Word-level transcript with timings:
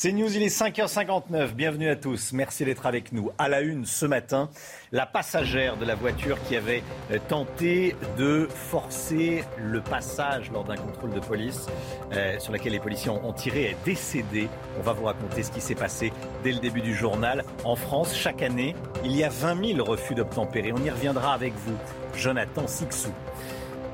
C'est 0.00 0.12
News, 0.12 0.32
il 0.36 0.44
est 0.44 0.56
5h59. 0.56 1.54
Bienvenue 1.54 1.88
à 1.88 1.96
tous. 1.96 2.32
Merci 2.32 2.64
d'être 2.64 2.86
avec 2.86 3.10
nous. 3.10 3.32
À 3.36 3.48
la 3.48 3.62
une 3.62 3.84
ce 3.84 4.06
matin, 4.06 4.48
la 4.92 5.06
passagère 5.06 5.76
de 5.76 5.84
la 5.84 5.96
voiture 5.96 6.38
qui 6.44 6.54
avait 6.54 6.84
euh, 7.10 7.18
tenté 7.28 7.96
de 8.16 8.46
forcer 8.48 9.42
le 9.56 9.80
passage 9.80 10.52
lors 10.52 10.62
d'un 10.62 10.76
contrôle 10.76 11.10
de 11.10 11.18
police 11.18 11.66
euh, 12.12 12.38
sur 12.38 12.52
laquelle 12.52 12.74
les 12.74 12.78
policiers 12.78 13.10
ont, 13.10 13.28
ont 13.28 13.32
tiré 13.32 13.70
est 13.70 13.76
décédée. 13.84 14.48
On 14.78 14.82
va 14.82 14.92
vous 14.92 15.06
raconter 15.06 15.42
ce 15.42 15.50
qui 15.50 15.60
s'est 15.60 15.74
passé 15.74 16.12
dès 16.44 16.52
le 16.52 16.60
début 16.60 16.80
du 16.80 16.94
journal. 16.94 17.44
En 17.64 17.74
France, 17.74 18.14
chaque 18.14 18.40
année, 18.40 18.76
il 19.04 19.16
y 19.16 19.24
a 19.24 19.28
20 19.28 19.74
000 19.74 19.84
refus 19.84 20.14
d'obtempérer. 20.14 20.72
On 20.72 20.84
y 20.84 20.90
reviendra 20.90 21.34
avec 21.34 21.54
vous. 21.66 21.76
Jonathan 22.14 22.68
Sixou. 22.68 23.10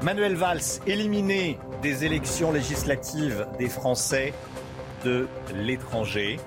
Manuel 0.02 0.35
Valls, 0.35 0.83
éliminé 0.87 1.59
des 1.80 2.05
élections 2.05 2.52
législatives 2.52 3.47
des 3.59 3.71
Français 3.71 4.35
de 5.05 5.29
l'étranger. 5.55 6.38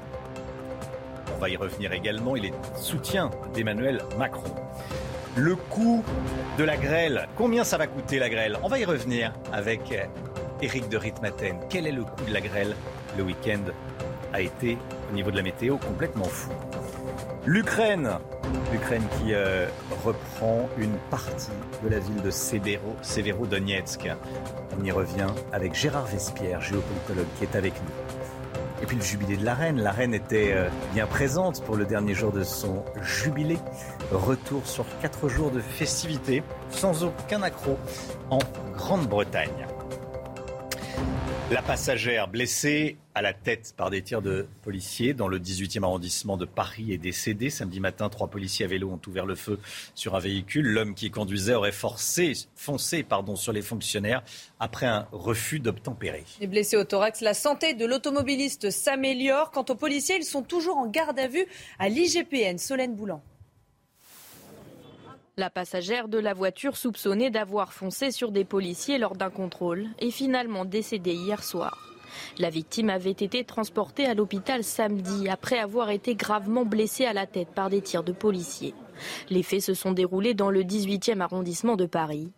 On 1.36 1.40
va 1.40 1.50
y 1.50 1.56
revenir 1.56 1.94
également. 1.94 2.36
Il 2.36 2.46
est 2.46 2.54
soutien 2.76 3.30
d'Emmanuel 3.54 4.02
Macron. 4.18 4.56
Le 5.36 5.56
coût 5.56 6.04
de 6.58 6.64
la 6.64 6.78
grêle, 6.78 7.28
combien 7.36 7.64
ça 7.64 7.78
va 7.78 7.86
coûter 7.86 8.18
la 8.18 8.30
grêle? 8.30 8.58
On 8.64 8.68
va 8.68 8.80
y 8.80 8.86
revenir 8.86 9.34
avec 9.54 9.94
Eric 10.62 10.90
de 10.90 10.98
Ritmaten. 10.98 11.60
Quel 11.70 11.86
est 11.86 11.92
le 11.92 12.04
coût 12.04 12.26
de 12.28 12.34
la 12.34 12.42
grêle? 12.42 12.76
Le 13.18 13.24
week-end 13.24 13.62
a 14.34 14.42
été, 14.42 14.78
au 15.12 15.14
niveau 15.14 15.30
de 15.30 15.38
la 15.38 15.44
météo, 15.44 15.78
complètement 15.78 16.26
fou. 16.26 16.52
L'Ukraine, 17.46 18.10
l'Ukraine 18.72 19.04
qui 19.18 19.34
euh, 19.34 19.68
reprend 20.04 20.68
une 20.78 20.98
partie 21.10 21.52
de 21.84 21.90
la 21.90 22.00
ville 22.00 22.22
de 22.22 22.30
Severo, 22.30 22.96
Severodonetsk. 23.02 24.10
On 24.78 24.84
y 24.84 24.92
revient 24.92 25.30
avec 25.54 25.74
Gérard 25.74 26.08
Vespierre, 26.08 26.62
géopolitologue, 26.62 27.28
qui 27.38 27.46
est 27.46 27.56
avec 27.56 27.74
nous. 27.76 28.07
Et 28.82 28.86
puis 28.86 28.96
le 28.96 29.02
jubilé 29.02 29.38
de 29.38 29.46
la 29.46 29.56
reine. 29.56 29.82
La 29.82 29.92
reine 29.92 30.14
était 30.14 30.54
euh, 30.54 30.70
bien 30.94 31.08
présente 31.08 31.64
pour 31.64 31.76
le 31.76 31.86
dernier 31.86 32.14
jour 32.14 32.32
de 32.32 32.44
son 32.44 32.84
jubilé. 33.02 33.58
Retour 34.12 34.68
sur 34.68 34.86
quatre 35.02 35.30
jours 35.30 35.52
de 35.52 35.60
festivités 35.60 36.44
sans 36.70 37.04
aucun 37.04 37.42
accroc 37.42 37.78
en 38.30 38.40
Grande-Bretagne. 38.76 39.68
La 41.52 41.62
passagère 41.62 42.28
blessée 42.28 42.98
à 43.18 43.22
la 43.24 43.34
tête 43.34 43.74
par 43.76 43.90
des 43.90 44.04
tirs 44.04 44.22
de 44.22 44.46
policiers 44.62 45.16
dans 45.16 45.28
le 45.28 45.40
18e 45.40 45.84
arrondissement 45.84 46.38
de 46.38 46.46
Paris 46.46 46.94
est 46.94 47.00
décédée. 47.00 47.50
Samedi 47.50 47.80
matin, 47.80 48.10
trois 48.10 48.28
policiers 48.28 48.66
à 48.66 48.68
vélo 48.68 48.92
ont 48.92 49.02
ouvert 49.08 49.26
le 49.26 49.34
feu 49.34 49.60
sur 49.96 50.16
un 50.16 50.20
véhicule. 50.20 50.68
L'homme 50.68 50.94
qui 50.94 51.10
conduisait 51.10 51.56
aurait 51.56 51.72
forcé, 51.72 52.34
foncé 52.56 53.02
pardon, 53.02 53.36
sur 53.36 53.54
les 53.54 53.64
fonctionnaires 53.64 54.22
après 54.60 54.86
un 54.86 55.08
refus 55.12 55.60
d'obtempérer. 55.60 56.26
Les 56.40 56.46
blessés 56.46 56.78
au 56.78 56.84
thorax, 56.84 57.22
la 57.22 57.34
santé 57.34 57.74
de 57.74 57.88
l'automobiliste 57.88 58.70
s'améliore. 58.70 59.50
Quant 59.50 59.66
aux 59.68 59.76
policiers, 59.76 60.18
ils 60.18 60.24
sont 60.24 60.44
toujours 60.44 60.78
en 60.78 60.86
garde 60.86 61.18
à 61.18 61.28
vue 61.28 61.48
à 61.80 61.90
l'IGPN. 61.90 62.60
Solène 62.60 62.96
Boulan. 62.96 63.24
La 65.38 65.50
passagère 65.50 66.08
de 66.08 66.20
la 66.20 66.36
voiture 66.36 66.78
soupçonnée 66.78 67.32
d'avoir 67.32 67.74
foncé 67.74 68.12
sur 68.12 68.32
des 68.32 68.46
policiers 68.46 69.00
lors 69.00 69.16
d'un 69.16 69.32
contrôle 69.32 69.88
est 69.98 70.12
finalement 70.12 70.66
décédée 70.66 71.14
hier 71.14 71.44
soir. 71.44 71.87
La 72.40 72.50
victime 72.52 72.90
avait 72.92 73.10
été 73.12 73.44
transportée 73.44 74.06
à 74.06 74.14
l'hôpital 74.14 74.64
samedi 74.64 75.28
après 75.28 75.58
avoir 75.58 75.90
été 75.90 76.14
gravement 76.14 76.66
blessée 76.66 77.06
à 77.06 77.14
la 77.14 77.26
tête 77.26 77.50
par 77.50 77.70
des 77.70 77.82
tirs 77.82 78.04
de 78.04 78.12
policiers. 78.12 78.76
Les 79.30 79.42
faits 79.42 79.62
se 79.62 79.74
sont 79.74 79.92
déroulés 79.92 80.36
dans 80.36 80.52
le 80.52 80.64
18e 80.64 81.20
arrondissement 81.22 81.76
de 81.76 81.86
Paris. 81.86 82.32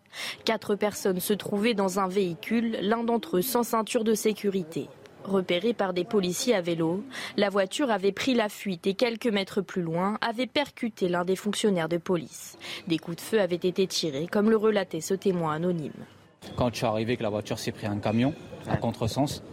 Quatre 0.46 0.76
personnes 0.76 1.20
se 1.20 1.34
trouvaient 1.34 1.74
dans 1.74 2.00
un 2.00 2.08
véhicule, 2.08 2.78
l'un 2.82 3.04
d'entre 3.04 3.38
eux 3.38 3.42
sans 3.42 3.64
ceinture 3.64 4.06
de 4.06 4.14
sécurité. 4.14 4.88
Repérée 5.26 5.74
par 5.74 5.94
des 5.94 6.06
policiers 6.06 6.56
à 6.56 6.62
vélo, 6.62 7.04
la 7.36 7.50
voiture 7.50 7.92
avait 7.92 8.14
pris 8.14 8.34
la 8.34 8.48
fuite 8.48 8.88
et 8.88 8.94
quelques 8.94 9.28
mètres 9.28 9.62
plus 9.62 9.82
loin 9.82 10.18
avait 10.22 10.48
percuté 10.48 11.10
l'un 11.10 11.26
des 11.26 11.36
fonctionnaires 11.36 11.90
de 11.90 11.98
police. 11.98 12.58
Des 12.88 12.98
coups 12.98 13.18
de 13.18 13.22
feu 13.22 13.42
avaient 13.42 13.56
été 13.56 13.86
tirés, 13.86 14.28
comme 14.28 14.50
le 14.50 14.58
relatait 14.58 15.02
ce 15.02 15.14
témoin 15.14 15.54
anonyme. 15.54 15.92
Quand 16.56 16.70
je 16.72 16.78
suis 16.78 16.86
arrivé, 16.86 17.18
que 17.18 17.24
la 17.24 17.30
voiture 17.30 17.60
s'est 17.60 17.72
pris 17.72 17.88
un 17.88 17.98
camion 17.98 18.34
à 18.68 18.78
contresens, 18.78 19.44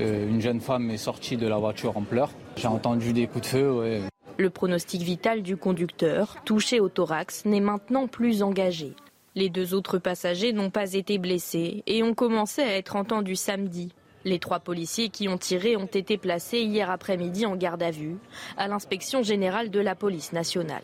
euh, 0.00 0.28
une 0.28 0.40
jeune 0.40 0.60
femme 0.60 0.90
est 0.90 0.96
sortie 0.96 1.36
de 1.36 1.46
la 1.46 1.56
voiture 1.58 1.96
en 1.96 2.02
pleurs. 2.02 2.30
J'ai 2.56 2.68
entendu 2.68 3.12
des 3.12 3.26
coups 3.26 3.42
de 3.42 3.46
feu. 3.46 3.72
Ouais. 3.72 4.00
Le 4.36 4.50
pronostic 4.50 5.02
vital 5.02 5.42
du 5.42 5.56
conducteur, 5.56 6.36
touché 6.44 6.78
au 6.78 6.88
thorax, 6.88 7.44
n'est 7.44 7.60
maintenant 7.60 8.06
plus 8.06 8.42
engagé. 8.42 8.94
Les 9.34 9.50
deux 9.50 9.74
autres 9.74 9.98
passagers 9.98 10.52
n'ont 10.52 10.70
pas 10.70 10.94
été 10.94 11.18
blessés 11.18 11.82
et 11.86 12.02
ont 12.02 12.14
commencé 12.14 12.62
à 12.62 12.76
être 12.76 12.96
entendus 12.96 13.36
samedi. 13.36 13.92
Les 14.24 14.38
trois 14.38 14.60
policiers 14.60 15.08
qui 15.08 15.28
ont 15.28 15.38
tiré 15.38 15.76
ont 15.76 15.86
été 15.86 16.18
placés 16.18 16.60
hier 16.60 16.90
après-midi 16.90 17.46
en 17.46 17.56
garde 17.56 17.82
à 17.82 17.90
vue 17.90 18.16
à 18.56 18.68
l'inspection 18.68 19.22
générale 19.22 19.70
de 19.70 19.80
la 19.80 19.94
police 19.94 20.32
nationale. 20.32 20.82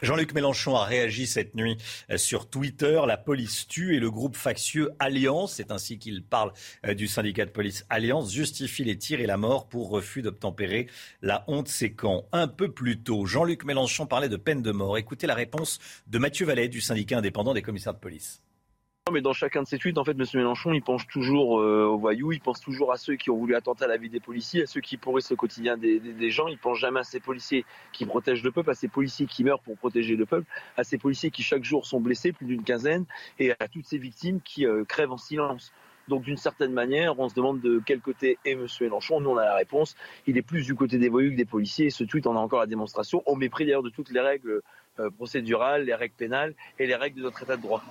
Jean-Luc 0.00 0.32
Mélenchon 0.32 0.76
a 0.76 0.84
réagi 0.84 1.26
cette 1.26 1.56
nuit 1.56 1.76
euh, 2.10 2.18
sur 2.18 2.48
Twitter. 2.48 3.00
La 3.06 3.16
police 3.16 3.66
tue 3.66 3.96
et 3.96 4.00
le 4.00 4.10
groupe 4.10 4.36
factieux 4.36 4.90
Alliance, 5.00 5.54
c'est 5.54 5.72
ainsi 5.72 5.98
qu'il 5.98 6.22
parle 6.22 6.52
euh, 6.86 6.94
du 6.94 7.08
syndicat 7.08 7.44
de 7.44 7.50
police 7.50 7.84
Alliance, 7.90 8.32
justifie 8.32 8.84
les 8.84 8.96
tirs 8.96 9.20
et 9.20 9.26
la 9.26 9.36
mort 9.36 9.68
pour 9.68 9.90
refus 9.90 10.22
d'obtempérer. 10.22 10.86
La 11.20 11.44
honte, 11.48 11.68
c'est 11.68 11.92
quand 11.92 12.26
Un 12.30 12.46
peu 12.46 12.70
plus 12.70 13.00
tôt, 13.00 13.26
Jean-Luc 13.26 13.64
Mélenchon 13.64 14.06
parlait 14.06 14.28
de 14.28 14.36
peine 14.36 14.62
de 14.62 14.70
mort. 14.70 14.98
Écoutez 14.98 15.26
la 15.26 15.34
réponse 15.34 15.80
de 16.06 16.18
Mathieu 16.18 16.46
Vallet 16.46 16.68
du 16.68 16.80
syndicat 16.80 17.18
indépendant 17.18 17.52
des 17.52 17.62
commissaires 17.62 17.94
de 17.94 17.98
police. 17.98 18.40
Mais 19.12 19.20
dans 19.20 19.32
chacun 19.32 19.62
de 19.62 19.66
ces 19.66 19.78
tweets, 19.78 19.98
en 19.98 20.04
fait, 20.04 20.12
M. 20.12 20.24
Mélenchon, 20.34 20.72
il 20.72 20.82
pense 20.82 21.06
toujours 21.06 21.60
euh, 21.60 21.84
aux 21.84 21.98
voyous, 21.98 22.32
il 22.32 22.40
pense 22.40 22.60
toujours 22.60 22.92
à 22.92 22.96
ceux 22.96 23.16
qui 23.16 23.30
ont 23.30 23.36
voulu 23.36 23.54
attenter 23.54 23.84
à 23.84 23.88
la 23.88 23.96
vie 23.96 24.08
des 24.08 24.20
policiers, 24.20 24.62
à 24.62 24.66
ceux 24.66 24.80
qui 24.80 24.96
pourrissent 24.96 25.30
le 25.30 25.36
quotidien 25.36 25.76
des, 25.76 26.00
des, 26.00 26.12
des, 26.12 26.30
gens. 26.30 26.48
Il 26.48 26.58
pense 26.58 26.78
jamais 26.78 27.00
à 27.00 27.04
ces 27.04 27.20
policiers 27.20 27.64
qui 27.92 28.06
protègent 28.06 28.42
le 28.42 28.52
peuple, 28.52 28.70
à 28.70 28.74
ces 28.74 28.88
policiers 28.88 29.26
qui 29.26 29.44
meurent 29.44 29.60
pour 29.60 29.76
protéger 29.76 30.16
le 30.16 30.26
peuple, 30.26 30.46
à 30.76 30.84
ces 30.84 30.98
policiers 30.98 31.30
qui 31.30 31.42
chaque 31.42 31.64
jour 31.64 31.86
sont 31.86 32.00
blessés, 32.00 32.32
plus 32.32 32.46
d'une 32.46 32.62
quinzaine, 32.62 33.06
et 33.38 33.52
à 33.52 33.68
toutes 33.68 33.86
ces 33.86 33.98
victimes 33.98 34.40
qui 34.40 34.66
euh, 34.66 34.84
crèvent 34.84 35.12
en 35.12 35.18
silence. 35.18 35.72
Donc 36.08 36.22
d'une 36.22 36.36
certaine 36.36 36.72
manière, 36.72 37.18
on 37.18 37.28
se 37.28 37.34
demande 37.34 37.60
de 37.60 37.80
quel 37.84 38.00
côté 38.00 38.38
est 38.44 38.52
M. 38.52 38.66
Mélenchon. 38.80 39.20
Nous, 39.20 39.30
on 39.30 39.36
a 39.36 39.44
la 39.44 39.56
réponse. 39.56 39.94
Il 40.26 40.38
est 40.38 40.42
plus 40.42 40.64
du 40.64 40.74
côté 40.74 40.98
des 40.98 41.08
voyous 41.08 41.30
que 41.30 41.36
des 41.36 41.44
policiers. 41.44 41.86
Et 41.86 41.90
ce 41.90 42.04
tweet 42.04 42.26
en 42.26 42.34
a 42.34 42.38
encore 42.38 42.60
la 42.60 42.66
démonstration, 42.66 43.22
au 43.26 43.36
mépris 43.36 43.66
d'ailleurs 43.66 43.82
de 43.82 43.90
toutes 43.90 44.10
les 44.10 44.20
règles 44.20 44.62
euh, 44.98 45.10
procédurales, 45.10 45.84
les 45.84 45.94
règles 45.94 46.14
pénales 46.14 46.54
et 46.78 46.86
les 46.86 46.96
règles 46.96 47.18
de 47.18 47.22
notre 47.22 47.42
État 47.42 47.56
de 47.56 47.62
droit. 47.62 47.84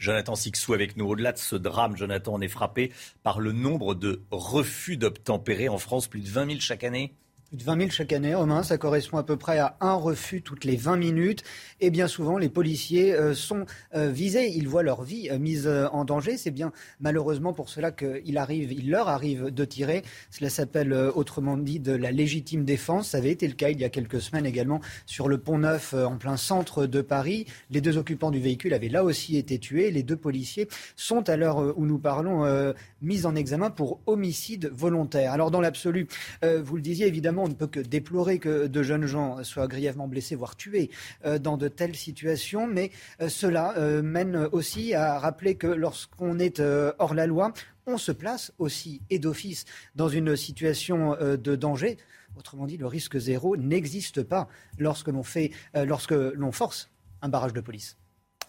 Jonathan 0.00 0.34
Sixou 0.34 0.72
avec 0.72 0.96
nous. 0.96 1.06
Au-delà 1.06 1.32
de 1.32 1.38
ce 1.38 1.54
drame, 1.54 1.96
Jonathan, 1.96 2.34
on 2.34 2.40
est 2.40 2.48
frappé 2.48 2.90
par 3.22 3.38
le 3.38 3.52
nombre 3.52 3.94
de 3.94 4.22
refus 4.32 4.96
d'obtempérer 4.96 5.68
en 5.68 5.78
France, 5.78 6.08
plus 6.08 6.20
de 6.20 6.28
20 6.28 6.46
000 6.46 6.60
chaque 6.60 6.82
année. 6.82 7.14
Plus 7.50 7.58
de 7.58 7.64
20 7.64 7.78
000 7.78 7.90
chaque 7.90 8.12
année, 8.12 8.32
Romain, 8.32 8.62
ça 8.62 8.78
correspond 8.78 9.18
à 9.18 9.24
peu 9.24 9.36
près 9.36 9.58
à 9.58 9.76
un 9.80 9.94
refus 9.94 10.40
toutes 10.40 10.62
les 10.62 10.76
20 10.76 10.96
minutes. 10.96 11.42
Et 11.80 11.90
bien 11.90 12.06
souvent, 12.06 12.38
les 12.38 12.48
policiers 12.48 13.12
euh, 13.12 13.34
sont 13.34 13.66
euh, 13.96 14.08
visés, 14.08 14.52
ils 14.54 14.68
voient 14.68 14.84
leur 14.84 15.02
vie 15.02 15.28
euh, 15.32 15.38
mise 15.40 15.66
en 15.66 16.04
danger. 16.04 16.36
C'est 16.36 16.52
bien 16.52 16.70
malheureusement 17.00 17.52
pour 17.52 17.68
cela 17.68 17.90
qu'il 17.90 18.38
arrive, 18.38 18.70
il 18.70 18.88
leur 18.88 19.08
arrive 19.08 19.46
de 19.46 19.64
tirer. 19.64 20.04
Cela 20.30 20.48
s'appelle 20.48 20.92
autrement 20.92 21.56
dit 21.56 21.80
de 21.80 21.90
la 21.90 22.12
légitime 22.12 22.64
défense. 22.64 23.08
Ça 23.08 23.18
avait 23.18 23.32
été 23.32 23.48
le 23.48 23.54
cas 23.54 23.70
il 23.70 23.80
y 23.80 23.84
a 23.84 23.88
quelques 23.88 24.20
semaines 24.20 24.46
également 24.46 24.80
sur 25.06 25.26
le 25.26 25.38
pont 25.38 25.58
Neuf 25.58 25.92
en 25.92 26.18
plein 26.18 26.36
centre 26.36 26.86
de 26.86 27.00
Paris. 27.00 27.46
Les 27.70 27.80
deux 27.80 27.98
occupants 27.98 28.30
du 28.30 28.38
véhicule 28.38 28.74
avaient 28.74 28.88
là 28.88 29.02
aussi 29.02 29.36
été 29.36 29.58
tués. 29.58 29.90
Les 29.90 30.04
deux 30.04 30.14
policiers 30.14 30.68
sont 30.94 31.28
à 31.28 31.36
l'heure 31.36 31.76
où 31.76 31.84
nous 31.84 31.98
parlons 31.98 32.74
mis 33.02 33.26
en 33.26 33.34
examen 33.34 33.70
pour 33.70 33.98
homicide 34.06 34.70
volontaire. 34.72 35.32
Alors 35.32 35.50
dans 35.50 35.60
l'absolu, 35.60 36.06
vous 36.42 36.76
le 36.76 36.82
disiez 36.82 37.08
évidemment, 37.08 37.39
on 37.42 37.48
ne 37.48 37.54
peut 37.54 37.66
que 37.66 37.80
déplorer 37.80 38.38
que 38.38 38.66
de 38.66 38.82
jeunes 38.82 39.06
gens 39.06 39.42
soient 39.44 39.68
grièvement 39.68 40.08
blessés, 40.08 40.34
voire 40.34 40.56
tués 40.56 40.90
euh, 41.24 41.38
dans 41.38 41.56
de 41.56 41.68
telles 41.68 41.96
situations. 41.96 42.66
Mais 42.66 42.90
euh, 43.20 43.28
cela 43.28 43.74
euh, 43.76 44.02
mène 44.02 44.48
aussi 44.52 44.94
à 44.94 45.18
rappeler 45.18 45.54
que 45.54 45.66
lorsqu'on 45.66 46.38
est 46.38 46.60
hors 46.98 47.14
la 47.14 47.26
loi, 47.26 47.52
on 47.86 47.98
se 47.98 48.12
place 48.12 48.52
aussi 48.58 49.00
et 49.10 49.18
d'office 49.18 49.64
dans 49.94 50.08
une 50.08 50.36
situation 50.36 51.16
de 51.20 51.56
danger. 51.56 51.96
Autrement 52.38 52.66
dit, 52.66 52.76
le 52.76 52.86
risque 52.86 53.18
zéro 53.18 53.56
n'existe 53.56 54.22
pas 54.22 54.48
lorsque 54.78 55.08
l'on 55.08 55.24
fait, 55.24 55.50
lorsque 55.74 56.12
l'on 56.12 56.52
force 56.52 56.88
un 57.22 57.28
barrage 57.28 57.52
de 57.52 57.60
police. 57.60 57.96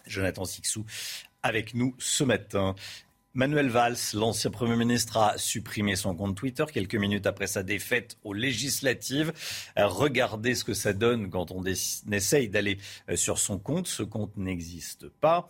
Jonathan 0.06 0.44
Sixou 0.44 0.84
avec 1.42 1.74
nous 1.74 1.94
ce 1.98 2.24
matin. 2.24 2.74
Manuel 3.34 3.70
Valls, 3.70 3.96
l'ancien 4.12 4.50
Premier 4.50 4.76
ministre, 4.76 5.16
a 5.16 5.38
supprimé 5.38 5.96
son 5.96 6.14
compte 6.14 6.36
Twitter 6.36 6.64
quelques 6.70 6.96
minutes 6.96 7.26
après 7.26 7.46
sa 7.46 7.62
défaite 7.62 8.18
aux 8.24 8.34
législatives. 8.34 9.32
Regardez 9.74 10.54
ce 10.54 10.64
que 10.64 10.74
ça 10.74 10.92
donne 10.92 11.30
quand 11.30 11.50
on 11.50 11.64
essaye 11.64 12.48
d'aller 12.50 12.76
euh, 13.08 13.16
sur 13.16 13.38
son 13.38 13.58
compte. 13.58 13.86
Ce 13.86 14.02
compte 14.02 14.36
n'existe 14.36 15.08
pas. 15.08 15.48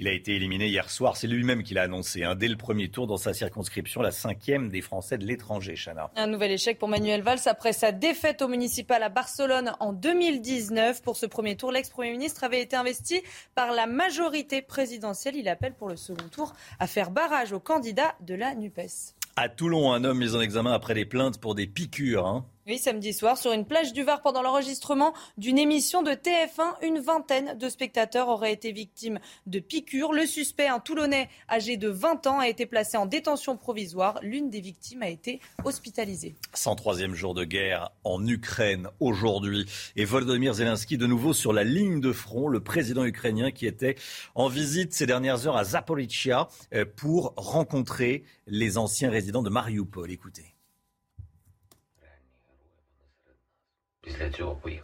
Il 0.00 0.08
a 0.08 0.12
été 0.12 0.34
éliminé 0.34 0.66
hier 0.66 0.90
soir. 0.90 1.18
C'est 1.18 1.26
lui-même 1.26 1.62
qui 1.62 1.74
l'a 1.74 1.82
annoncé. 1.82 2.24
Hein, 2.24 2.34
dès 2.34 2.48
le 2.48 2.56
premier 2.56 2.88
tour 2.88 3.06
dans 3.06 3.18
sa 3.18 3.34
circonscription, 3.34 4.00
la 4.00 4.10
cinquième 4.10 4.70
des 4.70 4.80
Français 4.80 5.18
de 5.18 5.26
l'étranger, 5.26 5.74
Chana. 5.76 6.10
Un 6.16 6.26
nouvel 6.26 6.52
échec 6.52 6.78
pour 6.78 6.88
Manuel 6.88 7.20
Valls 7.20 7.40
après 7.44 7.74
sa 7.74 7.92
défaite 7.92 8.40
au 8.40 8.48
municipal 8.48 9.02
à 9.02 9.10
Barcelone 9.10 9.72
en 9.78 9.92
2019. 9.92 11.02
Pour 11.02 11.18
ce 11.18 11.26
premier 11.26 11.54
tour, 11.54 11.70
l'ex-premier 11.70 12.12
ministre 12.12 12.44
avait 12.44 12.62
été 12.62 12.76
investi 12.76 13.20
par 13.54 13.72
la 13.72 13.86
majorité 13.86 14.62
présidentielle. 14.62 15.36
Il 15.36 15.50
appelle 15.50 15.74
pour 15.74 15.90
le 15.90 15.96
second 15.96 16.28
tour 16.32 16.54
à 16.78 16.86
faire 16.86 17.10
barrage 17.10 17.52
aux 17.52 17.60
candidats 17.60 18.14
de 18.22 18.32
la 18.32 18.54
NUPES. 18.54 19.12
À 19.36 19.50
Toulon, 19.50 19.92
un 19.92 20.04
homme 20.04 20.18
mis 20.18 20.34
en 20.34 20.40
examen 20.40 20.72
après 20.72 20.94
des 20.94 21.04
plaintes 21.04 21.38
pour 21.38 21.54
des 21.54 21.66
piqûres. 21.66 22.26
Hein. 22.26 22.46
Samedi 22.78 23.12
soir, 23.12 23.38
sur 23.38 23.52
une 23.52 23.64
plage 23.64 23.92
du 23.92 24.02
Var, 24.02 24.22
pendant 24.22 24.42
l'enregistrement 24.42 25.14
d'une 25.38 25.58
émission 25.58 26.02
de 26.02 26.12
TF1, 26.12 26.82
une 26.82 26.98
vingtaine 26.98 27.56
de 27.58 27.68
spectateurs 27.68 28.28
auraient 28.28 28.52
été 28.52 28.72
victimes 28.72 29.18
de 29.46 29.58
piqûres. 29.58 30.12
Le 30.12 30.26
suspect, 30.26 30.68
un 30.68 30.80
Toulonnais 30.80 31.28
âgé 31.48 31.76
de 31.76 31.88
20 31.88 32.26
ans, 32.26 32.38
a 32.38 32.48
été 32.48 32.66
placé 32.66 32.96
en 32.96 33.06
détention 33.06 33.56
provisoire. 33.56 34.18
L'une 34.22 34.50
des 34.50 34.60
victimes 34.60 35.02
a 35.02 35.08
été 35.08 35.40
hospitalisée. 35.64 36.34
103e 36.54 37.14
jour 37.14 37.34
de 37.34 37.44
guerre 37.44 37.90
en 38.04 38.26
Ukraine 38.26 38.88
aujourd'hui. 39.00 39.66
Et 39.96 40.04
Volodymyr 40.04 40.54
Zelensky 40.54 40.98
de 40.98 41.06
nouveau 41.06 41.32
sur 41.32 41.52
la 41.52 41.64
ligne 41.64 42.00
de 42.00 42.12
front, 42.12 42.48
le 42.48 42.60
président 42.60 43.04
ukrainien 43.04 43.50
qui 43.50 43.66
était 43.66 43.96
en 44.34 44.48
visite 44.48 44.92
ces 44.92 45.06
dernières 45.06 45.46
heures 45.46 45.56
à 45.56 45.64
Zaporizhia 45.64 46.48
euh, 46.74 46.84
pour 46.96 47.34
rencontrer 47.36 48.24
les 48.46 48.78
anciens 48.78 49.10
résidents 49.10 49.42
de 49.42 49.50
Mariupol. 49.50 50.10
Écoutez. 50.10 50.54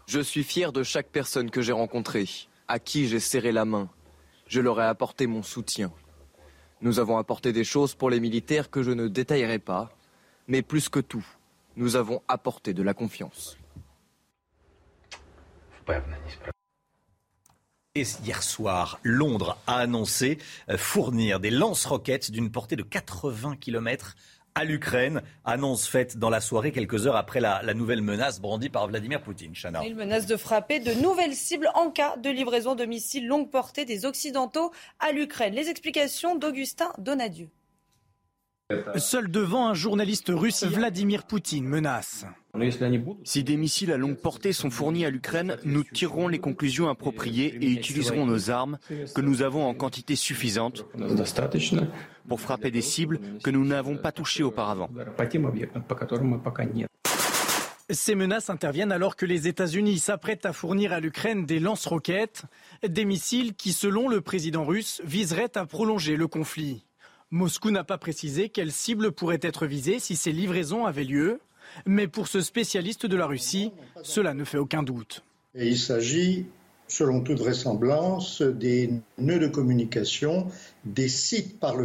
Je 0.07 0.21
suis 0.21 0.45
fier 0.45 0.73
de 0.73 0.83
chaque 0.83 1.09
personne 1.09 1.51
que 1.51 1.63
j'ai 1.63 1.73
rencontrée, 1.73 2.29
à 2.69 2.79
qui 2.79 3.09
j'ai 3.09 3.21
serré 3.21 3.53
la 3.53 3.65
main. 3.65 3.89
Je 4.47 4.61
leur 4.61 4.81
ai 4.81 4.85
apporté 4.85 5.27
mon 5.27 5.43
soutien. 5.43 5.93
Nous 6.83 6.99
avons 6.99 7.17
apporté 7.17 7.53
des 7.53 7.65
choses 7.65 7.95
pour 7.95 8.11
les 8.11 8.21
militaires 8.21 8.71
que 8.71 8.83
je 8.83 8.91
ne 8.91 9.09
détaillerai 9.09 9.59
pas, 9.59 9.91
mais 10.47 10.63
plus 10.63 10.89
que 10.89 11.01
tout, 11.01 11.27
nous 11.77 11.97
avons 11.97 12.23
apporté 12.29 12.75
de 12.75 12.83
la 12.83 12.95
confiance. 12.95 13.57
Et 17.95 18.03
hier 18.25 18.43
soir, 18.43 19.01
Londres 19.03 19.57
a 19.67 19.79
annoncé 19.79 20.37
euh, 20.69 20.77
fournir 20.77 21.41
des 21.41 21.49
lance-roquettes 21.49 22.31
d'une 22.31 22.51
portée 22.51 22.77
de 22.77 22.83
80 22.83 23.57
km 23.57 24.17
à 24.57 24.65
l'Ukraine. 24.65 25.23
Annonce 25.45 25.87
faite 25.87 26.17
dans 26.17 26.31
la 26.31 26.41
soirée, 26.41 26.73
quelques 26.73 27.07
heures 27.07 27.15
après 27.15 27.39
la, 27.39 27.63
nouvelle 27.75 28.03
menace 28.03 28.41
brandie 28.41 28.71
par 28.71 28.89
Vladimir 28.89 29.23
Poutine. 29.23 29.53
Il 29.85 29.95
menace 29.95 30.27
de 30.27 30.37
frapper 30.37 30.81
de 30.81 30.93
nouvelles 30.95 31.35
cibles 31.35 31.71
en 31.75 31.91
cas 31.91 32.17
de 32.17 32.31
livraison 32.31 32.75
de 32.75 32.85
missiles 32.85 33.29
longue 33.29 33.51
portée 33.51 33.85
des 33.85 34.07
Occidentaux 34.07 34.73
à 34.99 35.13
l'Ukraine. 35.13 35.55
Les 35.55 35.69
explications 35.69 36.35
d'Augustin 36.37 36.93
Donadieu. 36.99 37.51
Seul 38.97 39.31
devant 39.31 39.69
un 39.69 39.75
journaliste 39.75 40.33
russe, 40.35 40.65
Vladimir 40.65 41.25
Poutine 41.25 41.67
menace. 41.67 42.27
Si 43.23 43.45
des 43.45 43.57
missiles 43.57 43.93
à 43.93 43.97
longue 43.97 44.17
portée 44.17 44.53
sont 44.53 44.71
fournis 44.71 45.05
à 45.05 45.11
l'Ukraine, 45.11 45.57
nous 45.65 45.85
tirerons 45.85 46.27
les 46.27 46.41
conclusions 46.41 46.89
appropriées 46.89 47.57
et 47.61 47.71
utiliserons 47.71 48.27
nos 48.27 48.51
armes 48.51 48.79
que 49.15 49.21
nous 49.21 49.43
avons 49.43 49.67
en 49.67 49.75
quantité 49.75 50.17
suffisante 50.17 50.85
pour 52.27 52.41
frapper 52.41 52.73
des 52.73 52.83
cibles 52.83 53.21
que 53.45 53.51
nous 53.51 53.65
n'avons 53.65 53.99
pas 53.99 54.11
touchées 54.11 54.43
auparavant. 54.43 54.91
Ces 57.89 58.17
menaces 58.17 58.51
interviennent 58.51 58.91
alors 58.91 59.15
que 59.15 59.27
les 59.27 59.47
États-Unis 59.47 60.01
s'apprêtent 60.01 60.45
à 60.45 60.53
fournir 60.53 60.93
à 60.93 60.99
l'Ukraine 60.99 61.47
des 61.47 61.61
lance-roquettes, 61.61 62.43
des 62.83 63.05
missiles 63.05 63.55
qui, 63.55 63.73
selon 63.73 64.09
le 64.09 64.21
président 64.21 64.65
russe, 64.65 65.01
viseraient 65.05 65.57
à 65.57 65.67
prolonger 65.67 66.17
le 66.17 66.27
conflit. 66.27 66.86
Moscou 67.33 67.73
n'a 67.73 67.83
pas 67.83 67.99
précisé 67.99 68.51
quelle 68.51 68.71
cible 68.71 69.11
pourrait 69.11 69.41
être 69.43 69.67
visée 69.67 69.99
si 69.99 70.15
ces 70.15 70.31
livraisons 70.31 70.87
avaient 70.87 71.03
lieu, 71.03 71.41
mais 71.85 72.07
pour 72.07 72.29
ce 72.29 72.41
spécialiste 72.41 73.05
de 73.05 73.17
la 73.17 73.27
Russie, 73.27 73.73
cela 74.05 74.33
ne 74.33 74.45
fait 74.45 74.59
aucun 74.59 74.85
doute. 74.85 75.25
il 75.57 75.77
s'agit, 75.77 76.47
selon 76.87 77.23
toute 77.23 77.41
vraisemblance, 77.41 78.43
des 78.43 78.93
nœuds 79.19 79.41
de 79.41 79.49
communication, 79.49 80.47
des 80.85 81.09
sites 81.09 81.59
par, 81.59 81.77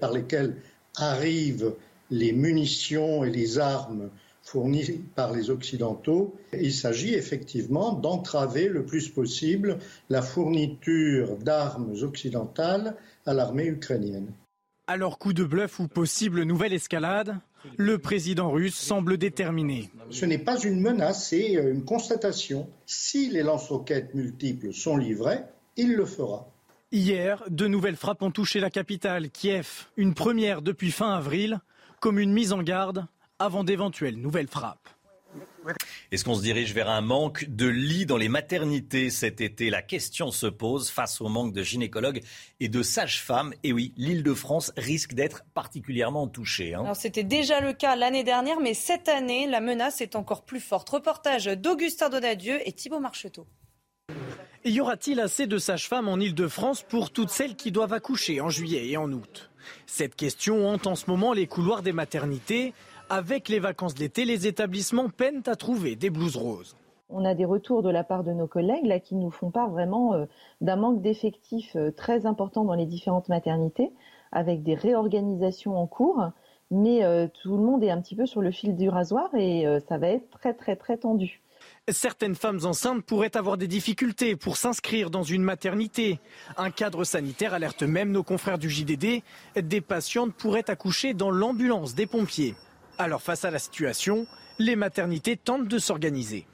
par 0.00 0.12
lesquels 0.12 0.56
arrivent 0.96 1.74
les 2.10 2.32
munitions 2.32 3.24
et 3.24 3.30
les 3.30 3.58
armes 3.58 4.08
fournies 4.42 5.02
par 5.14 5.34
les 5.34 5.50
Occidentaux. 5.50 6.34
Il 6.58 6.72
s'agit 6.72 7.12
effectivement 7.12 7.92
d'entraver 7.92 8.68
le 8.68 8.86
plus 8.86 9.10
possible 9.10 9.78
la 10.08 10.22
fourniture 10.22 11.36
d'armes 11.36 11.94
occidentales 12.02 12.96
à 13.26 13.34
l'armée 13.34 13.66
ukrainienne. 13.66 14.32
Alors 14.90 15.18
coup 15.18 15.34
de 15.34 15.44
bluff 15.44 15.80
ou 15.80 15.86
possible 15.86 16.44
nouvelle 16.44 16.72
escalade, 16.72 17.36
le 17.76 17.98
président 17.98 18.50
russe 18.50 18.74
semble 18.74 19.18
déterminé. 19.18 19.90
Ce 20.08 20.24
n'est 20.24 20.38
pas 20.38 20.58
une 20.58 20.80
menace, 20.80 21.28
c'est 21.28 21.58
euh, 21.58 21.74
une 21.74 21.84
constatation. 21.84 22.70
Si 22.86 23.28
les 23.28 23.42
lance-roquettes 23.42 24.14
multiples 24.14 24.72
sont 24.72 24.96
livrés, 24.96 25.40
il 25.76 25.94
le 25.94 26.06
fera. 26.06 26.48
Hier, 26.90 27.44
de 27.50 27.66
nouvelles 27.66 27.96
frappes 27.96 28.22
ont 28.22 28.30
touché 28.30 28.60
la 28.60 28.70
capitale, 28.70 29.28
Kiev, 29.28 29.88
une 29.98 30.14
première 30.14 30.62
depuis 30.62 30.90
fin 30.90 31.12
avril, 31.12 31.60
comme 32.00 32.18
une 32.18 32.32
mise 32.32 32.54
en 32.54 32.62
garde 32.62 33.04
avant 33.38 33.64
d'éventuelles 33.64 34.16
nouvelles 34.16 34.48
frappes. 34.48 34.88
Est-ce 36.10 36.24
qu'on 36.24 36.34
se 36.34 36.40
dirige 36.40 36.72
vers 36.72 36.88
un 36.88 37.02
manque 37.02 37.44
de 37.50 37.66
lits 37.66 38.06
dans 38.06 38.16
les 38.16 38.30
maternités 38.30 39.10
cet 39.10 39.42
été? 39.42 39.68
La 39.68 39.82
question 39.82 40.30
se 40.30 40.46
pose 40.46 40.88
face 40.88 41.20
au 41.20 41.28
manque 41.28 41.52
de 41.52 41.62
gynécologues 41.62 42.22
et 42.60 42.70
de 42.70 42.82
sages-femmes. 42.82 43.52
Et 43.62 43.74
oui, 43.74 43.92
l'île 43.98 44.22
de 44.22 44.32
France 44.32 44.72
risque 44.78 45.12
d'être 45.12 45.44
particulièrement 45.52 46.26
touchée. 46.26 46.72
Hein. 46.72 46.94
C'était 46.94 47.24
déjà 47.24 47.60
le 47.60 47.74
cas 47.74 47.94
l'année 47.94 48.24
dernière, 48.24 48.58
mais 48.58 48.72
cette 48.72 49.10
année, 49.10 49.46
la 49.46 49.60
menace 49.60 50.00
est 50.00 50.16
encore 50.16 50.46
plus 50.46 50.60
forte. 50.60 50.88
Reportage 50.88 51.44
d'Augustin 51.44 52.08
Donadieu 52.08 52.58
et 52.66 52.72
Thibault 52.72 53.00
Marcheteau. 53.00 53.46
Y 54.64 54.80
aura-t-il 54.80 55.20
assez 55.20 55.46
de 55.46 55.58
sages-femmes 55.58 56.08
en 56.08 56.18
Ile-de-France 56.18 56.86
pour 56.88 57.10
toutes 57.10 57.30
celles 57.30 57.54
qui 57.54 57.70
doivent 57.70 57.92
accoucher 57.92 58.40
en 58.40 58.48
juillet 58.48 58.88
et 58.88 58.96
en 58.96 59.12
août? 59.12 59.50
Cette 59.86 60.16
question 60.16 60.68
hante 60.68 60.86
en 60.86 60.94
ce 60.94 61.04
moment 61.08 61.34
les 61.34 61.46
couloirs 61.46 61.82
des 61.82 61.92
maternités 61.92 62.72
avec 63.10 63.48
les 63.48 63.58
vacances 63.58 63.94
d'été, 63.94 64.24
les 64.24 64.46
établissements 64.46 65.08
peinent 65.08 65.42
à 65.46 65.56
trouver 65.56 65.96
des 65.96 66.10
blouses 66.10 66.36
roses. 66.36 66.76
On 67.10 67.24
a 67.24 67.34
des 67.34 67.46
retours 67.46 67.82
de 67.82 67.88
la 67.88 68.04
part 68.04 68.22
de 68.22 68.32
nos 68.32 68.46
collègues 68.46 68.84
là, 68.84 69.00
qui 69.00 69.14
nous 69.14 69.30
font 69.30 69.50
part 69.50 69.70
vraiment 69.70 70.12
euh, 70.14 70.26
d'un 70.60 70.76
manque 70.76 71.00
d'effectifs 71.00 71.74
euh, 71.76 71.90
très 71.90 72.26
important 72.26 72.64
dans 72.64 72.74
les 72.74 72.84
différentes 72.84 73.30
maternités, 73.30 73.90
avec 74.30 74.62
des 74.62 74.74
réorganisations 74.74 75.76
en 75.76 75.86
cours. 75.86 76.22
Mais 76.70 77.02
euh, 77.04 77.26
tout 77.42 77.56
le 77.56 77.62
monde 77.62 77.82
est 77.82 77.90
un 77.90 78.00
petit 78.02 78.14
peu 78.14 78.26
sur 78.26 78.42
le 78.42 78.50
fil 78.50 78.76
du 78.76 78.90
rasoir 78.90 79.34
et 79.34 79.64
ça 79.88 79.96
va 79.96 80.08
être 80.08 80.28
très 80.28 80.52
très 80.52 80.76
très 80.76 80.98
tendu. 80.98 81.40
Certaines 81.88 82.34
femmes 82.34 82.60
enceintes 82.64 83.02
pourraient 83.02 83.36
avoir 83.38 83.56
des 83.56 83.66
difficultés 83.66 84.36
pour 84.36 84.58
s'inscrire 84.58 85.08
dans 85.08 85.22
une 85.22 85.42
maternité. 85.42 86.20
Un 86.58 86.70
cadre 86.70 87.04
sanitaire 87.04 87.54
alerte 87.54 87.82
même 87.82 88.12
nos 88.12 88.22
confrères 88.22 88.58
du 88.58 88.68
JDD. 88.68 89.22
Des 89.56 89.80
patientes 89.80 90.34
pourraient 90.34 90.70
accoucher 90.70 91.14
dans 91.14 91.30
l'ambulance 91.30 91.94
des 91.94 92.06
pompiers. 92.06 92.54
Alors 92.98 93.22
face 93.22 93.44
à 93.44 93.52
la 93.52 93.60
situation, 93.60 94.26
les 94.58 94.74
maternités 94.74 95.36
tentent 95.36 95.68
de 95.68 95.78
s'organiser. 95.78 96.46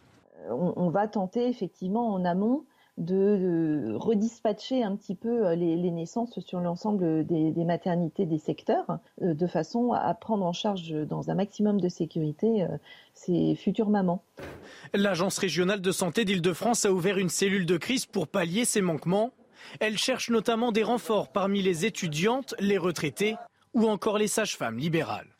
On, 0.50 0.90
va 0.90 1.08
tenter 1.08 1.48
effectivement 1.48 2.12
en 2.12 2.22
amont 2.26 2.66
de, 2.98 3.94
redispatcher 3.96 4.82
un 4.84 4.94
petit 4.94 5.14
peu 5.14 5.46
euh, 5.46 5.54
les, 5.56 5.90
naissances 5.90 6.38
sur 6.40 6.60
l'ensemble 6.60 7.24
des, 7.24 7.64
maternités 7.64 8.26
des 8.26 8.38
secteurs, 8.38 8.98
euh, 9.22 9.32
de 9.32 9.46
façon 9.46 9.92
à 9.92 10.12
prendre 10.12 10.44
en 10.44 10.52
charge 10.52 10.92
dans 10.92 11.30
un 11.30 11.34
maximum 11.34 11.80
de 11.80 11.88
sécurité 11.88 12.64
euh, 12.64 12.68
ces 13.14 13.54
futures 13.54 13.88
mamans. 13.88 14.22
L'Agence 14.92 15.38
régionale 15.38 15.80
de 15.80 15.92
santé 15.92 16.26
d'Île-de-France 16.26 16.84
a 16.84 16.92
ouvert 16.92 17.16
une 17.16 17.30
cellule 17.30 17.64
de 17.64 17.78
crise 17.78 18.04
pour 18.04 18.28
pallier 18.28 18.66
ces 18.66 18.82
manquements. 18.82 19.30
Elle 19.80 19.96
cherche 19.96 20.28
notamment 20.28 20.72
des 20.72 20.82
renforts 20.82 21.32
parmi 21.32 21.62
les 21.62 21.86
étudiantes, 21.86 22.54
les 22.60 22.76
retraités 22.76 23.36
ou 23.72 23.88
encore 23.88 24.18
les 24.18 24.28
sages-femmes 24.28 24.78
libérales. 24.78 25.33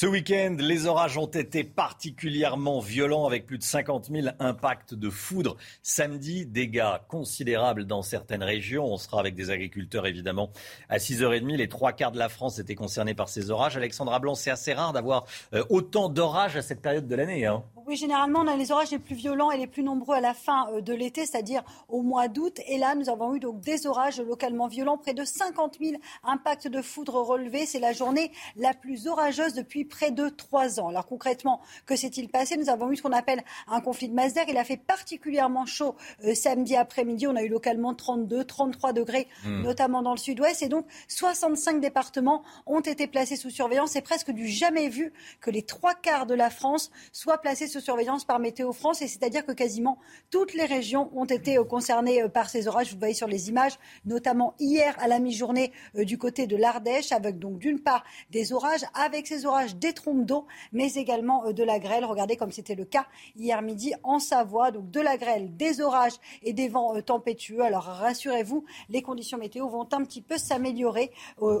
Ce 0.00 0.06
week-end, 0.06 0.54
les 0.60 0.86
orages 0.86 1.18
ont 1.18 1.26
été 1.26 1.64
particulièrement 1.64 2.78
violents 2.78 3.26
avec 3.26 3.46
plus 3.46 3.58
de 3.58 3.64
50 3.64 4.10
000 4.12 4.28
impacts 4.38 4.94
de 4.94 5.10
foudre. 5.10 5.56
Samedi, 5.82 6.46
dégâts 6.46 6.98
considérables 7.08 7.84
dans 7.84 8.02
certaines 8.02 8.44
régions. 8.44 8.84
On 8.84 8.96
sera 8.96 9.18
avec 9.18 9.34
des 9.34 9.50
agriculteurs 9.50 10.06
évidemment 10.06 10.50
à 10.88 10.98
6h30. 10.98 11.56
Les 11.56 11.68
trois 11.68 11.90
quarts 11.90 12.12
de 12.12 12.18
la 12.20 12.28
France 12.28 12.60
étaient 12.60 12.76
concernés 12.76 13.14
par 13.14 13.28
ces 13.28 13.50
orages. 13.50 13.76
Alexandra 13.76 14.20
Blanc, 14.20 14.36
c'est 14.36 14.52
assez 14.52 14.72
rare 14.72 14.92
d'avoir 14.92 15.24
euh, 15.52 15.64
autant 15.68 16.08
d'orages 16.08 16.56
à 16.56 16.62
cette 16.62 16.80
période 16.80 17.08
de 17.08 17.16
l'année. 17.16 17.46
Hein. 17.46 17.64
Oui, 17.88 17.96
généralement, 17.96 18.40
on 18.40 18.46
a 18.46 18.54
les 18.54 18.70
orages 18.70 18.90
les 18.92 18.98
plus 18.98 19.14
violents 19.16 19.50
et 19.50 19.56
les 19.56 19.66
plus 19.66 19.82
nombreux 19.82 20.14
à 20.14 20.20
la 20.20 20.34
fin 20.34 20.70
euh, 20.74 20.80
de 20.80 20.92
l'été, 20.92 21.26
c'est-à-dire 21.26 21.64
au 21.88 22.02
mois 22.02 22.28
d'août. 22.28 22.60
Et 22.68 22.78
là, 22.78 22.94
nous 22.94 23.08
avons 23.08 23.34
eu 23.34 23.40
donc 23.40 23.60
des 23.62 23.86
orages 23.88 24.20
localement 24.20 24.68
violents, 24.68 24.98
près 24.98 25.14
de 25.14 25.24
50 25.24 25.78
000 25.80 25.96
impacts 26.22 26.68
de 26.68 26.82
foudre 26.82 27.14
relevés. 27.14 27.66
C'est 27.66 27.80
la 27.80 27.92
journée 27.92 28.30
la 28.54 28.74
plus 28.74 29.08
orageuse 29.08 29.54
depuis 29.54 29.87
près 29.88 30.10
de 30.10 30.28
trois 30.28 30.80
ans. 30.80 30.88
Alors 30.88 31.06
concrètement, 31.06 31.60
que 31.86 31.96
s'est-il 31.96 32.28
passé 32.28 32.56
Nous 32.56 32.68
avons 32.70 32.90
eu 32.90 32.96
ce 32.96 33.02
qu'on 33.02 33.12
appelle 33.12 33.42
un 33.66 33.80
conflit 33.80 34.08
de 34.08 34.14
masse 34.14 34.34
d'air. 34.34 34.44
Il 34.48 34.56
a 34.56 34.64
fait 34.64 34.76
particulièrement 34.76 35.66
chaud 35.66 35.96
euh, 36.24 36.34
samedi 36.34 36.76
après-midi. 36.76 37.26
On 37.26 37.36
a 37.36 37.42
eu 37.42 37.48
localement 37.48 37.94
32, 37.94 38.44
33 38.44 38.92
degrés, 38.92 39.28
hmm. 39.44 39.62
notamment 39.62 40.02
dans 40.02 40.12
le 40.12 40.18
sud-ouest. 40.18 40.62
Et 40.62 40.68
donc, 40.68 40.86
65 41.08 41.80
départements 41.80 42.42
ont 42.66 42.80
été 42.80 43.06
placés 43.06 43.36
sous 43.36 43.50
surveillance. 43.50 43.90
C'est 43.92 44.02
presque 44.02 44.30
du 44.30 44.46
jamais 44.46 44.88
vu 44.88 45.12
que 45.40 45.50
les 45.50 45.62
trois 45.62 45.94
quarts 45.94 46.26
de 46.26 46.34
la 46.34 46.50
France 46.50 46.90
soient 47.12 47.38
placés 47.38 47.66
sous 47.66 47.80
surveillance 47.80 48.24
par 48.24 48.38
Météo 48.38 48.72
France. 48.72 49.02
Et 49.02 49.08
c'est-à-dire 49.08 49.44
que 49.44 49.52
quasiment 49.52 49.98
toutes 50.30 50.54
les 50.54 50.64
régions 50.64 51.10
ont 51.14 51.24
été 51.24 51.58
euh, 51.58 51.64
concernées 51.64 52.22
euh, 52.22 52.28
par 52.28 52.50
ces 52.50 52.68
orages. 52.68 52.92
Vous 52.92 52.98
voyez 52.98 53.14
sur 53.14 53.28
les 53.28 53.48
images, 53.48 53.78
notamment 54.04 54.54
hier 54.58 54.94
à 54.98 55.08
la 55.08 55.18
mi-journée 55.18 55.72
du 55.94 56.18
côté 56.18 56.46
de 56.46 56.56
l'Ardèche, 56.56 57.12
avec 57.12 57.38
donc 57.38 57.58
d'une 57.58 57.80
part 57.80 58.04
des 58.30 58.52
orages, 58.52 58.84
avec 58.94 59.26
ces 59.26 59.46
orages 59.46 59.76
des 59.78 59.92
trompes 59.92 60.24
d'eau, 60.24 60.46
mais 60.72 60.92
également 60.94 61.52
de 61.52 61.62
la 61.62 61.78
grêle. 61.78 62.04
Regardez 62.04 62.36
comme 62.36 62.52
c'était 62.52 62.74
le 62.74 62.84
cas 62.84 63.06
hier 63.36 63.62
midi 63.62 63.94
en 64.02 64.18
Savoie. 64.18 64.70
Donc 64.70 64.90
de 64.90 65.00
la 65.00 65.16
grêle, 65.16 65.56
des 65.56 65.80
orages 65.80 66.14
et 66.42 66.52
des 66.52 66.68
vents 66.68 67.00
tempétueux. 67.02 67.62
Alors 67.62 67.84
rassurez-vous, 67.84 68.64
les 68.88 69.02
conditions 69.02 69.38
météo 69.38 69.68
vont 69.68 69.88
un 69.92 70.04
petit 70.04 70.22
peu 70.22 70.38
s'améliorer 70.38 71.10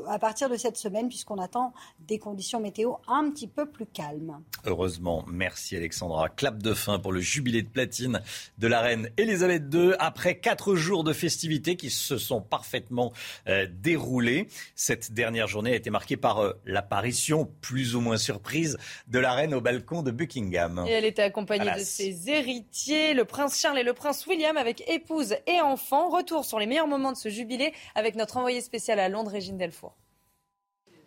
à 0.08 0.18
partir 0.18 0.48
de 0.48 0.56
cette 0.56 0.76
semaine, 0.76 1.08
puisqu'on 1.08 1.38
attend 1.38 1.72
des 2.00 2.18
conditions 2.18 2.60
météo 2.60 2.94
un 3.06 3.30
petit 3.30 3.48
peu 3.48 3.66
plus 3.66 3.86
calmes. 3.86 4.40
Heureusement, 4.64 5.24
merci 5.28 5.76
Alexandre. 5.76 6.28
Clap 6.36 6.62
de 6.62 6.74
fin 6.74 6.98
pour 6.98 7.12
le 7.12 7.20
jubilé 7.20 7.62
de 7.62 7.68
platine 7.68 8.20
de 8.58 8.66
la 8.66 8.80
reine 8.80 9.10
Elisabeth 9.16 9.72
II 9.72 9.92
après 9.98 10.38
quatre 10.38 10.74
jours 10.74 11.04
de 11.04 11.12
festivités 11.12 11.76
qui 11.76 11.90
se 11.90 12.18
sont 12.18 12.40
parfaitement 12.40 13.12
euh, 13.48 13.66
déroulés. 13.70 14.48
Cette 14.74 15.12
dernière 15.12 15.46
journée 15.46 15.72
a 15.72 15.76
été 15.76 15.90
marquée 15.90 16.16
par 16.16 16.38
euh, 16.38 16.52
l'apparition 16.64 17.50
plus 17.60 17.94
ou 17.94 18.00
moins 18.00 18.07
surprise 18.16 18.76
de 19.06 19.18
la 19.18 19.32
reine 19.32 19.54
au 19.54 19.60
balcon 19.60 20.02
de 20.02 20.10
Buckingham. 20.10 20.84
Et 20.88 20.92
elle 20.92 21.04
était 21.04 21.22
accompagnée 21.22 21.70
de 21.72 21.80
ses 21.80 22.30
héritiers, 22.30 23.14
le 23.14 23.24
prince 23.24 23.58
Charles 23.58 23.78
et 23.78 23.82
le 23.82 23.92
prince 23.92 24.26
William 24.26 24.56
avec 24.56 24.88
épouse 24.88 25.36
et 25.46 25.60
enfants. 25.60 26.08
Retour 26.08 26.44
sur 26.44 26.58
les 26.58 26.66
meilleurs 26.66 26.86
moments 26.86 27.12
de 27.12 27.16
ce 27.16 27.28
jubilé 27.28 27.72
avec 27.94 28.14
notre 28.14 28.36
envoyé 28.36 28.60
spécial 28.60 28.98
à 28.98 29.08
Londres, 29.08 29.30
Régine 29.30 29.58
Delfour. 29.58 29.94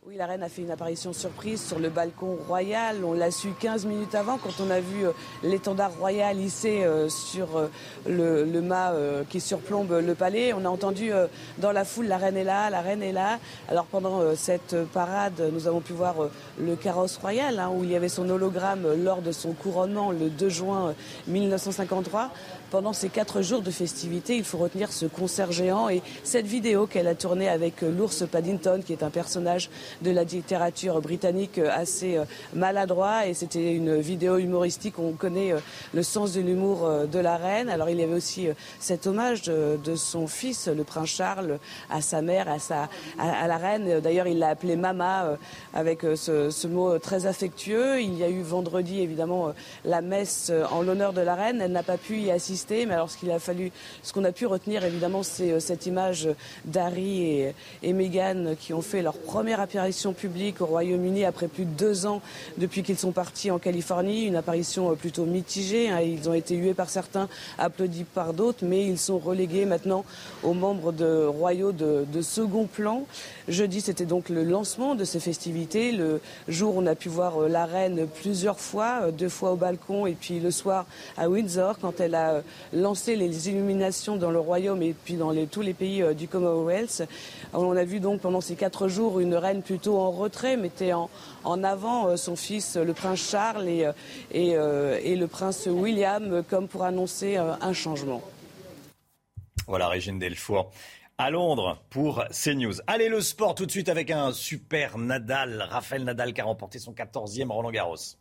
Oui, 0.08 0.15
la 0.17 0.25
reine 0.25 0.41
a 0.41 0.50
fait 0.50 0.63
une 0.63 0.72
apparition 0.72 1.13
surprise 1.13 1.63
sur 1.63 1.77
le 1.77 1.89
balcon 1.89 2.36
royal. 2.48 3.05
On 3.05 3.13
l'a 3.13 3.29
su 3.29 3.50
15 3.51 3.86
minutes 3.86 4.15
avant 4.15 4.39
quand 4.39 4.60
on 4.60 4.72
a 4.72 4.79
vu 4.79 5.05
euh, 5.05 5.12
l'étendard 5.43 5.91
royal 5.91 6.39
hissé 6.39 6.84
euh, 6.84 7.08
sur 7.08 7.55
euh, 7.55 7.67
le, 8.08 8.62
mât 8.62 8.96
qui 9.29 9.39
surplombe 9.39 9.91
le 9.91 10.15
palais. 10.15 10.53
On 10.53 10.65
a 10.65 10.70
entendu 10.70 11.12
dans 11.60 11.72
la 11.72 11.86
foule 11.86 12.08
la 12.08 12.17
reine 12.17 12.36
est 12.36 12.43
là, 12.43 12.72
la 12.72 12.81
reine 12.81 13.03
est 13.03 13.12
là. 13.12 13.38
Alors 13.70 13.86
pendant 13.86 14.36
cette 14.36 14.75
parade, 14.86 15.39
nous 15.53 15.67
avons 15.67 15.81
pu 15.81 15.93
voir 15.93 16.15
le 16.60 16.75
carrosse 16.75 17.17
royal 17.17 17.60
hein, 17.60 17.70
où 17.72 17.84
il 17.84 17.91
y 17.91 17.96
avait 17.96 18.10
son 18.10 18.27
hologramme 18.27 18.88
lors 19.03 19.22
de 19.22 19.31
son 19.31 19.53
couronnement 19.53 20.12
le 20.12 20.29
2 20.29 20.50
juin 20.50 20.96
1953 21.27 22.31
pendant 22.72 22.94
ces 22.94 23.10
quatre 23.10 23.42
jours 23.42 23.62
de 23.62 23.70
festivités, 23.70 24.38
il 24.38 24.46
faut 24.46 24.58
retenir 24.58 24.94
ce 24.94 25.06
concert 25.06 25.51
géant 25.51 25.90
et 25.90 26.01
cette 26.24 26.48
vidéo 26.48 26.88
qu'elle 26.88 27.08
a 27.08 27.16
tournée 27.16 27.50
avec 27.50 27.84
euh, 27.84 27.92
l'ours 27.92 28.24
Paddington, 28.25 28.82
qui 28.84 28.94
est 28.94 29.04
un 29.04 29.10
personnage 29.10 29.70
de 30.01 30.10
la 30.10 30.24
littérature 30.24 31.01
britannique 31.01 31.58
euh, 31.58 31.70
assez 31.70 32.16
euh, 32.18 32.24
maladroit. 32.56 33.28
Et 33.28 33.34
c'était 33.34 33.74
une 33.74 34.00
vidéo 34.00 34.38
humoristique. 34.38 35.00
On 35.00 35.12
connaît 35.12 35.54
le 35.94 36.04
sens 36.04 36.32
de 36.32 36.40
l'humour 36.40 36.90
de 37.12 37.20
la 37.20 37.36
reine. 37.36 37.68
Alors 37.68 37.90
il 37.90 38.00
y 38.00 38.04
avait 38.04 38.13
aussi 38.13 38.48
cet 38.80 39.06
hommage 39.06 39.42
de, 39.44 39.96
son 39.96 40.28
fils, 40.28 40.68
le 40.68 40.86
prince 40.86 41.10
Charles, 41.10 41.60
à 41.90 42.00
sa 42.01 42.22
mère, 42.22 42.50
à, 42.50 42.60
sa, 42.60 42.88
à, 43.20 43.48
la 43.48 43.58
reine. 43.58 44.00
D'ailleurs, 44.00 44.28
il 44.28 44.40
l'a 44.40 44.50
appelée 44.50 44.78
Mama 44.78 45.38
avec 45.74 46.01
ce, 46.16 46.50
ce, 46.50 46.68
mot 46.68 46.98
très 47.00 47.25
affectueux. 47.25 48.01
Il 48.01 48.18
y 48.18 48.24
a 48.24 48.30
eu 48.30 48.42
vendredi, 48.42 49.01
évidemment, 49.01 49.54
la 49.84 50.01
messe 50.01 50.51
en 50.72 50.82
l'honneur 50.82 51.12
de 51.12 51.22
la 51.22 51.36
reine. 51.36 51.60
Elle 51.62 51.74
n'a 51.74 51.84
pas 51.84 51.98
pu 51.98 52.20
y 52.20 52.32
assister 52.32 52.61
mais 52.70 52.94
alors 52.94 53.10
ce 53.10 53.18
qu'il 53.18 53.32
a 53.32 53.39
fallu, 53.39 53.72
ce 54.03 54.13
qu'on 54.13 54.24
a 54.24 54.32
pu 54.32 54.46
retenir 54.46 54.84
évidemment, 54.84 55.24
c'est 55.24 55.51
euh, 55.51 55.60
cette 55.60 55.86
image 55.86 56.30
d'Harry 56.65 57.24
et, 57.24 57.56
et 57.84 57.94
Meghan 57.94 58.56
qui 58.60 58.74
ont 58.74 58.82
fait 58.82 59.01
leur 59.01 59.18
première 59.18 59.60
apparition 59.60 60.13
publique 60.13 60.62
au 60.62 60.65
Royaume-Uni 60.65 61.25
après 61.25 61.48
plus 61.48 61.65
de 61.65 61.72
deux 61.72 62.06
ans 62.06 62.22
depuis 62.58 62.84
qu'ils 62.84 62.98
sont 62.98 63.12
partis 63.12 63.51
en 63.51 63.60
Californie. 63.60 64.25
Une 64.25 64.36
apparition 64.36 64.91
euh, 64.91 64.96
plutôt 64.96 65.25
mitigée. 65.25 65.89
Hein. 65.89 66.01
Ils 66.01 66.30
ont 66.30 66.34
été 66.34 66.56
hués 66.56 66.74
par 66.74 66.89
certains, 66.89 67.27
applaudis 67.58 68.03
par 68.03 68.34
d'autres, 68.34 68.63
mais 68.63 68.86
ils 68.86 69.00
sont 69.00 69.18
relégués 69.18 69.65
maintenant 69.65 70.06
aux 70.44 70.53
membres 70.53 70.91
de 70.91 71.25
royaux 71.25 71.72
de, 71.72 72.06
de 72.12 72.22
second 72.22 72.65
plan. 72.65 73.06
Jeudi, 73.48 73.82
c'était 73.82 74.06
donc 74.06 74.30
le 74.30 74.44
lancement 74.44 74.96
de 74.96 75.03
ces 75.03 75.20
festivités. 75.20 75.91
Le 75.91 76.22
jour, 76.48 76.75
on 76.77 76.86
a 76.86 76.96
pu 76.96 77.10
voir 77.10 77.41
euh, 77.44 77.48
la 77.48 77.65
reine 77.65 78.08
plusieurs 78.08 78.60
fois, 78.60 79.12
deux 79.12 79.30
fois 79.30 79.51
au 79.51 79.56
balcon 79.56 80.06
et 80.06 80.13
puis 80.13 80.39
le 80.39 80.51
soir 80.51 80.86
à 81.18 81.30
Windsor 81.30 81.80
quand 81.80 82.00
elle 82.00 82.15
a 82.15 82.41
lancer 82.74 83.15
les 83.15 83.50
illuminations 83.50 84.15
dans 84.15 84.31
le 84.31 84.39
royaume 84.39 84.81
et 84.81 84.93
puis 84.93 85.15
dans 85.15 85.34
tous 85.46 85.62
les 85.62 85.74
pays 85.74 86.01
euh, 86.01 86.13
du 86.13 86.27
Commonwealth. 86.27 87.03
On 87.53 87.75
a 87.75 87.84
vu 87.84 88.00
donc 88.00 88.22
pendant 88.22 88.41
ces 88.41 88.55
quatre 88.55 88.88
jours 88.88 89.20
une 89.20 89.36
reine 89.36 89.62
plutôt 89.62 89.98
en 89.98 90.12
retrait, 90.12 90.58
mettait 90.58 90.93
en, 90.93 91.10
avant 91.63 92.08
euh, 92.08 92.15
son 92.15 92.36
fils, 92.36 92.77
le 92.77 92.93
prince 92.93 93.20
Charles, 93.20 93.67
et, 93.67 93.86
euh, 94.34 95.00
et, 95.03 95.15
le 95.15 95.27
prince 95.27 95.67
William, 95.67 96.43
comme 96.50 96.67
pour 96.67 96.84
annoncer 96.84 97.38
un 97.38 97.74
changement. 97.74 98.22
Voilà, 99.67 99.88
Régine 99.88 100.20
Delfour 100.20 100.72
à 101.17 101.29
Londres 101.29 101.79
pour 101.89 102.24
CNews. 102.31 102.81
Allez, 102.88 103.08
le 103.08 103.22
sport 103.22 103.53
tout 103.53 103.67
de 103.67 103.72
suite 103.72 103.89
avec 103.89 104.10
un 104.10 104.31
super 104.31 104.98
Nadal, 104.98 105.67
Raphaël 105.70 106.03
Nadal 106.03 106.34
qui 106.34 106.41
a 106.41 106.46
remporté 106.46 106.79
son 106.79 106.93
14e 106.93 107.50
Roland 107.50 107.70
Garros. 107.70 108.17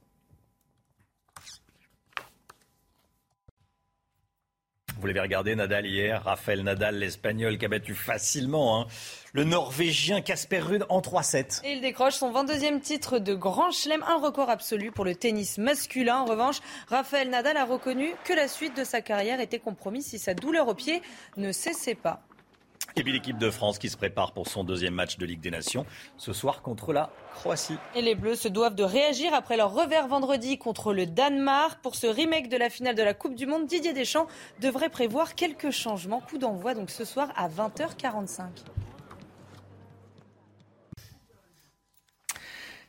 Vous 5.01 5.07
l'avez 5.07 5.21
regardé, 5.21 5.55
Nadal 5.57 5.87
hier, 5.87 6.23
Raphaël 6.23 6.63
Nadal, 6.63 6.99
l'Espagnol, 6.99 7.57
qui 7.57 7.65
a 7.65 7.69
battu 7.69 7.95
facilement 7.95 8.83
hein. 8.83 8.87
le 9.33 9.45
Norvégien 9.45 10.21
Casper 10.21 10.59
Ruud 10.59 10.85
en 10.91 11.01
3-7. 11.01 11.63
Et 11.65 11.73
il 11.73 11.81
décroche 11.81 12.17
son 12.17 12.31
22e 12.31 12.81
titre 12.81 13.19
de 13.19 13.35
Grand 13.35 13.71
Chelem, 13.71 14.05
un 14.07 14.19
record 14.19 14.51
absolu 14.51 14.93
pour 14.93 15.07
le 15.07 15.15
tennis 15.15 15.57
masculin. 15.57 16.19
En 16.19 16.27
revanche, 16.27 16.59
Raphaël 16.89 17.31
Nadal 17.31 17.57
a 17.57 17.65
reconnu 17.65 18.13
que 18.25 18.35
la 18.35 18.47
suite 18.47 18.77
de 18.77 18.85
sa 18.85 19.01
carrière 19.01 19.41
était 19.41 19.59
compromise 19.59 20.05
si 20.05 20.19
sa 20.19 20.35
douleur 20.35 20.69
au 20.69 20.75
pied 20.75 21.01
ne 21.39 21.51
cessait 21.51 21.95
pas. 21.95 22.21
Et 22.97 23.03
puis 23.03 23.13
l'équipe 23.13 23.39
de 23.39 23.51
France 23.51 23.79
qui 23.79 23.89
se 23.89 23.97
prépare 23.97 24.33
pour 24.33 24.49
son 24.49 24.65
deuxième 24.65 24.95
match 24.95 25.17
de 25.19 25.27
Ligue 25.27 25.41
des 25.41 25.51
Nations 25.51 25.87
ce 26.17 26.33
soir 26.33 26.63
contre 26.63 26.93
la 26.93 27.11
Croatie. 27.35 27.77
Et 27.95 28.03
les 28.03 28.15
Bleus 28.15 28.37
se 28.37 28.49
doivent 28.49 28.75
de 28.75 28.83
réagir 28.83 29.33
après 29.35 29.57
leur 29.57 29.73
revers 29.73 30.09
vendredi 30.09 30.59
contre 30.59 30.93
le 30.93 31.07
Danemark. 31.07 31.81
Pour 31.83 31.95
ce 31.95 32.07
remake 32.07 32.49
de 32.49 32.57
la 32.57 32.71
finale 32.71 32.95
de 32.95 33.03
la 33.03 33.15
Coupe 33.15 33.35
du 33.35 33.47
Monde, 33.47 33.67
Didier 33.67 33.93
Deschamps 33.93 34.27
devrait 34.61 34.91
prévoir 34.91 35.35
quelques 35.35 35.71
changements. 35.71 36.21
Coup 36.21 36.39
d'envoi 36.39 36.75
donc 36.75 36.91
ce 36.91 37.05
soir 37.05 37.33
à 37.37 37.49
20h45. 37.49 38.43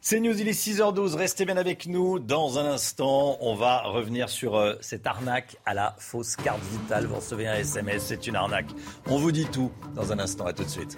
C'est 0.04 0.20
News, 0.20 0.42
il 0.42 0.48
est 0.48 0.60
6h12. 0.60 1.14
Restez 1.16 1.46
bien 1.46 1.58
avec 1.58 1.86
nous. 1.86 2.18
Dans 2.18 2.58
un 2.58 2.66
instant, 2.66 3.38
on 3.40 3.54
va 3.54 3.84
revenir 3.84 4.30
sur 4.30 4.56
euh, 4.56 4.74
cette 4.82 5.06
arnaque 5.06 5.58
à 5.64 5.76
la 5.76 5.96
fausse 6.00 6.36
carte 6.36 6.64
vitale. 6.72 7.06
Vous 7.06 7.18
recevez 7.18 7.48
un 7.48 7.54
SMS, 7.54 8.06
c'est 8.08 8.26
une 8.26 8.36
arnaque. 8.36 8.72
On 9.06 9.20
vous 9.20 9.32
dit 9.32 9.46
tout 9.46 9.72
dans 9.94 10.12
un 10.12 10.18
instant. 10.18 10.48
À 10.48 10.54
tout 10.54 10.64
de 10.64 10.70
suite. 10.70 10.98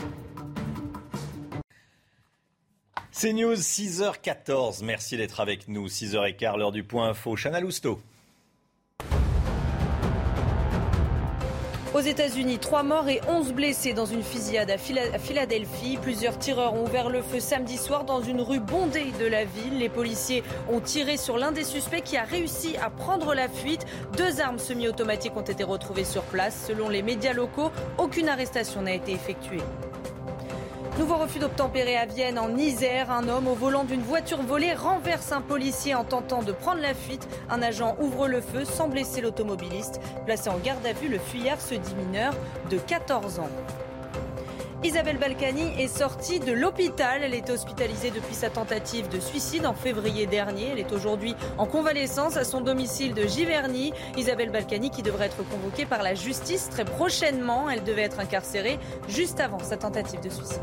C'est 3.12 3.34
News, 3.34 3.56
6h14. 3.56 4.86
Merci 4.86 5.18
d'être 5.18 5.42
avec 5.42 5.68
nous. 5.68 5.90
6h15, 5.90 6.58
l'heure 6.58 6.72
du 6.72 6.86
point 6.86 7.10
info. 7.10 7.36
Chana 7.36 7.60
Lousteau. 7.60 8.00
Aux 11.94 12.00
États-Unis, 12.00 12.58
trois 12.58 12.82
morts 12.82 13.08
et 13.08 13.22
11 13.28 13.54
blessés 13.54 13.94
dans 13.94 14.08
une 14.08 14.24
fusillade 14.24 14.72
à 14.72 14.80
Philadelphie. 14.80 16.00
Plusieurs 16.02 16.40
tireurs 16.40 16.74
ont 16.74 16.86
ouvert 16.86 17.12
le 17.12 17.22
feu 17.22 17.40
samedi 17.40 17.78
soir 17.78 18.04
dans 18.04 18.20
une 18.20 18.42
rue 18.42 18.60
bondée 18.60 19.14
de 19.20 19.28
la 19.28 19.46
ville. 19.46 19.78
Les 19.78 19.90
policiers 19.90 20.44
ont 20.72 20.80
tiré 20.80 21.18
sur 21.18 21.38
l'un 21.38 21.52
des 21.52 21.64
suspects 21.64 22.02
qui 22.04 22.18
a 22.18 22.24
réussi 22.24 22.76
à 22.84 22.90
prendre 22.90 23.36
la 23.36 23.48
fuite. 23.48 23.86
Deux 24.18 24.42
armes 24.42 24.58
semi-automatiques 24.58 25.38
ont 25.38 25.42
été 25.42 25.64
retrouvées 25.64 26.04
sur 26.04 26.24
place. 26.24 26.66
Selon 26.68 26.90
les 26.90 27.04
médias 27.04 27.34
locaux, 27.34 27.72
aucune 28.00 28.28
arrestation 28.28 28.82
n'a 28.82 28.94
été 28.94 29.12
effectuée. 29.12 29.62
Nouveau 31.00 31.16
refus 31.16 31.40
d'obtempérer 31.40 31.98
à 31.98 32.06
Vienne, 32.06 32.38
en 32.38 32.56
Isère. 32.56 33.10
Un 33.10 33.28
homme 33.28 33.48
au 33.48 33.56
volant 33.56 33.84
d'une 33.84 34.04
voiture 34.04 34.44
volée 34.44 34.74
renverse 34.74 35.32
un 35.32 35.42
policier 35.42 35.96
en 35.96 36.04
tentant 36.04 36.44
de 36.44 36.52
prendre 36.52 36.82
la 36.82 36.94
fuite. 36.94 37.28
Un 37.50 37.64
agent 37.64 37.96
ouvre 38.00 38.28
le 38.28 38.42
feu 38.42 38.64
sans 38.64 38.90
blesser 38.90 39.20
l'automobiliste. 39.22 40.00
Placé 40.28 40.50
en 40.50 40.60
garde 40.60 40.86
à 40.86 40.94
vue, 40.94 41.10
le 41.10 41.18
fuyard 41.18 41.60
se 41.60 41.74
dit 41.74 41.96
mineur 41.96 42.36
de 42.70 42.78
14 42.78 43.40
ans. 43.40 43.50
Isabelle 44.84 45.18
Balkany 45.18 45.82
est 45.82 45.88
sortie 45.88 46.42
de 46.42 46.52
l'hôpital. 46.52 47.24
Elle 47.24 47.34
était 47.34 47.54
hospitalisée 47.54 48.12
depuis 48.12 48.36
sa 48.36 48.50
tentative 48.50 49.08
de 49.08 49.22
suicide 49.22 49.66
en 49.66 49.74
février 49.74 50.28
dernier. 50.28 50.72
Elle 50.74 50.80
est 50.80 50.92
aujourd'hui 50.92 51.36
en 51.58 51.66
convalescence 51.66 52.36
à 52.36 52.44
son 52.44 52.60
domicile 52.60 53.14
de 53.14 53.26
Giverny. 53.26 53.94
Isabelle 54.18 54.52
Balkany 54.52 54.90
qui 54.90 55.02
devrait 55.02 55.28
être 55.28 55.48
convoquée 55.50 55.86
par 55.86 56.04
la 56.04 56.16
justice 56.16 56.68
très 56.70 56.84
prochainement. 56.84 57.70
Elle 57.70 57.86
devait 57.86 58.02
être 58.02 58.20
incarcérée 58.20 58.78
juste 59.08 59.40
avant 59.40 59.60
sa 59.60 59.78
tentative 59.78 60.20
de 60.20 60.30
suicide. 60.30 60.62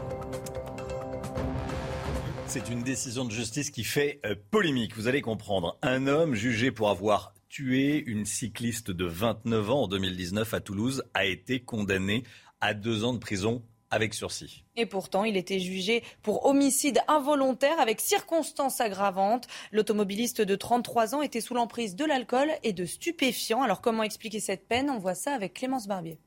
C'est 2.46 2.68
une 2.68 2.82
décision 2.82 3.24
de 3.24 3.30
justice 3.30 3.70
qui 3.70 3.84
fait 3.84 4.20
euh, 4.26 4.34
polémique, 4.50 4.96
vous 4.96 5.08
allez 5.08 5.22
comprendre. 5.22 5.78
Un 5.80 6.06
homme 6.06 6.34
jugé 6.34 6.70
pour 6.70 6.90
avoir 6.90 7.32
tué 7.48 8.04
une 8.06 8.26
cycliste 8.26 8.90
de 8.90 9.06
29 9.06 9.70
ans 9.70 9.82
en 9.84 9.88
2019 9.88 10.52
à 10.52 10.60
Toulouse 10.60 11.04
a 11.14 11.24
été 11.24 11.60
condamné 11.60 12.24
à 12.60 12.74
deux 12.74 13.04
ans 13.04 13.14
de 13.14 13.18
prison 13.18 13.62
avec 13.90 14.14
sursis. 14.14 14.64
Et 14.76 14.87
pourtant, 14.87 15.25
il 15.25 15.37
était 15.37 15.59
jugé 15.59 16.02
pour 16.23 16.47
homicide 16.47 17.00
involontaire 17.09 17.80
avec 17.80 18.00
circonstances 18.00 18.80
aggravantes. 18.80 19.47
L'automobiliste 19.73 20.40
de 20.40 20.56
33 20.56 21.14
ans 21.14 21.23
était 21.23 21.40
sous 21.40 21.54
l'emprise 21.54 21.97
de 21.97 22.04
l'alcool 22.04 22.50
et 22.62 22.73
de 22.73 22.85
stupéfiants. 22.85 23.62
Alors 23.62 23.80
comment 23.80 24.02
expliquer 24.02 24.40
cette 24.40 24.66
peine? 24.66 24.90
On 24.90 24.99
voit 24.99 25.14
ça 25.14 25.32
avec 25.32 25.54
Clémence 25.54 25.88
Barbier. 25.88 26.18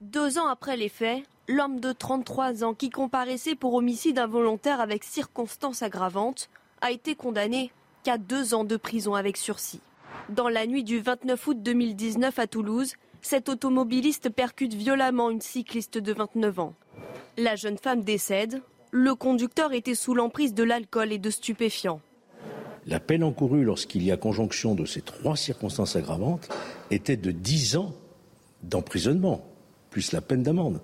Deux 0.00 0.38
ans 0.38 0.48
après 0.48 0.76
les 0.76 0.88
faits, 0.88 1.22
l'homme 1.48 1.80
de 1.80 1.92
33 1.92 2.64
ans 2.64 2.74
qui 2.74 2.90
comparaissait 2.90 3.54
pour 3.54 3.74
homicide 3.74 4.18
involontaire 4.18 4.80
avec 4.80 5.04
circonstances 5.04 5.82
aggravantes 5.82 6.50
a 6.80 6.90
été 6.90 7.14
condamné 7.14 7.70
qu'à 8.04 8.18
deux 8.18 8.54
ans 8.54 8.64
de 8.64 8.76
prison 8.76 9.14
avec 9.14 9.36
sursis. 9.36 9.80
Dans 10.28 10.48
la 10.48 10.66
nuit 10.66 10.84
du 10.84 11.00
29 11.00 11.46
août 11.46 11.62
2019 11.62 12.38
à 12.38 12.46
Toulouse, 12.46 12.94
cet 13.22 13.48
automobiliste 13.48 14.28
percute 14.28 14.74
violemment 14.74 15.30
une 15.30 15.40
cycliste 15.40 15.98
de 15.98 16.12
29 16.12 16.58
ans. 16.60 16.74
La 17.36 17.56
jeune 17.56 17.78
femme 17.78 18.02
décède. 18.02 18.62
Le 18.92 19.14
conducteur 19.14 19.72
était 19.72 19.94
sous 19.94 20.14
l'emprise 20.14 20.54
de 20.54 20.62
l'alcool 20.62 21.12
et 21.12 21.18
de 21.18 21.30
stupéfiants. 21.30 22.00
La 22.86 23.00
peine 23.00 23.24
encourue 23.24 23.64
lorsqu'il 23.64 24.04
y 24.04 24.12
a 24.12 24.16
conjonction 24.16 24.74
de 24.74 24.84
ces 24.84 25.02
trois 25.02 25.36
circonstances 25.36 25.96
aggravantes 25.96 26.48
était 26.90 27.16
de 27.16 27.32
10 27.32 27.76
ans 27.76 27.94
d'emprisonnement, 28.62 29.44
plus 29.90 30.12
la 30.12 30.20
peine 30.20 30.42
d'amende. 30.42 30.80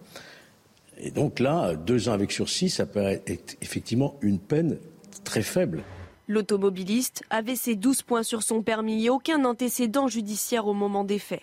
Et 0.98 1.10
donc 1.10 1.38
là, 1.38 1.74
deux 1.74 2.08
ans 2.08 2.12
avec 2.12 2.32
sursis, 2.32 2.70
ça 2.70 2.86
paraît 2.86 3.22
être 3.26 3.56
effectivement 3.62 4.18
une 4.20 4.38
peine 4.38 4.78
très 5.24 5.42
faible. 5.42 5.82
L'automobiliste 6.28 7.22
avait 7.30 7.56
ses 7.56 7.76
12 7.76 8.02
points 8.02 8.22
sur 8.22 8.42
son 8.42 8.62
permis 8.62 9.06
et 9.06 9.10
aucun 9.10 9.44
antécédent 9.44 10.08
judiciaire 10.08 10.66
au 10.66 10.74
moment 10.74 11.04
des 11.04 11.18
faits. 11.18 11.42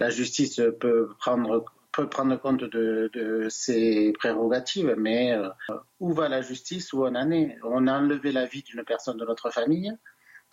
La 0.00 0.10
justice 0.10 0.60
peut 0.80 1.10
prendre 1.18 1.64
peut 1.92 2.08
prendre 2.08 2.36
compte 2.36 2.64
de, 2.64 3.46
ses 3.48 4.12
prérogatives, 4.12 4.94
mais 4.96 5.32
euh, 5.32 5.48
où 5.98 6.12
va 6.12 6.28
la 6.28 6.42
justice 6.42 6.92
Où 6.92 7.04
on 7.04 7.14
en 7.14 7.30
est? 7.30 7.58
On 7.64 7.86
a 7.86 7.98
enlevé 7.98 8.32
la 8.32 8.46
vie 8.46 8.62
d'une 8.62 8.84
personne 8.84 9.16
de 9.16 9.24
notre 9.24 9.50
famille 9.50 9.92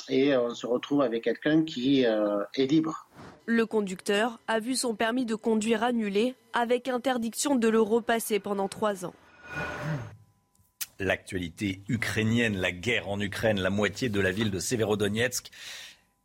et 0.10 0.36
on 0.38 0.54
se 0.54 0.66
retrouve 0.66 1.02
avec 1.02 1.24
quelqu'un 1.24 1.64
qui 1.64 2.06
euh, 2.06 2.44
est 2.56 2.66
libre. 2.66 3.10
Le 3.46 3.66
conducteur 3.66 4.40
a 4.48 4.60
vu 4.60 4.76
son 4.76 4.96
permis 4.96 5.26
de 5.26 5.36
conduire 5.36 5.84
annulé 5.84 6.36
avec 6.54 6.88
interdiction 6.88 7.56
de 7.56 7.68
le 7.68 7.82
repasser 7.82 8.40
pendant 8.40 8.68
trois 8.68 9.06
ans. 9.06 9.14
L'actualité 11.00 11.82
ukrainienne, 11.88 12.58
la 12.58 12.72
guerre 12.72 13.08
en 13.08 13.20
Ukraine, 13.20 13.60
la 13.60 13.70
moitié 13.70 14.10
de 14.10 14.20
la 14.20 14.32
ville 14.32 14.50
de 14.50 14.60
Severodonetsk 14.60 15.52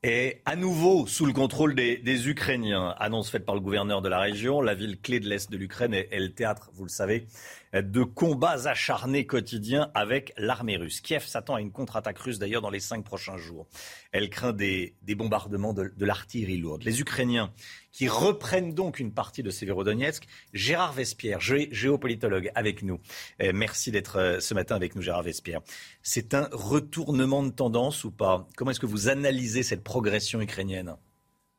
est 0.03 0.43
à 0.47 0.57
nouveau 0.57 1.07
sous 1.07 1.27
le 1.27 1.33
contrôle 1.33 1.77
des, 1.77 2.29
Ukrainiens. 2.29 2.95
Annonce 2.99 3.31
faite 3.31 3.45
par 3.45 3.55
le 3.55 3.61
gouverneur 3.61 4.03
de 4.03 4.09
la 4.09 4.19
région. 4.19 4.61
La 4.61 4.75
ville 4.75 5.01
clé 5.01 5.21
de 5.21 5.29
l'Est 5.29 5.51
de 5.51 5.57
l'Ukraine 5.57 5.95
est, 5.95 6.19
le 6.19 6.33
théâtre, 6.33 6.71
vous 6.75 6.85
le 6.85 6.91
savez, 6.91 7.29
de 7.73 8.03
combats 8.03 8.67
acharnés 8.67 9.27
quotidiens 9.27 9.91
avec 9.95 10.33
l'armée 10.37 10.77
russe. 10.77 11.01
Kiev 11.01 11.25
s'attend 11.25 11.55
à 11.55 11.61
une 11.61 11.71
contre-attaque 11.71 12.19
russe 12.19 12.41
d'ailleurs 12.41 12.63
dans 12.63 12.71
les 12.71 12.81
cinq 12.81 13.05
prochains 13.05 13.37
jours. 13.37 13.69
Elle 14.11 14.29
craint 14.29 14.53
des, 14.53 14.97
bombardements 15.17 15.73
de, 15.73 15.93
l'artillerie 16.01 16.59
lourde. 16.59 16.83
Les 16.83 17.01
Ukrainiens 17.01 17.53
qui 17.93 18.09
reprennent 18.09 18.75
donc 18.75 18.99
une 18.99 19.13
partie 19.13 19.43
de 19.43 19.51
Severodonetsk. 19.51 20.25
Gérard 20.53 20.93
Vespierre, 20.93 21.41
géopolitologue, 21.41 22.51
avec 22.55 22.83
nous. 22.83 22.99
Euh, 23.41 23.53
merci 23.55 23.91
d'être 23.91 24.17
euh, 24.17 24.41
ce 24.41 24.55
matin 24.55 24.75
avec 24.75 24.97
nous, 24.97 25.03
Gérard 25.03 25.23
Vespierre. 25.23 25.61
C'est 26.03 26.35
un 26.35 26.49
retournement 26.53 27.43
de 27.43 27.51
tendance 27.51 28.05
ou 28.05 28.11
pas? 28.11 28.49
Comment 28.57 28.71
est-ce 28.71 28.81
que 28.81 28.87
vous 28.87 29.09
analysez 29.09 29.63
cette 29.63 29.85
progression 29.85 30.41
ukrainienne? 30.41 30.97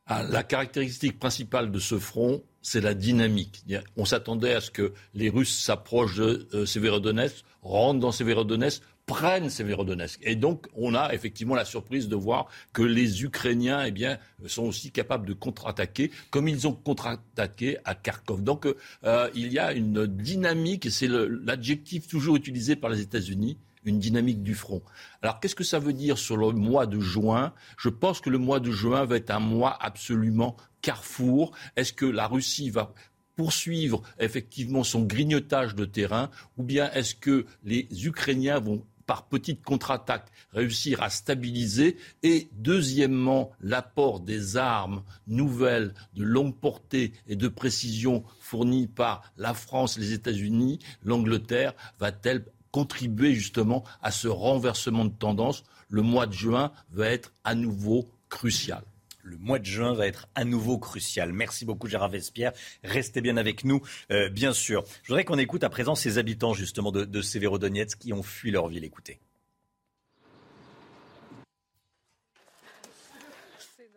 Ah, 0.06 0.24
la 0.24 0.44
caractéristique 0.44 1.18
principale 1.18 1.72
de 1.72 1.80
ce 1.80 1.98
front, 1.98 2.44
c'est 2.62 2.82
la 2.82 2.94
dynamique. 2.94 3.64
On 3.96 4.04
s'attendait 4.04 4.54
à 4.54 4.60
ce 4.60 4.70
que 4.70 4.94
les 5.14 5.30
Russes 5.30 5.58
s'approchent 5.58 6.18
de 6.18 6.48
euh, 6.54 6.66
Severodonetsk, 6.66 7.46
rentrent 7.62 8.02
dans 8.02 8.12
Severodonetsk, 8.12 8.82
prennent 9.06 9.50
Severodonetsk. 9.50 10.20
Et 10.24 10.36
donc, 10.36 10.68
on 10.76 10.96
a 10.96 11.14
effectivement 11.14 11.56
la 11.56 11.66
surprise 11.66 12.08
de 12.08 12.16
voir 12.16 12.48
que 12.72 12.82
les 12.82 13.24
Ukrainiens 13.24 13.84
eh 13.86 13.92
bien, 13.92 14.18
sont 14.46 14.64
aussi 14.64 14.92
capables 14.92 15.28
de 15.28 15.34
contre-attaquer, 15.34 16.12
comme 16.30 16.48
ils 16.48 16.68
ont 16.68 16.74
contre-attaqué 16.74 17.78
à 17.86 17.96
Kharkov. 17.96 18.44
Donc, 18.44 18.66
euh, 19.04 19.30
il 19.36 19.52
y 19.52 19.60
a 19.60 19.74
une 19.74 20.08
dynamique, 20.08 20.86
et 20.86 20.90
c'est 20.90 21.10
l'adjectif 21.10 22.08
toujours 22.08 22.36
utilisé 22.36 22.76
par 22.76 22.90
les 22.90 23.02
États-Unis, 23.02 23.58
une 23.86 24.00
dynamique 24.00 24.44
du 24.44 24.56
front. 24.56 24.82
Alors 25.22 25.40
qu'est-ce 25.40 25.56
que 25.56 25.64
ça 25.64 25.80
veut 25.80 25.94
dire 25.94 26.18
sur 26.18 26.38
le 26.38 26.52
mois 26.52 26.86
de 26.86 27.00
juin? 27.00 27.54
Je 27.78 27.90
pense 27.90 28.22
que 28.22 28.30
le 28.30 28.38
mois 28.38 28.60
de 28.60 28.72
juin 28.72 29.06
va 29.06 29.18
être 29.18 29.32
un 29.32 29.40
mois 29.40 29.78
absolument 29.82 30.56
carrefour. 30.82 31.52
Est-ce 31.76 31.94
que 31.94 32.06
la 32.06 32.28
Russie 32.28 32.70
va 32.70 32.94
poursuivre 33.36 34.02
effectivement 34.20 34.84
son 34.84 35.04
grignotage 35.04 35.76
de 35.76 35.86
terrain? 35.86 36.30
Ou 36.58 36.64
bien 36.64 36.92
est-ce 36.92 37.16
que 37.16 37.46
les 37.64 37.88
Ukrainiens 38.06 38.60
vont 38.60 38.86
par 39.14 39.28
petite 39.28 39.64
contre-attaque, 39.64 40.32
réussir 40.54 41.04
à 41.04 41.12
stabiliser 41.12 41.98
et 42.24 42.50
deuxièmement 42.54 43.52
l'apport 43.62 44.20
des 44.20 44.58
armes 44.58 45.04
nouvelles 45.28 45.94
de 46.16 46.24
longue 46.24 46.56
portée 46.56 47.14
et 47.28 47.36
de 47.36 47.48
précision 47.48 48.24
fournies 48.40 48.88
par 48.88 49.22
la 49.38 49.54
France, 49.54 50.00
les 50.00 50.14
États-Unis, 50.14 50.80
l'Angleterre 51.04 51.76
va-t-elle 52.00 52.44
contribuer 52.72 53.36
justement 53.36 53.84
à 54.02 54.10
ce 54.10 54.28
renversement 54.28 55.06
de 55.06 55.14
tendance? 55.14 55.64
Le 55.90 56.02
mois 56.02 56.26
de 56.26 56.34
juin 56.34 56.72
va 56.90 57.06
être 57.06 57.34
à 57.44 57.54
nouveau 57.54 58.10
crucial. 58.30 58.82
Le 59.26 59.38
mois 59.38 59.58
de 59.58 59.66
juin 59.66 59.94
va 59.94 60.06
être 60.06 60.28
à 60.36 60.44
nouveau 60.44 60.78
crucial. 60.78 61.32
Merci 61.32 61.64
beaucoup 61.64 61.88
Gérard 61.88 62.10
Vespierre. 62.10 62.52
Restez 62.84 63.22
bien 63.22 63.38
avec 63.38 63.64
nous, 63.64 63.82
euh, 64.12 64.28
bien 64.28 64.52
sûr. 64.52 64.84
Je 65.02 65.08
voudrais 65.08 65.24
qu'on 65.24 65.38
écoute 65.38 65.64
à 65.64 65.70
présent 65.70 65.96
ces 65.96 66.18
habitants 66.18 66.54
justement 66.54 66.92
de, 66.92 67.06
de 67.06 67.22
Severodonetsk 67.22 68.00
qui 68.00 68.12
ont 68.12 68.22
fui 68.22 68.52
leur 68.52 68.68
ville. 68.68 68.84
Écoutez. 68.84 69.22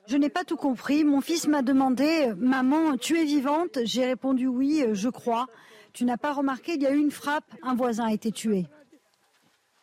Je 0.07 0.17
n'ai 0.17 0.29
pas 0.29 0.45
tout 0.45 0.57
compris. 0.57 1.03
Mon 1.03 1.21
fils 1.21 1.49
m'a 1.49 1.63
demandé, 1.63 2.33
maman, 2.37 2.97
tu 2.97 3.19
es 3.19 3.25
vivante? 3.25 3.81
J'ai 3.83 4.05
répondu 4.05 4.47
oui, 4.47 4.85
je 4.93 5.09
crois. 5.09 5.49
Tu 5.93 6.05
n'as 6.05 6.19
pas 6.19 6.35
remarqué, 6.35 6.75
il 6.75 6.83
y 6.83 6.87
a 6.87 6.93
eu 6.93 6.99
une 6.99 7.11
frappe, 7.11 7.53
un 7.63 7.75
voisin 7.75 8.05
a 8.05 8.13
été 8.13 8.31
tué. 8.31 8.67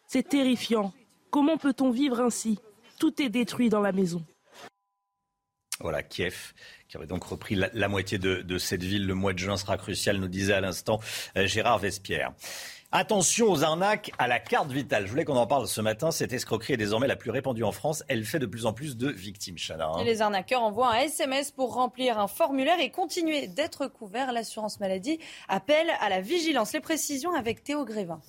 C'est 0.08 0.30
terrifiant. 0.30 0.94
Comment 1.32 1.58
peut-on 1.58 1.90
vivre 1.90 2.22
ainsi? 2.22 2.60
Tout 2.98 3.22
est 3.22 3.30
détruit 3.30 3.68
dans 3.68 3.82
la 3.82 3.92
maison. 3.92 4.24
Voilà, 5.84 6.02
Kiev, 6.02 6.54
qui 6.88 6.98
aurait 6.98 7.08
donc 7.08 7.24
repris 7.26 7.56
la, 7.56 7.88
moitié 7.90 8.18
de, 8.18 8.58
cette 8.58 8.84
ville. 8.84 9.06
Le 9.06 9.14
mois 9.14 9.34
de 9.34 9.40
juin 9.40 9.58
sera 9.58 9.78
crucial, 9.78 10.18
nous 10.18 10.30
disait 10.30 10.54
à 10.54 10.62
l'instant 10.62 11.00
euh, 11.38 11.46
Gérard 11.46 11.80
Vespierre. 11.80 12.32
Attention 12.96 13.50
aux 13.50 13.64
arnaques 13.64 14.12
à 14.20 14.28
la 14.28 14.40
carte 14.40 14.72
vitale. 14.72 15.06
Je 15.06 15.10
voulais 15.10 15.26
qu'on 15.26 15.36
en 15.36 15.48
parle 15.48 15.68
ce 15.68 15.82
matin. 15.82 16.12
Cette 16.12 16.32
escroquerie 16.32 16.74
est 16.74 16.78
désormais 16.78 17.08
la 17.08 17.16
plus 17.16 17.32
répandue 17.32 17.64
en 17.64 17.72
France. 17.72 18.04
Elle 18.08 18.24
fait 18.24 18.40
de 18.40 18.46
plus 18.46 18.66
en 18.66 18.72
plus 18.72 18.96
de 18.96 19.10
victimes, 19.10 19.58
Chana. 19.58 19.88
Hein. 19.88 20.04
les 20.04 20.22
arnaqueurs 20.22 20.62
envoient 20.62 20.94
un 20.94 21.00
SMS 21.00 21.52
pour 21.52 21.74
remplir 21.74 22.20
un 22.20 22.28
formulaire 22.28 22.80
et 22.80 22.92
continuer 22.92 23.48
d'être 23.48 23.88
couverts. 23.88 24.32
L'assurance 24.32 24.80
maladie 24.80 25.20
appelle 25.50 25.88
à 26.00 26.10
la 26.10 26.22
vigilance. 26.22 26.72
Les 26.72 26.82
précisions 26.82 27.34
avec 27.34 27.64
Théo 27.64 27.84
Grévin. 27.84 28.22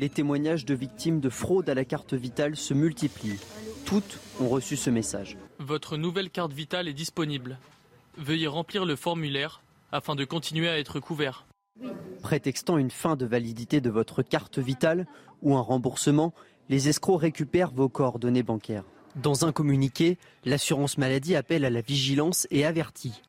Les 0.00 0.08
témoignages 0.08 0.64
de 0.64 0.72
victimes 0.72 1.20
de 1.20 1.28
fraude 1.28 1.68
à 1.68 1.74
la 1.74 1.84
carte 1.84 2.14
vitale 2.14 2.56
se 2.56 2.72
multiplient. 2.72 3.38
Toutes 3.84 4.18
ont 4.40 4.48
reçu 4.48 4.74
ce 4.76 4.88
message. 4.88 5.36
Votre 5.58 5.98
nouvelle 5.98 6.30
carte 6.30 6.54
vitale 6.54 6.88
est 6.88 6.94
disponible. 6.94 7.58
Veuillez 8.16 8.46
remplir 8.46 8.86
le 8.86 8.96
formulaire 8.96 9.60
afin 9.92 10.14
de 10.14 10.24
continuer 10.24 10.70
à 10.70 10.78
être 10.78 11.00
couvert. 11.00 11.44
Prétextant 12.22 12.78
une 12.78 12.90
fin 12.90 13.14
de 13.14 13.26
validité 13.26 13.82
de 13.82 13.90
votre 13.90 14.22
carte 14.22 14.58
vitale 14.58 15.06
ou 15.42 15.54
un 15.54 15.60
remboursement, 15.60 16.32
les 16.70 16.88
escrocs 16.88 17.20
récupèrent 17.20 17.72
vos 17.72 17.90
coordonnées 17.90 18.42
bancaires. 18.42 18.84
Dans 19.16 19.44
un 19.44 19.52
communiqué, 19.52 20.16
l'assurance 20.46 20.96
maladie 20.96 21.36
appelle 21.36 21.66
à 21.66 21.70
la 21.70 21.82
vigilance 21.82 22.46
et 22.50 22.64
avertit. 22.64 23.20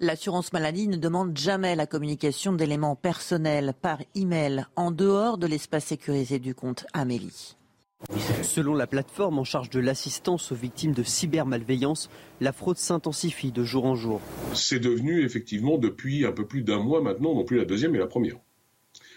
L'assurance 0.00 0.52
maladie 0.52 0.88
ne 0.88 0.96
demande 0.96 1.36
jamais 1.38 1.76
la 1.76 1.86
communication 1.86 2.52
d'éléments 2.52 2.96
personnels 2.96 3.74
par 3.80 3.98
email 4.16 4.66
en 4.74 4.90
dehors 4.90 5.38
de 5.38 5.46
l'espace 5.46 5.84
sécurisé 5.84 6.40
du 6.40 6.54
compte 6.54 6.84
Amélie. 6.92 7.56
Selon 8.42 8.74
la 8.74 8.88
plateforme 8.88 9.38
en 9.38 9.44
charge 9.44 9.70
de 9.70 9.78
l'assistance 9.78 10.50
aux 10.50 10.56
victimes 10.56 10.92
de 10.92 11.04
cybermalveillance, 11.04 12.10
la 12.40 12.52
fraude 12.52 12.76
s'intensifie 12.76 13.52
de 13.52 13.62
jour 13.62 13.86
en 13.86 13.94
jour. 13.94 14.20
C'est 14.52 14.80
devenu 14.80 15.24
effectivement 15.24 15.78
depuis 15.78 16.26
un 16.26 16.32
peu 16.32 16.44
plus 16.44 16.62
d'un 16.62 16.80
mois 16.80 17.00
maintenant, 17.00 17.34
non 17.34 17.44
plus 17.44 17.56
la 17.56 17.64
deuxième 17.64 17.92
mais 17.92 17.98
la 17.98 18.08
première. 18.08 18.36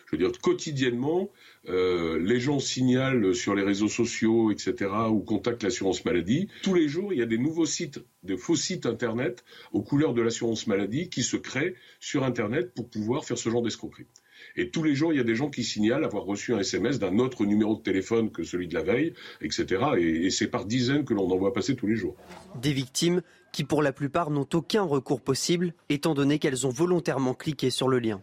Je 0.06 0.16
veux 0.16 0.18
dire, 0.20 0.32
quotidiennement, 0.40 1.30
euh, 1.70 2.20
les 2.20 2.40
gens 2.40 2.60
signalent 2.60 3.36
sur 3.36 3.56
les 3.56 3.64
réseaux 3.64 3.88
sociaux, 3.88 4.52
etc., 4.52 4.90
ou 5.10 5.20
contactent 5.20 5.64
l'assurance 5.64 6.06
maladie. 6.06 6.48
Tous 6.64 6.74
les 6.74 6.88
jours, 6.88 7.14
il 7.14 7.20
y 7.20 7.22
a 7.22 7.26
des 7.26 7.38
nouveaux 7.38 7.66
sites, 7.66 8.00
des 8.24 8.38
faux 8.38 8.56
sites 8.56 8.86
Internet 8.86 9.44
aux 9.74 9.82
couleurs 9.82 10.14
de 10.14 10.22
l'assurance 10.22 10.68
maladie 10.68 11.10
qui 11.10 11.24
se 11.24 11.38
créent 11.38 11.76
sur 12.00 12.24
Internet 12.24 12.74
pour 12.74 12.90
pouvoir 12.90 13.26
faire 13.26 13.38
ce 13.38 13.50
genre 13.50 13.62
d'escroquerie. 13.62 14.08
Et 14.56 14.70
tous 14.70 14.84
les 14.84 14.96
jours, 14.96 15.14
il 15.14 15.18
y 15.18 15.20
a 15.20 15.24
des 15.24 15.36
gens 15.36 15.50
qui 15.50 15.64
signalent 15.64 16.04
avoir 16.04 16.24
reçu 16.24 16.54
un 16.54 16.60
SMS 16.60 17.00
d'un 17.00 17.20
autre 17.20 17.46
numéro 17.46 17.76
de 17.76 17.82
téléphone 17.82 18.32
que 18.32 18.44
celui 18.44 18.68
de 18.68 18.74
la 18.74 18.84
veille, 18.84 19.14
etc. 19.42 19.66
Et, 19.98 20.26
et 20.28 20.30
c'est 20.30 20.48
par 20.48 20.66
dizaines 20.66 21.06
que 21.06 21.14
l'on 21.14 21.30
en 21.30 21.38
voit 21.38 21.54
passer 21.54 21.76
tous 21.76 21.88
les 21.88 21.96
jours. 21.96 22.16
Des 22.62 22.74
victimes 22.74 23.22
qui, 23.52 23.64
pour 23.64 23.82
la 23.82 23.92
plupart, 23.92 24.30
n'ont 24.30 24.48
aucun 24.54 24.84
recours 24.84 25.22
possible, 25.22 25.74
étant 25.90 26.14
donné 26.14 26.40
qu'elles 26.40 26.68
ont 26.68 26.72
volontairement 26.72 27.34
cliqué 27.34 27.70
sur 27.70 27.88
le 27.88 28.00
lien. 28.00 28.22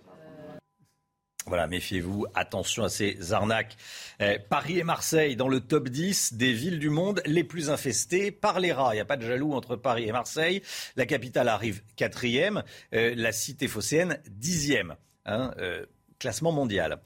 Voilà, 1.46 1.66
méfiez-vous, 1.66 2.26
attention 2.34 2.84
à 2.84 2.88
ces 2.88 3.32
arnaques. 3.34 3.76
Eh, 4.18 4.38
Paris 4.38 4.78
et 4.78 4.84
Marseille 4.84 5.36
dans 5.36 5.48
le 5.48 5.60
top 5.60 5.90
10 5.90 6.34
des 6.34 6.54
villes 6.54 6.78
du 6.78 6.88
monde 6.88 7.20
les 7.26 7.44
plus 7.44 7.68
infestées 7.68 8.30
par 8.30 8.60
les 8.60 8.72
rats. 8.72 8.94
Il 8.94 8.96
n'y 8.96 9.00
a 9.00 9.04
pas 9.04 9.18
de 9.18 9.26
jaloux 9.26 9.52
entre 9.52 9.76
Paris 9.76 10.08
et 10.08 10.12
Marseille. 10.12 10.62
La 10.96 11.04
capitale 11.04 11.48
arrive 11.48 11.82
quatrième, 11.96 12.62
euh, 12.94 13.14
la 13.14 13.30
cité 13.32 13.68
phocéenne 13.68 14.18
dixième. 14.30 14.96
Hein, 15.26 15.52
euh, 15.58 15.84
classement 16.18 16.52
mondial. 16.52 17.02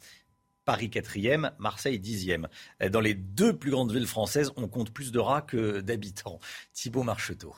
Paris 0.65 0.91
quatrième, 0.91 1.51
Marseille 1.59 1.99
dixième. 1.99 2.47
Eh, 2.79 2.91
dans 2.91 3.01
les 3.01 3.15
deux 3.15 3.57
plus 3.57 3.73
grandes 3.73 3.91
villes 3.91 4.07
françaises, 4.07 4.53
on 4.57 4.69
compte 4.69 4.93
plus 4.93 5.11
de 5.11 5.19
rats 5.19 5.43
que 5.43 5.81
d'habitants. 5.81 6.39
Thibault 6.73 7.03
Marcheteau. 7.03 7.57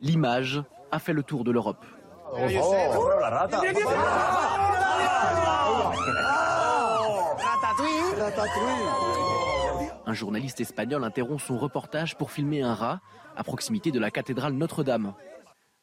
L'image 0.00 0.62
a 0.92 1.00
fait 1.00 1.12
le 1.12 1.24
tour 1.24 1.42
de 1.42 1.50
l'Europe. 1.50 1.84
Un 10.06 10.12
journaliste 10.12 10.60
espagnol 10.60 11.04
interrompt 11.04 11.42
son 11.42 11.58
reportage 11.58 12.16
pour 12.16 12.30
filmer 12.30 12.62
un 12.62 12.74
rat 12.74 13.00
à 13.36 13.44
proximité 13.44 13.90
de 13.90 13.98
la 13.98 14.10
cathédrale 14.10 14.54
Notre-Dame. 14.54 15.14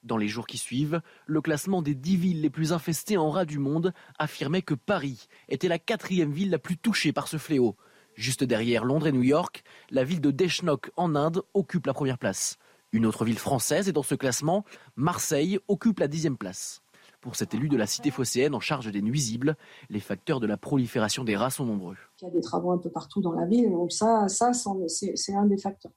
Dans 0.03 0.17
les 0.17 0.27
jours 0.27 0.47
qui 0.47 0.57
suivent, 0.57 1.01
le 1.25 1.41
classement 1.41 1.81
des 1.81 1.95
dix 1.95 2.17
villes 2.17 2.41
les 2.41 2.49
plus 2.49 2.73
infestées 2.73 3.17
en 3.17 3.29
rats 3.29 3.45
du 3.45 3.57
monde 3.57 3.93
affirmait 4.19 4.61
que 4.61 4.73
Paris 4.73 5.27
était 5.47 5.69
la 5.69 5.79
quatrième 5.79 6.31
ville 6.31 6.49
la 6.49 6.59
plus 6.59 6.77
touchée 6.77 7.13
par 7.13 7.27
ce 7.27 7.37
fléau. 7.37 7.77
Juste 8.15 8.43
derrière 8.43 8.83
Londres 8.83 9.07
et 9.07 9.11
New 9.11 9.23
York, 9.23 9.63
la 9.89 10.03
ville 10.03 10.21
de 10.21 10.31
Deshnok 10.31 10.91
en 10.97 11.15
Inde 11.15 11.41
occupe 11.53 11.87
la 11.87 11.93
première 11.93 12.17
place. 12.17 12.57
Une 12.91 13.05
autre 13.05 13.25
ville 13.25 13.39
française 13.39 13.89
est 13.89 13.93
dans 13.93 14.03
ce 14.03 14.15
classement, 14.15 14.65
Marseille 14.95 15.57
occupe 15.67 15.99
la 15.99 16.07
dixième 16.07 16.37
place. 16.37 16.82
Pour 17.23 17.37
cet 17.37 17.53
élu 17.53 17.69
de 17.69 17.77
la 17.77 17.87
cité 17.87 18.11
phocéenne 18.11 18.53
en 18.53 18.59
charge 18.59 18.91
des 18.91 19.01
nuisibles, 19.01 19.55
les 19.89 20.01
facteurs 20.01 20.41
de 20.41 20.45
la 20.45 20.57
prolifération 20.57 21.23
des 21.23 21.37
rats 21.37 21.49
sont 21.49 21.63
nombreux. 21.63 21.95
Il 22.21 22.25
y 22.25 22.27
a 22.27 22.31
des 22.31 22.41
travaux 22.41 22.71
un 22.71 22.77
peu 22.77 22.89
partout 22.89 23.21
dans 23.21 23.31
la 23.31 23.45
ville, 23.45 23.71
donc 23.71 23.93
ça, 23.93 24.27
ça 24.27 24.51
c'est 24.53 25.33
un 25.33 25.45
des 25.45 25.57
facteurs 25.57 25.93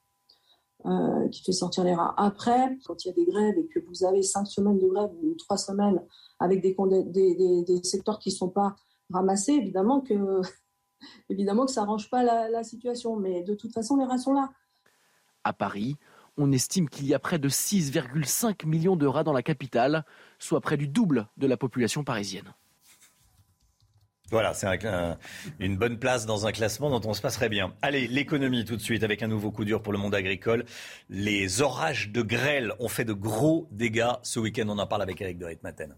euh, 0.85 1.27
qui 1.27 1.43
fait 1.43 1.51
sortir 1.51 1.83
les 1.83 1.93
rats. 1.93 2.13
Après, 2.15 2.77
quand 2.85 3.03
il 3.03 3.09
y 3.09 3.11
a 3.11 3.13
des 3.13 3.25
grèves 3.25 3.57
et 3.57 3.67
que 3.67 3.85
vous 3.89 4.05
avez 4.05 4.23
cinq 4.23 4.45
semaines 4.45 4.79
de 4.79 4.87
grève 4.87 5.09
ou 5.21 5.35
trois 5.35 5.57
semaines 5.57 6.01
avec 6.39 6.61
des, 6.61 6.73
des, 7.07 7.63
des, 7.63 7.83
secteurs 7.83 8.19
qui 8.19 8.29
ne 8.29 8.35
sont 8.35 8.49
pas 8.49 8.77
ramassés, 9.11 9.51
évidemment 9.51 9.99
que, 9.99 10.39
évidemment 11.29 11.65
que 11.65 11.71
ça 11.71 11.81
n'arrange 11.81 12.09
pas 12.09 12.23
la, 12.23 12.49
la 12.49 12.63
situation. 12.63 13.17
Mais 13.17 13.43
de 13.43 13.53
toute 13.53 13.73
façon, 13.73 13.97
les 13.97 14.05
rats 14.05 14.17
sont 14.17 14.31
là. 14.31 14.49
À 15.43 15.51
Paris, 15.51 15.97
on 16.37 16.51
estime 16.51 16.87
qu'il 16.87 17.07
y 17.07 17.13
a 17.13 17.19
près 17.19 17.39
de 17.39 17.49
6,5 17.49 18.65
millions 18.65 18.95
de 18.95 19.07
rats 19.07 19.23
dans 19.23 19.33
la 19.33 19.43
capitale, 19.43 20.05
soit 20.39 20.61
près 20.61 20.77
du 20.77 20.87
double 20.87 21.27
de 21.37 21.47
la 21.47 21.57
population 21.57 22.03
parisienne. 22.03 22.53
Voilà, 24.29 24.53
c'est 24.53 24.67
une 25.59 25.77
bonne 25.77 25.97
place 25.99 26.25
dans 26.25 26.47
un 26.47 26.51
classement 26.51 26.89
dont 26.89 27.09
on 27.09 27.13
se 27.13 27.21
passerait 27.21 27.47
bien. 27.47 27.73
Allez, 27.81 28.07
l'économie 28.07 28.65
tout 28.65 28.75
de 28.75 28.81
suite 28.81 29.03
avec 29.03 29.23
un 29.23 29.27
nouveau 29.27 29.51
coup 29.51 29.63
dur 29.63 29.81
pour 29.81 29.93
le 29.93 29.99
monde 29.99 30.13
agricole. 30.13 30.65
Les 31.09 31.61
orages 31.61 32.09
de 32.09 32.21
grêle 32.21 32.73
ont 32.79 32.89
fait 32.89 33.05
de 33.05 33.13
gros 33.13 33.69
dégâts 33.71 34.11
ce 34.23 34.41
week-end. 34.41 34.65
On 34.67 34.79
en 34.79 34.87
parle 34.87 35.01
avec 35.01 35.21
Eric 35.21 35.37
de 35.37 35.45
Ritmaten. 35.45 35.95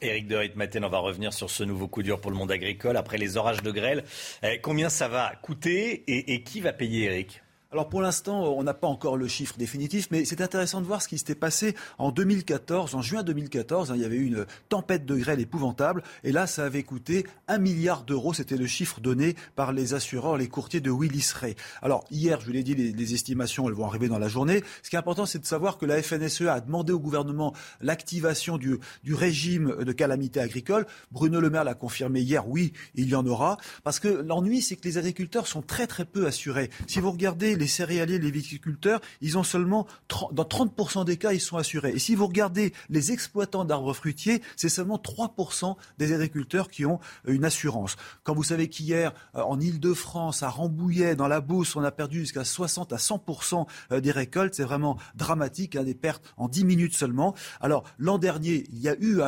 Eric 0.00 0.28
de 0.28 0.36
Ritmaten, 0.36 0.84
on 0.84 0.88
va 0.88 0.98
revenir 0.98 1.34
sur 1.34 1.50
ce 1.50 1.62
nouveau 1.62 1.88
coup 1.88 2.02
dur 2.02 2.20
pour 2.22 2.30
le 2.30 2.36
monde 2.38 2.50
agricole 2.50 2.96
après 2.96 3.18
les 3.18 3.36
orages 3.36 3.62
de 3.62 3.70
grêle. 3.70 4.04
Eh, 4.42 4.60
combien 4.62 4.88
ça 4.88 5.08
va 5.08 5.34
coûter 5.42 6.04
et, 6.10 6.34
et 6.34 6.42
qui 6.42 6.60
va 6.60 6.72
payer, 6.72 7.04
Eric 7.04 7.42
alors 7.72 7.88
pour 7.88 8.00
l'instant, 8.00 8.54
on 8.56 8.62
n'a 8.62 8.74
pas 8.74 8.86
encore 8.86 9.16
le 9.16 9.26
chiffre 9.26 9.56
définitif, 9.58 10.06
mais 10.12 10.24
c'est 10.24 10.40
intéressant 10.40 10.80
de 10.80 10.86
voir 10.86 11.02
ce 11.02 11.08
qui 11.08 11.18
s'était 11.18 11.34
passé 11.34 11.74
en 11.98 12.12
2014. 12.12 12.94
En 12.94 13.02
juin 13.02 13.24
2014, 13.24 13.90
hein, 13.90 13.94
il 13.96 14.02
y 14.02 14.04
avait 14.04 14.16
eu 14.16 14.26
une 14.26 14.46
tempête 14.68 15.04
de 15.04 15.16
grêle 15.16 15.40
épouvantable, 15.40 16.04
et 16.22 16.30
là, 16.30 16.46
ça 16.46 16.64
avait 16.64 16.84
coûté 16.84 17.26
un 17.48 17.58
milliard 17.58 18.04
d'euros. 18.04 18.32
C'était 18.32 18.56
le 18.56 18.68
chiffre 18.68 19.00
donné 19.00 19.34
par 19.56 19.72
les 19.72 19.94
assureurs, 19.94 20.36
les 20.36 20.46
courtiers 20.46 20.80
de 20.80 20.92
Willis 20.92 21.32
Ray. 21.34 21.56
Alors 21.82 22.04
hier, 22.12 22.40
je 22.40 22.46
vous 22.46 22.52
l'ai 22.52 22.62
dit, 22.62 22.76
les, 22.76 23.14
estimations, 23.14 23.68
elles 23.68 23.74
vont 23.74 23.86
arriver 23.86 24.06
dans 24.08 24.18
la 24.18 24.28
journée. 24.28 24.62
Ce 24.84 24.90
qui 24.90 24.94
est 24.94 24.98
important, 25.00 25.26
c'est 25.26 25.40
de 25.40 25.46
savoir 25.46 25.76
que 25.76 25.86
la 25.86 26.00
FNSEA 26.00 26.52
a 26.52 26.60
demandé 26.60 26.92
au 26.92 27.00
gouvernement 27.00 27.52
l'activation 27.80 28.58
du, 28.58 28.78
du 29.02 29.14
régime 29.14 29.74
de 29.84 29.92
calamité 29.92 30.38
agricole. 30.38 30.86
Bruno 31.10 31.40
Le 31.40 31.50
Maire 31.50 31.64
l'a 31.64 31.74
confirmé 31.74 32.20
hier, 32.20 32.48
oui, 32.48 32.72
il 32.94 33.08
y 33.08 33.16
en 33.16 33.26
aura, 33.26 33.56
parce 33.82 33.98
que 33.98 34.08
l'ennui, 34.08 34.62
c'est 34.62 34.76
que 34.76 34.84
les 34.84 34.98
agriculteurs 34.98 35.48
sont 35.48 35.62
très 35.62 35.88
très 35.88 36.04
peu 36.04 36.26
assurés. 36.26 36.70
Si 36.86 37.00
vous 37.00 37.10
regardez 37.10 37.55
les 37.56 37.66
céréaliers, 37.66 38.18
les 38.18 38.30
viticulteurs, 38.30 39.00
ils 39.20 39.38
ont 39.38 39.42
seulement, 39.42 39.86
dans 40.32 40.44
30% 40.44 41.04
des 41.04 41.16
cas, 41.16 41.32
ils 41.32 41.40
sont 41.40 41.56
assurés. 41.56 41.92
Et 41.94 41.98
si 41.98 42.14
vous 42.14 42.26
regardez 42.26 42.72
les 42.88 43.12
exploitants 43.12 43.64
d'arbres 43.64 43.94
fruitiers, 43.94 44.42
c'est 44.56 44.68
seulement 44.68 44.98
3% 44.98 45.76
des 45.98 46.12
agriculteurs 46.12 46.68
qui 46.68 46.84
ont 46.86 47.00
euh, 47.28 47.32
une 47.32 47.44
assurance. 47.44 47.96
Quand 48.24 48.34
vous 48.34 48.42
savez 48.42 48.68
qu'hier, 48.68 49.12
euh, 49.34 49.42
en 49.42 49.60
Ile-de-France, 49.60 50.42
à 50.42 50.48
Rambouillet, 50.48 51.16
dans 51.16 51.28
la 51.28 51.40
Beauce, 51.40 51.76
on 51.76 51.84
a 51.84 51.90
perdu 51.90 52.20
jusqu'à 52.20 52.44
60 52.44 52.92
à 52.92 52.96
100% 52.96 53.66
euh, 53.92 54.00
des 54.00 54.10
récoltes, 54.10 54.54
c'est 54.54 54.64
vraiment 54.64 54.96
dramatique, 55.14 55.76
hein, 55.76 55.84
des 55.84 55.94
pertes 55.94 56.22
en 56.36 56.48
10 56.48 56.64
minutes 56.64 56.94
seulement. 56.94 57.34
Alors, 57.60 57.84
l'an 57.98 58.18
dernier, 58.18 58.64
il 58.72 58.80
y 58.80 58.88
a 58.88 58.96
eu 59.00 59.20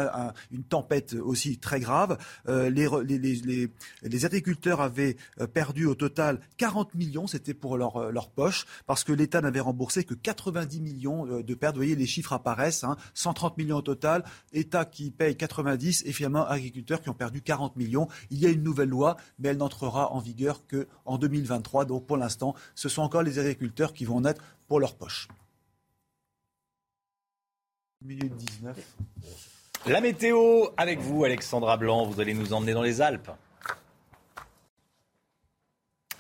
une 0.50 0.64
tempête 0.64 1.14
aussi 1.14 1.58
très 1.58 1.80
grave. 1.80 2.18
les, 2.46 4.24
agriculteurs 4.24 4.80
avaient 4.80 5.16
perdu 5.52 5.86
au 5.86 5.94
total 5.94 6.40
40 6.56 6.94
millions, 6.94 7.26
c'était 7.26 7.54
pour 7.54 7.76
leur 7.76 8.17
poche 8.26 8.66
parce 8.87 9.04
que 9.04 9.12
l'État 9.12 9.40
n'avait 9.40 9.61
remboursé 9.61 10.02
que 10.02 10.14
90 10.14 10.81
millions 10.81 11.26
euh, 11.26 11.42
de 11.44 11.54
pertes. 11.54 11.74
Vous 11.74 11.81
voyez, 11.81 11.94
les 11.94 12.07
chiffres 12.07 12.33
apparaissent, 12.33 12.85
130 13.14 13.52
hein. 13.52 13.54
millions 13.57 13.76
au 13.76 13.83
total, 13.83 14.24
État 14.52 14.85
qui 14.85 15.11
paye 15.11 15.37
90 15.37 16.02
et 16.07 16.12
finalement 16.12 16.46
agriculteurs 16.46 17.00
qui 17.00 17.09
ont 17.09 17.14
perdu 17.14 17.40
40 17.40 17.76
millions. 17.76 18.09
Il 18.31 18.38
y 18.38 18.46
a 18.46 18.50
une 18.50 18.62
nouvelle 18.62 18.88
loi, 18.88 19.16
mais 19.38 19.50
elle 19.50 19.59
n'entrera 19.59 20.12
en 20.12 20.18
vigueur 20.18 20.62
qu'en 20.66 21.18
2023. 21.18 21.85
Donc 21.85 22.07
pour 22.07 22.16
l'instant, 22.16 22.54
ce 22.74 22.88
sont 22.88 23.02
encore 23.02 23.22
les 23.22 23.38
agriculteurs 23.38 23.92
qui 23.92 24.04
vont 24.04 24.16
en 24.16 24.24
être 24.24 24.42
pour 24.66 24.81
leur 24.81 24.96
poche. 24.96 25.28
Minute 28.04 28.37
19. 28.37 28.76
La 29.87 30.00
météo 30.00 30.66
avec 30.76 31.00
vous, 31.00 31.24
Alexandra 31.24 31.76
Blanc. 31.76 32.07
Vous 32.07 32.20
allez 32.20 32.35
nous 32.35 32.52
emmener 32.52 32.72
dans 32.72 32.83
les 32.83 33.00
Alpes. 33.00 33.31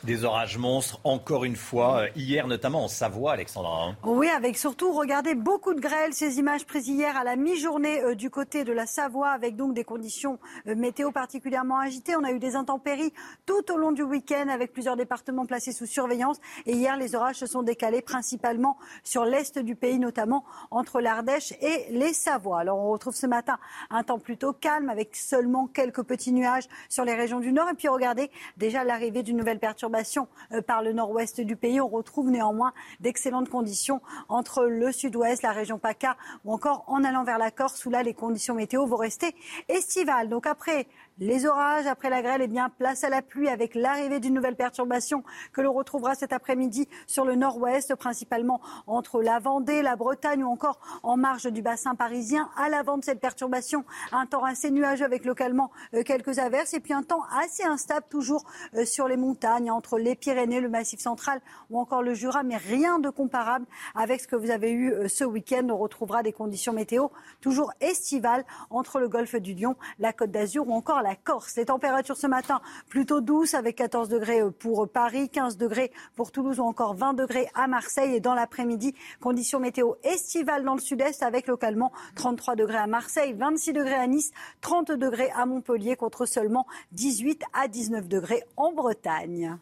Des 0.08 0.24
orages 0.24 0.56
monstres, 0.56 1.00
encore 1.04 1.44
une 1.44 1.54
fois, 1.54 2.04
euh, 2.04 2.08
hier 2.16 2.46
notamment 2.46 2.82
en 2.82 2.88
Savoie, 2.88 3.32
Alexandra. 3.32 3.88
Hein. 3.88 3.96
Oui, 4.04 4.26
avec 4.26 4.56
surtout, 4.56 4.90
regardez, 4.94 5.34
beaucoup 5.34 5.74
de 5.74 5.80
grêle. 5.80 6.14
Ces 6.14 6.38
images 6.38 6.64
prises 6.64 6.88
hier 6.88 7.14
à 7.14 7.24
la 7.24 7.36
mi-journée 7.36 8.00
euh, 8.00 8.14
du 8.14 8.30
côté 8.30 8.64
de 8.64 8.72
la 8.72 8.86
Savoie, 8.86 9.28
avec 9.28 9.54
donc 9.54 9.74
des 9.74 9.84
conditions 9.84 10.38
euh, 10.66 10.74
météo 10.74 11.10
particulièrement 11.10 11.78
agitées. 11.78 12.16
On 12.16 12.24
a 12.24 12.32
eu 12.32 12.38
des 12.38 12.56
intempéries 12.56 13.12
tout 13.44 13.70
au 13.70 13.76
long 13.76 13.92
du 13.92 14.02
week-end, 14.02 14.48
avec 14.48 14.72
plusieurs 14.72 14.96
départements 14.96 15.44
placés 15.44 15.72
sous 15.72 15.84
surveillance. 15.84 16.38
Et 16.64 16.72
hier, 16.72 16.96
les 16.96 17.14
orages 17.14 17.36
se 17.36 17.46
sont 17.46 17.62
décalés 17.62 18.00
principalement 18.00 18.78
sur 19.04 19.26
l'est 19.26 19.58
du 19.58 19.76
pays, 19.76 19.98
notamment 19.98 20.42
entre 20.70 21.02
l'Ardèche 21.02 21.52
et 21.60 21.84
les 21.90 22.14
Savoies. 22.14 22.60
Alors, 22.60 22.78
on 22.78 22.88
retrouve 22.88 23.14
ce 23.14 23.26
matin 23.26 23.58
un 23.90 24.02
temps 24.04 24.18
plutôt 24.18 24.54
calme, 24.54 24.88
avec 24.88 25.14
seulement 25.14 25.66
quelques 25.66 26.02
petits 26.02 26.32
nuages 26.32 26.66
sur 26.88 27.04
les 27.04 27.14
régions 27.14 27.40
du 27.40 27.52
nord. 27.52 27.68
Et 27.68 27.74
puis, 27.74 27.88
regardez, 27.88 28.30
déjà 28.56 28.84
l'arrivée 28.84 29.22
d'une 29.22 29.36
nouvelle 29.36 29.58
perturbation 29.58 29.97
perturbations 29.98 30.28
par 30.66 30.82
le 30.82 30.92
nord-ouest 30.92 31.40
du 31.40 31.56
pays. 31.56 31.80
On 31.80 31.88
retrouve 31.88 32.30
néanmoins 32.30 32.72
d'excellentes 33.00 33.48
conditions 33.48 34.00
entre 34.28 34.64
le 34.64 34.92
sud-ouest, 34.92 35.42
la 35.42 35.52
région 35.52 35.78
PACA 35.78 36.16
ou 36.44 36.52
encore 36.52 36.84
en 36.86 37.04
allant 37.04 37.24
vers 37.24 37.38
la 37.38 37.50
Corse 37.50 37.84
où 37.86 37.90
là 37.90 38.02
les 38.02 38.14
conditions 38.14 38.54
météo 38.54 38.86
vont 38.86 38.96
rester 38.96 39.34
estivales. 39.68 40.28
Donc 40.28 40.46
après 40.46 40.86
les 41.20 41.46
orages 41.46 41.86
après 41.86 42.10
la 42.10 42.22
grêle, 42.22 42.42
eh 42.42 42.46
bien, 42.46 42.68
place 42.70 43.04
à 43.04 43.08
la 43.08 43.22
pluie 43.22 43.48
avec 43.48 43.74
l'arrivée 43.74 44.20
d'une 44.20 44.34
nouvelle 44.34 44.56
perturbation 44.56 45.24
que 45.52 45.60
l'on 45.60 45.72
retrouvera 45.72 46.14
cet 46.14 46.32
après-midi 46.32 46.88
sur 47.06 47.24
le 47.24 47.34
nord-ouest, 47.34 47.94
principalement 47.96 48.60
entre 48.86 49.22
la 49.22 49.38
Vendée, 49.38 49.82
la 49.82 49.96
Bretagne 49.96 50.44
ou 50.44 50.48
encore 50.48 50.78
en 51.02 51.16
marge 51.16 51.46
du 51.46 51.62
bassin 51.62 51.94
parisien. 51.94 52.50
À 52.56 52.68
l'avant 52.68 52.98
de 52.98 53.04
cette 53.04 53.20
perturbation, 53.20 53.84
un 54.12 54.26
temps 54.26 54.44
assez 54.44 54.70
nuageux 54.70 55.04
avec 55.04 55.24
localement 55.24 55.70
euh, 55.94 56.02
quelques 56.02 56.38
averses 56.38 56.74
et 56.74 56.80
puis 56.80 56.92
un 56.92 57.02
temps 57.02 57.22
assez 57.42 57.64
instable 57.64 58.06
toujours 58.08 58.44
euh, 58.74 58.84
sur 58.84 59.08
les 59.08 59.16
montagnes 59.16 59.70
entre 59.70 59.98
les 59.98 60.14
Pyrénées, 60.14 60.60
le 60.60 60.68
Massif 60.68 61.00
central 61.00 61.40
ou 61.70 61.78
encore 61.78 62.02
le 62.02 62.14
Jura, 62.14 62.42
mais 62.42 62.56
rien 62.56 62.98
de 62.98 63.10
comparable 63.10 63.66
avec 63.94 64.20
ce 64.20 64.28
que 64.28 64.36
vous 64.36 64.50
avez 64.50 64.70
eu 64.70 64.92
euh, 64.92 65.08
ce 65.08 65.24
week-end. 65.24 65.66
On 65.70 65.78
retrouvera 65.78 66.22
des 66.22 66.32
conditions 66.32 66.72
météo 66.72 67.08
toujours 67.40 67.72
estivales 67.80 68.44
entre 68.70 69.00
le 69.00 69.08
golfe 69.08 69.34
du 69.36 69.54
Lion, 69.54 69.76
la 69.98 70.12
Côte 70.12 70.30
d'Azur 70.30 70.68
ou 70.68 70.72
encore 70.72 71.02
la 71.02 71.07
la 71.08 71.16
Corse. 71.16 71.56
Les 71.56 71.64
températures 71.64 72.18
ce 72.18 72.26
matin 72.26 72.60
plutôt 72.90 73.22
douces 73.22 73.54
avec 73.54 73.76
14 73.76 74.10
degrés 74.10 74.42
pour 74.58 74.86
Paris, 74.90 75.30
15 75.30 75.56
degrés 75.56 75.90
pour 76.16 76.32
Toulouse 76.32 76.60
ou 76.60 76.64
encore 76.64 76.94
20 76.94 77.14
degrés 77.14 77.48
à 77.54 77.66
Marseille. 77.66 78.14
Et 78.14 78.20
dans 78.20 78.34
l'après-midi, 78.34 78.94
conditions 79.18 79.58
météo 79.58 79.94
estivales 80.02 80.64
dans 80.64 80.74
le 80.74 80.80
sud-est 80.80 81.22
avec 81.22 81.46
localement 81.46 81.92
33 82.16 82.56
degrés 82.56 82.76
à 82.76 82.86
Marseille, 82.86 83.32
26 83.32 83.72
degrés 83.72 83.94
à 83.94 84.06
Nice, 84.06 84.32
30 84.60 84.92
degrés 84.92 85.30
à 85.34 85.46
Montpellier 85.46 85.96
contre 85.96 86.26
seulement 86.26 86.66
18 86.92 87.42
à 87.54 87.68
19 87.68 88.06
degrés 88.06 88.44
en 88.58 88.72
Bretagne. 88.72 89.56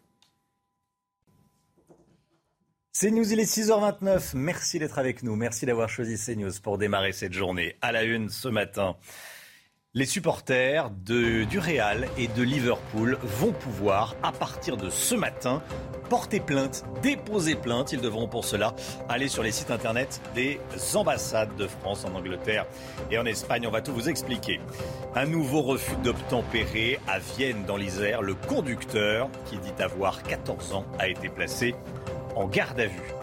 C'est 2.91 3.13
News, 3.13 3.31
il 3.31 3.39
est 3.39 3.45
6h29. 3.45 4.33
Merci 4.35 4.81
d'être 4.81 4.99
avec 4.99 5.23
nous. 5.23 5.37
Merci 5.37 5.65
d'avoir 5.65 5.89
choisi 5.89 6.17
CNews 6.17 6.51
pour 6.61 6.77
démarrer 6.77 7.13
cette 7.13 7.35
journée. 7.35 7.77
À 7.83 7.93
la 7.93 8.03
une 8.03 8.31
ce 8.31 8.49
matin. 8.49 8.97
Les 9.97 10.05
supporters 10.05 10.91
de, 10.91 11.45
du 11.45 11.59
Real 11.59 12.07
et 12.19 12.29
de 12.29 12.43
Liverpool 12.43 13.17
vont 13.23 13.53
pouvoir, 13.53 14.15
à 14.23 14.31
partir 14.31 14.77
de 14.77 14.91
ce 14.91 15.15
matin, 15.15 15.63
porter 16.11 16.39
plainte, 16.39 16.85
déposer 17.01 17.55
plainte. 17.55 17.95
Ils 17.95 18.03
devront 18.03 18.29
pour 18.29 18.45
cela 18.45 18.75
aller 19.09 19.29
sur 19.29 19.43
les 19.43 19.53
sites 19.53 19.71
internet 19.71 20.21
des 20.35 20.61
ambassades 20.95 21.57
de 21.57 21.67
France 21.67 22.05
en 22.05 22.15
Angleterre 22.15 22.67
et 23.11 23.17
en 23.17 23.25
Espagne. 23.25 23.67
On 23.67 23.71
va 23.71 23.81
tout 23.81 23.95
vous 23.95 24.11
expliquer. 24.11 24.61
Un 25.15 25.25
nouveau 25.25 25.63
refus 25.63 25.97
d'obtempérer 26.05 27.01
à 27.09 27.19
Vienne 27.19 27.65
dans 27.67 27.79
l'Isère. 27.79 28.21
Le 28.21 28.35
conducteur, 28.35 29.31
qui 29.47 29.57
dit 29.57 29.83
avoir 29.83 30.23
14 30.25 30.75
ans, 30.75 30.85
a 30.99 31.09
été 31.09 31.31
placé 31.31 31.75
en 32.35 32.47
garde 32.47 32.79
à 32.81 32.87
vue. 32.87 33.16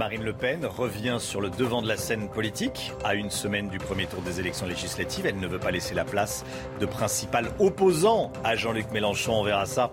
Marine 0.00 0.24
Le 0.24 0.32
Pen 0.32 0.64
revient 0.64 1.18
sur 1.20 1.42
le 1.42 1.50
devant 1.50 1.82
de 1.82 1.86
la 1.86 1.98
scène 1.98 2.30
politique. 2.30 2.94
À 3.04 3.14
une 3.14 3.28
semaine 3.28 3.68
du 3.68 3.76
premier 3.76 4.06
tour 4.06 4.22
des 4.22 4.40
élections 4.40 4.66
législatives, 4.66 5.26
elle 5.26 5.38
ne 5.38 5.46
veut 5.46 5.58
pas 5.58 5.72
laisser 5.72 5.94
la 5.94 6.06
place 6.06 6.42
de 6.80 6.86
principal 6.86 7.50
opposant 7.58 8.32
à 8.42 8.56
Jean-Luc 8.56 8.90
Mélenchon. 8.92 9.34
On 9.34 9.42
verra 9.42 9.66
ça 9.66 9.92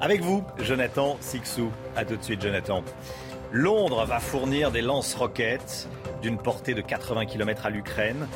avec 0.00 0.22
vous, 0.22 0.42
Jonathan 0.58 1.18
Sixou. 1.20 1.70
A 1.96 2.06
tout 2.06 2.16
de 2.16 2.22
suite, 2.22 2.40
Jonathan. 2.40 2.82
Londres 3.52 4.06
va 4.06 4.20
fournir 4.20 4.70
des 4.70 4.80
lance-roquettes 4.80 5.86
d'une 6.22 6.38
portée 6.38 6.72
de 6.72 6.80
80 6.80 7.26
km 7.26 7.66
à 7.66 7.68
l'Ukraine. 7.68 8.26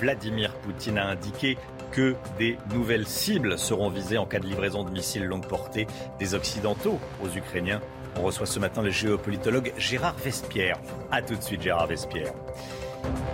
Vladimir 0.00 0.54
Poutine 0.54 0.96
a 0.96 1.06
indiqué 1.06 1.58
que 1.90 2.16
des 2.38 2.56
nouvelles 2.72 3.06
cibles 3.06 3.58
seront 3.58 3.90
visées 3.90 4.16
en 4.16 4.24
cas 4.24 4.38
de 4.38 4.46
livraison 4.46 4.84
de 4.84 4.90
missiles 4.90 5.26
longue 5.26 5.46
portée 5.46 5.86
des 6.18 6.34
Occidentaux 6.34 6.98
aux 7.22 7.28
Ukrainiens. 7.28 7.82
On 8.16 8.22
reçoit 8.22 8.46
ce 8.46 8.58
matin 8.58 8.82
le 8.82 8.90
géopolitologue 8.90 9.72
Gérard 9.78 10.16
Vespierre. 10.16 10.78
A 11.10 11.22
tout 11.22 11.34
de 11.34 11.42
suite, 11.42 11.62
Gérard 11.62 11.86
Vespierre. 11.86 12.32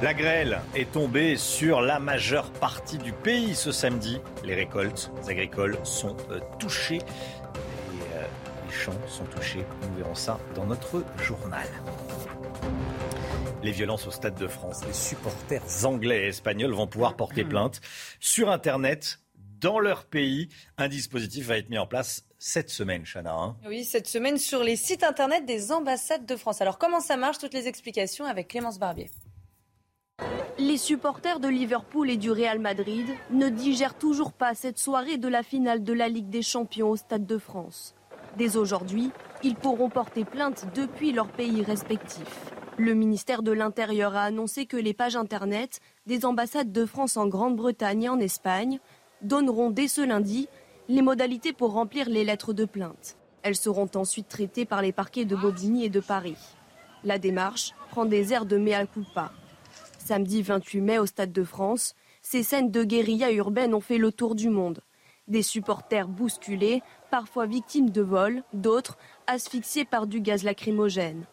La 0.02 0.14
grêle 0.14 0.60
est 0.74 0.90
tombée 0.92 1.36
sur 1.36 1.80
la 1.80 1.98
majeure 1.98 2.50
partie 2.52 2.98
du 2.98 3.12
pays 3.12 3.54
ce 3.54 3.72
samedi. 3.72 4.20
Les 4.44 4.54
récoltes 4.54 5.10
agricoles 5.28 5.76
sont 5.82 6.16
euh, 6.30 6.40
touchées 6.58 6.96
et 6.96 7.00
euh, 8.14 8.24
les 8.66 8.72
champs 8.72 8.92
sont 9.08 9.24
touchés. 9.24 9.64
Nous 9.82 9.98
verrons 9.98 10.14
ça 10.14 10.38
dans 10.54 10.64
notre 10.64 11.02
journal. 11.22 11.66
Les 13.62 13.72
violences 13.72 14.06
au 14.06 14.10
Stade 14.10 14.36
de 14.36 14.46
France. 14.46 14.84
Les 14.86 14.92
supporters 14.92 15.84
anglais 15.84 16.24
et 16.24 16.28
espagnols 16.28 16.72
vont 16.72 16.86
pouvoir 16.86 17.14
porter 17.14 17.44
plainte 17.44 17.80
sur 18.20 18.50
Internet 18.50 19.18
dans 19.60 19.78
leur 19.78 20.04
pays. 20.04 20.48
Un 20.76 20.88
dispositif 20.88 21.46
va 21.46 21.58
être 21.58 21.70
mis 21.70 21.78
en 21.78 21.86
place 21.86 22.24
cette 22.38 22.70
semaine, 22.70 23.04
Chana. 23.04 23.34
Hein. 23.34 23.56
oui, 23.66 23.84
cette 23.84 24.06
semaine 24.06 24.38
sur 24.38 24.62
les 24.62 24.76
sites 24.76 25.02
internet 25.02 25.44
des 25.44 25.72
ambassades 25.72 26.26
de 26.26 26.36
France. 26.36 26.60
Alors 26.60 26.78
comment 26.78 27.00
ça 27.00 27.16
marche 27.16 27.38
Toutes 27.38 27.54
les 27.54 27.68
explications 27.68 28.24
avec 28.24 28.48
Clémence 28.48 28.78
Barbier? 28.78 29.10
Les 30.58 30.76
supporters 30.76 31.38
de 31.38 31.48
Liverpool 31.48 32.10
et 32.10 32.16
du 32.16 32.30
Real 32.30 32.58
Madrid 32.58 33.06
ne 33.30 33.48
digèrent 33.48 33.96
toujours 33.96 34.32
pas 34.32 34.54
cette 34.54 34.78
soirée 34.78 35.16
de 35.16 35.28
la 35.28 35.44
finale 35.44 35.84
de 35.84 35.92
la 35.92 36.08
Ligue 36.08 36.30
des 36.30 36.42
Champions 36.42 36.90
au 36.90 36.96
Stade 36.96 37.26
de 37.26 37.38
France. 37.38 37.94
Dès 38.36 38.56
aujourd'hui, 38.56 39.10
ils 39.44 39.54
pourront 39.54 39.88
porter 39.88 40.24
plainte 40.24 40.66
depuis 40.74 41.12
leur 41.12 41.28
pays 41.28 41.62
respectifs. 41.62 42.52
Le 42.76 42.94
ministère 42.94 43.42
de 43.42 43.50
l'Intérieur 43.52 44.14
a 44.14 44.22
annoncé 44.22 44.66
que 44.66 44.76
les 44.76 44.94
pages 44.94 45.16
Internet 45.16 45.80
des 46.06 46.24
ambassades 46.24 46.70
de 46.70 46.86
France 46.86 47.16
en 47.16 47.26
Grande-Bretagne 47.26 48.04
et 48.04 48.08
en 48.08 48.20
Espagne 48.20 48.78
donneront 49.22 49.70
dès 49.70 49.88
ce 49.88 50.00
lundi 50.00 50.48
les 50.88 51.02
modalités 51.02 51.52
pour 51.52 51.72
remplir 51.72 52.08
les 52.08 52.24
lettres 52.24 52.52
de 52.52 52.64
plainte. 52.64 53.16
Elles 53.42 53.56
seront 53.56 53.90
ensuite 53.94 54.28
traitées 54.28 54.64
par 54.64 54.82
les 54.82 54.92
parquets 54.92 55.24
de 55.24 55.36
Bobigny 55.36 55.84
et 55.84 55.90
de 55.90 56.00
Paris. 56.00 56.36
La 57.04 57.18
démarche 57.18 57.72
prend 57.90 58.04
des 58.04 58.32
airs 58.32 58.46
de 58.46 58.56
mea 58.56 58.86
culpa. 58.86 59.32
Samedi 59.98 60.42
28 60.42 60.80
mai 60.80 60.98
au 60.98 61.06
Stade 61.06 61.32
de 61.32 61.44
France, 61.44 61.94
ces 62.22 62.42
scènes 62.42 62.70
de 62.70 62.82
guérilla 62.82 63.30
urbaine 63.30 63.74
ont 63.74 63.80
fait 63.80 63.98
le 63.98 64.10
tour 64.10 64.34
du 64.34 64.48
monde. 64.48 64.80
Des 65.28 65.42
supporters 65.42 66.08
bousculés, 66.08 66.82
parfois 67.10 67.46
victimes 67.46 67.90
de 67.90 68.02
vols, 68.02 68.42
d'autres 68.52 68.96
asphyxiés 69.26 69.84
par 69.84 70.06
du 70.06 70.20
gaz 70.20 70.42
lacrymogène. 70.42 71.26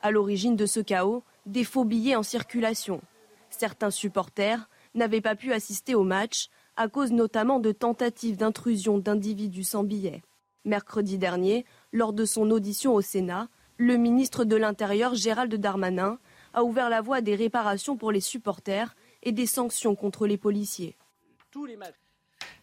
À 0.00 0.10
l'origine 0.10 0.56
de 0.56 0.66
ce 0.66 0.80
chaos, 0.80 1.22
des 1.46 1.64
faux 1.64 1.84
billets 1.84 2.16
en 2.16 2.22
circulation. 2.22 3.00
Certains 3.50 3.90
supporters 3.90 4.68
n'avaient 4.94 5.20
pas 5.20 5.36
pu 5.36 5.52
assister 5.52 5.94
au 5.94 6.02
match 6.02 6.48
à 6.76 6.88
cause 6.88 7.12
notamment 7.12 7.60
de 7.60 7.72
tentatives 7.72 8.36
d'intrusion 8.36 8.98
d'individus 8.98 9.64
sans 9.64 9.84
billets. 9.84 10.22
Mercredi 10.64 11.18
dernier, 11.18 11.64
lors 11.92 12.12
de 12.12 12.24
son 12.24 12.50
audition 12.50 12.94
au 12.94 13.00
Sénat, 13.00 13.48
le 13.76 13.96
ministre 13.96 14.44
de 14.44 14.56
l'Intérieur 14.56 15.14
Gérald 15.14 15.54
Darmanin 15.54 16.18
a 16.54 16.62
ouvert 16.62 16.88
la 16.88 17.00
voie 17.00 17.20
des 17.20 17.34
réparations 17.34 17.96
pour 17.96 18.12
les 18.12 18.20
supporters 18.20 18.94
et 19.22 19.32
des 19.32 19.46
sanctions 19.46 19.94
contre 19.94 20.26
les 20.26 20.38
policiers. 20.38 20.96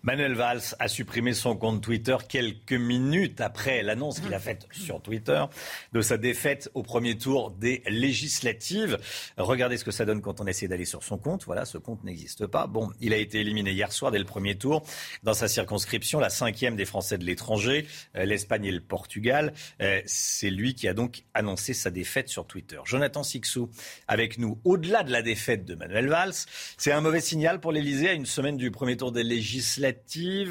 Manuel 0.02 0.34
Valls 0.34 0.76
a 0.80 0.88
supprimé 0.88 1.34
son 1.34 1.58
compte 1.58 1.82
Twitter 1.82 2.16
quelques 2.30 2.72
minutes 2.72 3.42
après 3.42 3.84
l'annonce 3.84 4.22
qu'il 4.22 4.34
a 4.34 4.40
faite 4.40 4.66
sur 4.72 5.02
Twitter 5.02 5.44
de 5.92 6.00
sa 6.00 6.18
défaite 6.18 6.72
au 6.74 6.84
premier 6.84 7.18
tour 7.18 7.52
des 7.52 7.84
législatives. 7.86 8.98
Regardez 9.36 9.76
ce 9.76 9.84
que 9.84 9.92
ça 9.92 10.06
donne 10.06 10.22
quand 10.22 10.40
on 10.40 10.48
essaie 10.48 10.70
d'aller 10.70 10.86
sur 10.86 11.04
son 11.04 11.18
compte. 11.18 11.44
Voilà, 11.44 11.66
ce 11.66 11.78
compte 11.78 12.02
n'existe 12.06 12.48
pas. 12.48 12.66
Bon, 12.66 12.92
il 13.02 13.12
a 13.12 13.18
été 13.18 13.42
éliminé 13.42 13.72
hier 13.72 13.92
soir 13.92 14.10
dès 14.12 14.20
le 14.20 14.26
premier 14.26 14.58
tour 14.58 14.86
dans 15.24 15.34
sa 15.34 15.50
circonscription, 15.50 16.22
la 16.22 16.30
cinquième 16.30 16.78
des 16.78 16.86
Français 16.86 17.18
de 17.18 17.26
l'étranger, 17.26 17.86
euh, 18.16 18.24
l'Espagne 18.24 18.64
et 18.66 18.72
le 18.72 18.80
Portugal. 18.80 19.54
Euh, 19.82 20.02
c'est 20.06 20.50
lui 20.50 20.76
qui 20.76 20.88
a 20.88 20.94
donc 20.94 21.24
annoncé 21.34 21.74
sa 21.74 21.92
défaite 21.92 22.30
sur 22.30 22.48
Twitter. 22.48 22.80
Jonathan 22.86 23.24
Sixou 23.24 23.70
avec 24.08 24.38
nous. 24.38 24.62
Au-delà 24.64 25.04
de 25.04 25.12
la 25.12 25.22
défaite 25.22 25.66
de 25.66 25.76
Manuel 25.76 26.08
Valls, 26.08 26.34
c'est 26.78 26.94
un 26.94 27.02
mauvais 27.02 27.20
signal 27.20 27.60
pour 27.60 27.74
l'Elysée 27.74 28.10
à 28.10 28.14
une 28.14 28.26
semaine 28.26 28.56
du 28.56 28.72
premier 28.72 28.96
tour 28.96 29.12
des 29.12 29.24
législatives 29.24 29.89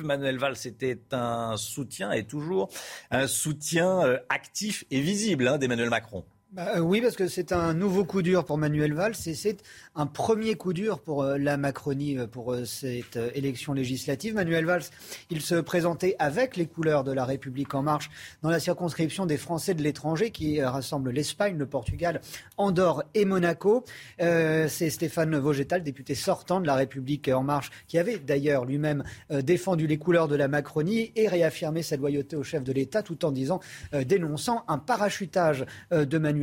Manuel 0.03 0.39
Valls 0.39 0.57
était 0.65 1.01
un 1.13 1.57
soutien 1.57 2.13
et 2.13 2.25
toujours 2.25 2.69
un 3.11 3.27
soutien 3.27 4.05
euh, 4.05 4.19
actif 4.29 4.85
et 4.91 5.01
visible 5.01 5.49
hein, 5.49 5.59
d'Emmanuel 5.59 5.91
Macron. 5.91 6.25
Bah, 6.51 6.77
euh, 6.77 6.81
oui, 6.81 7.03
parce 7.03 7.15
que 7.15 7.29
c'est 7.29 7.53
un 7.53 7.75
nouveau 7.75 8.07
coup 8.07 8.23
dur 8.23 8.47
pour 8.47 8.57
Manuel 8.57 8.95
Valls 8.95 9.13
et 9.27 9.35
c'est 9.35 9.59
un 9.95 10.07
premier 10.07 10.55
coup 10.55 10.73
dur 10.73 10.99
pour 10.99 11.23
euh, 11.23 11.37
la 11.37 11.59
Macronie 11.59 12.17
pour 12.33 12.57
cette 12.65 13.19
élection 13.35 13.75
législative. 13.75 14.35
Manuel 14.35 14.65
Valls, 14.65 14.85
il 15.29 15.43
se 15.43 15.57
présentait 15.57 16.17
avec 16.19 16.57
les 16.57 16.65
couleurs 16.65 17.05
de 17.05 17.13
la 17.13 17.27
République 17.27 17.75
en 17.75 17.83
marche 17.83 18.09
dans 18.41 18.49
la 18.49 18.61
circonscription 18.61 19.27
des 19.27 19.37
Français 19.37 19.75
de 19.75 19.83
l'étranger 19.83 20.31
qui 20.31 20.63
rassemble 20.63 21.11
l'Espagne, 21.11 21.59
le 21.59 21.67
Portugal, 21.67 22.23
Andorre 22.57 23.05
et 23.13 23.27
Monaco. 23.27 23.85
c'est 24.19 24.89
Stéphane 24.89 25.37
Vaugetal, 25.37 25.83
député 25.83 26.15
sortant 26.15 26.63
de 26.63 26.67
la 26.67 26.77
République 26.77 27.29
en 27.29 27.43
marche, 27.43 27.71
qui 27.89 27.99
avait 27.99 28.19
d'ailleurs 28.19 28.65
lui-même 28.65 29.05
défendu 29.31 29.87
les 29.87 29.99
couleurs 29.99 30.29
de 30.29 30.37
la 30.37 30.49
Macronie 30.49 31.13
et 31.15 31.29
réaffirmé 31.29 31.83
sa 31.83 31.97
loyauté 31.97 32.37
au 32.37 32.43
chef 32.43 32.65
de 32.65 32.73
l'État 32.73 33.03
tout 33.03 33.27
en 33.27 33.33
disant, 33.33 33.61
dénonçant 33.93 34.65
un 34.69 34.79
parachutage 34.79 35.67
de 35.91 36.19
Manuel 36.19 36.38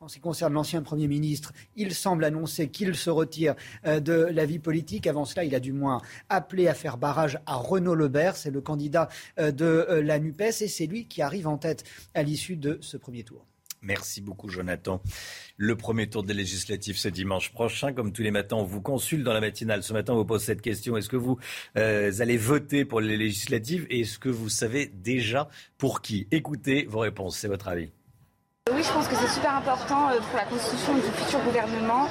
En 0.00 0.08
ce 0.08 0.14
qui 0.14 0.20
concerne 0.20 0.52
l'ancien 0.52 0.82
Premier 0.82 1.08
ministre, 1.08 1.52
il 1.76 1.94
semble 1.94 2.24
annoncer 2.24 2.68
qu'il 2.68 2.94
se 2.94 3.10
retire 3.10 3.54
euh, 3.86 4.00
de 4.00 4.12
la 4.12 4.46
vie 4.46 4.58
politique. 4.58 5.06
Avant 5.06 5.24
cela, 5.24 5.44
il 5.44 5.54
a 5.54 5.60
du 5.60 5.72
moins 5.72 6.00
appelé 6.28 6.68
à 6.68 6.74
faire 6.74 6.96
barrage 6.96 7.38
à 7.46 7.56
Renaud 7.56 7.94
Lebert. 7.94 8.36
C'est 8.36 8.50
le 8.50 8.60
candidat 8.60 9.08
euh, 9.38 9.50
de 9.50 9.64
euh, 9.64 10.02
la 10.02 10.18
NUPES 10.18 10.62
et 10.62 10.68
c'est 10.68 10.86
lui 10.86 11.06
qui 11.06 11.22
arrive 11.22 11.48
en 11.48 11.56
tête 11.58 11.84
à 12.14 12.22
l'issue 12.22 12.56
de 12.56 12.78
ce 12.80 12.96
premier 12.96 13.24
tour. 13.24 13.46
Merci 13.82 14.20
beaucoup, 14.20 14.48
Jonathan. 14.48 15.00
Le 15.56 15.76
premier 15.76 16.08
tour 16.08 16.24
des 16.24 16.34
législatives, 16.34 16.96
c'est 16.98 17.10
dimanche 17.10 17.52
prochain. 17.52 17.92
Comme 17.92 18.12
tous 18.12 18.22
les 18.22 18.30
matins, 18.30 18.56
on 18.56 18.64
vous 18.64 18.80
consulte 18.80 19.22
dans 19.22 19.32
la 19.32 19.40
matinale. 19.40 19.82
Ce 19.82 19.92
matin, 19.92 20.14
on 20.14 20.16
vous 20.16 20.24
pose 20.24 20.42
cette 20.42 20.62
question. 20.62 20.96
Est-ce 20.96 21.08
que 21.08 21.16
vous 21.16 21.38
allez 21.76 22.36
voter 22.36 22.84
pour 22.84 23.00
les 23.00 23.16
législatives 23.16 23.86
et 23.90 24.00
est-ce 24.00 24.18
que 24.18 24.30
vous 24.30 24.48
savez 24.48 24.86
déjà 24.86 25.48
pour 25.78 26.00
qui? 26.00 26.26
Écoutez 26.32 26.86
vos 26.88 27.00
réponses. 27.00 27.36
C'est 27.38 27.48
votre 27.48 27.68
avis. 27.68 27.92
Oui, 28.74 28.82
je 28.82 28.90
pense 28.90 29.06
que 29.06 29.14
c'est 29.14 29.32
super 29.32 29.54
important 29.54 30.08
euh, 30.10 30.18
pour 30.18 30.36
la 30.36 30.44
construction 30.44 30.94
du 30.94 31.02
futur 31.02 31.38
gouvernement 31.38 32.08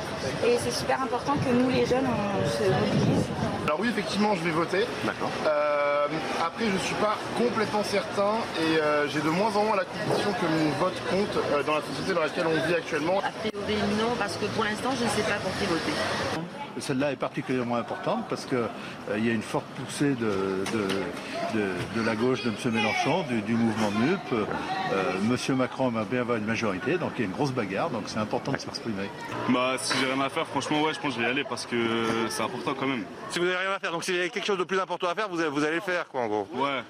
et 0.48 0.56
c'est 0.58 0.72
super 0.72 1.02
important 1.02 1.34
que 1.34 1.52
nous, 1.54 1.70
les 1.70 1.86
jeunes, 1.86 2.08
on 2.08 2.50
se 2.50 2.64
mobilise. 2.64 3.26
Alors 3.66 3.78
oui, 3.82 3.90
effectivement, 3.90 4.34
je 4.36 4.44
vais 4.46 4.52
voter. 4.52 4.86
D'accord. 5.04 5.30
Euh, 5.46 6.05
après, 6.44 6.66
je 6.66 6.72
ne 6.72 6.80
suis 6.80 6.96
pas 6.96 7.18
complètement 7.38 7.84
certain 7.84 8.36
et 8.60 8.80
euh, 8.80 9.08
j'ai 9.08 9.22
de 9.22 9.30
moins 9.30 9.56
en 9.56 9.64
moins 9.64 9.76
la 9.76 9.86
conviction 9.86 10.32
que 10.34 10.46
mon 10.46 10.70
vote 10.80 11.02
compte 11.10 11.38
euh, 11.52 11.64
dans 11.64 11.76
la 11.76 11.82
société 11.82 12.14
dans 12.14 12.22
laquelle 12.22 12.48
on 12.48 12.68
vit 12.68 12.76
actuellement. 12.76 13.20
A 13.20 13.32
priori 13.32 13.82
non, 14.00 14.16
parce 14.18 14.38
que 14.38 14.46
pour 14.46 14.64
l'instant, 14.64 14.92
je 14.98 15.04
ne 15.06 15.10
sais 15.10 15.24
pas 15.24 15.40
pour 15.42 15.52
qui 15.58 15.66
voter. 15.66 15.94
Celle-là 16.78 17.14
est 17.14 17.16
particulièrement 17.16 17.78
importante 17.78 18.26
parce 18.30 18.46
qu'il 18.46 19.24
y 19.24 19.30
a 19.30 19.34
une 19.34 19.42
forte 19.42 19.66
poussée 19.78 20.14
de, 20.14 20.66
de, 20.74 21.58
de, 21.58 21.70
de, 21.96 22.06
la 22.06 22.16
gauche 22.18 22.44
de 22.44 22.50
M. 22.50 22.74
Mélenchon, 22.74 23.24
du, 23.30 23.42
du 23.42 23.54
mouvement 23.54 23.92
MUP. 23.92 24.20
Euh, 24.34 25.14
M. 25.24 25.56
Macron 25.56 25.88
va 25.90 26.04
bien 26.04 26.22
avoir 26.22 26.38
une 26.38 26.44
majorité, 26.46 26.98
donc 26.98 27.12
il 27.16 27.22
y 27.22 27.24
a 27.24 27.28
une 27.28 27.34
grosse 27.34 27.54
bagarre, 27.54 27.92
donc 27.92 28.04
c'est 28.08 28.20
important 28.20 28.52
de 28.52 28.58
s'exprimer. 28.58 29.10
Bah, 29.50 29.76
si 29.80 29.98
j'ai 30.00 30.12
rien 30.12 30.22
à 30.22 30.30
faire, 30.30 30.46
franchement, 30.48 30.82
ouais, 30.82 30.94
je 30.94 31.00
pense 31.00 31.14
que 31.14 31.16
je 31.16 31.24
vais 31.24 31.30
y 31.30 31.32
aller 31.32 31.46
parce 31.46 31.66
que 31.66 31.78
c'est 32.28 32.44
important 32.44 32.74
quand 32.78 32.88
même. 32.88 33.06
Si 33.30 33.40
vous 33.40 33.46
n'avez 33.46 33.58
rien 33.58 33.72
à 33.72 33.80
faire, 33.80 33.92
donc 33.94 34.04
s'il 34.04 34.18
y 34.18 34.22
a 34.22 34.28
quelque 34.28 34.46
chose 34.46 34.58
de 34.58 34.66
plus 34.66 34.80
important 34.80 35.08
à 35.08 35.16
faire, 35.16 35.30
vous, 35.30 35.38
vous 35.50 35.64
allez 35.64 35.76
le 35.76 35.82
faire, 35.82 35.95
quoi, 36.04 36.22
en 36.24 36.28
gros. 36.28 36.48
Ouais. 36.56 36.82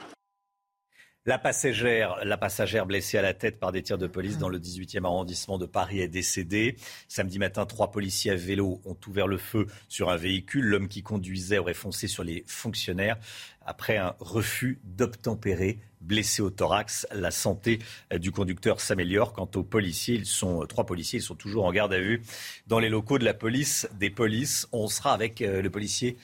La 1.28 1.39
passagère, 1.39 2.24
la 2.24 2.38
passagère 2.38 2.86
blessée 2.86 3.18
à 3.18 3.24
la 3.24 3.34
tête 3.34 3.60
par 3.60 3.72
des 3.72 3.82
tirs 3.82 3.98
de 3.98 4.06
police 4.06 4.38
dans 4.38 4.48
le 4.48 4.60
18e 4.60 5.06
arrondissement 5.06 5.58
de 5.58 5.65
Paris 5.65 6.00
est 6.00 6.08
décédée. 6.08 6.76
Samedi 7.08 7.39
matin, 7.39 7.65
trois 7.65 7.89
policiers 7.89 8.30
à 8.30 8.36
vélo 8.36 8.80
ont 8.86 8.96
ouvert 9.08 9.26
le 9.26 9.39
feu 9.39 9.65
sur 9.89 10.12
un 10.12 10.18
véhicule. 10.18 10.65
L'homme 10.65 10.88
qui 10.88 11.02
conduisait 11.02 11.58
aurait 11.58 11.74
foncé 11.74 12.08
sur 12.08 12.24
les 12.24 12.44
fonctionnaires 12.46 13.18
après 13.65 13.98
un 13.98 14.15
refus 14.20 14.80
d'obtempérer. 14.84 15.80
Blessé 16.00 16.44
au 16.44 16.52
thorax, 16.52 17.08
la 17.12 17.32
santé 17.32 17.80
du 18.20 18.32
conducteur 18.32 18.80
s'améliore. 18.80 19.34
Quant 19.34 19.50
aux 19.56 19.63
policiers, 19.63 20.13
ils 20.13 20.28
sont 20.28 20.63
trois 20.68 20.86
policiers, 20.86 21.18
ils 21.18 21.24
sont 21.24 21.34
toujours 21.34 21.65
en 21.65 21.72
garde 21.72 21.94
à 21.94 22.00
vue 22.00 22.22
dans 22.68 22.78
les 22.78 22.89
locaux 22.89 23.18
de 23.18 23.26
la 23.26 23.34
police 23.34 23.88
des 23.94 24.12
polices. 24.12 24.68
On 24.72 24.88
sera 24.88 25.12
avec 25.12 25.41
euh, 25.41 25.63
le 25.63 25.72
policier 25.72 26.18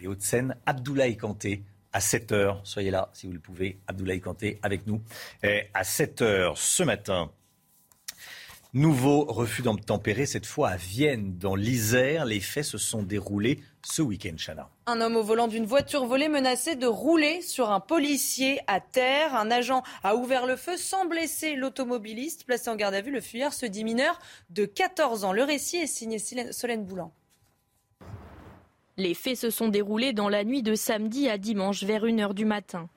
des 0.00 0.06
Hauts-de-Seine, 0.06 0.56
Abdoulaye 0.64 1.18
Kanté 1.18 1.64
à 1.92 2.00
7 2.00 2.32
heures. 2.32 2.60
Soyez 2.64 2.90
là, 2.90 3.10
si 3.12 3.26
vous 3.26 3.32
le 3.32 3.40
pouvez. 3.40 3.78
Abdoulaye 3.86 4.20
Kanté 4.20 4.58
avec 4.62 4.86
nous. 4.86 5.02
Et 5.42 5.64
à 5.74 5.84
7 5.84 6.22
heures 6.22 6.58
ce 6.58 6.82
matin. 6.82 7.30
Nouveau 8.74 9.24
refus 9.24 9.60
d'obtempérer, 9.60 10.24
cette 10.24 10.46
fois 10.46 10.70
à 10.70 10.76
Vienne, 10.76 11.36
dans 11.36 11.54
l'Isère. 11.54 12.24
Les 12.24 12.40
faits 12.40 12.64
se 12.64 12.78
sont 12.78 13.02
déroulés 13.02 13.60
ce 13.84 14.00
week-end, 14.00 14.34
Chana. 14.38 14.70
Un 14.86 15.02
homme 15.02 15.16
au 15.16 15.22
volant 15.22 15.46
d'une 15.46 15.66
voiture 15.66 16.06
volée 16.06 16.28
menacé 16.28 16.74
de 16.74 16.86
rouler 16.86 17.42
sur 17.42 17.70
un 17.70 17.80
policier 17.80 18.60
à 18.68 18.80
terre. 18.80 19.34
Un 19.34 19.50
agent 19.50 19.82
a 20.02 20.16
ouvert 20.16 20.46
le 20.46 20.56
feu 20.56 20.78
sans 20.78 21.04
blesser 21.04 21.54
l'automobiliste. 21.54 22.46
Placé 22.46 22.70
en 22.70 22.76
garde 22.76 22.94
à 22.94 23.02
vue, 23.02 23.10
le 23.10 23.20
fuyard 23.20 23.52
se 23.52 23.66
dit 23.66 23.84
mineur 23.84 24.18
de 24.48 24.64
14 24.64 25.24
ans. 25.24 25.34
Le 25.34 25.44
récit 25.44 25.76
est 25.76 25.86
signé 25.86 26.18
Solène 26.18 26.86
Boulan. 26.86 27.12
Les 28.98 29.14
faits 29.14 29.36
se 29.36 29.50
sont 29.50 29.68
déroulés 29.68 30.12
dans 30.12 30.28
la 30.28 30.44
nuit 30.44 30.62
de 30.62 30.74
samedi 30.74 31.28
à 31.28 31.38
dimanche 31.38 31.82
vers 31.82 32.04
1h 32.04 32.34
du 32.34 32.44
matin. 32.44 32.90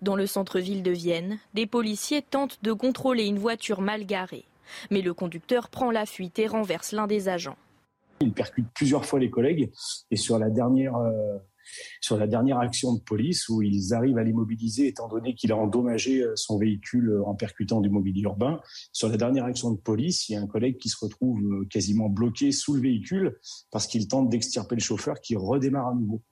Dans 0.00 0.16
le 0.16 0.26
centre-ville 0.26 0.82
de 0.82 0.90
Vienne, 0.90 1.38
des 1.52 1.66
policiers 1.66 2.22
tentent 2.22 2.58
de 2.62 2.72
contrôler 2.72 3.26
une 3.26 3.38
voiture 3.38 3.82
mal 3.82 4.06
garée. 4.06 4.44
Mais 4.90 5.02
le 5.02 5.12
conducteur 5.12 5.68
prend 5.68 5.90
la 5.90 6.06
fuite 6.06 6.38
et 6.38 6.46
renverse 6.46 6.92
l'un 6.92 7.06
des 7.06 7.28
agents. 7.28 7.58
Il 8.20 8.32
percute 8.32 8.66
plusieurs 8.72 9.04
fois 9.04 9.18
les 9.18 9.28
collègues 9.28 9.70
et 10.10 10.16
sur 10.16 10.38
la 10.38 10.48
dernière, 10.48 10.96
euh, 10.96 11.36
sur 12.00 12.16
la 12.16 12.26
dernière 12.26 12.58
action 12.58 12.94
de 12.94 13.00
police 13.00 13.48
où 13.48 13.62
ils 13.62 13.94
arrivent 13.94 14.18
à 14.18 14.24
l'immobiliser 14.24 14.88
étant 14.88 15.08
donné 15.08 15.34
qu'il 15.34 15.52
a 15.52 15.56
endommagé 15.56 16.24
son 16.34 16.58
véhicule 16.58 17.20
en 17.26 17.34
percutant 17.34 17.80
du 17.80 17.90
mobilier 17.90 18.22
urbain. 18.22 18.60
Sur 18.92 19.08
la 19.08 19.16
dernière 19.16 19.44
action 19.44 19.70
de 19.70 19.78
police, 19.78 20.28
il 20.28 20.32
y 20.32 20.36
a 20.36 20.40
un 20.40 20.46
collègue 20.46 20.78
qui 20.78 20.88
se 20.88 20.96
retrouve 21.00 21.66
quasiment 21.70 22.08
bloqué 22.08 22.52
sous 22.52 22.74
le 22.74 22.80
véhicule 22.80 23.38
parce 23.70 23.86
qu'il 23.86 24.08
tente 24.08 24.28
d'extirper 24.28 24.74
le 24.74 24.80
chauffeur 24.80 25.20
qui 25.20 25.36
redémarre 25.36 25.88
à 25.88 25.94
nouveau. 25.94 26.22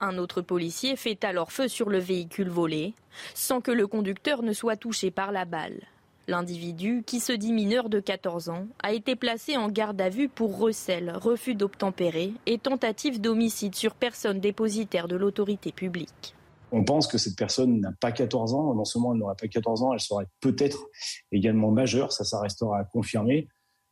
Un 0.00 0.18
autre 0.18 0.42
policier 0.42 0.94
fait 0.96 1.24
alors 1.24 1.52
feu 1.52 1.68
sur 1.68 1.88
le 1.88 1.98
véhicule 1.98 2.50
volé 2.50 2.94
sans 3.34 3.62
que 3.62 3.70
le 3.70 3.86
conducteur 3.86 4.42
ne 4.42 4.52
soit 4.52 4.76
touché 4.76 5.10
par 5.10 5.32
la 5.32 5.46
balle. 5.46 5.80
L'individu, 6.28 7.04
qui 7.06 7.20
se 7.20 7.32
dit 7.32 7.52
mineur 7.52 7.88
de 7.88 8.00
14 8.00 8.48
ans, 8.48 8.66
a 8.82 8.92
été 8.92 9.14
placé 9.14 9.56
en 9.56 9.68
garde 9.68 10.00
à 10.00 10.08
vue 10.08 10.28
pour 10.28 10.58
recel, 10.58 11.12
refus 11.14 11.54
d'obtempérer 11.54 12.32
et 12.46 12.58
tentative 12.58 13.20
d'homicide 13.20 13.76
sur 13.76 13.94
personne 13.94 14.40
dépositaire 14.40 15.06
de 15.06 15.14
l'autorité 15.14 15.70
publique. 15.70 16.34
On 16.72 16.82
pense 16.82 17.06
que 17.06 17.16
cette 17.16 17.36
personne 17.36 17.78
n'a 17.78 17.92
pas 17.92 18.10
14 18.10 18.54
ans. 18.54 18.74
Non 18.74 18.84
seulement 18.84 19.12
elle 19.12 19.20
n'aurait 19.20 19.36
pas 19.40 19.46
14 19.46 19.84
ans, 19.84 19.92
elle 19.92 20.00
serait 20.00 20.26
peut-être 20.40 20.88
également 21.30 21.70
majeure. 21.70 22.10
Ça, 22.10 22.24
ça 22.24 22.40
restera 22.40 22.80
à 22.80 22.84
confirmer. 22.84 23.46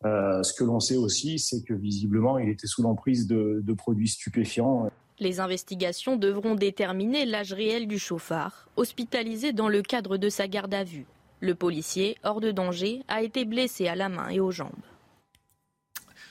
Euh, 0.04 0.42
ce 0.42 0.52
que 0.52 0.64
l'on 0.64 0.80
sait 0.80 0.96
aussi, 0.96 1.38
c'est 1.38 1.62
que 1.62 1.72
visiblement, 1.72 2.38
il 2.38 2.48
était 2.48 2.66
sous 2.66 2.82
l'emprise 2.82 3.28
de, 3.28 3.60
de 3.62 3.72
produits 3.74 4.08
stupéfiants. 4.08 4.90
Les 5.20 5.38
investigations 5.38 6.16
devront 6.16 6.56
déterminer 6.56 7.26
l'âge 7.26 7.52
réel 7.52 7.86
du 7.86 8.00
chauffard, 8.00 8.68
hospitalisé 8.76 9.52
dans 9.52 9.68
le 9.68 9.82
cadre 9.82 10.16
de 10.16 10.28
sa 10.28 10.48
garde 10.48 10.74
à 10.74 10.82
vue. 10.82 11.06
Le 11.44 11.54
policier, 11.54 12.16
hors 12.22 12.40
de 12.40 12.52
danger, 12.52 13.02
a 13.06 13.20
été 13.20 13.44
blessé 13.44 13.86
à 13.86 13.94
la 13.94 14.08
main 14.08 14.30
et 14.30 14.40
aux 14.40 14.50
jambes. 14.50 14.72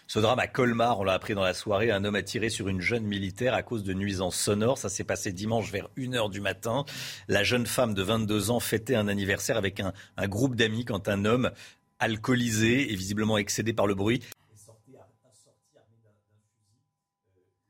Ce 0.07 0.17
drame 0.17 0.39
à 0.39 0.47
Colmar, 0.47 0.99
on 0.99 1.03
l'a 1.03 1.13
appris 1.13 1.35
dans 1.35 1.43
la 1.43 1.53
soirée, 1.53 1.91
un 1.91 2.03
homme 2.03 2.15
a 2.15 2.23
tiré 2.23 2.49
sur 2.49 2.67
une 2.67 2.81
jeune 2.81 3.03
militaire 3.03 3.53
à 3.53 3.61
cause 3.61 3.83
de 3.83 3.93
nuisances 3.93 4.35
sonores. 4.35 4.79
Ça 4.79 4.89
s'est 4.89 5.03
passé 5.03 5.31
dimanche 5.31 5.71
vers 5.71 5.87
1h 5.97 6.31
du 6.31 6.41
matin. 6.41 6.83
La 7.27 7.43
jeune 7.43 7.67
femme 7.67 7.93
de 7.93 8.01
22 8.01 8.49
ans 8.49 8.59
fêtait 8.59 8.95
un 8.95 9.07
anniversaire 9.07 9.55
avec 9.55 9.81
un, 9.81 9.93
un 10.17 10.27
groupe 10.27 10.55
d'amis 10.55 10.83
quand 10.83 11.07
un 11.07 11.25
homme 11.25 11.51
alcoolisé 11.99 12.91
et 12.91 12.95
visiblement 12.95 13.37
excédé 13.37 13.71
par 13.71 13.85
le 13.85 13.93
bruit 13.93 14.23
est 14.51 14.65
sorti 14.65 14.97
armé 14.97 15.13
d'un 15.23 16.09
fusil. 16.23 16.41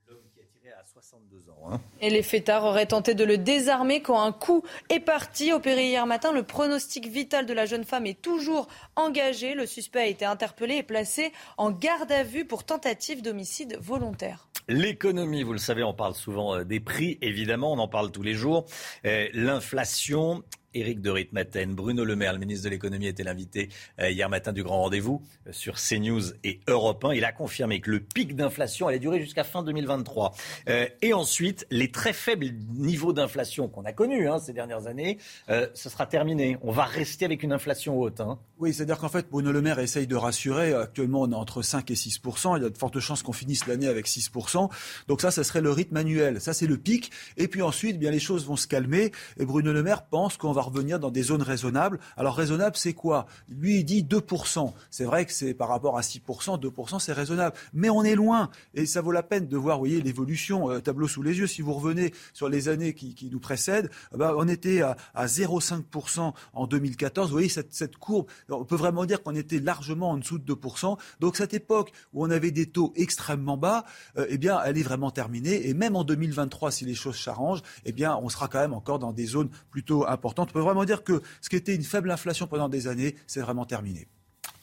L'homme 0.07 0.29
qui 0.33 0.39
a 0.39 0.45
tiré 0.45 0.71
à 0.71 0.85
62 0.85 1.49
ans. 1.49 1.52
Hein. 1.71 1.79
Et 2.01 2.09
les 2.09 2.23
fêtards 2.23 2.65
auraient 2.65 2.85
tenté 2.85 3.15
de 3.15 3.23
le 3.23 3.37
désarmer 3.37 4.01
quand 4.01 4.21
un 4.21 4.31
coup 4.31 4.63
est 4.89 4.99
parti. 4.99 5.51
Opéré 5.53 5.87
hier 5.87 6.05
matin, 6.05 6.31
le 6.31 6.43
pronostic 6.43 7.07
vital 7.07 7.45
de 7.45 7.53
la 7.53 7.65
jeune 7.65 7.83
femme 7.83 8.05
est 8.05 8.21
toujours 8.21 8.67
engagé. 8.95 9.53
Le 9.53 9.65
suspect 9.65 10.01
a 10.01 10.07
été 10.07 10.25
interpellé 10.25 10.75
et 10.75 10.83
placé 10.83 11.31
en 11.57 11.71
garde 11.71 12.11
à 12.11 12.23
vue 12.23 12.45
pour 12.45 12.63
tentative 12.63 13.21
d'homicide 13.21 13.77
volontaire. 13.79 14.47
L'économie, 14.67 15.43
vous 15.43 15.53
le 15.53 15.59
savez, 15.59 15.83
on 15.83 15.93
parle 15.93 16.15
souvent 16.15 16.55
euh, 16.55 16.63
des 16.63 16.79
prix, 16.79 17.17
évidemment, 17.21 17.73
on 17.73 17.79
en 17.79 17.89
parle 17.89 18.11
tous 18.11 18.23
les 18.23 18.33
jours. 18.33 18.65
Euh, 19.05 19.27
L'inflation, 19.33 20.43
Éric 20.73 21.01
de 21.01 21.09
Ritmaten, 21.09 21.73
Bruno 21.73 22.03
Le 22.03 22.15
Maire, 22.15 22.33
le 22.33 22.39
ministre 22.39 22.65
de 22.65 22.69
l'économie, 22.69 23.07
était 23.07 23.23
l'invité 23.23 23.69
euh, 23.99 24.09
hier 24.09 24.29
matin 24.29 24.53
du 24.53 24.63
grand 24.63 24.81
rendez-vous 24.81 25.21
euh, 25.47 25.51
sur 25.51 25.75
CNews 25.75 26.33
et 26.43 26.59
Europe 26.67 27.03
1. 27.05 27.13
Il 27.13 27.25
a 27.25 27.31
confirmé 27.31 27.79
que 27.81 27.91
le 27.91 27.99
pic 27.99 28.35
d'inflation 28.35 28.87
allait 28.87 28.99
durer 28.99 29.19
jusqu'à 29.19 29.43
fin 29.43 29.63
2023. 29.63 30.33
Euh, 30.69 30.87
et 31.01 31.13
ensuite, 31.13 31.67
les 31.69 31.91
très 31.91 32.13
faibles 32.13 32.47
niveaux 32.73 33.13
d'inflation 33.13 33.67
qu'on 33.67 33.85
a 33.85 33.93
connus 33.93 34.27
hein, 34.27 34.39
ces 34.39 34.53
dernières 34.53 34.87
années, 34.87 35.17
ce 35.47 35.89
sera 35.89 36.05
terminé. 36.05 36.57
On 36.61 36.71
va 36.71 36.85
rester 36.85 37.25
avec 37.25 37.43
une 37.43 37.51
inflation 37.51 37.99
haute. 37.99 38.21
Hein. 38.21 38.39
Oui, 38.59 38.73
c'est-à-dire 38.73 38.97
qu'en 38.97 39.09
fait, 39.09 39.29
Bruno 39.29 39.51
Le 39.51 39.61
Maire 39.61 39.79
essaye 39.79 40.07
de 40.07 40.15
rassurer. 40.15 40.73
Actuellement, 40.73 41.21
on 41.21 41.31
est 41.31 41.35
entre 41.35 41.61
5 41.61 41.89
et 41.91 41.95
6% 41.95 42.57
Il 42.57 42.63
y 42.63 42.65
a 42.65 42.69
de 42.69 42.77
fortes 42.77 42.99
chances 42.99 43.23
qu'on 43.23 43.33
finisse 43.33 43.67
l'année 43.67 43.87
avec 43.87 44.07
6% 44.07 44.69
Donc 45.07 45.21
ça, 45.21 45.31
ça 45.31 45.43
serait 45.43 45.61
le 45.61 45.71
rythme 45.71 45.97
annuel. 45.97 46.41
Ça, 46.41 46.53
c'est 46.53 46.67
le 46.67 46.77
pic. 46.77 47.11
Et 47.37 47.47
puis 47.47 47.61
ensuite, 47.61 47.99
bien 47.99 48.11
les 48.11 48.19
choses 48.19 48.45
vont 48.45 48.55
se 48.55 48.67
calmer. 48.67 49.11
Et 49.37 49.45
Bruno 49.45 49.73
Le 49.73 49.83
Maire 49.83 50.05
pense 50.05 50.37
qu'on 50.37 50.51
va 50.51 50.62
revenir 50.63 50.99
dans 50.99 51.11
des 51.11 51.23
zones 51.23 51.41
raisonnables. 51.41 51.99
Alors 52.17 52.35
raisonnable, 52.35 52.75
c'est 52.75 52.93
quoi? 52.93 53.25
Lui, 53.49 53.79
il 53.79 53.83
dit 53.83 54.03
2%. 54.03 54.73
C'est 54.89 55.05
vrai 55.05 55.25
que 55.25 55.33
c'est 55.33 55.53
par 55.53 55.69
rapport 55.69 55.97
à 55.97 56.01
6%, 56.01 56.59
2%, 56.59 56.99
c'est 56.99 57.13
raisonnable. 57.13 57.55
Mais 57.73 57.89
on 57.89 58.03
est 58.03 58.15
loin. 58.15 58.49
Et 58.73 58.85
ça 58.85 59.01
vaut 59.01 59.11
la 59.11 59.23
peine 59.23 59.47
de 59.47 59.57
voir, 59.57 59.77
vous 59.77 59.85
voyez, 59.85 60.01
l'évolution, 60.01 60.69
euh, 60.69 60.79
tableau 60.79 61.07
sous 61.07 61.21
les 61.21 61.37
yeux. 61.37 61.47
Si 61.47 61.61
vous 61.61 61.73
revenez 61.73 62.13
sur 62.33 62.49
les 62.49 62.69
années 62.69 62.93
qui, 62.93 63.29
nous 63.31 63.39
précèdent, 63.39 63.89
bah, 64.13 64.33
on 64.37 64.47
était 64.47 64.81
à, 64.81 64.95
à 65.13 65.25
0,5% 65.25 66.33
en 66.53 66.67
2014. 66.67 67.27
Vous 67.27 67.33
voyez, 67.33 67.49
cette, 67.49 67.73
cette 67.73 67.97
courbe, 67.97 68.27
on 68.49 68.65
peut 68.65 68.75
vraiment 68.75 69.05
dire 69.05 69.23
qu'on 69.23 69.35
était 69.35 69.59
largement 69.59 70.11
en 70.11 70.17
dessous 70.17 70.39
de 70.39 70.53
2%. 70.53 70.97
Donc 71.19 71.37
cette 71.37 71.53
époque 71.53 71.91
où 72.13 72.25
on 72.25 72.29
avait 72.29 72.51
des 72.51 72.67
taux 72.67 72.93
extrêmement 72.95 73.57
bas, 73.57 73.85
euh, 74.17 74.25
eh 74.29 74.37
bien, 74.37 74.61
elle 74.63 74.77
est 74.77 74.83
vraiment 74.83 75.11
terminée. 75.11 75.67
Et 75.67 75.73
même 75.73 75.95
en 75.95 76.03
2023, 76.03 76.71
si 76.71 76.85
les 76.85 76.95
choses 76.95 77.19
s'arrangent, 77.19 77.61
eh 77.85 77.91
bien, 77.91 78.17
on 78.21 78.29
sera 78.29 78.47
quand 78.47 78.59
même 78.59 78.73
encore 78.73 78.99
dans 78.99 79.11
des 79.11 79.25
zones 79.25 79.49
plutôt 79.71 80.07
importantes. 80.07 80.52
Peut 80.53 80.59
vraiment 80.59 80.85
dire 80.85 81.03
que 81.03 81.21
ce 81.41 81.49
qui 81.49 81.55
était 81.55 81.75
une 81.75 81.83
faible 81.83 82.11
inflation 82.11 82.45
pendant 82.45 82.69
des 82.69 82.87
années, 82.87 83.15
c'est 83.25 83.41
vraiment 83.41 83.65
terminé. 83.65 84.07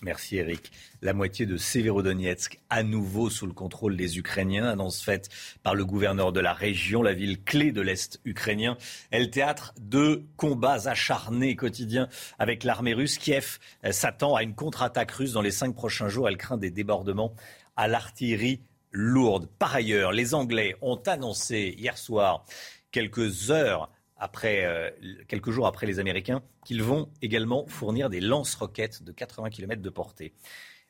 Merci 0.02 0.36
Eric. 0.36 0.70
La 1.02 1.12
moitié 1.12 1.44
de 1.44 1.56
Severodonetsk 1.56 2.58
à 2.70 2.82
nouveau 2.82 3.28
sous 3.28 3.46
le 3.46 3.52
contrôle 3.52 3.96
des 3.96 4.16
Ukrainiens, 4.16 4.66
annonce 4.66 5.02
faite 5.02 5.28
par 5.62 5.74
le 5.74 5.84
gouverneur 5.84 6.32
de 6.32 6.40
la 6.40 6.54
région, 6.54 7.02
la 7.02 7.12
ville 7.12 7.42
clé 7.42 7.72
de 7.72 7.82
l'Est 7.82 8.20
ukrainien, 8.24 8.78
est 9.10 9.20
le 9.20 9.30
théâtre 9.30 9.74
de 9.80 10.22
combats 10.36 10.88
acharnés 10.88 11.56
quotidiens 11.56 12.08
avec 12.38 12.64
l'armée 12.64 12.94
russe. 12.94 13.18
Kiev 13.18 13.58
s'attend 13.90 14.36
à 14.36 14.42
une 14.42 14.54
contre-attaque 14.54 15.10
russe 15.10 15.32
dans 15.32 15.42
les 15.42 15.50
cinq 15.50 15.74
prochains 15.74 16.08
jours. 16.08 16.28
Elle 16.28 16.38
craint 16.38 16.56
des 16.56 16.70
débordements 16.70 17.34
à 17.76 17.88
l'artillerie 17.88 18.62
lourde. 18.92 19.48
Par 19.58 19.74
ailleurs, 19.74 20.12
les 20.12 20.34
Anglais 20.34 20.76
ont 20.80 21.02
annoncé 21.06 21.74
hier 21.76 21.98
soir, 21.98 22.46
quelques 22.90 23.50
heures 23.50 23.90
après, 24.20 24.64
euh, 24.66 24.90
quelques 25.26 25.50
jours 25.50 25.66
après 25.66 25.86
les 25.86 25.98
Américains, 25.98 26.42
qu'ils 26.64 26.82
vont 26.82 27.08
également 27.22 27.66
fournir 27.66 28.10
des 28.10 28.20
lance-roquettes 28.20 29.02
de 29.02 29.12
80 29.12 29.48
km 29.50 29.80
de 29.80 29.90
portée. 29.90 30.34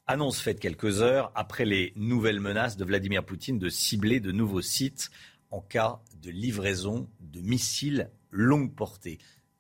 Annonce 0.08 0.40
faite 0.40 0.58
quelques 0.58 1.00
heures 1.00 1.30
après 1.36 1.64
les 1.64 1.92
nouvelles 1.94 2.40
menaces 2.40 2.76
de 2.76 2.84
Vladimir 2.84 3.24
Poutine 3.24 3.60
de 3.60 3.68
cibler 3.68 4.18
de 4.18 4.32
nouveaux 4.32 4.62
sites 4.62 5.10
en 5.52 5.60
cas 5.60 6.00
de 6.20 6.30
livraison 6.30 7.08
de 7.20 7.40
missiles 7.40 8.10
longue 8.30 8.74
portée. 8.74 9.18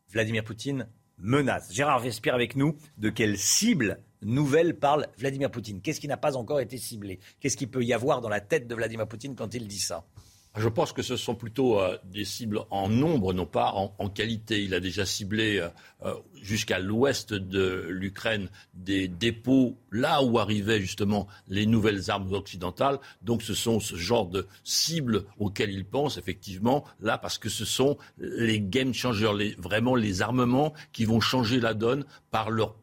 Vladimir 0.08 0.42
Poutine 0.42 0.88
menace. 1.18 1.72
Gérard 1.72 2.00
Vespierre 2.00 2.34
avec 2.34 2.56
nous. 2.56 2.76
De 2.98 3.10
quelle 3.10 3.38
cible 3.38 4.00
nouvelle 4.22 4.76
parle 4.76 5.06
Vladimir 5.16 5.50
Poutine? 5.50 5.80
Qu'est-ce 5.80 6.00
qui 6.00 6.08
n'a 6.08 6.16
pas 6.16 6.36
encore 6.36 6.58
été 6.58 6.76
ciblé? 6.76 7.20
Qu'est-ce 7.38 7.56
qu'il 7.56 7.70
peut 7.70 7.84
y 7.84 7.92
avoir 7.92 8.20
dans 8.20 8.28
la 8.28 8.40
tête 8.40 8.66
de 8.66 8.74
Vladimir 8.74 9.06
Poutine 9.06 9.36
quand 9.36 9.54
il 9.54 9.68
dit 9.68 9.78
ça? 9.78 10.04
Je 10.56 10.68
pense 10.68 10.92
que 10.92 11.02
ce 11.02 11.16
sont 11.16 11.36
plutôt 11.36 11.80
euh, 11.80 11.96
des 12.04 12.24
cibles 12.24 12.60
en 12.70 12.88
nombre, 12.88 13.32
non 13.32 13.46
pas 13.46 13.72
en, 13.72 14.08
qualité. 14.08 14.62
Il 14.62 14.74
a 14.74 14.80
déjà 14.80 15.06
ciblé 15.06 15.58
euh, 15.58 15.68
euh, 16.04 16.14
jusqu'à 16.42 16.80
l'ouest 16.80 17.32
de 17.32 17.86
l'Ukraine 17.88 18.48
des 18.74 19.06
dépôts 19.06 19.78
là 19.92 20.22
où 20.22 20.38
arrivaient 20.40 20.80
justement 20.80 21.28
les 21.46 21.66
nouvelles 21.66 22.10
armes 22.10 22.32
occidentales. 22.32 22.98
Donc 23.22 23.42
ce 23.42 23.54
sont 23.54 23.78
ce 23.78 23.94
genre 23.94 24.26
de 24.26 24.48
cibles 24.64 25.24
auxquelles 25.38 25.70
il 25.70 25.84
pense 25.84 26.18
effectivement 26.18 26.84
là 27.00 27.16
parce 27.16 27.38
que 27.38 27.48
ce 27.48 27.64
sont 27.64 27.96
les 28.18 28.60
game 28.60 28.92
changers, 28.92 29.54
vraiment 29.56 29.94
les 29.94 30.20
armements 30.20 30.74
qui 30.92 31.04
vont 31.04 31.20
changer 31.20 31.60
la 31.60 31.74
donne 31.74 32.04
par 32.32 32.50
leur 32.50 32.74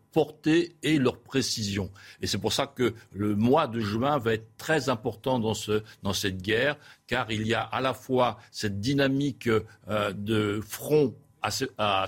et 0.84 0.98
leur 0.98 1.20
précision. 1.20 1.92
Et 2.22 2.28
c'est 2.28 2.38
pour 2.38 2.54
ça 2.54 2.68
que 2.68 2.94
le 3.12 3.36
mois 3.36 3.68
de 3.68 3.80
juin 3.80 4.18
va 4.18 4.34
être 4.34 4.48
très 4.58 4.90
important 4.90 5.40
dans, 5.40 5.54
ce, 5.54 5.84
dans 6.04 6.14
cette 6.14 6.42
guerre, 6.42 6.78
car 7.08 7.32
il 7.32 7.46
y 7.46 7.54
a 7.54 7.62
à 7.62 7.82
la 7.82 7.94
fois 7.94 8.38
cette 8.52 8.80
dynamique 8.80 9.48
euh, 9.48 10.14
de 10.14 10.60
front 10.66 11.14
à, 11.42 11.50
à 11.78 12.06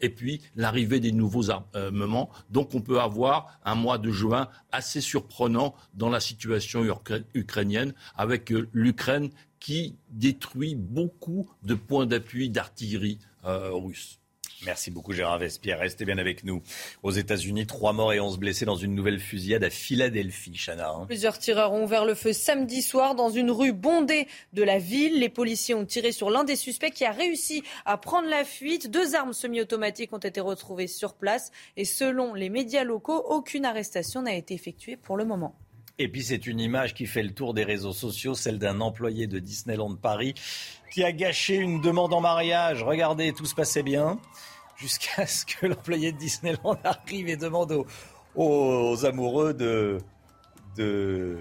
et 0.00 0.10
puis 0.10 0.40
l'arrivée 0.54 1.00
des 1.00 1.12
nouveaux 1.12 1.50
armements. 1.50 2.30
Donc 2.50 2.74
on 2.74 2.80
peut 2.80 3.00
avoir 3.00 3.58
un 3.64 3.74
mois 3.74 3.98
de 3.98 4.10
juin 4.10 4.48
assez 4.72 5.00
surprenant 5.00 5.74
dans 5.94 6.08
la 6.08 6.20
situation 6.20 6.84
ukrainienne 7.34 7.94
avec 8.16 8.52
euh, 8.52 8.68
l'Ukraine 8.72 9.30
qui 9.60 9.96
détruit 10.10 10.76
beaucoup 10.76 11.50
de 11.62 11.74
points 11.74 12.06
d'appui 12.06 12.48
d'artillerie 12.48 13.18
euh, 13.44 13.70
russe. 13.72 14.20
Merci 14.66 14.90
beaucoup 14.90 15.12
Gérard 15.12 15.38
Vespierre. 15.38 15.78
Restez 15.78 16.04
bien 16.04 16.18
avec 16.18 16.42
nous. 16.42 16.62
Aux 17.02 17.10
États-Unis, 17.10 17.66
trois 17.66 17.92
morts 17.92 18.12
et 18.12 18.20
onze 18.20 18.38
blessés 18.38 18.64
dans 18.64 18.76
une 18.76 18.94
nouvelle 18.94 19.20
fusillade 19.20 19.62
à 19.62 19.70
Philadelphie, 19.70 20.54
Chana. 20.54 20.90
Hein. 20.90 21.06
Plusieurs 21.06 21.38
tireurs 21.38 21.72
ont 21.72 21.84
ouvert 21.84 22.04
le 22.04 22.14
feu 22.14 22.32
samedi 22.32 22.82
soir 22.82 23.14
dans 23.14 23.30
une 23.30 23.50
rue 23.50 23.72
bondée 23.72 24.26
de 24.52 24.62
la 24.62 24.78
ville. 24.78 25.20
Les 25.20 25.28
policiers 25.28 25.74
ont 25.74 25.84
tiré 25.84 26.10
sur 26.10 26.30
l'un 26.30 26.44
des 26.44 26.56
suspects 26.56 26.90
qui 26.90 27.04
a 27.04 27.12
réussi 27.12 27.62
à 27.84 27.96
prendre 27.96 28.28
la 28.28 28.44
fuite. 28.44 28.90
Deux 28.90 29.14
armes 29.14 29.32
semi-automatiques 29.32 30.12
ont 30.12 30.18
été 30.18 30.40
retrouvées 30.40 30.88
sur 30.88 31.14
place 31.14 31.52
et 31.76 31.84
selon 31.84 32.34
les 32.34 32.48
médias 32.48 32.84
locaux, 32.84 33.24
aucune 33.28 33.64
arrestation 33.64 34.22
n'a 34.22 34.34
été 34.34 34.54
effectuée 34.54 34.96
pour 34.96 35.16
le 35.16 35.24
moment. 35.24 35.54
Et 36.00 36.08
puis 36.08 36.22
c'est 36.22 36.46
une 36.46 36.60
image 36.60 36.94
qui 36.94 37.06
fait 37.06 37.22
le 37.22 37.32
tour 37.32 37.54
des 37.54 37.64
réseaux 37.64 37.92
sociaux, 37.92 38.34
celle 38.34 38.58
d'un 38.58 38.80
employé 38.80 39.26
de 39.26 39.38
Disneyland 39.40 39.96
Paris 39.96 40.34
qui 40.92 41.02
a 41.02 41.12
gâché 41.12 41.56
une 41.56 41.80
demande 41.80 42.14
en 42.14 42.20
mariage. 42.20 42.82
Regardez, 42.82 43.32
tout 43.32 43.46
se 43.46 43.54
passait 43.54 43.82
bien 43.82 44.18
jusqu'à 44.76 45.26
ce 45.26 45.44
que 45.44 45.66
l'employé 45.66 46.12
de 46.12 46.18
Disneyland 46.18 46.78
arrive 46.84 47.28
et 47.28 47.36
demande 47.36 47.84
aux, 48.36 49.04
amoureux 49.04 49.54
de, 49.54 49.98
de 50.76 51.38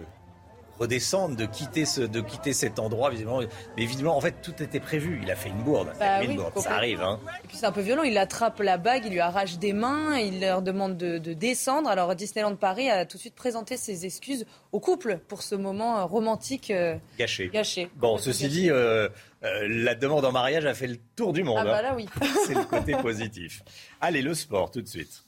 redescendre, 0.80 1.36
de 1.36 1.46
quitter, 1.46 1.86
ce, 1.86 2.02
de 2.02 2.22
quitter 2.22 2.54
cet 2.54 2.80
endroit. 2.80 3.10
Visiblement. 3.10 3.40
Mais 3.76 3.84
évidemment, 3.84 4.18
en 4.18 4.22
fait, 4.22 4.36
tout 4.42 4.62
était 4.62 4.80
prévu. 4.80 5.20
Il 5.24 5.32
a 5.32 5.36
fait 5.36 5.50
une 5.50 5.64
bourde. 5.64 5.92
Bah 6.00 6.24
une 6.24 6.36
bourde. 6.36 6.58
Ça 6.58 6.76
arrive. 6.76 7.02
Hein. 7.02 7.20
Et 7.44 7.48
puis 7.48 7.58
c'est 7.58 7.66
un 7.66 7.72
peu 7.72 7.82
violent. 7.82 8.04
Il 8.04 8.18
attrape 8.18 8.60
la 8.60 8.78
bague, 8.78 9.06
il 9.06 9.12
lui 9.12 9.20
arrache 9.20 9.58
des 9.58 9.74
mains, 9.74 10.18
il 10.18 10.40
leur 10.42 10.62
demande 10.62 10.98
de, 10.98 11.18
descendre. 11.34 11.90
Alors 11.90 12.16
Disneyland 12.16 12.56
Paris 12.56 12.90
a 12.90 13.06
tout 13.06 13.18
de 13.18 13.22
suite 13.22 13.36
présenté 13.36 13.78
ses 13.78 14.06
excuses 14.06 14.46
au 14.72 14.80
couple 14.80 15.20
pour 15.28 15.42
ce 15.42 15.56
moment 15.56 16.00
euh, 16.00 16.06
romantique 16.06 16.72
euh, 16.72 16.96
gâché. 17.18 17.50
gâché. 17.50 17.90
Bon, 17.96 18.18
ceci 18.18 18.48
dit, 18.48 18.70
euh, 18.70 19.10
la 19.42 19.96
demande 19.96 20.26
en 20.26 20.32
mariage 20.32 20.66
a 20.66 20.74
fait 20.74 20.88
le 20.88 20.98
tour 21.16 21.34
du 21.34 21.44
monde. 21.44 21.60
Ah 21.60 21.66
bah 21.66 21.82
là, 21.82 21.96
oui. 21.96 22.08
c'est 22.46 22.54
le 22.54 22.64
côté 22.64 22.94
positif. 22.94 23.64
Allez, 24.02 24.22
le 24.22 24.34
sport 24.34 24.72
tout 24.72 24.82
de 24.82 24.88
suite. 24.88 25.27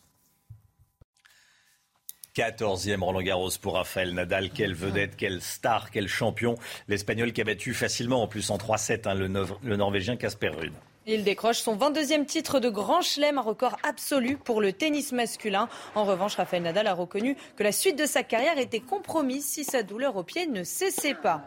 14e 2.40 3.02
Roland 3.02 3.22
Garros 3.22 3.58
pour 3.62 3.74
Rafael 3.74 4.14
Nadal. 4.14 4.50
Quelle 4.52 4.74
vedette, 4.74 5.18
quelle 5.18 5.42
star, 5.42 5.92
quel 5.92 6.08
champion. 6.08 6.56
L'Espagnol 6.88 7.34
qui 7.34 7.42
a 7.42 7.44
battu 7.44 7.74
facilement, 7.74 8.24
en 8.24 8.28
plus 8.28 8.50
en 8.50 8.58
3-7, 8.58 9.10
hein, 9.10 9.14
le, 9.14 9.76
Norvégien 9.76 10.16
Casper 10.16 10.48
Ruud. 10.48 10.72
Il 11.12 11.24
décroche 11.24 11.58
son 11.58 11.76
22e 11.76 12.24
titre 12.24 12.60
de 12.60 12.70
Grand 12.70 13.02
Chelem, 13.02 13.40
un 13.40 13.42
record 13.42 13.78
absolu 13.82 14.38
pour 14.38 14.62
le 14.62 14.74
tennis 14.74 15.12
masculin. 15.12 15.68
En 15.96 16.04
revanche, 16.04 16.36
Rafael 16.36 16.62
Nadal 16.62 16.86
a 16.86 16.94
reconnu 16.94 17.36
que 17.56 17.64
la 17.64 17.72
suite 17.72 17.98
de 17.98 18.06
sa 18.06 18.22
carrière 18.22 18.60
était 18.60 18.80
compromise 18.80 19.44
si 19.44 19.64
sa 19.64 19.82
douleur 19.82 20.18
au 20.18 20.24
pied 20.24 20.46
ne 20.46 20.64
cessait 20.64 21.16
pas. 21.16 21.42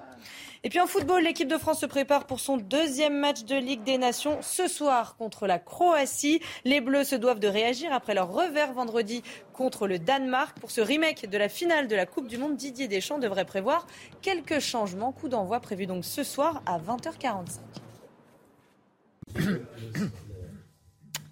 Et 0.65 0.69
puis 0.69 0.81
en 0.81 0.89
football, 0.89 1.23
l'équipe 1.23 1.47
de 1.47 1.59
France 1.59 1.79
se 1.79 1.87
prépare 1.87 2.27
pour 2.27 2.41
son 2.41 2.57
deuxième 2.57 3.17
match 3.17 3.45
de 3.45 3.55
Ligue 3.55 3.85
des 3.85 3.99
Nations 3.99 4.39
ce 4.43 4.67
soir 4.67 5.15
contre 5.17 5.47
la 5.47 5.61
Croatie. 5.61 6.41
Les 6.65 6.81
Bleus 6.81 7.05
se 7.05 7.15
doivent 7.15 7.39
de 7.39 7.47
réagir 7.47 7.93
après 7.93 8.15
leur 8.15 8.33
revers 8.33 8.73
vendredi 8.73 9.23
contre 9.53 9.87
le 9.87 10.01
Danemark. 10.01 10.59
Pour 10.59 10.73
ce 10.73 10.81
remake 10.81 11.31
de 11.31 11.39
la 11.39 11.49
finale 11.49 11.87
de 11.87 11.95
la 11.95 12.07
Coupe 12.07 12.27
du 12.27 12.37
Monde, 12.37 12.57
Didier 12.57 12.89
Deschamps 12.89 13.21
devrait 13.21 13.45
prévoir 13.45 13.87
quelques 14.23 14.59
changements. 14.59 15.13
Coup 15.13 15.29
d'envoi 15.29 15.61
prévu 15.61 15.87
donc 15.87 16.05
ce 16.05 16.25
soir 16.25 16.65
à 16.67 16.81
20h45. 16.81 17.61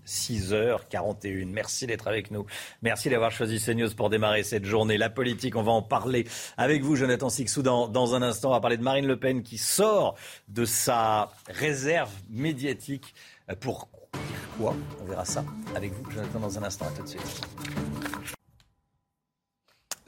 6h41. 0.07 1.47
Merci 1.47 1.87
d'être 1.87 2.09
avec 2.09 2.31
nous. 2.31 2.45
Merci 2.83 3.11
d'avoir 3.11 3.31
choisi 3.31 3.61
CNews 3.61 3.95
pour 3.95 4.11
démarrer 4.11 4.43
cette 4.43 4.65
journée. 4.65 4.99
La 4.99 5.11
politique, 5.11 5.55
on 5.57 5.63
va 5.63 5.73
en 5.73 5.83
parler 5.83 6.27
avec 6.57 6.83
vous, 6.83 6.97
Jonathan 6.97 7.31
Sixou, 7.31 7.63
dans, 7.63 7.87
dans 7.89 8.15
un 8.15 8.23
instant. 8.23 8.49
On 8.49 8.53
va 8.53 8.61
parler 8.61 8.77
de 8.77 8.83
Marine 8.83 9.07
Le 9.07 9.19
Pen 9.19 9.43
qui 9.43 9.59
sort 9.59 10.17
de 10.49 10.65
sa 10.65 11.31
réserve 11.49 12.11
médiatique 12.29 13.15
pour 13.61 13.89
dire 14.13 14.23
quoi? 14.59 14.75
On 15.01 15.05
verra 15.05 15.25
ça 15.25 15.45
avec 15.77 15.93
vous, 15.93 16.11
Jonathan, 16.11 16.41
dans 16.41 16.59
un 16.59 16.65
instant. 16.65 16.87
À 16.87 16.91
tout 16.91 17.03
de 17.03 17.09
suite. 17.09 17.41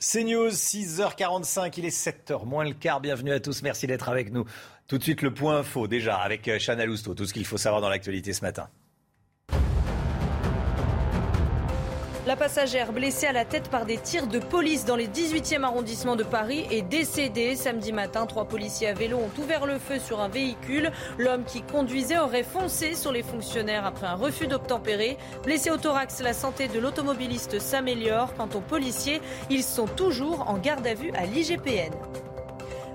CNews, 0.02 0.50
6h45, 0.50 1.74
il 1.78 1.84
est 1.84 1.96
7h 1.96 2.44
moins 2.44 2.64
le 2.64 2.74
quart. 2.74 3.00
Bienvenue 3.00 3.30
à 3.30 3.38
tous, 3.38 3.62
merci 3.62 3.86
d'être 3.86 4.08
avec 4.08 4.32
nous. 4.32 4.44
Tout 4.88 4.98
de 4.98 5.02
suite, 5.02 5.22
le 5.22 5.32
point 5.32 5.58
info, 5.58 5.86
déjà, 5.86 6.16
avec 6.16 6.46
euh, 6.48 6.58
Chana 6.58 6.84
Lousteau, 6.84 7.14
tout 7.14 7.24
ce 7.24 7.32
qu'il 7.32 7.46
faut 7.46 7.56
savoir 7.56 7.80
dans 7.80 7.88
l'actualité 7.88 8.32
ce 8.32 8.42
matin. 8.42 8.68
La 12.24 12.36
passagère 12.36 12.92
blessée 12.92 13.26
à 13.26 13.32
la 13.32 13.44
tête 13.44 13.68
par 13.68 13.84
des 13.84 13.98
tirs 13.98 14.28
de 14.28 14.38
police 14.38 14.84
dans 14.84 14.94
les 14.94 15.08
18e 15.08 15.64
arrondissements 15.64 16.14
de 16.14 16.22
Paris 16.22 16.64
est 16.70 16.82
décédée. 16.82 17.56
Samedi 17.56 17.92
matin, 17.92 18.26
trois 18.26 18.44
policiers 18.44 18.86
à 18.86 18.94
vélo 18.94 19.18
ont 19.18 19.42
ouvert 19.42 19.66
le 19.66 19.80
feu 19.80 19.98
sur 19.98 20.20
un 20.20 20.28
véhicule. 20.28 20.92
L'homme 21.18 21.44
qui 21.44 21.62
conduisait 21.62 22.20
aurait 22.20 22.44
foncé 22.44 22.94
sur 22.94 23.10
les 23.10 23.24
fonctionnaires 23.24 23.84
après 23.84 24.06
un 24.06 24.14
refus 24.14 24.46
d'obtempérer. 24.46 25.18
Blessé 25.42 25.72
au 25.72 25.78
thorax, 25.78 26.22
la 26.22 26.32
santé 26.32 26.68
de 26.68 26.78
l'automobiliste 26.78 27.58
s'améliore. 27.58 28.34
Quant 28.34 28.48
aux 28.54 28.60
policiers, 28.60 29.20
ils 29.50 29.64
sont 29.64 29.88
toujours 29.88 30.48
en 30.48 30.58
garde 30.58 30.86
à 30.86 30.94
vue 30.94 31.10
à 31.14 31.26
l'IGPN. 31.26 31.92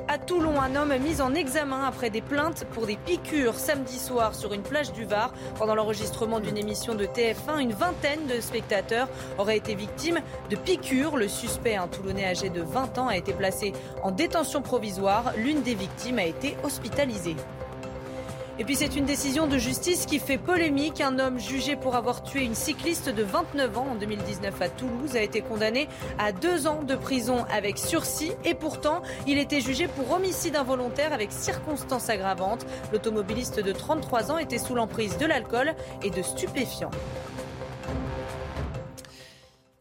À 0.09 0.17
Toulon, 0.17 0.61
un 0.61 0.77
homme 0.77 0.97
mis 0.99 1.21
en 1.21 1.35
examen 1.35 1.83
après 1.83 2.09
des 2.09 2.21
plaintes 2.21 2.63
pour 2.71 2.87
des 2.87 2.95
piqûres 2.95 3.55
samedi 3.55 3.99
soir 3.99 4.35
sur 4.35 4.53
une 4.53 4.61
plage 4.61 4.93
du 4.93 5.03
Var. 5.03 5.33
Pendant 5.59 5.75
l'enregistrement 5.75 6.39
d'une 6.39 6.57
émission 6.57 6.95
de 6.95 7.05
TF1, 7.05 7.59
une 7.59 7.73
vingtaine 7.73 8.25
de 8.25 8.39
spectateurs 8.39 9.09
auraient 9.37 9.57
été 9.57 9.75
victimes 9.75 10.21
de 10.49 10.55
piqûres. 10.55 11.17
Le 11.17 11.27
suspect, 11.27 11.75
un 11.75 11.89
Toulonnais 11.89 12.25
âgé 12.25 12.49
de 12.49 12.61
20 12.61 12.97
ans, 12.99 13.09
a 13.09 13.17
été 13.17 13.33
placé 13.33 13.73
en 14.01 14.11
détention 14.11 14.61
provisoire. 14.61 15.33
L'une 15.35 15.61
des 15.61 15.75
victimes 15.75 16.19
a 16.19 16.25
été 16.25 16.55
hospitalisée. 16.63 17.35
Et 18.59 18.63
puis 18.63 18.75
c'est 18.75 18.95
une 18.95 19.05
décision 19.05 19.45
de 19.45 19.59
justice 19.59 20.07
qui 20.07 20.17
fait 20.17 20.39
polémique. 20.39 20.99
Un 20.99 21.19
homme 21.19 21.39
jugé 21.39 21.75
pour 21.75 21.95
avoir 21.95 22.23
tué 22.23 22.43
une 22.43 22.55
cycliste 22.55 23.07
de 23.07 23.21
29 23.21 23.77
ans 23.77 23.87
en 23.91 23.95
2019 23.95 24.61
à 24.61 24.69
Toulouse 24.69 25.15
a 25.15 25.21
été 25.21 25.41
condamné 25.41 25.87
à 26.17 26.31
deux 26.31 26.65
ans 26.65 26.81
de 26.81 26.95
prison 26.95 27.45
avec 27.51 27.77
sursis. 27.77 28.31
Et 28.45 28.55
pourtant, 28.55 29.03
il 29.27 29.37
était 29.37 29.61
jugé 29.61 29.87
pour 29.87 30.11
homicide 30.11 30.55
involontaire 30.55 31.13
avec 31.13 31.31
circonstances 31.31 32.09
aggravantes. 32.09 32.65
L'automobiliste 32.91 33.59
de 33.59 33.71
33 33.71 34.31
ans 34.31 34.37
était 34.39 34.57
sous 34.57 34.73
l'emprise 34.73 35.17
de 35.19 35.27
l'alcool 35.27 35.75
et 36.03 36.09
de 36.09 36.23
stupéfiants. 36.23 36.91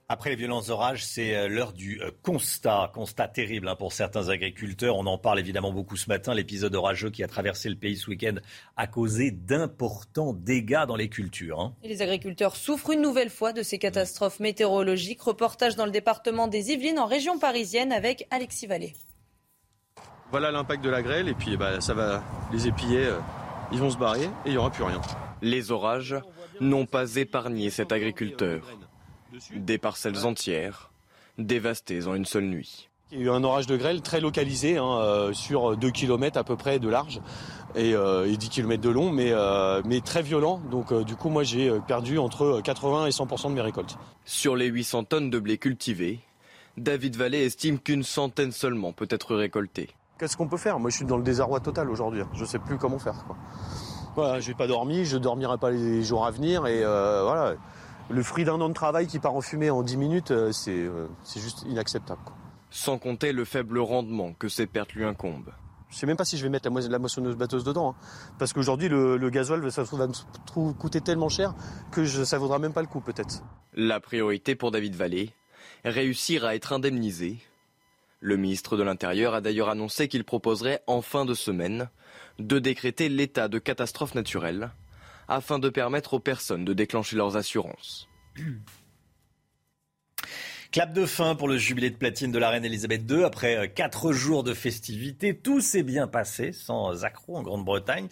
Après 0.09 0.31
les 0.31 0.37
violents 0.37 0.63
orages, 0.69 1.05
c'est 1.05 1.35
euh, 1.35 1.49
l'heure 1.49 1.73
du 1.73 2.01
euh, 2.01 2.13
constat. 2.23 2.93
Constat 2.95 3.27
terrible 3.27 3.67
hein, 3.67 3.75
pour 3.75 3.93
certains 3.93 4.29
agriculteurs. 4.29 4.97
On 4.97 5.07
en 5.07 5.19
parle 5.19 5.41
évidemment 5.41 5.73
beaucoup 5.73 5.97
ce 5.97 6.09
matin. 6.09 6.33
L'épisode 6.33 6.77
orageux 6.77 7.11
qui 7.11 7.25
a 7.25 7.27
traversé 7.27 7.69
le 7.69 7.75
pays 7.75 7.97
ce 7.97 8.09
week-end 8.09 8.37
a 8.77 8.87
causé 8.87 9.33
d'importants 9.33 10.33
dégâts 10.33 10.87
dans 10.87 10.95
les 10.95 11.09
cultures. 11.09 11.61
Hein. 11.61 11.75
Et 11.83 11.89
les 11.89 12.03
agriculteurs 12.03 12.55
souffrent 12.55 12.91
une 12.91 13.03
nouvelle 13.03 13.31
fois 13.31 13.53
de 13.53 13.65
ces 13.65 13.81
catastrophes 13.81 14.39
météorologiques. 14.39 15.23
Reportage 15.23 15.75
dans 15.75 15.87
le 15.87 15.91
département 15.91 16.47
des 16.47 16.71
Yvelines 16.71 17.01
en 17.01 17.07
région 17.07 17.41
parisienne 17.41 17.91
avec 17.91 18.29
Alexis 18.31 18.69
Vallée. 18.69 18.95
Voilà 20.31 20.53
l'impact 20.53 20.85
de 20.85 20.91
la 20.91 21.03
grêle 21.03 21.27
et 21.27 21.35
puis 21.35 21.57
bah, 21.57 21.81
ça 21.81 21.95
va 21.95 22.23
les 22.53 22.69
épier. 22.69 23.07
Euh, 23.07 23.19
ils 23.73 23.81
vont 23.81 23.91
se 23.91 23.99
barrer 23.99 24.27
et 24.27 24.29
il 24.47 24.53
n'y 24.53 24.57
aura 24.57 24.71
plus 24.71 24.85
rien. 24.85 25.01
Les 25.43 25.73
orages 25.73 26.15
n'ont 26.61 26.87
pas 26.87 27.17
épargné 27.17 27.71
cet 27.71 27.91
agriculteur. 27.91 28.63
Des 29.55 29.79
parcelles 29.79 30.25
entières 30.25 30.91
dévastées 31.39 32.07
en 32.07 32.15
une 32.15 32.25
seule 32.25 32.45
nuit. 32.45 32.89
Il 33.13 33.21
y 33.21 33.23
a 33.23 33.27
eu 33.27 33.31
un 33.31 33.45
orage 33.45 33.69
de 33.69 33.77
grêle 33.77 34.03
très 34.03 34.21
localisé, 34.21 34.79
hein, 34.79 34.99
euh, 34.99 35.33
sur 35.33 35.77
2 35.77 35.91
km 35.91 36.37
à 36.39 36.43
peu 36.45 36.57
près 36.57 36.81
de 36.81 36.89
large 36.89 37.21
et, 37.77 37.91
10 37.91 37.95
euh, 37.95 38.37
km 38.51 38.83
de 38.83 38.91
long, 38.91 39.13
mais, 39.13 39.31
euh, 39.31 39.81
mais 39.85 40.01
très 40.01 40.23
violent. 40.23 40.61
Donc 40.71 40.93
du 41.05 41.15
coup, 41.15 41.29
moi, 41.29 41.45
j'ai 41.45 41.71
perdu 41.87 42.19
entre 42.19 42.61
80 42.65 43.07
et 43.07 43.11
100% 43.11 43.51
de 43.51 43.55
mes 43.55 43.61
récoltes. 43.61 43.97
Sur 44.25 44.57
les 44.57 44.67
800 44.67 45.05
tonnes 45.05 45.31
de 45.31 45.39
blé 45.39 45.57
cultivé, 45.57 46.19
David 46.77 47.17
Vallée 47.17 47.45
estime 47.45 47.79
qu'une 47.79 48.03
centaine 48.03 48.51
seulement 48.51 48.93
peut 48.93 49.09
être 49.11 49.37
récoltée. 49.37 49.91
Qu'est-ce 50.19 50.37
qu'on 50.37 50.49
peut 50.49 50.57
faire? 50.57 50.81
Moi, 50.81 50.91
je 50.91 50.97
suis 50.97 51.05
dans 51.05 51.19
le 51.19 51.23
désarroi 51.23 51.61
total 51.61 51.91
aujourd'hui. 51.91 52.23
Je 52.33 52.41
ne 52.41 52.47
sais 52.47 52.59
plus 52.59 52.77
comment 52.77 52.99
faire. 52.99 53.25
Quoi. 53.27 53.37
Voilà, 54.17 54.41
j'ai 54.41 54.55
pas 54.55 54.67
dormi, 54.67 55.05
je 55.05 55.19
dormirai 55.19 55.59
pas 55.59 55.71
les 55.71 56.03
jours 56.03 56.27
à 56.27 56.31
venir 56.31 56.67
et 56.67 56.81
voilà 56.81 57.55
le 58.09 58.23
fruit 58.23 58.45
d'un 58.45 58.61
an 58.61 58.69
de 58.69 58.75
travail 58.75 59.07
qui 59.07 59.19
part 59.19 59.35
en 59.35 59.41
fumée 59.41 59.71
en 59.71 59.83
10 59.83 59.97
minutes, 59.97 60.31
euh, 60.31 60.53
euh, 60.69 61.07
c'est 61.25 61.41
juste 61.41 61.65
inacceptable. 61.69 62.21
Sans 62.71 62.99
compter 62.99 63.33
le 63.33 63.45
faible 63.45 63.79
rendement 63.79 64.33
que 64.33 64.49
ces 64.49 64.67
pertes 64.67 64.93
lui 64.93 65.05
incombent. 65.05 65.53
Je 65.89 65.97
sais 65.97 66.07
même 66.07 66.17
pas 66.17 66.25
si 66.25 66.37
je 66.37 66.43
vais 66.43 66.49
mettre 66.49 66.69
la, 66.69 66.99
moissonneuse 66.99 67.37
batteuse 67.37 67.65
dedans. 67.65 67.91
Hein. 67.91 68.31
parce 68.39 68.53
qu'aujourd'hui, 68.53 68.89
le, 68.89 69.17
le, 69.17 69.31
gasoil 69.31 69.71
ça 69.71 69.83
va 69.85 70.09
me 70.09 70.73
coûter 70.73 71.01
tellement 71.01 71.29
cher 71.29 71.55
que 71.93 72.05
je, 72.05 72.25
ça 72.25 72.39
vaudra 72.39 72.59
même 72.59 72.73
pas 72.73 72.83
le 72.83 72.89
coup, 72.89 73.01
peut-être. 73.01 73.43
La 73.75 74.01
priorité 74.01 74.57
pour 74.57 74.73
David 74.73 74.95
Vallée, 74.97 75.31
réussir 75.85 76.45
à 76.45 76.55
être 76.55 76.73
indemnisé. 76.73 77.39
Le 78.21 78.37
ministre 78.37 78.77
de 78.77 78.83
l'Intérieur 78.83 79.35
a 79.35 79.41
d'ailleurs 79.41 79.69
annoncé 79.69 80.09
qu'il 80.09 80.25
proposerait 80.25 80.83
en 80.87 81.03
fin 81.03 81.25
de 81.25 81.35
semaine 81.35 81.89
de 82.39 82.59
décréter 82.59 83.09
l'état 83.09 83.49
de 83.49 83.59
catastrophe 83.59 84.15
naturelle 84.15 84.71
afin 85.29 85.59
de 85.59 85.69
permettre 85.69 86.15
aux 86.15 86.21
personnes 86.21 86.65
de 86.65 86.73
déclencher 86.73 87.17
leurs 87.17 87.37
assurances. 87.37 88.09
Clap 90.77 90.93
de 90.93 91.07
fin 91.07 91.35
pour 91.37 91.49
le 91.49 91.57
jubilé 91.57 91.89
de 91.89 91.97
platine 91.97 92.31
de 92.31 92.39
la 92.39 92.51
reine 92.51 92.63
Elisabeth 92.63 93.11
II. 93.11 93.25
Après 93.25 93.57
euh, 93.57 93.67
quatre 93.67 94.13
jours 94.13 94.45
de 94.45 94.53
festivités, 94.53 95.35
tout 95.35 95.63
s'est 95.63 95.83
bien 95.83 96.07
passé, 96.07 96.53
sans 96.53 97.03
accroc 97.07 97.39
en 97.39 97.43
Grande-Bretagne. 97.43 98.09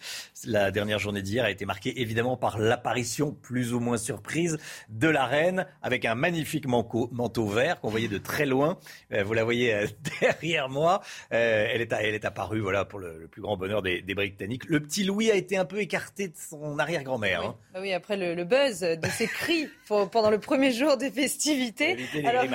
La 0.46 0.70
dernière 0.70 0.98
journée 0.98 1.20
d'hier 1.20 1.44
a 1.44 1.50
été 1.50 1.66
marquée 1.66 2.00
évidemment 2.00 2.38
par 2.38 2.58
l'apparition 2.58 3.32
plus 3.32 3.74
ou 3.74 3.80
moins 3.80 3.98
surprise 3.98 4.56
de 4.88 5.08
la 5.08 5.26
reine, 5.26 5.66
avec 5.82 6.06
un 6.06 6.14
magnifique 6.14 6.66
manteau, 6.66 7.46
vert 7.46 7.80
qu'on 7.80 7.90
voyait 7.90 8.08
de 8.08 8.16
très 8.16 8.46
loin. 8.46 8.78
Euh, 9.12 9.24
vous 9.24 9.34
la 9.34 9.44
voyez 9.44 9.74
euh, 9.74 9.86
derrière 10.22 10.70
moi. 10.70 11.02
Elle 11.28 11.82
est, 11.82 11.92
elle 11.92 12.14
est 12.14 12.24
apparue 12.24 12.60
voilà, 12.60 12.86
pour 12.86 12.98
le, 12.98 13.28
plus 13.30 13.42
grand 13.42 13.58
bonheur 13.58 13.82
des, 13.82 14.00
Britanniques. 14.14 14.64
Le 14.70 14.80
petit 14.80 15.04
Louis 15.04 15.30
a 15.30 15.34
été 15.34 15.58
un 15.58 15.66
peu 15.66 15.80
écarté 15.80 16.28
de 16.28 16.36
son 16.38 16.78
arrière-grand-mère. 16.78 17.40
Oui. 17.42 17.46
Hein. 17.46 17.56
Bah 17.74 17.80
oui, 17.82 17.92
après 17.92 18.16
le, 18.16 18.42
buzz 18.44 18.80
de 18.80 19.08
ses 19.08 19.26
cris 19.26 19.68
pendant 19.86 20.30
le 20.30 20.38
premier 20.38 20.72
jour 20.72 20.96
des 20.96 21.10
festivités. 21.10 21.98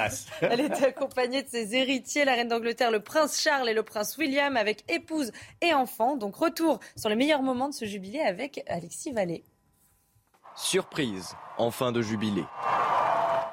Elle 0.42 0.62
était 0.62 0.86
accompagnée 0.86 1.44
de 1.44 1.50
ses 1.50 1.76
héritiers, 1.76 2.26
la 2.26 2.34
reine 2.34 2.48
d'Angleterre, 2.48 2.92
le 2.92 3.00
prince 3.00 3.40
Charles 3.42 3.70
et 3.70 3.74
le 3.74 3.84
prince 3.84 4.18
William, 4.18 4.56
avec 4.58 4.90
épouse 4.92 5.32
et 5.62 5.74
enfants. 5.74 6.16
Donc 6.16 6.36
retour 6.36 6.80
sur 6.96 7.10
les 7.10 7.16
meilleurs 7.16 7.42
moments 7.42 7.70
de 7.70 7.74
ce 7.74 7.86
jubilé 7.86 8.20
avec 8.20 8.64
Alexis 8.68 9.12
Vallée. 9.12 9.44
Surprise 10.56 11.36
en 11.58 11.72
fin 11.72 11.92
de 11.92 12.02
jubilé. 12.02 12.44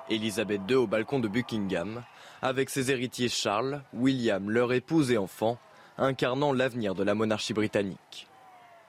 Elisabeth 0.09 0.63
II 0.69 0.77
au 0.77 0.87
balcon 0.87 1.19
de 1.19 1.29
Buckingham, 1.29 2.05
avec 2.43 2.71
ses 2.71 2.91
héritiers 2.91 3.29
Charles, 3.29 3.83
William, 3.93 4.51
leur 4.51 4.73
épouse 4.73 5.11
et 5.11 5.19
enfants, 5.19 5.59
incarnant 5.99 6.53
l'avenir 6.53 6.95
de 6.95 7.03
la 7.03 7.15
monarchie 7.15 7.55
britannique. 7.55 8.29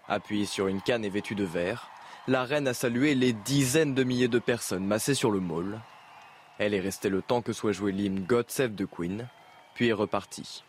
Appuyée 0.07 0.45
sur 0.45 0.67
une 0.67 0.81
canne 0.81 1.03
et 1.03 1.09
vêtue 1.09 1.35
de 1.35 1.43
vert, 1.43 1.89
la 2.27 2.43
reine 2.43 2.67
a 2.67 2.73
salué 2.73 3.15
les 3.15 3.33
dizaines 3.33 3.95
de 3.95 4.03
milliers 4.03 4.27
de 4.27 4.39
personnes 4.39 4.85
massées 4.85 5.13
sur 5.13 5.31
le 5.31 5.39
mall 5.39 5.79
elle 6.59 6.73
est 6.73 6.79
restée 6.79 7.09
le 7.09 7.21
temps 7.21 7.41
que 7.41 7.53
soit 7.53 7.71
joué 7.71 7.91
l'hymne 7.91 8.23
God 8.25 8.49
Save 8.49 8.75
the 8.75 8.85
Queen, 8.85 9.27
puis 9.73 9.89
est 9.89 9.93
repartie. 9.93 10.63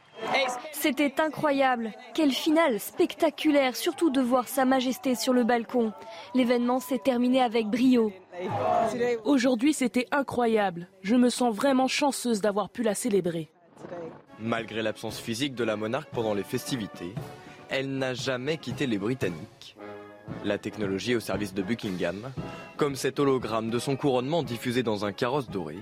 C'était 0.73 1.21
incroyable. 1.21 1.93
Quelle 2.15 2.33
finale 2.33 2.79
spectaculaire, 2.79 3.75
surtout 3.77 4.11
de 4.11 4.21
voir 4.21 4.49
Sa 4.49 4.65
Majesté 4.65 5.15
sur 5.15 5.33
le 5.33 5.45
balcon. 5.45 5.93
L'événement 6.35 6.81
s'est 6.81 6.99
terminé 6.99 7.43
avec 7.43 7.67
brio. 7.67 8.13
Aujourd'hui, 9.25 9.73
c'était 9.73 10.07
incroyable. 10.11 10.89
Je 11.03 11.17
me 11.17 11.31
sens 11.31 11.55
vraiment 11.55 11.89
chanceuse 11.89 12.41
d'avoir 12.41 12.71
pu 12.71 12.83
la 12.83 12.95
célébrer. 12.95 13.51
Malgré 14.39 14.83
l'absence 14.83 15.19
physique 15.19 15.55
de 15.55 15.65
la 15.65 15.77
monarque 15.77 16.11
pendant 16.11 16.35
les 16.35 16.45
festivités, 16.45 17.13
elle 17.71 17.99
n'a 17.99 18.15
jamais 18.15 18.57
quitté 18.57 18.87
les 18.87 18.99
Britanniques. 18.99 19.77
La 20.45 20.59
technologie 20.59 21.17
au 21.17 21.21
service 21.21 21.55
de 21.55 21.63
Buckingham, 21.63 22.31
comme 22.77 22.97
cet 22.97 23.19
hologramme 23.19 23.71
de 23.71 23.79
son 23.79 23.97
couronnement 23.97 24.43
diffusé 24.43 24.83
dans 24.83 25.05
un 25.05 25.13
carrosse 25.13 25.51
doré. 25.51 25.77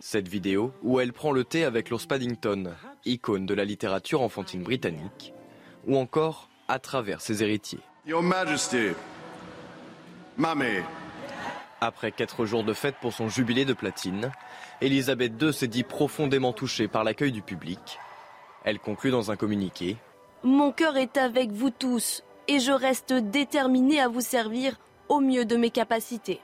Cette 0.00 0.28
vidéo 0.28 0.72
où 0.82 1.00
elle 1.00 1.12
prend 1.12 1.32
le 1.32 1.44
thé 1.44 1.64
avec 1.64 1.90
l'ours 1.90 2.06
Paddington, 2.06 2.74
icône 3.04 3.46
de 3.46 3.54
la 3.54 3.64
littérature 3.64 4.22
enfantine 4.22 4.62
britannique, 4.62 5.32
ou 5.86 5.96
encore 5.96 6.48
à 6.68 6.78
travers 6.78 7.20
ses 7.20 7.42
héritiers. 7.42 7.80
Your 8.06 8.22
Majesty, 8.22 8.90
Mammy. 10.36 10.82
Après 11.80 12.12
quatre 12.12 12.44
jours 12.44 12.64
de 12.64 12.72
fête 12.72 12.96
pour 13.00 13.12
son 13.12 13.28
jubilé 13.28 13.64
de 13.64 13.72
platine, 13.72 14.32
Elisabeth 14.80 15.40
II 15.40 15.52
s'est 15.52 15.68
dit 15.68 15.84
profondément 15.84 16.52
touchée 16.52 16.88
par 16.88 17.04
l'accueil 17.04 17.32
du 17.32 17.42
public. 17.42 17.98
Elle 18.64 18.78
conclut 18.78 19.10
dans 19.10 19.30
un 19.30 19.36
communiqué 19.36 19.96
Mon 20.42 20.72
cœur 20.72 20.96
est 20.96 21.16
avec 21.16 21.50
vous 21.52 21.70
tous 21.70 22.22
et 22.48 22.58
je 22.58 22.72
reste 22.72 23.12
déterminée 23.12 24.00
à 24.00 24.08
vous 24.08 24.20
servir 24.20 24.78
au 25.08 25.20
mieux 25.20 25.44
de 25.44 25.56
mes 25.56 25.70
capacités. 25.70 26.40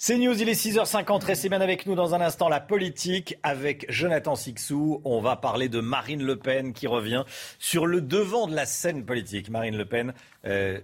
C'est 0.00 0.16
News, 0.16 0.40
il 0.40 0.48
est 0.48 0.52
6h50, 0.52 1.24
restez 1.24 1.48
bien 1.48 1.60
avec 1.60 1.84
nous 1.86 1.96
dans 1.96 2.14
un 2.14 2.20
instant 2.20 2.48
la 2.48 2.60
politique 2.60 3.36
avec 3.42 3.84
Jonathan 3.88 4.36
Sixou. 4.36 5.00
On 5.04 5.20
va 5.20 5.34
parler 5.34 5.68
de 5.68 5.80
Marine 5.80 6.22
Le 6.22 6.38
Pen 6.38 6.72
qui 6.72 6.86
revient 6.86 7.24
sur 7.58 7.84
le 7.84 8.00
devant 8.00 8.46
de 8.46 8.54
la 8.54 8.64
scène 8.64 9.04
politique. 9.04 9.50
Marine 9.50 9.76
Le 9.76 9.86
Pen 9.86 10.14
euh, 10.46 10.80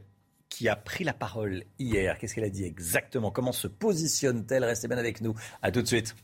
qui 0.48 0.68
a 0.68 0.74
pris 0.74 1.04
la 1.04 1.12
parole 1.12 1.62
hier. 1.78 2.18
Qu'est-ce 2.18 2.34
qu'elle 2.34 2.42
a 2.42 2.50
dit 2.50 2.64
exactement? 2.64 3.30
Comment 3.30 3.52
se 3.52 3.68
positionne-t-elle? 3.68 4.64
Restez 4.64 4.88
bien 4.88 4.98
avec 4.98 5.20
nous. 5.20 5.34
À 5.62 5.70
tout 5.70 5.82
de 5.82 5.86
suite. 5.86 6.16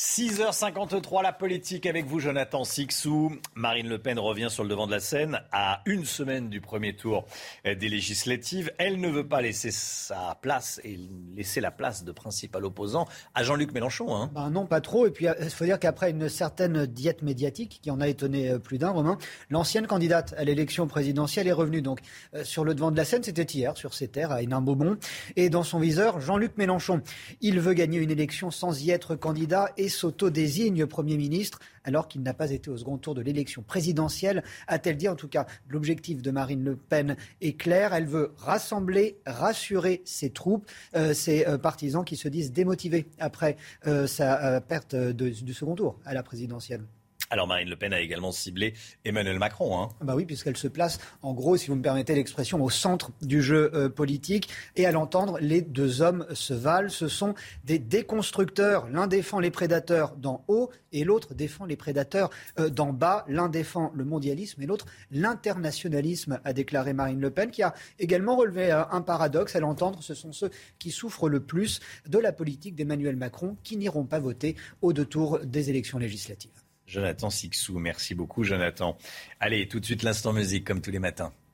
6h53, 0.00 1.22
la 1.22 1.30
politique 1.34 1.84
avec 1.84 2.06
vous, 2.06 2.20
Jonathan 2.20 2.64
Sixou. 2.64 3.32
Marine 3.54 3.86
Le 3.86 3.98
Pen 3.98 4.18
revient 4.18 4.48
sur 4.48 4.62
le 4.62 4.70
devant 4.70 4.86
de 4.86 4.92
la 4.92 4.98
scène 4.98 5.42
à 5.52 5.82
une 5.84 6.06
semaine 6.06 6.48
du 6.48 6.62
premier 6.62 6.96
tour 6.96 7.26
des 7.66 7.88
législatives. 7.90 8.72
Elle 8.78 8.98
ne 8.98 9.10
veut 9.10 9.28
pas 9.28 9.42
laisser 9.42 9.70
sa 9.70 10.38
place 10.40 10.80
et 10.84 10.98
laisser 11.36 11.60
la 11.60 11.70
place 11.70 12.02
de 12.02 12.12
principal 12.12 12.64
opposant 12.64 13.06
à 13.34 13.42
Jean-Luc 13.42 13.74
Mélenchon. 13.74 14.16
Hein. 14.16 14.30
Ben 14.34 14.48
non, 14.48 14.64
pas 14.64 14.80
trop. 14.80 15.06
Et 15.06 15.10
puis, 15.10 15.26
il 15.38 15.50
faut 15.50 15.66
dire 15.66 15.78
qu'après 15.78 16.12
une 16.12 16.30
certaine 16.30 16.86
diète 16.86 17.20
médiatique 17.20 17.80
qui 17.82 17.90
en 17.90 18.00
a 18.00 18.08
étonné 18.08 18.48
euh, 18.48 18.58
plus 18.58 18.78
d'un, 18.78 18.88
Romain, 18.88 19.18
l'ancienne 19.50 19.86
candidate 19.86 20.32
à 20.38 20.44
l'élection 20.44 20.86
présidentielle 20.86 21.46
est 21.46 21.52
revenue 21.52 21.82
donc 21.82 22.00
euh, 22.34 22.42
sur 22.42 22.64
le 22.64 22.72
devant 22.72 22.90
de 22.90 22.96
la 22.96 23.04
scène. 23.04 23.22
C'était 23.22 23.42
hier, 23.42 23.76
sur 23.76 23.92
ses 23.92 24.08
terres, 24.08 24.32
à 24.32 24.40
Hénin-Beaumont. 24.40 24.96
Et 25.36 25.50
dans 25.50 25.62
son 25.62 25.78
viseur, 25.78 26.22
Jean-Luc 26.22 26.56
Mélenchon. 26.56 27.02
Il 27.42 27.60
veut 27.60 27.74
gagner 27.74 27.98
une 27.98 28.10
élection 28.10 28.50
sans 28.50 28.82
y 28.82 28.92
être 28.92 29.14
candidat 29.14 29.68
et 29.76 29.89
s'auto-désigne 29.90 30.86
Premier 30.86 31.16
ministre 31.16 31.58
alors 31.84 32.08
qu'il 32.08 32.22
n'a 32.22 32.34
pas 32.34 32.50
été 32.50 32.70
au 32.70 32.76
second 32.76 32.98
tour 32.98 33.14
de 33.14 33.22
l'élection 33.22 33.62
présidentielle, 33.62 34.42
a-t-elle 34.68 34.96
dit 34.96 35.08
en 35.08 35.16
tout 35.16 35.28
cas. 35.28 35.46
L'objectif 35.68 36.22
de 36.22 36.30
Marine 36.30 36.64
Le 36.64 36.76
Pen 36.76 37.16
est 37.40 37.54
clair. 37.54 37.94
Elle 37.94 38.06
veut 38.06 38.32
rassembler, 38.36 39.18
rassurer 39.26 40.02
ses 40.04 40.30
troupes, 40.30 40.66
euh, 40.94 41.14
ses 41.14 41.46
euh, 41.46 41.58
partisans 41.58 42.04
qui 42.04 42.16
se 42.16 42.28
disent 42.28 42.52
démotivés 42.52 43.06
après 43.18 43.56
euh, 43.86 44.06
sa 44.06 44.60
perte 44.60 44.94
du 44.94 45.54
second 45.54 45.74
tour 45.74 45.98
à 46.04 46.14
la 46.14 46.22
présidentielle. 46.22 46.82
Alors 47.32 47.46
Marine 47.46 47.70
Le 47.70 47.76
Pen 47.76 47.92
a 47.92 48.00
également 48.00 48.32
ciblé 48.32 48.74
Emmanuel 49.04 49.38
Macron. 49.38 49.80
Hein. 49.80 49.88
Bah 50.00 50.16
oui, 50.16 50.24
puisqu'elle 50.24 50.56
se 50.56 50.66
place 50.66 50.98
en 51.22 51.32
gros, 51.32 51.56
si 51.56 51.68
vous 51.68 51.76
me 51.76 51.82
permettez 51.82 52.16
l'expression, 52.16 52.60
au 52.60 52.70
centre 52.70 53.12
du 53.22 53.40
jeu 53.40 53.70
euh, 53.72 53.88
politique. 53.88 54.48
Et 54.74 54.84
à 54.84 54.90
l'entendre, 54.90 55.38
les 55.40 55.62
deux 55.62 56.02
hommes 56.02 56.26
se 56.32 56.54
valent. 56.54 56.88
Ce 56.88 57.06
sont 57.06 57.34
des 57.64 57.78
déconstructeurs. 57.78 58.88
L'un 58.88 59.06
défend 59.06 59.38
les 59.38 59.52
prédateurs 59.52 60.16
d'en 60.16 60.44
haut 60.48 60.70
et 60.90 61.04
l'autre 61.04 61.34
défend 61.34 61.66
les 61.66 61.76
prédateurs 61.76 62.30
euh, 62.58 62.68
d'en 62.68 62.92
bas. 62.92 63.24
L'un 63.28 63.48
défend 63.48 63.92
le 63.94 64.04
mondialisme 64.04 64.60
et 64.62 64.66
l'autre 64.66 64.86
l'internationalisme, 65.12 66.40
a 66.44 66.52
déclaré 66.52 66.94
Marine 66.94 67.20
Le 67.20 67.30
Pen, 67.30 67.52
qui 67.52 67.62
a 67.62 67.74
également 68.00 68.34
relevé 68.34 68.72
euh, 68.72 68.82
un 68.90 69.02
paradoxe. 69.02 69.54
À 69.54 69.60
l'entendre, 69.60 70.02
ce 70.02 70.14
sont 70.14 70.32
ceux 70.32 70.50
qui 70.80 70.90
souffrent 70.90 71.28
le 71.28 71.38
plus 71.38 71.78
de 72.08 72.18
la 72.18 72.32
politique 72.32 72.74
d'Emmanuel 72.74 73.14
Macron 73.14 73.56
qui 73.62 73.76
n'iront 73.76 74.04
pas 74.04 74.18
voter 74.18 74.56
au 74.82 74.92
deux 74.92 75.04
tours 75.04 75.38
des 75.44 75.70
élections 75.70 75.98
législatives. 75.98 76.50
Jonathan 76.90 77.30
Sixou. 77.30 77.78
Merci 77.78 78.14
beaucoup, 78.14 78.42
Jonathan. 78.42 78.98
Allez, 79.38 79.68
tout 79.68 79.78
de 79.78 79.84
suite 79.84 80.02
l'instant 80.02 80.32
musique, 80.32 80.66
comme 80.66 80.80
tous 80.80 80.90
les 80.90 80.98
matins.« 80.98 81.32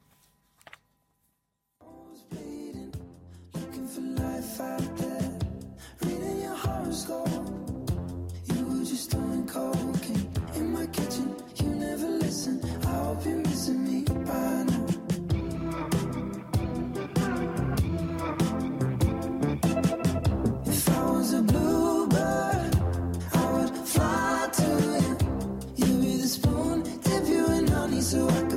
so 28.16 28.28
I 28.30 28.40
could 28.48 28.55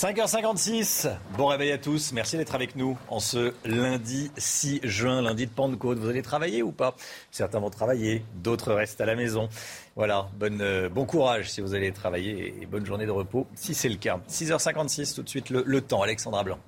5h56, 0.00 1.14
bon 1.36 1.48
réveil 1.48 1.72
à 1.72 1.76
tous, 1.76 2.14
merci 2.14 2.38
d'être 2.38 2.54
avec 2.54 2.74
nous 2.74 2.96
en 3.08 3.20
ce 3.20 3.52
lundi 3.66 4.30
6 4.38 4.80
juin, 4.82 5.20
lundi 5.20 5.44
de 5.44 5.50
Pentecôte. 5.50 5.98
Vous 5.98 6.08
allez 6.08 6.22
travailler 6.22 6.62
ou 6.62 6.72
pas? 6.72 6.96
Certains 7.30 7.60
vont 7.60 7.68
travailler, 7.68 8.24
d'autres 8.36 8.72
restent 8.72 9.02
à 9.02 9.04
la 9.04 9.14
maison. 9.14 9.50
Voilà, 9.96 10.30
euh, 10.40 10.88
bon 10.88 11.04
courage 11.04 11.50
si 11.50 11.60
vous 11.60 11.74
allez 11.74 11.92
travailler 11.92 12.54
et 12.62 12.64
bonne 12.64 12.86
journée 12.86 13.04
de 13.04 13.10
repos 13.10 13.46
si 13.54 13.74
c'est 13.74 13.90
le 13.90 13.96
cas. 13.96 14.20
6h56, 14.26 15.16
tout 15.16 15.22
de 15.22 15.28
suite 15.28 15.50
le, 15.50 15.64
le 15.66 15.82
temps, 15.82 16.00
Alexandra 16.00 16.44
Blanc. 16.44 16.58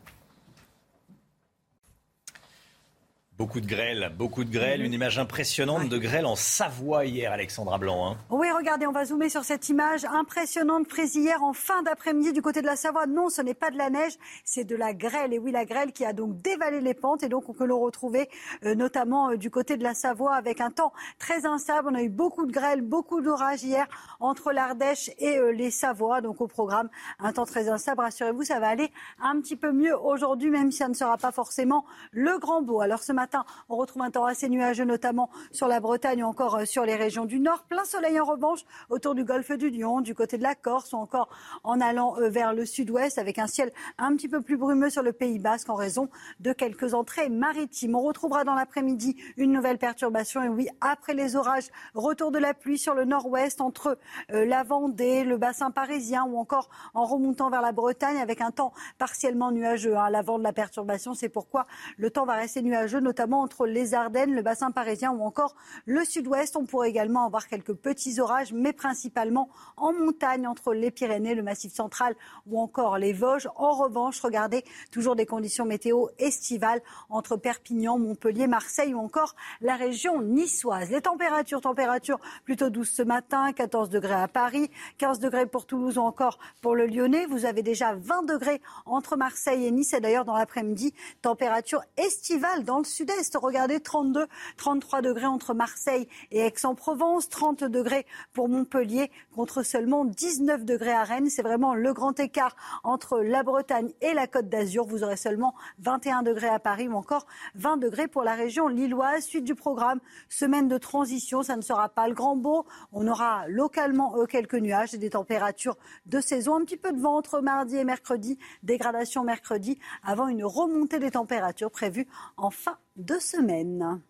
Beaucoup 3.43 3.61
de 3.61 3.67
grêle, 3.67 4.13
beaucoup 4.17 4.45
de 4.45 4.53
grêle. 4.53 4.83
Une 4.83 4.93
image 4.93 5.19
impressionnante 5.19 5.89
de 5.89 5.99
grêle 5.99 6.27
en 6.27 6.37
Savoie 6.37 7.07
hier, 7.07 7.33
Alexandra 7.33 7.77
Blanc. 7.77 8.13
Hein. 8.13 8.17
Oui, 8.31 8.47
regardez, 8.57 8.87
on 8.87 8.93
va 8.93 9.05
zoomer 9.05 9.31
sur 9.31 9.43
cette 9.43 9.69
image 9.69 10.05
impressionnante 10.05 10.87
prise 10.87 11.17
hier 11.17 11.43
en 11.43 11.53
fin 11.53 11.83
d'après-midi 11.83 12.33
du 12.33 12.41
côté 12.41 12.63
de 12.63 12.67
la 12.67 12.77
Savoie. 12.77 13.07
Non, 13.07 13.31
ce 13.31 13.43
n'est 13.43 13.53
pas 13.53 13.73
de 13.73 13.79
la 13.79 13.91
neige, 13.91 14.13
c'est 14.45 14.63
de 14.63 14.77
la 14.77 14.95
grêle. 14.95 15.33
Et 15.33 15.41
oui, 15.41 15.51
la 15.51 15.65
grêle 15.65 15.91
qui 15.93 16.05
a 16.05 16.13
donc 16.13 16.41
dévalé 16.41 16.81
les 16.81 16.95
pentes 16.95 17.25
et 17.25 17.29
donc 17.29 17.53
que 17.59 17.65
l'on 17.65 17.81
retrouvait 17.81 18.31
euh, 18.65 18.77
notamment 18.77 19.31
euh, 19.31 19.37
du 19.37 19.51
côté 19.51 19.77
de 19.77 19.83
la 19.83 19.95
Savoie 19.95 20.37
avec 20.37 20.61
un 20.61 20.71
temps 20.71 20.93
très 21.19 21.45
instable. 21.45 21.89
On 21.91 21.97
a 21.97 22.03
eu 22.03 22.11
beaucoup 22.11 22.47
de 22.47 22.53
grêle, 22.53 22.81
beaucoup 22.81 23.23
d'orages 23.23 23.65
hier 23.65 23.89
entre 24.21 24.53
l'Ardèche 24.53 25.11
et 25.19 25.39
euh, 25.39 25.51
les 25.51 25.73
Savoies. 25.73 26.21
Donc 26.21 26.41
au 26.41 26.47
programme, 26.47 26.89
un 27.19 27.33
temps 27.33 27.45
très 27.45 27.69
instable. 27.69 28.03
Rassurez-vous, 28.03 28.45
ça 28.45 28.61
va 28.61 28.69
aller 28.69 28.93
un 29.21 29.41
petit 29.41 29.57
peu 29.57 29.73
mieux 29.73 29.99
aujourd'hui, 29.99 30.51
même 30.51 30.71
si 30.71 30.79
ça 30.79 30.87
ne 30.87 30.95
sera 30.95 31.19
pas 31.19 31.33
forcément 31.33 31.85
le 32.13 32.39
grand 32.39 32.63
beau. 32.63 32.81
Alors 32.81 33.03
ce 33.03 33.13
matin, 33.13 33.32
on 33.69 33.77
retrouve 33.77 34.03
un 34.03 34.11
temps 34.11 34.25
assez 34.25 34.49
nuageux, 34.49 34.85
notamment 34.85 35.31
sur 35.51 35.69
la 35.69 35.81
Bretagne 35.81 36.23
ou 36.23 36.27
encore 36.27 36.57
euh, 36.57 36.65
sur 36.65 36.85
les 36.85 36.97
régions 36.97 37.25
du 37.25 37.41
Nord. 37.41 37.65
Plein 37.65 37.85
soleil 37.85 38.19
en 38.21 38.25
revanche 38.25 38.61
autour 38.91 39.15
du 39.15 39.25
golfe 39.25 39.53
du 39.53 39.71
Lion, 39.71 40.01
du 40.01 40.15
côté 40.15 40.39
de 40.39 40.43
la 40.43 40.55
Corse 40.55 40.93
ou 40.93 40.97
encore 40.97 41.29
en 41.65 41.81
allant 41.81 42.17
euh, 42.19 42.29
vers 42.29 42.53
le 42.53 42.65
sud-ouest 42.67 43.19
avec 43.19 43.39
un 43.39 43.47
ciel 43.47 43.73
un 43.99 44.15
petit 44.17 44.29
peu 44.29 44.41
plus 44.41 44.57
brumeux 44.57 44.91
sur 44.91 45.03
le 45.03 45.13
Pays 45.13 45.39
Basque 45.39 45.71
en 45.71 45.75
raison 45.75 46.09
de 46.41 46.53
quelques 46.53 46.95
entrées 46.95 47.29
maritimes. 47.29 47.95
On 47.95 48.03
retrouvera 48.03 48.45
dans 48.45 48.55
l'après-midi 48.55 49.17
une 49.37 49.53
nouvelle 49.53 49.79
perturbation 49.79 50.43
et 50.43 50.49
oui, 50.49 50.69
après 50.81 51.15
les 51.15 51.37
orages, 51.37 51.69
retour 51.95 52.31
de 52.31 52.39
la 52.39 52.55
pluie 52.55 52.79
sur 52.79 52.95
le 52.95 53.05
nord-ouest 53.05 53.61
entre 53.61 53.99
euh, 54.33 54.45
la 54.45 54.63
Vendée, 54.63 55.25
le 55.25 55.37
bassin 55.37 55.71
parisien 55.71 56.25
ou 56.25 56.39
encore 56.39 56.69
en 56.95 57.05
remontant 57.05 57.51
vers 57.51 57.63
la 57.63 57.73
Bretagne 57.73 58.19
avec 58.19 58.41
un 58.41 58.51
temps 58.51 58.73
partiellement 58.99 59.51
nuageux. 59.51 59.97
À 59.97 60.05
hein. 60.05 60.11
l'avant 60.11 60.39
de 60.39 60.45
la 60.45 60.53
perturbation, 60.53 61.15
c'est 61.15 61.29
pourquoi 61.29 61.67
le 61.97 62.11
temps 62.11 62.25
va 62.25 62.35
rester 62.35 62.63
nuageux, 62.63 63.01
entre 63.21 63.67
les 63.67 63.95
Ardennes, 63.95 64.35
le 64.35 64.43
bassin 64.43 64.71
parisien 64.71 65.13
ou 65.13 65.23
encore 65.23 65.55
le 65.87 66.05
sud-ouest. 66.05 66.57
On 66.57 66.65
pourrait 66.65 66.91
également 66.91 67.25
avoir 67.25 67.49
quelques 67.49 67.75
petits 67.75 68.21
orages, 68.21 68.53
mais 68.53 68.73
principalement 68.73 69.49
en 69.77 69.93
montagne 69.93 70.47
entre 70.47 70.75
les 70.75 70.91
Pyrénées, 70.91 71.35
le 71.35 71.43
Massif 71.43 71.73
central 71.73 72.15
ou 72.47 72.61
encore 72.61 72.99
les 72.99 73.13
Vosges. 73.13 73.49
En 73.57 73.73
revanche, 73.73 74.21
regardez 74.21 74.65
toujours 74.91 75.17
des 75.17 75.27
conditions 75.27 75.65
météo 75.65 76.07
estivales 76.19 76.81
entre 77.11 77.37
Perpignan, 77.37 77.99
Montpellier, 77.99 78.47
Marseille 78.47 78.95
ou 78.95 78.99
encore 78.99 79.35
la 79.61 79.77
région 79.77 80.23
niçoise. 80.23 80.91
Les 80.91 81.03
températures, 81.03 81.61
températures 81.61 82.21
plutôt 82.45 82.71
douces 82.71 82.93
ce 82.93 83.03
matin, 83.03 83.53
14 83.53 83.91
degrés 83.91 84.15
à 84.15 84.29
Paris, 84.29 84.71
15 84.99 85.19
degrés 85.19 85.47
pour 85.47 85.67
Toulouse 85.67 85.99
ou 85.99 86.03
encore 86.03 86.39
pour 86.61 86.75
le 86.75 86.87
Lyonnais. 86.87 87.27
Vous 87.27 87.45
avez 87.45 87.63
déjà 87.63 87.95
20 87.95 88.25
degrés 88.25 88.61
entre 88.87 89.17
Marseille 89.17 89.67
et 89.67 89.71
Nice 89.71 89.93
et 89.93 90.01
d'ailleurs 90.01 90.25
dans 90.25 90.37
l'après-midi, 90.37 90.95
température 91.21 91.83
estivale 91.97 92.65
dans 92.65 92.79
le 92.79 92.85
sud-est. 93.03 93.37
Regardez, 93.37 93.81
32, 93.81 94.27
33 94.57 95.03
degrés 95.03 95.27
entre 95.27 95.55
Marseille 95.55 96.07
et 96.31 96.41
Aix-en-Provence, 96.41 97.29
30 97.29 97.65
degrés 97.65 98.07
pour 98.33 98.49
Montpellier 98.49 99.11
contre 99.35 99.65
seulement 99.65 100.05
19 100.05 100.65
degrés 100.65 100.93
à 100.93 101.03
Rennes. 101.03 101.29
C'est 101.29 101.43
vraiment 101.43 101.75
le 101.75 101.93
grand 101.93 102.19
écart 102.21 102.55
entre 102.85 103.19
la 103.19 103.43
Bretagne 103.43 103.91
et 104.01 104.15
la 104.15 104.29
Côte 104.29 104.49
d'Azur. 104.49 104.85
Vous 104.85 105.03
aurez 105.03 105.17
seulement 105.17 105.55
21 105.81 106.23
degrés 106.23 106.49
à 106.49 106.61
Paris 106.61 106.87
ou 106.87 106.95
encore 106.95 107.27
20 107.57 107.79
degrés 107.79 108.07
pour 108.07 108.23
la 108.23 108.35
région 108.35 108.69
lilloise. 108.69 109.25
Suite 109.25 109.45
du 109.45 109.57
programme, 109.57 109.99
semaine 110.29 110.69
de 110.69 110.79
transition, 110.79 111.43
ça 111.43 111.57
ne 111.57 111.63
sera 111.63 111.89
pas 111.89 112.07
le 112.07 112.15
grand 112.15 112.37
beau. 112.37 112.67
On 112.93 113.09
aura 113.09 113.49
localement 113.49 114.17
euh, 114.17 114.27
quelques 114.27 114.55
nuages 114.55 114.95
et 114.95 114.99
des 114.99 115.11
températures 115.11 115.77
de 116.07 116.21
saison. 116.21 116.55
Un 116.55 116.61
petit 116.61 116.77
peu 116.77 116.93
de 116.93 117.01
vent 117.01 117.17
entre 117.17 117.41
mardi 117.41 117.77
et 117.77 117.85
mercredi, 117.85 118.39
dégradation 118.63 119.25
mercredi, 119.25 119.81
avant 120.05 120.29
une 120.29 120.45
remontée 120.45 121.01
des 121.01 121.11
températures 121.11 121.73
prévues 121.73 122.07
en 122.37 122.51
fin 122.51 122.79
deux 122.97 123.21
semaines. 123.21 124.01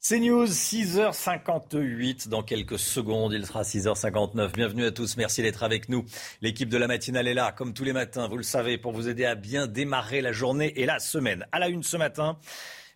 C'est 0.00 0.20
News, 0.20 0.46
6h58 0.46 2.28
dans 2.28 2.44
quelques 2.44 2.78
secondes. 2.78 3.32
Il 3.32 3.44
sera 3.44 3.62
6h59. 3.62 4.52
Bienvenue 4.52 4.84
à 4.84 4.92
tous. 4.92 5.16
Merci 5.16 5.42
d'être 5.42 5.64
avec 5.64 5.88
nous. 5.88 6.04
L'équipe 6.42 6.68
de 6.68 6.76
la 6.76 6.86
matinale 6.86 7.26
est 7.26 7.34
là, 7.34 7.50
comme 7.50 7.74
tous 7.74 7.82
les 7.82 7.92
matins, 7.92 8.28
vous 8.28 8.36
le 8.36 8.44
savez, 8.44 8.78
pour 8.78 8.92
vous 8.92 9.08
aider 9.08 9.24
à 9.24 9.34
bien 9.34 9.66
démarrer 9.66 10.20
la 10.20 10.30
journée 10.30 10.72
et 10.80 10.86
la 10.86 11.00
semaine. 11.00 11.44
À 11.50 11.58
la 11.58 11.68
une 11.68 11.82
ce 11.82 11.96
matin, 11.96 12.38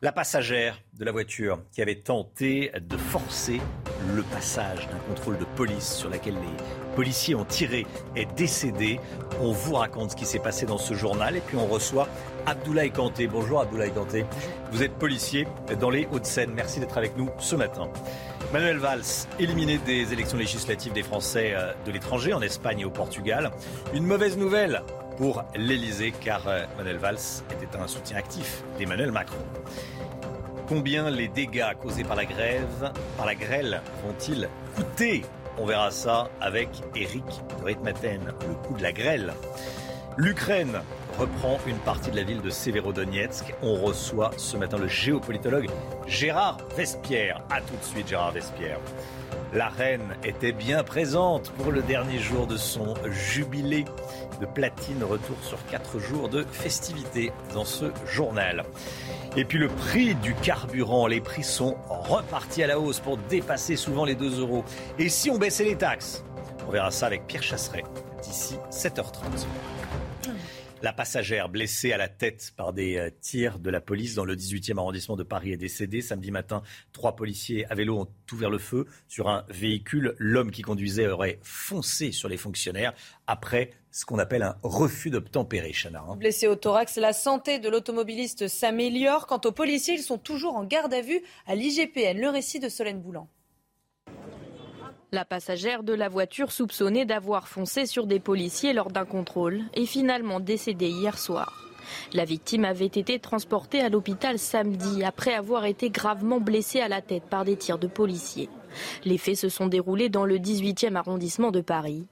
la 0.02 0.12
passagère 0.12 0.80
de 0.94 1.04
la 1.04 1.12
voiture 1.12 1.62
qui 1.72 1.82
avait 1.82 2.00
tenté 2.00 2.72
de 2.80 2.96
forcer 2.96 3.60
le 4.14 4.22
passage 4.22 4.88
d'un 4.88 4.98
contrôle 5.00 5.36
de 5.36 5.44
police 5.44 5.92
sur 5.92 6.08
laquelle 6.08 6.34
les 6.34 6.94
policiers 6.96 7.34
ont 7.34 7.44
tiré 7.44 7.86
est 8.16 8.32
décédée. 8.34 8.98
On 9.40 9.52
vous 9.52 9.74
raconte 9.74 10.12
ce 10.12 10.16
qui 10.16 10.24
s'est 10.24 10.38
passé 10.38 10.64
dans 10.64 10.78
ce 10.78 10.94
journal 10.94 11.36
et 11.36 11.40
puis 11.40 11.56
on 11.58 11.66
reçoit 11.66 12.08
Abdoulaye 12.46 12.90
Kanté. 12.90 13.26
Bonjour 13.26 13.60
Abdoulaye 13.60 13.90
Kanté. 13.90 14.24
Vous 14.72 14.82
êtes 14.82 14.92
policier 14.92 15.46
dans 15.78 15.90
les 15.90 16.08
Hauts-de-Seine. 16.12 16.52
Merci 16.54 16.80
d'être 16.80 16.96
avec 16.96 17.16
nous 17.16 17.28
ce 17.38 17.56
matin. 17.56 17.88
Manuel 18.52 18.78
Valls, 18.78 19.02
éliminé 19.38 19.78
des 19.78 20.12
élections 20.12 20.38
législatives 20.38 20.92
des 20.92 21.02
Français 21.02 21.52
euh, 21.54 21.72
de 21.86 21.92
l'étranger 21.92 22.32
en 22.32 22.42
Espagne 22.42 22.80
et 22.80 22.84
au 22.84 22.90
Portugal. 22.90 23.50
Une 23.94 24.04
mauvaise 24.04 24.36
nouvelle 24.36 24.82
pour 25.16 25.44
l'Elysée 25.54 26.12
car 26.20 26.48
euh, 26.48 26.64
Manuel 26.76 26.96
Valls 26.96 27.42
était 27.50 27.76
un 27.76 27.86
soutien 27.86 28.16
actif 28.16 28.62
d'Emmanuel 28.78 29.12
Macron. 29.12 29.44
Combien 30.66 31.10
les 31.10 31.28
dégâts 31.28 31.74
causés 31.80 32.04
par 32.04 32.16
la 32.16 32.24
grève, 32.24 32.92
par 33.16 33.26
la 33.26 33.34
grêle, 33.34 33.82
vont-ils 34.04 34.48
coûter? 34.74 35.24
On 35.58 35.66
verra 35.66 35.90
ça 35.90 36.30
avec 36.40 36.68
Eric 36.94 37.24
de 37.58 37.64
Ritmaten, 37.66 38.32
le 38.48 38.54
coût 38.66 38.74
de 38.76 38.82
la 38.82 38.92
grêle. 38.92 39.34
L'Ukraine 40.16 40.80
reprend 41.18 41.58
une 41.66 41.78
partie 41.78 42.10
de 42.10 42.16
la 42.16 42.22
ville 42.22 42.40
de 42.40 42.50
Severodonetsk. 42.50 43.54
On 43.62 43.74
reçoit 43.74 44.30
ce 44.36 44.56
matin 44.56 44.78
le 44.78 44.88
géopolitologue 44.88 45.68
Gérard 46.06 46.58
Vespierre. 46.76 47.42
A 47.50 47.60
tout 47.60 47.76
de 47.76 47.84
suite, 47.84 48.08
Gérard 48.08 48.32
Vespierre. 48.32 48.78
La 49.52 49.68
reine 49.68 50.14
était 50.24 50.52
bien 50.52 50.84
présente 50.84 51.50
pour 51.52 51.72
le 51.72 51.82
dernier 51.82 52.18
jour 52.18 52.46
de 52.46 52.56
son 52.56 52.94
jubilé 53.06 53.84
de 54.40 54.46
platine. 54.46 55.02
Retour 55.02 55.36
sur 55.42 55.58
quatre 55.66 55.98
jours 55.98 56.28
de 56.28 56.44
festivités 56.44 57.32
dans 57.52 57.64
ce 57.64 57.86
journal. 58.06 58.64
Et 59.36 59.44
puis 59.44 59.58
le 59.58 59.68
prix 59.68 60.14
du 60.16 60.34
carburant, 60.34 61.06
les 61.06 61.20
prix 61.20 61.42
sont 61.42 61.76
repartis 61.88 62.62
à 62.62 62.68
la 62.68 62.78
hausse 62.78 63.00
pour 63.00 63.16
dépasser 63.16 63.76
souvent 63.76 64.04
les 64.04 64.14
2 64.14 64.40
euros. 64.40 64.64
Et 64.98 65.08
si 65.08 65.30
on 65.30 65.38
baissait 65.38 65.64
les 65.64 65.76
taxes? 65.76 66.24
On 66.68 66.70
verra 66.70 66.90
ça 66.90 67.06
avec 67.06 67.26
Pierre 67.26 67.42
Chasseret 67.42 67.84
d'ici 68.22 68.56
7h30. 68.70 69.46
La 70.82 70.94
passagère 70.94 71.50
blessée 71.50 71.92
à 71.92 71.98
la 71.98 72.08
tête 72.08 72.54
par 72.56 72.72
des 72.72 72.96
euh, 72.96 73.10
tirs 73.20 73.58
de 73.58 73.68
la 73.68 73.82
police 73.82 74.14
dans 74.14 74.24
le 74.24 74.34
18e 74.34 74.78
arrondissement 74.78 75.14
de 75.14 75.22
Paris 75.22 75.52
est 75.52 75.58
décédée. 75.58 76.00
Samedi 76.00 76.30
matin, 76.30 76.62
trois 76.94 77.16
policiers 77.16 77.70
à 77.70 77.74
vélo 77.74 77.98
ont 77.98 78.08
ouvert 78.32 78.48
le 78.48 78.56
feu 78.56 78.86
sur 79.06 79.28
un 79.28 79.44
véhicule. 79.50 80.14
L'homme 80.16 80.50
qui 80.50 80.62
conduisait 80.62 81.06
aurait 81.06 81.38
foncé 81.42 82.12
sur 82.12 82.30
les 82.30 82.38
fonctionnaires 82.38 82.94
après 83.26 83.72
ce 83.90 84.06
qu'on 84.06 84.18
appelle 84.18 84.42
un 84.42 84.56
refus 84.62 85.10
d'obtempérer, 85.10 85.72
Chana. 85.74 86.02
Hein. 86.08 86.16
Blessé 86.16 86.46
au 86.46 86.56
thorax, 86.56 86.96
la 86.96 87.12
santé 87.12 87.58
de 87.58 87.68
l'automobiliste 87.68 88.48
s'améliore. 88.48 89.26
Quant 89.26 89.40
aux 89.44 89.52
policiers, 89.52 89.96
ils 89.96 90.02
sont 90.02 90.16
toujours 90.16 90.56
en 90.56 90.64
garde 90.64 90.94
à 90.94 91.02
vue 91.02 91.20
à 91.46 91.56
l'IGPN. 91.56 92.18
Le 92.18 92.30
récit 92.30 92.58
de 92.58 92.70
Solène 92.70 93.02
Boulan. 93.02 93.28
La 95.12 95.24
passagère 95.24 95.82
de 95.82 95.92
la 95.92 96.08
voiture 96.08 96.52
soupçonnée 96.52 97.04
d'avoir 97.04 97.48
foncé 97.48 97.84
sur 97.84 98.06
des 98.06 98.20
policiers 98.20 98.72
lors 98.72 98.92
d'un 98.92 99.04
contrôle 99.04 99.62
est 99.74 99.86
finalement 99.86 100.38
décédée 100.38 100.88
hier 100.88 101.18
soir. 101.18 101.66
La 102.12 102.24
victime 102.24 102.64
avait 102.64 102.86
été 102.86 103.18
transportée 103.18 103.80
à 103.80 103.88
l'hôpital 103.88 104.38
samedi 104.38 105.02
après 105.02 105.34
avoir 105.34 105.64
été 105.64 105.90
gravement 105.90 106.38
blessée 106.38 106.80
à 106.80 106.86
la 106.86 107.00
tête 107.00 107.24
par 107.24 107.44
des 107.44 107.56
tirs 107.56 107.80
de 107.80 107.88
policiers. 107.88 108.48
Les 109.04 109.18
faits 109.18 109.36
se 109.36 109.48
sont 109.48 109.66
déroulés 109.66 110.10
dans 110.10 110.24
le 110.24 110.38
18e 110.38 110.94
arrondissement 110.94 111.50
de 111.50 111.60
Paris. 111.60 112.06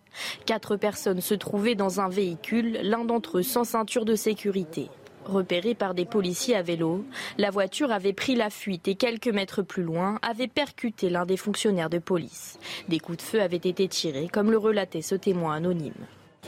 Quatre 0.44 0.74
personnes 0.74 1.20
se 1.20 1.34
trouvaient 1.34 1.76
dans 1.76 2.00
un 2.00 2.08
véhicule, 2.08 2.80
l'un 2.82 3.04
d'entre 3.04 3.38
eux 3.38 3.42
sans 3.44 3.62
ceinture 3.62 4.06
de 4.06 4.16
sécurité. 4.16 4.88
Repérée 5.28 5.74
par 5.74 5.92
des 5.92 6.06
policiers 6.06 6.56
à 6.56 6.62
vélo, 6.62 7.04
la 7.36 7.50
voiture 7.50 7.92
avait 7.92 8.14
pris 8.14 8.34
la 8.34 8.48
fuite 8.48 8.88
et 8.88 8.94
quelques 8.94 9.28
mètres 9.28 9.60
plus 9.60 9.82
loin 9.82 10.18
avait 10.22 10.48
percuté 10.48 11.10
l'un 11.10 11.26
des 11.26 11.36
fonctionnaires 11.36 11.90
de 11.90 11.98
police. 11.98 12.58
Des 12.88 12.98
coups 12.98 13.18
de 13.18 13.22
feu 13.22 13.42
avaient 13.42 13.56
été 13.56 13.86
tirés, 13.88 14.28
comme 14.32 14.50
le 14.50 14.56
relatait 14.56 15.02
ce 15.02 15.14
témoin 15.14 15.56
anonyme. 15.56 15.92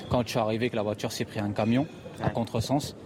Quand 0.09 0.23
je 0.23 0.31
suis 0.31 0.39
arrivé, 0.39 0.71
que 0.71 0.77
la 0.77 0.83
voiture 0.83 1.13
s'est 1.13 1.27
pris 1.27 1.41
un 1.41 1.51
camion 1.51 1.87
à 2.23 2.31
contresens, 2.31 2.97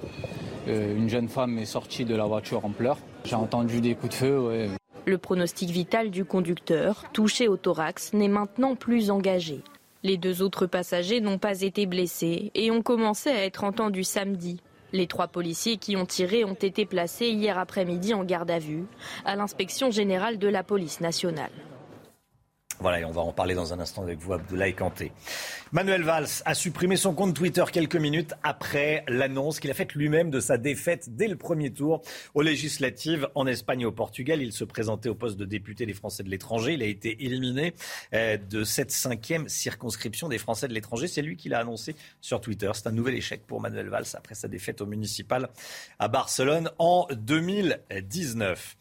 euh, 0.69 0.97
une 0.97 1.09
jeune 1.09 1.29
femme 1.29 1.59
est 1.59 1.65
sortie 1.65 2.05
de 2.05 2.15
la 2.15 2.25
voiture 2.25 2.65
en 2.65 2.71
pleurs. 2.71 2.99
J'ai 3.25 3.35
entendu 3.35 3.81
des 3.81 3.97
coups 3.97 4.11
de 4.11 4.15
feu. 4.15 4.69
Le 5.07 5.19
pronostic 5.19 5.71
vital 5.71 6.11
du 6.11 6.25
conducteur, 6.25 7.05
touché 7.13 7.49
au 7.49 7.57
thorax, 7.57 8.13
n'est 8.13 8.29
maintenant 8.29 8.77
plus 8.77 9.11
engagé. 9.11 9.61
Les 10.05 10.19
deux 10.19 10.41
autres 10.41 10.67
passagers 10.67 11.21
n'ont 11.21 11.39
pas 11.39 11.63
été 11.63 11.87
blessés 11.87 12.53
et 12.55 12.71
ont 12.71 12.83
commencé 12.83 13.31
à 13.31 13.45
être 13.45 13.65
entendus 13.65 14.05
samedi 14.05 14.61
les 14.95 15.09
trois 15.09 15.27
policiers 15.27 15.77
qui 15.77 15.97
ont 15.97 16.07
tiré 16.07 16.45
ont 16.45 16.55
été 16.55 16.87
placés 16.87 17.29
hier 17.29 17.59
après-midi 17.59 18.15
en 18.15 18.25
garde 18.25 18.51
à 18.51 18.61
vue 18.61 18.85
à 19.25 19.35
l'inspection 19.37 19.91
générale 19.91 20.39
de 20.39 20.49
la 20.49 20.63
police 20.63 21.01
nationale. 21.01 21.51
Voilà, 22.85 23.01
et 23.01 23.05
on 23.07 23.13
va 23.13 23.23
en 23.23 23.33
parler 23.33 23.55
dans 23.55 23.73
un 23.73 23.81
instant 23.81 24.03
avec 24.03 24.19
vous, 24.19 24.35
Abdoulaye 24.35 24.75
Kanté. 24.75 25.11
Manuel 25.73 26.03
Valls 26.03 26.43
a 26.45 26.55
supprimé 26.55 26.99
son 26.99 27.15
compte 27.15 27.35
Twitter 27.35 27.65
quelques 27.73 27.97
minutes 27.97 28.35
après 28.43 29.05
l'annonce 29.09 29.59
qu'il 29.59 29.71
a 29.71 29.75
faite 29.75 29.95
lui-même 29.95 30.31
de 30.31 30.39
sa 30.39 30.59
défaite 30.59 31.17
dès 31.17 31.27
le 31.27 31.37
premier 31.37 31.73
tour 31.73 32.03
aux 32.35 32.43
législatives 32.43 33.27
en 33.35 33.47
Espagne 33.47 33.81
et 33.81 33.85
au 33.87 33.91
Portugal. 33.91 34.43
Il 34.43 34.53
se 34.53 34.65
présentait 34.65 35.09
au 35.09 35.15
poste 35.15 35.39
de 35.39 35.47
député 35.47 35.87
des 35.87 35.95
Français 35.95 36.25
de 36.25 36.29
l'étranger. 36.29 36.75
Il 36.75 36.83
a 36.83 36.87
été 36.87 37.25
éliminé 37.25 37.73
euh, 38.13 38.37
de 38.37 38.65
cette 38.65 38.91
cinquième 38.91 39.49
circonscription 39.49 40.29
des 40.29 40.37
Français 40.37 40.69
de 40.69 40.75
l'étranger. 40.75 41.09
C'est 41.09 41.23
lui 41.23 41.37
qui 41.37 41.49
l'a 41.49 41.61
annoncé 41.61 41.97
sur 42.21 42.43
Twitter. 42.43 42.71
C'est 42.75 42.87
un 42.87 42.93
nouvel 42.93 43.15
échec 43.15 43.47
pour 43.47 43.63
Manuel 43.63 43.89
Valls 43.89 44.05
après 44.13 44.35
sa 44.35 44.47
défaite 44.47 44.83
au 44.83 44.87
municipal 44.87 45.49
à 45.99 46.09
Barcelone 46.09 46.71
en 46.79 47.07
2019. 47.11 48.77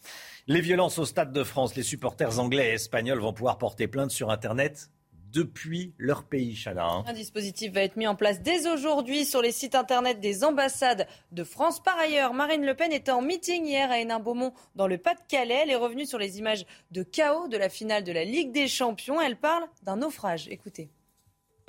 Les 0.46 0.60
violences 0.60 1.00
au 1.00 1.06
Stade 1.06 1.32
de 1.32 1.42
France, 1.46 1.76
les 1.76 1.84
supporters 1.84 2.38
anglais 2.38 2.72
et 2.72 2.74
espagnols 2.74 3.22
vont 3.22 3.32
pouvoir 3.32 3.58
porter 3.58 3.88
plainte 3.88 4.12
sur 4.12 4.30
Internet 4.30 4.90
depuis 5.32 5.94
leur 5.98 6.26
pays, 6.26 6.54
Chana. 6.54 6.86
Hein. 6.86 7.06
Un 7.08 7.14
dispositif 7.14 7.72
va 7.72 7.82
être 7.82 7.96
mis 7.96 8.08
en 8.08 8.16
place 8.16 8.42
dès 8.42 8.68
aujourd'hui 8.68 9.24
sur 9.24 9.42
les 9.42 9.54
sites 9.54 9.74
internet 9.74 10.20
des 10.20 10.44
ambassades 10.44 11.08
de 11.32 11.46
France. 11.46 11.82
Par 11.82 11.98
ailleurs, 11.98 12.34
Marine 12.34 12.66
Le 12.66 12.74
Pen 12.74 12.92
était 12.92 13.12
en 13.12 13.22
meeting 13.22 13.66
hier 13.66 13.90
à 13.90 14.00
Hénin-Beaumont 14.00 14.54
dans 14.76 14.86
le 14.86 14.98
Pas-de-Calais. 14.98 15.62
Elle 15.64 15.72
est 15.72 15.78
revenue 15.78 16.06
sur 16.06 16.20
les 16.20 16.40
images 16.40 16.66
de 16.92 17.04
chaos 17.04 17.48
de 17.48 17.56
la 17.56 17.70
finale 17.70 18.04
de 18.04 18.12
la 18.12 18.26
Ligue 18.26 18.52
des 18.52 18.68
Champions. 18.68 19.22
Elle 19.22 19.38
parle 19.38 19.64
d'un 19.84 19.96
naufrage. 19.96 20.50
Écoutez. 20.50 20.90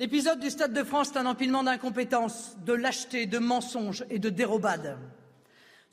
L'épisode 0.01 0.41
du 0.41 0.49
Stade 0.49 0.73
de 0.73 0.83
France 0.83 1.11
est 1.13 1.17
un 1.17 1.25
empilement 1.25 1.63
d'incompétences, 1.63 2.57
de 2.65 2.73
lâcheté, 2.73 3.25
de 3.25 3.39
mensonges 3.39 4.03
et 4.09 4.19
de 4.19 4.29
dérobades. 4.29 4.97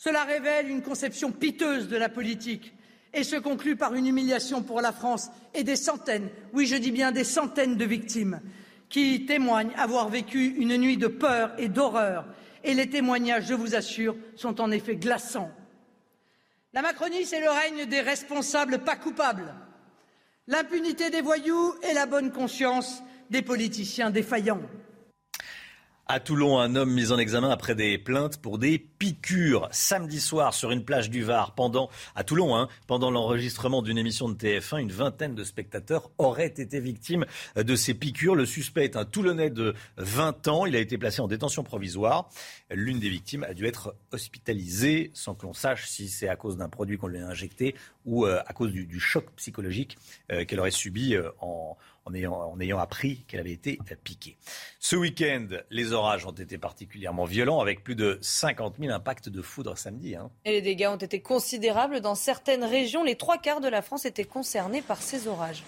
Cela 0.05 0.25
révèle 0.25 0.69
une 0.69 0.83
conception 0.83 1.31
piteuse 1.31 1.87
de 1.87 1.97
la 1.97 2.09
politique 2.09 2.73
et 3.15 3.23
se 3.23 3.37
conclut 3.37 3.77
par 3.77 3.95
une 3.95 4.09
humiliation 4.09 4.65
pour 4.65 4.81
la 4.81 4.91
France 4.91 5.31
et 5.55 5.63
des 5.63 5.77
centaines, 5.77 6.29
oui 6.53 6.67
je 6.67 6.75
dis 6.75 6.91
bien 6.91 7.13
des 7.13 7.23
centaines 7.23 7.77
de 7.77 7.85
victimes 7.85 8.41
qui 8.89 9.27
témoignent 9.27 9.71
avoir 9.77 10.09
vécu 10.09 10.57
une 10.59 10.77
nuit 10.77 10.97
de 10.97 11.07
peur 11.07 11.53
et 11.57 11.69
d'horreur. 11.69 12.25
Et 12.65 12.75
les 12.75 12.91
témoignages, 12.91 13.47
je 13.47 13.55
vous 13.55 13.77
assure, 13.77 14.17
sont 14.35 14.61
en 14.61 14.73
effet 14.73 14.97
glaçants. 14.97 15.53
La 16.73 16.83
Macronie, 16.83 17.25
c'est 17.25 17.41
le 17.41 17.51
règne 17.51 17.87
des 17.87 18.01
responsables 18.01 18.81
pas 18.81 18.97
coupables, 18.97 19.55
l'impunité 20.49 21.11
des 21.11 21.21
voyous 21.21 21.75
et 21.89 21.95
la 21.95 22.07
bonne 22.07 22.33
conscience 22.33 23.05
des 23.31 23.43
politiciens 23.43 24.11
défaillants. 24.11 24.63
À 26.09 26.19
Toulon, 26.19 26.59
un 26.59 26.75
homme 26.75 26.93
mis 26.93 27.13
en 27.13 27.19
examen 27.19 27.49
après 27.49 27.77
des 27.77 27.97
plaintes 27.97 28.37
pour 28.39 28.59
des 28.59 28.79
piqûres. 28.79 29.69
Samedi 29.71 30.21
soir, 30.21 30.53
sur 30.53 30.73
une 30.73 30.85
plage 30.85 31.11
du 31.11 31.23
Var, 31.23 31.55
pendant, 31.55 31.91
à 32.17 32.25
Toulon, 32.25 32.57
hein, 32.57 32.69
pendant 32.89 33.11
l'enregistrement 33.11 33.83
d'une 33.83 33.97
émission 33.97 34.29
de 34.29 34.35
TF1, 34.35 34.81
une 34.81 34.91
vingtaine 34.91 35.37
de 35.37 35.45
spectateurs 35.45 36.11
auraient 36.19 36.47
été 36.47 36.81
victimes 36.81 37.25
de 37.55 37.77
ces 37.77 37.95
piqûres. 37.95 38.35
Le 38.35 38.47
suspect 38.47 38.85
est 38.85 38.97
un 38.97 39.05
Toulonnais 39.05 39.51
de 39.51 39.75
20 39.97 40.49
ans. 40.49 40.67
Il 40.67 40.75
a 40.75 40.81
été 40.81 40.99
placé 40.99 41.23
en 41.23 41.29
détention 41.29 41.63
provisoire. 41.63 42.29
L'une 42.69 42.99
des 42.99 43.09
victimes 43.09 43.45
a 43.45 43.55
dû 43.55 43.67
être 43.67 43.95
hospitalisée 44.11 45.13
sans 45.15 45.37
que 45.37 45.47
l'on 45.47 45.55
sache 45.55 45.87
si 45.87 46.09
c'est 46.09 46.29
à 46.29 46.35
cause 46.35 46.57
d'un 46.57 46.69
produit 46.69 46.99
qu'on 46.99 47.07
lui 47.07 47.19
a 47.19 47.27
injecté 47.29 47.77
ou 48.05 48.27
euh, 48.27 48.41
à 48.47 48.53
cause 48.53 48.73
du, 48.73 49.01
choc 49.01 49.27
psychologique 49.37 49.97
euh, 50.31 50.45
qu'elle 50.45 50.61
aurait 50.61 50.71
subi 50.71 51.15
euh, 51.15 51.31
en 52.05 52.13
en 52.15 52.61
ayant, 52.61 52.79
appris 52.79 53.25
qu'elle 53.29 53.41
avait 53.41 53.53
été 53.53 53.79
piquée. 54.03 54.37
Ce 54.81 54.97
week-end, 54.97 55.47
les 55.71 55.93
orages 55.93 56.27
ont 56.27 56.33
été 56.33 56.59
particulièrement 56.59 57.25
violents 57.25 57.61
avec 57.61 57.85
plus 57.85 57.95
de 57.95 58.19
50 58.21 58.77
000 58.81 58.93
impacts 58.93 59.29
de 59.29 59.43
foudre 59.43 59.79
samedi. 59.79 60.17
Hein. 60.17 60.31
Et 60.45 60.53
les 60.53 60.63
dégâts 60.63 60.89
ont 60.89 60.97
été 60.97 61.21
considérables. 61.21 62.01
Dans 62.01 62.15
certaines 62.15 62.65
régions, 62.65 63.05
les 63.05 63.17
trois 63.17 63.39
quarts 63.39 63.61
de 63.61 63.69
la 63.69 63.83
France 63.83 64.05
étaient 64.05 64.25
concernés 64.25 64.83
par 64.83 65.01
ces 65.01 65.29
orages. 65.29 65.63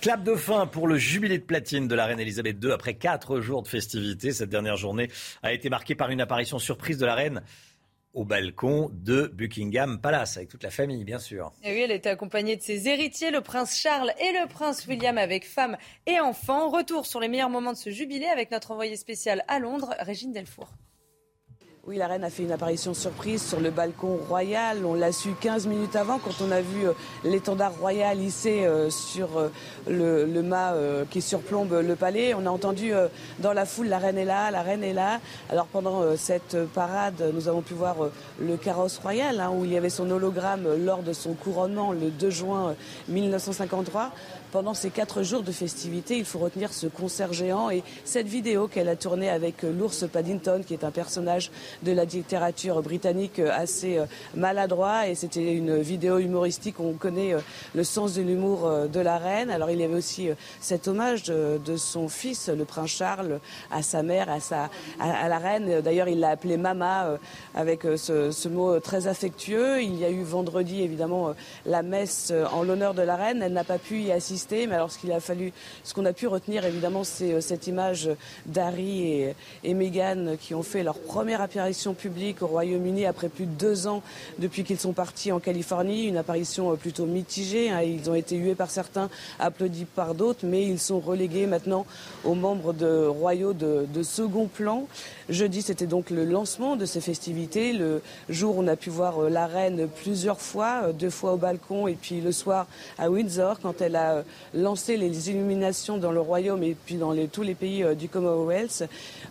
Clap 0.00 0.22
de 0.22 0.36
fin 0.36 0.66
pour 0.66 0.88
le 0.88 0.96
jubilé 0.96 1.38
de 1.38 1.42
platine 1.42 1.88
de 1.88 1.94
la 1.94 2.06
reine 2.06 2.20
Elisabeth 2.20 2.62
II 2.62 2.70
après 2.70 2.94
quatre 2.94 3.40
jours 3.40 3.62
de 3.62 3.68
festivités. 3.68 4.32
Cette 4.32 4.50
dernière 4.50 4.76
journée 4.76 5.10
a 5.42 5.52
été 5.52 5.70
marquée 5.70 5.94
par 5.94 6.10
une 6.10 6.20
apparition 6.20 6.58
surprise 6.58 6.98
de 6.98 7.06
la 7.06 7.14
reine 7.14 7.42
au 8.16 8.24
balcon 8.24 8.90
de 8.92 9.30
Buckingham 9.32 10.00
Palace, 10.00 10.38
avec 10.38 10.48
toute 10.48 10.64
la 10.64 10.70
famille, 10.70 11.04
bien 11.04 11.18
sûr. 11.18 11.52
Et 11.62 11.72
oui, 11.72 11.82
elle 11.82 11.92
était 11.92 12.08
accompagnée 12.08 12.56
de 12.56 12.62
ses 12.62 12.88
héritiers, 12.88 13.30
le 13.30 13.42
prince 13.42 13.78
Charles 13.78 14.12
et 14.18 14.32
le 14.32 14.48
prince 14.48 14.86
William, 14.86 15.18
avec 15.18 15.46
femme 15.46 15.76
et 16.06 16.18
enfants. 16.18 16.70
Retour 16.70 17.06
sur 17.06 17.20
les 17.20 17.28
meilleurs 17.28 17.50
moments 17.50 17.72
de 17.72 17.78
ce 17.78 17.90
jubilé 17.90 18.24
avec 18.26 18.50
notre 18.50 18.70
envoyé 18.70 18.96
spécial 18.96 19.44
à 19.48 19.58
Londres, 19.58 19.94
Régine 20.00 20.32
Delfour. 20.32 20.70
Oui, 21.88 21.98
la 21.98 22.08
reine 22.08 22.24
a 22.24 22.30
fait 22.30 22.42
une 22.42 22.50
apparition 22.50 22.94
surprise 22.94 23.40
sur 23.46 23.60
le 23.60 23.70
balcon 23.70 24.18
royal. 24.28 24.84
On 24.84 24.94
l'a 24.94 25.12
su 25.12 25.28
15 25.40 25.68
minutes 25.68 25.94
avant 25.94 26.18
quand 26.18 26.44
on 26.44 26.50
a 26.50 26.60
vu 26.60 26.88
euh, 26.88 26.92
l'étendard 27.22 27.72
royal 27.78 28.20
hissé 28.20 28.64
euh, 28.64 28.90
sur 28.90 29.28
euh, 29.38 29.50
le, 29.86 30.42
mât 30.42 30.74
qui 31.10 31.22
surplombe 31.22 31.72
le 31.72 31.94
palais. 31.94 32.34
On 32.34 32.44
a 32.44 32.50
entendu 32.50 32.90
dans 33.38 33.52
la 33.52 33.64
foule 33.66 33.86
la 33.86 33.98
reine 33.98 34.18
est 34.18 34.24
là, 34.24 34.50
la 34.50 34.62
reine 34.62 34.82
est 34.82 34.92
là. 34.92 35.20
Alors 35.48 35.66
pendant 35.66 36.16
cette 36.16 36.56
parade, 36.74 37.22
nous 37.32 37.46
avons 37.46 37.62
pu 37.62 37.74
voir 37.74 37.96
le 38.40 38.56
carrosse 38.56 38.98
royal 38.98 39.38
hein, 39.38 39.52
où 39.54 39.64
il 39.64 39.72
y 39.72 39.76
avait 39.76 39.88
son 39.88 40.10
hologramme 40.10 40.66
lors 40.84 41.02
de 41.02 41.12
son 41.12 41.34
couronnement 41.34 41.92
le 41.92 42.10
2 42.10 42.30
juin 42.30 42.74
1953 43.08 44.10
pendant 44.56 44.72
ces 44.72 44.88
quatre 44.88 45.22
jours 45.22 45.42
de 45.42 45.52
festivités, 45.52 46.16
il 46.16 46.24
faut 46.24 46.38
retenir 46.38 46.72
ce 46.72 46.86
concert 46.86 47.34
géant 47.34 47.68
et 47.68 47.82
cette 48.06 48.26
vidéo 48.26 48.68
qu'elle 48.68 48.88
a 48.88 48.96
tournée 48.96 49.28
avec 49.28 49.64
l'ours 49.64 50.06
Paddington, 50.10 50.62
qui 50.66 50.72
est 50.72 50.82
un 50.82 50.90
personnage 50.90 51.50
de 51.82 51.92
la 51.92 52.06
littérature 52.06 52.80
britannique 52.80 53.38
assez 53.38 54.00
maladroit 54.34 55.08
et 55.08 55.14
c'était 55.14 55.52
une 55.52 55.76
vidéo 55.76 56.16
humoristique 56.20 56.80
où 56.80 56.84
on 56.84 56.94
connaît 56.94 57.34
le 57.74 57.84
sens 57.84 58.14
de 58.14 58.22
l'humour 58.22 58.88
de 58.90 59.00
la 59.00 59.18
reine. 59.18 59.50
Alors 59.50 59.68
il 59.68 59.78
y 59.78 59.84
avait 59.84 59.92
aussi 59.92 60.30
cet 60.62 60.88
hommage 60.88 61.24
de, 61.24 61.76
son 61.76 62.08
fils, 62.08 62.48
le 62.48 62.64
prince 62.64 62.88
Charles, 62.88 63.40
à 63.70 63.82
sa 63.82 64.02
mère, 64.02 64.30
à, 64.30 64.40
sa, 64.40 64.70
la 64.98 65.38
reine. 65.38 65.82
D'ailleurs, 65.82 66.08
il 66.08 66.20
l'a 66.20 66.30
appelée 66.30 66.56
Mama 66.56 67.18
avec 67.54 67.82
ce, 67.82 68.30
ce, 68.30 68.48
mot 68.48 68.80
très 68.80 69.06
affectueux. 69.06 69.82
Il 69.82 69.98
y 69.98 70.06
a 70.06 70.10
eu 70.10 70.22
vendredi, 70.22 70.80
évidemment, 70.80 71.34
la 71.66 71.82
messe 71.82 72.32
en 72.54 72.62
l'honneur 72.62 72.94
de 72.94 73.02
la 73.02 73.16
reine. 73.16 73.42
Elle 73.42 73.52
n'a 73.52 73.62
pas 73.62 73.78
pu 73.78 74.00
y 74.00 74.12
assister, 74.12 74.45
mais 74.50 74.74
alors 74.74 74.90
ce 74.90 74.98
qu'il 74.98 75.12
a 75.12 75.20
fallu, 75.20 75.52
ce 75.84 75.94
qu'on 75.94 76.04
a 76.04 76.12
pu 76.12 76.26
retenir, 76.26 76.64
évidemment, 76.64 77.04
c'est 77.04 77.40
cette 77.40 77.66
image 77.66 78.10
d'Harry 78.46 79.02
et, 79.02 79.34
et 79.64 79.74
Meghan 79.74 80.36
qui 80.40 80.54
ont 80.54 80.62
fait 80.62 80.82
leur 80.82 80.98
première 80.98 81.40
apparition 81.40 81.94
publique 81.94 82.42
au 82.42 82.46
Royaume-Uni 82.46 83.06
après 83.06 83.28
plus 83.28 83.46
de 83.46 83.52
deux 83.52 83.86
ans 83.86 84.02
depuis 84.38 84.64
qu'ils 84.64 84.78
sont 84.78 84.92
partis 84.92 85.32
en 85.32 85.40
Californie. 85.40 86.06
Une 86.06 86.16
apparition 86.16 86.72
euh, 86.72 86.76
plutôt 86.76 87.06
mitigée. 87.06 87.70
Hein. 87.70 87.82
Ils 87.82 88.08
ont 88.10 88.14
été 88.14 88.36
hués 88.36 88.54
par 88.54 88.70
certains, 88.70 89.10
applaudis 89.38 89.84
par 89.84 90.14
d'autres, 90.14 90.44
mais 90.44 90.64
ils 90.64 90.78
sont 90.78 91.00
relégués 91.00 91.46
maintenant 91.46 91.86
aux 92.24 92.34
membres 92.34 92.72
de 92.72 93.06
royaux 93.06 93.52
de 93.52 94.02
second 94.02 94.46
plan. 94.46 94.86
Jeudi, 95.28 95.62
c'était 95.62 95.86
donc 95.86 96.10
le 96.10 96.24
lancement 96.24 96.76
de 96.76 96.84
ces 96.84 97.00
festivités. 97.00 97.72
Le 97.72 98.02
jour 98.28 98.56
on 98.58 98.66
a 98.68 98.76
pu 98.76 98.90
voir 98.90 99.24
euh, 99.24 99.28
la 99.28 99.46
reine 99.46 99.88
plusieurs 100.02 100.40
fois, 100.40 100.82
euh, 100.84 100.92
deux 100.92 101.10
fois 101.10 101.32
au 101.32 101.36
balcon 101.36 101.88
et 101.88 101.94
puis 101.94 102.20
le 102.20 102.32
soir 102.32 102.66
à 102.98 103.10
Windsor, 103.10 103.60
quand 103.60 103.80
elle 103.80 103.96
a 103.96 104.24
lancé 104.54 104.96
les 104.96 105.30
illuminations 105.30 105.98
dans 105.98 106.12
le 106.12 106.20
royaume 106.20 106.62
et 106.62 106.74
puis 106.74 106.96
dans 106.96 107.14
tous 107.26 107.42
les 107.42 107.54
pays 107.54 107.84
du 107.96 108.08
Commonwealth. 108.08 108.84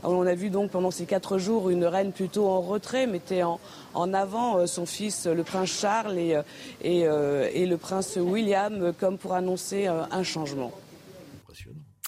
On 0.04 0.26
a 0.26 0.36
vu 0.36 0.50
donc 0.50 0.72
pendant 0.72 0.92
ces 0.92 1.06
quatre 1.06 1.38
jours 1.38 1.70
une 1.70 1.86
reine 1.86 2.12
plutôt 2.12 2.48
en 2.48 2.62
retrait, 2.62 3.08
mettait 3.08 3.44
en, 3.44 3.60
en 3.96 4.14
avant 4.14 4.58
euh, 4.58 4.68
son 4.68 4.86
fils, 4.86 5.26
le 5.26 5.44
prince 5.44 5.70
Charles, 5.70 6.18
et, 6.18 6.36
euh, 6.36 6.42
euh, 6.86 7.50
et, 7.54 7.66
le 7.66 7.78
prince 7.78 8.18
William, 8.22 8.94
comme 9.00 9.18
pour 9.18 9.34
annoncer 9.34 9.88
un 9.88 10.24
changement. 10.24 10.72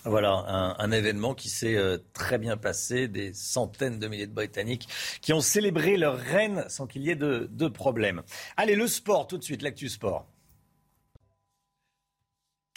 Voilà, 0.07 0.75
un, 0.79 0.91
événement 0.91 1.33
qui 1.33 1.49
s'est 1.49 1.77
très 2.13 2.37
bien 2.37 2.55
passé. 2.57 3.07
Des 3.07 3.33
centaines 3.33 3.99
de 3.99 4.07
milliers 4.07 4.27
de 4.27 4.33
Britanniques 4.33 4.87
qui 5.21 5.33
ont 5.33 5.41
célébré 5.41 5.97
leur 5.97 6.17
reine 6.17 6.65
sans 6.69 6.87
qu'il 6.87 7.03
y 7.03 7.09
ait 7.09 7.15
de, 7.15 7.67
problème. 7.67 8.23
Allez, 8.55 8.75
le 8.75 8.87
sport, 8.87 9.27
tout 9.27 9.37
de 9.37 9.43
suite, 9.43 9.61
l'actu 9.61 9.89
sport. 9.89 10.27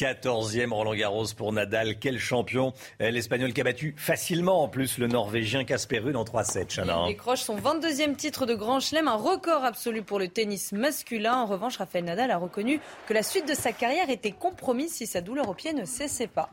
14e 0.01 0.73
Roland 0.73 0.95
Garros 0.95 1.27
pour 1.37 1.53
Nadal. 1.53 1.99
Quel 1.99 2.19
champion. 2.19 2.73
Euh, 3.03 3.11
L'Espagnol 3.11 3.53
qui 3.53 3.61
a 3.61 3.65
battu 3.65 3.95
facilement 3.99 4.63
en 4.63 4.69
plus 4.69 4.97
le 4.97 5.09
Norvégien 5.09 5.65
Casper 5.65 5.99
Ruud 5.99 6.17
en 6.17 6.25
3-7. 6.25 6.81
Il 6.81 7.13
décroche 7.13 7.43
son 7.43 7.57
22e 7.57 8.17
titre 8.17 8.47
de 8.47 8.55
Grand 8.55 8.81
Chelem, 8.81 9.09
un 9.09 9.17
record 9.17 9.63
absolu 9.63 10.03
pour 10.03 10.19
le 10.19 10.29
tennis 10.29 10.73
masculin. 10.73 11.35
En 11.35 11.47
revanche, 11.47 11.77
Rafael 11.77 12.05
Nadal 12.05 12.31
a 12.31 12.39
reconnu 12.39 12.81
que 13.07 13.13
la 13.13 13.23
suite 13.23 13.47
de 13.47 13.55
sa 13.55 13.73
carrière 13.73 14.09
était 14.09 14.33
compromise 14.33 14.93
si 14.93 15.07
sa 15.07 15.21
douleur 15.21 15.51
au 15.51 15.55
pied 15.55 15.75
ne 15.75 15.85
cessait 15.85 16.29
pas. 16.29 16.51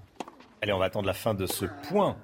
Allez, 0.61 0.73
on 0.73 0.79
va 0.79 0.85
attendre 0.85 1.07
la 1.07 1.13
fin 1.13 1.33
de 1.33 1.45
ce 1.45 1.65
point. 1.87 2.17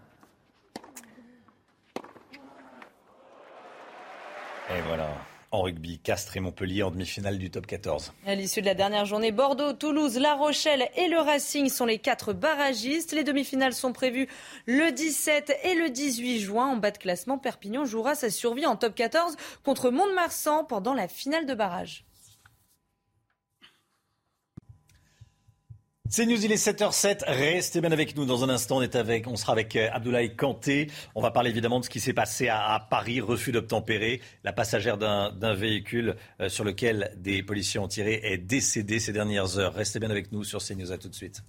Et 4.69 4.81
voilà 4.87 5.09
en 5.53 5.61
rugby. 5.61 5.99
Castres 5.99 6.35
et 6.35 6.39
Montpellier 6.39 6.83
en 6.83 6.91
demi-finale 6.91 7.37
du 7.37 7.51
top 7.51 7.67
14. 7.67 8.11
À 8.25 8.35
l'issue 8.35 8.61
de 8.61 8.65
la 8.65 8.73
dernière 8.73 9.05
journée, 9.05 9.31
Bordeaux, 9.31 9.73
Toulouse, 9.73 10.17
La 10.17 10.33
Rochelle 10.33 10.89
et 10.97 11.07
le 11.07 11.19
Racing 11.19 11.69
sont 11.69 11.85
les 11.85 11.99
quatre 11.99 12.33
barragistes. 12.33 13.11
Les 13.11 13.23
demi-finales 13.23 13.73
sont 13.73 13.93
prévues 13.93 14.27
le 14.65 14.91
17 14.91 15.55
et 15.63 15.75
le 15.75 15.89
18 15.91 16.39
juin. 16.39 16.67
En 16.67 16.77
bas 16.77 16.91
de 16.91 16.97
classement, 16.97 17.37
Perpignan 17.37 17.85
jouera 17.85 18.15
sa 18.15 18.31
survie 18.31 18.65
en 18.65 18.75
top 18.75 18.95
14 18.95 19.37
contre 19.63 19.91
Mont-de-Marsan 19.91 20.65
pendant 20.65 20.95
la 20.95 21.07
finale 21.07 21.45
de 21.45 21.53
barrage. 21.53 22.03
C'est 26.15 26.27
News, 26.27 26.45
il 26.45 26.51
est 26.51 26.63
7h07. 26.63 27.23
Restez 27.25 27.81
bien 27.81 27.91
avec 27.91 28.15
nous. 28.15 28.25
Dans 28.25 28.43
un 28.43 28.49
instant, 28.49 28.77
on, 28.77 28.81
est 28.83 28.95
avec, 28.95 29.25
on 29.25 29.35
sera 29.35 29.51
avec 29.51 29.75
euh, 29.75 29.89
Abdoulaye 29.91 30.35
Kanté. 30.35 30.91
On 31.15 31.23
va 31.23 31.31
parler 31.31 31.49
évidemment 31.49 31.79
de 31.79 31.85
ce 31.85 31.89
qui 31.89 31.99
s'est 31.99 32.13
passé 32.13 32.49
à, 32.49 32.85
Paris, 32.87 33.19
refus 33.19 33.51
d'obtempérer. 33.51 34.21
La 34.43 34.53
passagère 34.53 34.99
d'un 34.99 35.53
véhicule 35.55 36.15
euh, 36.39 36.49
sur 36.49 36.65
lequel 36.65 37.15
des 37.17 37.41
policiers 37.41 37.79
ont 37.79 37.87
tiré 37.87 38.21
est 38.21 38.37
décédée 38.37 38.99
ces 38.99 39.11
dernières 39.11 39.57
heures. 39.57 39.73
Restez 39.73 39.99
bien 39.99 40.11
avec 40.11 40.31
nous 40.31 40.43
sur 40.43 40.63
CNews. 40.63 40.91
À 40.91 40.99
tout 40.99 41.09
de 41.09 41.15
suite. 41.15 41.41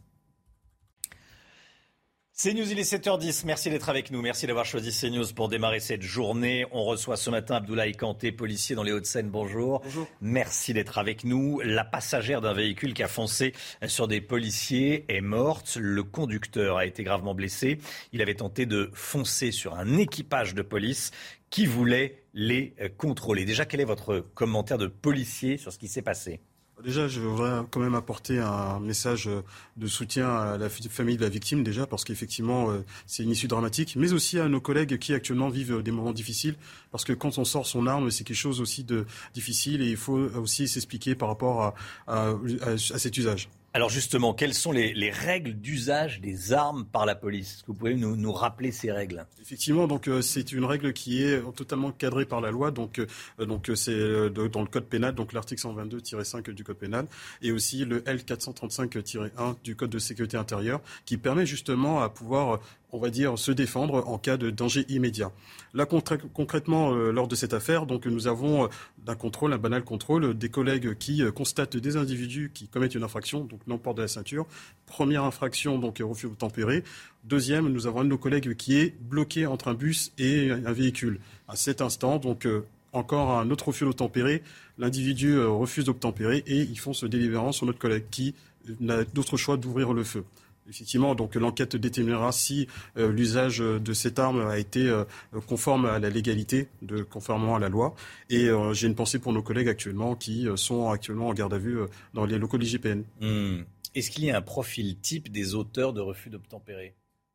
CNews, 2.37 2.68
il 2.68 2.80
est 2.80 2.93
7h10. 2.93 3.45
Merci 3.47 3.70
d'être 3.70 3.89
avec 3.89 4.11
nous. 4.11 4.20
Merci 4.20 4.49
d'avoir 4.49 4.64
choisi 4.64 4.91
CNews 4.91 5.32
pour 5.37 5.49
démarrer 5.49 5.78
cette 5.78 6.03
journée. 6.03 6.66
On 6.72 6.82
reçoit 6.82 7.16
ce 7.16 7.30
matin 7.30 7.55
Abdoulaye 7.55 7.93
Kanté, 7.93 8.32
policier 8.32 8.74
dans 8.74 8.82
les 8.82 8.91
Hauts-de-Seine. 8.91 9.30
Bonjour. 9.30 9.82
Bonjour. 9.85 10.09
Merci 10.20 10.74
d'être 10.74 10.99
avec 10.99 11.22
nous. 11.22 11.61
La 11.61 11.85
passagère 11.85 12.41
d'un 12.41 12.53
véhicule 12.53 12.93
qui 12.93 13.05
a 13.05 13.09
foncé 13.09 13.53
sur 13.87 14.09
des 14.09 14.20
policiers 14.20 15.05
est 15.07 15.20
morte. 15.20 15.78
Le 15.80 16.03
conducteur 16.03 16.78
a 16.78 16.87
été 16.87 17.05
gravement 17.05 17.37
blessé. 17.37 17.78
Il 18.12 18.20
avait 18.20 18.35
tenté 18.35 18.66
de 18.66 18.91
foncer 18.95 19.53
sur 19.53 19.76
un 19.76 19.97
équipage 19.97 20.55
de 20.55 20.62
police 20.62 21.12
qui 21.51 21.66
voulait 21.66 22.24
les 22.32 22.74
contrôler. 22.99 23.45
Déjà, 23.45 23.64
quel 23.64 23.80
est 23.80 23.85
votre 23.85 24.18
commentaire 24.18 24.78
de 24.78 24.89
policier 24.89 25.57
sur 25.57 25.72
ce 25.72 25.78
qui 25.78 25.87
s'est 25.87 26.03
passé? 26.03 26.41
Déjà, 26.83 27.07
je 27.07 27.20
voudrais 27.20 27.62
quand 27.70 27.81
même 27.81 27.95
apporter 27.95 28.41
un 28.41 28.81
message 28.81 29.31
de 29.77 29.87
soutien 29.87 30.29
à 30.29 30.59
la 30.59 30.68
famille 30.68 31.16
de 31.16 31.22
la 31.22 31.29
victime, 31.29 31.62
déjà, 31.62 31.87
parce 31.87 32.05
qu'effectivement, 32.05 32.70
euh, 32.70 32.85
c'est 33.07 33.22
une 33.22 33.31
issue 33.31 33.47
dramatique, 33.47 33.95
mais 33.97 34.12
aussi 34.12 34.41
à 34.41 34.49
nos 34.49 34.61
collègues 34.61 34.99
qui 34.99 35.14
actuellement 35.14 35.49
vivent 35.51 35.83
des 35.83 35.93
moments 35.93 36.12
difficiles, 36.12 36.57
parce 36.91 37.05
que 37.05 37.12
quand 37.12 37.39
on 37.39 37.45
sort 37.45 37.66
son 37.66 37.87
arme, 37.87 38.11
c'est 38.11 38.25
quelque 38.25 38.37
chose 38.37 38.61
aussi 38.61 38.83
de 38.83 39.07
difficile 39.35 39.83
et 39.83 39.89
il 39.89 39.97
faut 39.97 40.18
aussi 40.18 40.66
s'expliquer 40.66 41.14
par 41.14 41.29
rapport 41.29 41.75
à 42.09 42.35
cet 42.77 43.16
usage. 43.16 43.49
Alors 43.77 43.89
justement, 43.89 44.35
quelles 44.35 44.55
sont 44.55 44.70
les, 44.70 45.11
règles 45.11 45.55
d'usage 45.55 46.20
des 46.20 46.53
armes 46.53 46.85
par 46.85 47.07
la 47.07 47.16
police? 47.16 47.55
Est-ce 47.55 47.62
que 47.62 47.66
vous 47.66 47.75
pouvez 47.75 47.97
nous, 47.97 48.33
rappeler 48.33 48.70
ces 48.70 48.93
règles? 48.93 49.27
Effectivement, 49.43 49.89
donc 49.89 50.07
euh, 50.07 50.22
c'est 50.22 50.53
une 50.53 50.64
règle 50.64 50.93
qui 50.93 51.25
est 51.25 51.43
totalement 51.57 51.91
cadrée 51.91 52.25
par 52.25 52.41
la 52.41 52.53
loi. 52.53 52.70
Donc 52.70 53.01
euh, 53.01 53.07
donc 53.45 53.68
euh, 53.68 53.75
c'est 53.75 54.31
dans 54.31 54.61
le 54.61 54.68
code 54.68 54.85
pénal, 54.85 55.12
donc 55.16 55.33
l'article 55.33 55.61
122-5 55.61 56.53
du 56.53 56.62
code 56.62 56.77
pénal, 56.77 57.09
et 57.43 57.51
aussi 57.51 57.85
le 57.85 57.99
L435-1 58.03 59.57
du 59.64 59.75
code 59.75 59.91
de 59.91 59.99
sécurité 59.99 60.37
intérieure, 60.37 60.81
qui 61.05 61.16
permet 61.16 61.45
justement 61.45 62.01
à 62.01 62.11
pouvoir 62.11 62.61
on 62.95 62.99
va 62.99 63.11
dire, 63.11 63.37
se 63.37 63.51
défendre 63.51 64.09
en 64.09 64.19
cas 64.19 64.37
de 64.37 64.51
danger 64.51 64.87
immédiat. 64.89 65.33
Là, 65.75 65.85
concrètement, 65.85 66.95
euh, 66.95 67.11
lors 67.11 67.27
de 67.27 67.35
cette 67.35 67.53
affaire, 67.53 67.87
donc 67.87 68.07
nous 68.07 68.29
avons 68.29 68.65
euh, 68.65 68.69
d'un 69.05 69.17
contrôle, 69.17 69.53
un 69.53 69.59
banal 69.59 69.83
contrôle, 69.83 70.39
des 70.39 70.49
collègues 70.49 70.97
qui 70.97 71.21
euh, 71.21 71.33
constatent 71.33 71.77
des 71.77 71.97
individus 71.97 72.53
qui 72.55 72.69
commettent 72.69 72.95
une 72.95 73.03
infraction, 73.03 73.41
donc 73.41 73.67
non 73.67 73.79
port 73.79 73.95
de 73.95 74.03
la 74.03 74.07
ceinture. 74.07 74.47
Première 74.87 75.25
infraction, 75.25 75.77
donc 75.77 76.01
refus 76.01 76.29
tempéré. 76.39 76.85
Deuxième, 77.25 77.69
nous 77.69 77.89
avons 77.89 78.03
un 78.03 78.05
de 78.05 78.11
nos 78.11 78.19
collègues 78.19 78.55
qui 78.55 78.77
est 78.79 78.95
bloqué 79.01 79.45
entre 79.47 79.67
un 79.67 79.75
bus 79.75 80.13
et 80.19 80.53
un 80.53 80.73
véhicule. 80.73 81.19
À 81.49 81.57
cet 81.57 81.81
instant, 81.81 82.19
donc 82.19 82.47
encore 82.93 83.33
un 83.33 83.51
autre 83.51 83.69
refus 83.69 83.85
d'obtempérer. 83.85 84.43
L'individu 84.79 85.41
refuse 85.41 85.85
d'obtempérer 85.85 86.45
et 86.47 86.61
ils 86.61 86.79
font 86.79 86.93
ce 86.93 87.07
délibérant 87.07 87.51
sur 87.51 87.67
notre 87.67 87.79
collègue 87.79 88.05
qui 88.11 88.35
n'a 88.81 89.03
d'autre 89.05 89.37
choix 89.37 89.57
d'ouvrir 89.57 89.93
le 89.93 90.05
feu. 90.05 90.25
Effectivement, 90.69 91.15
donc 91.15 91.35
l'enquête 91.35 91.77
déterminera 91.77 92.33
si 92.33 92.69
euh, 92.97 93.12
l'usage 93.12 93.59
de 93.59 93.93
cette 93.93 94.19
arme 94.19 94.47
a 94.47 94.59
été 94.59 94.89
euh, 94.89 95.05
conforme 95.47 95.85
à 95.85 95.99
la 95.99 96.09
légalité, 96.09 96.69
de, 96.81 97.03
conformément 97.03 97.57
à 97.57 97.59
la 97.59 97.69
loi. 97.69 97.95
Et 98.31 98.49
euh, 98.49 98.73
j'ai 98.73 98.87
une 98.87 98.95
pensée 98.95 99.19
pour 99.19 99.33
nos 99.33 99.43
collègues 99.43 99.69
actuellement 99.69 100.15
qui 100.15 100.49
sont 100.57 100.91
actuellement 100.91 101.29
en 101.29 101.35
garde 101.35 101.53
à 101.53 101.59
vue 101.59 101.79
dans 102.15 102.25
les 102.25 102.39
locaux 102.39 102.57
de 102.57 102.62
l'IGPN. 102.62 103.03
Hmm. 103.21 103.62
Est-ce 103.95 104.11
qu'il 104.11 104.25
y 104.25 104.31
a 104.31 104.37
un 104.37 104.43
profil 104.43 104.97
type 104.99 105.31
des 105.31 105.55
auteurs 105.55 105.93
de 105.93 106.01
refus 106.01 106.31
d'obtempérer? 106.31 106.95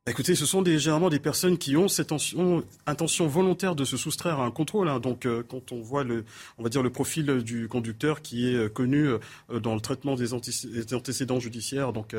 Écoutez, 0.09 0.33
ce 0.33 0.47
sont 0.47 0.63
des, 0.63 0.79
généralement 0.79 1.11
des 1.11 1.19
personnes 1.19 1.59
qui 1.59 1.77
ont 1.77 1.87
cette 1.87 2.11
intention, 2.87 3.27
volontaire 3.27 3.75
de 3.75 3.85
se 3.85 3.95
soustraire 3.95 4.39
à 4.39 4.45
un 4.45 4.49
contrôle. 4.49 4.89
Hein. 4.89 4.99
Donc, 4.99 5.27
euh, 5.27 5.43
quand 5.47 5.71
on 5.71 5.81
voit 5.81 6.03
le, 6.03 6.25
on 6.57 6.63
va 6.63 6.69
dire 6.69 6.81
le 6.81 6.89
profil 6.89 7.43
du 7.43 7.67
conducteur 7.67 8.23
qui 8.23 8.47
est 8.47 8.55
euh, 8.55 8.69
connu 8.69 9.07
euh, 9.07 9.59
dans 9.59 9.75
le 9.75 9.81
traitement 9.81 10.15
des, 10.15 10.33
antécédents 10.33 11.39
judiciaires, 11.39 11.93
donc 11.93 12.15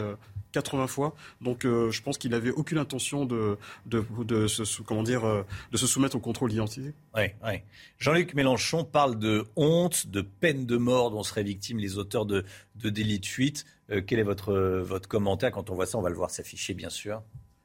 80 0.52 0.86
fois. 0.86 1.16
Donc, 1.40 1.62
je 1.64 2.02
pense 2.02 2.16
qu'il 2.16 2.30
n'avait 2.30 2.52
aucune 2.52 2.78
intention 2.78 3.24
de, 3.24 3.58
de, 3.86 4.46
se, 4.46 4.82
comment 4.82 5.02
dire, 5.02 5.44
de 5.72 5.76
se 5.76 5.86
soumettre 5.86 6.14
au 6.16 6.20
contrôle 6.20 6.50
d'identité. 6.50 6.92
Oui, 7.16 7.24
oui. 7.44 7.54
Jean-Luc 7.98 8.34
Mélenchon 8.34 8.84
parle 8.84 9.18
de 9.18 9.46
honte, 9.56 10.06
de 10.06 10.20
peine 10.20 10.64
de 10.64 10.76
mort 10.76 11.10
dont 11.10 11.24
seraient 11.24 11.42
victimes 11.42 11.78
les 11.78 11.98
auteurs 11.98 12.26
de, 12.26 12.44
de 12.76 12.90
délits 12.90 13.20
de 13.20 13.26
fuite. 13.26 13.64
quel 14.06 14.20
est 14.20 14.24
votre, 14.24 14.54
votre 14.80 15.08
commentaire? 15.08 15.50
Quand 15.50 15.70
on 15.70 15.74
voit 15.74 15.86
ça 15.86 15.98
On 15.98 16.02
va 16.02 16.10
le 16.10 16.16
voir 16.16 16.30
s'afficher, 16.30 16.74
bien 16.74 16.90
sûr. 16.90 17.22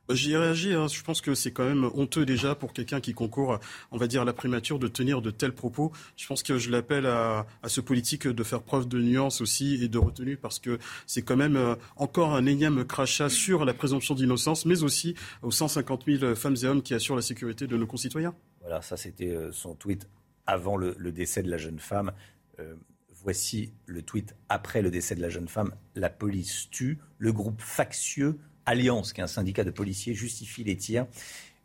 Bah, 0.07 0.15
J'y 0.15 0.33
ai 0.33 0.37
réagi. 0.37 0.73
Hein. 0.73 0.87
Je 0.87 1.01
pense 1.03 1.21
que 1.21 1.35
c'est 1.35 1.51
quand 1.51 1.65
même 1.65 1.89
honteux 1.93 2.25
déjà 2.25 2.55
pour 2.55 2.73
quelqu'un 2.73 3.01
qui 3.01 3.13
concourt, 3.13 3.59
on 3.91 3.97
va 3.97 4.07
dire, 4.07 4.21
à 4.21 4.25
la 4.25 4.33
primature 4.33 4.79
de 4.79 4.87
tenir 4.87 5.21
de 5.21 5.31
tels 5.31 5.53
propos. 5.53 5.91
Je 6.17 6.27
pense 6.27 6.43
que 6.43 6.57
je 6.57 6.69
l'appelle 6.69 7.05
à, 7.05 7.45
à, 7.63 7.69
ce 7.69 7.81
politique 7.81 8.27
de 8.27 8.43
faire 8.43 8.61
preuve 8.61 8.87
de 8.87 8.99
nuance 8.99 9.41
aussi 9.41 9.83
et 9.83 9.87
de 9.87 9.97
retenue 9.97 10.37
parce 10.37 10.59
que 10.59 10.79
c'est 11.07 11.21
quand 11.21 11.37
même 11.37 11.55
euh, 11.55 11.75
encore 11.95 12.35
un 12.35 12.45
énième 12.45 12.85
crachat 12.85 13.29
sur 13.29 13.65
la 13.65 13.73
présomption 13.73 14.15
d'innocence, 14.15 14.65
mais 14.65 14.83
aussi 14.83 15.15
aux 15.41 15.51
150 15.51 16.03
000 16.05 16.35
femmes 16.35 16.55
et 16.61 16.65
hommes 16.65 16.81
qui 16.81 16.93
assurent 16.93 17.15
la 17.15 17.21
sécurité 17.21 17.67
de 17.67 17.77
nos 17.77 17.87
concitoyens. 17.87 18.35
Voilà, 18.61 18.81
ça 18.81 18.97
c'était 18.97 19.29
euh, 19.29 19.51
son 19.51 19.75
tweet 19.75 20.07
avant 20.47 20.77
le, 20.77 20.95
décès 21.11 21.43
de 21.43 21.49
la 21.49 21.57
jeune 21.57 21.79
femme. 21.79 22.11
Euh, 22.59 22.75
voici 23.11 23.73
le 23.85 24.01
tweet 24.01 24.35
après 24.49 24.81
le 24.81 24.91
décès 24.91 25.15
de 25.15 25.21
la 25.21 25.29
jeune 25.29 25.47
femme. 25.47 25.73
La 25.95 26.09
police 26.09 26.69
tue. 26.69 26.99
Le 27.17 27.33
groupe 27.33 27.61
factieux 27.61 28.37
Alliance, 28.65 29.13
qui 29.13 29.21
est 29.21 29.23
un 29.23 29.27
syndicat 29.27 29.63
de 29.63 29.71
policiers, 29.71 30.13
justifie 30.13 30.63
les 30.63 30.77
tirs 30.77 31.07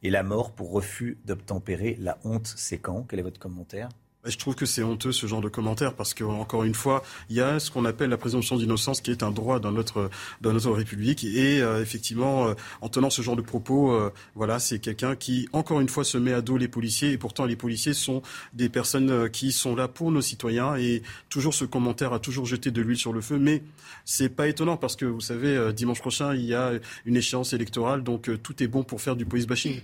et 0.02 0.10
la 0.10 0.22
mort 0.22 0.52
pour 0.52 0.72
refus 0.72 1.18
d'obtempérer. 1.24 1.96
La 1.98 2.18
honte, 2.24 2.52
c'est 2.56 2.78
Quel 3.08 3.18
est 3.18 3.22
votre 3.22 3.38
commentaire? 3.38 3.88
Je 4.24 4.36
trouve 4.36 4.54
que 4.54 4.66
c'est 4.66 4.82
honteux 4.82 5.12
ce 5.12 5.26
genre 5.26 5.40
de 5.40 5.48
commentaires 5.48 5.94
parce 5.94 6.12
que 6.12 6.24
encore 6.24 6.64
une 6.64 6.74
fois, 6.74 7.02
il 7.30 7.36
y 7.36 7.40
a 7.40 7.58
ce 7.58 7.70
qu'on 7.70 7.84
appelle 7.86 8.10
la 8.10 8.18
présomption 8.18 8.56
d'innocence 8.56 9.00
qui 9.00 9.10
est 9.10 9.22
un 9.22 9.30
droit 9.30 9.60
dans 9.60 9.72
notre 9.72 10.10
dans 10.42 10.52
notre 10.52 10.70
République. 10.72 11.24
Et 11.24 11.62
euh, 11.62 11.80
effectivement, 11.80 12.48
euh, 12.48 12.54
en 12.82 12.88
tenant 12.88 13.08
ce 13.08 13.22
genre 13.22 13.36
de 13.36 13.42
propos, 13.42 13.92
euh, 13.92 14.12
voilà, 14.34 14.58
c'est 14.58 14.78
quelqu'un 14.78 15.16
qui 15.16 15.48
encore 15.52 15.80
une 15.80 15.88
fois 15.88 16.04
se 16.04 16.18
met 16.18 16.32
à 16.32 16.42
dos 16.42 16.58
les 16.58 16.68
policiers. 16.68 17.12
Et 17.12 17.18
pourtant 17.18 17.46
les 17.46 17.56
policiers 17.56 17.94
sont 17.94 18.22
des 18.52 18.68
personnes 18.68 19.30
qui 19.30 19.52
sont 19.52 19.74
là 19.74 19.88
pour 19.88 20.10
nos 20.10 20.20
citoyens. 20.20 20.76
Et 20.76 21.02
toujours 21.30 21.54
ce 21.54 21.64
commentaire 21.64 22.12
a 22.12 22.18
toujours 22.18 22.44
jeté 22.44 22.70
de 22.70 22.82
l'huile 22.82 22.98
sur 22.98 23.14
le 23.14 23.22
feu. 23.22 23.38
Mais 23.38 23.62
c'est 24.04 24.28
pas 24.28 24.48
étonnant 24.48 24.76
parce 24.76 24.96
que 24.96 25.06
vous 25.06 25.20
savez, 25.20 25.72
dimanche 25.72 26.00
prochain 26.00 26.34
il 26.34 26.44
y 26.44 26.54
a 26.54 26.72
une 27.06 27.16
échéance 27.16 27.52
électorale, 27.52 28.02
donc 28.02 28.30
tout 28.42 28.62
est 28.62 28.68
bon 28.68 28.82
pour 28.82 29.00
faire 29.00 29.16
du 29.16 29.24
police 29.24 29.46
bashing 29.46 29.80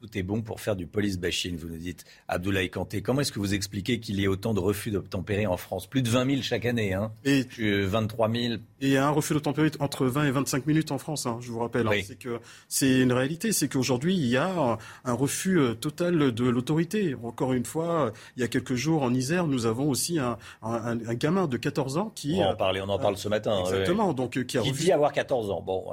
tout 0.00 0.16
est 0.16 0.22
bon 0.22 0.40
pour 0.40 0.60
faire 0.60 0.76
du 0.76 0.86
police 0.86 1.18
bashing, 1.18 1.56
vous 1.58 1.68
nous 1.68 1.76
dites, 1.76 2.06
Abdoulaye 2.26 2.70
Kanté. 2.70 3.02
Comment 3.02 3.20
est-ce 3.20 3.32
que 3.32 3.38
vous 3.38 3.52
expliquez 3.52 4.00
qu'il 4.00 4.18
y 4.18 4.24
ait 4.24 4.28
autant 4.28 4.54
de 4.54 4.60
refus 4.60 4.90
d'obtempérer 4.90 5.46
en 5.46 5.58
France? 5.58 5.86
Plus 5.86 6.00
de 6.00 6.08
20 6.08 6.30
000 6.30 6.42
chaque 6.42 6.64
année, 6.64 6.94
hein 6.94 7.12
et 7.24 7.46
23 7.58 8.30
000. 8.30 8.54
Et 8.54 8.58
il 8.80 8.88
y 8.88 8.96
a 8.96 9.06
un 9.06 9.10
refus 9.10 9.34
d'obtempérer 9.34 9.70
entre 9.78 10.06
20 10.06 10.24
et 10.24 10.30
25 10.30 10.66
minutes 10.66 10.90
en 10.90 10.98
France, 10.98 11.26
hein, 11.26 11.38
je 11.42 11.50
vous 11.50 11.58
rappelle. 11.58 11.86
Hein. 11.86 12.00
C'est 12.02 12.18
que 12.18 12.40
c'est 12.68 13.00
une 13.00 13.12
réalité, 13.12 13.52
c'est 13.52 13.68
qu'aujourd'hui, 13.68 14.16
il 14.16 14.26
y 14.26 14.38
a 14.38 14.78
un 15.04 15.12
refus 15.12 15.58
euh, 15.58 15.74
total 15.74 16.32
de 16.32 16.44
l'autorité. 16.48 17.14
Encore 17.22 17.52
une 17.52 17.66
fois, 17.66 18.12
il 18.36 18.40
y 18.40 18.42
a 18.42 18.48
quelques 18.48 18.76
jours 18.76 19.02
en 19.02 19.12
Isère, 19.12 19.46
nous 19.46 19.66
avons 19.66 19.90
aussi 19.90 20.18
un, 20.18 20.38
un, 20.62 20.96
gamin 21.14 21.46
de 21.46 21.58
14 21.58 21.98
ans 21.98 22.12
qui... 22.14 22.38
On 22.38 22.44
en, 22.44 22.86
on 22.86 22.88
en 22.88 22.98
parle 22.98 23.18
ce 23.18 23.28
matin. 23.28 23.60
Exactement, 23.60 24.14
donc 24.14 24.38
euh, 24.38 24.44
qui 24.44 24.56
a 24.56 24.62
dit 24.62 24.92
avoir 24.92 25.12
14 25.12 25.50
ans. 25.50 25.60
Bon, 25.60 25.92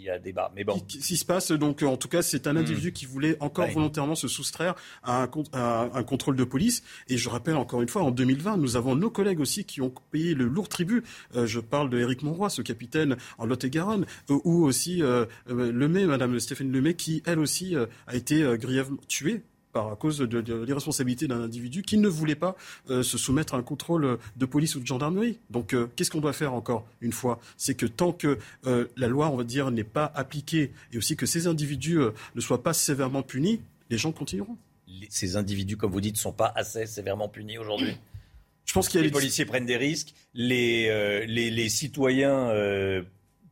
il 0.00 0.06
y 0.06 0.10
a 0.10 0.18
débat. 0.18 0.50
Mais 0.54 0.64
bon. 0.64 0.80
Ce 0.88 0.98
qui, 0.98 1.16
se 1.16 1.24
passe, 1.24 1.52
donc, 1.52 1.82
en 1.82 1.96
tout 1.96 2.08
cas, 2.08 2.22
c'est 2.22 2.46
un 2.46 2.54
hmm. 2.54 2.58
individu 2.58 2.92
qui 2.92 3.06
voulait 3.06 3.36
encore 3.40 3.68
volontairement 3.68 4.14
se 4.14 4.28
soustraire 4.28 4.74
à 5.02 5.22
un, 5.22 5.90
un, 5.92 6.02
contrôle 6.02 6.36
de 6.36 6.44
police. 6.44 6.82
Et 7.08 7.16
je 7.16 7.28
rappelle 7.28 7.56
encore 7.56 7.82
une 7.82 7.88
fois, 7.88 8.02
en 8.02 8.10
2020, 8.10 8.56
nous 8.56 8.76
avons 8.76 8.96
nos 8.96 9.10
collègues 9.10 9.40
aussi 9.40 9.64
qui 9.64 9.80
ont 9.80 9.92
payé 10.10 10.34
le 10.34 10.46
lourd 10.46 10.68
tribut. 10.68 11.02
Euh, 11.36 11.46
je 11.46 11.60
parle 11.60 11.90
de 11.90 11.98
Éric 11.98 12.22
Monroy, 12.22 12.50
ce 12.50 12.62
capitaine 12.62 13.16
en 13.38 13.46
Lot-et-Garonne, 13.46 14.06
euh, 14.30 14.38
ou 14.44 14.64
aussi 14.64 15.02
euh, 15.02 15.26
Lemay, 15.48 16.04
Madame 16.06 16.38
Stéphane 16.38 16.70
Lemay, 16.72 16.94
qui 16.94 17.22
elle 17.26 17.38
aussi 17.38 17.74
a 18.06 18.14
été 18.14 18.42
grièvement 18.58 18.98
tuée 19.08 19.42
par 19.72 19.92
à 19.92 19.96
cause 19.96 20.18
de, 20.18 20.64
l'irresponsabilité 20.64 21.28
d'un 21.28 21.40
individu 21.40 21.82
qui 21.82 21.98
ne 21.98 22.08
voulait 22.08 22.34
pas 22.34 22.56
euh, 22.90 23.02
se 23.02 23.18
soumettre 23.18 23.54
à 23.54 23.58
un 23.58 23.62
contrôle 23.62 24.18
de 24.36 24.46
police 24.46 24.74
ou 24.76 24.80
de 24.80 24.86
gendarmerie. 24.86 25.38
Donc, 25.50 25.74
euh, 25.74 25.88
qu'est-ce 25.96 26.10
qu'on 26.10 26.20
doit 26.20 26.32
faire 26.32 26.54
encore 26.54 26.86
une 27.00 27.12
fois? 27.12 27.40
C'est 27.56 27.74
que 27.74 27.86
tant 27.86 28.12
que 28.12 28.38
euh, 28.66 28.86
la 28.96 29.08
loi, 29.08 29.30
on 29.30 29.36
va 29.36 29.44
dire, 29.44 29.70
n'est 29.70 29.84
pas 29.84 30.10
appliquée 30.14 30.72
et 30.92 30.98
aussi 30.98 31.16
que 31.16 31.26
ces 31.26 31.46
individus 31.46 32.00
ne 32.34 32.40
soient 32.40 32.62
pas 32.62 32.72
sévèrement 32.72 33.22
punis, 33.22 33.60
les 33.90 33.98
gens 33.98 34.12
continueront. 34.12 34.56
Ces 35.08 35.36
individus, 35.36 35.76
comme 35.76 35.92
vous 35.92 36.00
dites, 36.00 36.16
ne 36.16 36.20
sont 36.20 36.32
pas 36.32 36.52
assez 36.56 36.86
sévèrement 36.86 37.28
punis 37.28 37.58
aujourd'hui? 37.58 37.96
Je 38.64 38.72
pense 38.72 38.88
qu'il 38.88 39.00
y 39.00 39.02
a 39.02 39.06
les 39.06 39.12
policiers 39.12 39.44
prennent 39.44 39.66
des 39.66 39.76
risques, 39.76 40.14
les, 40.34 41.26
les, 41.26 41.50
les 41.50 41.68
citoyens 41.68 42.52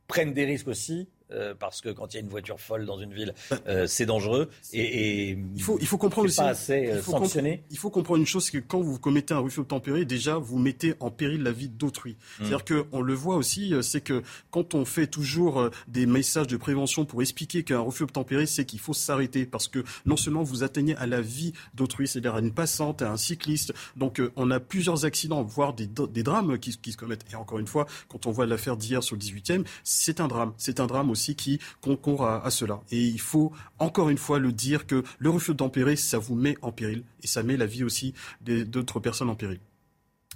prennent 0.07 0.33
des 0.33 0.45
risques 0.45 0.67
aussi. 0.67 1.07
Euh, 1.31 1.53
parce 1.57 1.81
que 1.81 1.89
quand 1.89 2.13
il 2.13 2.17
y 2.17 2.19
a 2.19 2.23
une 2.23 2.29
voiture 2.29 2.59
folle 2.59 2.85
dans 2.85 2.99
une 2.99 3.13
ville, 3.13 3.33
euh, 3.67 3.85
c'est 3.85 4.05
dangereux. 4.05 4.49
Et, 4.73 5.37
il 5.55 5.61
faut 5.61 5.77
il 5.79 5.85
faut 5.85 5.97
comprendre 5.97 6.27
aussi. 6.27 6.37
Pas 6.37 6.49
assez 6.49 6.81
il 6.85 6.89
euh, 6.89 7.01
faut 7.01 7.11
sanctionné. 7.11 7.63
Il 7.69 7.77
faut 7.77 7.91
comprendre 7.91 8.19
une 8.19 8.25
chose, 8.25 8.45
c'est 8.45 8.59
que 8.59 8.65
quand 8.65 8.81
vous 8.81 8.97
commettez 8.97 9.33
un 9.33 9.39
refus 9.39 9.63
tempéré, 9.63 10.05
déjà 10.05 10.37
vous 10.37 10.57
mettez 10.57 10.95
en 10.99 11.11
péril 11.11 11.43
la 11.43 11.51
vie 11.51 11.69
d'autrui. 11.69 12.13
Hmm. 12.13 12.45
C'est-à-dire 12.45 12.65
que 12.65 12.85
on 12.91 13.01
le 13.01 13.13
voit 13.13 13.35
aussi, 13.35 13.73
c'est 13.83 14.01
que 14.01 14.23
quand 14.49 14.73
on 14.73 14.85
fait 14.85 15.07
toujours 15.07 15.69
des 15.87 16.05
messages 16.05 16.47
de 16.47 16.57
prévention 16.57 17.05
pour 17.05 17.21
expliquer 17.21 17.63
qu'un 17.63 17.79
refus 17.79 18.07
tempéré, 18.07 18.45
c'est 18.45 18.65
qu'il 18.65 18.79
faut 18.79 18.93
s'arrêter 18.93 19.45
parce 19.45 19.67
que 19.67 19.83
non 20.05 20.17
seulement 20.17 20.43
vous 20.43 20.63
atteignez 20.63 20.95
à 20.95 21.05
la 21.05 21.21
vie 21.21 21.53
d'autrui, 21.75 22.07
c'est-à-dire 22.07 22.35
à 22.35 22.39
une 22.39 22.53
passante, 22.53 23.01
à 23.01 23.11
un 23.11 23.17
cycliste. 23.17 23.73
Donc 23.95 24.21
on 24.35 24.49
a 24.49 24.59
plusieurs 24.59 25.05
accidents, 25.05 25.43
voire 25.43 25.73
des, 25.73 25.87
des 25.87 26.23
drames 26.23 26.57
qui, 26.57 26.75
qui 26.77 26.91
se 26.91 26.97
commettent. 26.97 27.25
Et 27.31 27.35
encore 27.35 27.59
une 27.59 27.67
fois, 27.67 27.85
quand 28.07 28.25
on 28.25 28.31
voit 28.31 28.47
l'affaire 28.47 28.77
d'hier 28.77 29.03
sur 29.03 29.15
le 29.15 29.21
18e, 29.21 29.65
c'est 29.83 30.19
un 30.21 30.27
drame. 30.27 30.53
C'est 30.57 30.79
un 30.79 30.87
drame 30.87 31.11
aussi 31.11 31.18
qui 31.35 31.59
concourt 31.81 32.25
à, 32.25 32.49
cela. 32.51 32.81
Et 32.91 33.01
il 33.01 33.19
faut 33.19 33.51
encore 33.77 34.09
une 34.09 34.17
fois 34.17 34.39
le 34.39 34.51
dire 34.51 34.87
que 34.87 35.03
le 35.17 35.29
refus 35.29 35.53
d'empérer, 35.53 35.95
ça 35.95 36.17
vous 36.17 36.35
met 36.35 36.55
en 36.61 36.71
péril 36.71 37.03
et 37.23 37.27
ça 37.27 37.43
met 37.43 37.57
la 37.57 37.65
vie 37.65 37.83
aussi 37.83 38.13
d'autres 38.41 38.99
personnes 38.99 39.29
en 39.29 39.35
péril. 39.35 39.59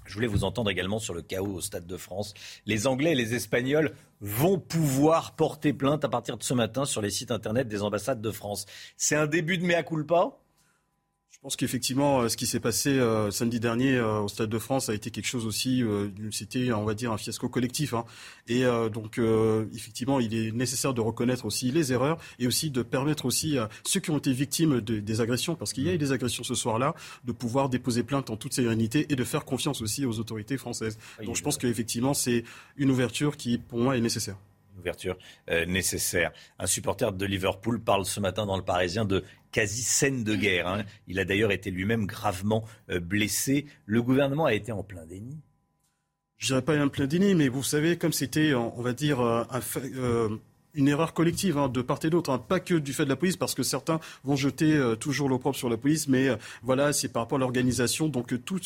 Je 0.06 0.16
voulais 0.16 0.28
vous 0.28 0.44
entendre 0.44 0.70
également 0.70 1.00
sur 1.00 1.14
le 1.14 1.22
chaos 1.22 1.56
au 1.56 1.62
Stade 1.62 1.88
de 1.88 1.98
France. 1.98 2.34
Les 2.66 2.88
Anglais 2.88 3.14
et 3.14 3.16
les 3.16 3.36
Espagnols 3.36 3.94
vont 4.20 4.60
pouvoir 4.60 5.36
porter 5.36 5.74
plainte 5.74 6.04
à 6.04 6.10
partir 6.10 6.38
de 6.38 6.44
ce 6.44 6.54
matin 6.54 6.86
sur 6.86 7.02
les 7.02 7.10
sites 7.10 7.32
internet 7.32 7.68
des 7.68 7.82
ambassades 7.84 8.22
de 8.22 8.32
France. 8.32 8.66
C'est 8.98 9.16
un 9.16 9.28
début 9.28 9.58
de 9.58 9.66
mea 9.66 9.84
culpa? 9.84 10.38
Pense 11.44 11.58
qu'effectivement, 11.58 12.22
euh, 12.22 12.30
ce 12.30 12.38
qui 12.38 12.48
s'est 12.48 12.62
passé 12.62 12.90
euh, 12.92 13.30
samedi 13.30 13.60
dernier 13.60 13.98
euh, 13.98 14.22
au 14.22 14.30
Stade 14.30 14.50
de 14.50 14.60
France 14.60 14.88
a 14.88 14.94
été 14.94 15.12
quelque 15.12 15.26
chose 15.26 15.46
aussi. 15.46 15.84
C'était, 16.32 16.72
on 16.72 16.86
va 16.86 16.94
dire, 16.94 17.12
un 17.12 17.18
fiasco 17.18 17.50
collectif. 17.50 17.94
Hein. 17.94 18.06
Et 18.48 18.64
donc, 18.92 19.20
effectivement, 19.74 20.20
il 20.20 20.34
est 20.34 20.52
nécessaire 20.52 20.94
de 20.94 21.02
reconnaître 21.02 21.46
aussi 21.46 21.72
les 21.72 21.92
erreurs 21.92 22.18
et 22.40 22.48
aussi 22.48 22.70
de 22.72 22.82
permettre 22.82 23.26
aussi 23.26 23.58
à 23.58 23.70
ceux 23.86 24.00
qui 24.00 24.12
ont 24.12 24.18
été 24.18 24.32
victimes 24.32 24.80
des 24.80 25.22
agressions, 25.22 25.56
parce 25.56 25.74
qu'il 25.74 25.84
y 25.84 25.90
a 25.90 25.94
eu 25.94 25.98
des 25.98 26.12
agressions 26.14 26.44
ce 26.44 26.56
soir-là, 26.56 26.96
de 27.26 27.32
pouvoir 27.34 27.68
déposer 27.68 28.04
plainte 28.04 28.30
en 28.30 28.38
toute 28.38 28.54
sérénité 28.54 29.06
et 29.10 29.16
de 29.16 29.24
faire 29.24 29.44
confiance 29.44 29.82
aussi 29.82 30.06
aux 30.06 30.20
autorités 30.20 30.58
françaises. 30.58 30.98
donc, 31.26 31.36
je 31.36 31.44
pense 31.44 31.58
qu'effectivement, 31.58 32.14
c'est 32.14 32.44
une 32.78 32.90
ouverture 32.90 33.36
qui, 33.36 33.58
pour 33.58 33.80
moi, 33.80 33.98
est 33.98 34.02
nécessaire 34.02 34.38
ouverture 34.80 35.18
nécessaire. 35.68 36.32
Un 36.58 36.66
supporter 36.66 37.14
de 37.14 37.26
Liverpool 37.26 37.80
parle 37.80 38.06
ce 38.06 38.20
matin 38.20 38.48
dans 38.48 38.58
le 38.58 38.64
Parisien 38.64 39.06
de 39.06 39.24
quasi 39.54 39.84
scène 39.84 40.26
de 40.26 40.36
guerre. 40.36 40.68
Hein. 40.68 40.84
Il 41.08 41.20
a 41.20 41.26
d'ailleurs 41.26 41.52
été 41.52 41.72
lui-même 41.72 42.06
gravement 42.06 42.66
euh, 42.90 43.00
blessé. 43.00 43.66
Le 43.86 44.02
gouvernement 44.02 44.46
a 44.46 44.54
été 44.54 44.74
en 44.74 44.84
plein 44.84 45.06
déni. 45.06 45.40
Je 46.38 46.48
dirais 46.48 46.62
pas 46.62 46.78
en 46.84 46.90
plein 46.90 47.08
déni, 47.08 47.36
mais 47.36 47.48
vous 47.48 47.64
savez, 47.64 47.98
comme 47.98 48.12
c'était, 48.12 48.54
on 48.54 48.82
va 48.82 48.92
dire, 48.92 49.22
euh, 49.22 49.46
euh, 49.78 50.30
une 50.74 50.88
erreur 50.90 51.14
collective 51.14 51.58
hein, 51.58 51.70
de 51.70 51.82
part 51.82 52.00
et 52.04 52.10
d'autre, 52.10 52.32
hein. 52.32 52.40
pas 52.40 52.60
que 52.60 52.74
du 52.74 52.92
fait 52.92 53.06
de 53.06 53.10
la 53.10 53.16
police, 53.16 53.38
parce 53.38 53.54
que 53.54 53.62
certains 53.64 54.00
vont 54.24 54.36
jeter 54.36 54.78
toujours 55.00 55.30
l'opprobre 55.30 55.56
sur 55.56 55.70
la 55.70 55.78
police, 55.78 56.08
mais 56.08 56.30
voilà, 56.64 56.92
c'est 56.92 57.08
par 57.08 57.22
rapport 57.22 57.38
à 57.38 57.40
l'organisation. 57.40 58.10
Donc 58.10 58.44
tout, 58.44 58.60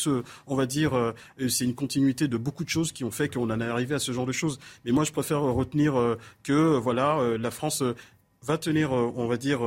on 0.48 0.56
va 0.56 0.66
dire, 0.66 1.14
c'est 1.50 1.66
une 1.66 1.76
continuité 1.76 2.30
de 2.30 2.38
beaucoup 2.38 2.64
de 2.64 2.70
choses 2.70 2.94
qui 2.94 3.04
ont 3.04 3.12
fait 3.12 3.32
qu'on 3.32 3.50
en 3.50 3.60
est 3.60 3.66
arrivé 3.66 3.94
à 3.94 4.00
ce 4.00 4.14
genre 4.14 4.26
de 4.26 4.32
choses. 4.32 4.58
Mais 4.86 4.92
moi, 4.92 5.04
je 5.04 5.12
préfère 5.12 5.42
retenir 5.42 6.18
que 6.44 6.78
voilà, 6.78 7.38
la 7.38 7.52
France 7.52 7.84
va 8.42 8.58
tenir, 8.58 8.94
on 8.94 9.28
va 9.28 9.36
dire 9.36 9.60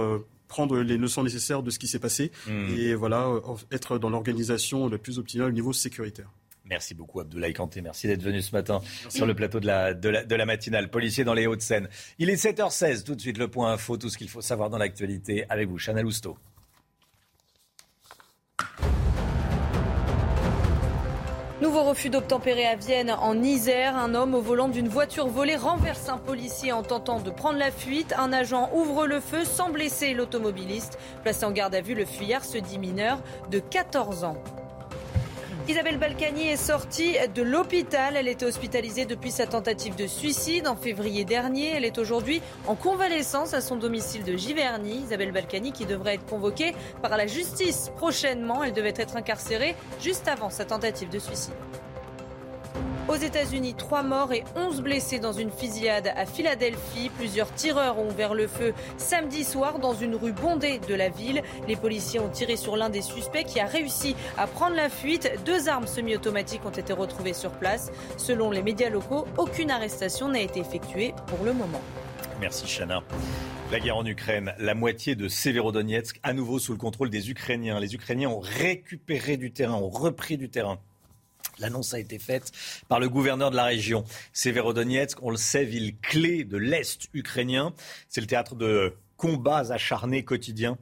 prendre 0.51 0.81
les 0.81 0.99
leçons 0.99 1.23
nécessaires 1.23 1.63
de 1.63 1.71
ce 1.71 1.79
qui 1.79 1.89
s'est 1.89 1.99
passé 1.99 2.31
hmm. 2.47 2.75
et 2.77 2.95
voilà, 2.95 3.29
euh, 3.29 3.41
être 3.73 3.99
dans 3.99 4.11
l'organisation 4.11 4.89
le 4.89 4.99
plus 4.99 5.19
optimale 5.19 5.49
au 5.49 5.53
niveau 5.53 5.73
sécuritaire. 5.73 6.29
Merci 6.67 6.95
beaucoup 6.95 7.19
Abdoulaye 7.21 7.53
Kanté, 7.53 7.81
merci 7.81 8.07
d'être 8.07 8.23
venu 8.23 8.43
ce 8.43 8.53
matin 8.55 8.81
sur 9.09 9.27
le 9.27 9.35
plateau 9.35 9.59
de 9.59 9.67
la, 9.67 9.95
de 9.95 10.09
la, 10.09 10.25
de 10.25 10.35
la 10.35 10.47
matinale. 10.47 10.91
Policier 10.91 11.25
dans 11.25 11.35
les 11.35 11.47
Hauts-de-Seine. 11.47 11.89
Il 12.19 12.31
est 12.31 12.41
7h16, 12.41 13.03
tout 13.05 13.15
de 13.15 13.21
suite 13.21 13.39
le 13.39 13.49
point 13.49 13.73
info, 13.73 13.97
tout 13.97 14.09
ce 14.09 14.19
qu'il 14.19 14.29
faut 14.29 14.43
savoir 14.43 14.71
dans 14.71 14.79
l'actualité 14.79 15.47
avec 15.49 15.69
vous, 15.69 15.79
Chanel 15.79 16.07
Housteau. 16.07 16.37
Nouveau 21.61 21.83
refus 21.83 22.09
d'obtempérer 22.09 22.67
à 22.67 22.75
Vienne 22.75 23.11
en 23.11 23.43
Isère. 23.43 23.95
Un 23.95 24.15
homme 24.15 24.35
au 24.35 24.41
volant 24.41 24.69
d'une 24.69 24.89
voiture 24.89 25.27
volée 25.27 25.57
renverse 25.57 26.09
un 26.09 26.17
policier 26.17 26.73
en 26.73 26.83
tentant 26.83 27.21
de 27.21 27.31
prendre 27.31 27.59
la 27.59 27.71
fuite. 27.71 28.15
Un 28.17 28.33
agent 28.33 28.71
ouvre 28.73 29.07
le 29.07 29.21
feu 29.21 29.45
sans 29.45 29.69
blesser 29.69 30.15
l'automobiliste. 30.15 30.99
Placé 31.23 31.45
en 31.45 31.51
garde 31.51 31.75
à 31.75 31.83
vue, 31.83 31.95
le 31.95 32.07
fuyard 32.07 32.47
se 32.47 32.57
dit 32.57 32.79
mineur 32.79 33.19
de 33.51 33.59
14 33.59 34.25
ans. 34.25 34.39
Isabelle 35.71 35.99
Balkany 35.99 36.49
est 36.49 36.57
sortie 36.57 37.15
de 37.33 37.43
l'hôpital. 37.43 38.17
Elle 38.17 38.27
était 38.27 38.45
hospitalisée 38.45 39.05
depuis 39.05 39.31
sa 39.31 39.47
tentative 39.47 39.95
de 39.95 40.09
suicide 40.09 40.67
en 40.67 40.75
février 40.75 41.25
dernier. 41.25 41.71
Elle 41.77 41.85
est 41.85 41.99
aujourd'hui 41.99 42.43
en 42.67 42.75
convalescence 42.75 43.55
à 43.55 43.61
son 43.61 43.77
domicile 43.77 44.25
de 44.25 44.37
Giverny. 44.37 45.03
Isabelle 45.05 45.31
Balkany 45.31 45.71
qui 45.71 45.87
devrait 45.87 46.15
être 46.15 46.27
convoquée 46.27 46.75
par 47.03 47.17
la 47.17 47.29
justice 47.29 47.93
prochainement. 47.95 48.65
Elle 48.65 48.73
devait 48.73 48.95
être 48.97 49.17
incarcérée 49.17 49.77
juste 50.01 50.27
avant 50.27 50.51
sa 50.51 50.65
tentative 50.65 51.09
de 51.09 51.21
suicide. 51.21 51.55
Aux 53.09 53.17
États-Unis, 53.17 53.75
trois 53.75 54.03
morts 54.03 54.33
et 54.33 54.45
11 54.57 54.83
blessés 54.83 55.19
dans 55.19 55.33
une 55.33 55.51
fusillade 55.51 56.13
à 56.17 56.27
Philadelphie. 56.27 57.11
Plusieurs 57.17 57.53
tireurs 57.55 57.99
ont 57.99 58.09
ouvert 58.09 58.35
le 58.35 58.47
feu 58.47 58.73
samedi 58.99 59.45
soir 59.45 59.79
dans 59.79 59.95
une 59.95 60.15
rue 60.15 60.33
bondée 60.33 60.79
de 60.89 60.95
la 60.95 61.09
ville. 61.09 61.43
Les 61.67 61.77
policiers 61.77 62.21
ont 62.21 62.29
tiré 62.29 62.57
sur 62.57 62.77
l'un 62.77 62.89
des 62.89 63.03
suspects 63.03 63.45
qui 63.45 63.59
a 63.59 63.67
réussi 63.67 64.15
à 64.39 64.47
prendre 64.47 64.77
la 64.77 64.89
fuite. 64.89 65.31
Deux 65.45 65.69
armes 65.69 65.87
semi-automatiques 65.87 66.65
ont 66.65 66.71
été 66.71 66.93
retrouvées 66.93 67.33
sur 67.33 67.51
place. 67.51 67.91
Selon 68.17 68.51
les 68.51 68.63
médias 68.63 68.91
locaux, 68.91 69.27
aucune 69.37 69.71
arrestation 69.71 70.29
n'a 70.29 70.41
été 70.41 70.61
effectuée 70.61 71.15
pour 71.27 71.45
le 71.45 71.53
moment. 71.53 71.81
Merci 72.41 72.67
Chana. 72.67 73.03
La 73.73 73.79
guerre 73.81 73.99
en 73.99 74.07
Ukraine, 74.07 74.53
la 74.59 74.75
moitié 74.75 75.15
de 75.15 75.29
Severodonetsk 75.29 76.19
à 76.23 76.33
nouveau 76.33 76.59
sous 76.59 76.73
le 76.73 76.79
contrôle 76.79 77.11
des 77.11 77.31
Ukrainiens. 77.31 77.79
Les 77.79 77.95
Ukrainiens 77.95 78.31
ont 78.31 78.41
récupéré 78.41 79.37
du 79.37 79.53
terrain, 79.53 79.75
ont 79.75 79.89
repris 79.89 80.37
du 80.37 80.49
terrain. 80.49 80.81
L'annonce 81.61 81.95
a 81.95 81.99
été 81.99 82.19
faite 82.19 82.53
par 82.89 83.01
le 83.01 83.09
gouverneur 83.09 83.51
de 83.51 83.57
la 83.57 83.65
région. 83.65 84.05
Severodonetsk, 84.33 85.23
on 85.23 85.31
le 85.31 85.37
sait, 85.37 85.65
ville 85.65 85.97
clé 85.99 86.45
de 86.45 86.57
l'Est 86.57 87.09
ukrainien. 87.15 87.73
C'est 88.09 88.21
le 88.21 88.27
théâtre 88.27 88.55
de 88.55 88.95
combats 89.17 89.71
acharnés 89.71 90.25
quotidiens 90.25 90.79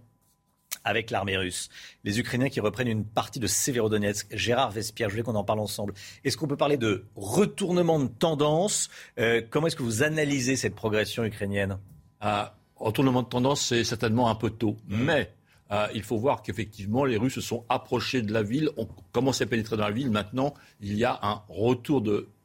avec 0.84 1.10
l'armée 1.10 1.36
russe. 1.36 1.68
Les 2.04 2.18
Ukrainiens 2.18 2.48
qui 2.48 2.60
reprennent 2.60 2.88
une 2.88 3.04
partie 3.04 3.40
de 3.40 3.46
Severodonetsk. 3.46 4.28
Gérard 4.34 4.70
Vespierre, 4.70 5.08
je 5.08 5.14
voulais 5.14 5.22
qu'on 5.24 5.34
en 5.34 5.44
parle 5.44 5.60
ensemble. 5.60 5.92
Est-ce 6.24 6.36
qu'on 6.36 6.46
peut 6.46 6.56
parler 6.56 6.76
de 6.76 7.04
retournement 7.16 7.98
de 7.98 8.08
tendance? 8.08 8.88
Euh, 9.18 9.42
Comment 9.50 9.66
est-ce 9.66 9.76
que 9.76 9.82
vous 9.82 10.02
analysez 10.02 10.56
cette 10.56 10.74
progression 10.74 11.24
ukrainienne? 11.24 11.78
Ah, 12.20 12.54
Retournement 12.76 13.22
de 13.22 13.28
tendance, 13.28 13.66
c'est 13.66 13.82
certainement 13.82 14.30
un 14.30 14.36
peu 14.36 14.50
tôt. 14.50 14.76
Mmh. 14.86 15.02
Mais 15.04 15.32
euh, 15.70 15.86
il 15.94 16.02
faut 16.02 16.16
voir 16.16 16.42
qu'effectivement, 16.42 17.04
les 17.04 17.16
Russes 17.16 17.34
se 17.34 17.40
sont 17.40 17.64
approchés 17.68 18.22
de 18.22 18.32
la 18.32 18.42
ville, 18.42 18.70
ont 18.76 18.88
commencé 19.12 19.44
à 19.44 19.46
pénétrer 19.46 19.76
dans 19.76 19.84
la 19.84 19.90
ville. 19.90 20.10
Maintenant, 20.10 20.54
il 20.80 20.96
y 20.96 21.04
a 21.04 21.18
un 21.22 21.42
retour 21.48 22.02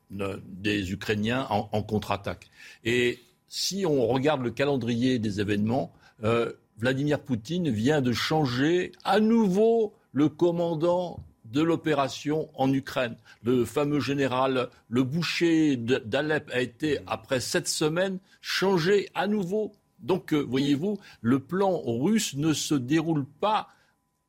des 0.10 0.92
Ukrainiens 0.92 1.48
en, 1.50 1.84
contre-attaque. 1.84 2.50
Et 2.84 3.20
si 3.48 3.86
on 3.86 4.08
regarde 4.08 4.42
le 4.42 4.52
calendrier 4.52 5.20
des 5.20 5.40
événements, 5.40 5.94
euh, 6.24 6.52
Vladimir 6.78 7.20
Poutine 7.20 7.70
vient 7.70 8.02
de 8.02 8.12
changer 8.12 8.92
à 9.04 9.20
nouveau 9.20 9.94
le 10.12 10.28
commandant 10.30 11.20
de 11.46 11.62
l'opération 11.62 12.50
en 12.56 12.72
Ukraine. 12.74 13.16
Le 13.44 13.64
fameux 13.64 14.00
général, 14.00 14.70
le 14.90 15.04
boucher 15.04 15.78
d'Alep 15.78 16.50
a 16.52 16.62
été, 16.62 17.00
après 17.06 17.40
sept 17.40 17.68
semaines, 17.68 18.20
changé 18.42 19.10
à 19.14 19.28
nouveau 19.28 19.72
donc, 20.04 20.34
euh, 20.34 20.40
voyez-vous, 20.42 21.00
le 21.22 21.40
plan 21.40 21.82
russe 21.82 22.36
ne 22.36 22.54
se 22.54 22.76
déroule 22.76 23.26
pas 23.26 23.70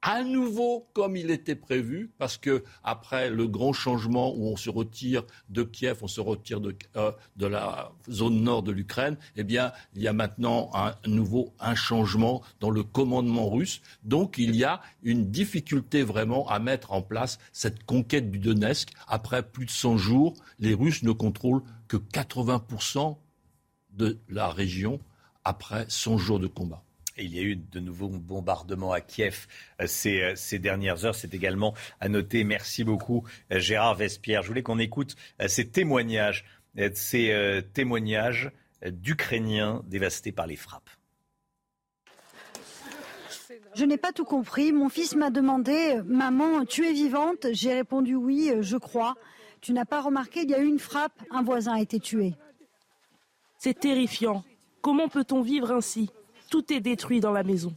à 0.07 0.23
nouveau 0.23 0.87
comme 0.93 1.17
il 1.17 1.31
était 1.31 1.55
prévu, 1.55 2.13
parce 2.19 2.37
que 2.37 2.63
après 2.83 3.31
le 3.31 3.49
grand 3.49 3.73
changement 3.73 4.35
où 4.37 4.49
on 4.49 4.57
se 4.57 4.69
retire 4.69 5.25
de 5.49 5.63
Kiev, 5.63 6.01
on 6.03 6.09
se 6.09 6.21
retire 6.21 6.61
de, 6.61 6.77
euh, 6.97 7.11
la 7.39 7.91
zone 8.11 8.43
nord 8.43 8.63
de 8.63 8.71
l'Ukraine, 8.71 9.17
eh 9.37 9.45
bien, 9.45 9.73
il 9.95 10.03
y 10.03 10.09
a 10.09 10.13
maintenant 10.13 10.71
un 10.75 10.95
nouveau 11.07 11.55
changement 11.75 12.43
dans 12.61 12.69
le 12.69 12.83
commandement 12.83 13.49
russe. 13.49 13.81
Donc, 14.03 14.35
il 14.37 14.55
y 14.55 14.63
a 14.63 14.83
une 15.03 15.31
difficulté 15.31 16.03
vraiment 16.03 16.47
à 16.51 16.59
mettre 16.59 16.93
en 16.93 17.01
place 17.01 17.39
cette 17.53 17.85
conquête 17.85 18.31
du 18.31 18.39
Donetsk. 18.39 18.91
Après 19.09 19.43
plus 19.43 19.65
de 19.65 19.71
100 19.71 19.97
jours, 19.97 20.35
les 20.59 20.75
Russes 20.75 21.03
ne 21.03 21.13
contrôlent 21.13 21.63
que 21.89 21.97
80% 21.97 23.17
de 23.95 24.19
la 24.29 24.51
région 24.51 25.01
après 25.45 25.87
100 25.89 26.19
jours 26.19 26.41
de 26.41 26.47
combat. 26.47 26.83
Et 27.17 27.25
il 27.25 27.35
y 27.35 27.39
a 27.39 27.43
eu 27.43 27.57
de 27.57 27.81
nouveaux 27.81 28.09
bombardements 28.09 28.93
à 28.93 29.01
Kiev 29.01 29.47
euh, 29.81 29.87
euh, 30.07 30.33
ces, 30.35 30.59
dernières 30.59 31.05
heures. 31.05 31.15
C'est 31.15 31.35
également 31.35 31.75
à 32.01 32.09
noter. 32.09 32.45
Merci 32.45 32.83
beaucoup, 32.83 33.25
euh, 33.53 33.61
Gérard 33.61 33.95
Vespierre. 33.95 34.43
Je 34.43 34.49
voulais 34.49 34.63
qu'on 34.63 34.79
écoute 34.79 35.15
ces 35.47 35.69
témoignages, 35.69 36.45
ces 36.95 37.63
témoignages 37.73 38.51
d'Ukrainiens 38.85 39.83
dévastés 39.87 40.33
par 40.33 40.47
les 40.47 40.57
frappes. 40.57 40.91
Je 43.77 43.85
n'ai 43.85 43.97
pas 43.97 44.13
tout 44.13 44.25
compris. 44.25 44.73
Mon 44.73 44.89
fils 44.89 45.15
m'a 45.15 45.31
demandé 45.31 46.01
Maman, 46.05 46.65
tu 46.65 46.87
es 46.87 46.93
vivante? 46.93 47.47
J'ai 47.53 47.75
répondu 47.75 48.15
Oui, 48.15 48.53
je 48.61 48.77
crois. 48.77 49.15
Tu 49.61 49.73
n'as 49.73 49.85
pas 49.85 50.03
remarqué, 50.03 50.43
il 50.43 50.51
y 50.51 50.55
a 50.55 50.59
eu 50.59 50.67
une 50.67 50.79
frappe, 50.79 51.23
un 51.31 51.43
voisin 51.43 51.75
a 51.75 51.81
été 51.81 51.99
tué. 51.99 52.35
C'est 53.59 53.79
terrifiant. 53.81 54.45
Comment 54.85 55.09
peut-on 55.09 55.41
vivre 55.41 55.73
ainsi? 55.73 56.11
Tout 56.51 56.71
est 56.71 56.81
détruit 56.81 57.19
dans 57.19 57.33
la 57.33 57.43
maison. 57.43 57.75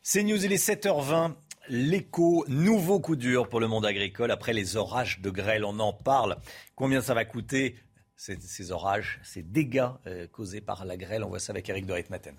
C'est 0.00 0.22
News, 0.22 0.44
il 0.44 0.52
est 0.52 0.64
7h20. 0.64 1.34
L'écho, 1.68 2.44
nouveau 2.46 3.00
coup 3.00 3.16
dur 3.16 3.48
pour 3.48 3.58
le 3.58 3.66
monde 3.66 3.84
agricole 3.84 4.30
après 4.30 4.52
les 4.52 4.76
orages 4.76 5.18
de 5.18 5.30
grêle. 5.30 5.64
On 5.64 5.80
en 5.80 5.92
parle. 5.92 6.36
Combien 6.76 7.00
ça 7.00 7.14
va 7.14 7.24
coûter 7.24 7.74
ces, 8.14 8.70
orages, 8.70 9.18
ces 9.24 9.42
dégâts 9.42 9.88
euh, 10.06 10.28
causés 10.28 10.60
par 10.60 10.84
la 10.84 10.96
grêle? 10.96 11.24
On 11.24 11.30
voit 11.30 11.40
ça 11.40 11.50
avec 11.50 11.68
Eric 11.68 11.84
de 11.84 11.94
Ritmaten. 11.94 12.36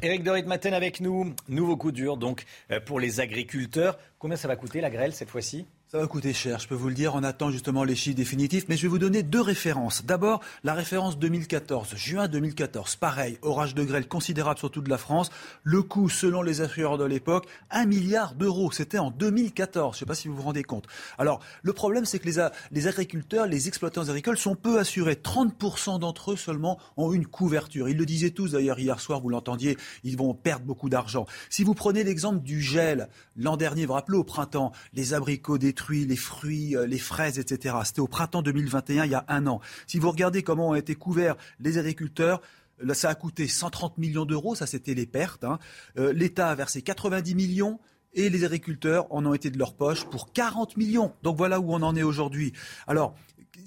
Eric 0.00 0.22
de 0.22 0.30
Ritmaten 0.30 0.72
avec 0.72 1.00
nous. 1.00 1.34
Nouveau 1.48 1.76
coup 1.76 1.92
dur 1.92 2.16
donc 2.16 2.46
euh, 2.70 2.80
pour 2.80 3.00
les 3.00 3.20
agriculteurs. 3.20 3.98
Combien 4.18 4.38
ça 4.38 4.48
va 4.48 4.56
coûter 4.56 4.80
la 4.80 4.88
grêle 4.88 5.12
cette 5.12 5.28
fois-ci? 5.28 5.66
Ça 5.94 6.00
va 6.00 6.08
coûter 6.08 6.32
cher, 6.32 6.58
je 6.58 6.66
peux 6.66 6.74
vous 6.74 6.88
le 6.88 6.94
dire. 6.94 7.14
On 7.14 7.22
attend 7.22 7.52
justement 7.52 7.84
les 7.84 7.94
chiffres 7.94 8.16
définitifs, 8.16 8.64
mais 8.68 8.76
je 8.76 8.82
vais 8.82 8.88
vous 8.88 8.98
donner 8.98 9.22
deux 9.22 9.40
références. 9.40 10.04
D'abord, 10.04 10.40
la 10.64 10.74
référence 10.74 11.20
2014, 11.20 11.94
juin 11.94 12.26
2014. 12.26 12.96
Pareil, 12.96 13.38
orage 13.42 13.76
de 13.76 13.84
grêle 13.84 14.08
considérable 14.08 14.58
sur 14.58 14.72
toute 14.72 14.88
la 14.88 14.98
France. 14.98 15.30
Le 15.62 15.84
coût, 15.84 16.08
selon 16.08 16.42
les 16.42 16.62
assureurs 16.62 16.98
de 16.98 17.04
l'époque, 17.04 17.46
1 17.70 17.86
milliard 17.86 18.34
d'euros. 18.34 18.72
C'était 18.72 18.98
en 18.98 19.12
2014. 19.12 19.94
Je 19.94 19.96
ne 19.96 19.98
sais 20.00 20.04
pas 20.04 20.16
si 20.16 20.26
vous 20.26 20.34
vous 20.34 20.42
rendez 20.42 20.64
compte. 20.64 20.88
Alors, 21.16 21.38
le 21.62 21.72
problème, 21.72 22.06
c'est 22.06 22.18
que 22.18 22.26
les, 22.72 22.88
agriculteurs, 22.88 23.46
les 23.46 23.68
exploitants 23.68 24.08
agricoles 24.08 24.36
sont 24.36 24.56
peu 24.56 24.80
assurés. 24.80 25.14
30% 25.14 26.00
d'entre 26.00 26.32
eux 26.32 26.36
seulement 26.36 26.80
ont 26.96 27.12
une 27.12 27.26
couverture. 27.26 27.88
Ils 27.88 27.96
le 27.96 28.04
disaient 28.04 28.30
tous 28.30 28.50
d'ailleurs 28.50 28.80
hier 28.80 28.98
soir, 28.98 29.20
vous 29.20 29.28
l'entendiez, 29.28 29.78
ils 30.02 30.16
vont 30.16 30.34
perdre 30.34 30.64
beaucoup 30.64 30.88
d'argent. 30.88 31.24
Si 31.50 31.62
vous 31.62 31.74
prenez 31.74 32.02
l'exemple 32.02 32.42
du 32.42 32.60
gel, 32.60 33.08
l'an 33.36 33.56
dernier, 33.56 33.82
vous 33.82 33.88
vous 33.88 33.92
rappelez, 33.92 34.18
au 34.18 34.24
printemps, 34.24 34.72
les 34.92 35.14
abricots 35.14 35.56
détruits, 35.56 35.83
les 35.92 36.16
fruits, 36.16 36.76
euh, 36.76 36.86
les 36.86 36.98
fraises, 36.98 37.38
etc. 37.38 37.76
C'était 37.84 38.00
au 38.00 38.08
printemps 38.08 38.42
2021, 38.42 39.04
il 39.04 39.10
y 39.10 39.14
a 39.14 39.24
un 39.28 39.46
an. 39.46 39.60
Si 39.86 39.98
vous 39.98 40.10
regardez 40.10 40.42
comment 40.42 40.70
ont 40.70 40.74
été 40.74 40.94
couverts 40.94 41.36
les 41.60 41.78
agriculteurs, 41.78 42.40
Là, 42.80 42.92
ça 42.92 43.08
a 43.08 43.14
coûté 43.14 43.46
130 43.46 43.98
millions 43.98 44.24
d'euros, 44.24 44.56
ça 44.56 44.66
c'était 44.66 44.94
les 44.94 45.06
pertes. 45.06 45.44
Hein. 45.44 45.60
Euh, 45.96 46.12
L'État 46.12 46.48
a 46.48 46.54
versé 46.56 46.82
90 46.82 47.36
millions 47.36 47.78
et 48.14 48.30
les 48.30 48.44
agriculteurs 48.44 49.06
en 49.10 49.24
ont 49.26 49.34
été 49.34 49.50
de 49.50 49.58
leur 49.58 49.74
poche 49.74 50.04
pour 50.06 50.32
40 50.32 50.76
millions. 50.76 51.12
Donc 51.22 51.36
voilà 51.36 51.60
où 51.60 51.72
on 51.72 51.82
en 51.82 51.94
est 51.94 52.02
aujourd'hui. 52.02 52.52
Alors, 52.86 53.14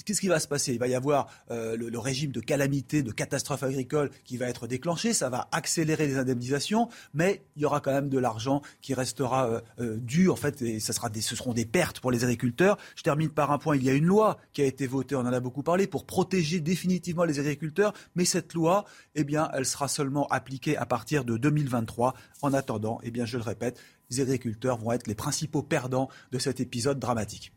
qu'est-ce 0.05 0.21
qui 0.21 0.27
va 0.27 0.39
se 0.39 0.47
passer? 0.47 0.73
Il 0.73 0.79
va 0.79 0.87
y 0.87 0.95
avoir 0.95 1.27
euh, 1.51 1.75
le, 1.77 1.99
régime 1.99 2.31
de 2.31 2.39
calamité, 2.39 3.03
de 3.03 3.11
catastrophe 3.11 3.63
agricole 3.63 4.09
qui 4.23 4.37
va 4.37 4.47
être 4.47 4.67
déclenché. 4.67 5.13
Ça 5.13 5.29
va 5.29 5.47
accélérer 5.51 6.07
les 6.07 6.17
indemnisations, 6.17 6.89
mais 7.13 7.43
il 7.55 7.63
y 7.63 7.65
aura 7.65 7.79
quand 7.79 7.91
même 7.91 8.09
de 8.09 8.19
l'argent 8.19 8.61
qui 8.81 8.93
restera 8.93 9.47
euh, 9.47 9.61
euh, 9.79 9.97
dû. 9.97 10.29
En 10.29 10.35
fait, 10.35 10.61
et 10.61 10.79
ce 10.79 10.93
seront 10.93 11.53
des 11.53 11.65
pertes 11.65 11.99
pour 11.99 12.11
les 12.11 12.23
agriculteurs. 12.23 12.77
Je 12.95 13.03
termine 13.03 13.29
par 13.29 13.51
un 13.51 13.57
point. 13.57 13.75
Il 13.75 13.83
y 13.83 13.89
a 13.89 13.93
une 13.93 14.05
loi 14.05 14.37
qui 14.53 14.61
a 14.61 14.65
été 14.65 14.87
votée, 14.87 15.15
on 15.15 15.21
en 15.21 15.33
a 15.33 15.39
beaucoup 15.39 15.63
parlé, 15.63 15.87
pour 15.87 16.05
protéger 16.05 16.59
définitivement 16.59 17.23
les 17.23 17.39
agriculteurs. 17.39 17.93
Mais 18.15 18.25
cette 18.25 18.53
loi, 18.53 18.85
eh 19.15 19.23
bien, 19.23 19.49
elle 19.53 19.65
sera 19.65 19.87
seulement 19.87 20.27
appliquée 20.27 20.77
à 20.77 20.85
partir 20.85 21.25
de 21.25 21.37
2023. 21.37 22.13
En 22.41 22.53
attendant, 22.53 22.99
eh 23.03 23.11
bien, 23.11 23.25
je 23.25 23.37
le 23.37 23.43
répète, 23.43 23.79
les 24.09 24.21
agriculteurs 24.21 24.77
vont 24.77 24.91
être 24.91 25.07
les 25.07 25.15
principaux 25.15 25.63
perdants 25.63 26.09
de 26.31 26.39
cet 26.39 26.59
épisode 26.59 26.99
dramatique. 26.99 27.51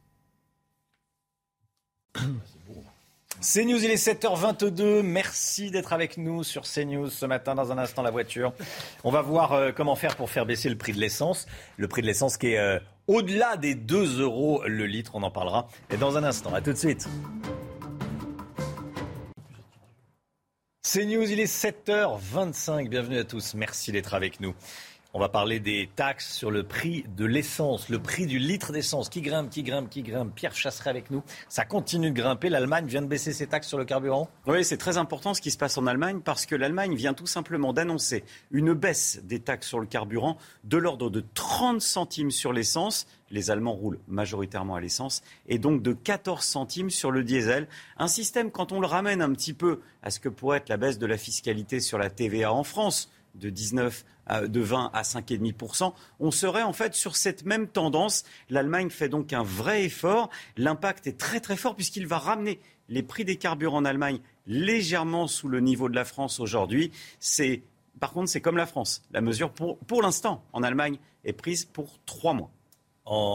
CNews, 3.40 3.82
il 3.82 3.90
est 3.90 4.06
7h22. 4.06 5.02
Merci 5.02 5.70
d'être 5.70 5.92
avec 5.92 6.18
nous 6.18 6.44
sur 6.44 6.62
CNews 6.62 7.08
ce 7.08 7.24
matin. 7.24 7.54
Dans 7.54 7.72
un 7.72 7.78
instant, 7.78 8.02
la 8.02 8.10
voiture. 8.10 8.52
On 9.02 9.10
va 9.10 9.22
voir 9.22 9.52
euh, 9.52 9.72
comment 9.72 9.96
faire 9.96 10.16
pour 10.16 10.28
faire 10.28 10.44
baisser 10.44 10.68
le 10.68 10.76
prix 10.76 10.92
de 10.92 10.98
l'essence. 10.98 11.46
Le 11.78 11.88
prix 11.88 12.02
de 12.02 12.06
l'essence 12.06 12.36
qui 12.36 12.48
est 12.48 12.58
euh, 12.58 12.78
au-delà 13.06 13.56
des 13.56 13.74
2 13.74 14.20
euros 14.20 14.62
le 14.66 14.86
litre. 14.86 15.12
On 15.14 15.22
en 15.22 15.30
parlera 15.30 15.68
et 15.90 15.96
dans 15.96 16.18
un 16.18 16.24
instant. 16.24 16.52
À 16.52 16.60
tout 16.60 16.72
de 16.72 16.78
suite. 16.78 17.08
CNews, 20.82 21.30
il 21.30 21.40
est 21.40 21.44
7h25. 21.44 22.88
Bienvenue 22.88 23.18
à 23.18 23.24
tous. 23.24 23.54
Merci 23.54 23.92
d'être 23.92 24.12
avec 24.12 24.40
nous. 24.40 24.54
On 25.12 25.18
va 25.18 25.28
parler 25.28 25.58
des 25.58 25.90
taxes 25.96 26.32
sur 26.32 26.52
le 26.52 26.62
prix 26.62 27.04
de 27.16 27.24
l'essence, 27.24 27.88
le 27.88 27.98
prix 27.98 28.26
du 28.26 28.38
litre 28.38 28.70
d'essence 28.70 29.08
qui 29.08 29.22
grimpe, 29.22 29.50
qui 29.50 29.64
grimpe, 29.64 29.90
qui 29.90 30.04
grimpe. 30.04 30.32
Pierre 30.36 30.54
Chasseret 30.54 30.88
avec 30.88 31.10
nous. 31.10 31.24
Ça 31.48 31.64
continue 31.64 32.12
de 32.12 32.14
grimper. 32.14 32.48
L'Allemagne 32.48 32.86
vient 32.86 33.02
de 33.02 33.08
baisser 33.08 33.32
ses 33.32 33.48
taxes 33.48 33.66
sur 33.66 33.76
le 33.76 33.84
carburant 33.84 34.28
Oui, 34.46 34.64
c'est 34.64 34.76
très 34.76 34.98
important 34.98 35.34
ce 35.34 35.40
qui 35.40 35.50
se 35.50 35.58
passe 35.58 35.76
en 35.78 35.88
Allemagne 35.88 36.20
parce 36.20 36.46
que 36.46 36.54
l'Allemagne 36.54 36.94
vient 36.94 37.12
tout 37.12 37.26
simplement 37.26 37.72
d'annoncer 37.72 38.22
une 38.52 38.72
baisse 38.72 39.20
des 39.24 39.40
taxes 39.40 39.66
sur 39.66 39.80
le 39.80 39.86
carburant 39.86 40.38
de 40.62 40.76
l'ordre 40.76 41.10
de 41.10 41.24
30 41.34 41.80
centimes 41.80 42.30
sur 42.30 42.52
l'essence. 42.52 43.08
Les 43.32 43.50
Allemands 43.50 43.74
roulent 43.74 43.98
majoritairement 44.06 44.76
à 44.76 44.80
l'essence 44.80 45.22
et 45.48 45.58
donc 45.58 45.82
de 45.82 45.92
14 45.92 46.44
centimes 46.44 46.90
sur 46.90 47.10
le 47.10 47.24
diesel. 47.24 47.66
Un 47.96 48.06
système, 48.06 48.52
quand 48.52 48.70
on 48.70 48.78
le 48.78 48.86
ramène 48.86 49.22
un 49.22 49.32
petit 49.32 49.54
peu 49.54 49.80
à 50.04 50.10
ce 50.10 50.20
que 50.20 50.28
pourrait 50.28 50.58
être 50.58 50.68
la 50.68 50.76
baisse 50.76 50.98
de 51.00 51.06
la 51.06 51.18
fiscalité 51.18 51.80
sur 51.80 51.98
la 51.98 52.10
TVA 52.10 52.52
en 52.52 52.62
France, 52.62 53.10
de 53.34 53.50
19 53.50 54.04
de 54.46 54.60
20 54.60 54.90
à 54.92 55.02
5,5%, 55.02 55.92
on 56.20 56.30
serait 56.30 56.62
en 56.62 56.72
fait 56.72 56.94
sur 56.94 57.16
cette 57.16 57.44
même 57.44 57.66
tendance. 57.66 58.24
L'Allemagne 58.48 58.88
fait 58.90 59.08
donc 59.08 59.32
un 59.32 59.42
vrai 59.42 59.84
effort. 59.84 60.30
L'impact 60.56 61.08
est 61.08 61.18
très 61.18 61.40
très 61.40 61.56
fort 61.56 61.74
puisqu'il 61.74 62.06
va 62.06 62.18
ramener 62.18 62.60
les 62.88 63.02
prix 63.02 63.24
des 63.24 63.36
carburants 63.36 63.78
en 63.78 63.84
Allemagne 63.84 64.20
légèrement 64.46 65.26
sous 65.26 65.48
le 65.48 65.60
niveau 65.60 65.88
de 65.88 65.96
la 65.96 66.04
France 66.04 66.38
aujourd'hui. 66.38 66.92
C'est 67.18 67.62
par 68.00 68.12
contre, 68.12 68.30
c'est 68.30 68.40
comme 68.40 68.56
la 68.56 68.66
France. 68.66 69.02
La 69.12 69.20
mesure, 69.20 69.52
pour, 69.52 69.78
pour 69.78 70.02
l'instant, 70.02 70.42
en 70.52 70.62
Allemagne, 70.62 70.98
est 71.24 71.34
prise 71.34 71.66
pour 71.66 72.00
trois 72.06 72.32
mois. 72.32 72.50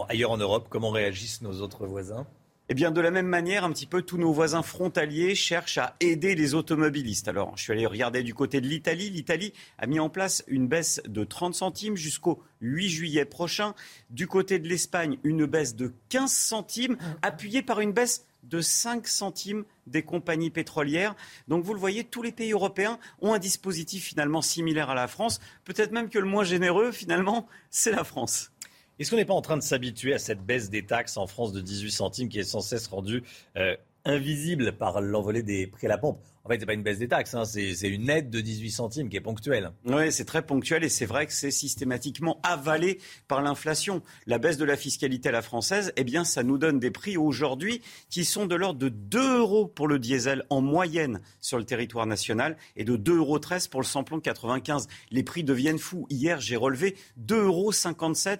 Ailleurs 0.09 0.31
en 0.31 0.37
Europe, 0.37 0.67
comment 0.69 0.89
réagissent 0.89 1.41
nos 1.41 1.61
autres 1.61 1.85
voisins? 1.85 2.25
Eh 2.67 2.73
bien, 2.73 2.89
de 2.89 2.99
la 2.99 3.11
même 3.11 3.27
manière, 3.27 3.63
un 3.63 3.71
petit 3.71 3.85
peu, 3.85 4.01
tous 4.01 4.17
nos 4.17 4.33
voisins 4.33 4.63
frontaliers 4.63 5.35
cherchent 5.35 5.77
à 5.77 5.95
aider 5.99 6.33
les 6.33 6.55
automobilistes. 6.55 7.27
Alors, 7.27 7.55
je 7.55 7.63
suis 7.63 7.71
allé 7.73 7.85
regarder 7.85 8.23
du 8.23 8.33
côté 8.33 8.59
de 8.59 8.67
l'Italie. 8.67 9.11
L'Italie 9.11 9.53
a 9.77 9.85
mis 9.85 9.99
en 9.99 10.09
place 10.09 10.43
une 10.47 10.67
baisse 10.67 10.99
de 11.07 11.23
30 11.23 11.53
centimes 11.53 11.95
jusqu'au 11.95 12.41
8 12.61 12.89
juillet 12.89 13.25
prochain. 13.25 13.75
Du 14.09 14.27
côté 14.27 14.57
de 14.57 14.67
l'Espagne, 14.67 15.19
une 15.23 15.45
baisse 15.45 15.75
de 15.75 15.93
15 16.09 16.31
centimes, 16.31 16.97
appuyée 17.21 17.61
par 17.61 17.81
une 17.81 17.91
baisse 17.91 18.25
de 18.41 18.61
5 18.61 19.07
centimes 19.07 19.63
des 19.87 20.03
compagnies 20.03 20.49
pétrolières. 20.49 21.15
Donc 21.47 21.63
vous 21.63 21.73
le 21.73 21.79
voyez, 21.79 22.03
tous 22.03 22.21
les 22.21 22.31
pays 22.31 22.51
européens 22.51 22.99
ont 23.21 23.33
un 23.33 23.39
dispositif 23.39 24.05
finalement 24.05 24.41
similaire 24.41 24.89
à 24.89 24.95
la 24.95 25.07
France. 25.07 25.39
Peut-être 25.65 25.91
même 25.91 26.09
que 26.09 26.19
le 26.19 26.25
moins 26.25 26.43
généreux, 26.43 26.91
finalement, 26.91 27.47
c'est 27.69 27.91
la 27.91 28.03
France. 28.03 28.51
Est-ce 28.97 29.09
qu'on 29.11 29.17
n'est 29.17 29.25
pas 29.25 29.33
en 29.33 29.41
train 29.41 29.57
de 29.57 29.63
s'habituer 29.63 30.13
à 30.13 30.19
cette 30.19 30.45
baisse 30.45 30.69
des 30.69 30.85
taxes 30.85 31.17
en 31.17 31.27
France 31.27 31.51
de 31.51 31.59
18 31.59 31.91
centimes 31.91 32.29
qui 32.29 32.39
est 32.39 32.43
sans 32.43 32.61
cesse 32.61 32.87
rendue 32.87 33.23
euh, 33.57 33.75
invisible 34.05 34.77
par 34.77 35.01
l'envolée 35.01 35.43
des 35.43 35.67
prix 35.67 35.87
à 35.87 35.89
la 35.89 35.97
pompe? 35.97 36.19
En 36.45 36.49
fait, 36.49 36.55
ce 36.55 36.59
n'est 36.59 36.65
pas 36.67 36.73
une 36.73 36.83
baisse 36.83 36.99
des 36.99 37.07
taxes, 37.07 37.33
hein, 37.33 37.43
c'est 37.43 37.89
une 37.89 38.07
aide 38.07 38.29
de 38.29 38.39
18 38.39 38.69
centimes 38.69 39.09
qui 39.09 39.17
est 39.17 39.21
ponctuelle. 39.21 39.71
Oui, 39.85 40.11
c'est 40.11 40.25
très 40.25 40.45
ponctuel 40.45 40.83
et 40.83 40.89
c'est 40.89 41.07
vrai 41.07 41.25
que 41.25 41.33
c'est 41.33 41.49
systématiquement 41.49 42.39
avalé 42.43 42.99
par 43.27 43.41
l'inflation. 43.41 44.03
La 44.27 44.37
baisse 44.37 44.57
de 44.57 44.65
la 44.65 44.77
fiscalité 44.77 45.29
à 45.29 45.31
la 45.31 45.41
française, 45.41 45.91
eh 45.95 46.03
bien, 46.03 46.23
ça 46.23 46.43
nous 46.43 46.59
donne 46.59 46.79
des 46.79 46.91
prix 46.91 47.17
aujourd'hui 47.17 47.81
qui 48.11 48.25
sont 48.25 48.45
de 48.45 48.53
l'ordre 48.53 48.77
de 48.77 48.89
2 48.89 49.39
euros 49.39 49.65
pour 49.65 49.87
le 49.87 49.97
diesel 49.97 50.45
en 50.51 50.61
moyenne 50.61 51.19
sur 51.41 51.57
le 51.57 51.63
territoire 51.63 52.05
national 52.05 52.57
et 52.75 52.83
de 52.83 52.95
2,13 52.95 53.15
euros 53.15 53.39
pour 53.71 53.81
le 53.81 53.87
samplon 53.87 54.19
95. 54.19 54.87
Les 55.09 55.23
prix 55.23 55.43
deviennent 55.43 55.79
fous. 55.79 56.05
Hier, 56.11 56.39
j'ai 56.39 56.57
relevé 56.57 56.95
2,57 57.25 57.37
euros 57.41 57.71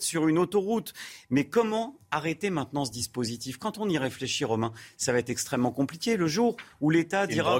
sur 0.02 0.28
une 0.28 0.38
autoroute. 0.38 0.94
Mais 1.32 1.46
comment 1.46 1.98
arrêter 2.12 2.52
maintenant 2.52 2.86
ce 2.86 2.92
dispositif? 2.92 3.58
Quand 3.58 3.80
on 3.80 3.90
y 3.90 3.98
réfléchit, 3.98 4.46
Romain, 4.46 4.74
ça 4.96 5.12
va 5.12 5.18
être 5.18 5.32
extrêmement 5.32 5.72
compliqué. 5.72 6.18
Le 6.18 6.28
jour 6.28 6.56
où 6.82 6.92
l'État 6.92 7.26
dira... 7.26 7.60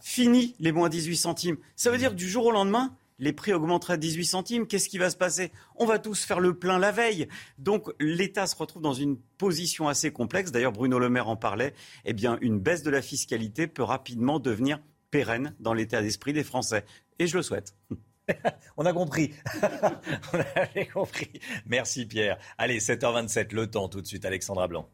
Fini 0.00 0.54
les 0.58 0.72
moins 0.72 0.88
18 0.88 1.16
centimes. 1.16 1.56
Ça 1.76 1.90
veut 1.90 1.98
dire 1.98 2.14
du 2.14 2.28
jour 2.28 2.46
au 2.46 2.50
lendemain, 2.50 2.94
les 3.18 3.32
prix 3.32 3.52
augmenteraient 3.52 3.94
à 3.94 3.98
18 3.98 4.24
centimes. 4.24 4.66
Qu'est-ce 4.66 4.88
qui 4.88 4.98
va 4.98 5.10
se 5.10 5.16
passer? 5.16 5.52
On 5.76 5.86
va 5.86 5.98
tous 5.98 6.24
faire 6.24 6.40
le 6.40 6.54
plein 6.58 6.78
la 6.78 6.92
veille. 6.92 7.28
Donc 7.58 7.90
l'État 8.00 8.46
se 8.46 8.56
retrouve 8.56 8.82
dans 8.82 8.94
une 8.94 9.16
position 9.38 9.88
assez 9.88 10.12
complexe. 10.12 10.50
D'ailleurs, 10.50 10.72
Bruno 10.72 10.98
Le 10.98 11.08
Maire 11.08 11.28
en 11.28 11.36
parlait. 11.36 11.74
Eh 12.04 12.12
bien, 12.12 12.38
une 12.40 12.58
baisse 12.58 12.82
de 12.82 12.90
la 12.90 13.02
fiscalité 13.02 13.66
peut 13.66 13.82
rapidement 13.82 14.38
devenir 14.38 14.80
pérenne 15.10 15.54
dans 15.60 15.74
l'état 15.74 16.02
d'esprit 16.02 16.32
des 16.32 16.44
Français. 16.44 16.84
Et 17.18 17.26
je 17.26 17.36
le 17.36 17.42
souhaite. 17.42 17.76
On 18.76 18.84
a 18.86 18.92
compris. 18.92 19.32
On 20.32 20.38
a 20.40 20.84
compris. 20.92 21.30
Merci 21.66 22.06
Pierre. 22.06 22.38
Allez, 22.58 22.80
7h27, 22.80 23.54
le 23.54 23.70
temps 23.70 23.88
tout 23.88 24.00
de 24.00 24.06
suite, 24.06 24.24
Alexandra 24.24 24.66
Blanc. 24.66 24.88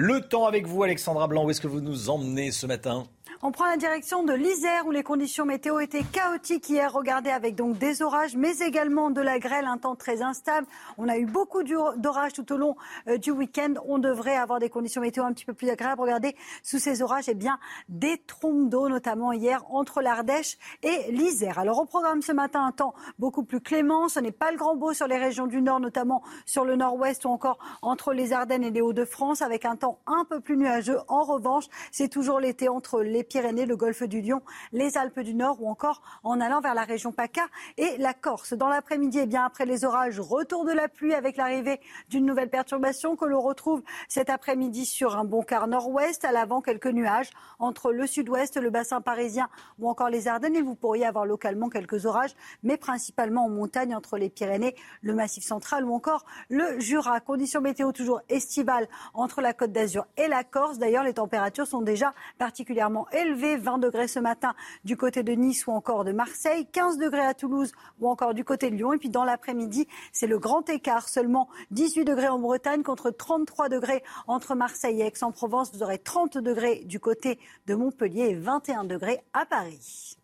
Le 0.00 0.20
temps 0.20 0.46
avec 0.46 0.64
vous, 0.64 0.84
Alexandra 0.84 1.26
Blanc. 1.26 1.44
Où 1.44 1.50
est-ce 1.50 1.60
que 1.60 1.66
vous 1.66 1.80
nous 1.80 2.08
emmenez 2.08 2.52
ce 2.52 2.68
matin 2.68 3.08
on 3.40 3.52
prend 3.52 3.66
la 3.66 3.76
direction 3.76 4.24
de 4.24 4.32
l'Isère 4.32 4.84
où 4.88 4.90
les 4.90 5.04
conditions 5.04 5.44
météo 5.44 5.78
étaient 5.78 6.02
chaotiques 6.02 6.68
hier. 6.68 6.92
Regardez 6.92 7.30
avec 7.30 7.54
donc 7.54 7.78
des 7.78 8.02
orages, 8.02 8.34
mais 8.34 8.58
également 8.58 9.10
de 9.10 9.20
la 9.20 9.38
grêle, 9.38 9.66
un 9.66 9.78
temps 9.78 9.94
très 9.94 10.22
instable. 10.22 10.66
On 10.96 11.08
a 11.08 11.16
eu 11.16 11.24
beaucoup 11.24 11.62
d'orages 11.62 12.32
tout 12.32 12.52
au 12.52 12.56
long 12.56 12.74
euh, 13.06 13.16
du 13.16 13.30
week-end. 13.30 13.74
On 13.86 13.98
devrait 13.98 14.34
avoir 14.34 14.58
des 14.58 14.68
conditions 14.68 15.00
météo 15.00 15.22
un 15.22 15.32
petit 15.32 15.44
peu 15.44 15.52
plus 15.52 15.70
agréables. 15.70 16.00
Regardez 16.00 16.34
sous 16.64 16.80
ces 16.80 17.00
orages, 17.00 17.28
eh 17.28 17.34
bien 17.34 17.60
des 17.88 18.18
trompes 18.26 18.68
d'eau, 18.68 18.88
notamment 18.88 19.30
hier 19.30 19.64
entre 19.70 20.02
l'Ardèche 20.02 20.58
et 20.82 21.12
l'Isère. 21.12 21.60
Alors 21.60 21.78
au 21.78 21.84
programme 21.84 22.22
ce 22.22 22.32
matin, 22.32 22.64
un 22.64 22.72
temps 22.72 22.92
beaucoup 23.20 23.44
plus 23.44 23.60
clément. 23.60 24.08
Ce 24.08 24.18
n'est 24.18 24.32
pas 24.32 24.50
le 24.50 24.56
grand 24.56 24.74
beau 24.74 24.94
sur 24.94 25.06
les 25.06 25.16
régions 25.16 25.46
du 25.46 25.62
nord, 25.62 25.78
notamment 25.78 26.24
sur 26.44 26.64
le 26.64 26.74
nord-ouest 26.74 27.24
ou 27.24 27.28
encore 27.28 27.60
entre 27.82 28.12
les 28.12 28.32
Ardennes 28.32 28.64
et 28.64 28.72
les 28.72 28.80
Hauts-de-France, 28.80 29.42
avec 29.42 29.64
un 29.64 29.76
temps 29.76 29.87
un 30.06 30.24
peu 30.24 30.40
plus 30.40 30.56
nuageux. 30.56 30.98
En 31.08 31.22
revanche, 31.22 31.64
c'est 31.90 32.08
toujours 32.08 32.40
l'été 32.40 32.68
entre 32.68 33.02
les 33.02 33.24
Pyrénées, 33.24 33.66
le 33.66 33.76
golfe 33.76 34.02
du 34.02 34.20
Lion, 34.20 34.42
les 34.72 34.96
Alpes 34.98 35.20
du 35.20 35.34
Nord 35.34 35.62
ou 35.62 35.68
encore 35.68 36.02
en 36.22 36.40
allant 36.40 36.60
vers 36.60 36.74
la 36.74 36.84
région 36.84 37.12
PACA 37.12 37.46
et 37.76 37.96
la 37.98 38.14
Corse. 38.14 38.52
Dans 38.52 38.68
l'après-midi, 38.68 39.20
eh 39.22 39.26
bien 39.26 39.44
après 39.44 39.66
les 39.66 39.84
orages, 39.84 40.20
retour 40.20 40.64
de 40.64 40.72
la 40.72 40.88
pluie 40.88 41.14
avec 41.14 41.36
l'arrivée 41.36 41.80
d'une 42.08 42.26
nouvelle 42.26 42.50
perturbation 42.50 43.16
que 43.16 43.24
l'on 43.24 43.40
retrouve 43.40 43.82
cet 44.08 44.30
après-midi 44.30 44.86
sur 44.86 45.16
un 45.16 45.24
bon 45.24 45.42
quart 45.42 45.68
nord-ouest. 45.68 46.24
À 46.24 46.32
l'avant, 46.32 46.60
quelques 46.60 46.86
nuages 46.86 47.30
entre 47.58 47.92
le 47.92 48.06
sud-ouest, 48.06 48.56
le 48.56 48.70
bassin 48.70 49.00
parisien 49.00 49.48
ou 49.78 49.88
encore 49.88 50.08
les 50.08 50.28
Ardennes. 50.28 50.56
Et 50.56 50.62
vous 50.62 50.74
pourriez 50.74 51.06
avoir 51.06 51.26
localement 51.26 51.68
quelques 51.68 52.06
orages, 52.06 52.34
mais 52.62 52.76
principalement 52.76 53.46
en 53.46 53.48
montagne 53.48 53.94
entre 53.94 54.18
les 54.18 54.30
Pyrénées, 54.30 54.74
le 55.02 55.14
Massif 55.14 55.44
central 55.44 55.84
ou 55.84 55.94
encore 55.94 56.24
le 56.48 56.78
Jura. 56.78 57.20
Conditions 57.20 57.60
météo 57.60 57.92
toujours 57.92 58.20
estivales 58.28 58.88
entre 59.14 59.40
la 59.40 59.52
Côte 59.52 59.67
d'Azur 59.72 60.06
et 60.16 60.28
la 60.28 60.44
Corse. 60.44 60.78
D'ailleurs, 60.78 61.04
les 61.04 61.14
températures 61.14 61.66
sont 61.66 61.82
déjà 61.82 62.14
particulièrement 62.38 63.08
élevé, 63.10 63.56
20 63.56 63.78
degrés 63.78 64.08
ce 64.08 64.18
matin 64.18 64.54
du 64.84 64.96
côté 64.96 65.22
de 65.22 65.32
Nice 65.32 65.66
ou 65.66 65.72
encore 65.72 66.04
de 66.04 66.12
Marseille, 66.12 66.66
15 66.70 66.98
degrés 66.98 67.24
à 67.24 67.34
Toulouse 67.34 67.72
ou 68.00 68.08
encore 68.08 68.34
du 68.34 68.44
côté 68.44 68.70
de 68.70 68.76
Lyon. 68.76 68.92
Et 68.92 68.98
puis 68.98 69.10
dans 69.10 69.24
l'après-midi, 69.24 69.88
c'est 70.12 70.26
le 70.26 70.38
grand 70.38 70.68
écart, 70.68 71.08
seulement 71.08 71.48
18 71.70 72.04
degrés 72.04 72.28
en 72.28 72.38
Bretagne 72.38 72.82
contre 72.82 73.10
33 73.10 73.68
degrés 73.68 74.02
entre 74.26 74.54
Marseille 74.54 75.00
et 75.00 75.06
Aix-en-Provence. 75.06 75.72
Vous 75.74 75.82
aurez 75.82 75.98
30 75.98 76.38
degrés 76.38 76.82
du 76.84 77.00
côté 77.00 77.38
de 77.66 77.74
Montpellier 77.74 78.30
et 78.30 78.34
21 78.34 78.84
degrés 78.84 79.20
à 79.32 79.46
Paris. 79.46 80.17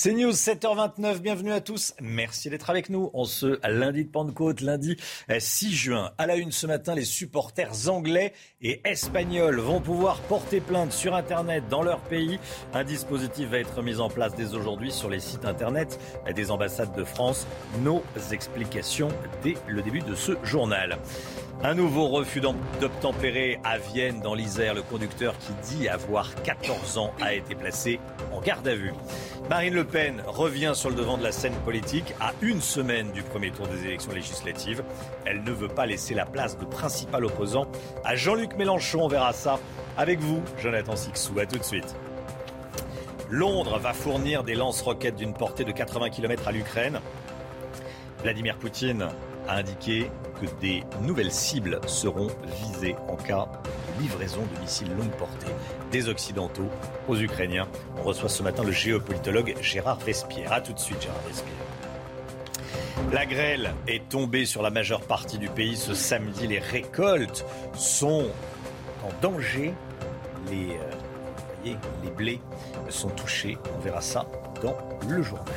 C'est 0.00 0.12
News 0.12 0.30
7h29, 0.30 1.18
bienvenue 1.18 1.50
à 1.50 1.60
tous. 1.60 1.92
Merci 2.00 2.50
d'être 2.50 2.70
avec 2.70 2.88
nous 2.88 3.10
On 3.14 3.24
ce 3.24 3.58
lundi 3.68 4.04
de 4.04 4.08
Pentecôte, 4.08 4.60
lundi 4.60 4.96
6 5.28 5.66
euh, 5.66 5.70
juin. 5.70 6.12
À 6.18 6.28
la 6.28 6.36
une 6.36 6.52
ce 6.52 6.68
matin, 6.68 6.94
les 6.94 7.04
supporters 7.04 7.88
anglais 7.88 8.32
et 8.62 8.80
espagnols 8.84 9.58
vont 9.58 9.80
pouvoir 9.80 10.20
porter 10.20 10.60
plainte 10.60 10.92
sur 10.92 11.16
Internet 11.16 11.64
dans 11.68 11.82
leur 11.82 11.98
pays. 11.98 12.38
Un 12.74 12.84
dispositif 12.84 13.48
va 13.48 13.58
être 13.58 13.82
mis 13.82 13.98
en 13.98 14.08
place 14.08 14.36
dès 14.36 14.54
aujourd'hui 14.54 14.92
sur 14.92 15.10
les 15.10 15.18
sites 15.18 15.44
Internet 15.44 15.98
des 16.32 16.52
ambassades 16.52 16.94
de 16.94 17.02
France. 17.02 17.48
Nos 17.82 18.04
explications 18.30 19.08
dès 19.42 19.56
le 19.66 19.82
début 19.82 20.02
de 20.02 20.14
ce 20.14 20.34
journal. 20.44 20.96
Un 21.64 21.74
nouveau 21.74 22.06
refus 22.06 22.40
d'obtempérer 22.40 23.58
à 23.64 23.78
Vienne 23.78 24.20
dans 24.20 24.36
l'Isère. 24.36 24.74
Le 24.74 24.82
conducteur 24.82 25.34
qui 25.38 25.52
dit 25.76 25.88
avoir 25.88 26.32
14 26.44 26.98
ans 26.98 27.12
a 27.20 27.34
été 27.34 27.56
placé 27.56 27.98
en 28.32 28.40
garde 28.40 28.68
à 28.68 28.76
vue. 28.76 28.92
Marine 29.50 29.74
Le 29.74 29.82
Pen 29.82 30.22
revient 30.24 30.70
sur 30.74 30.88
le 30.88 30.94
devant 30.94 31.18
de 31.18 31.24
la 31.24 31.32
scène 31.32 31.56
politique 31.64 32.14
à 32.20 32.32
une 32.42 32.60
semaine 32.60 33.10
du 33.10 33.24
premier 33.24 33.50
tour 33.50 33.66
des 33.66 33.86
élections 33.86 34.12
législatives. 34.12 34.84
Elle 35.24 35.42
ne 35.42 35.50
veut 35.50 35.68
pas 35.68 35.84
laisser 35.84 36.14
la 36.14 36.26
place 36.26 36.56
de 36.56 36.64
principal 36.64 37.24
opposant 37.24 37.66
à 38.04 38.14
Jean-Luc 38.14 38.56
Mélenchon. 38.56 39.00
On 39.02 39.08
verra 39.08 39.32
ça 39.32 39.58
avec 39.96 40.20
vous, 40.20 40.40
Jonathan 40.58 40.94
Sixou. 40.94 41.40
À 41.40 41.46
tout 41.46 41.58
de 41.58 41.64
suite. 41.64 41.96
Londres 43.30 43.80
va 43.80 43.94
fournir 43.94 44.44
des 44.44 44.54
lance-roquettes 44.54 45.16
d'une 45.16 45.34
portée 45.34 45.64
de 45.64 45.72
80 45.72 46.10
km 46.10 46.46
à 46.46 46.52
l'Ukraine. 46.52 47.00
Vladimir 48.22 48.56
Poutine 48.58 49.08
a 49.48 49.56
indiqué 49.56 50.10
que 50.40 50.46
des 50.60 50.84
nouvelles 51.02 51.32
cibles 51.32 51.80
seront 51.86 52.28
visées 52.62 52.94
en 53.08 53.16
cas 53.16 53.48
de 53.96 54.02
livraison 54.02 54.42
de 54.54 54.60
missiles 54.60 54.94
longue 54.96 55.10
portée 55.12 55.52
des 55.90 56.08
Occidentaux 56.08 56.68
aux 57.08 57.16
Ukrainiens. 57.16 57.66
On 57.96 58.02
reçoit 58.02 58.28
ce 58.28 58.42
matin 58.42 58.62
le 58.62 58.72
géopolitologue 58.72 59.56
Gérard 59.60 59.98
Vespierre. 59.98 60.52
A 60.52 60.60
tout 60.60 60.72
de 60.72 60.78
suite, 60.78 61.02
Gérard 61.02 61.22
Vespierre. 61.26 61.54
La 63.12 63.26
grêle 63.26 63.72
est 63.86 64.06
tombée 64.08 64.44
sur 64.44 64.62
la 64.62 64.70
majeure 64.70 65.00
partie 65.00 65.38
du 65.38 65.48
pays 65.48 65.76
ce 65.76 65.94
samedi. 65.94 66.46
Les 66.46 66.58
récoltes 66.58 67.44
sont 67.74 68.26
en 69.02 69.10
danger. 69.22 69.72
Les, 70.50 70.76
euh, 71.64 71.74
les 72.04 72.10
blés 72.10 72.40
sont 72.90 73.08
touchés. 73.08 73.56
On 73.76 73.80
verra 73.80 74.00
ça 74.00 74.26
dans 74.62 74.76
le 75.08 75.22
journal. 75.22 75.54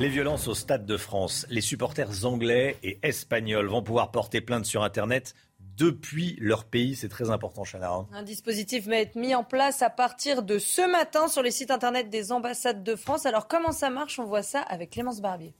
Les 0.00 0.08
violences 0.08 0.46
au 0.46 0.54
Stade 0.54 0.86
de 0.86 0.96
France. 0.96 1.44
Les 1.50 1.60
supporters 1.60 2.24
anglais 2.24 2.76
et 2.84 3.00
espagnols 3.02 3.66
vont 3.66 3.82
pouvoir 3.82 4.12
porter 4.12 4.40
plainte 4.40 4.64
sur 4.64 4.84
Internet 4.84 5.34
depuis 5.76 6.36
leur 6.38 6.66
pays. 6.66 6.94
C'est 6.94 7.08
très 7.08 7.30
important, 7.30 7.64
Chana. 7.64 8.06
Un 8.12 8.22
dispositif 8.22 8.86
va 8.86 8.98
être 8.98 9.16
mis 9.16 9.34
en 9.34 9.42
place 9.42 9.82
à 9.82 9.90
partir 9.90 10.44
de 10.44 10.60
ce 10.60 10.88
matin 10.88 11.26
sur 11.26 11.42
les 11.42 11.50
sites 11.50 11.72
Internet 11.72 12.10
des 12.10 12.30
ambassades 12.30 12.84
de 12.84 12.94
France. 12.94 13.26
Alors 13.26 13.48
comment 13.48 13.72
ça 13.72 13.90
marche? 13.90 14.20
On 14.20 14.24
voit 14.24 14.44
ça 14.44 14.60
avec 14.60 14.90
Clémence 14.90 15.20
Barbier. 15.20 15.52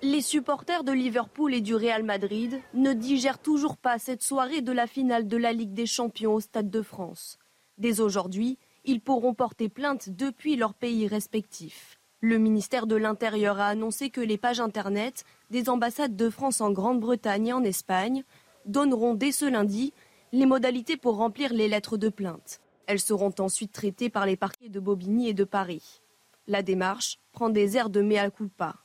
Les 0.00 0.22
supporters 0.22 0.82
de 0.82 0.92
Liverpool 0.92 1.52
et 1.52 1.60
du 1.60 1.74
Real 1.74 2.04
Madrid 2.04 2.58
ne 2.72 2.94
digèrent 2.94 3.38
toujours 3.38 3.76
pas 3.76 3.98
cette 3.98 4.22
soirée 4.22 4.62
de 4.62 4.72
la 4.72 4.86
finale 4.86 5.28
de 5.28 5.36
la 5.36 5.52
Ligue 5.52 5.74
des 5.74 5.86
Champions 5.86 6.32
au 6.32 6.40
Stade 6.40 6.70
de 6.70 6.80
France. 6.80 7.38
Dès 7.76 8.00
aujourd'hui, 8.00 8.56
ils 8.86 9.02
pourront 9.02 9.34
porter 9.34 9.68
plainte 9.68 10.08
depuis 10.08 10.56
leur 10.56 10.72
pays 10.72 11.06
respectif. 11.06 12.00
Le 12.26 12.38
ministère 12.38 12.86
de 12.86 12.96
l'Intérieur 12.96 13.60
a 13.60 13.66
annoncé 13.66 14.08
que 14.08 14.22
les 14.22 14.38
pages 14.38 14.58
Internet 14.58 15.24
des 15.50 15.68
ambassades 15.68 16.16
de 16.16 16.30
France 16.30 16.62
en 16.62 16.70
Grande-Bretagne 16.70 17.48
et 17.48 17.52
en 17.52 17.62
Espagne 17.62 18.24
donneront 18.64 19.12
dès 19.12 19.30
ce 19.30 19.44
lundi 19.44 19.92
les 20.32 20.46
modalités 20.46 20.96
pour 20.96 21.18
remplir 21.18 21.52
les 21.52 21.68
lettres 21.68 21.98
de 21.98 22.08
plainte. 22.08 22.62
Elles 22.86 22.98
seront 22.98 23.34
ensuite 23.40 23.72
traitées 23.72 24.08
par 24.08 24.24
les 24.24 24.38
parquets 24.38 24.70
de 24.70 24.80
Bobigny 24.80 25.28
et 25.28 25.34
de 25.34 25.44
Paris. 25.44 26.00
La 26.46 26.62
démarche 26.62 27.18
prend 27.32 27.50
des 27.50 27.76
airs 27.76 27.90
de 27.90 28.00
mea 28.00 28.30
culpa. 28.30 28.76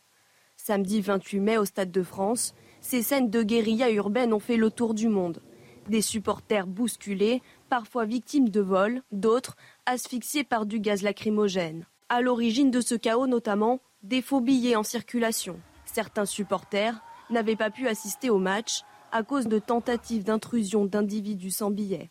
Samedi 0.58 1.00
28 1.00 1.40
mai 1.40 1.58
au 1.58 1.64
Stade 1.64 1.92
de 1.92 2.04
France, 2.04 2.54
ces 2.82 3.02
scènes 3.02 3.30
de 3.30 3.42
guérilla 3.42 3.90
urbaine 3.90 4.34
ont 4.34 4.40
fait 4.40 4.58
le 4.58 4.70
tour 4.70 4.94
du 4.94 5.08
monde. 5.08 5.42
Des 5.88 6.02
supporters 6.02 6.68
bousculés, 6.68 7.42
parfois 7.70 8.04
victimes 8.04 8.50
de 8.50 8.60
vols, 8.60 9.02
d'autres 9.14 9.56
asphyxiés 9.86 10.44
par 10.44 10.66
du 10.66 10.82
gaz 10.82 11.04
lacrymogène. 11.04 11.86
À 12.12 12.22
l'origine 12.22 12.72
de 12.72 12.82
ce 12.82 12.96
chaos 12.96 13.28
notamment, 13.28 13.82
des 14.02 14.24
faux 14.24 14.42
billets 14.42 14.76
en 14.76 14.82
circulation. 14.82 15.60
Certains 15.86 16.26
supporters 16.26 17.00
n'avaient 17.30 17.56
pas 17.56 17.70
pu 17.70 17.88
assister 17.88 18.32
au 18.32 18.40
match 18.40 18.82
à 19.12 19.22
cause 19.22 19.46
de 19.46 19.60
tentatives 19.60 20.24
d'intrusion 20.24 20.86
d'individus 20.86 21.52
sans 21.52 21.70
billets. 21.70 22.10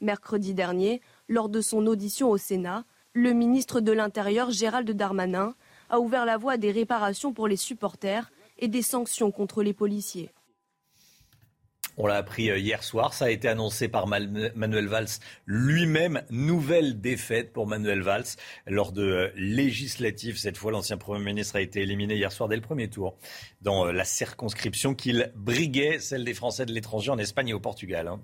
Mercredi 0.00 0.52
dernier, 0.52 1.00
lors 1.28 1.48
de 1.48 1.60
son 1.60 1.86
audition 1.86 2.28
au 2.28 2.38
Sénat, 2.38 2.84
le 3.12 3.32
ministre 3.34 3.80
de 3.80 3.92
l'Intérieur 3.92 4.50
Gérald 4.50 4.90
Darmanin 4.90 5.54
a 5.90 6.00
ouvert 6.00 6.24
la 6.26 6.38
voie 6.38 6.54
à 6.54 6.58
des 6.58 6.72
réparations 6.72 7.32
pour 7.32 7.46
les 7.46 7.56
supporters 7.56 8.32
et 8.58 8.66
des 8.66 8.82
sanctions 8.82 9.30
contre 9.30 9.62
les 9.62 9.72
policiers. 9.72 10.30
On 11.98 12.06
l'a 12.06 12.16
appris 12.16 12.50
euh, 12.50 12.58
hier 12.58 12.82
soir, 12.82 13.14
ça 13.14 13.26
a 13.26 13.30
été 13.30 13.48
annoncé 13.48 13.88
par 13.88 14.06
Manuel 14.06 14.86
Valls 14.86 15.08
lui-même. 15.46 16.22
Nouvelle 16.30 17.00
défaite 17.00 17.52
pour 17.52 17.66
Manuel 17.66 18.02
Valls 18.02 18.26
lors 18.66 18.92
de 18.92 19.02
euh, 19.02 19.30
législatives. 19.34 20.36
Cette 20.36 20.58
fois, 20.58 20.72
l'ancien 20.72 20.98
Premier 20.98 21.24
ministre 21.24 21.56
a 21.56 21.60
été 21.60 21.80
éliminé 21.80 22.14
hier 22.14 22.32
soir 22.32 22.48
dès 22.48 22.56
le 22.56 22.62
premier 22.62 22.88
tour 22.88 23.16
dans 23.62 23.86
euh, 23.86 23.92
la 23.92 24.04
circonscription 24.04 24.94
qu'il 24.94 25.32
briguait, 25.34 25.98
celle 25.98 26.24
des 26.24 26.34
Français 26.34 26.66
de 26.66 26.72
l'étranger 26.72 27.10
en 27.10 27.18
Espagne 27.18 27.48
et 27.48 27.54
au 27.54 27.60
Portugal. 27.60 28.08
Hein, 28.08 28.20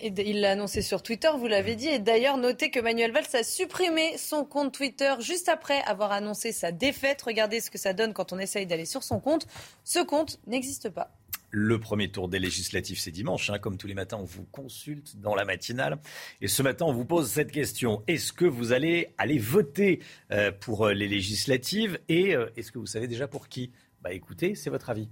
et 0.00 0.12
il 0.28 0.40
l'a 0.40 0.52
annoncé 0.52 0.82
sur 0.82 1.02
Twitter, 1.02 1.30
vous 1.38 1.46
l'avez 1.46 1.76
dit. 1.76 1.88
Et 1.88 2.00
d'ailleurs, 2.00 2.38
notez 2.38 2.70
que 2.70 2.80
Manuel 2.80 3.12
Valls 3.12 3.24
a 3.34 3.44
supprimé 3.44 4.18
son 4.18 4.44
compte 4.44 4.74
Twitter 4.74 5.14
juste 5.20 5.48
après 5.48 5.80
avoir 5.82 6.10
annoncé 6.10 6.50
sa 6.50 6.72
défaite. 6.72 7.22
Regardez 7.22 7.60
ce 7.60 7.70
que 7.70 7.78
ça 7.78 7.92
donne 7.92 8.12
quand 8.14 8.32
on 8.32 8.38
essaye 8.38 8.66
d'aller 8.66 8.86
sur 8.86 9.04
son 9.04 9.20
compte. 9.20 9.46
Ce 9.84 10.00
compte 10.00 10.40
n'existe 10.46 10.88
pas. 10.88 11.12
Le 11.54 11.78
premier 11.78 12.10
tour 12.10 12.30
des 12.30 12.38
législatives, 12.38 12.98
c'est 12.98 13.10
dimanche. 13.10 13.50
Hein. 13.50 13.58
Comme 13.58 13.76
tous 13.76 13.86
les 13.86 13.92
matins, 13.92 14.16
on 14.18 14.24
vous 14.24 14.44
consulte 14.44 15.18
dans 15.18 15.34
la 15.34 15.44
matinale. 15.44 15.98
Et 16.40 16.48
ce 16.48 16.62
matin, 16.62 16.86
on 16.86 16.94
vous 16.94 17.04
pose 17.04 17.30
cette 17.30 17.52
question. 17.52 18.02
Est-ce 18.06 18.32
que 18.32 18.46
vous 18.46 18.72
allez 18.72 19.12
aller 19.18 19.38
voter 19.38 20.00
euh, 20.30 20.50
pour 20.50 20.86
euh, 20.86 20.94
les 20.94 21.08
législatives? 21.08 21.98
Et 22.08 22.34
euh, 22.34 22.46
est-ce 22.56 22.72
que 22.72 22.78
vous 22.78 22.86
savez 22.86 23.06
déjà 23.06 23.28
pour 23.28 23.48
qui? 23.48 23.70
Bah 24.00 24.14
écoutez, 24.14 24.54
c'est 24.54 24.70
votre 24.70 24.88
avis. 24.88 25.10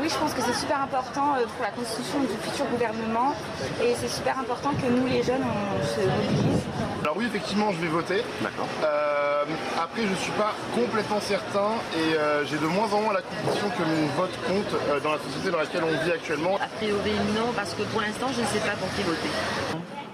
Oui, 0.00 0.08
je 0.08 0.16
pense 0.16 0.32
que 0.32 0.40
c'est 0.40 0.58
super 0.58 0.80
important 0.80 1.34
pour 1.34 1.62
la 1.62 1.70
constitution 1.72 2.22
du 2.22 2.28
futur 2.42 2.66
gouvernement 2.70 3.34
et 3.82 3.94
c'est 3.94 4.08
super 4.08 4.38
important 4.38 4.74
que 4.74 4.90
nous, 4.90 5.06
les 5.06 5.22
jeunes, 5.22 5.42
on 5.44 5.84
se 5.84 6.00
mobilise. 6.00 6.73
Alors 7.04 7.18
oui, 7.18 7.26
effectivement, 7.26 7.70
je 7.70 7.76
vais 7.82 7.88
voter. 7.88 8.22
D'accord. 8.40 8.66
Euh, 8.82 9.44
après, 9.78 10.02
je 10.02 10.08
ne 10.08 10.16
suis 10.16 10.32
pas 10.32 10.54
complètement 10.74 11.20
certain 11.20 11.72
et 11.94 12.16
euh, 12.16 12.46
j'ai 12.46 12.56
de 12.56 12.66
moins 12.66 12.90
en 12.94 13.02
moins 13.02 13.12
la 13.12 13.20
conviction 13.20 13.68
que 13.68 13.82
mon 13.82 14.06
vote 14.16 14.30
compte 14.46 14.80
euh, 14.88 15.00
dans 15.00 15.12
la 15.12 15.18
société 15.18 15.50
dans 15.50 15.58
laquelle 15.58 15.84
on 15.84 16.04
vit 16.04 16.12
actuellement. 16.12 16.56
A 16.56 16.66
priori, 16.66 17.12
non, 17.36 17.52
parce 17.54 17.74
que 17.74 17.82
pour 17.82 18.00
l'instant, 18.00 18.28
je 18.34 18.40
ne 18.40 18.46
sais 18.46 18.60
pas 18.60 18.74
pour 18.76 18.88
qui 18.94 19.02
voter. 19.02 19.28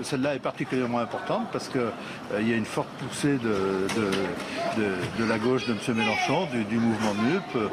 Celle-là 0.02 0.34
est 0.34 0.40
particulièrement 0.40 1.00
importante 1.00 1.48
parce 1.52 1.68
qu'il 1.68 1.82
il 2.40 2.48
y 2.48 2.54
a 2.54 2.56
une 2.56 2.64
forte 2.64 2.88
poussée 2.88 3.36
de, 3.36 3.86
de, 5.18 5.24
la 5.28 5.38
gauche 5.38 5.66
de 5.66 5.72
M. 5.74 5.94
Mélenchon, 5.94 6.48
du, 6.70 6.76
mouvement 6.78 7.12
MUP. 7.12 7.70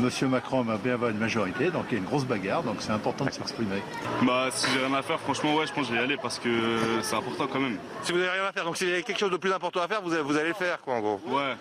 M. 0.00 0.28
Macron 0.28 0.62
va 0.62 0.76
bien 0.76 0.94
avoir 0.94 1.10
une 1.10 1.18
majorité, 1.18 1.72
donc 1.72 1.86
il 1.90 1.94
y 1.94 1.96
a 1.96 1.98
une 1.98 2.04
grosse 2.04 2.24
bagarre, 2.24 2.62
donc 2.62 2.76
c'est 2.78 2.92
important 2.92 3.24
de 3.24 3.32
s'exprimer. 3.32 3.82
Bah, 4.22 4.46
si 4.52 4.68
j'ai 4.72 4.86
rien 4.86 4.94
à 4.94 5.02
faire, 5.02 5.18
franchement, 5.18 5.56
ouais, 5.56 5.66
je 5.66 5.72
pense 5.72 5.88
que 5.88 5.88
je 5.88 5.96
vais 5.96 6.02
y 6.02 6.04
aller 6.04 6.16
parce 6.16 6.38
que 6.38 6.48
c'est 7.02 7.16
important 7.16 7.48
quand 7.52 7.58
même. 7.58 7.78
Si 8.04 8.12
vous 8.12 8.20
n'avez 8.30 8.40
rien 8.40 8.50
à 8.50 8.52
faire, 8.52 8.64
donc 8.64 8.76
s'il 8.76 8.88
y 8.88 8.94
a 8.94 9.02
quelque 9.02 9.18
chose 9.18 9.30
de 9.30 9.36
plus 9.36 9.52
important 9.52 9.80
à 9.80 9.88
faire, 9.88 10.02
vous, 10.02 10.10
vous 10.10 10.36
allez 10.36 10.48
le 10.48 10.54
faire, 10.54 10.80
quoi, 10.80 10.94
en 10.94 11.00
gros. 11.00 11.20
Ouais. 11.26 11.54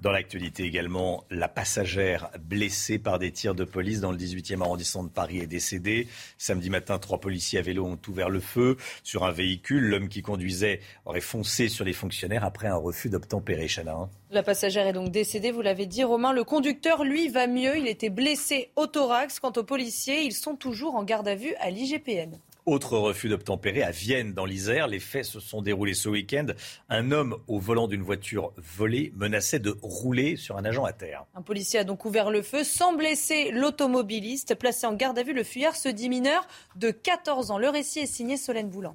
Dans 0.00 0.12
l'actualité 0.12 0.62
également, 0.62 1.24
la 1.28 1.48
passagère 1.48 2.30
blessée 2.38 3.00
par 3.00 3.18
des 3.18 3.32
tirs 3.32 3.56
de 3.56 3.64
police 3.64 4.00
dans 4.00 4.12
le 4.12 4.16
18e 4.16 4.62
arrondissement 4.62 5.02
de 5.02 5.08
Paris 5.08 5.40
est 5.40 5.48
décédée. 5.48 6.06
Samedi 6.38 6.70
matin, 6.70 7.00
trois 7.00 7.18
policiers 7.18 7.58
à 7.58 7.62
vélo 7.62 7.84
ont 7.84 7.98
ouvert 8.06 8.30
le 8.30 8.38
feu 8.38 8.76
sur 9.02 9.24
un 9.24 9.32
véhicule. 9.32 9.88
L'homme 9.88 10.08
qui 10.08 10.22
conduisait 10.22 10.78
aurait 11.04 11.20
foncé 11.20 11.68
sur 11.68 11.84
les 11.84 11.92
fonctionnaires 11.92 12.44
après 12.44 12.68
un 12.68 12.76
refus 12.76 13.08
d'obtempérer. 13.08 13.66
Chana. 13.66 13.94
Hein. 13.94 14.08
La 14.30 14.44
passagère 14.44 14.86
est 14.86 14.92
donc 14.92 15.10
décédée, 15.10 15.50
vous 15.50 15.62
l'avez 15.62 15.86
dit, 15.86 16.04
Romain. 16.04 16.32
Le 16.32 16.44
conducteur, 16.44 17.02
lui, 17.02 17.28
va 17.28 17.48
mieux. 17.48 17.76
Il 17.76 17.88
était 17.88 18.08
blessé 18.08 18.70
au 18.76 18.86
thorax. 18.86 19.40
Quant 19.40 19.52
aux 19.56 19.64
policiers, 19.64 20.22
ils 20.22 20.32
sont 20.32 20.54
toujours 20.54 20.94
en 20.94 21.02
garde 21.02 21.26
à 21.26 21.34
vue 21.34 21.56
à 21.58 21.70
l'IGPN. 21.70 22.38
Autre 22.68 22.98
refus 22.98 23.30
d'obtempérer 23.30 23.82
à 23.82 23.92
Vienne, 23.92 24.34
dans 24.34 24.44
l'Isère. 24.44 24.88
Les 24.88 25.00
faits 25.00 25.24
se 25.24 25.40
sont 25.40 25.62
déroulés 25.62 25.94
ce 25.94 26.10
week-end. 26.10 26.48
Un 26.90 27.12
homme 27.12 27.38
au 27.46 27.58
volant 27.58 27.88
d'une 27.88 28.02
voiture 28.02 28.52
volée 28.58 29.10
menaçait 29.16 29.58
de 29.58 29.74
rouler 29.80 30.36
sur 30.36 30.58
un 30.58 30.66
agent 30.66 30.84
à 30.84 30.92
terre. 30.92 31.24
Un 31.34 31.40
policier 31.40 31.78
a 31.78 31.84
donc 31.84 32.04
ouvert 32.04 32.30
le 32.30 32.42
feu 32.42 32.64
sans 32.64 32.92
blesser 32.92 33.52
l'automobiliste. 33.52 34.54
Placé 34.54 34.86
en 34.86 34.92
garde 34.92 35.18
à 35.18 35.22
vue, 35.22 35.32
le 35.32 35.44
fuyard 35.44 35.76
se 35.76 35.88
dit 35.88 36.10
mineur 36.10 36.46
de 36.76 36.90
14 36.90 37.52
ans. 37.52 37.56
Le 37.56 37.70
récit 37.70 38.00
est 38.00 38.06
signé 38.06 38.36
Solène 38.36 38.68
Boulan. 38.68 38.94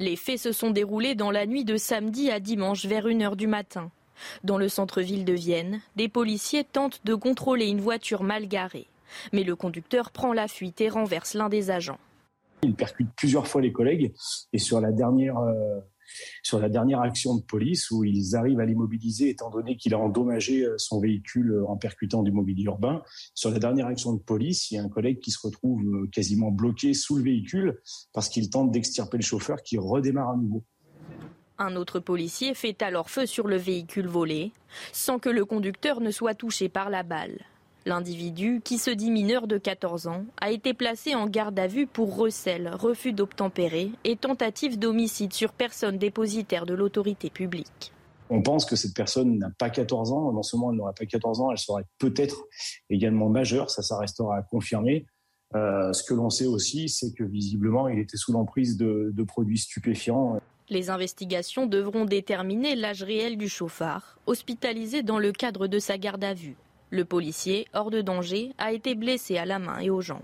Les 0.00 0.16
faits 0.16 0.40
se 0.40 0.50
sont 0.50 0.70
déroulés 0.70 1.14
dans 1.14 1.30
la 1.30 1.46
nuit 1.46 1.64
de 1.64 1.76
samedi 1.76 2.32
à 2.32 2.40
dimanche 2.40 2.84
vers 2.84 3.06
1h 3.06 3.36
du 3.36 3.46
matin. 3.46 3.92
Dans 4.42 4.58
le 4.58 4.68
centre-ville 4.68 5.24
de 5.24 5.34
Vienne, 5.34 5.80
des 5.94 6.08
policiers 6.08 6.64
tentent 6.64 7.00
de 7.04 7.14
contrôler 7.14 7.66
une 7.66 7.80
voiture 7.80 8.24
mal 8.24 8.48
garée. 8.48 8.88
Mais 9.32 9.44
le 9.44 9.56
conducteur 9.56 10.10
prend 10.10 10.32
la 10.32 10.48
fuite 10.48 10.80
et 10.80 10.88
renverse 10.88 11.34
l'un 11.34 11.48
des 11.48 11.70
agents. 11.70 11.98
Il 12.62 12.74
percute 12.74 13.08
plusieurs 13.16 13.46
fois 13.46 13.60
les 13.60 13.72
collègues 13.72 14.12
et 14.52 14.58
sur 14.58 14.80
la 14.80 14.90
dernière, 14.90 15.38
euh, 15.38 15.80
sur 16.42 16.58
la 16.58 16.68
dernière 16.68 17.00
action 17.00 17.36
de 17.36 17.42
police 17.42 17.90
où 17.90 18.02
ils 18.02 18.34
arrivent 18.34 18.60
à 18.60 18.64
l'immobiliser 18.64 19.28
étant 19.28 19.50
donné 19.50 19.76
qu'il 19.76 19.94
a 19.94 19.98
endommagé 19.98 20.64
euh, 20.64 20.74
son 20.78 20.98
véhicule 20.98 21.52
euh, 21.52 21.68
en 21.68 21.76
percutant 21.76 22.22
du 22.22 22.32
mobilier 22.32 22.64
urbain. 22.64 23.02
Sur 23.34 23.50
la 23.50 23.58
dernière 23.58 23.86
action 23.86 24.14
de 24.14 24.20
police, 24.20 24.70
il 24.70 24.76
y 24.76 24.78
a 24.78 24.82
un 24.82 24.88
collègue 24.88 25.20
qui 25.20 25.30
se 25.30 25.38
retrouve 25.46 26.08
quasiment 26.10 26.50
bloqué 26.50 26.94
sous 26.94 27.16
le 27.16 27.24
véhicule 27.24 27.80
parce 28.12 28.28
qu'il 28.28 28.48
tente 28.48 28.70
d'extirper 28.70 29.18
le 29.18 29.22
chauffeur 29.22 29.62
qui 29.62 29.76
redémarre 29.76 30.30
à 30.30 30.36
nouveau. 30.36 30.64
Un 31.58 31.74
autre 31.76 32.00
policier 32.00 32.52
fait 32.54 32.82
alors 32.82 33.08
feu 33.08 33.24
sur 33.24 33.46
le 33.46 33.56
véhicule 33.56 34.08
volé 34.08 34.52
sans 34.92 35.18
que 35.18 35.30
le 35.30 35.44
conducteur 35.44 36.00
ne 36.00 36.10
soit 36.10 36.34
touché 36.34 36.68
par 36.68 36.90
la 36.90 37.02
balle. 37.02 37.46
L'individu, 37.86 38.60
qui 38.64 38.78
se 38.78 38.90
dit 38.90 39.12
mineur 39.12 39.46
de 39.46 39.58
14 39.58 40.08
ans, 40.08 40.24
a 40.40 40.50
été 40.50 40.74
placé 40.74 41.14
en 41.14 41.28
garde 41.28 41.56
à 41.56 41.68
vue 41.68 41.86
pour 41.86 42.16
recel, 42.16 42.68
refus 42.74 43.12
d'obtempérer 43.12 43.92
et 44.02 44.16
tentative 44.16 44.76
d'homicide 44.76 45.32
sur 45.32 45.52
personne 45.52 45.96
dépositaire 45.96 46.66
de 46.66 46.74
l'autorité 46.74 47.30
publique. 47.30 47.92
On 48.28 48.42
pense 48.42 48.64
que 48.64 48.74
cette 48.74 48.92
personne 48.92 49.38
n'a 49.38 49.50
pas 49.56 49.70
14 49.70 50.10
ans. 50.10 50.32
Non 50.32 50.42
seulement 50.42 50.72
elle 50.72 50.78
n'aurait 50.78 50.94
pas 50.98 51.06
14 51.06 51.40
ans, 51.40 51.52
elle 51.52 51.58
serait 51.58 51.84
peut-être 51.98 52.46
également 52.90 53.28
majeure. 53.28 53.70
Ça, 53.70 53.82
ça 53.82 53.96
restera 53.98 54.38
à 54.38 54.42
confirmer. 54.42 55.06
Euh, 55.54 55.92
ce 55.92 56.02
que 56.02 56.12
l'on 56.12 56.28
sait 56.28 56.46
aussi, 56.46 56.88
c'est 56.88 57.12
que 57.12 57.22
visiblement, 57.22 57.86
il 57.86 58.00
était 58.00 58.16
sous 58.16 58.32
l'emprise 58.32 58.76
de, 58.76 59.12
de 59.14 59.22
produits 59.22 59.58
stupéfiants. 59.58 60.40
Les 60.70 60.90
investigations 60.90 61.66
devront 61.66 62.04
déterminer 62.04 62.74
l'âge 62.74 63.04
réel 63.04 63.38
du 63.38 63.48
chauffard, 63.48 64.18
hospitalisé 64.26 65.04
dans 65.04 65.20
le 65.20 65.30
cadre 65.30 65.68
de 65.68 65.78
sa 65.78 65.98
garde 65.98 66.24
à 66.24 66.34
vue. 66.34 66.56
Le 66.90 67.04
policier, 67.04 67.66
hors 67.74 67.90
de 67.90 68.00
danger, 68.00 68.52
a 68.58 68.72
été 68.72 68.94
blessé 68.94 69.38
à 69.38 69.44
la 69.44 69.58
main 69.58 69.78
et 69.80 69.90
aux 69.90 70.00
jambes. 70.00 70.22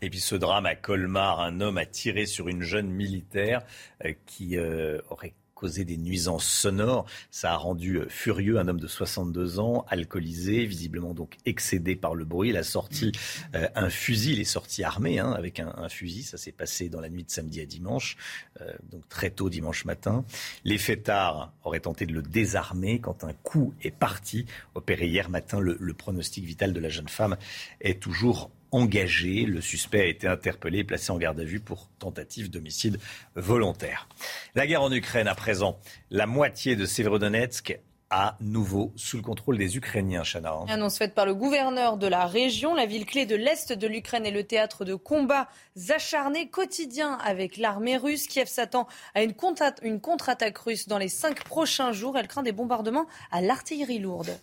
Et 0.00 0.10
puis 0.10 0.20
ce 0.20 0.36
drame 0.36 0.66
à 0.66 0.76
Colmar, 0.76 1.40
un 1.40 1.60
homme 1.60 1.78
a 1.78 1.86
tiré 1.86 2.26
sur 2.26 2.48
une 2.48 2.62
jeune 2.62 2.88
militaire 2.88 3.62
euh, 4.04 4.12
qui 4.26 4.56
euh, 4.56 5.00
aurait 5.10 5.34
causé 5.58 5.84
des 5.84 5.96
nuisances 5.96 6.46
sonores. 6.46 7.04
Ça 7.30 7.52
a 7.52 7.56
rendu 7.56 7.96
euh, 7.96 8.08
furieux 8.08 8.58
un 8.58 8.68
homme 8.68 8.78
de 8.78 8.86
62 8.86 9.58
ans, 9.58 9.84
alcoolisé, 9.88 10.64
visiblement 10.66 11.14
donc 11.14 11.36
excédé 11.46 11.96
par 11.96 12.14
le 12.14 12.24
bruit. 12.24 12.50
Il 12.50 12.56
a 12.56 12.62
sorti 12.62 13.10
euh, 13.56 13.68
un 13.74 13.90
fusil, 13.90 14.34
il 14.34 14.40
est 14.40 14.44
sorti 14.44 14.84
armé 14.84 15.18
hein, 15.18 15.32
avec 15.32 15.58
un, 15.58 15.88
fusil. 15.88 16.22
Ça 16.22 16.38
s'est 16.38 16.52
passé 16.52 16.88
dans 16.88 17.00
la 17.00 17.08
nuit 17.08 17.24
de 17.24 17.30
samedi 17.30 17.60
à 17.60 17.66
dimanche, 17.66 18.16
euh, 18.60 18.72
donc 18.90 19.08
très 19.08 19.30
tôt 19.30 19.50
dimanche 19.50 19.84
matin. 19.84 20.24
Les 20.64 20.78
fêtards 20.78 21.52
auraient 21.64 21.80
tenté 21.80 22.06
de 22.06 22.12
le 22.12 22.22
désarmer 22.22 23.00
quand 23.00 23.24
un 23.24 23.32
coup 23.32 23.74
est 23.82 23.90
parti. 23.90 24.46
Opéré 24.76 25.08
hier 25.08 25.28
matin, 25.28 25.58
le, 25.58 25.76
le 25.80 25.94
pronostic 25.94 26.44
vital 26.44 26.72
de 26.72 26.80
la 26.80 26.88
jeune 26.88 27.08
femme 27.08 27.36
est 27.80 28.00
toujours 28.00 28.50
engagé. 28.72 29.44
Le 29.44 29.60
suspect 29.60 30.00
a 30.00 30.06
été 30.06 30.26
interpellé 30.26 30.78
et 30.78 30.84
placé 30.84 31.10
en 31.10 31.18
garde 31.18 31.40
à 31.40 31.44
vue 31.44 31.60
pour 31.60 31.88
tentative 31.98 32.50
d'homicide 32.50 32.98
volontaire. 33.34 34.08
La 34.54 34.66
guerre 34.66 34.82
en 34.82 34.92
Ukraine 34.92 35.28
à 35.28 35.34
présent. 35.34 35.78
La 36.10 36.26
moitié 36.26 36.76
de 36.76 36.86
Severodonetsk 36.86 37.78
à 38.10 38.36
nouveau 38.40 38.92
sous 38.96 39.18
le 39.18 39.22
contrôle 39.22 39.58
des 39.58 39.76
Ukrainiens, 39.76 40.22
Chana. 40.22 40.54
Annonce 40.68 40.98
faite 40.98 41.14
par 41.14 41.26
le 41.26 41.34
gouverneur 41.34 41.98
de 41.98 42.06
la 42.06 42.26
région. 42.26 42.74
La 42.74 42.86
ville 42.86 43.04
clé 43.04 43.26
de 43.26 43.36
l'Est 43.36 43.72
de 43.72 43.86
l'Ukraine 43.86 44.24
est 44.24 44.30
le 44.30 44.44
théâtre 44.44 44.84
de 44.84 44.94
combats 44.94 45.48
acharnés 45.90 46.48
quotidiens 46.48 47.18
avec 47.24 47.56
l'armée 47.58 47.96
russe. 47.96 48.26
Kiev 48.26 48.48
s'attend 48.48 48.86
à 49.14 49.22
une 49.22 49.34
contre-attaque 49.34 50.58
russe 50.58 50.88
dans 50.88 50.98
les 50.98 51.08
cinq 51.08 51.44
prochains 51.44 51.92
jours. 51.92 52.16
Elle 52.16 52.28
craint 52.28 52.42
des 52.42 52.52
bombardements 52.52 53.06
à 53.30 53.40
l'artillerie 53.40 53.98
lourde. 53.98 54.38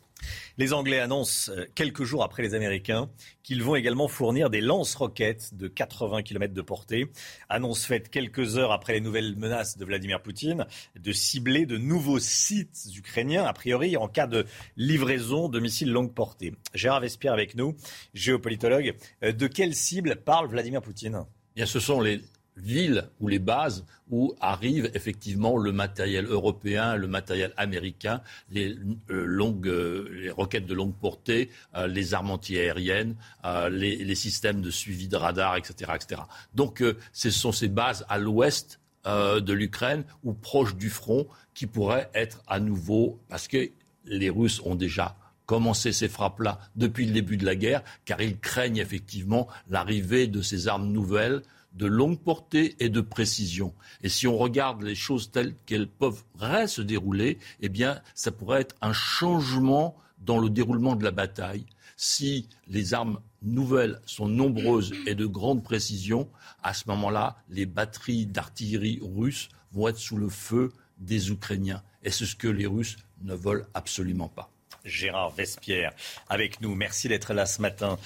Les 0.57 0.73
Anglais 0.73 0.99
annoncent 0.99 1.51
euh, 1.51 1.65
quelques 1.75 2.03
jours 2.03 2.23
après 2.23 2.41
les 2.41 2.53
Américains 2.53 3.09
qu'ils 3.43 3.61
vont 3.61 3.75
également 3.75 4.07
fournir 4.07 4.49
des 4.49 4.61
lance-roquettes 4.61 5.53
de 5.53 5.67
80 5.67 6.23
km 6.23 6.53
de 6.53 6.61
portée. 6.61 7.11
Annonce 7.49 7.85
faite 7.85 8.09
quelques 8.09 8.57
heures 8.57 8.71
après 8.71 8.93
les 8.93 9.01
nouvelles 9.01 9.35
menaces 9.35 9.77
de 9.77 9.85
Vladimir 9.85 10.21
Poutine 10.21 10.65
de 10.95 11.11
cibler 11.11 11.65
de 11.65 11.77
nouveaux 11.77 12.19
sites 12.19 12.87
ukrainiens, 12.95 13.43
a 13.43 13.53
priori 13.53 13.97
en 13.97 14.07
cas 14.07 14.27
de 14.27 14.45
livraison 14.77 15.49
de 15.49 15.59
missiles 15.59 15.91
longue 15.91 16.13
portée. 16.13 16.53
Gérard 16.73 17.01
Vespierre 17.01 17.33
avec 17.33 17.55
nous, 17.55 17.75
géopolitologue. 18.13 18.95
Euh, 19.23 19.31
de 19.31 19.47
quelle 19.47 19.75
cible 19.75 20.15
parle 20.15 20.47
Vladimir 20.47 20.81
Poutine? 20.81 21.25
Bien, 21.55 21.65
ce 21.65 21.79
sont 21.79 22.01
les 22.01 22.21
villes 22.57 23.09
ou 23.19 23.27
les 23.27 23.39
bases 23.39 23.85
où 24.09 24.35
arrive 24.39 24.89
effectivement 24.93 25.57
le 25.57 25.71
matériel 25.71 26.25
européen, 26.25 26.95
le 26.95 27.07
matériel 27.07 27.53
américain, 27.57 28.21
les, 28.51 28.77
euh, 29.09 29.25
longues, 29.25 29.67
euh, 29.67 30.07
les 30.11 30.31
roquettes 30.31 30.65
de 30.65 30.73
longue 30.73 30.93
portée, 30.93 31.49
euh, 31.75 31.87
les 31.87 32.13
armes 32.13 32.31
antiaériennes, 32.31 33.15
les, 33.71 33.97
les, 33.97 34.15
systèmes 34.15 34.61
de 34.61 34.71
suivi 34.71 35.07
de 35.07 35.17
radar, 35.17 35.57
etc. 35.57 35.91
etc. 35.95 36.21
Donc 36.53 36.83
ce 37.11 37.29
sont 37.29 37.51
ces 37.51 37.67
bases 37.67 38.05
à 38.09 38.17
l'ouest 38.17 38.79
de 39.05 39.53
l'Ukraine 39.53 40.03
ou 40.23 40.33
proches 40.33 40.75
du 40.75 40.89
front 40.89 41.27
qui 41.53 41.67
pourraient 41.67 42.09
être 42.15 42.41
à 42.47 42.59
nouveau, 42.59 43.19
parce 43.29 43.47
que 43.47 43.69
les 44.05 44.29
Russes 44.29 44.61
ont 44.63 44.75
déjà 44.75 45.15
commencé 45.45 45.91
ces 45.91 46.09
frappes-là 46.09 46.59
depuis 46.75 47.05
le 47.05 47.11
début 47.11 47.37
de 47.37 47.45
la 47.45 47.55
guerre, 47.55 47.83
car 48.05 48.21
ils 48.21 48.39
craignent 48.39 48.77
effectivement 48.77 49.47
l'arrivée 49.69 50.27
de 50.27 50.41
ces 50.41 50.67
armes 50.67 50.91
nouvelles 50.91 51.41
de 51.75 51.85
longue 51.85 52.19
portée 52.19 52.75
et 52.79 52.89
de 52.89 53.01
précision. 53.01 53.73
Et 54.01 54.09
si 54.09 54.27
on 54.27 54.37
regarde 54.37 54.81
les 54.81 54.95
choses 54.95 55.31
telles 55.31 55.55
qu'elles 55.65 55.89
peuvent 55.89 56.23
se 56.67 56.81
dérouler, 56.81 57.37
eh 57.59 57.69
bien, 57.69 58.01
ça 58.13 58.31
pourrait 58.31 58.61
être 58.61 58.75
un 58.81 58.93
changement 58.93 59.95
dans 60.19 60.39
le 60.39 60.49
déroulement 60.49 60.95
de 60.95 61.03
la 61.03 61.11
bataille. 61.11 61.65
Si 61.97 62.49
les 62.67 62.93
armes 62.93 63.19
nouvelles 63.41 64.01
sont 64.05 64.27
nombreuses 64.27 64.93
et 65.05 65.15
de 65.15 65.25
grande 65.25 65.63
précision, 65.63 66.29
à 66.63 66.73
ce 66.73 66.83
moment-là, 66.87 67.37
les 67.49 67.65
batteries 67.65 68.25
d'artillerie 68.25 68.99
russes 69.01 69.49
vont 69.71 69.87
être 69.87 69.99
sous 69.99 70.17
le 70.17 70.29
feu 70.29 70.71
des 70.97 71.29
Ukrainiens. 71.29 71.83
Et 72.03 72.11
c'est 72.11 72.25
ce 72.25 72.35
que 72.35 72.47
les 72.47 72.65
Russes 72.67 72.97
ne 73.21 73.35
veulent 73.35 73.67
absolument 73.73 74.29
pas. 74.29 74.54
Gérard 74.85 75.31
Vespierre 75.31 75.91
avec 76.29 76.61
nous. 76.61 76.75
Merci 76.75 77.07
d'être 77.07 77.33
là 77.33 77.45
ce 77.45 77.61
matin. 77.61 77.97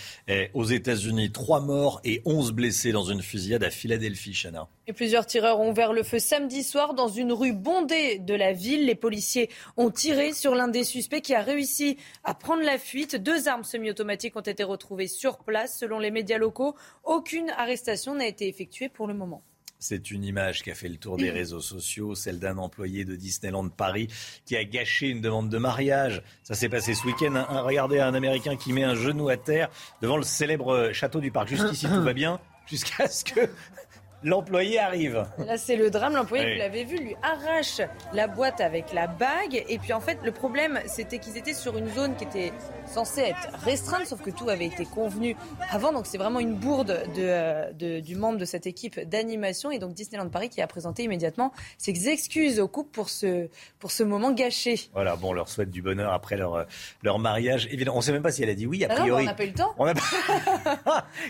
aux 0.54 0.66
États-Unis, 0.66 1.32
trois 1.32 1.60
morts 1.60 2.02
et 2.04 2.22
onze 2.26 2.52
blessés 2.52 2.92
dans 2.92 3.04
une 3.04 3.22
fusillade 3.22 3.64
à 3.64 3.70
Philadelphie, 3.70 4.34
Chana. 4.34 4.68
Plusieurs 4.96 5.26
tireurs 5.26 5.60
ont 5.60 5.70
ouvert 5.70 5.94
le 5.94 6.04
feu 6.04 6.20
samedi 6.20 6.64
soir 6.64 6.94
dans 6.94 7.08
une 7.08 7.32
rue 7.32 7.54
bondée 7.54 8.18
de 8.20 8.34
la 8.34 8.54
ville. 8.54 8.86
Les 8.86 8.96
policiers 8.96 9.50
ont 9.78 9.92
tiré 9.92 10.34
sur 10.34 10.56
l'un 10.56 10.68
des 10.68 10.84
suspects 10.84 11.22
qui 11.22 11.36
a 11.36 11.42
réussi 11.42 11.98
à 12.24 12.34
prendre 12.34 12.64
la 12.64 12.78
fuite. 12.78 13.16
Deux 13.16 13.48
armes 13.48 13.64
semi-automatiques 13.64 14.36
ont 14.36 14.42
été 14.42 14.64
retrouvées 14.64 15.08
sur 15.08 15.38
place. 15.40 15.78
Selon 15.78 16.00
les 16.00 16.12
médias 16.12 16.38
locaux, 16.38 16.76
aucune 17.04 17.50
arrestation 17.52 18.16
n'a 18.16 18.28
été 18.28 18.48
effectuée 18.48 18.90
pour 18.90 19.08
le 19.08 19.14
moment. 19.14 19.44
C'est 19.82 20.12
une 20.12 20.26
image 20.26 20.62
qui 20.62 20.72
a 20.72 20.76
fait 20.76 20.90
le 20.90 20.98
tour 20.98 21.16
des 21.16 21.30
réseaux 21.30 21.62
sociaux, 21.62 22.14
celle 22.14 22.38
d'un 22.38 22.58
employé 22.58 23.06
de 23.06 23.16
Disneyland 23.16 23.70
Paris 23.70 24.10
qui 24.46 24.58
a 24.58 24.66
gâché 24.66 25.08
une 25.08 25.22
demande 25.22 25.48
de 25.48 25.58
mariage. 25.58 26.22
Ça 26.44 26.54
s'est 26.54 26.68
passé 26.68 26.94
ce 26.94 27.06
week-end. 27.08 27.46
Regardez 27.64 28.02
un 28.02 28.14
Américain 28.14 28.58
qui 28.58 28.74
met 28.74 28.84
un 28.84 28.96
genou 28.96 29.30
à 29.30 29.38
terre 29.38 29.70
devant 30.02 30.18
le 30.18 30.24
célèbre 30.24 30.92
château 30.92 31.22
du 31.22 31.32
parc. 31.32 31.48
Jusqu'ici, 31.48 31.88
tout 31.88 32.04
va 32.04 32.12
bien, 32.12 32.42
jusqu'à 32.68 33.08
ce 33.08 33.24
que 33.24 33.40
l'employé 34.24 34.80
arrive. 34.80 35.26
Là, 35.38 35.58
c'est 35.58 35.78
le 35.78 35.90
drame. 35.90 36.14
L'employé, 36.14 36.54
vous 36.54 36.60
l'avez 36.60 36.84
vu, 36.84 36.98
lui 36.98 37.16
arrache 37.22 37.80
la 38.14 38.28
boîte 38.28 38.60
avec 38.60 38.92
la 38.92 39.08
bague. 39.08 39.64
Et 39.70 39.80
puis, 39.80 39.94
en 39.94 40.02
fait, 40.02 40.20
le 40.26 40.34
problème, 40.34 40.82
c'était 40.88 41.20
qu'ils 41.20 41.38
étaient 41.38 41.54
sur 41.54 41.78
une 41.78 41.88
zone 41.88 42.18
qui 42.18 42.26
était 42.26 42.52
censée 42.90 43.22
être 43.22 43.50
restreinte, 43.64 44.06
sauf 44.06 44.22
que 44.22 44.30
tout 44.30 44.50
avait 44.50 44.66
été 44.66 44.86
convenu 44.86 45.36
avant. 45.70 45.92
Donc, 45.94 46.06
c'est 46.06 46.18
vraiment 46.18 46.40
une 46.40 46.56
bourde 46.56 47.04
de, 47.16 48.00
du 48.00 48.16
membre 48.16 48.38
de 48.38 48.46
cette 48.46 48.68
équipe 48.68 49.00
d'animation. 49.00 49.72
Et 49.72 49.80
donc, 49.80 49.94
Disneyland 49.94 50.30
Paris 50.30 50.50
qui 50.50 50.62
a 50.62 50.68
présenté 50.68 51.04
immédiatement 51.04 51.52
ses 51.78 52.10
excuses 52.10 52.60
au 52.60 52.68
couple 52.68 52.92
pour 52.92 53.10
ce, 53.10 53.48
pour 53.80 53.92
ce 53.92 54.04
moment 54.04 54.32
gâché. 54.32 54.76
Voilà, 54.94 55.16
bon, 55.16 55.30
on 55.30 55.34
leur 55.34 55.50
souhaite 55.50 55.72
du 55.72 55.82
bonheur 55.82 56.14
après 56.14 56.38
leur, 56.38 56.66
leur 57.04 57.20
mariage. 57.20 57.68
Évidemment, 57.72 57.98
on 57.98 58.00
ne 58.00 58.04
sait 58.04 58.12
même 58.12 58.24
pas 58.24 58.32
si 58.32 58.44
elle 58.44 58.50
a 58.50 58.56
dit 58.56 58.66
oui, 58.66 58.84
a 58.86 58.88
ah 58.92 58.96
priori. 58.96 59.24
on 59.24 59.26
n'a 59.26 59.34
pas 59.34 59.44
eu 59.44 59.48
le 59.48 59.54
temps. 59.54 59.74
On 59.78 59.86
a... 59.88 59.94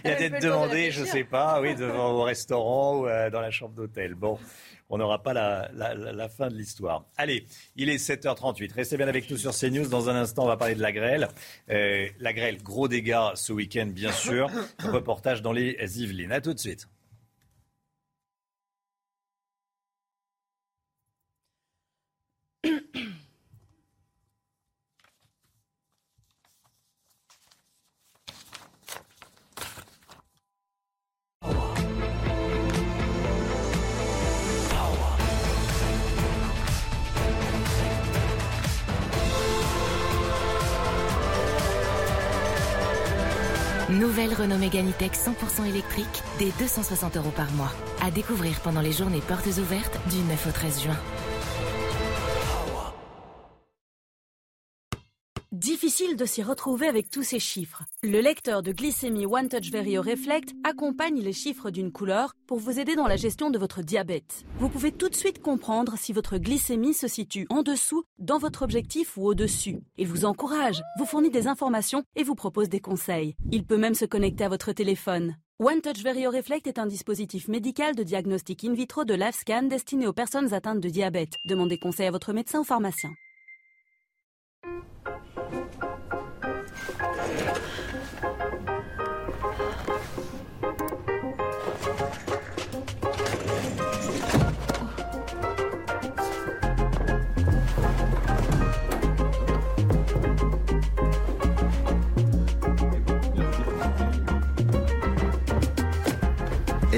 Il 0.04 0.12
a 0.12 0.16
peut-être 0.16 0.42
demandé, 0.42 0.92
je 0.92 1.02
ne 1.02 1.06
sais 1.06 1.24
pas, 1.24 1.62
oui, 1.62 1.76
devant 1.76 2.12
au 2.12 2.24
restaurant 2.24 3.00
ou 3.00 3.08
euh, 3.08 3.30
dans 3.30 3.42
la 3.42 3.52
chambre 3.52 3.74
d'hôtel. 3.74 4.16
Bon, 4.16 4.38
on 4.90 4.98
n'aura 4.98 5.22
pas 5.22 5.34
la, 5.34 6.30
fin 6.30 6.50
de 6.50 6.56
l'histoire. 6.56 7.06
Allez, 7.18 7.46
il 7.76 7.90
est 7.90 7.98
7h38. 7.98 8.74
Restez 8.74 8.98
bien 8.98 9.08
avec 9.08 9.30
nous 9.30 9.38
sur 9.38 9.54
CNews. 9.56 9.88
Dans 9.88 10.10
un 10.10 10.16
instant, 10.16 10.44
on 10.44 10.48
va 10.48 10.58
parler 10.58 10.76
de 10.76 10.82
la 10.82 10.92
grêle. 10.92 11.28
Euh, 11.70 12.08
la 12.20 12.34
grêle, 12.34 12.62
gros 12.62 12.88
dégâts 12.88 13.36
ce 13.36 13.54
week-end, 13.54 13.88
bien 13.88 14.12
sûr. 14.12 14.50
Reportage 14.84 15.42
dans 15.42 15.54
les 15.54 15.78
Yvelines. 16.02 16.32
À 16.32 16.42
tout 16.42 16.54
de 16.54 16.60
suite. 16.60 16.88
E-Tech 45.00 45.12
100% 45.14 45.66
électrique, 45.66 46.24
dès 46.40 46.52
260 46.60 47.16
euros 47.16 47.32
par 47.32 47.50
mois. 47.52 47.72
À 48.02 48.12
découvrir 48.12 48.60
pendant 48.60 48.82
les 48.82 48.92
journées 48.92 49.22
portes 49.22 49.48
ouvertes 49.58 49.98
du 50.10 50.18
9 50.18 50.48
au 50.48 50.52
13 50.52 50.82
juin. 50.84 50.98
Difficile 55.90 56.18
de 56.18 56.26
s'y 56.26 56.44
retrouver 56.44 56.86
avec 56.86 57.10
tous 57.10 57.24
ces 57.24 57.40
chiffres. 57.40 57.82
Le 58.04 58.22
lecteur 58.22 58.62
de 58.62 58.72
glycémie 58.72 59.26
One 59.26 59.50
Touch 59.50 59.72
Verio 59.72 60.04
Reflect 60.04 60.54
accompagne 60.64 61.20
les 61.20 61.34
chiffres 61.34 61.72
d'une 61.72 61.92
couleur 61.92 62.36
pour 62.46 62.60
vous 62.60 62.80
aider 62.80 62.96
dans 62.96 63.08
la 63.08 63.16
gestion 63.16 63.50
de 63.50 63.58
votre 63.58 63.82
diabète. 63.82 64.46
Vous 64.60 64.70
pouvez 64.70 64.92
tout 64.92 65.10
de 65.10 65.16
suite 65.16 65.42
comprendre 65.42 65.96
si 65.98 66.14
votre 66.14 66.38
glycémie 66.38 66.94
se 66.94 67.08
situe 67.08 67.48
en 67.50 67.64
dessous, 67.64 68.04
dans 68.20 68.38
votre 68.38 68.62
objectif 68.62 69.18
ou 69.18 69.26
au-dessus. 69.26 69.80
Il 69.98 70.06
vous 70.06 70.26
encourage, 70.26 70.80
vous 71.00 71.08
fournit 71.08 71.32
des 71.32 71.48
informations 71.48 72.04
et 72.16 72.22
vous 72.22 72.36
propose 72.36 72.70
des 72.70 72.82
conseils. 72.82 73.36
Il 73.52 73.66
peut 73.66 73.78
même 73.78 73.96
se 73.96 74.06
connecter 74.06 74.44
à 74.44 74.50
votre 74.50 74.74
téléphone. 74.74 75.38
One 75.58 75.82
Touch 75.82 76.04
Verio 76.04 76.30
Reflect 76.30 76.68
est 76.68 76.78
un 76.78 76.86
dispositif 76.86 77.48
médical 77.48 77.96
de 77.96 78.04
diagnostic 78.04 78.64
in 78.64 78.74
vitro 78.74 79.06
de 79.06 79.16
LiveScan 79.16 79.64
destiné 79.64 80.06
aux 80.06 80.14
personnes 80.14 80.54
atteintes 80.54 80.82
de 80.82 80.90
diabète. 80.90 81.34
Demandez 81.48 81.80
conseil 81.80 82.06
à 82.06 82.12
votre 82.12 82.32
médecin 82.32 82.60
ou 82.60 82.64
pharmacien. 82.64 83.10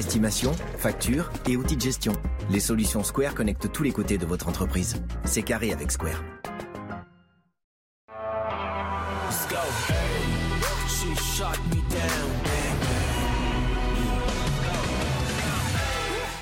Estimation, 0.01 0.51
facture 0.79 1.29
et 1.47 1.55
outils 1.55 1.75
de 1.75 1.81
gestion. 1.81 2.13
Les 2.49 2.59
solutions 2.59 3.03
Square 3.03 3.35
connectent 3.35 3.71
tous 3.71 3.83
les 3.83 3.91
côtés 3.91 4.17
de 4.17 4.25
votre 4.25 4.49
entreprise. 4.49 4.95
C'est 5.25 5.43
carré 5.43 5.71
avec 5.71 5.91
Square. 5.91 6.23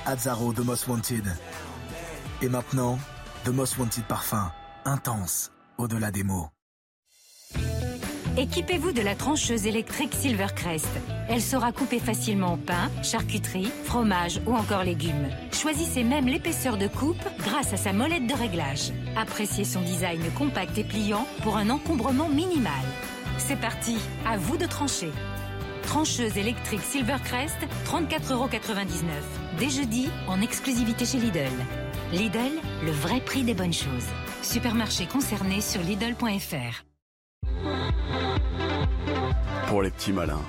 Azzaro 0.06 0.53
The 0.53 0.60
Most 0.60 0.88
Wanted. 0.88 1.26
Et 2.41 2.48
maintenant, 2.48 2.98
The 3.44 3.49
Most 3.49 3.77
Wanted 3.77 4.06
Parfum. 4.06 4.53
Intense, 4.86 5.52
au-delà 5.77 6.11
des 6.11 6.23
mots. 6.23 6.48
Équipez-vous 8.38 8.91
de 8.91 9.01
la 9.01 9.15
trancheuse 9.15 9.65
électrique 9.65 10.14
Silvercrest. 10.14 10.88
Elle 11.27 11.41
saura 11.41 11.72
couper 11.72 11.99
facilement 11.99 12.57
pain, 12.57 12.89
charcuterie, 13.03 13.72
fromage 13.84 14.39
ou 14.45 14.53
encore 14.53 14.84
légumes. 14.84 15.30
Choisissez 15.51 16.03
même 16.03 16.27
l'épaisseur 16.27 16.77
de 16.77 16.88
coupe 16.88 17.23
grâce 17.39 17.73
à 17.73 17.77
sa 17.77 17.91
molette 17.91 18.27
de 18.27 18.34
réglage. 18.34 18.91
Appréciez 19.18 19.65
son 19.65 19.81
design 19.81 20.22
compact 20.38 20.77
et 20.77 20.84
pliant 20.84 21.26
pour 21.43 21.57
un 21.57 21.69
encombrement 21.69 22.30
minimal. 22.30 22.72
C'est 23.38 23.60
parti, 23.60 23.97
à 24.26 24.38
vous 24.38 24.57
de 24.57 24.65
trancher. 24.65 25.11
Trancheuse 25.84 26.38
électrique 26.38 26.84
Silvercrest, 26.84 27.57
34,99€. 27.85 28.60
Dès 29.57 29.69
jeudi, 29.69 30.10
en 30.27 30.39
exclusivité 30.41 31.06
chez 31.06 31.18
Lidl. 31.18 31.49
Lidl, 32.14 32.61
le 32.85 32.91
vrai 32.91 33.22
prix 33.22 33.43
des 33.43 33.53
bonnes 33.53 33.73
choses. 33.73 34.07
Supermarché 34.43 35.07
concerné 35.07 35.61
sur 35.61 35.81
Lidl.fr. 35.81 36.89
Pour 39.68 39.81
les 39.81 39.91
petits 39.91 40.14
malins. 40.14 40.41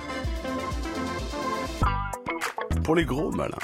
Pour 2.85 2.95
les 2.95 3.05
gros 3.05 3.31
malins. 3.31 3.57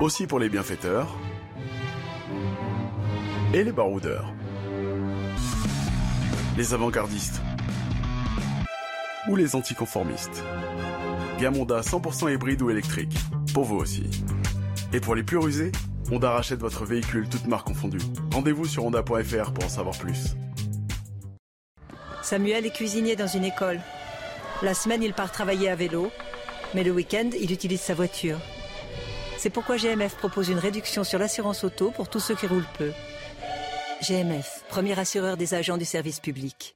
Aussi 0.00 0.26
pour 0.26 0.38
les 0.38 0.48
bienfaiteurs. 0.48 1.08
Et 3.52 3.64
les 3.64 3.72
baroudeurs. 3.72 4.32
Les 6.56 6.74
avant-gardistes. 6.74 7.40
Ou 9.28 9.36
les 9.36 9.56
anticonformistes. 9.56 10.44
Gamonda 11.40 11.80
100% 11.80 12.32
hybride 12.32 12.62
ou 12.62 12.70
électrique. 12.70 13.16
Pour 13.52 13.64
vous 13.64 13.76
aussi. 13.76 14.10
Et 14.92 15.00
pour 15.00 15.14
les 15.14 15.22
plus 15.22 15.38
rusés, 15.38 15.72
Honda 16.12 16.30
rachète 16.30 16.60
votre 16.60 16.84
véhicule 16.84 17.28
toute 17.28 17.46
marque 17.46 17.66
confondue. 17.66 17.98
Rendez-vous 18.32 18.66
sur 18.66 18.84
honda.fr 18.84 19.52
pour 19.52 19.64
en 19.64 19.68
savoir 19.68 19.96
plus. 19.96 20.36
Samuel 22.24 22.64
est 22.64 22.70
cuisinier 22.70 23.16
dans 23.16 23.26
une 23.26 23.44
école. 23.44 23.82
La 24.62 24.72
semaine, 24.72 25.02
il 25.02 25.12
part 25.12 25.30
travailler 25.30 25.68
à 25.68 25.76
vélo, 25.76 26.10
mais 26.72 26.82
le 26.82 26.90
week-end, 26.90 27.28
il 27.38 27.52
utilise 27.52 27.82
sa 27.82 27.92
voiture. 27.92 28.38
C'est 29.36 29.50
pourquoi 29.50 29.76
GMF 29.76 30.16
propose 30.16 30.48
une 30.48 30.58
réduction 30.58 31.04
sur 31.04 31.18
l'assurance 31.18 31.64
auto 31.64 31.90
pour 31.90 32.08
tous 32.08 32.20
ceux 32.20 32.34
qui 32.34 32.46
roulent 32.46 32.64
peu. 32.78 32.92
GMF, 34.00 34.64
premier 34.70 34.98
assureur 34.98 35.36
des 35.36 35.52
agents 35.52 35.76
du 35.76 35.84
service 35.84 36.18
public. 36.18 36.74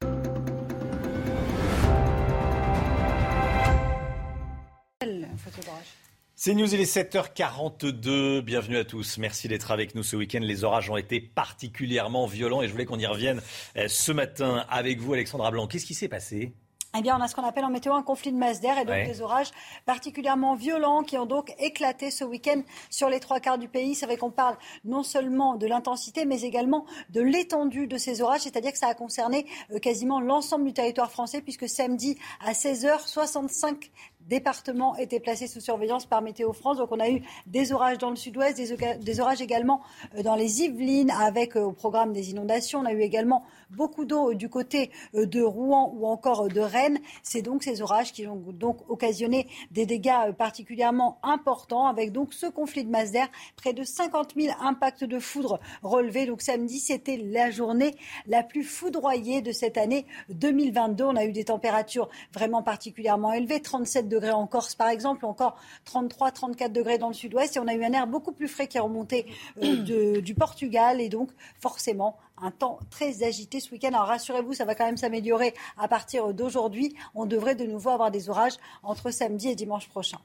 C'est 6.40 6.54
News, 6.54 6.72
il 6.72 6.80
est 6.80 6.96
7h42. 6.96 8.42
Bienvenue 8.42 8.76
à 8.76 8.84
tous. 8.84 9.18
Merci 9.18 9.48
d'être 9.48 9.72
avec 9.72 9.96
nous 9.96 10.04
ce 10.04 10.14
week-end. 10.14 10.38
Les 10.40 10.62
orages 10.62 10.88
ont 10.88 10.96
été 10.96 11.20
particulièrement 11.20 12.26
violents 12.26 12.62
et 12.62 12.68
je 12.68 12.70
voulais 12.70 12.84
qu'on 12.84 13.00
y 13.00 13.06
revienne 13.06 13.42
euh, 13.76 13.88
ce 13.88 14.12
matin 14.12 14.64
avec 14.70 15.00
vous, 15.00 15.14
Alexandra 15.14 15.50
Blanc. 15.50 15.66
Qu'est-ce 15.66 15.84
qui 15.84 15.94
s'est 15.94 16.06
passé? 16.06 16.52
Eh 16.96 17.02
bien, 17.02 17.18
on 17.18 17.20
a 17.20 17.28
ce 17.28 17.34
qu'on 17.34 17.44
appelle 17.44 17.66
en 17.66 17.70
météo 17.70 17.92
un 17.92 18.02
conflit 18.02 18.32
de 18.32 18.38
masse 18.38 18.60
d'air 18.60 18.78
et 18.78 18.86
donc 18.86 19.04
des 19.04 19.20
orages 19.20 19.50
particulièrement 19.84 20.54
violents 20.54 21.02
qui 21.02 21.18
ont 21.18 21.26
donc 21.26 21.54
éclaté 21.58 22.10
ce 22.10 22.24
week-end 22.24 22.62
sur 22.88 23.10
les 23.10 23.20
trois 23.20 23.40
quarts 23.40 23.58
du 23.58 23.68
pays. 23.68 23.94
C'est 23.94 24.06
vrai 24.06 24.16
qu'on 24.16 24.30
parle 24.30 24.56
non 24.86 25.02
seulement 25.02 25.56
de 25.56 25.66
l'intensité, 25.66 26.24
mais 26.24 26.42
également 26.42 26.86
de 27.10 27.20
l'étendue 27.20 27.88
de 27.88 27.98
ces 27.98 28.22
orages, 28.22 28.40
c'est-à-dire 28.40 28.72
que 28.72 28.78
ça 28.78 28.88
a 28.88 28.94
concerné 28.94 29.46
euh, 29.70 29.78
quasiment 29.78 30.18
l'ensemble 30.18 30.64
du 30.64 30.72
territoire 30.72 31.10
français, 31.10 31.42
puisque 31.42 31.68
samedi 31.68 32.18
à 32.40 32.52
16h, 32.52 33.06
65 33.06 33.90
départements 34.28 34.96
étaient 34.96 35.20
placés 35.20 35.46
sous 35.46 35.60
surveillance 35.60 36.06
par 36.06 36.22
Météo 36.22 36.52
France. 36.52 36.78
Donc 36.78 36.92
on 36.92 37.00
a 37.00 37.08
eu 37.08 37.22
des 37.46 37.72
orages 37.72 37.98
dans 37.98 38.10
le 38.10 38.16
sud-ouest, 38.16 38.56
des, 38.56 39.20
orages 39.20 39.40
également 39.40 39.80
euh, 40.16 40.22
dans 40.22 40.36
les 40.36 40.62
Yvelines 40.62 41.10
avec 41.10 41.56
euh, 41.56 41.62
au 41.62 41.72
programme 41.72 42.12
des 42.12 42.30
inondations. 42.30 42.80
On 42.80 42.86
a 42.86 42.92
eu 42.92 43.00
également 43.00 43.44
beaucoup 43.70 44.04
d'eau 44.04 44.30
euh, 44.30 44.34
du 44.34 44.48
côté 44.48 44.90
de 45.14 45.42
Rouen 45.42 45.92
ou 45.96 46.06
encore 46.06 46.48
de 46.48 46.60
Rennes. 46.60 46.98
C'est 47.22 47.42
donc 47.42 47.62
ces 47.62 47.82
orages 47.82 48.12
qui 48.12 48.26
ont 48.26 48.42
donc 48.52 48.78
occasionné 48.88 49.48
des 49.70 49.86
dégâts 49.86 50.32
particulièrement 50.36 51.18
importants 51.22 51.86
avec 51.86 52.12
donc 52.12 52.32
ce 52.32 52.46
conflit 52.46 52.84
de 52.84 52.90
masse 52.90 53.12
d'air, 53.12 53.28
près 53.56 53.72
de 53.72 53.82
50 53.84 54.34
000 54.36 54.54
impacts 54.60 55.04
de 55.04 55.18
foudre 55.18 55.60
relevés. 55.82 56.26
Donc 56.26 56.42
samedi, 56.42 56.78
c'était 56.78 57.16
la 57.16 57.50
journée 57.50 57.94
la 58.26 58.42
plus 58.42 58.64
foudroyée 58.64 59.42
de 59.42 59.52
cette 59.52 59.78
année 59.78 60.06
2022. 60.30 61.04
On 61.04 61.16
a 61.16 61.24
eu 61.24 61.32
des 61.32 61.44
températures 61.44 62.08
vraiment 62.32 62.62
particulièrement 62.62 63.32
élevées, 63.32 63.60
37 63.60 64.08
degrés 64.08 64.30
en 64.30 64.46
Corse 64.46 64.74
par 64.74 64.88
exemple, 64.88 65.26
encore 65.26 65.56
33, 65.84 66.32
34 66.32 66.72
degrés 66.72 66.98
dans 66.98 67.08
le 67.08 67.14
sud-ouest. 67.14 67.56
Et 67.56 67.60
on 67.60 67.66
a 67.66 67.74
eu 67.74 67.84
un 67.84 67.92
air 67.92 68.06
beaucoup 68.06 68.32
plus 68.32 68.48
frais 68.48 68.66
qui 68.66 68.76
est 68.76 68.80
remonté 68.80 69.26
euh, 69.62 70.20
du 70.20 70.34
Portugal 70.34 71.00
et 71.00 71.08
donc 71.08 71.30
forcément 71.58 72.16
un 72.42 72.50
temps 72.50 72.78
très 72.90 73.22
agité 73.22 73.60
ce 73.60 73.70
week-end. 73.70 73.88
Alors 73.88 74.06
rassurez-vous, 74.06 74.54
ça 74.54 74.64
va 74.64 74.74
quand 74.74 74.86
même 74.86 74.96
s'améliorer 74.96 75.54
à 75.76 75.88
partir 75.88 76.32
d'aujourd'hui. 76.34 76.94
On 77.14 77.26
devrait 77.26 77.54
de 77.54 77.64
nouveau 77.64 77.90
avoir 77.90 78.10
des 78.10 78.30
orages 78.30 78.56
entre 78.82 79.10
samedi 79.10 79.48
et 79.48 79.54
dimanche 79.54 79.88
prochain 79.88 80.18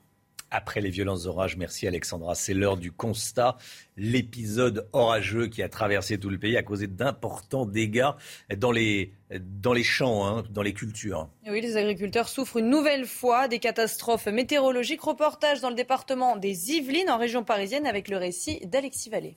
après 0.53 0.81
les 0.81 0.89
violents 0.89 1.25
orages. 1.25 1.57
Merci 1.57 1.87
Alexandra. 1.87 2.35
C'est 2.35 2.53
l'heure 2.53 2.77
du 2.77 2.91
constat. 2.91 3.57
L'épisode 3.97 4.87
orageux 4.93 5.47
qui 5.47 5.61
a 5.63 5.67
traversé 5.67 6.17
tout 6.17 6.29
le 6.29 6.37
pays 6.37 6.55
a 6.55 6.63
causé 6.63 6.87
d'importants 6.87 7.65
dégâts 7.65 8.11
dans 8.55 8.71
les, 8.71 9.11
dans 9.41 9.73
les 9.73 9.83
champs, 9.83 10.25
hein, 10.25 10.43
dans 10.51 10.61
les 10.61 10.73
cultures. 10.73 11.27
oui, 11.47 11.59
les 11.59 11.75
agriculteurs 11.75 12.29
souffrent 12.29 12.57
une 12.57 12.69
nouvelle 12.69 13.05
fois 13.05 13.47
des 13.47 13.59
catastrophes 13.59 14.27
météorologiques. 14.27 15.01
Reportage 15.01 15.59
dans 15.59 15.69
le 15.69 15.75
département 15.75 16.37
des 16.37 16.71
Yvelines, 16.71 17.09
en 17.09 17.17
région 17.17 17.43
parisienne, 17.43 17.87
avec 17.87 18.07
le 18.07 18.17
récit 18.17 18.59
d'Alexis 18.67 19.09
Vallée. 19.09 19.35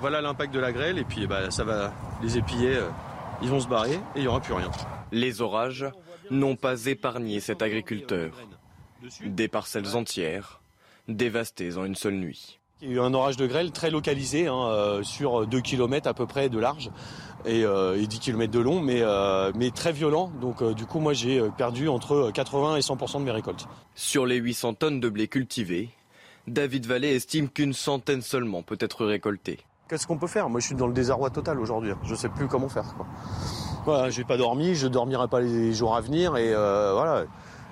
Voilà 0.00 0.20
l'impact 0.20 0.52
de 0.52 0.60
la 0.60 0.72
grêle 0.72 0.98
et 0.98 1.04
puis 1.04 1.26
bah, 1.26 1.50
ça 1.50 1.64
va 1.64 1.92
les 2.22 2.36
épier. 2.36 2.76
Euh, 2.76 2.88
ils 3.42 3.48
vont 3.48 3.60
se 3.60 3.68
barrer 3.68 3.94
et 3.94 4.16
il 4.16 4.22
n'y 4.22 4.28
aura 4.28 4.40
plus 4.40 4.54
rien. 4.54 4.70
Les 5.12 5.40
orages 5.40 5.86
n'ont 6.30 6.56
pas 6.56 6.86
épargné 6.86 7.40
cet 7.40 7.62
agriculteur. 7.62 8.32
Des 9.24 9.48
parcelles 9.48 9.96
entières 9.96 10.60
dévastées 11.08 11.76
en 11.76 11.84
une 11.84 11.94
seule 11.94 12.14
nuit. 12.14 12.58
Il 12.82 12.90
y 12.90 12.92
a 12.92 12.96
eu 12.96 13.00
un 13.00 13.14
orage 13.14 13.36
de 13.36 13.46
grêle 13.46 13.70
très 13.70 13.90
localisé 13.90 14.46
hein, 14.46 14.66
euh, 14.66 15.02
sur 15.02 15.46
2 15.46 15.60
km 15.60 16.08
à 16.08 16.14
peu 16.14 16.26
près 16.26 16.48
de 16.48 16.58
large 16.58 16.90
et, 17.46 17.60
10 17.60 17.64
euh, 17.64 18.06
km 18.20 18.52
de 18.52 18.58
long, 18.58 18.80
mais, 18.80 19.00
euh, 19.00 19.52
mais 19.54 19.70
très 19.70 19.92
violent. 19.92 20.30
Donc 20.40 20.62
du 20.74 20.86
coup, 20.86 21.00
moi 21.00 21.12
j'ai 21.12 21.42
perdu 21.56 21.88
entre 21.88 22.30
80 22.32 22.76
et 22.76 22.80
100% 22.80 23.20
de 23.20 23.24
mes 23.24 23.30
récoltes. 23.30 23.66
Sur 23.94 24.26
les 24.26 24.36
800 24.36 24.74
tonnes 24.74 25.00
de 25.00 25.08
blé 25.08 25.28
cultivé, 25.28 25.90
David 26.46 26.86
Vallée 26.86 27.14
estime 27.14 27.48
qu'une 27.48 27.72
centaine 27.72 28.22
seulement 28.22 28.62
peut 28.62 28.78
être 28.80 29.04
récoltée. 29.04 29.60
Qu'est-ce 29.88 30.06
qu'on 30.06 30.18
peut 30.18 30.26
faire? 30.26 30.48
Moi 30.48 30.60
je 30.60 30.66
suis 30.66 30.74
dans 30.74 30.86
le 30.86 30.94
désarroi 30.94 31.30
total 31.30 31.60
aujourd'hui. 31.60 31.92
Je 32.04 32.12
ne 32.12 32.16
sais 32.16 32.28
plus 32.28 32.48
comment 32.48 32.68
faire. 32.68 32.94
Quoi. 32.96 33.06
Voilà, 33.84 34.10
j'ai 34.10 34.24
pas 34.24 34.36
dormi, 34.36 34.74
je 34.74 34.86
ne 34.86 34.92
dormirai 34.92 35.28
pas 35.28 35.40
les 35.40 35.72
jours 35.72 35.94
à 35.94 36.00
venir 36.00 36.36
et 36.36 36.52
voilà 36.52 37.26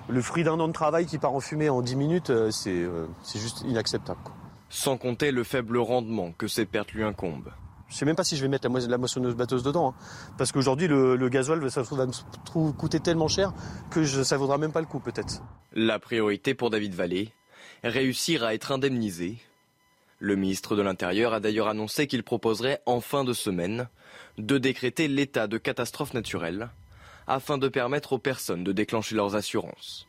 le 0.09 0.21
fruit 0.21 0.43
d'un 0.43 0.59
an 0.59 0.67
de 0.67 0.73
travail 0.73 1.05
qui 1.05 1.17
part 1.17 1.33
en 1.33 1.39
fumée 1.39 1.69
en 1.69 1.81
10 1.81 1.95
minutes, 1.95 2.29
euh, 2.29 2.51
euh, 2.67 3.07
c'est 3.23 3.39
juste 3.39 3.61
inacceptable. 3.61 4.19
Sans 4.69 4.97
compter 4.97 5.31
le 5.31 5.43
faible 5.43 5.77
rendement 5.77 6.31
que 6.31 6.47
ces 6.47 6.65
pertes 6.65 6.91
lui 6.93 7.03
incombent. 7.03 7.51
Je 7.87 7.95
sais 7.95 8.05
même 8.05 8.15
pas 8.15 8.23
si 8.23 8.35
je 8.35 8.41
vais 8.41 8.47
mettre 8.47 8.67
la, 8.67 8.97
moissonneuse 8.97 9.35
batteuse 9.35 9.61
dedans. 9.61 9.89
Hein. 9.89 10.03
parce 10.37 10.51
qu'aujourd'hui, 10.51 10.87
le, 10.87 11.15
le, 11.15 11.29
gasoil 11.29 11.69
ça 11.69 11.83
va 11.83 12.07
me 12.07 12.71
coûter 12.71 12.99
tellement 12.99 13.27
cher 13.27 13.53
que 13.91 14.03
ça 14.05 14.35
ne 14.35 14.39
vaudra 14.39 14.57
même 14.57 14.71
pas 14.71 14.79
le 14.81 14.87
coup, 14.87 14.99
peut-être. 14.99 15.43
La 15.73 15.99
priorité 15.99 16.55
pour 16.55 16.71
David 16.71 16.95
Vallée, 16.95 17.31
réussir 17.83 18.43
à 18.43 18.53
être 18.53 18.71
indemnisé. 18.71 19.37
Le 20.19 20.35
ministre 20.35 20.75
de 20.75 20.81
l'Intérieur 20.81 21.33
a 21.33 21.39
d'ailleurs 21.39 21.67
annoncé 21.67 22.07
qu'il 22.07 22.23
proposerait 22.23 22.81
en 22.85 23.01
fin 23.01 23.23
de 23.23 23.33
semaine 23.33 23.89
de 24.37 24.57
décréter 24.57 25.07
l'état 25.07 25.47
de 25.47 25.57
catastrophe 25.57 26.13
naturelle 26.13 26.69
afin 27.27 27.57
de 27.57 27.67
permettre 27.67 28.13
aux 28.13 28.19
personnes 28.19 28.63
de 28.63 28.71
déclencher 28.71 29.15
leurs 29.15 29.35
assurances. 29.35 30.07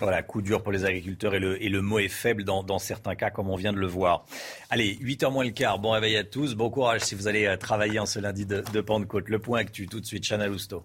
Voilà, 0.00 0.22
coup 0.22 0.42
dur 0.42 0.62
pour 0.62 0.70
les 0.70 0.84
agriculteurs 0.84 1.34
et 1.34 1.40
le, 1.40 1.82
mot 1.82 1.98
est 1.98 2.08
faible 2.08 2.44
dans, 2.44 2.78
certains 2.78 3.16
cas, 3.16 3.30
comme 3.30 3.50
on 3.50 3.56
vient 3.56 3.72
de 3.72 3.78
le 3.78 3.86
voir. 3.86 4.24
Allez, 4.70 4.94
8h 4.96 5.32
moins 5.32 5.44
le 5.44 5.50
quart, 5.50 5.80
bon 5.80 5.90
réveil 5.90 6.16
à 6.16 6.24
tous, 6.24 6.54
bon 6.54 6.70
courage 6.70 7.00
si 7.00 7.16
vous 7.16 7.26
allez 7.26 7.46
euh, 7.46 7.56
travailler 7.56 7.98
en 7.98 8.06
ce 8.06 8.20
lundi 8.20 8.46
de, 8.46 8.80
Pentecôte. 8.80 9.28
Le 9.28 9.40
point 9.40 9.58
actuel 9.58 9.88
tout 9.88 10.00
de 10.00 10.06
suite, 10.06 10.24
Chana 10.24 10.46
Lousteau. 10.46 10.84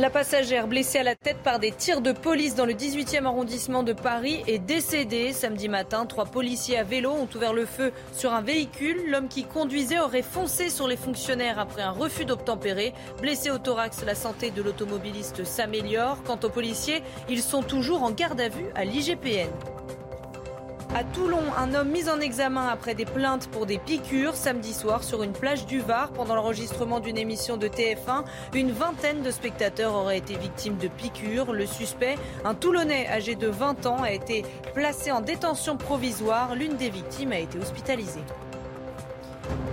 La 0.00 0.08
passagère 0.08 0.66
blessée 0.66 1.00
à 1.00 1.02
la 1.02 1.14
tête 1.14 1.42
par 1.44 1.58
des 1.58 1.72
tirs 1.72 2.00
de 2.00 2.12
police 2.12 2.54
dans 2.54 2.64
le 2.64 2.72
18e 2.72 3.26
arrondissement 3.26 3.82
de 3.82 3.92
Paris 3.92 4.42
est 4.46 4.58
décédée. 4.58 5.34
Samedi 5.34 5.68
matin, 5.68 6.06
trois 6.06 6.24
policiers 6.24 6.78
à 6.78 6.84
vélo 6.84 7.10
ont 7.10 7.28
ouvert 7.34 7.52
le 7.52 7.66
feu 7.66 7.92
sur 8.16 8.32
un 8.32 8.40
véhicule. 8.40 9.10
L'homme 9.10 9.28
qui 9.28 9.44
conduisait 9.44 9.98
aurait 9.98 10.22
foncé 10.22 10.70
sur 10.70 10.88
les 10.88 10.96
fonctionnaires 10.96 11.58
après 11.58 11.82
un 11.82 11.90
refus 11.90 12.24
d'obtempérer. 12.24 12.94
Blessé 13.20 13.50
au 13.50 13.58
thorax, 13.58 14.02
la 14.06 14.14
santé 14.14 14.50
de 14.50 14.62
l'automobiliste 14.62 15.44
s'améliore. 15.44 16.22
Quant 16.22 16.40
aux 16.44 16.48
policiers, 16.48 17.02
ils 17.28 17.42
sont 17.42 17.62
toujours 17.62 18.02
en 18.02 18.10
garde 18.10 18.40
à 18.40 18.48
vue 18.48 18.70
à 18.74 18.86
l'IGPN. 18.86 19.50
À 20.92 21.04
Toulon, 21.04 21.42
un 21.56 21.72
homme 21.74 21.90
mis 21.90 22.08
en 22.08 22.18
examen 22.18 22.66
après 22.66 22.96
des 22.96 23.04
plaintes 23.04 23.48
pour 23.52 23.64
des 23.64 23.78
piqûres 23.78 24.34
samedi 24.34 24.74
soir 24.74 25.04
sur 25.04 25.22
une 25.22 25.32
plage 25.32 25.64
du 25.64 25.78
Var 25.78 26.10
pendant 26.10 26.34
l'enregistrement 26.34 26.98
d'une 26.98 27.16
émission 27.16 27.56
de 27.56 27.68
TF1. 27.68 28.24
Une 28.54 28.72
vingtaine 28.72 29.22
de 29.22 29.30
spectateurs 29.30 29.94
auraient 29.94 30.18
été 30.18 30.36
victimes 30.36 30.78
de 30.78 30.88
piqûres. 30.88 31.52
Le 31.52 31.64
suspect, 31.64 32.16
un 32.44 32.54
Toulonnais 32.54 33.06
âgé 33.06 33.36
de 33.36 33.46
20 33.46 33.86
ans, 33.86 34.02
a 34.02 34.10
été 34.10 34.44
placé 34.74 35.12
en 35.12 35.20
détention 35.20 35.76
provisoire. 35.76 36.56
L'une 36.56 36.76
des 36.76 36.90
victimes 36.90 37.30
a 37.30 37.38
été 37.38 37.56
hospitalisée. 37.56 38.24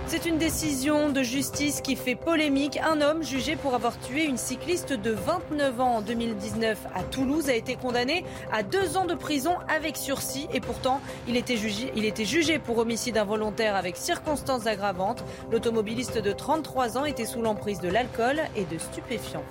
C'est 0.06 0.24
une 0.24 0.38
décision 0.38 1.10
de 1.10 1.22
justice 1.22 1.82
qui 1.82 1.94
fait 1.94 2.14
polémique. 2.14 2.78
Un 2.78 3.02
homme 3.02 3.22
jugé 3.22 3.56
pour 3.56 3.74
avoir 3.74 4.00
tué 4.00 4.24
une 4.24 4.38
cycliste 4.38 4.94
de 4.94 5.10
29 5.10 5.80
ans 5.80 5.96
en 5.96 6.00
2019 6.00 6.78
à 6.94 7.02
Toulouse 7.02 7.50
a 7.50 7.54
été 7.54 7.76
condamné 7.76 8.24
à 8.50 8.62
deux 8.62 8.96
ans 8.96 9.04
de 9.04 9.14
prison 9.14 9.56
avec 9.68 9.98
sursis 9.98 10.48
et 10.52 10.60
pourtant 10.60 11.00
il 11.28 11.36
était 11.36 11.56
jugé, 11.56 11.92
il 11.94 12.06
était 12.06 12.24
jugé 12.24 12.58
pour 12.58 12.78
homicide 12.78 13.18
involontaire 13.18 13.76
avec 13.76 13.96
circonstances 13.96 14.66
aggravantes. 14.66 15.24
L'automobiliste 15.52 16.18
de 16.18 16.32
33 16.32 16.96
ans 16.96 17.04
était 17.04 17.26
sous 17.26 17.42
l'emprise 17.42 17.80
de 17.80 17.88
l'alcool 17.88 18.40
et 18.56 18.64
de 18.64 18.78
stupéfiants. 18.78 19.44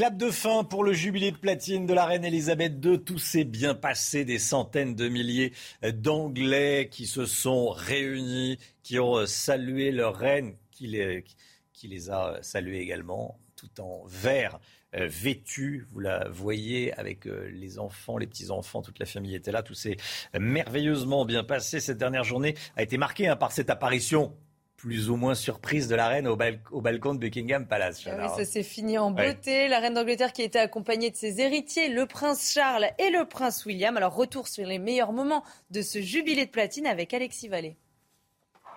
Clap 0.00 0.16
de 0.16 0.30
fin 0.30 0.64
pour 0.64 0.82
le 0.82 0.94
jubilé 0.94 1.30
de 1.30 1.36
platine 1.36 1.84
de 1.84 1.92
la 1.92 2.06
reine 2.06 2.24
Elisabeth 2.24 2.82
II. 2.82 3.04
Tout 3.04 3.18
s'est 3.18 3.44
bien 3.44 3.74
passé. 3.74 4.24
Des 4.24 4.38
centaines 4.38 4.94
de 4.94 5.10
milliers 5.10 5.52
d'Anglais 5.82 6.88
qui 6.90 7.06
se 7.06 7.26
sont 7.26 7.68
réunis, 7.68 8.58
qui 8.82 8.98
ont 8.98 9.26
salué 9.26 9.90
leur 9.92 10.16
reine, 10.16 10.54
qui 10.70 10.86
les, 10.86 12.10
a 12.10 12.38
salués 12.40 12.78
également, 12.78 13.38
tout 13.56 13.78
en 13.82 14.02
vert. 14.06 14.58
Euh, 14.94 15.06
vêtu, 15.06 15.86
vous 15.90 16.00
la 16.00 16.30
voyez 16.30 16.94
avec 16.94 17.26
euh, 17.26 17.50
les 17.52 17.78
enfants, 17.78 18.16
les 18.16 18.26
petits-enfants, 18.26 18.80
toute 18.80 19.00
la 19.00 19.04
famille 19.04 19.34
était 19.34 19.52
là, 19.52 19.62
tout 19.62 19.74
s'est 19.74 19.98
merveilleusement 20.32 21.26
bien 21.26 21.44
passé. 21.44 21.78
Cette 21.78 21.98
dernière 21.98 22.24
journée 22.24 22.54
a 22.74 22.82
été 22.82 22.96
marquée 22.96 23.28
hein, 23.28 23.36
par 23.36 23.52
cette 23.52 23.68
apparition 23.68 24.34
plus 24.80 25.10
ou 25.10 25.16
moins 25.16 25.34
surprise 25.34 25.88
de 25.88 25.94
la 25.94 26.08
reine 26.08 26.26
au, 26.26 26.36
balcon 26.36 27.12
de 27.14 27.18
Buckingham 27.18 27.66
Palace. 27.66 28.02
Ah 28.06 28.16
oui, 28.18 28.28
ça 28.34 28.50
s'est 28.50 28.62
fini 28.62 28.96
en 28.96 29.10
beauté. 29.10 29.68
La 29.68 29.78
reine 29.78 29.92
d'Angleterre 29.92 30.32
qui 30.32 30.40
était 30.40 30.58
accompagnée 30.58 31.10
de 31.10 31.16
ses 31.16 31.40
héritiers, 31.42 31.90
le 31.90 32.06
prince 32.06 32.50
Charles 32.50 32.86
et 32.98 33.10
le 33.10 33.26
prince 33.26 33.66
William. 33.66 33.98
Alors 33.98 34.14
retour 34.14 34.48
sur 34.48 34.66
les 34.66 34.78
meilleurs 34.78 35.12
moments 35.12 35.44
de 35.70 35.82
ce 35.82 36.00
jubilé 36.00 36.46
de 36.46 36.50
platine 36.50 36.86
avec 36.86 37.12
Alexis 37.12 37.48
Vallée. 37.48 37.76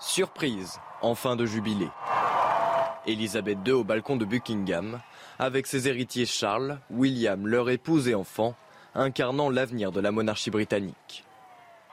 Surprise, 0.02 0.78
en 1.02 1.16
fin 1.16 1.38
de 1.38 1.46
jubilé. 1.46 1.88
Elisabeth 3.08 3.60
II 3.66 3.72
au 3.72 3.84
balcon 3.86 4.18
de 4.18 4.26
Buckingham, 4.26 5.00
avec 5.40 5.68
ses 5.68 5.88
héritiers 5.88 6.26
Charles, 6.26 6.80
William, 6.90 7.48
leur 7.48 7.70
épouse 7.70 8.10
et 8.10 8.16
enfants, 8.16 8.56
incarnant 8.94 9.50
l'avenir 9.50 9.94
de 9.94 10.02
la 10.02 10.12
monarchie 10.12 10.52
britannique. 10.52 11.24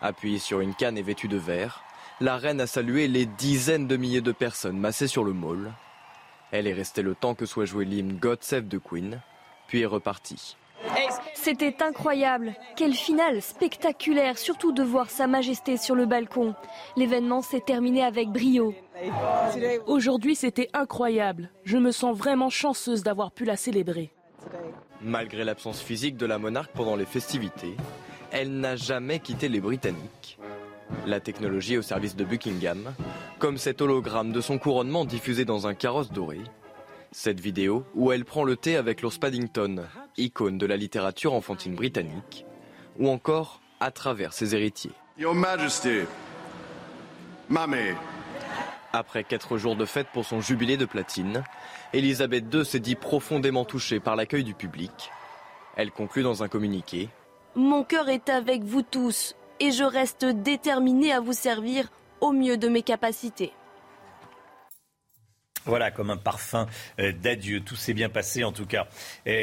Appuyée 0.01 0.41
sur 0.41 0.61
une 0.61 0.75
canne 0.75 0.99
et 0.99 1.03
vêtue 1.03 1.29
de 1.29 1.37
vert, 1.37 1.85
la 2.21 2.37
reine 2.37 2.61
a 2.61 2.67
salué 2.67 3.09
les 3.09 3.25
dizaines 3.25 3.87
de 3.87 3.97
milliers 3.97 4.21
de 4.21 4.33
personnes 4.33 4.79
massées 4.79 5.07
sur 5.07 5.25
le 5.25 5.33
mall. 5.33 5.73
Elle 6.53 6.67
est 6.67 6.73
restée 6.73 7.03
le 7.03 7.15
temps 7.15 7.35
que 7.35 7.47
soit 7.47 7.65
joué 7.65 7.85
l'hymne 7.85 8.19
God 8.19 8.43
Save 8.43 8.69
the 8.69 8.79
Queen, 8.79 9.21
puis 9.67 9.81
est 9.81 9.87
repartie. 9.87 10.57
C'était 11.35 11.83
incroyable. 11.83 12.55
Quelle 12.77 12.95
finale 12.95 13.41
spectaculaire, 13.41 14.37
surtout 14.37 14.73
de 14.73 14.83
voir 14.83 15.09
Sa 15.09 15.27
Majesté 15.27 15.77
sur 15.77 15.95
le 15.95 16.05
balcon. 16.05 16.55
L'événement 16.97 17.41
s'est 17.41 17.61
terminé 17.61 18.03
avec 18.03 18.29
brio. 18.29 18.75
Aujourd'hui, 19.87 20.35
c'était 20.35 20.69
incroyable. 20.75 21.51
Je 21.65 21.79
me 21.79 21.93
sens 21.93 22.17
vraiment 22.17 22.51
chanceuse 22.51 23.03
d'avoir 23.03 23.33
pu 23.33 23.45
la 23.45 23.57
célébrer. 23.57 24.13
Malgré 25.01 25.45
l'absence 25.45 25.81
physique 25.81 26.17
de 26.17 26.27
la 26.27 26.39
monarque 26.39 26.73
pendant 26.73 26.97
les 26.97 27.07
festivités, 27.07 27.77
elle 28.33 28.53
n'a 28.61 28.77
jamais 28.77 29.19
quitté 29.21 29.49
les 29.49 29.61
Britanniques. 29.61 30.39
La 31.07 31.21
technologie 31.21 31.79
au 31.79 31.83
service 31.83 32.17
de 32.17 32.25
Buckingham, 32.25 32.93
comme 33.39 33.59
cet 33.59 33.81
hologramme 33.81 34.33
de 34.33 34.41
son 34.41 34.59
couronnement 34.59 35.05
diffusé 35.05 35.45
dans 35.45 35.67
un 35.67 35.75
carrosse 35.75 36.11
doré. 36.11 36.41
Cette 37.13 37.41
vidéo 37.41 37.85
où 37.95 38.13
elle 38.13 38.25
prend 38.25 38.45
le 38.45 38.57
thé 38.57 38.77
avec 38.77 39.03
Lord 39.03 39.19
Paddington, 39.21 39.85
icône 40.17 40.59
de 40.59 40.67
la 40.67 40.77
littérature 40.77 41.33
enfantine 41.33 41.75
britannique, 41.75 42.45
ou 42.99 43.09
encore 43.09 43.61
à 43.81 43.91
travers 43.91 44.33
ses 44.33 44.55
héritiers. 44.55 44.93
Your 45.19 45.35
Majesty, 45.35 46.01
Mammy. 47.49 47.95
Après 48.93 49.25
quatre 49.25 49.57
jours 49.57 49.77
de 49.77 49.85
fête 49.85 50.09
pour 50.13 50.25
son 50.25 50.41
jubilé 50.41 50.77
de 50.77 50.85
platine, 50.85 51.45
Elisabeth 51.93 52.45
II 52.53 52.65
s'est 52.65 52.81
dit 52.81 52.97
profondément 52.97 53.65
touchée 53.65 54.01
par 54.01 54.17
l'accueil 54.17 54.45
du 54.45 54.55
public. 54.55 55.11
Elle 55.77 55.93
conclut 55.93 56.23
dans 56.23 56.43
un 56.43 56.49
communiqué 56.49 57.09
Mon 57.55 57.85
cœur 57.85 58.09
est 58.09 58.29
avec 58.29 58.63
vous 58.65 58.83
tous 58.83 59.35
et 59.61 59.71
je 59.71 59.85
reste 59.85 60.25
déterminée 60.25 61.13
à 61.13 61.21
vous 61.21 61.33
servir 61.33 61.89
au 62.21 62.33
mieux 62.33 62.57
de 62.57 62.69
mes 62.69 62.83
capacités. 62.83 63.53
Voilà, 65.67 65.91
comme 65.91 66.11
un 66.11 66.17
parfum 66.17 66.67
euh, 66.99 67.13
d'adieu. 67.13 67.61
Tout 67.61 67.77
s'est 67.77 67.93
bien 67.93 68.09
passé 68.09 68.45
en 68.45 68.53
tout 68.53 68.67
cas. 68.67 68.89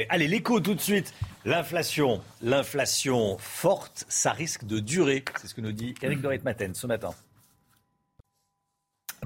allez, 0.10 0.28
l'écho 0.28 0.60
tout 0.60 0.74
de 0.74 0.82
suite. 0.82 1.14
L'inflation, 1.46 2.22
l'inflation 2.42 3.38
forte, 3.38 4.06
ça 4.10 4.32
risque 4.32 4.66
de 4.66 4.80
durer. 4.80 5.24
C'est 5.40 5.48
ce 5.48 5.54
que 5.54 5.62
nous 5.62 5.72
dit 5.72 5.94
Eric 6.02 6.20
Dorit 6.22 6.42
Maten 6.44 6.74
ce 6.74 6.88
matin. 6.88 7.14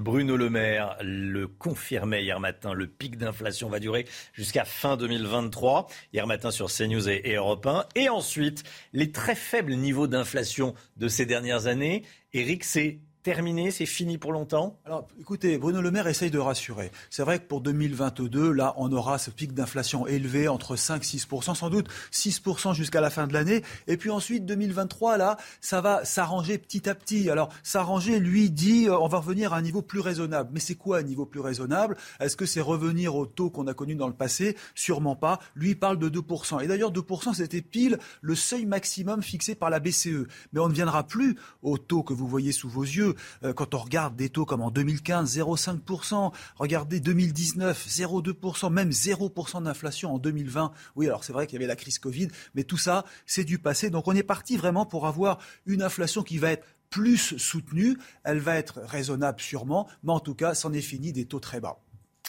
Bruno 0.02 0.36
Le 0.36 0.50
Maire 0.50 0.96
le 1.00 1.46
confirmait 1.46 2.24
hier 2.24 2.40
matin. 2.40 2.72
Le 2.72 2.88
pic 2.88 3.16
d'inflation 3.16 3.68
va 3.68 3.78
durer 3.78 4.06
jusqu'à 4.32 4.64
fin 4.64 4.96
2023. 4.96 5.86
Hier 6.12 6.26
matin 6.26 6.50
sur 6.50 6.66
CNews 6.66 7.08
et, 7.08 7.34
Europe 7.36 7.64
1. 7.66 7.86
Et 7.94 8.08
ensuite, 8.08 8.64
les 8.92 9.12
très 9.12 9.36
faibles 9.36 9.74
niveaux 9.74 10.08
d'inflation 10.08 10.74
de 10.96 11.06
ces 11.06 11.24
dernières 11.24 11.68
années. 11.68 12.02
Eric, 12.32 12.64
c'est 12.64 12.98
terminé, 13.22 13.70
c'est 13.70 13.86
fini 13.86 14.18
pour 14.18 14.32
longtemps 14.32 14.78
Alors 14.84 15.06
écoutez, 15.20 15.56
Bruno 15.56 15.80
Le 15.80 15.90
Maire 15.90 16.08
essaye 16.08 16.30
de 16.30 16.38
rassurer. 16.38 16.90
C'est 17.10 17.22
vrai 17.22 17.38
que 17.38 17.44
pour 17.44 17.60
2022, 17.60 18.50
là, 18.50 18.74
on 18.76 18.90
aura 18.92 19.18
ce 19.18 19.30
pic 19.30 19.54
d'inflation 19.54 20.06
élevé 20.06 20.48
entre 20.48 20.76
5-6%, 20.76 21.54
sans 21.54 21.70
doute 21.70 21.88
6% 22.12 22.74
jusqu'à 22.74 23.00
la 23.00 23.10
fin 23.10 23.26
de 23.26 23.32
l'année. 23.32 23.62
Et 23.86 23.96
puis 23.96 24.10
ensuite, 24.10 24.44
2023, 24.44 25.16
là, 25.18 25.36
ça 25.60 25.80
va 25.80 26.04
s'arranger 26.04 26.58
petit 26.58 26.88
à 26.88 26.94
petit. 26.94 27.30
Alors 27.30 27.50
s'arranger, 27.62 28.18
lui, 28.18 28.50
dit, 28.50 28.88
euh, 28.88 28.98
on 28.98 29.08
va 29.08 29.18
revenir 29.18 29.52
à 29.52 29.58
un 29.58 29.62
niveau 29.62 29.82
plus 29.82 30.00
raisonnable. 30.00 30.50
Mais 30.52 30.60
c'est 30.60 30.74
quoi 30.74 30.98
un 30.98 31.02
niveau 31.02 31.24
plus 31.24 31.40
raisonnable? 31.40 31.96
Est-ce 32.18 32.36
que 32.36 32.46
c'est 32.46 32.60
revenir 32.60 33.14
au 33.14 33.26
taux 33.26 33.50
qu'on 33.50 33.66
a 33.68 33.74
connu 33.74 33.94
dans 33.94 34.08
le 34.08 34.14
passé? 34.14 34.56
Sûrement 34.74 35.16
pas. 35.16 35.38
Lui, 35.54 35.74
parle 35.74 35.98
de 35.98 36.08
2%. 36.08 36.62
Et 36.62 36.66
d'ailleurs, 36.66 36.92
2%, 36.92 37.34
c'était 37.34 37.62
pile 37.62 37.98
le 38.20 38.34
seuil 38.34 38.66
maximum 38.66 39.22
fixé 39.22 39.54
par 39.54 39.70
la 39.70 39.78
BCE. 39.78 40.26
Mais 40.52 40.60
on 40.60 40.68
ne 40.68 40.74
viendra 40.74 41.06
plus 41.06 41.36
au 41.62 41.78
taux 41.78 42.02
que 42.02 42.12
vous 42.12 42.26
voyez 42.26 42.52
sous 42.52 42.68
vos 42.68 42.82
yeux 42.82 43.11
euh, 43.44 43.52
quand 43.52 43.74
on 43.74 43.78
regarde 43.78 44.16
des 44.16 44.28
taux 44.28 44.44
comme 44.44 44.62
en 44.62 44.70
2015, 44.70 45.38
0,5%, 45.38 46.32
regardez 46.56 47.00
2019, 47.00 47.86
0,2%, 47.86 48.72
même 48.72 48.90
0% 48.90 49.62
d'inflation 49.62 50.14
en 50.14 50.18
2020. 50.18 50.72
Oui, 50.96 51.06
alors 51.06 51.24
c'est 51.24 51.32
vrai 51.32 51.46
qu'il 51.46 51.54
y 51.54 51.58
avait 51.58 51.66
la 51.66 51.76
crise 51.76 51.98
Covid, 51.98 52.28
mais 52.54 52.64
tout 52.64 52.78
ça, 52.78 53.04
c'est 53.26 53.44
du 53.44 53.58
passé. 53.58 53.90
Donc 53.90 54.08
on 54.08 54.14
est 54.14 54.22
parti 54.22 54.56
vraiment 54.56 54.86
pour 54.86 55.06
avoir 55.06 55.38
une 55.66 55.82
inflation 55.82 56.22
qui 56.22 56.38
va 56.38 56.52
être 56.52 56.66
plus 56.90 57.38
soutenue. 57.38 57.98
Elle 58.22 58.38
va 58.38 58.56
être 58.56 58.80
raisonnable 58.84 59.40
sûrement, 59.40 59.88
mais 60.04 60.12
en 60.12 60.20
tout 60.20 60.34
cas, 60.34 60.54
c'en 60.54 60.72
est 60.72 60.80
fini 60.82 61.12
des 61.12 61.24
taux 61.24 61.40
très 61.40 61.60
bas. 61.60 61.78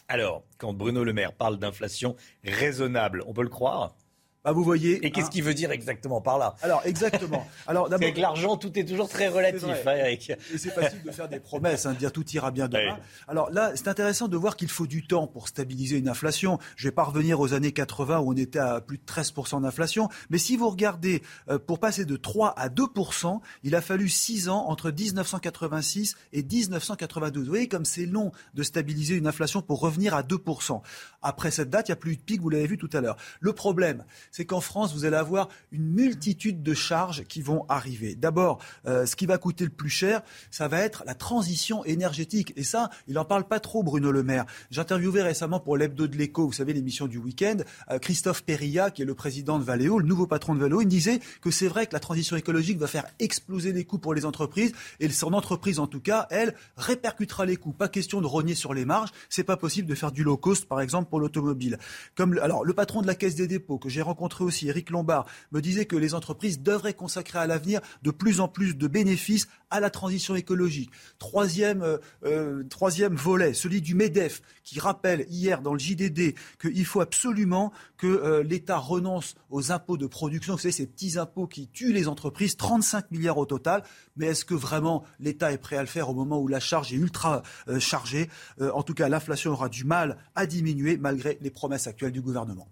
Alors, 0.07 0.43
quand 0.57 0.73
Bruno 0.73 1.03
Le 1.03 1.13
Maire 1.13 1.33
parle 1.33 1.57
d'inflation 1.57 2.15
raisonnable, 2.43 3.23
on 3.25 3.33
peut 3.33 3.43
le 3.43 3.49
croire? 3.49 3.95
Bah, 4.43 4.51
vous 4.51 4.63
voyez. 4.63 5.05
Et 5.05 5.11
qu'est-ce 5.11 5.27
hein. 5.27 5.29
qu'il 5.29 5.43
veut 5.43 5.53
dire 5.53 5.71
exactement 5.71 6.19
par 6.19 6.37
là? 6.37 6.55
Alors, 6.61 6.81
exactement. 6.85 7.47
Alors, 7.67 7.91
avec 7.93 8.17
l'argent, 8.17 8.57
tout 8.57 8.77
est 8.77 8.83
toujours 8.83 9.07
très 9.07 9.27
relatif, 9.29 9.87
hein, 9.87 9.95
Eric. 9.95 10.31
Et 10.53 10.57
c'est 10.57 10.71
facile 10.71 11.01
de 11.03 11.11
faire 11.11 11.29
des 11.29 11.39
promesses, 11.39 11.85
hein, 11.85 11.93
de 11.93 11.97
dire 11.97 12.11
tout 12.11 12.27
ira 12.31 12.51
bien 12.51 12.67
demain. 12.67 12.97
Alors 13.27 13.49
là, 13.51 13.71
c'est 13.75 13.87
intéressant 13.87 14.27
de 14.27 14.35
voir 14.35 14.55
qu'il 14.57 14.69
faut 14.69 14.87
du 14.87 15.07
temps 15.07 15.27
pour 15.27 15.47
stabiliser 15.47 15.97
une 15.97 16.09
inflation. 16.09 16.59
Je 16.75 16.87
vais 16.87 16.91
pas 16.91 17.03
revenir 17.03 17.39
aux 17.39 17.53
années 17.53 17.71
80 17.71 18.19
où 18.19 18.31
on 18.31 18.35
était 18.35 18.59
à 18.59 18.81
plus 18.81 18.97
de 18.97 19.03
13% 19.03 19.61
d'inflation. 19.61 20.09
Mais 20.29 20.37
si 20.37 20.57
vous 20.57 20.69
regardez, 20.69 21.21
euh, 21.49 21.57
pour 21.57 21.79
passer 21.79 22.05
de 22.05 22.17
3 22.17 22.49
à 22.49 22.69
2%, 22.69 23.39
il 23.63 23.75
a 23.75 23.81
fallu 23.81 24.09
6 24.09 24.49
ans 24.49 24.65
entre 24.67 24.91
1986 24.91 26.15
et 26.33 26.43
1992. 26.43 27.43
Vous 27.45 27.49
voyez 27.49 27.67
comme 27.67 27.85
c'est 27.85 28.05
long 28.05 28.31
de 28.53 28.63
stabiliser 28.63 29.15
une 29.15 29.27
inflation 29.27 29.61
pour 29.61 29.79
revenir 29.79 30.13
à 30.13 30.21
2%. 30.21 30.81
Après 31.21 31.51
cette 31.51 31.69
date, 31.69 31.87
il 31.87 31.91
n'y 31.91 31.93
a 31.93 31.97
plus 31.97 32.13
eu 32.13 32.17
de 32.17 32.21
pic, 32.21 32.41
vous 32.41 32.49
l'avez 32.49 32.67
vu 32.67 32.77
tout 32.77 32.89
à 32.93 32.99
l'heure. 32.99 33.15
Le 33.39 33.53
problème, 33.53 34.03
c'est 34.33 34.45
qu'en 34.45 34.61
France, 34.61 34.93
vous 34.93 35.05
allez 35.05 35.15
avoir 35.15 35.47
une 35.71 35.85
multitude 35.85 36.63
de 36.63 36.73
charges 36.73 37.23
qui 37.25 37.43
vont 37.43 37.65
arriver. 37.69 38.15
D'abord, 38.15 38.59
euh, 38.87 39.05
ce 39.05 39.15
qui 39.15 39.27
va 39.27 39.37
coûter 39.37 39.63
le 39.63 39.69
plus 39.69 39.91
cher, 39.91 40.23
ça 40.49 40.67
va 40.67 40.79
être 40.79 41.03
la 41.05 41.13
transition 41.13 41.85
énergétique. 41.85 42.51
Et 42.55 42.63
ça, 42.63 42.89
il 43.07 43.13
n'en 43.13 43.25
parle 43.25 43.47
pas 43.47 43.59
trop, 43.59 43.83
Bruno 43.83 44.11
Le 44.11 44.23
Maire. 44.23 44.45
J'interviewais 44.71 45.21
récemment 45.21 45.59
pour 45.59 45.77
l'hebdo 45.77 46.07
de 46.07 46.17
l'écho, 46.17 46.47
vous 46.47 46.53
savez, 46.53 46.73
l'émission 46.73 47.05
du 47.05 47.19
week-end, 47.19 47.57
euh, 47.91 47.99
Christophe 47.99 48.43
Perilla, 48.43 48.89
qui 48.89 49.03
est 49.03 49.05
le 49.05 49.13
président 49.13 49.59
de 49.59 49.63
Valeo, 49.63 49.99
le 49.99 50.07
nouveau 50.07 50.25
patron 50.25 50.55
de 50.55 50.59
Valeo. 50.59 50.81
Il 50.81 50.87
disait 50.87 51.19
que 51.41 51.51
c'est 51.51 51.67
vrai 51.67 51.85
que 51.85 51.93
la 51.93 51.99
transition 51.99 52.35
écologique 52.35 52.79
va 52.79 52.87
faire 52.87 53.05
exploser 53.19 53.71
les 53.71 53.85
coûts 53.85 53.99
pour 53.99 54.15
les 54.15 54.25
entreprises. 54.25 54.71
Et 54.99 55.09
son 55.09 55.33
entreprise, 55.33 55.77
en 55.77 55.85
tout 55.85 56.01
cas, 56.01 56.25
elle, 56.31 56.55
répercutera 56.75 57.45
les 57.45 57.55
coûts. 57.57 57.71
Pas 57.71 57.87
question 57.87 58.19
de 58.19 58.25
rogner 58.25 58.55
sur 58.55 58.73
les 58.73 58.85
marges. 58.85 59.11
C'est 59.29 59.43
pas 59.43 59.57
possible 59.57 59.87
de 59.87 59.93
faire 59.93 60.11
du 60.11 60.23
low 60.23 60.37
cost, 60.37 60.65
par 60.65 60.81
exemple, 60.81 61.07
pour 61.07 61.19
l'automobile. 61.19 61.77
Comme, 62.15 62.39
alors, 62.41 62.65
le 62.65 62.73
patron 62.73 63.03
de 63.03 63.07
la 63.07 63.13
Caisse 63.13 63.35
des 63.35 63.45
dépôts 63.45 63.77
que 63.77 63.89
j'ai 63.89 64.01
rencontré 64.01 64.22
rencontré 64.23 64.45
aussi, 64.45 64.69
Eric 64.69 64.89
Lombard, 64.89 65.25
me 65.51 65.61
disait 65.61 65.85
que 65.85 65.97
les 65.97 66.13
entreprises 66.13 66.61
devraient 66.61 66.93
consacrer 66.93 67.39
à 67.39 67.47
l'avenir 67.47 67.81
de 68.03 68.11
plus 68.11 68.39
en 68.39 68.47
plus 68.47 68.77
de 68.77 68.87
bénéfices 68.87 69.49
à 69.69 69.81
la 69.81 69.89
transition 69.89 70.35
écologique. 70.35 70.91
Troisième, 71.19 71.81
euh, 71.81 71.97
euh, 72.23 72.63
volet, 73.11 73.53
celui 73.53 73.81
du 73.81 73.95
MEDEF, 73.95 74.41
qui 74.63 74.79
rappelle 74.79 75.25
hier 75.29 75.61
dans 75.61 75.73
le 75.73 75.79
JDD 75.79 76.35
qu'il 76.61 76.85
faut 76.85 77.01
absolument 77.01 77.73
que 77.97 78.07
euh, 78.07 78.43
l'État 78.43 78.77
renonce 78.77 79.35
aux 79.49 79.73
impôts 79.73 79.97
de 79.97 80.07
production, 80.07 80.53
vous 80.53 80.59
savez, 80.59 80.71
ces 80.71 80.87
petits 80.87 81.17
impôts 81.17 81.47
qui 81.47 81.67
tuent 81.67 81.91
les 81.91 82.07
entreprises, 82.07 82.55
35 82.55 83.11
milliards 83.11 83.37
au 83.37 83.45
total. 83.45 83.83
Mais 84.15 84.27
est-ce 84.27 84.45
que 84.45 84.53
vraiment 84.53 85.03
l'État 85.19 85.51
est 85.51 85.57
prêt 85.57 85.75
à 85.75 85.81
le 85.81 85.87
faire 85.87 86.09
au 86.09 86.13
moment 86.13 86.39
où 86.39 86.47
la 86.47 86.61
charge 86.61 86.93
est 86.93 86.97
ultra 86.97 87.43
chargée? 87.79 88.29
En 88.61 88.83
tout 88.83 88.93
cas, 88.93 89.09
l'inflation 89.09 89.51
aura 89.51 89.67
du 89.67 89.83
mal 89.83 90.17
à 90.35 90.45
diminuer 90.45 90.97
malgré 90.97 91.37
les 91.41 91.49
promesses 91.49 91.87
actuelles 91.87 92.13
du 92.13 92.21
gouvernement. 92.21 92.69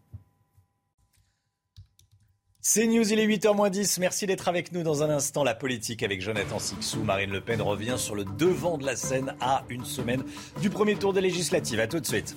C'est 2.63 2.85
News, 2.85 3.11
il 3.11 3.19
est 3.19 3.25
8h10. 3.25 3.99
Merci 3.99 4.27
d'être 4.27 4.47
avec 4.47 4.71
nous 4.71 4.83
dans 4.83 5.01
un 5.01 5.09
instant. 5.09 5.43
La 5.43 5.55
politique 5.55 6.03
avec 6.03 6.21
Jonathan 6.21 6.59
Sixou. 6.59 7.01
Marine 7.01 7.31
Le 7.31 7.41
Pen 7.41 7.59
revient 7.59 7.95
sur 7.97 8.13
le 8.13 8.23
devant 8.23 8.77
de 8.77 8.85
la 8.85 8.95
scène 8.95 9.33
à 9.41 9.63
une 9.69 9.83
semaine 9.83 10.23
du 10.61 10.69
premier 10.69 10.95
tour 10.95 11.11
des 11.11 11.21
législatives. 11.21 11.79
A 11.79 11.87
tout 11.87 11.99
de 11.99 12.05
suite. 12.05 12.35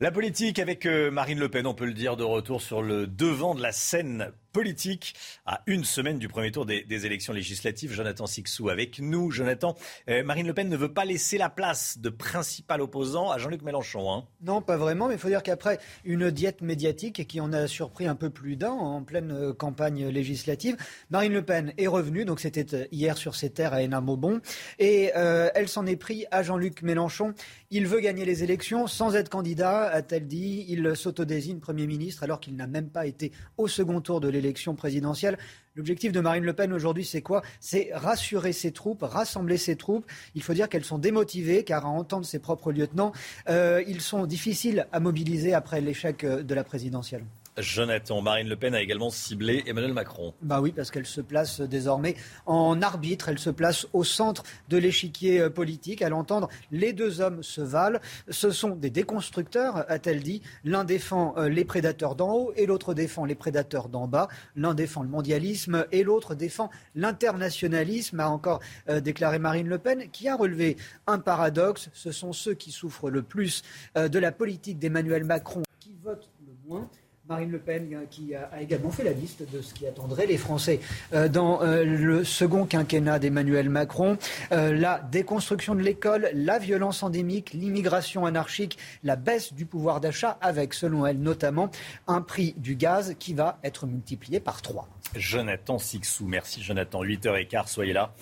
La 0.00 0.10
politique 0.10 0.58
avec 0.58 0.86
euh, 0.86 1.12
Marine 1.12 1.38
Le 1.38 1.48
Pen, 1.48 1.68
on 1.68 1.74
peut 1.74 1.84
le 1.84 1.92
dire, 1.92 2.16
de 2.16 2.24
retour 2.24 2.60
sur 2.60 2.82
le 2.82 3.06
devant 3.06 3.54
de 3.54 3.62
la 3.62 3.70
scène 3.70 4.32
politique 4.52 5.14
à 5.46 5.62
une 5.66 5.84
semaine 5.84 6.18
du 6.18 6.28
premier 6.28 6.50
tour 6.50 6.66
des, 6.66 7.06
élections 7.06 7.32
législatives. 7.32 7.92
Jonathan 7.92 8.26
Sixou 8.26 8.68
avec 8.68 8.98
nous. 8.98 9.30
Jonathan, 9.30 9.74
euh, 10.08 10.22
Marine 10.22 10.46
Le 10.46 10.54
Pen 10.54 10.68
ne 10.68 10.76
veut 10.76 10.92
pas 10.92 11.04
laisser 11.04 11.38
la 11.38 11.48
place 11.48 11.98
de 11.98 12.10
principal 12.10 12.80
opposant 12.80 13.30
à 13.30 13.38
Jean-Luc 13.38 13.62
Mélenchon. 13.62 14.12
Hein. 14.12 14.24
Non, 14.42 14.60
pas 14.60 14.76
vraiment, 14.76 15.08
mais 15.08 15.14
il 15.14 15.20
faut 15.20 15.28
dire 15.28 15.42
qu'après 15.42 15.78
une 16.04 16.30
diète 16.30 16.60
médiatique 16.60 17.26
qui 17.26 17.40
en 17.40 17.52
a 17.52 17.66
surpris 17.66 18.06
un 18.06 18.14
peu 18.14 18.30
plus 18.30 18.56
d'un 18.56 18.70
en 18.70 19.02
pleine 19.02 19.32
euh, 19.32 19.52
campagne 19.52 20.08
législative, 20.08 20.76
Marine 21.10 21.32
Le 21.32 21.42
Pen 21.42 21.72
est 21.78 21.86
revenue, 21.86 22.24
donc 22.24 22.40
c'était 22.40 22.74
euh, 22.74 22.84
hier 22.92 23.16
sur 23.16 23.34
ses 23.34 23.50
terres 23.50 23.72
à 23.72 23.82
Hénin-Maubon, 23.82 24.40
et 24.78 25.10
elle 25.14 25.68
s'en 25.68 25.86
est 25.86 25.96
pris 25.96 26.26
à 26.30 26.42
Jean-Luc 26.42 26.82
Mélenchon. 26.82 27.34
Il 27.70 27.86
veut 27.86 28.00
gagner 28.00 28.24
les 28.24 28.42
élections 28.42 28.86
sans 28.86 29.14
être 29.14 29.28
candidat, 29.28 29.82
a-t-elle 29.84 30.26
dit. 30.26 30.66
Il 30.68 30.96
s'autodésigne 30.96 31.60
Premier 31.60 31.86
ministre 31.86 32.22
alors 32.22 32.40
qu'il 32.40 32.56
n'a 32.56 32.66
même 32.66 32.90
pas 32.90 33.06
été 33.06 33.32
au 33.56 33.68
second 33.68 34.00
tour 34.00 34.20
de 34.20 34.28
l'élection 34.28 34.39
présidentielle. 34.74 35.38
L'objectif 35.76 36.12
de 36.12 36.20
Marine 36.20 36.44
Le 36.44 36.52
Pen 36.52 36.72
aujourd'hui, 36.72 37.04
c'est 37.04 37.22
quoi? 37.22 37.42
C'est 37.60 37.90
rassurer 37.92 38.52
ses 38.52 38.72
troupes, 38.72 39.02
rassembler 39.02 39.56
ses 39.56 39.76
troupes. 39.76 40.04
Il 40.34 40.42
faut 40.42 40.52
dire 40.52 40.68
qu'elles 40.68 40.84
sont 40.84 40.98
démotivées, 40.98 41.64
car 41.64 41.86
à 41.86 41.88
entendre 41.88 42.26
ses 42.26 42.38
propres 42.38 42.72
lieutenants, 42.72 43.12
euh, 43.48 43.82
ils 43.86 44.00
sont 44.00 44.26
difficiles 44.26 44.86
à 44.92 45.00
mobiliser 45.00 45.54
après 45.54 45.80
l'échec 45.80 46.24
euh, 46.24 46.42
de 46.42 46.54
la 46.54 46.64
présidentielle. 46.64 47.24
Jonathan, 47.60 48.22
Marine 48.22 48.48
Le 48.48 48.56
Pen 48.56 48.74
a 48.74 48.80
également 48.80 49.10
ciblé 49.10 49.62
Emmanuel 49.66 49.92
Macron. 49.92 50.34
Bah 50.42 50.60
oui, 50.60 50.72
parce 50.72 50.90
qu'elle 50.90 51.06
se 51.06 51.20
place 51.20 51.60
désormais 51.60 52.16
en 52.46 52.80
arbitre, 52.82 53.28
elle 53.28 53.38
se 53.38 53.50
place 53.50 53.86
au 53.92 54.04
centre 54.04 54.42
de 54.68 54.76
l'échiquier 54.76 55.40
euh, 55.40 55.50
politique. 55.50 56.02
À 56.02 56.08
l'entendre, 56.08 56.48
les 56.70 56.92
deux 56.92 57.20
hommes 57.20 57.42
se 57.42 57.60
valent. 57.60 57.98
Ce 58.28 58.50
sont 58.50 58.70
des 58.70 58.90
déconstructeurs, 58.90 59.84
a-t-elle 59.90 60.22
dit. 60.22 60.42
L'un 60.64 60.84
défend 60.84 61.34
euh, 61.36 61.48
les 61.48 61.64
prédateurs 61.64 62.14
d'en 62.14 62.32
haut 62.32 62.52
et 62.56 62.66
l'autre 62.66 62.94
défend 62.94 63.24
les 63.24 63.34
prédateurs 63.34 63.88
d'en 63.88 64.06
bas. 64.06 64.28
L'un 64.56 64.74
défend 64.74 65.02
le 65.02 65.08
mondialisme 65.08 65.86
et 65.92 66.02
l'autre 66.02 66.34
défend 66.34 66.70
l'internationalisme, 66.94 68.20
a 68.20 68.28
encore 68.28 68.60
euh, 68.88 69.00
déclaré 69.00 69.38
Marine 69.38 69.68
Le 69.68 69.78
Pen, 69.78 70.10
qui 70.10 70.28
a 70.28 70.36
relevé 70.36 70.76
un 71.06 71.18
paradoxe. 71.18 71.90
Ce 71.92 72.12
sont 72.12 72.32
ceux 72.32 72.54
qui 72.54 72.70
souffrent 72.70 73.10
le 73.10 73.22
plus 73.22 73.62
de 73.96 74.18
la 74.18 74.32
politique 74.32 74.78
d'Emmanuel 74.78 75.24
Macron 75.24 75.62
qui 75.80 75.94
votent 76.02 76.30
le 76.46 76.52
moins. 76.68 76.88
Marine 77.30 77.52
Le 77.52 77.60
Pen 77.60 77.88
euh, 77.92 78.06
qui 78.10 78.34
a 78.34 78.60
également 78.60 78.90
fait 78.90 79.04
la 79.04 79.12
liste 79.12 79.48
de 79.50 79.62
ce 79.62 79.72
qui 79.72 79.86
attendrait 79.86 80.26
les 80.26 80.36
Français 80.36 80.80
euh, 81.14 81.28
dans 81.28 81.62
euh, 81.62 81.84
le 81.84 82.24
second 82.24 82.66
quinquennat 82.66 83.20
d'Emmanuel 83.20 83.70
Macron. 83.70 84.18
La 84.50 85.00
déconstruction 85.12 85.76
de 85.76 85.80
l'école, 85.80 86.28
la 86.34 86.58
violence 86.58 87.04
endémique, 87.04 87.52
l'immigration 87.52 88.26
anarchique, 88.26 88.78
la 89.04 89.14
baisse 89.14 89.52
du 89.54 89.64
pouvoir 89.64 90.00
d'achat 90.00 90.38
avec, 90.40 90.74
selon 90.74 91.06
elle 91.06 91.20
notamment, 91.20 91.70
un 92.08 92.20
prix 92.20 92.54
du 92.56 92.74
gaz 92.74 93.14
qui 93.18 93.32
va 93.32 93.60
être 93.62 93.86
multiplié 93.86 94.40
par 94.40 94.60
trois. 94.60 94.88
Jonathan 95.14 95.78
Sixou, 95.78 96.26
merci 96.26 96.62
Jonathan. 96.62 97.04
8h15, 97.04 97.68
soyez 97.68 97.92
là. 97.92 98.12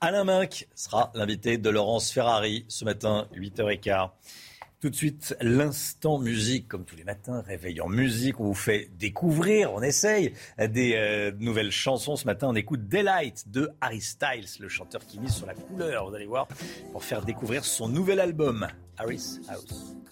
Alain 0.00 0.24
Minck 0.24 0.66
sera 0.74 1.12
l'invité 1.14 1.58
de 1.58 1.68
Laurence 1.68 2.10
Ferrari 2.10 2.64
ce 2.68 2.84
matin, 2.84 3.26
8h15. 3.36 4.08
Tout 4.84 4.90
de 4.90 4.96
suite, 4.96 5.34
l'instant 5.40 6.18
musique, 6.18 6.68
comme 6.68 6.84
tous 6.84 6.94
les 6.94 7.04
matins, 7.04 7.40
réveil 7.40 7.80
en 7.80 7.88
musique. 7.88 8.38
On 8.38 8.44
vous 8.44 8.52
fait 8.52 8.90
découvrir, 8.98 9.72
on 9.72 9.80
essaye 9.80 10.34
des 10.58 10.92
euh, 10.96 11.32
nouvelles 11.38 11.70
chansons. 11.70 12.16
Ce 12.16 12.26
matin, 12.26 12.48
on 12.50 12.54
écoute 12.54 12.86
Delight 12.86 13.48
de 13.48 13.70
Harry 13.80 14.02
Styles, 14.02 14.44
le 14.60 14.68
chanteur 14.68 15.06
qui 15.06 15.18
mise 15.18 15.32
sur 15.32 15.46
la 15.46 15.54
couleur, 15.54 16.10
vous 16.10 16.14
allez 16.14 16.26
voir, 16.26 16.48
pour 16.92 17.02
faire 17.02 17.22
découvrir 17.22 17.64
son 17.64 17.88
nouvel 17.88 18.20
album, 18.20 18.66
Harry's 18.98 19.40
House.– 19.48 19.96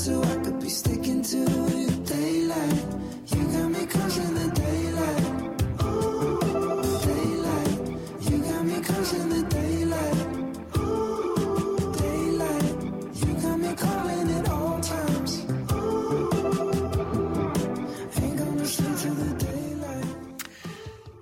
so 0.00 0.22
I 0.22 0.36
could 0.36 0.58
be 0.58 0.70
sticking 0.70 1.22
to 1.22 1.36
you 1.36 1.90
daylight. 2.04 2.84
You 3.26 3.44
got 3.52 3.68
me 3.70 3.84
close 3.86 4.16
in 4.16 4.34
the 4.34 4.59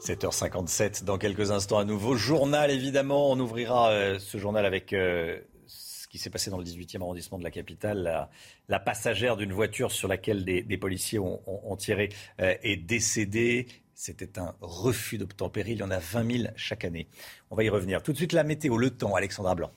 7h57 0.09 1.05
dans 1.05 1.19
quelques 1.19 1.51
instants 1.51 1.79
à 1.79 1.85
nouveau. 1.85 2.17
Journal 2.17 2.71
évidemment, 2.71 3.31
on 3.31 3.39
ouvrira 3.39 3.91
euh, 3.91 4.19
ce 4.19 4.39
journal 4.39 4.65
avec 4.65 4.95
euh, 4.95 5.39
ce 5.67 6.09
qui 6.09 6.17
s'est 6.17 6.31
passé 6.31 6.51
dans 6.51 6.57
le 6.57 6.65
18e 6.65 7.03
arrondissement 7.03 7.37
de 7.37 7.45
la 7.45 7.51
capitale. 7.51 8.31
La, 8.69 8.81
passagère 8.81 9.37
d'une 9.37 9.53
voiture 9.53 9.93
sur 9.93 10.09
laquelle 10.09 10.47
des, 10.47 10.79
policiers 10.79 11.19
ont, 11.19 11.77
tiré 11.77 12.09
euh, 12.41 12.55
est 12.63 12.79
décédée. 12.79 13.67
C'était 13.93 14.39
un 14.39 14.55
refus 14.63 15.19
d'obtempérer. 15.19 15.73
Il 15.73 15.79
y 15.79 15.83
en 15.83 15.91
a 15.91 15.99
20 15.99 16.39
000 16.39 16.53
chaque 16.57 16.87
année. 16.87 17.07
On 17.51 17.57
va 17.57 17.65
y 17.65 17.69
revenir. 17.69 18.03
Tout 18.03 18.13
de 18.13 18.17
suite 18.17 18.33
la 18.33 18.45
météo, 18.45 18.79
le 18.79 18.89
temps, 18.89 19.15
Alexandra 19.15 19.55
Blanc. 19.55 19.73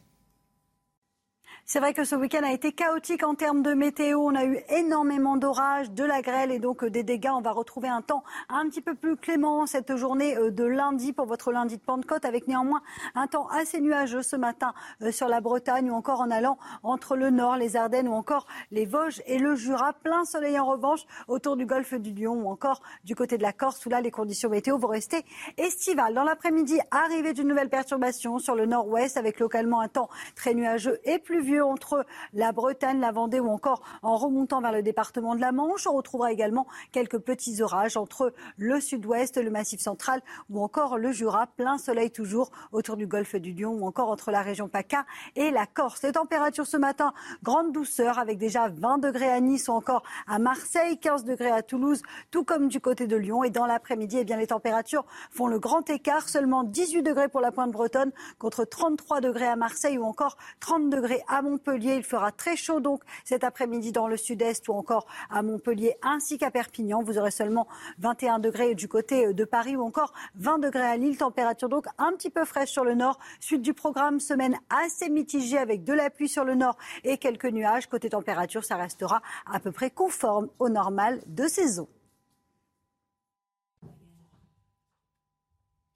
C'est 1.74 1.80
vrai 1.80 1.94
que 1.94 2.04
ce 2.04 2.18
week-end 2.18 2.44
a 2.44 2.52
été 2.52 2.74
chaotique 2.74 3.24
en 3.24 3.34
termes 3.34 3.62
de 3.62 3.74
météo. 3.74 4.20
On 4.20 4.36
a 4.36 4.44
eu 4.44 4.60
énormément 4.68 5.38
d'orages, 5.38 5.90
de 5.90 6.04
la 6.04 6.22
grêle 6.22 6.52
et 6.52 6.60
donc 6.60 6.84
euh, 6.84 6.90
des 6.90 7.04
dégâts. 7.04 7.30
On 7.34 7.40
va 7.40 7.54
retrouver 7.54 7.88
un 7.88 8.02
temps 8.02 8.26
un 8.50 8.68
petit 8.68 8.82
peu 8.82 8.94
plus 8.94 9.16
clément 9.16 9.66
cette 9.66 9.96
journée 9.96 10.36
euh, 10.36 10.52
de 10.52 10.66
lundi 10.66 11.14
pour 11.14 11.28
votre 11.28 11.54
lundi 11.54 11.78
de 11.78 11.82
Pentecôte 11.82 12.26
avec 12.26 12.50
néanmoins 12.50 12.82
un 13.16 13.26
temps 13.28 13.48
assez 13.48 13.80
nuageux 13.80 14.22
ce 14.22 14.36
matin 14.36 14.74
euh, 15.02 15.14
sur 15.14 15.30
la 15.30 15.40
Bretagne 15.40 15.90
ou 15.90 15.94
encore 15.94 16.20
en 16.20 16.30
allant 16.30 16.58
entre 16.84 17.16
le 17.16 17.30
nord, 17.30 17.56
les 17.56 17.78
Ardennes 17.78 18.10
ou 18.10 18.16
encore 18.16 18.48
les 18.72 18.86
Vosges 18.86 19.22
et 19.26 19.38
le 19.38 19.56
Jura. 19.56 19.94
Plein 19.94 20.26
soleil 20.26 20.60
en 20.60 20.66
revanche 20.66 21.06
autour 21.30 21.56
du 21.56 21.66
golfe 21.66 21.94
du 21.94 22.14
Lion 22.14 22.34
ou 22.34 22.50
encore 22.50 22.82
du 23.06 23.16
côté 23.16 23.38
de 23.38 23.44
la 23.44 23.54
Corse 23.54 23.86
où 23.86 23.90
là 23.90 24.02
les 24.02 24.12
conditions 24.12 24.50
météo 24.50 24.78
vont 24.78 24.90
rester 24.90 25.24
estivales. 25.56 26.16
Dans 26.16 26.26
l'après-midi, 26.26 26.82
arrivée 26.92 27.32
d'une 27.32 27.48
nouvelle 27.48 27.70
perturbation 27.70 28.40
sur 28.40 28.56
le 28.56 28.66
nord-ouest 28.66 29.16
avec 29.16 29.40
localement 29.40 29.80
un 29.80 29.88
temps 29.88 30.10
très 30.36 30.54
nuageux 30.54 31.00
et 31.06 31.18
pluvieux 31.18 31.61
entre 31.62 32.06
la 32.34 32.52
Bretagne, 32.52 33.00
la 33.00 33.12
Vendée 33.12 33.40
ou 33.40 33.50
encore 33.50 33.82
en 34.02 34.16
remontant 34.16 34.62
vers 34.62 34.72
le 34.72 34.82
département 34.82 35.36
de 35.36 35.42
la 35.42 35.52
Manche. 35.52 35.88
On 35.88 35.94
retrouvera 35.94 36.32
également 36.32 36.66
quelques 36.92 37.20
petits 37.20 37.62
orages 37.62 37.98
entre 37.98 38.34
le 38.58 38.80
sud-ouest, 38.80 39.38
le 39.38 39.50
massif 39.50 39.82
central 39.82 40.22
ou 40.50 40.64
encore 40.64 40.98
le 40.98 41.12
Jura. 41.12 41.48
Plein 41.48 41.78
soleil 41.78 42.12
toujours 42.12 42.52
autour 42.72 42.98
du 42.98 43.08
golfe 43.08 43.36
du 43.36 43.54
Lion 43.54 43.74
ou 43.74 43.86
encore 43.86 44.10
entre 44.10 44.32
la 44.32 44.42
région 44.42 44.68
PACA 44.68 45.06
et 45.36 45.52
la 45.52 45.66
Corse. 45.66 46.04
Les 46.04 46.14
températures 46.14 46.68
ce 46.68 46.78
matin, 46.78 47.14
grande 47.44 47.72
douceur 47.72 48.20
avec 48.20 48.38
déjà 48.38 48.70
20 48.70 49.00
degrés 49.00 49.30
à 49.30 49.40
Nice 49.40 49.68
ou 49.68 49.74
encore 49.74 50.04
à 50.28 50.40
Marseille, 50.40 50.98
15 50.98 51.26
degrés 51.26 51.52
à 51.52 51.64
Toulouse, 51.64 52.02
tout 52.32 52.44
comme 52.44 52.68
du 52.68 52.80
côté 52.80 53.08
de 53.08 53.16
Lyon. 53.16 53.44
Et 53.44 53.50
dans 53.50 53.66
l'après-midi, 53.66 54.18
eh 54.20 54.24
bien, 54.24 54.38
les 54.38 54.48
températures 54.48 55.06
font 55.32 55.48
le 55.48 55.60
grand 55.60 55.90
écart. 55.90 56.30
Seulement 56.30 56.64
18 56.64 57.04
degrés 57.04 57.28
pour 57.28 57.42
la 57.42 57.52
pointe 57.52 57.72
bretonne 57.72 58.12
contre 58.40 58.64
33 58.64 59.22
degrés 59.22 59.48
à 59.48 59.56
Marseille 59.56 59.98
ou 59.98 60.04
encore 60.04 60.38
30 60.60 60.90
degrés 60.90 61.24
à 61.28 61.42
à 61.42 61.42
Montpellier. 61.52 61.96
Il 61.96 62.04
fera 62.04 62.32
très 62.32 62.56
chaud 62.56 62.80
donc 62.80 63.04
cet 63.24 63.44
après-midi 63.44 63.92
dans 63.92 64.08
le 64.08 64.18
sud-est 64.18 64.68
ou 64.70 64.74
encore 64.74 65.06
à 65.30 65.42
Montpellier 65.42 65.96
ainsi 66.02 66.38
qu'à 66.38 66.50
Perpignan. 66.50 67.04
Vous 67.04 67.18
aurez 67.18 67.32
seulement 67.32 67.68
21 68.00 68.40
degrés 68.40 68.74
du 68.74 68.88
côté 68.88 69.34
de 69.34 69.44
Paris 69.44 69.76
ou 69.76 69.82
encore 69.82 70.14
20 70.36 70.60
degrés 70.60 70.82
à 70.82 70.98
Lille. 70.98 71.18
Température 71.18 71.70
donc 71.70 71.86
un 71.98 72.14
petit 72.14 72.30
peu 72.30 72.46
fraîche 72.46 72.70
sur 72.70 72.84
le 72.84 72.96
nord. 72.96 73.20
Suite 73.40 73.62
du 73.62 73.74
programme, 73.74 74.20
semaine 74.20 74.58
assez 74.70 75.10
mitigée 75.10 75.58
avec 75.58 75.84
de 75.84 75.94
la 75.94 76.10
pluie 76.10 76.30
sur 76.30 76.46
le 76.46 76.56
nord 76.56 76.78
et 77.04 77.18
quelques 77.18 77.46
nuages. 77.46 77.88
Côté 77.88 78.10
température, 78.10 78.64
ça 78.64 78.78
restera 78.78 79.22
à 79.46 79.60
peu 79.60 79.72
près 79.72 79.92
conforme 79.92 80.48
au 80.60 80.70
normal 80.70 81.22
de 81.28 81.48
saison. 81.48 81.88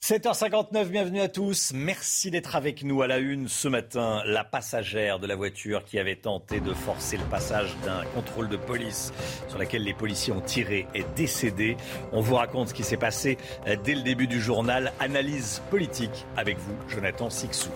7h59, 0.07 0.85
bienvenue 0.89 1.19
à 1.19 1.29
tous. 1.29 1.71
Merci 1.73 2.29
d'être 2.29 2.55
avec 2.55 2.83
nous 2.83 3.01
à 3.01 3.07
la 3.07 3.17
une 3.17 3.47
ce 3.47 3.67
matin. 3.67 4.21
La 4.27 4.43
passagère 4.43 5.17
de 5.17 5.25
la 5.25 5.35
voiture 5.35 5.83
qui 5.83 5.97
avait 5.97 6.15
tenté 6.15 6.59
de 6.59 6.75
forcer 6.75 7.17
le 7.17 7.23
passage 7.23 7.75
d'un 7.83 8.03
contrôle 8.13 8.47
de 8.47 8.55
police 8.55 9.11
sur 9.47 9.57
laquelle 9.57 9.83
les 9.83 9.95
policiers 9.95 10.31
ont 10.31 10.41
tiré 10.41 10.85
est 10.93 11.11
décédée. 11.15 11.75
On 12.11 12.21
vous 12.21 12.35
raconte 12.35 12.69
ce 12.69 12.75
qui 12.75 12.83
s'est 12.83 12.97
passé 12.97 13.39
dès 13.83 13.95
le 13.95 14.03
début 14.03 14.27
du 14.27 14.39
journal. 14.39 14.93
Analyse 14.99 15.63
politique 15.71 16.27
avec 16.37 16.59
vous, 16.59 16.75
Jonathan 16.87 17.31
Sixou. 17.31 17.71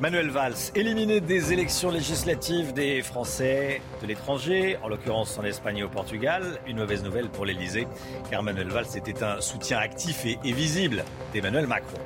Manuel 0.00 0.30
Valls, 0.30 0.54
éliminé 0.76 1.20
des 1.20 1.52
élections 1.52 1.90
législatives 1.90 2.72
des 2.72 3.02
Français 3.02 3.82
de 4.00 4.06
l'étranger, 4.06 4.78
en 4.84 4.88
l'occurrence 4.88 5.36
en 5.38 5.42
Espagne 5.42 5.78
et 5.78 5.82
au 5.82 5.88
Portugal. 5.88 6.60
Une 6.68 6.76
mauvaise 6.76 7.02
nouvelle 7.02 7.28
pour 7.28 7.44
l'Elysée, 7.44 7.88
car 8.30 8.44
Manuel 8.44 8.68
Valls 8.68 8.96
était 8.96 9.24
un 9.24 9.40
soutien 9.40 9.78
actif 9.78 10.24
et, 10.24 10.38
visible 10.52 11.02
d'Emmanuel 11.32 11.66
Macron. 11.66 11.98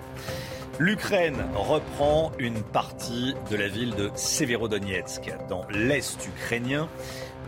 L'Ukraine 0.79 1.37
reprend 1.55 2.33
une 2.39 2.63
partie 2.63 3.35
de 3.51 3.57
la 3.57 3.69
ville 3.69 3.95
de 3.95 4.11
Severodonetsk, 4.15 5.31
dans 5.51 5.67
l'est 5.69 6.27
ukrainien. 6.27 6.89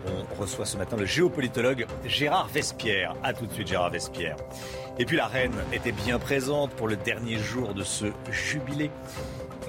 On 0.06 0.40
reçoit 0.42 0.66
ce 0.66 0.76
matin 0.76 0.98
le 0.98 1.06
géopolitologue 1.06 1.86
Gérard 2.04 2.48
Vespierre. 2.48 3.14
A 3.22 3.32
tout 3.32 3.46
de 3.46 3.52
suite, 3.54 3.68
Gérard 3.68 3.90
Vespierre. 3.90 4.36
Et 4.98 5.06
puis 5.06 5.16
la 5.16 5.26
reine 5.26 5.54
était 5.72 5.92
bien 5.92 6.18
présente 6.18 6.70
pour 6.72 6.86
le 6.86 6.96
dernier 6.96 7.38
jour 7.38 7.72
de 7.72 7.82
ce 7.82 8.06
jubilé 8.30 8.90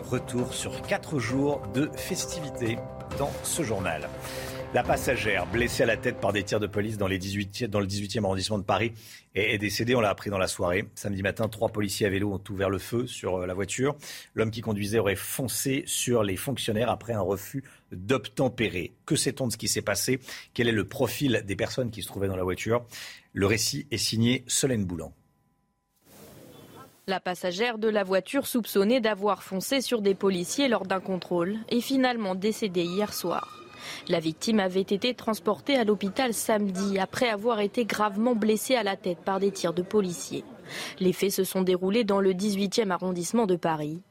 retour 0.05 0.53
sur 0.53 0.81
quatre 0.83 1.19
jours 1.19 1.61
de 1.73 1.89
festivités 1.95 2.77
dans 3.17 3.31
ce 3.43 3.63
journal. 3.63 4.07
La 4.73 4.83
passagère, 4.83 5.47
blessée 5.47 5.83
à 5.83 5.85
la 5.85 5.97
tête 5.97 6.19
par 6.19 6.33
des 6.33 6.43
tirs 6.43 6.59
de 6.59 6.67
police 6.67 6.97
dans, 6.97 7.07
les 7.07 7.17
18, 7.17 7.65
dans 7.65 7.79
le 7.79 7.87
18e 7.87 8.23
arrondissement 8.23 8.57
de 8.57 8.63
Paris, 8.63 8.93
est, 9.33 9.57
décédée. 9.57 9.95
On 9.95 10.01
l'a 10.01 10.09
appris 10.09 10.29
dans 10.29 10.37
la 10.37 10.47
soirée. 10.47 10.85
Samedi 10.95 11.23
matin, 11.23 11.47
trois 11.47 11.69
policiers 11.69 12.05
à 12.05 12.09
vélo 12.09 12.33
ont 12.33 12.41
ouvert 12.49 12.69
le 12.69 12.77
feu 12.77 13.07
sur 13.07 13.37
euh, 13.37 13.45
la 13.45 13.53
voiture. 13.53 13.95
L'homme 14.33 14.51
qui 14.51 14.61
conduisait 14.61 14.99
aurait 14.99 15.15
foncé 15.15 15.83
sur 15.87 16.23
les 16.23 16.35
fonctionnaires 16.35 16.89
après 16.89 17.13
un 17.13 17.21
refus 17.21 17.63
d'obtempérer. 17.91 18.93
Que 19.05 19.15
sait-on 19.15 19.47
de 19.47 19.53
ce 19.53 19.57
qui 19.57 19.69
s'est 19.69 19.81
passé? 19.81 20.19
Quel 20.53 20.67
est 20.67 20.73
le 20.73 20.87
profil 20.87 21.43
des 21.45 21.55
personnes 21.55 21.89
qui 21.89 22.01
se 22.01 22.07
trouvaient 22.07 22.27
dans 22.27 22.35
la 22.35 22.43
voiture? 22.43 22.85
Le 23.33 23.45
récit 23.47 23.87
est 23.91 23.97
signé 23.97 24.43
Solène 24.47 24.85
Boulan. 24.85 25.13
La 27.07 27.19
passagère 27.19 27.77
de 27.77 27.87
la 27.87 28.03
voiture 28.03 28.47
soupçonnée 28.47 28.99
d'avoir 28.99 29.43
foncé 29.43 29.79
sur 29.79 30.01
des 30.01 30.15
policiers 30.15 30.67
lors 30.67 30.87
d'un 30.87 30.99
contrôle 30.99 31.57
est 31.69 31.79
finalement 31.79 32.33
décédée 32.33 32.83
hier 32.83 33.13
soir. 33.13 33.59
La 34.07 34.19
victime 34.19 34.59
avait 34.59 34.81
été 34.81 35.13
transportée 35.13 35.75
à 35.75 35.83
l'hôpital 35.83 36.33
samedi 36.33 36.97
après 36.97 37.29
avoir 37.29 37.59
été 37.59 37.85
gravement 37.85 38.33
blessée 38.33 38.75
à 38.75 38.81
la 38.81 38.95
tête 38.95 39.19
par 39.19 39.39
des 39.39 39.51
tirs 39.51 39.73
de 39.73 39.83
policiers. 39.83 40.43
Les 40.99 41.13
faits 41.13 41.31
se 41.31 41.43
sont 41.43 41.61
déroulés 41.61 42.05
dans 42.05 42.19
le 42.19 42.33
18e 42.33 42.89
arrondissement 42.89 43.45
de 43.45 43.55
Paris. 43.55 44.01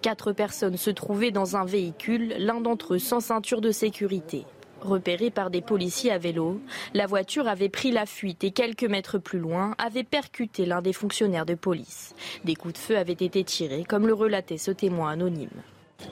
Quatre 0.00 0.32
personnes 0.32 0.76
se 0.76 0.90
trouvaient 0.90 1.32
dans 1.32 1.56
un 1.56 1.64
véhicule, 1.64 2.34
l'un 2.38 2.60
d'entre 2.60 2.94
eux 2.94 2.98
sans 3.00 3.18
ceinture 3.18 3.62
de 3.62 3.72
sécurité. 3.72 4.44
Repérée 4.84 5.30
par 5.30 5.48
des 5.48 5.62
policiers 5.62 6.12
à 6.12 6.18
vélo, 6.18 6.60
la 6.92 7.06
voiture 7.06 7.48
avait 7.48 7.70
pris 7.70 7.90
la 7.90 8.04
fuite 8.04 8.44
et 8.44 8.50
quelques 8.50 8.84
mètres 8.84 9.16
plus 9.16 9.38
loin 9.38 9.74
avait 9.78 10.04
percuté 10.04 10.66
l'un 10.66 10.82
des 10.82 10.92
fonctionnaires 10.92 11.46
de 11.46 11.54
police. 11.54 12.14
Des 12.44 12.54
coups 12.54 12.74
de 12.74 12.78
feu 12.78 12.98
avaient 12.98 13.12
été 13.12 13.42
tirés, 13.44 13.84
comme 13.84 14.06
le 14.06 14.12
relatait 14.12 14.58
ce 14.58 14.70
témoin 14.70 15.12
anonyme. 15.12 15.48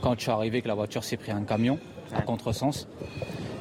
Quand 0.00 0.14
je 0.14 0.22
suis 0.22 0.30
arrivé, 0.30 0.62
que 0.62 0.68
la 0.68 0.74
voiture 0.74 1.04
s'est 1.04 1.18
pris 1.18 1.32
un 1.32 1.42
camion 1.42 1.78
à 2.14 2.22
contresens, 2.22 2.88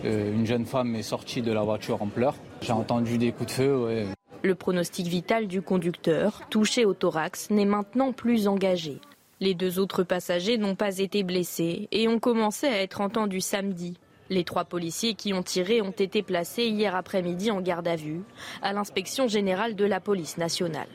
euh, 0.05 0.33
une 0.33 0.45
jeune 0.45 0.65
femme 0.65 0.95
est 0.95 1.03
sortie 1.03 1.41
de 1.41 1.51
la 1.51 1.63
voiture 1.63 2.01
en 2.01 2.07
pleurs. 2.07 2.35
J'ai 2.61 2.71
entendu 2.71 3.17
des 3.17 3.33
coups 3.33 3.47
de 3.47 3.51
feu. 3.51 4.05
Le 4.43 4.55
pronostic 4.55 5.07
vital 5.07 5.47
du 5.47 5.61
conducteur, 5.61 6.43
touché 6.49 6.85
au 6.85 6.93
thorax, 6.93 7.49
n'est 7.49 7.65
maintenant 7.65 8.13
plus 8.13 8.47
engagé. 8.47 8.99
Les 9.41 9.55
deux 9.55 9.77
autres 9.77 10.03
passagers 10.03 10.57
n'ont 10.57 10.75
pas 10.75 10.99
été 10.99 11.23
blessés 11.23 11.89
et 11.91 12.07
ont 12.07 12.19
commencé 12.19 12.67
à 12.67 12.81
être 12.81 13.01
entendus 13.01 13.41
samedi 13.41 13.97
les 14.31 14.45
trois 14.45 14.65
policiers 14.65 15.13
qui 15.13 15.33
ont 15.33 15.43
tiré 15.43 15.81
ont 15.81 15.91
été 15.91 16.23
placés 16.23 16.65
hier 16.65 16.95
après-midi 16.95 17.51
en 17.51 17.61
garde 17.61 17.87
à 17.87 17.97
vue 17.97 18.21
à 18.61 18.73
l'inspection 18.73 19.27
générale 19.27 19.75
de 19.75 19.85
la 19.85 19.99
police 19.99 20.37
nationale. 20.37 20.87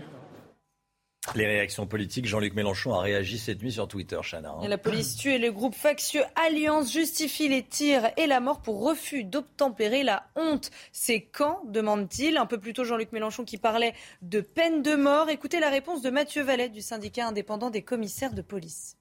Les 1.35 1.47
réactions 1.47 1.87
politiques, 1.87 2.27
Jean-Luc 2.27 2.55
Mélenchon 2.55 2.95
a 2.95 3.01
réagi 3.01 3.39
cette 3.39 3.61
nuit 3.61 3.73
sur 3.73 3.89
Twitter, 3.89 4.19
Chana. 4.23 4.53
Hein. 4.53 4.69
La 4.69 4.79
police 4.79 5.17
tue 5.17 5.33
et 5.33 5.39
le 5.39 5.51
groupe 5.51 5.75
factieux 5.75 6.23
Alliance 6.47 6.91
justifie 6.91 7.49
les 7.49 7.65
tirs 7.65 8.11
et 8.17 8.27
la 8.27 8.41
mort 8.41 8.63
pour 8.63 8.83
refus 8.83 9.25
d'obtempérer 9.25 10.05
la 10.05 10.29
honte. 10.37 10.71
C'est 10.93 11.21
quand 11.21 11.61
demande-t-il. 11.67 12.37
Un 12.37 12.47
peu 12.47 12.59
plus 12.59 12.73
tôt, 12.73 12.85
Jean-Luc 12.85 13.13
Mélenchon 13.13 13.45
qui 13.45 13.59
parlait 13.59 13.93
de 14.23 14.41
peine 14.41 14.83
de 14.83 14.95
mort. 14.95 15.29
Écoutez 15.29 15.59
la 15.59 15.69
réponse 15.69 16.01
de 16.01 16.11
Mathieu 16.11 16.43
Vallet 16.43 16.69
du 16.69 16.81
syndicat 16.81 17.27
indépendant 17.27 17.71
des 17.71 17.83
commissaires 17.83 18.33
de 18.33 18.43
police 18.43 18.96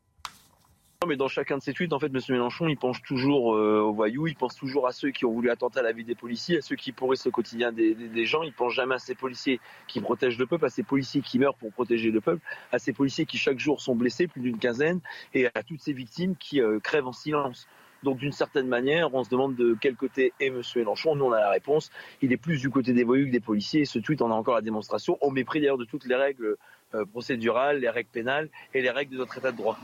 mais 1.07 1.17
dans 1.17 1.27
chacun 1.27 1.57
de 1.57 1.61
ces 1.61 1.73
tweets, 1.73 1.93
en 1.93 1.99
fait, 1.99 2.07
M. 2.07 2.19
Mélenchon, 2.29 2.67
il 2.67 2.77
pense 2.77 3.01
toujours 3.01 3.55
euh, 3.55 3.79
aux 3.79 3.93
voyous, 3.93 4.27
il 4.27 4.35
pense 4.35 4.55
toujours 4.55 4.87
à 4.87 4.91
ceux 4.91 5.11
qui 5.11 5.25
ont 5.25 5.31
voulu 5.31 5.49
attenter 5.49 5.79
à 5.79 5.83
la 5.83 5.91
vie 5.91 6.03
des 6.03 6.15
policiers, 6.15 6.57
à 6.57 6.61
ceux 6.61 6.75
qui 6.75 6.91
pourrissent 6.91 7.25
le 7.25 7.31
quotidien 7.31 7.71
des, 7.71 8.25
gens. 8.25 8.43
Il 8.43 8.53
pense 8.53 8.73
jamais 8.73 8.95
à 8.95 8.99
ces 8.99 9.15
policiers 9.15 9.59
qui 9.87 10.01
protègent 10.01 10.37
le 10.37 10.47
peuple, 10.47 10.65
à 10.65 10.69
ces 10.69 10.83
policiers 10.83 11.21
qui 11.21 11.39
meurent 11.39 11.55
pour 11.55 11.71
protéger 11.71 12.11
le 12.11 12.21
peuple, 12.21 12.41
à 12.71 12.79
ces 12.79 12.93
policiers 12.93 13.25
qui 13.25 13.37
chaque 13.37 13.59
jour 13.59 13.81
sont 13.81 13.95
blessés, 13.95 14.27
plus 14.27 14.41
d'une 14.41 14.57
quinzaine, 14.57 15.01
et 15.33 15.47
à 15.53 15.63
toutes 15.63 15.81
ces 15.81 15.93
victimes 15.93 16.35
qui 16.37 16.61
euh, 16.61 16.79
crèvent 16.79 17.07
en 17.07 17.13
silence. 17.13 17.67
Donc 18.03 18.17
d'une 18.17 18.31
certaine 18.31 18.67
manière, 18.67 19.13
on 19.13 19.23
se 19.23 19.29
demande 19.29 19.55
de 19.55 19.75
quel 19.79 19.95
côté 19.95 20.33
est 20.39 20.47
M. 20.47 20.61
Mélenchon. 20.75 21.15
Nous, 21.15 21.25
on 21.25 21.31
a 21.31 21.39
la 21.39 21.49
réponse. 21.49 21.91
Il 22.21 22.31
est 22.31 22.37
plus 22.37 22.61
du 22.61 22.69
côté 22.69 22.93
des 22.93 23.03
voyous 23.03 23.25
que 23.25 23.31
des 23.31 23.39
policiers. 23.39 23.81
Et 23.81 23.85
ce 23.85 23.99
tweet 23.99 24.21
en 24.21 24.31
a 24.31 24.35
encore 24.35 24.55
la 24.55 24.61
démonstration, 24.61 25.17
au 25.21 25.31
mépris 25.31 25.59
d'ailleurs 25.59 25.77
de 25.77 25.85
toutes 25.85 26.05
les 26.05 26.15
règles 26.15 26.57
euh, 26.93 27.05
procédurales, 27.05 27.79
les 27.79 27.89
règles 27.89 28.09
pénales 28.11 28.49
et 28.73 28.81
les 28.81 28.91
règles 28.91 29.13
de 29.13 29.17
notre 29.17 29.37
État 29.37 29.51
de 29.51 29.57
droit. 29.57 29.77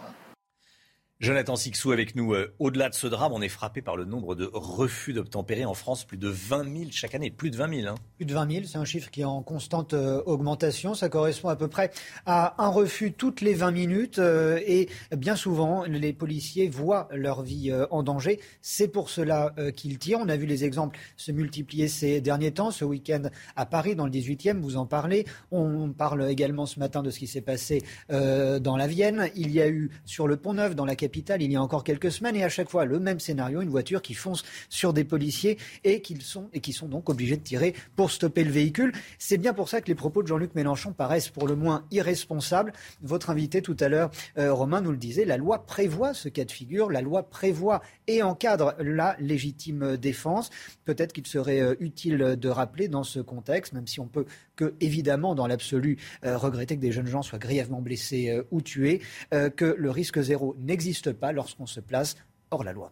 Jonathan 1.22 1.56
Sixou 1.56 1.92
avec 1.92 2.16
nous. 2.16 2.34
Euh, 2.34 2.52
au-delà 2.58 2.90
de 2.90 2.96
ce 2.96 3.06
drame, 3.06 3.32
on 3.32 3.44
est 3.44 3.48
frappé 3.48 3.84
par 3.84 3.96
le 3.96 4.06
nombre 4.06 4.34
de 4.34 4.50
refus 4.52 5.14
d'obtempérer 5.14 5.66
en 5.66 5.76
France. 5.76 6.04
Plus 6.04 6.18
de 6.18 6.28
20 6.28 6.64
000 6.64 6.86
chaque 6.90 7.14
année. 7.14 7.30
Plus 7.30 7.52
de 7.52 7.58
20 7.58 7.82
000. 7.82 7.88
Hein. 7.90 7.96
Plus 8.18 8.26
de 8.26 8.34
20 8.34 8.52
000, 8.52 8.66
c'est 8.66 8.80
un 8.80 8.86
chiffre 8.86 9.12
qui 9.12 9.22
est 9.22 9.26
en 9.26 9.44
constante 9.44 9.94
euh, 9.94 10.24
augmentation. 10.26 10.96
Ça 10.96 11.10
correspond 11.10 11.50
à 11.50 11.56
peu 11.56 11.68
près 11.68 11.92
à 12.26 12.56
un 12.58 12.70
refus 12.70 13.14
toutes 13.14 13.42
les 13.42 13.54
20 13.54 13.70
minutes. 13.70 14.18
Euh, 14.18 14.60
et 14.66 14.90
bien 15.16 15.36
souvent, 15.36 15.84
les 15.84 16.12
policiers 16.12 16.68
voient 16.70 17.08
leur 17.12 17.44
vie 17.44 17.72
en 17.92 18.02
danger. 18.02 18.40
C'est 18.62 18.88
pour 18.88 19.12
cela 19.12 19.54
qu'ils 19.76 20.00
tirent. 20.00 20.20
On 20.22 20.30
a 20.30 20.38
vu 20.38 20.48
les 20.48 20.64
exemples 20.64 20.98
se 21.18 21.32
multiplier 21.32 21.88
ces 21.88 22.20
derniers 22.20 22.52
temps. 22.52 22.72
Ce 22.72 22.84
week-end 22.84 23.30
à 23.56 23.68
Paris, 23.68 23.96
dans 23.96 24.06
le 24.06 24.12
18e, 24.12 24.60
vous 24.60 24.76
en 24.76 24.88
parlez. 24.88 25.26
On 25.52 25.92
parle 25.92 26.28
également 26.32 26.66
ce 26.66 26.80
matin 26.80 27.04
de 27.04 27.12
ce 27.12 27.20
qui 27.20 27.28
s'est 27.28 27.42
passé 27.42 27.84
dans 28.10 28.78
la 28.78 28.88
Vienne. 28.88 29.30
Il 29.36 29.52
y 29.52 29.62
a 29.62 29.70
eu 29.70 29.92
sur 30.06 30.28
le 30.28 30.38
Pont 30.38 30.54
Neuf, 30.54 30.76
dans 30.76 30.86
la 30.86 30.96
capitale, 30.96 31.11
il 31.16 31.52
y 31.52 31.56
a 31.56 31.62
encore 31.62 31.84
quelques 31.84 32.12
semaines 32.12 32.36
et 32.36 32.44
à 32.44 32.50
chaque 32.50 32.70
fois 32.70 32.86
le 32.86 33.00
même 33.00 33.20
scénario, 33.20 33.62
une 33.62 33.70
voiture 33.70 34.02
qui 34.02 34.14
fonce 34.14 34.44
sur 34.70 34.94
des 34.94 35.04
policiers 35.04 35.58
et, 35.84 36.02
qui 36.02 36.20
sont, 36.22 36.50
et 36.54 36.60
qui 36.60 36.74
sont 36.74 36.88
donc 36.88 37.10
obligés 37.10 37.38
de 37.38 37.44
tirer 37.44 37.74
pour 37.96 38.12
stopper 38.12 38.44
le 38.44 38.52
véhicule. 38.52 38.92
C'est 39.20 39.38
bien 39.38 39.54
pour 39.54 39.70
ça 39.70 39.82
que 39.82 39.88
les 39.88 39.96
propos 39.96 40.24
de 40.24 40.28
Jean-Luc 40.28 40.56
Mélenchon 40.56 40.94
paraissent 40.94 41.30
pour 41.30 41.48
le 41.48 41.56
moins 41.56 41.86
irresponsables. 41.92 42.74
Votre 43.02 43.30
invité 43.30 43.62
tout 43.62 43.78
à 43.80 43.90
l'heure, 43.90 44.12
euh, 44.38 44.54
Romain, 44.54 44.82
nous 44.82 44.92
le 44.92 44.98
disait, 44.98 45.26
la 45.26 45.38
loi 45.38 45.66
prévoit 45.66 46.14
ce 46.14 46.30
cas 46.30 46.46
de 46.46 46.52
figure, 46.52 46.90
la 46.90 47.02
loi 47.02 47.24
prévoit 47.24 47.82
et 48.08 48.24
encadre 48.24 48.76
la 48.80 49.16
légitime 49.20 49.98
défense. 49.98 50.50
Peut-être 50.86 51.14
qu'il 51.14 51.28
serait 51.28 51.62
euh, 51.62 51.76
utile 51.80 52.36
de 52.40 52.50
rappeler 52.50 52.88
dans 52.88 53.04
ce 53.04 53.20
contexte, 53.20 53.74
même 53.74 53.88
si 53.88 54.00
on 54.00 54.08
peut 54.08 54.26
que, 54.62 54.76
évidemment, 54.80 55.36
dans 55.36 55.48
l'absolu, 55.48 55.98
euh, 56.26 56.38
regretter 56.38 56.76
que 56.76 56.82
des 56.82 56.92
jeunes 56.92 57.08
gens 57.08 57.22
soient 57.22 57.40
grièvement 57.40 57.82
blessés 57.82 58.42
ou 58.52 58.62
tués, 58.62 59.02
que 59.32 59.76
le 59.78 59.90
risque 59.90 60.22
zéro 60.22 60.56
n'existe 60.60 61.14
pas 61.14 61.32
lorsqu'on 61.32 61.66
se 61.66 61.80
place 61.80 62.16
hors 62.52 62.64
la 62.64 62.74
loi. 62.74 62.92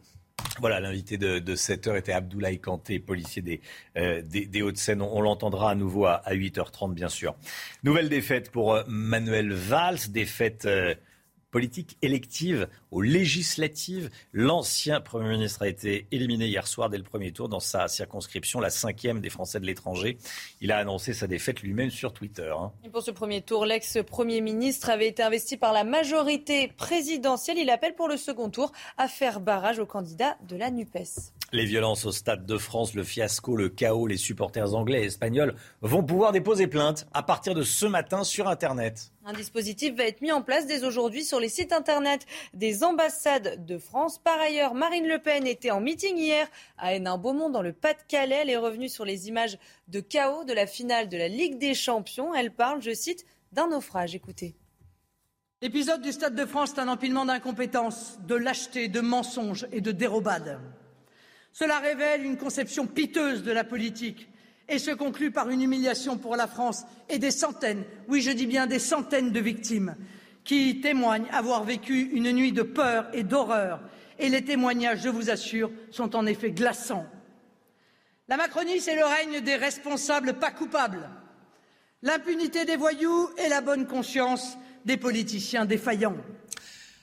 Voilà, 0.60 0.80
l'invité 0.80 1.18
de, 1.18 1.56
7 1.56 1.88
heures 1.88 1.96
était 1.96 2.12
Abdoulaye 2.12 2.60
Kanté, 2.60 3.00
policier 3.00 3.42
des, 3.42 3.62
euh, 3.98 4.22
des, 4.22 4.62
Hauts-de-Seine. 4.62 5.02
On, 5.02 5.22
l'entendra 5.22 5.72
à 5.72 5.76
nouveau 5.76 6.06
à, 6.06 6.22
8h30, 6.30 6.94
bien 6.94 7.08
sûr. 7.08 7.36
Nouvelle 7.84 8.10
défaite 8.10 8.52
pour 8.52 8.74
euh, 8.74 8.84
Manuel 8.88 9.54
Valls, 9.54 10.00
défaite 10.10 10.66
euh, 10.66 10.96
politique 11.52 11.98
élective 12.02 12.68
aux 12.92 13.02
législatives. 13.02 14.10
L'ancien 14.34 15.02
Premier 15.02 15.30
ministre 15.30 15.64
a 15.64 15.68
été 15.68 16.08
éliminé 16.12 16.48
hier 16.48 16.68
soir 16.68 16.90
dès 16.90 16.98
le 16.98 17.04
premier 17.04 17.32
tour 17.32 17.50
dans 17.50 17.60
sa 17.60 17.88
circonscription, 17.88 18.60
la 18.60 18.70
cinquième 18.70 19.20
des 19.20 19.30
Français 19.30 19.60
de 19.60 19.66
l'étranger. 19.66 20.18
Il 20.62 20.72
a 20.72 20.78
annoncé 20.78 21.14
sa 21.14 21.28
défaite 21.28 21.62
lui-même 21.62 21.90
sur 21.90 22.14
Twitter. 22.14 22.54
Hein. 22.58 22.72
Pour 22.92 23.02
ce 23.02 23.12
premier 23.12 23.42
tour, 23.42 23.66
l'ex-premier 23.66 24.42
ministre 24.42 24.90
avait 24.90 25.08
été 25.08 25.24
investi 25.24 25.58
par 25.58 25.74
la 25.74 25.84
majorité 25.84 26.68
présidentielle. 26.70 27.58
Il 27.58 27.70
appelle 27.70 27.96
pour 27.96 28.08
le 28.08 28.18
second 28.18 28.50
tour 28.50 28.72
à 28.98 29.08
faire 29.08 29.40
barrage 29.40 29.80
au 29.80 29.86
candidat 29.86 30.38
de 30.48 30.56
la 30.56 30.72
NUPES. 30.72 31.39
Les 31.52 31.66
violences 31.66 32.06
au 32.06 32.12
Stade 32.12 32.46
de 32.46 32.58
France, 32.60 32.94
le 32.94 33.04
fiasco, 33.04 33.56
le 33.56 33.70
chaos, 33.70 34.06
les 34.06 34.18
supporters 34.18 34.76
anglais 34.76 35.02
et 35.02 35.06
espagnols 35.06 35.56
vont 35.82 36.04
pouvoir 36.04 36.32
déposer 36.32 36.68
plainte 36.68 37.08
à 37.12 37.24
partir 37.24 37.56
de 37.56 37.64
ce 37.64 37.88
matin 37.88 38.24
sur 38.24 38.48
Internet. 38.48 39.12
Un 39.26 39.34
dispositif 39.34 39.96
va 39.96 40.04
être 40.04 40.22
mis 40.22 40.32
en 40.32 40.44
place 40.44 40.68
dès 40.68 40.84
aujourd'hui 40.84 41.24
sur 41.24 41.40
les 41.40 41.50
sites 41.50 41.74
Internet 41.74 42.28
des 42.54 42.84
ambassades 42.84 43.66
de 43.66 43.80
France. 43.80 44.20
Par 44.20 44.40
ailleurs, 44.40 44.76
Marine 44.76 45.08
Le 45.08 45.18
Pen 45.18 45.48
était 45.48 45.72
en 45.72 45.82
meeting 45.82 46.18
hier 46.18 46.48
à 46.78 46.94
Hénin-Beaumont 46.94 47.50
dans 47.50 47.64
le 47.64 47.74
Pas-de-Calais. 47.74 48.42
Elle 48.44 48.52
est 48.52 48.58
revenue 48.58 48.90
sur 48.90 49.06
les 49.06 49.28
images 49.28 49.58
de 49.88 50.02
chaos 50.02 50.44
de 50.44 50.54
la 50.54 50.68
finale 50.68 51.10
de 51.10 51.18
la 51.18 51.30
Ligue 51.30 51.58
des 51.58 51.74
Champions. 51.74 52.36
Elle 52.36 52.52
parle, 52.52 52.84
je 52.84 52.94
cite, 52.94 53.26
d'un 53.54 53.70
naufrage. 53.70 54.14
Écoutez. 54.14 54.56
L'épisode 55.64 56.02
du 56.02 56.12
Stade 56.12 56.36
de 56.36 56.46
France 56.46 56.74
est 56.74 56.80
un 56.80 56.88
empilement 56.88 57.26
d'incompétences, 57.26 58.20
de 58.28 58.36
lâcheté, 58.36 58.88
de 58.88 59.02
mensonges 59.02 59.68
et 59.72 59.82
de 59.82 59.92
dérobades. 59.92 60.60
Cela 61.60 61.80
révèle 61.80 62.24
une 62.24 62.38
conception 62.38 62.88
piteuse 62.88 63.44
de 63.44 63.52
la 63.52 63.66
politique 63.66 64.30
et 64.70 64.80
se 64.80 64.92
conclut 64.92 65.30
par 65.30 65.50
une 65.50 65.62
humiliation 65.62 66.18
pour 66.18 66.38
la 66.38 66.48
France 66.48 66.86
et 67.10 67.20
des 67.20 67.32
centaines, 67.32 67.84
oui 68.08 68.22
je 68.22 68.32
dis 68.32 68.46
bien 68.46 68.66
des 68.66 68.80
centaines 68.80 69.34
de 69.34 69.42
victimes 69.42 69.98
qui 70.46 70.80
témoignent 70.80 71.28
avoir 71.34 71.66
vécu 71.66 72.12
une 72.14 72.32
nuit 72.32 72.54
de 72.54 72.62
peur 72.62 73.10
et 73.12 73.24
d'horreur. 73.24 73.82
Et 74.20 74.30
les 74.30 74.46
témoignages, 74.46 75.02
je 75.02 75.10
vous 75.10 75.30
assure, 75.30 75.70
sont 75.92 76.16
en 76.16 76.26
effet 76.26 76.52
glaçants. 76.52 77.06
La 78.30 78.38
Macronie, 78.38 78.80
c'est 78.80 78.96
le 78.96 79.04
règne 79.04 79.42
des 79.42 79.58
responsables 79.58 80.36
pas 80.36 80.52
coupables, 80.52 81.10
l'impunité 82.04 82.64
des 82.64 82.78
voyous 82.78 83.32
et 83.38 83.50
la 83.50 83.60
bonne 83.60 83.86
conscience 83.86 84.58
des 84.86 84.96
politiciens 84.96 85.66
défaillants. 85.66 86.16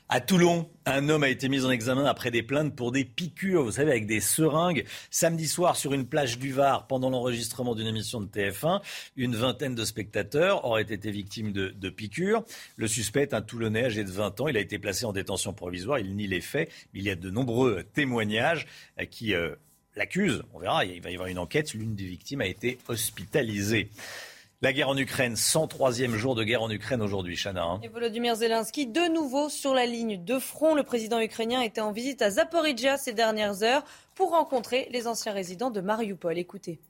À 0.08 0.20
Toulon, 0.20 0.70
un 0.84 1.08
homme 1.08 1.24
a 1.24 1.28
été 1.28 1.48
mis 1.48 1.64
en 1.64 1.70
examen 1.70 2.04
après 2.04 2.30
des 2.30 2.44
plaintes 2.44 2.76
pour 2.76 2.92
des 2.92 3.04
piqûres, 3.04 3.64
vous 3.64 3.72
savez, 3.72 3.90
avec 3.90 4.06
des 4.06 4.20
seringues. 4.20 4.84
Samedi 5.10 5.48
soir, 5.48 5.74
sur 5.74 5.94
une 5.94 6.06
plage 6.06 6.38
du 6.38 6.52
Var, 6.52 6.86
pendant 6.86 7.10
l'enregistrement 7.10 7.74
d'une 7.74 7.88
émission 7.88 8.20
de 8.20 8.28
TF1, 8.28 8.82
une 9.16 9.34
vingtaine 9.34 9.74
de 9.74 9.84
spectateurs 9.84 10.64
auraient 10.64 10.82
été 10.82 11.10
victimes 11.10 11.50
de, 11.50 11.90
piqûres. 11.90 12.44
Le 12.76 12.86
suspect 12.86 13.22
est 13.22 13.34
un 13.34 13.42
Toulonnais 13.42 13.86
âgé 13.86 14.04
de 14.04 14.10
20 14.12 14.40
ans. 14.42 14.46
Il 14.46 14.56
a 14.56 14.60
été 14.60 14.78
placé 14.78 15.06
en 15.06 15.12
détention 15.12 15.52
provisoire. 15.52 15.98
Il 15.98 16.14
nie 16.14 16.28
les 16.28 16.40
faits. 16.40 16.70
Il 16.94 17.02
y 17.02 17.10
a 17.10 17.16
de 17.16 17.28
nombreux 17.28 17.82
témoignages 17.82 18.68
euh, 19.00 19.06
qui 19.06 19.34
euh, 19.34 19.56
l'accusent. 19.96 20.44
On 20.54 20.60
verra, 20.60 20.84
il 20.84 21.02
va 21.02 21.10
y 21.10 21.14
avoir 21.14 21.28
une 21.28 21.38
enquête. 21.38 21.74
L'une 21.74 21.96
des 21.96 22.06
victimes 22.06 22.42
a 22.42 22.46
été 22.46 22.78
hospitalisée. 22.86 23.90
La 24.62 24.72
guerre 24.72 24.88
en 24.88 24.96
Ukraine, 24.96 25.34
103e 25.34 26.16
jour 26.16 26.34
de 26.34 26.42
guerre 26.42 26.62
en 26.62 26.70
Ukraine 26.70 27.02
aujourd'hui, 27.02 27.36
Chana. 27.36 27.62
Hein. 27.62 27.80
Et 27.82 27.88
Volodymyr 27.88 28.36
Zelensky, 28.36 28.86
de 28.86 29.12
nouveau 29.12 29.50
sur 29.50 29.74
la 29.74 29.84
ligne 29.84 30.24
de 30.24 30.38
front. 30.38 30.74
Le 30.74 30.82
président 30.82 31.20
ukrainien 31.20 31.60
était 31.60 31.82
en 31.82 31.92
visite 31.92 32.22
à 32.22 32.30
Zaporizhia 32.30 32.96
ces 32.96 33.12
dernières 33.12 33.62
heures 33.62 33.84
pour 34.14 34.30
rencontrer 34.30 34.88
les 34.92 35.06
anciens 35.06 35.34
résidents 35.34 35.70
de 35.70 35.82
Mariupol. 35.82 36.38
Écoutez. 36.38 36.80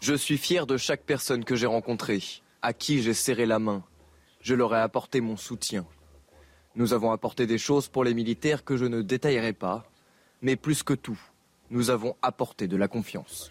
Je 0.00 0.14
suis 0.14 0.38
fier 0.38 0.64
de 0.64 0.76
chaque 0.76 1.02
personne 1.02 1.44
que 1.44 1.56
j'ai 1.56 1.66
rencontrée, 1.66 2.22
à 2.62 2.72
qui 2.72 3.02
j'ai 3.02 3.14
serré 3.14 3.44
la 3.44 3.58
main. 3.58 3.82
Je 4.40 4.54
leur 4.54 4.72
ai 4.76 4.80
apporté 4.80 5.20
mon 5.20 5.36
soutien. 5.36 5.84
Nous 6.76 6.92
avons 6.92 7.10
apporté 7.10 7.48
des 7.48 7.58
choses 7.58 7.88
pour 7.88 8.04
les 8.04 8.14
militaires 8.14 8.62
que 8.62 8.76
je 8.76 8.84
ne 8.84 9.02
détaillerai 9.02 9.54
pas, 9.54 9.90
mais 10.40 10.54
plus 10.54 10.84
que 10.84 10.94
tout, 10.94 11.18
nous 11.70 11.90
avons 11.90 12.14
apporté 12.22 12.68
de 12.68 12.76
la 12.76 12.86
confiance. 12.86 13.50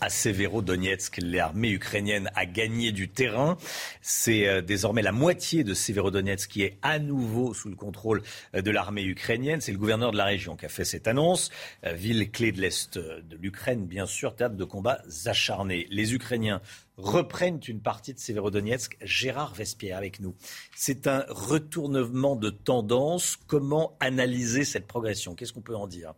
À 0.00 0.10
Severodonetsk, 0.10 1.20
l'armée 1.22 1.70
ukrainienne 1.70 2.28
a 2.34 2.44
gagné 2.44 2.90
du 2.90 3.08
terrain. 3.08 3.56
C'est 4.00 4.48
euh, 4.48 4.60
désormais 4.60 5.00
la 5.00 5.12
moitié 5.12 5.62
de 5.62 5.74
Severodonetsk 5.74 6.50
qui 6.50 6.62
est 6.62 6.76
à 6.82 6.98
nouveau 6.98 7.54
sous 7.54 7.68
le 7.68 7.76
contrôle 7.76 8.22
euh, 8.56 8.62
de 8.62 8.70
l'armée 8.72 9.04
ukrainienne. 9.04 9.60
C'est 9.60 9.70
le 9.70 9.78
gouverneur 9.78 10.10
de 10.10 10.16
la 10.16 10.24
région 10.24 10.56
qui 10.56 10.66
a 10.66 10.68
fait 10.68 10.84
cette 10.84 11.06
annonce. 11.06 11.50
Euh, 11.86 11.92
ville 11.92 12.32
clé 12.32 12.50
de 12.50 12.60
l'Est 12.60 12.98
de 12.98 13.36
l'Ukraine, 13.36 13.86
bien 13.86 14.06
sûr, 14.06 14.34
théâtre 14.34 14.56
de 14.56 14.64
combats 14.64 15.02
acharnés. 15.26 15.86
Les 15.88 16.14
Ukrainiens 16.14 16.60
reprennent 16.96 17.60
une 17.68 17.80
partie 17.80 18.12
de 18.12 18.18
Severodonetsk. 18.18 18.96
Gérard 19.02 19.54
Vespierre 19.54 19.98
avec 19.98 20.18
nous. 20.18 20.34
C'est 20.74 21.06
un 21.06 21.24
retournement 21.28 22.34
de 22.34 22.50
tendance. 22.50 23.36
Comment 23.46 23.96
analyser 24.00 24.64
cette 24.64 24.88
progression? 24.88 25.36
Qu'est-ce 25.36 25.52
qu'on 25.52 25.60
peut 25.60 25.76
en 25.76 25.86
dire? 25.86 26.14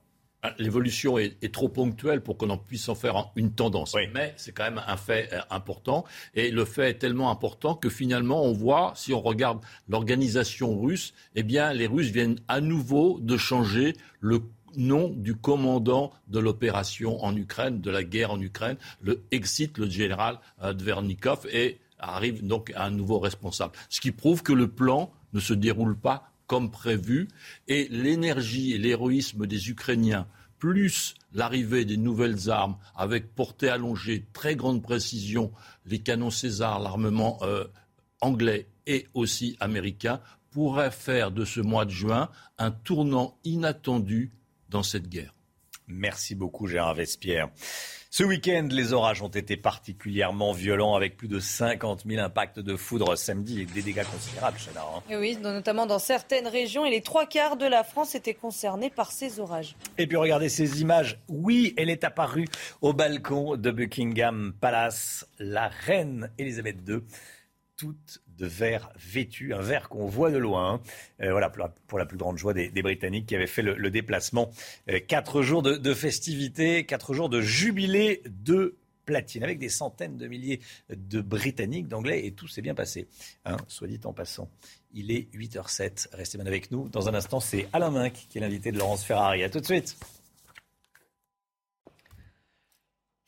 L'évolution 0.59 1.19
est, 1.19 1.53
trop 1.53 1.69
ponctuelle 1.69 2.21
pour 2.21 2.37
qu'on 2.37 2.51
en 2.51 2.59
puisse 2.59 2.89
en 2.89 2.95
faire 2.95 3.31
une 3.37 3.53
tendance. 3.53 3.95
Mais 4.13 4.35
c'est 4.37 4.53
quand 4.53 4.65
même 4.65 4.83
un 4.87 4.97
fait 4.97 5.29
euh, 5.33 5.41
important. 5.51 6.05
Et 6.35 6.51
le 6.51 6.65
fait 6.65 6.91
est 6.91 6.99
tellement 6.99 7.31
important 7.31 7.75
que 7.75 7.89
finalement, 7.89 8.43
on 8.43 8.53
voit, 8.53 8.93
si 8.97 9.13
on 9.13 9.21
regarde 9.21 9.61
l'organisation 9.89 10.81
russe, 10.81 11.15
eh 11.35 11.43
bien, 11.43 11.73
les 11.73 11.87
Russes 11.87 12.11
viennent 12.11 12.39
à 12.49 12.61
nouveau 12.61 13.19
de 13.21 13.37
changer 13.37 13.95
le 14.21 14.43
nom 14.77 15.09
du 15.09 15.37
commandant 15.37 16.13
de 16.29 16.39
l'opération 16.41 17.23
en 17.25 17.37
Ukraine, 17.37 17.81
de 17.81 17.91
la 17.91 18.03
guerre 18.03 18.33
en 18.33 18.41
Ukraine, 18.41 18.77
le 19.01 19.23
exit 19.31 19.79
le 19.79 19.89
général 19.89 20.41
euh, 20.63 20.73
Dvernikov 20.73 21.47
et 21.53 21.79
arrive 21.99 22.45
donc 22.47 22.73
à 22.75 22.85
un 22.85 22.91
nouveau 22.91 23.19
responsable. 23.19 23.73
Ce 23.89 24.01
qui 24.01 24.11
prouve 24.11 24.43
que 24.43 24.53
le 24.53 24.69
plan 24.69 25.13
ne 25.33 25.41
se 25.41 25.55
déroule 25.55 25.97
pas 25.97 26.31
comme 26.47 26.71
prévu, 26.71 27.29
et 27.69 27.89
l'énergie 27.91 28.73
et 28.73 28.79
l'héroïsme 28.79 29.47
des 29.47 29.71
Ukrainiens, 29.71 30.27
plus 30.59 31.15
l'arrivée 31.33 31.85
des 31.85 31.97
nouvelles 31.97 32.49
armes 32.49 32.79
avec 32.97 33.35
portée 33.35 33.69
allongée, 33.69 34.25
très 34.33 34.57
grande 34.57 34.83
précision, 34.83 35.53
les 35.85 35.99
canons 35.99 36.31
César, 36.31 36.81
l'armement 36.81 37.39
euh, 37.43 37.65
anglais 38.21 38.67
et 38.87 39.07
aussi 39.15 39.57
américain, 39.61 40.21
pourraient 40.51 40.91
faire 40.91 41.33
de 41.33 41.45
ce 41.45 41.61
mois 41.61 41.85
de 41.85 41.91
juin 41.91 42.31
un 42.59 42.71
tournant 42.71 43.39
inattendu 43.45 44.33
dans 44.69 44.83
cette 44.83 45.09
guerre. 45.09 45.35
Merci 45.87 46.35
beaucoup 46.35 46.67
Gérard 46.67 46.95
Vespierre. 46.95 47.51
Ce 48.17 48.23
week-end, 48.23 48.69
les 48.71 48.93
orages 48.93 49.23
ont 49.23 49.29
été 49.29 49.57
particulièrement 49.57 50.53
violents 50.53 50.95
avec 50.95 51.17
plus 51.17 51.27
de 51.27 51.41
50 51.41 52.05
000 52.07 52.23
impacts 52.23 52.61
de 52.61 52.77
foudre 52.77 53.17
samedi 53.17 53.63
et 53.63 53.65
des 53.65 53.83
dégâts 53.83 54.05
considérables, 54.05 54.57
Chana. 54.57 54.83
Hein. 54.83 55.19
oui, 55.19 55.37
notamment 55.43 55.85
dans 55.85 55.99
certaines 55.99 56.47
régions 56.47 56.85
et 56.85 56.91
les 56.91 57.01
trois 57.01 57.27
quarts 57.27 57.57
de 57.57 57.67
la 57.67 57.83
France 57.83 58.15
étaient 58.15 58.33
concernés 58.33 58.89
par 58.89 59.11
ces 59.11 59.41
orages. 59.41 59.75
Et 59.99 60.07
puis 60.07 60.17
regardez 60.17 60.49
ces 60.49 60.81
images. 60.81 61.19
Oui, 61.27 61.75
elle 61.77 61.91
est 61.91 62.05
apparue 62.05 62.47
au 62.83 62.93
balcon 62.93 63.57
de 63.57 63.73
Buckingham 63.73 64.53
Palace, 64.61 65.27
la 65.41 65.67
reine 65.67 66.31
Elisabeth 66.39 66.89
II, 66.89 67.01
toute 67.77 68.23
de 68.39 68.47
verre 68.47 68.91
vêtu, 68.97 69.55
un 69.55 69.61
verre 69.61 69.89
qu'on 69.89 70.07
voit 70.07 70.31
de 70.31 70.39
loin. 70.39 70.81
Euh, 71.21 71.31
voilà, 71.31 71.51
pour 71.51 71.99
la, 71.99 72.07
plus 72.07 72.17
grande 72.17 72.39
joie 72.39 72.55
des, 72.55 72.71
Britanniques 72.83 73.27
qui 73.27 73.35
avaient 73.35 73.47
fait 73.47 73.63
le, 73.63 73.91
déplacement. 73.91 74.51
Euh, 74.91 75.01
quatre 75.07 75.43
jours 75.43 75.63
de, 75.63 75.95
festivités, 75.95 76.85
quatre 76.85 77.15
jours 77.15 77.29
de 77.29 77.41
jubilé 77.41 78.23
de 78.27 78.77
platine, 79.05 79.43
avec 79.43 79.59
des 79.59 79.69
centaines 79.69 80.17
de 80.17 80.27
milliers 80.27 80.61
de 80.89 81.21
Britanniques, 81.21 81.89
d'Anglais, 81.89 82.27
et 82.27 82.33
tout 82.33 82.49
s'est 82.49 82.63
bien 82.63 82.75
passé, 82.75 83.07
hein, 83.45 83.57
soit 83.69 83.87
dit 83.87 84.01
en 84.05 84.15
passant. 84.15 84.49
Il 84.95 85.11
est 85.11 85.29
8h07, 85.35 86.09
restez 86.13 86.39
bien 86.39 86.47
avec 86.47 86.71
nous. 86.71 86.89
Dans 86.89 87.09
un 87.09 87.15
instant, 87.15 87.41
c'est 87.41 87.69
Alain 87.73 87.91
Minck 87.91 88.27
qui 88.31 88.39
est 88.39 88.41
l'invité 88.41 88.73
de 88.73 88.79
Laurence 88.79 89.05
Ferrari. 89.05 89.43
A 89.45 89.51
tout 89.51 89.61
de 89.61 89.67
suite. 89.67 89.97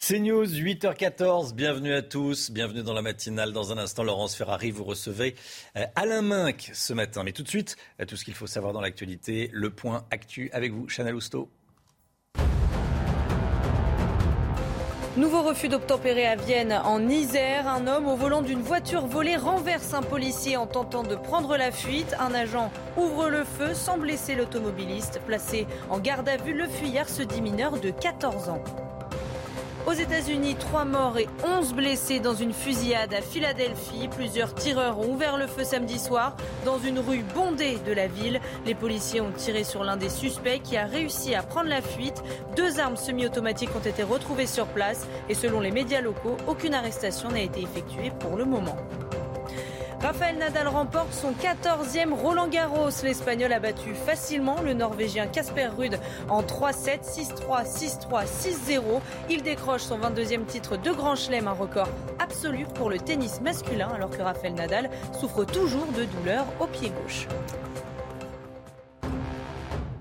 C'est 0.08 0.20
News, 0.20 0.46
8h14, 0.46 1.52
bienvenue 1.52 1.92
à 1.92 2.00
tous, 2.00 2.52
bienvenue 2.52 2.84
dans 2.84 2.92
la 2.92 3.02
matinale. 3.02 3.52
Dans 3.52 3.72
un 3.72 3.78
instant, 3.78 4.04
Laurence 4.04 4.36
Ferrari, 4.36 4.70
vous 4.70 4.84
recevez 4.84 5.34
euh, 5.76 5.84
Alain 5.96 6.22
Minck 6.22 6.70
ce 6.74 6.92
matin. 6.92 7.24
Mais 7.24 7.32
tout 7.32 7.42
de 7.42 7.48
suite, 7.48 7.76
euh, 8.00 8.04
tout 8.04 8.14
ce 8.14 8.24
qu'il 8.24 8.34
faut 8.34 8.46
savoir 8.46 8.72
dans 8.72 8.80
l'actualité, 8.80 9.50
le 9.52 9.70
point 9.70 10.04
actu 10.12 10.48
avec 10.52 10.70
vous, 10.72 10.88
Chanel 10.88 11.16
Housteau. 11.16 11.50
Nouveau 15.16 15.42
refus 15.42 15.66
d'obtempérer 15.66 16.28
à 16.28 16.36
Vienne 16.36 16.80
en 16.84 17.08
Isère. 17.08 17.66
Un 17.66 17.88
homme 17.88 18.06
au 18.06 18.14
volant 18.14 18.42
d'une 18.42 18.62
voiture 18.62 19.08
volée 19.08 19.34
renverse 19.34 19.92
un 19.92 20.02
policier 20.02 20.56
en 20.56 20.68
tentant 20.68 21.02
de 21.02 21.16
prendre 21.16 21.56
la 21.56 21.72
fuite. 21.72 22.14
Un 22.20 22.32
agent 22.32 22.70
ouvre 22.96 23.28
le 23.28 23.42
feu 23.42 23.74
sans 23.74 23.98
blesser 23.98 24.36
l'automobiliste. 24.36 25.20
Placé 25.26 25.66
en 25.90 25.98
garde 25.98 26.28
à 26.28 26.36
vue, 26.36 26.54
le 26.54 26.68
fuyard 26.68 27.08
se 27.08 27.22
dit 27.22 27.42
mineur 27.42 27.80
de 27.80 27.90
14 27.90 28.50
ans. 28.50 28.62
Aux 29.86 29.92
États-Unis, 29.92 30.56
trois 30.56 30.84
morts 30.84 31.16
et 31.16 31.28
11 31.46 31.72
blessés 31.72 32.18
dans 32.18 32.34
une 32.34 32.52
fusillade 32.52 33.14
à 33.14 33.20
Philadelphie. 33.20 34.08
Plusieurs 34.08 34.52
tireurs 34.52 34.98
ont 34.98 35.12
ouvert 35.12 35.36
le 35.36 35.46
feu 35.46 35.62
samedi 35.62 36.00
soir 36.00 36.36
dans 36.64 36.80
une 36.80 36.98
rue 36.98 37.24
bondée 37.36 37.78
de 37.86 37.92
la 37.92 38.08
ville. 38.08 38.40
Les 38.66 38.74
policiers 38.74 39.20
ont 39.20 39.30
tiré 39.30 39.62
sur 39.62 39.84
l'un 39.84 39.96
des 39.96 40.08
suspects 40.08 40.60
qui 40.64 40.76
a 40.76 40.86
réussi 40.86 41.36
à 41.36 41.44
prendre 41.44 41.68
la 41.68 41.82
fuite. 41.82 42.20
Deux 42.56 42.80
armes 42.80 42.96
semi-automatiques 42.96 43.76
ont 43.76 43.88
été 43.88 44.02
retrouvées 44.02 44.48
sur 44.48 44.66
place 44.66 45.06
et 45.28 45.34
selon 45.34 45.60
les 45.60 45.70
médias 45.70 46.00
locaux, 46.00 46.36
aucune 46.48 46.74
arrestation 46.74 47.28
n'a 47.28 47.42
été 47.42 47.62
effectuée 47.62 48.10
pour 48.18 48.36
le 48.36 48.44
moment. 48.44 48.76
Raphaël 50.00 50.36
Nadal 50.38 50.68
remporte 50.68 51.12
son 51.12 51.32
14e 51.32 52.12
Roland 52.12 52.48
Garros. 52.48 52.90
L'Espagnol 53.02 53.52
a 53.52 53.60
battu 53.60 53.94
facilement 53.94 54.60
le 54.62 54.74
Norvégien 54.74 55.26
Casper 55.26 55.68
Ruud 55.76 55.98
en 56.28 56.42
3-7, 56.42 57.00
6-3, 57.02 57.66
6-3, 57.66 58.26
6-0. 58.26 58.80
Il 59.30 59.42
décroche 59.42 59.82
son 59.82 59.98
22e 59.98 60.44
titre 60.44 60.76
de 60.76 60.90
Grand 60.92 61.16
Chelem, 61.16 61.48
un 61.48 61.52
record 61.52 61.88
absolu 62.18 62.66
pour 62.74 62.90
le 62.90 62.98
tennis 62.98 63.40
masculin, 63.40 63.88
alors 63.94 64.10
que 64.10 64.22
Raphaël 64.22 64.54
Nadal 64.54 64.90
souffre 65.18 65.44
toujours 65.44 65.86
de 65.86 66.04
douleurs 66.04 66.46
au 66.60 66.66
pied 66.66 66.90
gauche. 66.90 67.26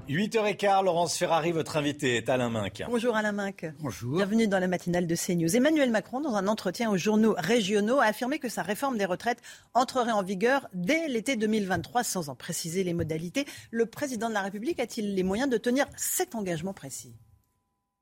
8h15, 0.09 0.83
Laurence 0.83 1.17
Ferrari, 1.17 1.51
votre 1.51 1.77
invité 1.77 2.17
est 2.17 2.29
Alain 2.29 2.51
Minck. 2.51 2.83
Bonjour 2.87 3.15
Alain 3.15 3.31
Minck. 3.31 3.65
Bonjour. 3.79 4.17
Bienvenue 4.17 4.47
dans 4.47 4.59
la 4.59 4.67
matinale 4.67 5.07
de 5.07 5.15
CNews. 5.15 5.55
Emmanuel 5.55 5.89
Macron, 5.89 6.21
dans 6.21 6.35
un 6.35 6.47
entretien 6.47 6.91
aux 6.91 6.97
journaux 6.97 7.33
régionaux, 7.35 7.99
a 7.99 8.05
affirmé 8.05 8.37
que 8.37 8.47
sa 8.47 8.61
réforme 8.61 8.99
des 8.99 9.05
retraites 9.05 9.41
entrerait 9.73 10.11
en 10.11 10.21
vigueur 10.21 10.67
dès 10.73 11.07
l'été 11.07 11.35
2023, 11.35 12.03
sans 12.03 12.29
en 12.29 12.35
préciser 12.35 12.83
les 12.83 12.93
modalités. 12.93 13.45
Le 13.71 13.87
président 13.87 14.29
de 14.29 14.35
la 14.35 14.43
République 14.43 14.79
a-t-il 14.79 15.15
les 15.15 15.23
moyens 15.23 15.49
de 15.49 15.57
tenir 15.57 15.87
cet 15.95 16.35
engagement 16.35 16.73
précis? 16.73 17.15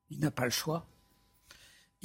Il 0.09 0.19
n'a 0.19 0.31
pas 0.31 0.43
le 0.43 0.51
choix. 0.51 0.85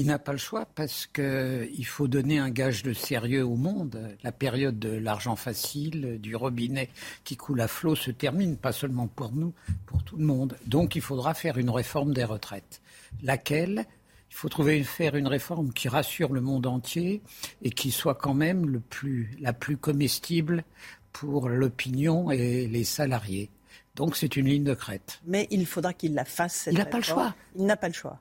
Il 0.01 0.07
n'a 0.07 0.21
pas 0.21 0.31
le 0.31 0.39
choix 0.39 0.65
parce 0.65 1.07
qu'il 1.07 1.87
faut 1.87 2.07
donner 2.07 2.39
un 2.39 2.51
gage 2.51 2.85
de 2.85 2.93
sérieux 2.93 3.45
au 3.45 3.57
monde. 3.57 4.17
La 4.23 4.31
période 4.31 4.79
de 4.79 4.91
l'argent 4.91 5.35
facile, 5.35 6.21
du 6.21 6.37
robinet 6.37 6.89
qui 7.25 7.37
coule 7.37 7.61
à 7.61 7.67
flot 7.67 7.97
se 7.97 8.13
termine, 8.13 8.57
pas 8.57 8.71
seulement 8.73 9.09
pour 9.09 9.33
nous, 9.33 9.53
pour 9.87 10.05
tout 10.05 10.17
le 10.17 10.25
monde. 10.25 10.57
Donc 10.67 10.95
il 10.95 11.03
faudra 11.03 11.35
faire 11.35 11.59
une 11.59 11.71
réforme 11.71 12.15
des 12.15 12.25
retraites. 12.25 12.81
Laquelle? 13.23 13.87
Il 14.31 14.35
faut 14.35 14.49
trouver 14.51 14.85
faire 14.85 15.17
une 15.17 15.27
réforme 15.27 15.73
qui 15.73 15.89
rassure 15.89 16.33
le 16.33 16.43
monde 16.43 16.67
entier 16.67 17.23
et 17.63 17.71
qui 17.71 17.91
soit 17.91 18.15
quand 18.15 18.35
même 18.35 18.69
le 18.69 18.79
plus, 18.79 19.35
la 19.41 19.53
plus 19.53 19.79
comestible 19.79 20.65
pour 21.13 21.49
l'opinion 21.49 22.31
et 22.31 22.69
les 22.69 22.85
salariés. 22.85 23.51
Donc 23.97 24.17
c'est 24.17 24.37
une 24.37 24.47
ligne 24.47 24.65
de 24.65 24.75
crête. 24.75 25.21
Mais 25.27 25.49
il 25.51 25.67
faudra 25.67 25.93
qu'il 25.93 26.15
la 26.15 26.25
fasse. 26.25 26.55
Cette 26.55 26.75
il 26.75 26.79
n'a 26.79 26.85
pas 26.85 26.99
le 26.99 27.03
choix. 27.03 27.35
Il 27.57 27.65
n'a 27.65 27.77
pas 27.77 27.89
le 27.89 27.95
choix. 27.95 28.21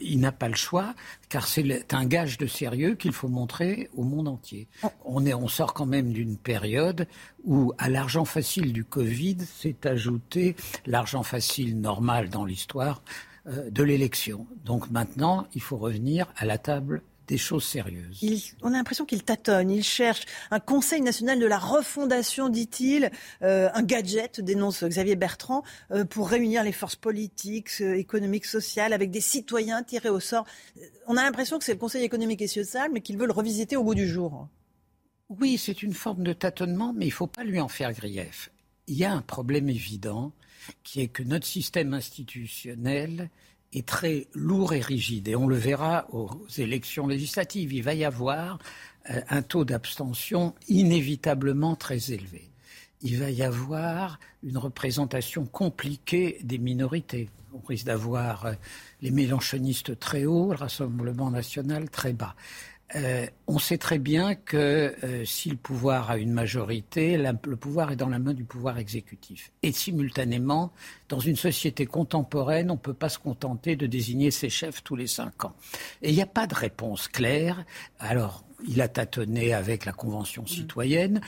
Il 0.00 0.20
n'a 0.20 0.32
pas 0.32 0.48
le 0.48 0.56
choix, 0.56 0.94
car 1.28 1.46
c'est 1.46 1.94
un 1.94 2.04
gage 2.04 2.36
de 2.36 2.46
sérieux 2.46 2.94
qu'il 2.94 3.12
faut 3.12 3.28
montrer 3.28 3.88
au 3.94 4.02
monde 4.02 4.28
entier. 4.28 4.66
On, 5.04 5.24
est, 5.24 5.34
on 5.34 5.48
sort 5.48 5.72
quand 5.72 5.86
même 5.86 6.12
d'une 6.12 6.36
période 6.36 7.06
où, 7.44 7.72
à 7.78 7.88
l'argent 7.88 8.24
facile 8.24 8.72
du 8.72 8.84
Covid, 8.84 9.38
s'est 9.40 9.86
ajouté 9.86 10.56
l'argent 10.84 11.22
facile 11.22 11.80
normal 11.80 12.28
dans 12.28 12.44
l'histoire 12.44 13.02
euh, 13.46 13.70
de 13.70 13.82
l'élection. 13.82 14.46
Donc 14.64 14.90
maintenant, 14.90 15.46
il 15.54 15.62
faut 15.62 15.76
revenir 15.76 16.26
à 16.36 16.44
la 16.44 16.58
table 16.58 17.02
des 17.26 17.38
choses 17.38 17.64
sérieuses. 17.64 18.22
Il, 18.22 18.40
on 18.62 18.68
a 18.68 18.76
l'impression 18.76 19.04
qu'il 19.04 19.22
tâtonne, 19.22 19.70
il 19.70 19.84
cherche 19.84 20.24
un 20.50 20.60
Conseil 20.60 21.00
national 21.00 21.38
de 21.38 21.46
la 21.46 21.58
refondation, 21.58 22.48
dit-il, 22.48 23.10
euh, 23.42 23.70
un 23.74 23.82
gadget, 23.82 24.40
dénonce 24.40 24.84
Xavier 24.84 25.16
Bertrand, 25.16 25.62
euh, 25.90 26.04
pour 26.04 26.28
réunir 26.28 26.62
les 26.64 26.72
forces 26.72 26.96
politiques, 26.96 27.70
euh, 27.80 27.96
économiques, 27.96 28.46
sociales, 28.46 28.92
avec 28.92 29.10
des 29.10 29.20
citoyens 29.20 29.82
tirés 29.82 30.08
au 30.08 30.20
sort. 30.20 30.44
On 31.06 31.16
a 31.16 31.22
l'impression 31.22 31.58
que 31.58 31.64
c'est 31.64 31.72
le 31.72 31.78
Conseil 31.78 32.04
économique 32.04 32.42
et 32.42 32.48
social, 32.48 32.90
mais 32.92 33.00
qu'il 33.00 33.16
veut 33.16 33.26
le 33.26 33.32
revisiter 33.32 33.76
au 33.76 33.84
bout 33.84 33.94
du 33.94 34.08
jour. 34.08 34.48
Oui, 35.28 35.58
c'est 35.58 35.82
une 35.82 35.94
forme 35.94 36.24
de 36.24 36.32
tâtonnement, 36.32 36.92
mais 36.92 37.06
il 37.06 37.10
ne 37.10 37.14
faut 37.14 37.26
pas 37.26 37.44
lui 37.44 37.60
en 37.60 37.68
faire 37.68 37.92
grief. 37.92 38.50
Il 38.88 38.96
y 38.96 39.04
a 39.04 39.12
un 39.12 39.22
problème 39.22 39.68
évident, 39.68 40.32
qui 40.82 41.00
est 41.00 41.08
que 41.08 41.22
notre 41.22 41.46
système 41.46 41.94
institutionnel 41.94 43.30
est 43.72 43.86
très 43.86 44.26
lourd 44.34 44.72
et 44.72 44.80
rigide. 44.80 45.28
Et 45.28 45.36
on 45.36 45.46
le 45.46 45.56
verra 45.56 46.06
aux 46.12 46.30
élections 46.58 47.06
législatives. 47.06 47.72
Il 47.72 47.82
va 47.82 47.94
y 47.94 48.04
avoir 48.04 48.58
euh, 49.10 49.20
un 49.28 49.42
taux 49.42 49.64
d'abstention 49.64 50.54
inévitablement 50.68 51.76
très 51.76 52.12
élevé. 52.12 52.50
Il 53.02 53.18
va 53.18 53.30
y 53.30 53.42
avoir 53.42 54.20
une 54.42 54.58
représentation 54.58 55.44
compliquée 55.44 56.38
des 56.44 56.58
minorités. 56.58 57.28
On 57.52 57.66
risque 57.66 57.86
d'avoir 57.86 58.46
euh, 58.46 58.52
les 59.00 59.10
mélanchonistes 59.10 59.98
très 59.98 60.24
hauts, 60.24 60.50
le 60.50 60.56
Rassemblement 60.56 61.30
national 61.30 61.90
très 61.90 62.12
bas. 62.12 62.36
Euh, 62.94 63.26
on 63.46 63.58
sait 63.58 63.78
très 63.78 63.98
bien 63.98 64.34
que 64.34 64.94
euh, 65.02 65.24
si 65.24 65.50
le 65.50 65.56
pouvoir 65.56 66.10
a 66.10 66.18
une 66.18 66.32
majorité, 66.32 67.16
la, 67.16 67.32
le 67.44 67.56
pouvoir 67.56 67.92
est 67.92 67.96
dans 67.96 68.08
la 68.08 68.18
main 68.18 68.34
du 68.34 68.44
pouvoir 68.44 68.78
exécutif. 68.78 69.50
Et 69.62 69.72
simultanément, 69.72 70.72
dans 71.08 71.20
une 71.20 71.36
société 71.36 71.86
contemporaine, 71.86 72.70
on 72.70 72.74
ne 72.74 72.78
peut 72.78 72.94
pas 72.94 73.08
se 73.08 73.18
contenter 73.18 73.76
de 73.76 73.86
désigner 73.86 74.30
ses 74.30 74.50
chefs 74.50 74.82
tous 74.84 74.96
les 74.96 75.06
cinq 75.06 75.44
ans. 75.44 75.54
Et 76.02 76.10
il 76.10 76.14
n'y 76.14 76.22
a 76.22 76.26
pas 76.26 76.46
de 76.46 76.54
réponse 76.54 77.08
claire. 77.08 77.64
Alors, 77.98 78.44
il 78.66 78.80
a 78.80 78.88
tâtonné 78.88 79.54
avec 79.54 79.84
la 79.84 79.92
Convention 79.92 80.46
citoyenne. 80.46 81.20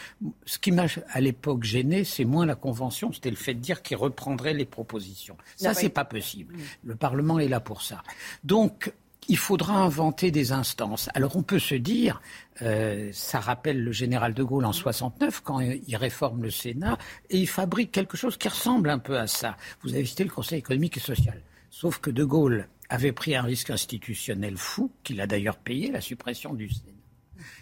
Ce 0.46 0.58
qui 0.58 0.70
m'a 0.70 0.86
à 1.10 1.20
l'époque 1.20 1.64
gêné, 1.64 2.04
c'est 2.04 2.24
moins 2.24 2.46
la 2.46 2.54
Convention, 2.54 3.12
c'était 3.12 3.30
le 3.30 3.36
fait 3.36 3.54
de 3.54 3.60
dire 3.60 3.82
qu'il 3.82 3.96
reprendrait 3.96 4.54
les 4.54 4.64
propositions. 4.64 5.36
Ça, 5.56 5.74
c'est 5.74 5.88
pas 5.88 6.04
possible. 6.04 6.54
Le 6.84 6.94
Parlement 6.94 7.38
est 7.38 7.48
là 7.48 7.60
pour 7.60 7.82
ça. 7.82 8.02
Donc, 8.44 8.92
il 9.28 9.36
faudra 9.36 9.74
inventer 9.74 10.30
des 10.30 10.52
instances. 10.52 11.09
Alors 11.14 11.36
on 11.36 11.42
peut 11.42 11.59
se 11.59 11.74
dire, 11.74 12.20
euh, 12.62 13.10
ça 13.12 13.40
rappelle 13.40 13.82
le 13.82 13.92
général 13.92 14.34
de 14.34 14.42
Gaulle 14.42 14.64
en 14.64 14.72
69 14.72 15.40
quand 15.40 15.60
il 15.60 15.96
réforme 15.96 16.42
le 16.42 16.51
Sénat 16.51 16.98
et 17.30 17.38
il 17.38 17.48
fabrique 17.48 17.92
quelque 17.92 18.16
chose 18.16 18.36
qui 18.36 18.48
ressemble 18.48 18.90
un 18.90 18.98
peu 18.98 19.18
à 19.18 19.26
ça. 19.26 19.56
Vous 19.82 19.94
avez 19.94 20.05
cité 20.05 20.24
le 20.24 20.30
Conseil 20.30 20.59
économique 20.59 20.96
et 20.96 21.01
social. 21.01 21.40
Sauf 21.70 21.98
que 21.98 22.10
de 22.10 22.24
Gaulle 22.24 22.68
avait 22.88 23.12
pris 23.12 23.34
un 23.34 23.42
risque 23.42 23.70
institutionnel 23.70 24.56
fou, 24.56 24.92
qu'il 25.02 25.20
a 25.20 25.26
d'ailleurs 25.26 25.56
payé, 25.56 25.90
la 25.90 26.01
suppression 26.01 26.55
du 26.55 26.68
Sénat 26.68 26.93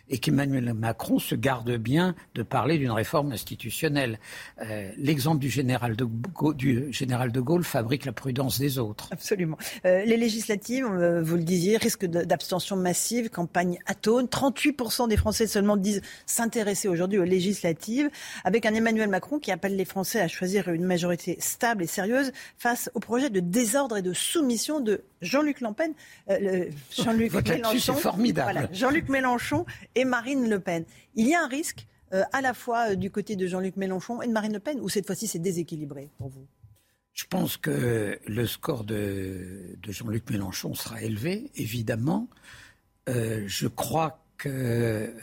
et 0.08 0.18
qu'Emmanuel 0.18 0.72
Macron 0.74 1.18
se 1.18 1.34
garde 1.34 1.76
bien 1.76 2.14
de 2.34 2.42
parler 2.42 2.78
d'une 2.78 2.90
réforme 2.90 3.32
institutionnelle. 3.32 4.18
Euh, 4.60 4.90
L'exemple 4.96 5.38
du 5.38 5.50
général, 5.50 5.96
de 5.96 6.04
Gaulle, 6.04 6.56
du 6.56 6.92
général 6.92 7.32
de 7.32 7.40
Gaulle 7.40 7.64
fabrique 7.64 8.04
la 8.04 8.12
prudence 8.12 8.58
des 8.58 8.78
autres. 8.78 9.08
Absolument. 9.10 9.56
Euh, 9.84 10.04
les 10.04 10.16
législatives, 10.16 10.86
euh, 10.86 11.22
vous 11.22 11.36
le 11.36 11.44
disiez, 11.44 11.76
risque 11.76 12.04
d'abstention 12.04 12.76
massive, 12.76 13.30
campagne 13.30 13.78
atone. 13.86 14.26
38% 14.26 15.08
des 15.08 15.16
Français 15.16 15.46
seulement 15.46 15.76
disent 15.76 16.02
s'intéresser 16.26 16.88
aujourd'hui 16.88 17.18
aux 17.18 17.24
législatives, 17.24 18.10
avec 18.44 18.66
un 18.66 18.74
Emmanuel 18.74 19.08
Macron 19.08 19.38
qui 19.38 19.50
appelle 19.50 19.76
les 19.76 19.84
Français 19.84 20.20
à 20.20 20.28
choisir 20.28 20.68
une 20.68 20.84
majorité 20.84 21.36
stable 21.40 21.84
et 21.84 21.86
sérieuse 21.86 22.32
face 22.58 22.90
au 22.94 23.00
projet 23.00 23.30
de 23.30 23.40
désordre 23.40 23.96
et 23.96 24.02
de 24.02 24.12
soumission 24.12 24.80
de 24.80 25.02
Jean-Luc 25.22 25.60
Lampen, 25.60 25.92
euh, 26.30 26.66
Jean-Luc 26.96 27.32
Mélenchon, 27.32 27.94
formidable. 27.94 28.52
Voilà, 28.52 28.68
Jean-Luc 28.72 29.08
Mélenchon 29.08 29.64
et 29.94 30.04
Marine 30.04 30.48
Le 30.48 30.60
Pen. 30.60 30.84
Il 31.14 31.28
y 31.28 31.34
a 31.34 31.42
un 31.42 31.48
risque 31.48 31.86
euh, 32.12 32.22
à 32.32 32.40
la 32.40 32.54
fois 32.54 32.90
euh, 32.90 32.94
du 32.94 33.10
côté 33.10 33.36
de 33.36 33.46
Jean-Luc 33.46 33.76
Mélenchon 33.76 34.22
et 34.22 34.26
de 34.26 34.32
Marine 34.32 34.52
Le 34.52 34.60
Pen, 34.60 34.80
ou 34.80 34.88
cette 34.88 35.06
fois-ci 35.06 35.26
c'est 35.26 35.38
déséquilibré 35.38 36.10
pour 36.18 36.28
vous? 36.28 36.46
Je 37.14 37.24
pense 37.26 37.56
que 37.56 38.18
le 38.26 38.46
score 38.46 38.84
de, 38.84 39.76
Jean-Luc 39.86 40.30
Mélenchon 40.30 40.74
sera 40.74 41.02
élevé, 41.02 41.50
évidemment. 41.56 42.28
Euh, 43.08 43.44
je 43.46 43.66
crois 43.66 44.24
que 44.38 45.14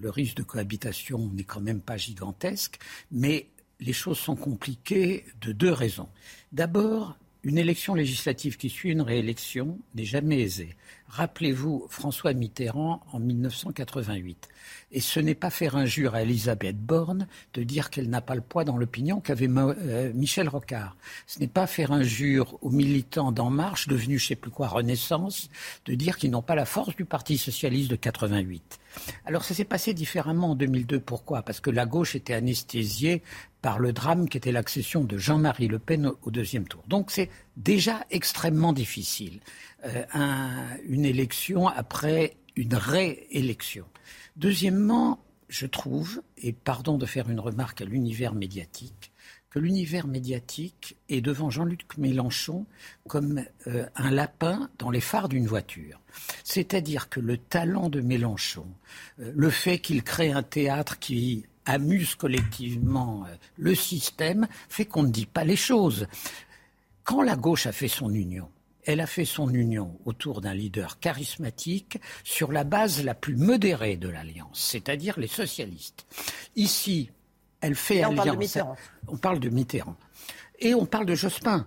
le 0.00 0.10
risque 0.10 0.36
de 0.36 0.42
cohabitation 0.42 1.30
n'est 1.34 1.44
quand 1.44 1.60
même 1.60 1.80
pas 1.80 1.96
gigantesque, 1.96 2.78
mais 3.12 3.46
les 3.80 3.92
choses 3.92 4.18
sont 4.18 4.34
compliquées 4.34 5.24
de 5.40 5.52
deux 5.52 5.72
raisons. 5.72 6.08
D'abord, 6.52 7.16
une 7.42 7.58
élection 7.58 7.94
législative 7.94 8.56
qui 8.56 8.68
suit 8.68 8.90
une 8.90 9.00
réélection 9.00 9.78
n'est 9.94 10.04
jamais 10.04 10.40
aisée. 10.40 10.76
Rappelez-vous 11.08 11.86
François 11.88 12.34
Mitterrand 12.34 13.00
en 13.12 13.18
1988. 13.18 14.48
Et 14.92 15.00
ce 15.00 15.20
n'est 15.20 15.34
pas 15.34 15.50
faire 15.50 15.76
injure 15.76 16.14
à 16.14 16.22
Elisabeth 16.22 16.76
Borne 16.76 17.26
de 17.54 17.62
dire 17.62 17.90
qu'elle 17.90 18.10
n'a 18.10 18.20
pas 18.20 18.34
le 18.34 18.40
poids 18.42 18.64
dans 18.64 18.76
l'opinion 18.76 19.20
qu'avait 19.20 19.48
euh, 19.48 20.12
Michel 20.14 20.48
Rocard. 20.48 20.96
Ce 21.26 21.40
n'est 21.40 21.48
pas 21.48 21.66
faire 21.66 21.92
injure 21.92 22.58
aux 22.60 22.70
militants 22.70 23.32
d'En 23.32 23.50
Marche, 23.50 23.88
devenus 23.88 24.22
je 24.22 24.28
sais 24.28 24.36
plus 24.36 24.50
quoi 24.50 24.68
Renaissance, 24.68 25.50
de 25.86 25.94
dire 25.94 26.16
qu'ils 26.18 26.30
n'ont 26.30 26.42
pas 26.42 26.54
la 26.54 26.66
force 26.66 26.94
du 26.94 27.04
Parti 27.04 27.38
socialiste 27.38 27.90
de 27.90 27.96
88. 27.96 28.79
Alors 29.24 29.44
ça 29.44 29.54
s'est 29.54 29.64
passé 29.64 29.94
différemment 29.94 30.50
en 30.50 30.54
2002. 30.54 31.00
Pourquoi? 31.00 31.42
Parce 31.42 31.60
que 31.60 31.70
la 31.70 31.86
gauche 31.86 32.14
était 32.16 32.34
anesthésiée 32.34 33.22
par 33.62 33.78
le 33.78 33.92
drame 33.92 34.28
qui 34.28 34.36
était 34.36 34.52
l'accession 34.52 35.04
de 35.04 35.16
Jean-Marie 35.18 35.68
Le 35.68 35.78
Pen 35.78 36.10
au, 36.22 36.30
deuxième 36.30 36.66
tour. 36.66 36.82
Donc 36.88 37.10
c'est 37.10 37.28
déjà 37.56 38.04
extrêmement 38.10 38.72
difficile. 38.72 39.40
Euh, 39.84 40.04
un- 40.12 40.76
une 40.88 41.04
élection 41.04 41.68
après 41.68 42.36
une 42.56 42.74
réélection. 42.74 43.86
Deuxièmement, 44.36 45.20
je 45.48 45.66
trouve, 45.66 46.22
et 46.38 46.52
pardon 46.52 46.96
de 46.98 47.06
faire 47.06 47.28
une 47.28 47.40
remarque 47.40 47.80
à 47.82 47.84
l'univers 47.84 48.34
médiatique, 48.34 49.09
que 49.50 49.58
l'univers 49.58 50.06
médiatique 50.06 50.96
est 51.08 51.20
devant 51.20 51.50
Jean-Luc 51.50 51.98
Mélenchon 51.98 52.66
comme 53.08 53.44
euh, 53.66 53.86
un 53.96 54.10
lapin 54.10 54.70
dans 54.78 54.90
les 54.90 55.00
phares 55.00 55.28
d'une 55.28 55.46
voiture. 55.46 56.00
C'est-à-dire 56.44 57.08
que 57.08 57.20
le 57.20 57.36
talent 57.36 57.88
de 57.88 58.00
Mélenchon, 58.00 58.66
euh, 59.18 59.32
le 59.34 59.50
fait 59.50 59.80
qu'il 59.80 60.04
crée 60.04 60.30
un 60.30 60.44
théâtre 60.44 60.98
qui 60.98 61.44
amuse 61.66 62.14
collectivement 62.14 63.24
euh, 63.26 63.34
le 63.58 63.74
système, 63.74 64.46
fait 64.68 64.84
qu'on 64.84 65.02
ne 65.02 65.10
dit 65.10 65.26
pas 65.26 65.44
les 65.44 65.56
choses. 65.56 66.06
Quand 67.02 67.22
la 67.22 67.36
gauche 67.36 67.66
a 67.66 67.72
fait 67.72 67.88
son 67.88 68.14
union, 68.14 68.48
elle 68.84 69.00
a 69.00 69.06
fait 69.06 69.24
son 69.24 69.52
union 69.52 69.98
autour 70.04 70.40
d'un 70.40 70.54
leader 70.54 71.00
charismatique 71.00 71.98
sur 72.24 72.52
la 72.52 72.64
base 72.64 73.04
la 73.04 73.14
plus 73.14 73.36
modérée 73.36 73.96
de 73.96 74.08
l'alliance, 74.08 74.68
c'est-à-dire 74.70 75.18
les 75.18 75.26
socialistes. 75.26 76.06
Ici, 76.56 77.10
elle 77.60 77.74
fait 77.74 78.04
on 78.04 78.10
alliance. 78.10 78.24
Parle 78.24 78.30
de 78.30 78.38
Mitterrand. 78.38 78.76
On 79.08 79.16
parle 79.16 79.40
de 79.40 79.48
Mitterrand. 79.48 79.96
Et 80.58 80.74
on 80.74 80.86
parle 80.86 81.06
de 81.06 81.14
Jospin. 81.14 81.66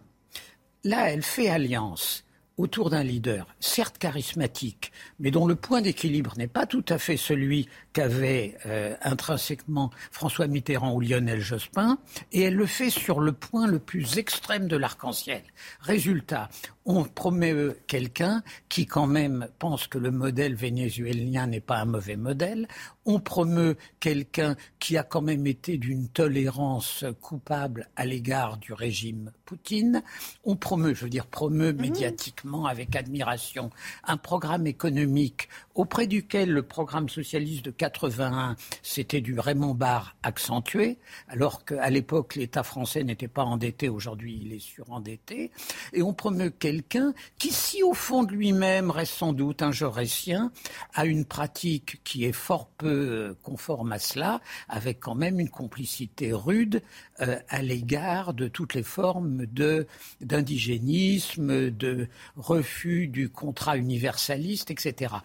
Là, 0.83 1.11
elle 1.11 1.23
fait 1.23 1.49
alliance 1.49 2.25
autour 2.57 2.89
d'un 2.89 3.03
leader, 3.03 3.47
certes 3.59 3.97
charismatique, 3.97 4.91
mais 5.19 5.31
dont 5.31 5.47
le 5.47 5.55
point 5.55 5.81
d'équilibre 5.81 6.33
n'est 6.37 6.47
pas 6.47 6.65
tout 6.65 6.85
à 6.89 6.97
fait 6.97 7.17
celui 7.17 7.67
qu'avaient 7.93 8.57
euh, 8.65 8.95
intrinsèquement 9.01 9.89
François 10.11 10.47
Mitterrand 10.47 10.93
ou 10.93 11.01
Lionel 11.01 11.39
Jospin, 11.39 11.97
et 12.31 12.41
elle 12.41 12.55
le 12.55 12.65
fait 12.65 12.89
sur 12.89 13.19
le 13.19 13.31
point 13.31 13.67
le 13.67 13.79
plus 13.79 14.17
extrême 14.17 14.67
de 14.67 14.77
l'arc-en-ciel. 14.77 15.43
Résultat, 15.81 16.49
on 16.85 17.03
promet 17.03 17.53
euh, 17.53 17.77
quelqu'un 17.87 18.43
qui 18.69 18.85
quand 18.85 19.07
même 19.07 19.47
pense 19.57 19.87
que 19.87 19.97
le 19.97 20.11
modèle 20.11 20.55
vénézuélien 20.55 21.47
n'est 21.47 21.59
pas 21.59 21.77
un 21.77 21.85
mauvais 21.85 22.17
modèle. 22.17 22.67
On 23.05 23.19
promeut 23.19 23.77
quelqu'un 23.99 24.55
qui 24.79 24.97
a 24.97 25.03
quand 25.03 25.21
même 25.21 25.47
été 25.47 25.77
d'une 25.77 26.07
tolérance 26.07 27.05
coupable 27.21 27.89
à 27.95 28.05
l'égard 28.05 28.57
du 28.57 28.73
régime 28.73 29.31
Poutine. 29.45 30.03
On 30.45 30.55
promeut, 30.55 30.93
je 30.93 31.03
veux 31.03 31.09
dire, 31.09 31.27
promeut 31.27 31.73
médiatiquement 31.73 32.65
avec 32.65 32.95
admiration 32.95 33.69
un 34.05 34.17
programme 34.17 34.67
économique 34.67 35.49
auprès 35.75 36.07
duquel 36.07 36.51
le 36.51 36.63
programme 36.63 37.09
socialiste 37.09 37.65
de 37.65 37.71
81, 37.71 38.55
c'était 38.81 39.21
du 39.21 39.39
Raymond 39.39 39.73
Barre 39.73 40.15
accentué, 40.23 40.97
alors 41.27 41.65
qu'à 41.65 41.89
l'époque, 41.89 42.35
l'État 42.35 42.63
français 42.63 43.03
n'était 43.03 43.27
pas 43.27 43.43
endetté, 43.43 43.89
aujourd'hui 43.89 44.39
il 44.43 44.53
est 44.53 44.59
surendetté. 44.59 45.51
Et 45.93 46.01
on 46.01 46.13
promeut 46.13 46.51
quelqu'un 46.51 47.13
qui, 47.37 47.51
si 47.51 47.83
au 47.83 47.93
fond 47.93 48.23
de 48.23 48.31
lui-même 48.31 48.91
reste 48.91 49.13
sans 49.13 49.33
doute 49.33 49.61
un 49.61 49.71
jaurétien, 49.71 50.51
a 50.93 51.05
une 51.05 51.25
pratique 51.25 52.01
qui 52.03 52.25
est 52.25 52.31
fort 52.31 52.67
peu 52.77 53.35
conforme 53.43 53.91
à 53.91 53.99
cela, 53.99 54.41
avec 54.69 54.99
quand 54.99 55.15
même 55.15 55.39
une 55.39 55.49
complicité 55.49 56.31
rude 56.33 56.81
euh, 57.21 57.39
à 57.49 57.61
l'égard 57.61 58.33
de 58.33 58.47
toutes 58.47 58.73
les 58.73 58.83
formes 58.83 59.45
de, 59.45 59.87
d'indigénisme, 60.21 61.69
de 61.69 62.07
refus 62.35 63.07
du 63.07 63.29
contrat 63.29 63.77
universaliste, 63.77 64.71
etc. 64.71 65.15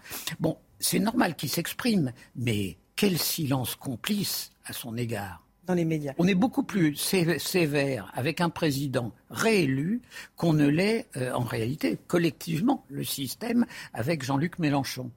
Bon, 0.40 0.58
c'est 0.80 0.98
normal 0.98 1.34
qu'il 1.34 1.48
s'exprime, 1.48 2.12
mais 2.36 2.76
quel 2.96 3.18
silence 3.18 3.74
complice 3.74 4.50
à 4.64 4.72
son 4.72 4.96
égard 4.96 5.42
dans 5.68 5.74
les 5.74 5.84
médias. 5.84 6.14
On 6.18 6.26
est 6.26 6.34
beaucoup 6.34 6.62
plus 6.62 6.96
sévère 6.96 8.10
avec 8.14 8.40
un 8.40 8.48
président 8.48 9.12
réélu 9.30 10.00
qu'on 10.34 10.54
ne 10.54 10.66
l'est 10.66 11.06
euh, 11.16 11.32
en 11.32 11.42
réalité 11.42 11.98
collectivement, 12.06 12.84
le 12.88 13.04
système, 13.04 13.66
avec 13.92 14.24
Jean-Luc 14.24 14.58
Mélenchon. 14.58 15.10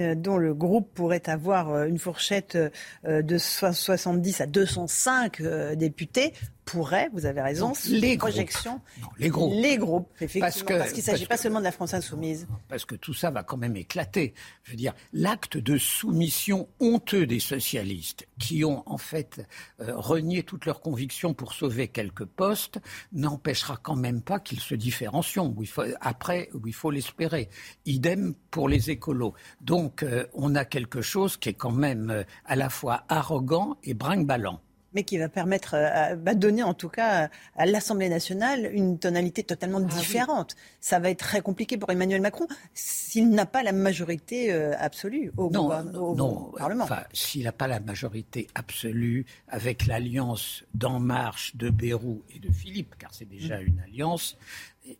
Euh, 0.00 0.16
dont 0.16 0.38
le 0.38 0.54
groupe 0.54 0.92
pourrait 0.92 1.22
avoir 1.28 1.70
euh, 1.70 1.84
une 1.84 2.00
fourchette 2.00 2.58
de 3.04 3.38
70 3.38 4.40
à 4.40 4.46
205 4.46 5.40
députés, 5.76 6.32
pourrait, 6.64 7.10
vous 7.12 7.26
avez 7.26 7.40
raison, 7.40 7.72
les 7.88 8.16
projections. 8.16 8.80
les 9.18 9.28
groupes. 9.28 9.52
Les 9.54 9.76
groupes, 9.76 10.08
effectivement. 10.20 10.78
Parce, 10.78 10.92
qu'il 10.92 11.02
ne 11.02 11.02
s'agit 11.02 11.26
pas 11.26 11.36
que, 11.36 11.42
seulement 11.42 11.58
de 11.58 11.64
la 11.64 11.72
France 11.72 11.94
insoumise. 11.94 12.46
Parce 12.68 12.84
que 12.84 12.94
tout 12.94 13.14
ça 13.14 13.30
va 13.30 13.42
quand 13.42 13.56
même 13.56 13.76
éclater. 13.76 14.34
Je 14.62 14.72
veux 14.72 14.76
dire, 14.76 14.94
l'acte 15.12 15.56
de 15.56 15.76
soumission 15.78 16.68
honteux 16.80 17.26
des 17.26 17.40
socialistes, 17.40 18.26
qui 18.38 18.64
ont 18.64 18.82
en 18.86 18.98
fait 18.98 19.46
euh, 19.80 19.92
renié 19.96 20.42
toutes 20.42 20.66
leurs 20.66 20.80
convictions 20.80 21.34
pour 21.34 21.52
sauver 21.52 21.88
quelques 21.88 22.24
postes, 22.24 22.80
n'empêchera 23.12 23.78
quand 23.82 23.96
même 23.96 24.22
pas 24.22 24.40
qu'ils 24.40 24.60
se 24.60 24.74
différencient. 24.74 25.46
Où 25.56 25.62
il 25.62 25.68
faut, 25.68 25.82
après, 26.00 26.50
où 26.54 26.66
il 26.66 26.74
faut 26.74 26.90
l'espérer. 26.90 27.48
Idem 27.86 28.34
pour 28.50 28.68
les 28.68 28.90
écolos. 28.90 29.34
Donc, 29.60 30.02
euh, 30.02 30.26
on 30.32 30.54
a 30.54 30.64
quelque 30.64 31.02
chose 31.02 31.36
qui 31.36 31.50
est 31.50 31.54
quand 31.54 31.72
même 31.72 32.10
euh, 32.10 32.24
à 32.44 32.56
la 32.56 32.70
fois 32.70 33.04
arrogant 33.08 33.76
et 33.82 33.94
brinque-ballant 33.94 34.60
mais 34.94 35.04
qui 35.04 35.18
va 35.18 35.28
permettre, 35.28 35.74
euh, 35.74 36.16
va 36.16 36.34
donner 36.34 36.62
en 36.62 36.74
tout 36.74 36.88
cas 36.88 37.28
à 37.56 37.66
l'Assemblée 37.66 38.08
nationale 38.08 38.70
une 38.72 38.98
tonalité 38.98 39.42
totalement 39.42 39.80
ah 39.82 39.98
différente. 39.98 40.56
Ça 40.80 40.98
va 40.98 41.10
être 41.10 41.18
très 41.18 41.40
compliqué 41.40 41.76
pour 41.76 41.90
Emmanuel 41.90 42.20
Macron 42.20 42.46
s'il 42.74 43.30
n'a 43.30 43.46
pas 43.46 43.62
la 43.62 43.72
majorité 43.72 44.52
euh, 44.52 44.72
absolue 44.78 45.32
au, 45.36 45.50
non, 45.50 45.70
au, 45.94 46.14
non, 46.14 46.52
Parlement. 46.56 46.84
Enfin, 46.84 47.04
s'il 47.12 47.44
n'a 47.44 47.52
pas 47.52 47.66
la 47.66 47.80
majorité 47.80 48.48
absolue 48.54 49.26
avec 49.48 49.86
l'alliance 49.86 50.64
d'En 50.74 51.00
Marche, 51.00 51.56
de 51.56 51.70
Bérou 51.70 52.22
et 52.34 52.38
de 52.38 52.52
Philippe, 52.52 52.94
car 52.98 53.12
c'est 53.12 53.28
déjà 53.28 53.58
mm. 53.58 53.66
une 53.66 53.80
alliance, 53.80 54.36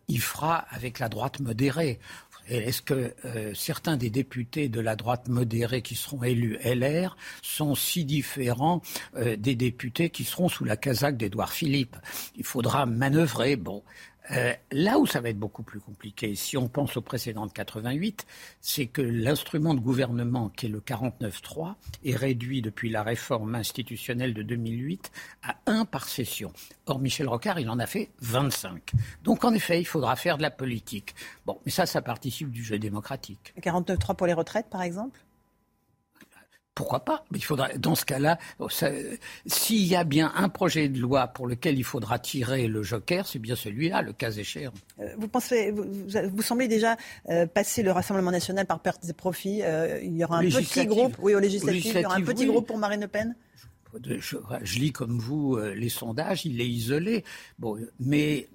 il 0.07 0.21
fera 0.21 0.65
avec 0.69 0.99
la 0.99 1.09
droite 1.09 1.39
modérée. 1.39 1.99
Est-ce 2.47 2.81
que 2.81 3.13
euh, 3.25 3.53
certains 3.53 3.97
des 3.97 4.09
députés 4.09 4.69
de 4.69 4.79
la 4.79 4.95
droite 4.95 5.27
modérée 5.27 5.81
qui 5.81 5.95
seront 5.95 6.23
élus 6.23 6.57
LR 6.63 7.17
sont 7.41 7.75
si 7.75 8.05
différents 8.05 8.81
euh, 9.15 9.35
des 9.35 9.55
députés 9.55 10.09
qui 10.09 10.23
seront 10.23 10.49
sous 10.49 10.63
la 10.63 10.77
casaque 10.77 11.17
d'Édouard 11.17 11.51
Philippe? 11.51 11.97
Il 12.35 12.43
faudra 12.43 12.85
manœuvrer. 12.85 13.55
Bon, 13.55 13.83
euh, 14.31 14.53
là 14.71 14.97
où 14.97 15.05
ça 15.05 15.21
va 15.21 15.29
être 15.29 15.39
beaucoup 15.39 15.63
plus 15.63 15.79
compliqué, 15.79 16.35
si 16.35 16.57
on 16.57 16.67
pense 16.67 16.97
au 16.97 17.01
précédent 17.01 17.45
de 17.45 17.51
88, 17.51 18.25
c'est 18.59 18.87
que 18.87 19.01
l'instrument 19.01 19.73
de 19.73 19.79
gouvernement 19.79 20.49
qui 20.49 20.65
est 20.65 20.69
le 20.69 20.79
49-3 20.79 21.75
est 22.03 22.15
réduit 22.15 22.61
depuis 22.61 22.89
la 22.89 23.03
réforme 23.03 23.55
institutionnelle 23.55 24.33
de 24.33 24.43
2008 24.43 25.11
à 25.43 25.55
un 25.67 25.85
par 25.85 26.07
session. 26.07 26.51
Or, 26.87 26.99
Michel 26.99 27.27
Rocard, 27.27 27.59
il 27.59 27.69
en 27.69 27.79
a 27.79 27.85
fait 27.85 28.09
25. 28.21 28.91
Donc, 29.23 29.43
en 29.43 29.53
effet, 29.53 29.79
il 29.79 29.85
faudra 29.85 30.15
faire 30.15 30.37
de 30.37 30.41
la 30.41 30.51
politique. 30.51 31.15
Bon, 31.45 31.59
mais 31.65 31.71
ça, 31.71 31.85
ça 31.85 32.01
participe 32.01 32.49
du 32.51 32.63
jeu 32.63 32.79
démocratique. 32.79 33.53
49-3 33.61 34.15
pour 34.15 34.27
les 34.27 34.33
retraites, 34.33 34.69
par 34.69 34.81
exemple? 34.81 35.19
Pourquoi 36.75 36.99
pas? 36.99 37.23
Mais 37.31 37.39
il 37.39 37.43
faudra, 37.43 37.69
dans 37.77 37.95
ce 37.95 38.03
cas-là, 38.05 38.37
s'il 39.47 39.85
y 39.85 39.95
a 39.95 40.03
bien 40.03 40.31
un 40.35 40.49
projet 40.49 40.89
de 40.89 40.99
loi 40.99 41.27
pour 41.27 41.47
lequel 41.47 41.77
il 41.77 41.85
faudra 41.85 42.19
tirer 42.19 42.67
le 42.67 42.83
joker, 42.83 43.25
c'est 43.25 43.39
bien 43.39 43.55
celui-là, 43.55 44.01
le 44.01 44.11
cas 44.11 44.31
échéant. 44.31 44.73
Euh, 44.99 45.15
vous 45.17 45.29
pensez, 45.29 45.71
vous, 45.71 45.85
vous, 45.85 46.41
semblez 46.41 46.67
déjà 46.67 46.97
euh, 47.29 47.47
passer 47.47 47.81
le 47.81 47.91
Rassemblement 47.91 48.31
national 48.31 48.65
par 48.65 48.81
perte 48.81 49.05
des 49.05 49.13
profits. 49.13 49.61
Euh, 49.63 50.01
il 50.03 50.17
y 50.17 50.23
aura 50.25 50.39
un 50.39 50.43
petit 50.43 50.85
groupe, 50.85 51.15
oui, 51.21 51.33
au 51.33 51.39
législatif, 51.39 51.85
il 51.95 52.01
y 52.01 52.05
aura 52.05 52.15
un 52.15 52.21
petit 52.21 52.45
groupe 52.45 52.67
pour 52.67 52.77
Marine 52.77 53.01
Le 53.01 53.07
Pen? 53.07 53.35
Je, 54.03 54.37
je, 54.61 54.79
lis 54.79 54.91
comme 54.91 55.17
vous 55.17 55.57
les 55.57 55.87
sondages, 55.87 56.45
il 56.45 56.59
est 56.59 56.67
isolé. 56.67 57.23
Bon, 57.57 57.77
mais 58.01 58.49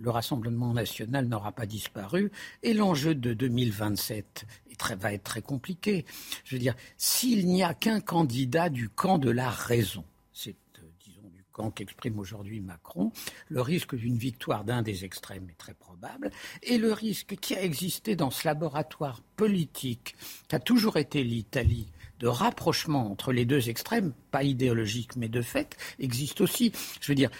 le 0.00 0.08
Rassemblement 0.08 0.72
national 0.72 1.26
n'aura 1.26 1.50
pas 1.50 1.66
disparu. 1.66 2.30
Et 2.62 2.74
l'enjeu 2.74 3.16
de 3.16 3.34
2027 3.34 4.46
va 4.96 5.12
être 5.12 5.24
très 5.24 5.42
compliqué. 5.42 6.04
Je 6.44 6.56
veux 6.56 6.60
dire, 6.60 6.74
s'il 6.96 7.46
n'y 7.46 7.62
a 7.62 7.74
qu'un 7.74 8.00
candidat 8.00 8.68
du 8.68 8.88
camp 8.88 9.18
de 9.18 9.30
la 9.30 9.50
raison, 9.50 10.04
c'est, 10.32 10.56
euh, 10.78 10.82
disons, 11.04 11.28
du 11.28 11.44
camp 11.52 11.70
qu'exprime 11.70 12.18
aujourd'hui 12.18 12.60
Macron, 12.60 13.12
le 13.48 13.60
risque 13.60 13.94
d'une 13.94 14.16
victoire 14.16 14.64
d'un 14.64 14.82
des 14.82 15.04
extrêmes 15.04 15.48
est 15.50 15.58
très 15.58 15.74
probable, 15.74 16.30
et 16.62 16.78
le 16.78 16.92
risque 16.92 17.36
qui 17.36 17.54
a 17.54 17.62
existé 17.62 18.16
dans 18.16 18.30
ce 18.30 18.46
laboratoire 18.46 19.22
politique, 19.36 20.16
qui 20.48 20.56
a 20.56 20.60
toujours 20.60 20.96
été 20.96 21.22
l'Italie, 21.22 21.88
de 22.18 22.26
rapprochement 22.26 23.10
entre 23.10 23.32
les 23.32 23.44
deux 23.44 23.68
extrêmes, 23.68 24.12
pas 24.30 24.42
idéologique 24.42 25.16
mais 25.16 25.28
de 25.28 25.42
fait, 25.42 25.76
existe 25.98 26.40
aussi. 26.40 26.72
Je 27.00 27.12
veux 27.12 27.14
dire, 27.14 27.30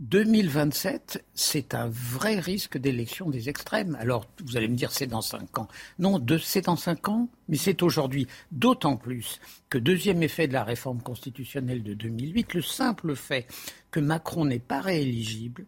2027, 0.00 1.24
c'est 1.34 1.74
un 1.74 1.88
vrai 1.88 2.40
risque 2.40 2.78
d'élection 2.78 3.28
des 3.28 3.50
extrêmes. 3.50 3.96
Alors, 4.00 4.24
vous 4.42 4.56
allez 4.56 4.68
me 4.68 4.74
dire, 4.74 4.92
c'est 4.92 5.06
dans 5.06 5.20
cinq 5.20 5.58
ans. 5.58 5.68
Non, 5.98 6.18
c'est 6.42 6.64
dans 6.64 6.76
cinq 6.76 7.08
ans, 7.08 7.28
mais 7.48 7.58
c'est 7.58 7.82
aujourd'hui. 7.82 8.26
D'autant 8.50 8.96
plus 8.96 9.40
que, 9.68 9.76
deuxième 9.76 10.22
effet 10.22 10.48
de 10.48 10.54
la 10.54 10.64
réforme 10.64 11.02
constitutionnelle 11.02 11.82
de 11.82 11.92
2008, 11.92 12.54
le 12.54 12.62
simple 12.62 13.14
fait 13.14 13.46
que 13.90 14.00
Macron 14.00 14.46
n'est 14.46 14.58
pas 14.58 14.80
rééligible 14.80 15.66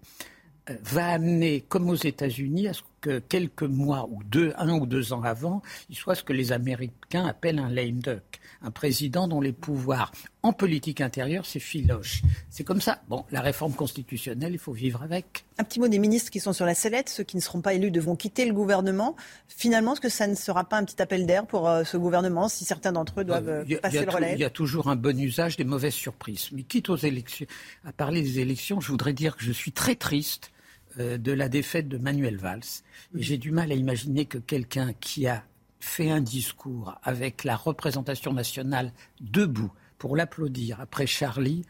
euh, 0.71 0.77
va 0.83 1.09
amener, 1.09 1.61
comme 1.69 1.91
aux 1.91 1.95
États-Unis, 1.95 2.69
que 3.03 3.19
quelques 3.19 3.63
mois 3.65 4.09
ou 4.11 4.23
deux, 4.25 4.55
un 4.57 4.71
ou 4.73 4.87
deux 4.87 5.13
ans 5.13 5.23
avant, 5.23 5.61
il 5.91 5.97
soit 5.97 6.15
ce 6.15 6.23
que 6.23 6.33
les 6.33 6.53
Américains 6.53 7.27
appellent 7.27 7.59
un 7.59 7.69
lame 7.69 7.99
duck, 7.99 8.41
un 8.63 8.71
président 8.71 9.29
dont 9.29 9.41
les 9.43 9.53
pouvoirs 9.53 10.11
en 10.45 10.53
politique 10.53 11.01
intérieure, 11.01 11.45
c'est 11.45 11.61
filoche. 11.61 12.23
C'est 12.49 12.65
comme 12.65 12.81
ça. 12.81 13.03
Bon, 13.09 13.25
la 13.31 13.41
réforme 13.41 13.75
constitutionnelle, 13.75 14.53
il 14.53 14.59
faut 14.59 14.73
vivre 14.73 15.03
avec. 15.03 15.45
Un 15.59 15.65
petit 15.65 15.79
mot 15.81 15.89
des 15.89 15.99
ministres 15.99 16.31
qui 16.31 16.41
sont 16.41 16.53
sur 16.53 16.65
la 16.65 16.75
sellette, 16.75 17.09
ceux 17.09 17.23
qui 17.25 17.37
ne 17.37 17.43
seront 17.43 17.61
pas 17.61 17.75
élus 17.75 17.91
devront 17.91 18.17
quitter 18.17 18.45
le 18.47 18.53
gouvernement. 18.55 19.15
Finalement, 19.49 19.93
est-ce 19.93 20.01
que 20.01 20.09
ça 20.09 20.27
ne 20.27 20.35
sera 20.35 20.65
pas 20.65 20.79
un 20.79 20.85
petit 20.85 21.01
appel 21.03 21.27
d'air 21.27 21.47
pour 21.47 21.69
euh, 21.69 21.85
ce 21.85 21.97
gouvernement 21.97 22.49
si 22.49 22.65
certains 22.65 22.93
d'entre 22.93 23.21
eux 23.21 23.25
doivent 23.25 23.49
Euh, 23.49 23.65
a- 23.77 23.81
passer 23.81 24.05
le 24.05 24.11
relais 24.11 24.33
Il 24.35 24.41
y 24.41 24.45
a 24.45 24.51
toujours 24.51 24.89
un 24.89 24.97
bon 24.97 25.19
usage 25.21 25.57
des 25.57 25.65
mauvaises 25.65 25.93
surprises. 25.95 26.49
Mais 26.53 26.63
quitte 26.63 26.89
aux 26.89 26.97
élections, 26.97 27.47
à 27.85 27.93
parler 27.93 28.23
des 28.23 28.39
élections, 28.41 28.81
je 28.81 28.89
voudrais 28.91 29.13
dire 29.13 29.37
que 29.37 29.43
je 29.45 29.53
suis 29.53 29.73
très 29.73 29.95
triste 29.97 30.51
euh, 30.51 30.62
de 30.99 31.33
la 31.33 31.49
défaite 31.49 31.89
de 31.89 31.99
Manuel 31.99 32.37
Valls. 32.37 32.83
J'ai 33.15 33.39
du 33.39 33.51
mal 33.51 33.73
à 33.73 33.75
imaginer 33.75 34.27
que 34.27 34.39
quelqu'un 34.39 34.93
qui 34.95 35.27
a 35.27 35.45
fait 35.81 36.11
un 36.11 36.21
discours 36.21 36.95
avec 37.03 37.45
la 37.45 37.57
représentation 37.57 38.33
nationale 38.33 38.93
debout 39.21 39.73
pour 39.99 40.17
l'applaudir 40.17 40.81
après 40.81 41.07
Charlie 41.07 41.65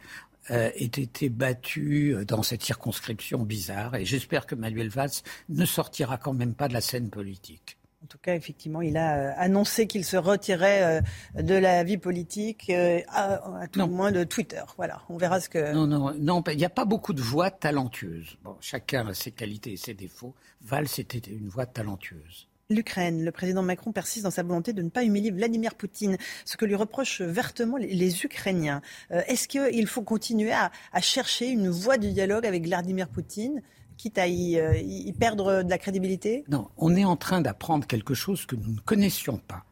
euh, 0.51 0.71
ait 0.75 0.85
été 0.85 1.29
battu 1.29 2.15
euh, 2.15 2.25
dans 2.25 2.43
cette 2.43 2.63
circonscription 2.63 3.45
bizarre. 3.45 3.95
Et 3.95 4.05
j'espère 4.05 4.45
que 4.45 4.55
Manuel 4.55 4.89
Valls 4.89 5.23
ne 5.49 5.65
sortira 5.65 6.19
quand 6.19 6.33
même 6.33 6.55
pas 6.55 6.67
de 6.67 6.73
la 6.73 6.81
scène 6.81 7.11
politique. 7.11 7.79
En 8.03 8.07
tout 8.07 8.19
cas, 8.19 8.35
effectivement, 8.35 8.83
il 8.83 8.97
a 8.97 9.17
euh, 9.17 9.33
annoncé 9.37 9.87
qu'il 9.87 10.05
se 10.05 10.17
retirait 10.17 11.01
euh, 11.37 11.43
de 11.43 11.55
la 11.55 11.85
vie 11.85 11.99
politique, 11.99 12.69
euh, 12.69 13.01
à, 13.09 13.35
à 13.61 13.69
tout 13.69 13.79
le 13.79 13.87
moins 13.87 14.11
de 14.11 14.25
Twitter. 14.25 14.63
Voilà, 14.77 15.03
on 15.09 15.17
verra 15.17 15.39
ce 15.41 15.49
que. 15.49 15.73
Non, 15.73 15.87
non, 15.87 16.13
non, 16.19 16.43
il 16.51 16.57
n'y 16.57 16.65
a 16.65 16.69
pas 16.71 16.85
beaucoup 16.85 17.13
de 17.13 17.23
voix 17.23 17.51
talentueuses. 17.51 18.37
Bon, 18.43 18.57
chacun 18.61 19.07
a 19.07 19.15
ses 19.15 19.31
qualités 19.31 19.73
et 19.73 19.77
ses 19.77 19.95
défauts. 19.95 20.35
Valls 20.63 20.89
était 20.99 21.31
une 21.31 21.49
voix 21.49 21.65
talentueuse. 21.67 22.49
L'Ukraine, 22.71 23.23
le 23.23 23.31
président 23.33 23.63
Macron 23.63 23.93
persiste 23.93 24.25
dans 24.25 24.31
sa 24.31 24.43
volonté 24.43 24.73
de 24.73 24.83
ne 24.83 24.89
pas 24.89 25.05
humilier 25.05 25.31
Vladimir 25.31 25.75
Poutine, 25.75 26.17
ce 26.45 26.57
que 26.57 26.65
lui 26.65 26.75
reprochent 26.75 27.21
vertement 27.21 27.77
les, 27.77 27.89
les 27.89 28.25
Ukrainiens. 28.25 28.81
Euh, 29.11 29.21
Est-ce 29.27 29.47
qu'il 29.47 29.87
faut 29.87 30.03
continuer 30.03 30.53
à, 30.53 30.71
à 30.93 31.01
chercher 31.01 31.49
une 31.49 31.69
voie 31.69 31.99
de 31.99 32.09
dialogue 32.09 32.47
avec 32.47 32.65
Vladimir 32.65 33.09
Poutine, 33.09 33.63
quitte 34.03 34.19
à 34.19 34.27
y, 34.27 34.59
euh, 34.59 34.77
y 34.79 35.13
perdre 35.13 35.63
de 35.63 35.71
la 35.71 35.79
crédibilité 35.79 36.43
Non, 36.49 36.69
on 36.77 36.97
est 36.97 37.05
en 37.05 37.17
train 37.17 37.41
d'apprendre 37.41 37.87
quelque 37.87 38.15
chose 38.15 38.47
que 38.47 38.57
nous 38.57 38.73
ne 38.73 38.81
connaissions 38.81 39.37
pas, 39.37 39.65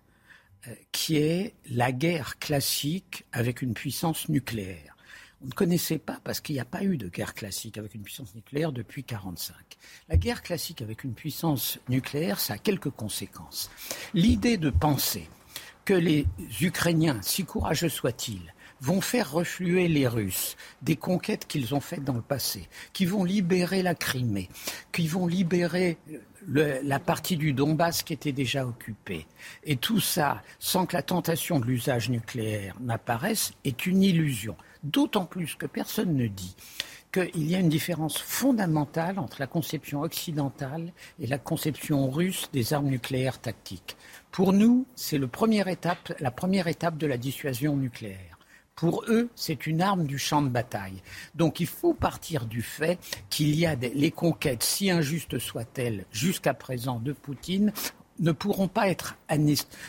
euh, 0.69 0.74
qui 0.93 1.16
est 1.16 1.55
la 1.69 1.90
guerre 1.90 2.39
classique 2.39 3.24
avec 3.32 3.61
une 3.61 3.74
puissance 3.74 4.28
nucléaire. 4.28 4.97
On 5.43 5.47
ne 5.47 5.51
connaissait 5.51 5.98
pas 5.98 6.20
parce 6.23 6.40
qu'il 6.40 6.55
n'y 6.55 6.61
a 6.61 6.65
pas 6.65 6.85
eu 6.85 6.97
de 6.97 7.09
guerre 7.09 7.35
classique 7.35 7.77
avec 7.77 7.97
une 7.97 8.02
puissance 8.02 8.32
nucléaire 8.36 8.70
depuis 8.70 9.01
1945. 9.01 9.57
La 10.09 10.16
guerre 10.16 10.43
classique 10.43 10.81
avec 10.81 11.02
une 11.02 11.15
puissance 11.15 11.81
nucléaire, 11.89 12.39
ça 12.39 12.55
a 12.55 12.59
quelques 12.59 12.90
conséquences. 12.90 13.69
L'idée 14.15 14.59
de 14.59 14.70
penser 14.70 15.28
que 15.85 15.94
les 15.94 16.24
Ukrainiens, 16.61 17.19
si 17.23 17.44
courageux 17.44 17.89
soient-ils, 17.89 18.55
vont 18.81 19.01
faire 19.01 19.32
refluer 19.32 19.89
les 19.89 20.09
Russes 20.09 20.57
des 20.82 20.97
conquêtes 20.97 21.47
qu'ils 21.47 21.74
ont 21.74 21.81
faites 21.81 22.05
dans 22.05 22.15
le 22.15 22.23
passé, 22.23 22.69
qui 22.93 23.07
vont 23.07 23.24
libérer 23.24 23.82
la 23.82 23.94
Crimée, 23.94 24.48
qui 24.93 25.07
vont 25.07 25.27
libérer 25.27 25.98
la 26.48 26.98
partie 26.98 27.36
du 27.36 27.52
Donbass 27.52 28.02
qui 28.02 28.15
était 28.15 28.32
déjà 28.32 28.66
occupée. 28.66 29.27
Et 29.65 29.77
tout 29.77 30.01
ça, 30.01 30.43
sans 30.59 30.86
que 30.86 30.97
la 30.97 31.02
tentation 31.02 31.61
de 31.61 31.66
l'usage 31.66 32.09
nucléaire 32.09 32.77
n'apparaisse, 32.81 33.52
est 33.65 33.86
une 33.86 34.02
illusion. 34.02 34.57
D'autant 34.82 35.27
plus 35.27 35.55
que 35.55 35.66
personne 35.66 36.16
ne 36.16 36.27
dit 36.27 36.57
qu'il 37.12 37.51
y 37.51 37.57
a 37.57 37.59
une 37.59 37.69
différence 37.69 38.19
fondamentale 38.19 39.19
entre 39.19 39.40
la 39.40 39.47
conception 39.47 40.01
occidentale 40.01 40.93
et 41.19 41.27
la 41.27 41.39
conception 41.39 42.09
russe 42.09 42.48
des 42.52 42.73
armes 42.73 42.89
nucléaires 42.89 43.40
tactiques. 43.40 43.97
Pour 44.31 44.52
nous, 44.52 44.86
c'est 44.94 45.19
la 45.19 45.27
première 45.27 45.69
étape 45.69 46.97
de 46.97 47.07
la 47.07 47.19
dissuasion 47.19 47.77
nucléaire. 47.77 48.30
Pour 48.81 49.05
eux, 49.09 49.28
c'est 49.35 49.66
une 49.66 49.82
arme 49.82 50.07
du 50.07 50.16
champ 50.16 50.40
de 50.40 50.48
bataille. 50.48 51.02
Donc 51.35 51.61
il 51.61 51.66
faut 51.66 51.93
partir 51.93 52.47
du 52.47 52.62
fait 52.62 52.98
qu'il 53.28 53.55
y 53.55 53.66
a 53.66 53.74
les 53.74 54.11
conquêtes, 54.11 54.62
si 54.62 54.90
injustes 54.90 55.39
soient-elles 55.39 56.07
jusqu'à 56.12 56.55
présent 56.55 56.98
de 56.98 57.12
Poutine, 57.12 57.74
ne 58.20 58.32
pourront 58.32 58.68
pas 58.68 58.88
être 58.88 59.16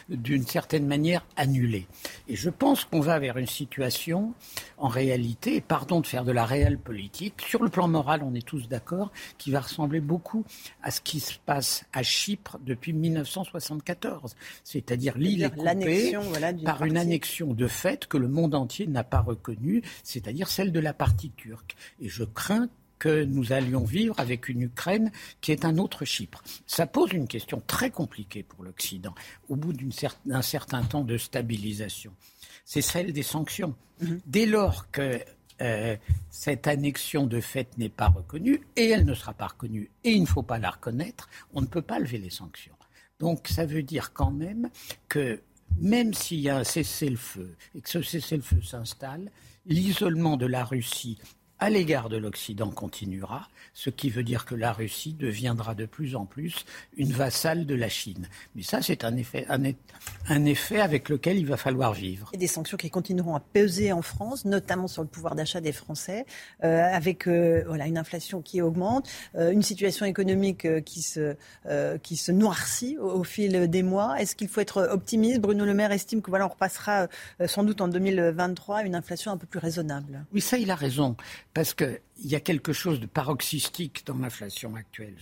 d'une 0.10 0.46
certaine 0.46 0.88
manière 0.88 1.26
annulées. 1.36 1.88
Et 2.28 2.36
je 2.36 2.50
pense 2.50 2.86
qu'on 2.86 3.02
va 3.02 3.20
vers 3.20 3.38
une 3.38 3.48
situation, 3.48 4.34
en 4.78 4.88
réalité, 4.88 5.58
et 5.58 5.62
pardon 5.62 6.00
de 6.00 6.08
faire 6.08 6.24
de 6.24 6.32
la 6.32 6.46
réelle 6.46 6.78
politique, 6.78 7.42
sur 7.42 7.64
le 7.64 7.70
plan 7.70 7.88
moral, 7.88 8.24
on 8.24 8.34
est 8.34 8.46
tous 8.46 8.68
d'accord, 8.68 9.12
qui 9.38 9.52
va 9.52 9.60
ressembler 9.60 10.00
beaucoup 10.00 10.46
à 10.82 10.92
ce 10.92 11.02
qui 11.02 11.20
se 11.20 11.38
passe 11.46 11.86
à 11.94 12.04
Chypre 12.04 12.58
depuis 12.66 12.94
1974, 12.94 14.36
c'est-à-dire 14.64 15.18
l'île 15.18 15.44
est 15.44 15.50
coupée 15.50 16.16
voilà, 16.30 16.54
par 16.54 16.86
une 16.86 16.98
annexion 16.98 17.54
de 17.54 17.68
fait 17.68 18.08
que 18.08 18.18
le 18.18 18.28
monde 18.28 18.56
entier 18.56 18.88
n'a 18.88 19.04
pas 19.04 19.20
reconnue, 19.20 19.82
c'est-à-dire 20.04 20.48
celle 20.48 20.72
de 20.72 20.80
la 20.80 20.94
partie 20.94 21.32
turque. 21.32 21.76
Et 22.00 22.10
je 22.10 22.24
crains 22.24 22.70
que 23.02 23.24
nous 23.24 23.52
allions 23.52 23.84
vivre 23.84 24.14
avec 24.20 24.48
une 24.48 24.62
Ukraine 24.62 25.12
qui 25.42 25.52
est 25.52 25.66
un 25.66 25.80
autre 25.80 26.06
Chypre. 26.06 26.44
Ça 26.68 26.86
pose 26.86 27.12
une 27.14 27.28
question 27.28 27.60
très 27.66 27.90
compliquée 27.90 28.44
pour 28.44 28.64
l'Occident, 28.64 29.16
au 29.50 29.56
bout 29.56 29.74
cer- 29.90 30.16
d'un 30.28 30.44
certain 30.44 30.84
temps 30.84 31.04
de 31.04 31.18
stabilisation. 31.18 32.14
C'est 32.64 32.84
celle 32.84 33.12
des 33.12 33.24
sanctions. 33.24 33.74
Dès 34.28 34.46
lors 34.46 34.92
que 34.92 35.20
euh, 35.62 35.98
cette 36.30 36.68
annexion 36.68 37.26
de 37.26 37.42
fait 37.42 37.76
n'est 37.80 37.90
pas 37.90 38.10
reconnue, 38.10 38.62
et 38.76 38.90
elle 38.90 39.06
ne 39.06 39.16
sera 39.16 39.34
pas 39.34 39.48
reconnue, 39.48 39.90
et 40.04 40.12
il 40.12 40.22
ne 40.22 40.28
faut 40.28 40.44
pas 40.44 40.60
la 40.60 40.70
reconnaître, 40.70 41.28
on 41.56 41.62
ne 41.62 41.68
peut 41.68 41.82
pas 41.82 41.98
lever 41.98 42.20
les 42.20 42.30
sanctions. 42.30 42.76
Donc 43.20 43.48
ça 43.48 43.66
veut 43.66 43.84
dire 43.84 44.14
quand 44.14 44.32
même 44.32 44.70
que 45.10 45.42
même 45.80 46.14
s'il 46.14 46.40
y 46.42 46.50
a 46.50 46.58
un 46.58 46.64
cessez-le-feu 46.64 47.56
et 47.74 47.82
que 47.82 47.90
ce 47.90 48.02
cessez-le-feu 48.04 48.62
s'installe, 48.62 49.32
l'isolement 49.66 50.38
de 50.38 50.46
la 50.46 50.64
Russie 50.66 51.18
à 51.62 51.70
l'égard 51.70 52.10
de 52.10 52.18
l'Occident 52.18 52.72
continuera, 52.72 53.48
ce 53.76 53.92
qui 53.92 54.10
veut 54.10 54.24
dire 54.24 54.46
que 54.46 54.56
la 54.56 54.74
Russie 54.74 55.14
deviendra 55.14 55.76
de 55.76 55.86
plus 55.86 56.16
en 56.16 56.26
plus 56.26 56.66
une 56.98 57.12
vassale 57.12 57.68
de 57.68 57.76
la 57.76 57.88
Chine. 57.88 58.28
Mais 58.56 58.64
ça, 58.64 58.82
c'est 58.82 59.04
un 59.06 59.16
effet, 59.16 59.46
un, 59.48 60.46
effet 60.46 60.82
avec 60.82 61.08
lequel 61.08 61.38
il 61.38 61.46
va 61.46 61.58
falloir 61.58 61.94
vivre. 61.94 62.32
Et 62.34 62.38
des 62.38 62.48
sanctions 62.48 62.78
qui 62.78 62.90
continueront 62.90 63.36
à 63.36 63.40
peser 63.40 63.92
en 63.92 64.02
France, 64.02 64.44
notamment 64.44 64.88
sur 64.88 65.04
le 65.04 65.08
pouvoir 65.08 65.36
d'achat 65.36 65.62
des 65.62 65.72
Français, 65.72 66.26
euh, 66.64 66.82
avec 66.82 67.28
euh, 67.28 67.64
voilà, 67.68 67.86
une 67.86 68.00
inflation 68.00 68.42
qui 68.42 68.60
augmente, 68.64 69.08
euh, 69.36 69.52
une 69.52 69.62
situation 69.62 70.08
économique 70.08 70.68
qui, 70.84 71.04
se, 71.04 71.36
qui 72.02 72.18
se 72.18 72.32
noircit 72.32 72.98
au, 72.98 73.20
au 73.20 73.24
fil 73.24 73.70
des 73.70 73.84
mois. 73.84 74.20
Est-ce 74.20 74.36
qu'il 74.36 74.48
faut 74.48 74.62
être 74.62 74.90
optimiste? 74.92 75.40
Bruno 75.40 75.64
Le 75.64 75.76
Maire 75.76 75.92
estime 75.92 76.24
que 76.24 76.32
voilà, 76.32 76.48
on 76.48 76.50
repassera 76.50 77.08
sans 77.46 77.64
doute 77.64 77.82
en 77.82 77.88
2023 77.88 78.78
à 78.78 78.84
une 78.84 78.96
inflation 78.96 79.32
un 79.32 79.38
peu 79.38 79.46
plus 79.46 79.60
raisonnable. 79.60 80.26
Oui, 80.34 80.42
ça, 80.42 80.58
il 80.58 80.72
a 80.72 80.76
raison. 80.76 81.16
Parce 81.54 81.74
qu'il 81.74 82.00
y 82.24 82.36
a 82.36 82.40
quelque 82.40 82.72
chose 82.72 83.02
de 83.02 83.08
paroxystique 83.08 84.04
dans 84.06 84.18
l'inflation 84.18 84.76
actuelle. 84.76 85.16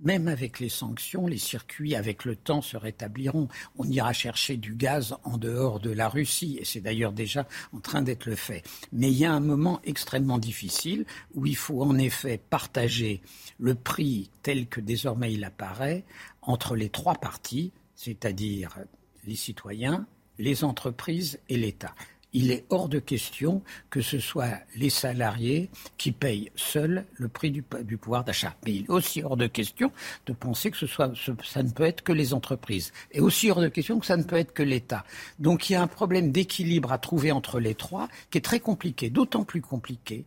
Même 0.00 0.26
avec 0.26 0.58
les 0.58 0.68
sanctions, 0.68 1.28
les 1.28 1.38
circuits, 1.38 1.94
avec 1.94 2.24
le 2.24 2.34
temps, 2.34 2.62
se 2.62 2.76
rétabliront. 2.76 3.48
On 3.76 3.84
ira 3.84 4.12
chercher 4.12 4.56
du 4.56 4.74
gaz 4.74 5.16
en 5.22 5.38
dehors 5.38 5.78
de 5.78 5.90
la 5.90 6.08
Russie, 6.08 6.58
et 6.60 6.64
c'est 6.64 6.80
d'ailleurs 6.80 7.12
déjà 7.12 7.46
en 7.72 7.78
train 7.78 8.02
d'être 8.02 8.26
le 8.26 8.34
fait. 8.34 8.64
Mais 8.92 9.10
il 9.12 9.18
y 9.18 9.24
a 9.24 9.32
un 9.32 9.40
moment 9.40 9.80
extrêmement 9.84 10.38
difficile 10.38 11.06
où 11.34 11.46
il 11.46 11.56
faut 11.56 11.82
en 11.82 11.96
effet 11.96 12.40
partager 12.50 13.22
le 13.60 13.76
prix 13.76 14.30
tel 14.42 14.66
que 14.66 14.80
désormais 14.80 15.32
il 15.32 15.44
apparaît 15.44 16.04
entre 16.42 16.74
les 16.74 16.88
trois 16.88 17.14
parties, 17.14 17.72
c'est-à-dire 17.94 18.78
les 19.26 19.36
citoyens, 19.36 20.06
les 20.38 20.64
entreprises 20.64 21.38
et 21.48 21.56
l'État. 21.56 21.94
Il 22.34 22.50
est 22.50 22.66
hors 22.68 22.88
de 22.90 22.98
question 22.98 23.62
que 23.88 24.02
ce 24.02 24.18
soit 24.18 24.58
les 24.76 24.90
salariés 24.90 25.70
qui 25.96 26.12
payent 26.12 26.50
seuls 26.56 27.06
le 27.14 27.28
prix 27.28 27.50
du, 27.50 27.62
pouvoir 27.62 28.22
d'achat. 28.24 28.54
Mais 28.66 28.74
il 28.74 28.84
est 28.84 28.90
aussi 28.90 29.22
hors 29.22 29.36
de 29.38 29.46
question 29.46 29.90
de 30.26 30.34
penser 30.34 30.70
que 30.70 30.76
ce- 30.76 30.86
ça 30.86 31.62
ne 31.62 31.70
peut 31.70 31.84
être 31.84 32.02
que 32.02 32.12
les 32.12 32.34
entreprises. 32.34 32.92
Et 33.12 33.20
aussi 33.20 33.50
hors 33.50 33.60
de 33.62 33.68
question 33.68 33.98
que 33.98 34.04
ça 34.06 34.16
ne 34.18 34.24
peut 34.24 34.36
être 34.36 34.52
que 34.52 34.62
l'État. 34.62 35.04
Donc 35.38 35.70
il 35.70 35.72
y 35.72 35.76
a 35.76 35.82
un 35.82 35.86
problème 35.86 36.30
d'équilibre 36.30 36.92
à 36.92 36.98
trouver 36.98 37.32
entre 37.32 37.60
les 37.60 37.74
trois 37.74 38.08
qui 38.30 38.36
est 38.38 38.42
très 38.42 38.60
compliqué, 38.60 39.08
d'autant 39.08 39.44
plus 39.44 39.62
compliqué 39.62 40.24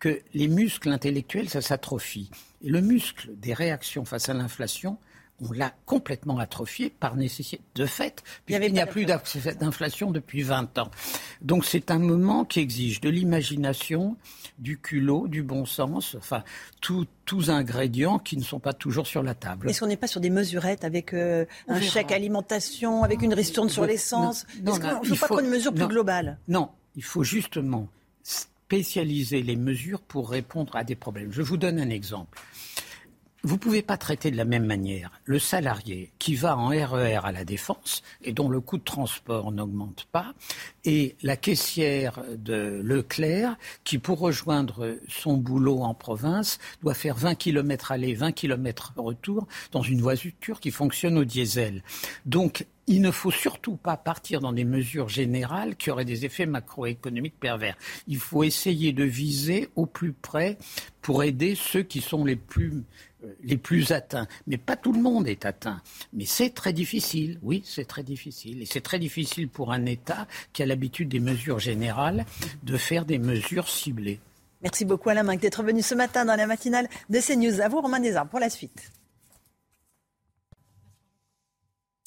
que 0.00 0.20
les 0.34 0.48
muscles 0.48 0.88
intellectuels, 0.90 1.48
ça 1.48 1.60
s'atrophie. 1.62 2.30
Et 2.62 2.68
le 2.68 2.80
muscle 2.80 3.30
des 3.36 3.54
réactions 3.54 4.04
face 4.04 4.28
à 4.28 4.34
l'inflation, 4.34 4.98
on 5.40 5.52
l'a 5.52 5.72
complètement 5.84 6.38
atrophié 6.38 6.90
par 6.90 7.16
nécessité 7.16 7.60
de 7.74 7.86
fait, 7.86 8.22
puisqu'il 8.46 8.72
n'y 8.72 8.80
a 8.80 8.86
plus 8.86 9.04
d'inf- 9.04 9.56
d'inflation 9.58 10.10
depuis 10.12 10.42
20 10.42 10.78
ans. 10.78 10.90
Donc 11.42 11.64
c'est 11.64 11.90
un 11.90 11.98
moment 11.98 12.44
qui 12.44 12.60
exige 12.60 13.00
de 13.00 13.08
l'imagination, 13.08 14.16
du 14.60 14.78
culot, 14.78 15.26
du 15.26 15.42
bon 15.42 15.66
sens, 15.66 16.14
enfin 16.16 16.44
tout- 16.80 17.06
tous 17.24 17.50
ingrédients 17.50 18.18
qui 18.20 18.36
ne 18.36 18.42
sont 18.44 18.60
pas 18.60 18.72
toujours 18.72 19.06
sur 19.08 19.22
la 19.24 19.34
table. 19.34 19.68
Est-ce 19.68 19.80
qu'on 19.80 19.88
n'est 19.88 19.96
pas 19.96 20.06
sur 20.06 20.20
des 20.20 20.30
mesurettes 20.30 20.84
avec 20.84 21.12
euh, 21.12 21.44
un 21.66 21.80
chèque 21.80 22.12
alimentation, 22.12 23.02
avec 23.02 23.20
une 23.22 23.34
ristourne 23.34 23.68
sur 23.68 23.84
l'essence 23.86 24.46
Est-ce 24.64 24.78
qu'on 24.80 25.00
ne 25.00 25.04
il 25.04 25.08
faut 25.08 25.16
pas 25.16 25.26
prendre 25.26 25.40
une 25.42 25.50
mesure 25.50 25.74
plus 25.74 25.88
globale 25.88 26.38
Non, 26.46 26.70
il 26.94 27.02
faut 27.02 27.24
justement 27.24 27.88
spécialiser 28.22 29.42
les 29.42 29.56
mesures 29.56 30.00
pour 30.00 30.30
répondre 30.30 30.74
à 30.76 30.84
des 30.84 30.94
problèmes. 30.94 31.32
Je 31.32 31.42
vous 31.42 31.56
donne 31.56 31.78
un 31.78 31.90
exemple. 31.90 32.38
Vous 33.44 33.54
ne 33.54 33.58
pouvez 33.58 33.82
pas 33.82 33.98
traiter 33.98 34.30
de 34.30 34.36
la 34.36 34.46
même 34.46 34.64
manière 34.64 35.10
le 35.26 35.38
salarié 35.38 36.10
qui 36.18 36.34
va 36.34 36.56
en 36.56 36.68
RER 36.68 37.20
e 37.20 37.24
à 37.24 37.30
la 37.30 37.44
défense 37.44 38.02
et 38.22 38.32
dont 38.32 38.48
le 38.48 38.60
coût 38.60 38.78
de 38.78 38.82
transport 38.82 39.52
n'augmente 39.52 40.08
pas, 40.10 40.34
et 40.84 41.16
la 41.22 41.36
caissière 41.36 42.22
de 42.36 42.80
Leclerc 42.82 43.56
qui, 43.84 43.98
pour 43.98 44.18
rejoindre 44.18 44.96
son 45.08 45.36
boulot 45.36 45.82
en 45.82 45.92
province, 45.92 46.58
doit 46.82 46.94
faire 46.94 47.16
20 47.16 47.34
km 47.34 47.92
aller, 47.92 48.14
20 48.14 48.32
km 48.32 48.94
retour 48.96 49.46
dans 49.72 49.82
une 49.82 50.00
voiture 50.00 50.58
qui 50.60 50.70
fonctionne 50.70 51.18
au 51.18 51.24
diesel. 51.24 51.82
Donc, 52.24 52.66
il 52.86 53.00
ne 53.00 53.10
faut 53.10 53.30
surtout 53.30 53.76
pas 53.76 53.96
partir 53.96 54.40
dans 54.40 54.52
des 54.52 54.64
mesures 54.64 55.08
générales 55.08 55.76
qui 55.76 55.90
auraient 55.90 56.04
des 56.04 56.26
effets 56.26 56.44
macroéconomiques 56.46 57.38
pervers. 57.40 57.76
Il 58.08 58.18
faut 58.18 58.44
essayer 58.44 58.92
de 58.92 59.04
viser 59.04 59.70
au 59.74 59.86
plus 59.86 60.12
près 60.12 60.58
pour 61.00 61.22
aider 61.22 61.54
ceux 61.54 61.82
qui 61.82 62.00
sont 62.00 62.24
les 62.24 62.36
plus 62.36 62.82
les 63.42 63.56
plus 63.56 63.92
atteints. 63.92 64.26
Mais 64.46 64.56
pas 64.56 64.76
tout 64.76 64.92
le 64.92 65.00
monde 65.00 65.28
est 65.28 65.44
atteint. 65.44 65.80
Mais 66.12 66.24
c'est 66.24 66.50
très 66.50 66.72
difficile. 66.72 67.38
Oui, 67.42 67.62
c'est 67.64 67.86
très 67.86 68.02
difficile. 68.02 68.62
Et 68.62 68.66
c'est 68.66 68.80
très 68.80 68.98
difficile 68.98 69.48
pour 69.48 69.72
un 69.72 69.86
État 69.86 70.26
qui 70.52 70.62
a 70.62 70.66
l'habitude 70.66 71.08
des 71.08 71.20
mesures 71.20 71.58
générales 71.58 72.24
de 72.62 72.76
faire 72.76 73.04
des 73.04 73.18
mesures 73.18 73.68
ciblées. 73.68 74.20
Merci 74.62 74.84
beaucoup 74.84 75.10
Alain 75.10 75.36
d'être 75.36 75.62
venu 75.62 75.82
ce 75.82 75.94
matin 75.94 76.24
dans 76.24 76.36
la 76.36 76.46
matinale 76.46 76.88
de 77.10 77.20
CNews. 77.20 77.60
À 77.60 77.68
vous 77.68 77.80
Romain 77.80 78.00
Desarmes 78.00 78.28
pour 78.28 78.40
la 78.40 78.48
suite. 78.48 78.90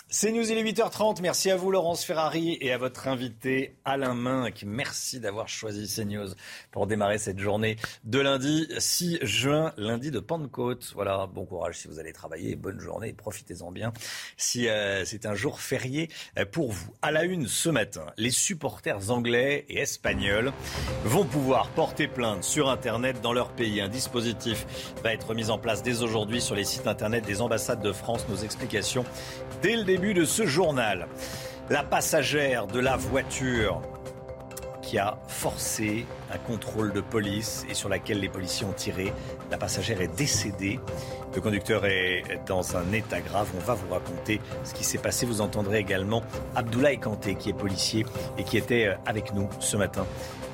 C'est 0.09 0.31
News, 0.31 0.49
il 0.49 0.57
est 0.57 0.63
8h30. 0.63 1.21
Merci 1.21 1.51
à 1.51 1.57
vous, 1.57 1.69
Laurence 1.69 2.05
Ferrari, 2.05 2.57
et 2.61 2.71
à 2.71 2.77
votre 2.77 3.09
invité, 3.09 3.75
Alain 3.83 4.13
Minck. 4.13 4.63
Merci 4.65 5.19
d'avoir 5.19 5.49
choisi 5.49 5.85
CNews 5.93 6.29
pour 6.71 6.87
démarrer 6.87 7.17
cette 7.17 7.39
journée 7.39 7.75
de 8.05 8.19
lundi 8.19 8.69
6 8.77 9.19
juin, 9.23 9.73
lundi 9.75 10.09
de 10.09 10.21
Pentecôte. 10.21 10.93
Voilà, 10.95 11.27
bon 11.27 11.45
courage 11.45 11.79
si 11.79 11.89
vous 11.89 11.99
allez 11.99 12.13
travailler, 12.13 12.55
bonne 12.55 12.79
journée, 12.79 13.11
profitez-en 13.11 13.69
bien 13.69 13.91
si 14.37 14.69
euh, 14.69 15.03
c'est 15.03 15.25
un 15.25 15.35
jour 15.35 15.59
férié 15.59 16.09
euh, 16.39 16.45
pour 16.45 16.71
vous. 16.71 16.89
À 17.01 17.11
la 17.11 17.25
une 17.25 17.49
ce 17.49 17.67
matin, 17.67 18.05
les 18.15 18.31
supporters 18.31 19.11
anglais 19.11 19.65
et 19.67 19.79
espagnols 19.79 20.53
vont 21.03 21.25
pouvoir 21.25 21.67
porter 21.71 22.07
plainte 22.07 22.45
sur 22.45 22.69
Internet 22.69 23.19
dans 23.19 23.33
leur 23.33 23.49
pays. 23.49 23.81
Un 23.81 23.89
dispositif 23.89 24.65
va 25.03 25.11
être 25.11 25.33
mis 25.33 25.49
en 25.49 25.57
place 25.57 25.83
dès 25.83 26.01
aujourd'hui 26.01 26.39
sur 26.39 26.55
les 26.55 26.63
sites 26.63 26.87
Internet 26.87 27.25
des 27.25 27.41
ambassades 27.41 27.81
de 27.81 27.91
France. 27.91 28.25
Nos 28.29 28.37
explications 28.37 29.03
dès 29.61 29.75
le 29.75 29.83
début 29.83 29.96
de 29.99 30.25
ce 30.25 30.45
journal. 30.45 31.07
La 31.71 31.83
passagère 31.83 32.67
de 32.67 32.79
la 32.79 32.97
voiture 32.97 33.81
qui 34.83 34.99
a 34.99 35.17
forcé 35.27 36.05
un 36.31 36.37
contrôle 36.37 36.93
de 36.93 37.01
police 37.01 37.65
et 37.67 37.73
sur 37.73 37.89
laquelle 37.89 38.19
les 38.19 38.29
policiers 38.29 38.65
ont 38.67 38.73
tiré. 38.73 39.11
La 39.49 39.57
passagère 39.57 39.99
est 39.99 40.15
décédée. 40.15 40.79
Le 41.35 41.41
conducteur 41.41 41.85
est 41.85 42.23
dans 42.45 42.77
un 42.77 42.93
état 42.93 43.21
grave. 43.21 43.49
On 43.55 43.65
va 43.65 43.73
vous 43.73 43.91
raconter 43.91 44.39
ce 44.63 44.73
qui 44.73 44.83
s'est 44.83 44.99
passé. 44.99 45.25
Vous 45.25 45.41
entendrez 45.41 45.79
également 45.79 46.21
Abdoulaye 46.55 46.99
Kanté, 46.99 47.35
qui 47.35 47.49
est 47.49 47.53
policier 47.53 48.05
et 48.37 48.43
qui 48.43 48.57
était 48.57 48.95
avec 49.05 49.33
nous 49.33 49.49
ce 49.59 49.77
matin 49.77 50.05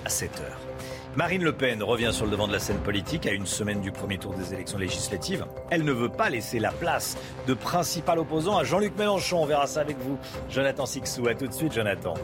à 0.05 0.09
7 0.09 0.39
heures. 0.39 0.72
Marine 1.15 1.43
Le 1.43 1.53
Pen 1.53 1.83
revient 1.83 2.09
sur 2.11 2.25
le 2.25 2.31
devant 2.31 2.47
de 2.47 2.53
la 2.53 2.59
scène 2.59 2.79
politique 2.79 3.27
à 3.27 3.33
une 3.33 3.45
semaine 3.45 3.81
du 3.81 3.91
premier 3.91 4.17
tour 4.17 4.33
des 4.33 4.51
élections 4.55 4.79
législatives. 4.79 5.45
Elle 5.69 5.83
ne 5.83 5.91
veut 5.91 6.09
pas 6.09 6.31
laisser 6.31 6.57
la 6.57 6.71
place 6.71 7.17
de 7.45 7.53
principal 7.53 8.17
opposant 8.17 8.57
à 8.57 8.63
Jean-Luc 8.63 8.97
Mélenchon. 8.97 9.43
On 9.43 9.45
verra 9.45 9.67
ça 9.67 9.81
avec 9.81 9.99
vous. 9.99 10.17
Jonathan 10.49 10.87
Sixou, 10.87 11.27
à 11.27 11.35
tout 11.35 11.45
de 11.45 11.53
suite 11.53 11.73
Jonathan. 11.73 12.15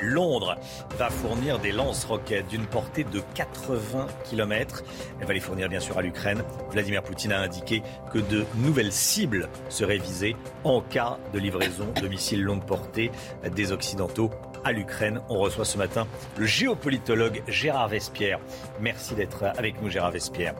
Londres 0.00 0.56
va 0.98 1.10
fournir 1.10 1.58
des 1.58 1.72
lance-roquettes 1.72 2.48
d'une 2.48 2.66
portée 2.66 3.04
de 3.04 3.20
80 3.34 4.06
km. 4.24 4.84
Elle 5.20 5.26
va 5.26 5.32
les 5.32 5.40
fournir 5.40 5.68
bien 5.68 5.80
sûr 5.80 5.98
à 5.98 6.02
l'Ukraine. 6.02 6.42
Vladimir 6.70 7.02
Poutine 7.02 7.32
a 7.32 7.40
indiqué 7.40 7.82
que 8.12 8.18
de 8.18 8.44
nouvelles 8.56 8.92
cibles 8.92 9.48
seraient 9.68 9.98
visées 9.98 10.36
en 10.64 10.80
cas 10.80 11.18
de 11.32 11.38
livraison 11.38 11.86
de 12.00 12.08
missiles 12.08 12.42
longue 12.42 12.64
portée 12.64 13.10
des 13.54 13.72
Occidentaux 13.72 14.30
à 14.66 14.72
l'Ukraine. 14.72 15.20
On 15.28 15.38
reçoit 15.38 15.64
ce 15.64 15.78
matin 15.78 16.08
le 16.36 16.44
géopolitologue 16.44 17.40
Gérard 17.46 17.88
Vespierre. 17.88 18.40
Merci 18.80 19.14
d'être 19.14 19.44
avec 19.56 19.80
nous 19.80 19.88
Gérard 19.88 20.10
Vespierre. 20.10 20.54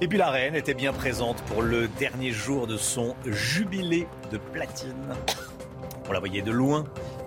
Et 0.00 0.08
puis 0.08 0.16
la 0.16 0.30
reine 0.30 0.54
était 0.54 0.72
bien 0.72 0.94
présente 0.94 1.42
pour 1.42 1.60
le 1.60 1.88
dernier 1.88 2.30
jour 2.30 2.66
de 2.66 2.78
son 2.78 3.14
jubilé 3.26 4.08
de 4.32 4.38
platine. 4.38 5.14
On 6.08 6.12
la 6.12 6.20
voyait 6.20 6.40
de 6.40 6.52
loin 6.52 6.84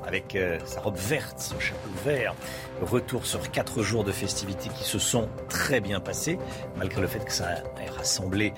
avec 0.08 0.36
euh, 0.36 0.58
sa 0.66 0.80
robe 0.80 0.96
verte, 0.96 1.40
son 1.40 1.60
chapeau 1.60 1.90
vert. 2.06 2.34
Retour 2.82 3.26
sur 3.26 3.52
quatre 3.52 3.84
jours 3.84 4.04
de 4.04 4.12
festivités 4.12 4.70
qui 4.70 4.86
se 4.86 5.00
sont 5.00 5.28
très 5.50 5.82
bien 5.82 6.00
passés, 6.00 6.40
malgré 6.78 7.02
le 7.02 7.08
fait 7.08 7.24
que 7.24 7.32
ça 7.32 7.58
ait 7.84 7.90
rassemblé 7.90 8.54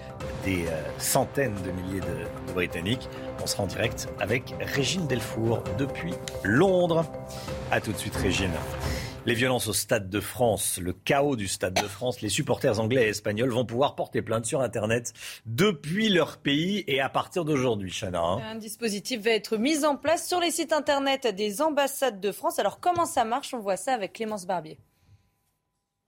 des 0.45 0.67
euh, 0.67 0.81
centaines 0.99 1.55
de 1.65 1.71
milliers 1.71 2.01
de, 2.01 2.53
Britanniques. 2.53 3.09
On 3.41 3.47
sera 3.47 3.63
en 3.63 3.67
direct 3.67 4.07
avec 4.19 4.53
Régine 4.59 5.07
Delfour 5.07 5.63
depuis 5.77 6.13
Londres. 6.43 7.05
A 7.71 7.81
tout 7.81 7.91
de 7.91 7.97
suite 7.97 8.15
Régine. 8.15 8.51
Les 9.29 9.35
violences 9.35 9.67
au 9.67 9.73
Stade 9.73 10.09
de 10.09 10.19
France, 10.21 10.79
le 10.81 10.91
chaos 10.91 11.35
du 11.35 11.47
Stade 11.47 11.75
de 11.75 11.87
France, 11.87 12.21
les 12.21 12.29
supporters 12.29 12.79
anglais 12.79 13.05
et 13.05 13.09
espagnols 13.09 13.51
vont 13.51 13.63
pouvoir 13.63 13.93
porter 13.93 14.23
plainte 14.23 14.47
sur 14.47 14.61
Internet 14.61 15.13
depuis 15.45 16.09
leur 16.09 16.37
pays 16.37 16.83
et 16.87 16.99
à 16.99 17.09
partir 17.09 17.45
d'aujourd'hui, 17.45 17.91
Chana. 17.91 18.23
Hein. 18.23 18.41
Un 18.41 18.55
dispositif 18.55 19.21
va 19.21 19.29
être 19.29 19.57
mis 19.57 19.85
en 19.85 19.97
place 19.97 20.27
sur 20.27 20.39
les 20.39 20.49
sites 20.49 20.73
Internet 20.73 21.27
des 21.27 21.61
ambassades 21.61 22.19
de 22.19 22.31
France. 22.31 22.57
Alors 22.57 22.79
comment 22.79 23.05
ça 23.05 23.23
marche? 23.23 23.53
On 23.53 23.59
voit 23.59 23.77
ça 23.77 23.93
avec 23.93 24.13
Clémence 24.13 24.47
Barbier. 24.47 24.79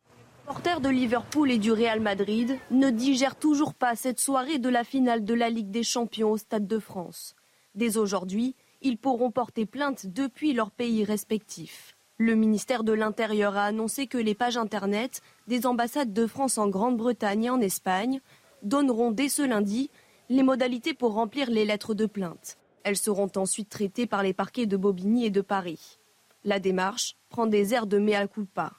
Les 0.08 0.40
supporters 0.40 0.82
de 0.82 0.90
Liverpool 0.90 1.52
et 1.52 1.60
du 1.60 1.72
Real 1.72 2.00
Madrid 2.00 2.58
ne 2.72 2.90
digèrent 2.90 3.38
toujours 3.38 3.76
pas 3.76 3.96
cette 3.96 4.20
soirée 4.20 4.58
de 4.58 4.70
la 4.70 4.84
finale 4.84 5.24
de 5.26 5.36
la 5.36 5.52
Ligue 5.52 5.70
des 5.70 5.84
Champions 5.84 6.32
au 6.32 6.38
Stade 6.38 6.66
de 6.66 6.80
France. 6.80 7.36
Dès 7.76 7.98
aujourd'hui, 7.98 8.56
ils 8.82 8.98
pourront 8.98 9.30
porter 9.30 9.68
plainte 9.68 10.08
depuis 10.08 10.54
leur 10.54 10.72
pays 10.72 11.04
respectifs. 11.04 11.91
Le 12.24 12.36
ministère 12.36 12.84
de 12.84 12.94
l'Intérieur 12.94 13.58
a 13.58 13.64
annoncé 13.64 14.06
que 14.06 14.20
les 14.20 14.36
pages 14.36 14.56
Internet 14.56 15.24
des 15.48 15.66
ambassades 15.66 16.14
de 16.14 16.28
France 16.28 16.60
en 16.60 16.68
Grande-Bretagne 16.68 17.46
et 17.46 17.50
en 17.50 17.60
Espagne 17.60 18.22
donneront 18.62 19.10
dès 19.10 19.28
ce 19.28 19.42
lundi 19.42 19.90
les 20.30 20.44
modalités 20.44 20.94
pour 20.94 21.14
remplir 21.14 21.50
les 21.50 21.66
lettres 21.66 21.96
de 21.96 22.06
plainte. 22.06 22.60
Elles 22.84 22.96
seront 22.96 23.32
ensuite 23.38 23.70
traitées 23.70 24.06
par 24.06 24.22
les 24.22 24.34
parquets 24.34 24.68
de 24.68 24.78
Bobigny 24.78 25.26
et 25.26 25.32
de 25.32 25.42
Paris. 25.42 25.98
La 26.44 26.60
démarche 26.60 27.16
prend 27.30 27.48
des 27.48 27.74
airs 27.74 27.88
de 27.88 27.98
mea 27.98 28.28
culpa. 28.28 28.74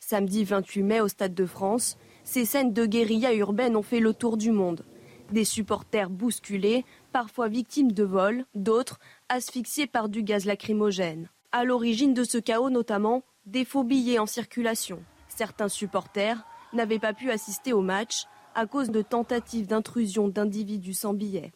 Samedi 0.00 0.42
28 0.42 0.82
mai 0.82 1.00
au 1.00 1.06
Stade 1.06 1.34
de 1.34 1.46
France, 1.46 1.96
ces 2.24 2.44
scènes 2.44 2.72
de 2.72 2.84
guérilla 2.84 3.32
urbaine 3.32 3.76
ont 3.76 3.82
fait 3.82 4.00
le 4.00 4.12
tour 4.12 4.36
du 4.36 4.50
monde. 4.50 4.84
Des 5.30 5.44
supporters 5.44 6.10
bousculés, 6.10 6.84
parfois 7.12 7.46
victimes 7.46 7.92
de 7.92 8.02
vols, 8.02 8.44
d'autres 8.56 8.98
asphyxiés 9.28 9.86
par 9.86 10.08
du 10.08 10.24
gaz 10.24 10.46
lacrymogène 10.46 11.28
à 11.52 11.64
l'origine 11.64 12.14
de 12.14 12.24
ce 12.24 12.38
chaos 12.38 12.70
notamment 12.70 13.22
des 13.46 13.64
faux 13.64 13.84
billets 13.84 14.18
en 14.18 14.26
circulation. 14.26 15.02
Certains 15.28 15.68
supporters 15.68 16.44
n'avaient 16.72 16.98
pas 16.98 17.12
pu 17.12 17.30
assister 17.30 17.72
au 17.72 17.82
match 17.82 18.24
à 18.54 18.66
cause 18.66 18.90
de 18.90 19.02
tentatives 19.02 19.66
d'intrusion 19.66 20.28
d'individus 20.28 20.94
sans 20.94 21.14
billets. 21.14 21.52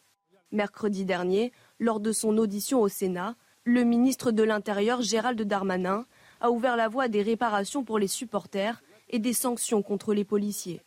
Mercredi 0.51 1.05
dernier, 1.05 1.51
lors 1.79 1.99
de 1.99 2.11
son 2.11 2.37
audition 2.37 2.81
au 2.81 2.87
Sénat, 2.87 3.35
le 3.63 3.83
ministre 3.83 4.31
de 4.31 4.43
l'Intérieur 4.43 5.01
Gérald 5.01 5.41
Darmanin 5.41 6.05
a 6.39 6.51
ouvert 6.51 6.77
la 6.77 6.87
voie 6.87 7.07
des 7.07 7.21
réparations 7.21 7.83
pour 7.83 7.99
les 7.99 8.07
supporters 8.07 8.81
et 9.09 9.19
des 9.19 9.33
sanctions 9.33 9.81
contre 9.81 10.13
les 10.13 10.23
policiers. 10.23 10.81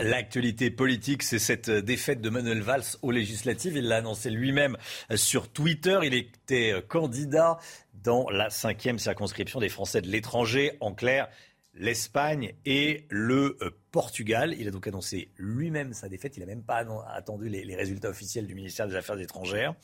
L'actualité 0.00 0.72
politique, 0.72 1.22
c'est 1.22 1.38
cette 1.38 1.70
défaite 1.70 2.20
de 2.20 2.28
Manuel 2.28 2.62
Valls 2.62 2.82
aux 3.02 3.12
législatives. 3.12 3.76
Il 3.76 3.86
l'a 3.86 3.98
annoncé 3.98 4.28
lui-même 4.28 4.76
sur 5.14 5.48
Twitter. 5.48 6.00
Il 6.02 6.14
était 6.14 6.74
candidat 6.88 7.58
dans 8.02 8.28
la 8.28 8.50
cinquième 8.50 8.98
circonscription 8.98 9.60
des 9.60 9.68
Français 9.68 10.02
de 10.02 10.08
l'étranger. 10.08 10.76
En 10.80 10.94
clair, 10.94 11.28
l'Espagne 11.74 12.54
et 12.64 13.06
le 13.08 13.56
Portugal. 13.92 14.54
Il 14.58 14.66
a 14.66 14.70
donc 14.70 14.88
annoncé 14.88 15.30
lui-même 15.36 15.92
sa 15.92 16.08
défaite. 16.08 16.36
Il 16.36 16.40
n'a 16.40 16.46
même 16.46 16.64
pas 16.64 16.84
attendu 17.08 17.48
les, 17.48 17.76
résultats 17.76 18.08
officiels 18.08 18.46
du 18.48 18.54
ministère 18.54 18.88
des 18.88 18.96
Affaires 18.96 19.20
étrangères. 19.20 19.74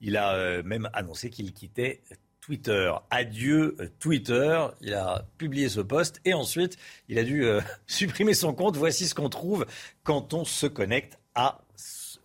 Il 0.00 0.16
a 0.16 0.34
euh, 0.34 0.62
même 0.62 0.88
annoncé 0.92 1.28
qu'il 1.28 1.52
quittait 1.52 2.02
Twitter. 2.40 2.92
Adieu 3.10 3.76
euh, 3.80 3.88
Twitter. 3.98 4.66
Il 4.80 4.94
a 4.94 5.26
publié 5.38 5.68
ce 5.68 5.80
post 5.80 6.20
et 6.24 6.34
ensuite 6.34 6.76
il 7.08 7.18
a 7.18 7.24
dû 7.24 7.44
euh, 7.44 7.60
supprimer 7.86 8.34
son 8.34 8.52
compte. 8.52 8.76
Voici 8.76 9.06
ce 9.06 9.14
qu'on 9.14 9.28
trouve 9.28 9.66
quand 10.02 10.34
on 10.34 10.44
se 10.44 10.66
connecte 10.66 11.18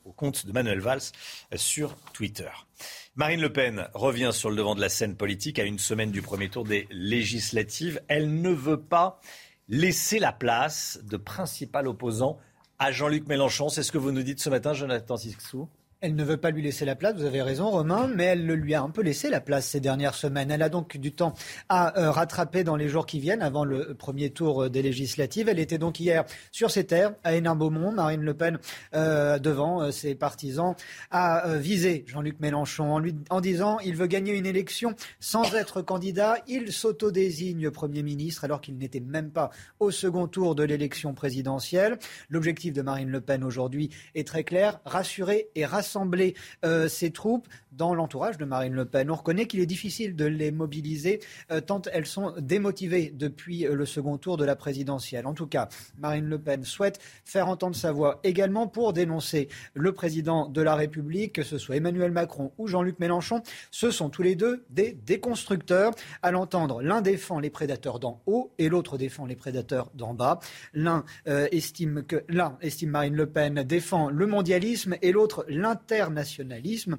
au 0.03 0.11
compte 0.11 0.45
de 0.45 0.51
Manuel 0.51 0.79
Valls 0.79 1.01
euh, 1.53 1.57
sur 1.57 1.95
Twitter. 2.13 2.49
Marine 3.15 3.41
Le 3.41 3.51
Pen 3.51 3.87
revient 3.93 4.31
sur 4.33 4.49
le 4.49 4.55
devant 4.55 4.75
de 4.75 4.81
la 4.81 4.89
scène 4.89 5.15
politique 5.15 5.59
à 5.59 5.63
une 5.63 5.79
semaine 5.79 6.11
du 6.11 6.21
premier 6.21 6.49
tour 6.49 6.65
des 6.65 6.87
législatives. 6.91 8.01
Elle 8.07 8.41
ne 8.41 8.49
veut 8.49 8.81
pas 8.81 9.21
laisser 9.67 10.19
la 10.19 10.31
place 10.31 10.99
de 11.03 11.17
principal 11.17 11.87
opposant 11.87 12.39
à 12.77 12.91
Jean-Luc 12.91 13.27
Mélenchon. 13.27 13.69
C'est 13.69 13.83
ce 13.83 13.91
que 13.91 13.97
vous 13.97 14.11
nous 14.11 14.23
dites 14.23 14.41
ce 14.41 14.49
matin, 14.49 14.73
Jonathan 14.73 15.17
Sixou 15.17 15.69
Elle 16.05 16.13
ne 16.13 16.23
veut 16.23 16.37
pas 16.37 16.51
lui 16.51 16.61
laisser 16.61 16.85
la 16.85 16.95
place, 16.95 17.15
vous 17.15 17.25
avez 17.25 17.41
raison 17.41 17.67
Romain, 17.71 18.07
mais 18.13 18.25
elle 18.25 18.45
lui 18.45 18.75
a 18.75 18.83
un 18.83 18.91
peu 18.91 19.01
laissé 19.01 19.27
la 19.31 19.41
place 19.41 19.65
ces 19.65 19.79
dernières 19.79 20.13
semaines. 20.13 20.51
Elle 20.51 20.61
a 20.61 20.69
donc 20.69 20.97
du 20.97 21.13
temps 21.13 21.33
à 21.67 21.99
euh, 21.99 22.11
rattraper 22.11 22.63
dans 22.63 22.75
les 22.75 22.89
jours 22.89 23.07
qui 23.07 23.19
viennent 23.19 23.41
avant 23.41 23.65
le 23.65 23.95
premier 23.95 24.29
tour 24.29 24.65
euh, 24.65 24.69
des 24.69 24.83
législatives. 24.83 25.49
Elle 25.49 25.57
était 25.57 25.79
donc 25.79 25.99
hier 25.99 26.23
sur 26.51 26.69
ses 26.69 26.83
terres 26.83 27.13
à 27.23 27.33
Hénin-Beaumont. 27.33 27.91
Marine 27.91 28.21
Le 28.21 28.35
Pen, 28.35 28.59
euh, 28.93 29.39
devant 29.39 29.91
ses 29.91 30.13
partisans, 30.13 30.75
a 31.09 31.57
visé 31.57 32.05
Jean-Luc 32.05 32.39
Mélenchon 32.39 32.93
en, 32.93 32.99
lui, 32.99 33.15
en 33.31 33.41
disant 33.41 33.79
il 33.79 33.95
veut 33.95 34.05
gagner 34.05 34.33
une 34.33 34.45
élection 34.45 34.93
sans 35.19 35.55
être 35.55 35.81
candidat. 35.81 36.37
Il 36.47 36.71
s'autodésigne 36.71 37.71
Premier 37.71 38.03
ministre 38.03 38.43
alors 38.43 38.61
qu'il 38.61 38.77
n'était 38.77 38.99
même 38.99 39.31
pas 39.31 39.49
au 39.79 39.89
second 39.89 40.27
tour 40.27 40.53
de 40.53 40.61
l'élection 40.61 41.15
présidentielle. 41.15 41.97
L'objectif 42.29 42.73
de 42.73 42.83
Marine 42.83 43.09
Le 43.09 43.21
Pen 43.21 43.43
aujourd'hui 43.43 43.89
est 44.13 44.27
très 44.27 44.43
clair, 44.43 44.79
rassurer 44.85 45.49
et 45.55 45.65
rassembler 45.95 46.35
euh, 46.63 46.87
ses 46.87 47.11
troupes 47.11 47.47
dans 47.77 47.93
l'entourage 47.93 48.37
de 48.37 48.45
Marine 48.45 48.73
Le 48.73 48.85
Pen. 48.85 49.09
On 49.11 49.15
reconnaît 49.15 49.47
qu'il 49.47 49.59
est 49.59 49.65
difficile 49.65 50.15
de 50.15 50.25
les 50.25 50.51
mobiliser 50.51 51.19
euh, 51.51 51.61
tant 51.61 51.81
elles 51.91 52.05
sont 52.05 52.33
démotivées 52.39 53.11
depuis 53.13 53.65
euh, 53.65 53.75
le 53.75 53.85
second 53.85 54.17
tour 54.17 54.37
de 54.37 54.45
la 54.45 54.55
présidentielle. 54.55 55.27
En 55.27 55.33
tout 55.33 55.47
cas, 55.47 55.69
Marine 55.97 56.25
Le 56.25 56.39
Pen 56.39 56.63
souhaite 56.63 56.99
faire 57.23 57.47
entendre 57.47 57.75
sa 57.75 57.91
voix 57.91 58.19
également 58.23 58.67
pour 58.67 58.93
dénoncer 58.93 59.49
le 59.73 59.91
président 59.91 60.47
de 60.47 60.61
la 60.61 60.75
République, 60.75 61.33
que 61.33 61.43
ce 61.43 61.57
soit 61.57 61.75
Emmanuel 61.75 62.11
Macron 62.11 62.51
ou 62.57 62.67
Jean-Luc 62.67 62.99
Mélenchon. 62.99 63.41
Ce 63.71 63.91
sont 63.91 64.09
tous 64.09 64.21
les 64.21 64.35
deux 64.35 64.63
des 64.69 64.97
déconstructeurs. 65.05 65.93
À 66.21 66.31
l'entendre, 66.31 66.81
l'un 66.81 67.01
défend 67.01 67.39
les 67.39 67.49
prédateurs 67.49 67.99
d'en 67.99 68.21
haut 68.25 68.51
et 68.57 68.69
l'autre 68.69 68.97
défend 68.97 69.25
les 69.25 69.35
prédateurs 69.35 69.89
d'en 69.93 70.13
bas. 70.13 70.39
L'un 70.73 71.03
euh, 71.27 71.47
estime 71.51 72.03
que 72.03 72.23
l'un 72.29 72.57
estime 72.61 72.91
Marine 72.91 73.15
Le 73.15 73.27
Pen 73.27 73.63
défend 73.63 74.09
le 74.09 74.27
mondialisme 74.27 74.95
et 75.01 75.11
l'autre 75.11 75.45
l'internationalisme. 75.47 76.97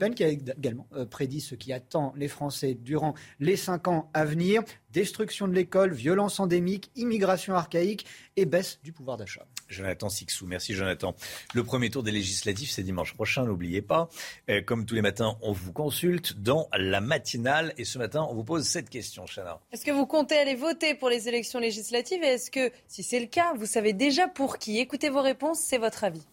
Pen 0.00 0.14
qui 0.14 0.24
a 0.24 0.28
également 0.28 0.88
euh, 0.94 1.04
prédit 1.04 1.42
ce 1.42 1.54
qui 1.54 1.72
attend 1.74 2.14
les 2.16 2.26
Français 2.26 2.74
durant 2.74 3.14
les 3.38 3.56
cinq 3.56 3.86
ans 3.86 4.10
à 4.14 4.24
venir 4.24 4.62
destruction 4.92 5.46
de 5.46 5.52
l'école, 5.52 5.92
violence 5.92 6.40
endémique, 6.40 6.90
immigration 6.96 7.54
archaïque 7.54 8.06
et 8.36 8.44
baisse 8.44 8.80
du 8.82 8.92
pouvoir 8.92 9.18
d'achat. 9.18 9.46
Jonathan 9.68 10.08
Sixou, 10.08 10.46
merci 10.46 10.74
Jonathan. 10.74 11.14
Le 11.54 11.62
premier 11.62 11.90
tour 11.90 12.02
des 12.02 12.10
législatives, 12.10 12.70
c'est 12.70 12.82
dimanche 12.82 13.14
prochain, 13.14 13.44
n'oubliez 13.44 13.82
pas. 13.82 14.08
Euh, 14.48 14.62
comme 14.62 14.86
tous 14.86 14.94
les 14.94 15.02
matins, 15.02 15.36
on 15.42 15.52
vous 15.52 15.72
consulte 15.72 16.40
dans 16.40 16.68
la 16.76 17.00
matinale 17.00 17.72
et 17.76 17.84
ce 17.84 17.98
matin, 17.98 18.26
on 18.28 18.34
vous 18.34 18.42
pose 18.42 18.66
cette 18.66 18.88
question, 18.88 19.26
Chana. 19.26 19.60
Est-ce 19.70 19.84
que 19.84 19.92
vous 19.92 20.06
comptez 20.06 20.38
aller 20.38 20.56
voter 20.56 20.94
pour 20.94 21.10
les 21.10 21.28
élections 21.28 21.60
législatives? 21.60 22.24
Et 22.24 22.28
est-ce 22.28 22.50
que, 22.50 22.72
si 22.88 23.02
c'est 23.02 23.20
le 23.20 23.26
cas, 23.26 23.52
vous 23.54 23.66
savez 23.66 23.92
déjà 23.92 24.28
pour 24.28 24.58
qui? 24.58 24.78
Écoutez 24.78 25.10
vos 25.10 25.22
réponses, 25.22 25.60
c'est 25.60 25.78
votre 25.78 26.04
avis. 26.04 26.26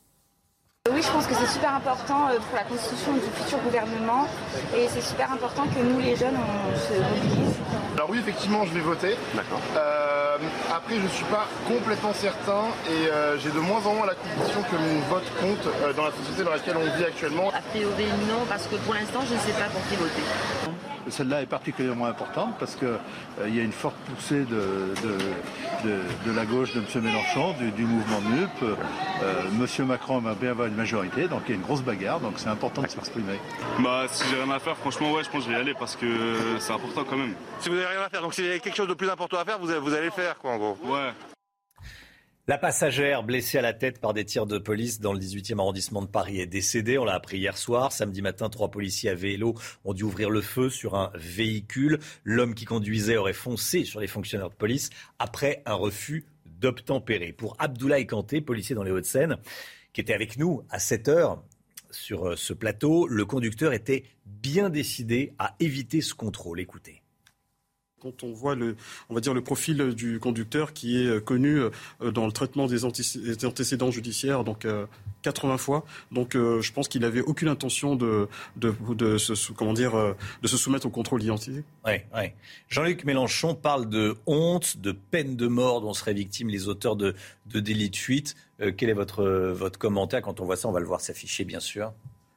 Oui, 0.91 1.01
je 1.01 1.11
pense 1.11 1.25
que 1.27 1.33
c'est 1.33 1.51
super 1.51 1.73
important 1.75 2.27
euh, 2.27 2.37
pour 2.37 2.55
la 2.55 2.63
constitution 2.63 3.13
du 3.13 3.21
futur 3.35 3.57
gouvernement 3.59 4.25
et 4.75 4.87
c'est 4.87 5.01
super 5.01 5.31
important 5.31 5.63
que 5.63 5.83
nous, 5.83 5.99
les 5.99 6.15
jeunes, 6.15 6.35
on 6.37 6.77
se 6.77 6.93
mobilise. 6.93 7.55
Alors 7.95 8.09
oui, 8.09 8.19
effectivement, 8.19 8.63
je 8.65 8.73
vais 8.73 8.79
voter. 8.79 9.15
D'accord. 9.33 9.59
Euh, 9.75 10.37
après, 10.73 10.95
je 10.95 11.01
ne 11.01 11.09
suis 11.09 11.25
pas 11.25 11.47
complètement 11.67 12.13
certain 12.13 12.65
et 12.89 13.11
euh, 13.11 13.37
j'ai 13.39 13.49
de 13.49 13.59
moins 13.59 13.85
en 13.85 13.95
moins 13.95 14.05
la 14.05 14.15
conviction 14.15 14.61
que 14.63 14.75
mon 14.75 14.99
vote 15.09 15.27
compte 15.41 15.95
dans 15.95 16.05
la 16.05 16.11
société 16.11 16.43
dans 16.43 16.51
laquelle 16.51 16.77
on 16.77 16.97
vit 16.97 17.05
actuellement. 17.05 17.49
A 17.49 17.61
priori, 17.61 18.05
non, 18.29 18.45
parce 18.47 18.67
que 18.67 18.75
pour 18.75 18.93
l'instant, 18.93 19.21
je 19.27 19.33
ne 19.33 19.39
sais 19.39 19.53
pas 19.53 19.69
pour 19.71 19.81
qui 19.89 19.95
voter. 19.95 20.23
Celle-là 21.09 21.41
est 21.41 21.47
particulièrement 21.47 22.07
importante 22.07 22.55
parce 22.59 22.75
qu'il 22.75 22.87
euh, 22.87 23.49
y 23.49 23.59
a 23.59 23.63
une 23.63 23.71
forte 23.71 23.95
poussée 23.95 24.43
de, 24.43 24.93
de, 25.85 26.31
la 26.35 26.45
gauche 26.45 26.73
de 26.73 26.79
M. 26.79 27.03
Mélenchon, 27.03 27.55
du, 27.75 27.83
mouvement 27.83 28.21
NUP. 28.29 28.49
Euh, 28.63 29.43
M. 29.59 29.85
Macron 29.85 30.19
va 30.19 30.35
bien 30.35 30.51
avoir 30.51 30.67
une 30.67 30.75
majorité, 30.77 31.27
donc 31.27 31.41
il 31.47 31.49
y 31.49 31.53
a 31.53 31.55
une 31.55 31.61
grosse 31.61 31.81
bagarre, 31.81 32.19
donc 32.21 32.33
c'est 32.37 32.47
important 32.47 32.81
de 32.81 32.87
s'exprimer. 32.87 33.37
Bah, 33.79 34.05
si 34.09 34.23
j'ai 34.29 34.41
rien 34.41 34.51
à 34.51 34.59
faire, 34.59 34.77
franchement, 34.77 35.11
ouais, 35.11 35.23
je 35.23 35.29
pense 35.29 35.41
que 35.41 35.47
je 35.47 35.53
vais 35.53 35.59
y 35.59 35.61
aller 35.61 35.73
parce 35.73 35.95
que 35.95 36.07
c'est 36.59 36.71
important 36.71 37.03
quand 37.03 37.17
même. 37.17 37.33
Si 37.59 37.69
vous 37.69 37.75
n'avez 37.75 37.87
rien 37.87 38.01
à 38.01 38.09
faire, 38.09 38.21
donc 38.21 38.33
s'il 38.33 38.45
y 38.45 38.51
a 38.51 38.59
quelque 38.59 38.75
chose 38.75 38.87
de 38.87 38.93
plus 38.93 39.09
important 39.09 39.37
à 39.37 39.45
faire, 39.45 39.59
vous, 39.59 39.67
vous 39.67 39.93
allez 39.93 40.05
le 40.05 40.11
faire, 40.11 40.37
quoi, 40.37 40.51
en 40.51 40.57
gros. 40.57 40.77
Ouais. 40.85 41.11
La 42.49 42.57
passagère 42.57 43.23
blessée 43.23 43.57
à 43.57 43.61
la 43.61 43.73
tête 43.73 43.99
par 43.99 44.13
des 44.13 44.23
tirs 44.23 44.45
de 44.45 44.57
police 44.57 45.01
dans 45.01 45.11
le 45.11 45.19
18e 45.19 45.59
arrondissement 45.59 46.01
de 46.01 46.07
Paris 46.07 46.39
est 46.39 46.45
décédée. 46.45 46.97
On 46.97 47.03
l'a 47.03 47.15
appris 47.15 47.39
hier 47.39 47.57
soir. 47.57 47.91
Samedi 47.91 48.21
matin, 48.21 48.47
trois 48.47 48.71
policiers 48.71 49.09
à 49.09 49.15
vélo 49.15 49.55
ont 49.83 49.93
dû 49.93 50.03
ouvrir 50.03 50.29
le 50.29 50.39
feu 50.39 50.69
sur 50.69 50.95
un 50.95 51.11
véhicule. 51.13 51.99
L'homme 52.23 52.55
qui 52.55 52.63
conduisait 52.63 53.17
aurait 53.17 53.33
foncé 53.33 53.83
sur 53.83 53.99
les 53.99 54.07
fonctionnaires 54.07 54.49
de 54.49 54.55
police 54.55 54.91
après 55.19 55.61
un 55.65 55.73
refus 55.73 56.25
d'obtempérer. 56.45 57.33
Pour 57.33 57.57
Abdoulaye 57.59 58.07
Kanté, 58.07 58.39
policier 58.39 58.75
dans 58.75 58.83
les 58.83 58.91
Hauts-de-Seine, 58.91 59.39
qui 59.97 60.01
était 60.01 60.13
avec 60.13 60.37
nous 60.37 60.61
à 60.69 60.77
7 60.77 61.07
heures 61.07 61.43
sur 61.89 62.27
euh, 62.27 62.35
ce 62.35 62.53
plateau, 62.53 63.07
le 63.07 63.25
conducteur 63.25 63.73
était 63.73 64.03
bien 64.27 64.69
décidé 64.69 65.33
à 65.39 65.55
éviter 65.59 66.01
ce 66.01 66.13
contrôle. 66.13 66.59
Écoutez. 66.59 67.01
On 68.23 68.31
voit 68.31 68.55
le, 68.55 68.75
on 69.09 69.13
va 69.13 69.21
dire 69.21 69.33
le 69.33 69.41
profil 69.41 69.93
du 69.93 70.19
conducteur 70.19 70.73
qui 70.73 71.01
est 71.01 71.07
euh, 71.07 71.19
connu 71.19 71.59
euh, 71.59 72.11
dans 72.11 72.25
le 72.25 72.31
traitement 72.31 72.67
des, 72.67 72.85
antécédents 72.85 73.91
judiciaires, 73.91 74.43
donc 74.43 74.67
80 75.21 75.53
euh, 75.53 75.57
fois, 75.57 75.85
donc 76.11 76.33
je 76.33 76.71
pense 76.71 76.87
qu'il 76.87 77.01
n'avait 77.01 77.21
aucune 77.21 77.47
intention 77.47 77.95
de, 77.95 78.27
de, 78.55 79.17
se, 79.17 79.51
comment 79.51 79.73
dire, 79.73 80.15
de 80.41 80.47
se 80.47 80.57
soumettre 80.57 80.85
au 80.85 80.89
contrôle 80.89 81.21
d'identité. 81.21 81.63
Jean-Luc 82.69 83.03
Mélenchon 83.05 83.55
parle 83.55 83.89
de 83.89 84.15
honte, 84.25 84.77
de 84.77 84.91
peine 84.91 85.35
de 85.35 85.47
mort 85.47 85.81
dont 85.81 85.93
seraient 85.93 86.13
victimes 86.13 86.49
les 86.49 86.67
auteurs 86.67 86.95
de, 86.95 87.15
de 87.47 87.59
délits 87.59 87.89
de 87.89 87.95
fuite. 87.95 88.35
quel 88.77 88.89
est 88.89 88.93
votre, 88.93 89.25
votre 89.51 89.79
commentaire? 89.79 90.21
Quand 90.21 90.39
on 90.39 90.45
voit 90.45 90.57
ça 90.57 90.67
On 90.67 90.71
va 90.71 90.79
le 90.79 90.85
voir 90.85 91.01
s'afficher, 91.01 91.45
bien 91.45 91.59
sûr. 91.59 91.93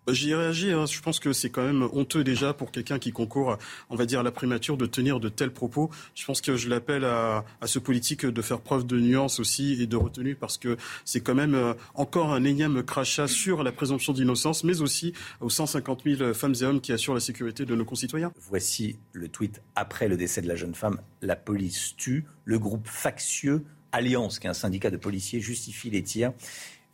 Bah, 0.06 0.12
j'y 0.12 0.34
réagis. 0.34 0.72
Hein. 0.72 0.86
Je 0.86 1.00
pense 1.00 1.20
que 1.20 1.32
c'est 1.32 1.50
quand 1.50 1.64
même 1.64 1.88
honteux 1.92 2.24
déjà 2.24 2.54
pour 2.54 2.70
quelqu'un 2.72 2.98
qui 2.98 3.12
concourt, 3.12 3.58
on 3.90 3.96
va 3.96 4.06
dire, 4.06 4.20
à 4.20 4.22
la 4.22 4.32
primature 4.32 4.76
de 4.76 4.86
tenir 4.86 5.20
de 5.20 5.28
tels 5.28 5.52
propos. 5.52 5.90
Je 6.14 6.24
pense 6.24 6.40
que 6.40 6.56
je 6.56 6.68
l'appelle 6.68 7.04
à, 7.04 7.44
ce 7.64 7.78
politique 7.78 8.24
de 8.24 8.42
faire 8.42 8.60
preuve 8.60 8.86
de 8.86 8.98
nuance 8.98 9.40
aussi 9.40 9.80
et 9.80 9.86
de 9.86 9.96
retenue 9.96 10.34
parce 10.34 10.58
que 10.58 10.76
c'est 11.04 11.20
quand 11.20 11.34
même 11.34 11.54
euh, 11.54 11.74
encore 11.94 12.32
un 12.32 12.44
énième 12.44 12.82
crachat 12.82 13.28
sur 13.28 13.62
la 13.62 13.72
présomption 13.72 14.12
d'innocence, 14.12 14.64
mais 14.64 14.80
aussi 14.80 15.12
aux 15.40 15.50
150 15.50 16.02
000 16.04 16.34
femmes 16.34 16.54
et 16.60 16.64
hommes 16.64 16.80
qui 16.80 16.92
assurent 16.92 17.14
la 17.14 17.20
sécurité 17.20 17.64
de 17.64 17.74
nos 17.74 17.84
concitoyens. 17.84 18.32
Voici 18.48 18.98
le 19.12 19.28
tweet 19.28 19.62
après 19.76 20.08
le 20.08 20.16
décès 20.16 20.40
de 20.40 20.48
la 20.48 20.56
jeune 20.56 20.74
femme. 20.74 21.00
La 21.22 21.36
police 21.36 21.94
tue. 21.96 22.24
Le 22.44 22.58
groupe 22.58 22.88
factieux 22.88 23.64
Alliance, 23.92 24.38
qui 24.38 24.46
est 24.46 24.50
un 24.50 24.54
syndicat 24.54 24.90
de 24.90 24.96
policiers, 24.96 25.40
justifie 25.40 25.90
les 25.90 26.02
tirs 26.02 26.32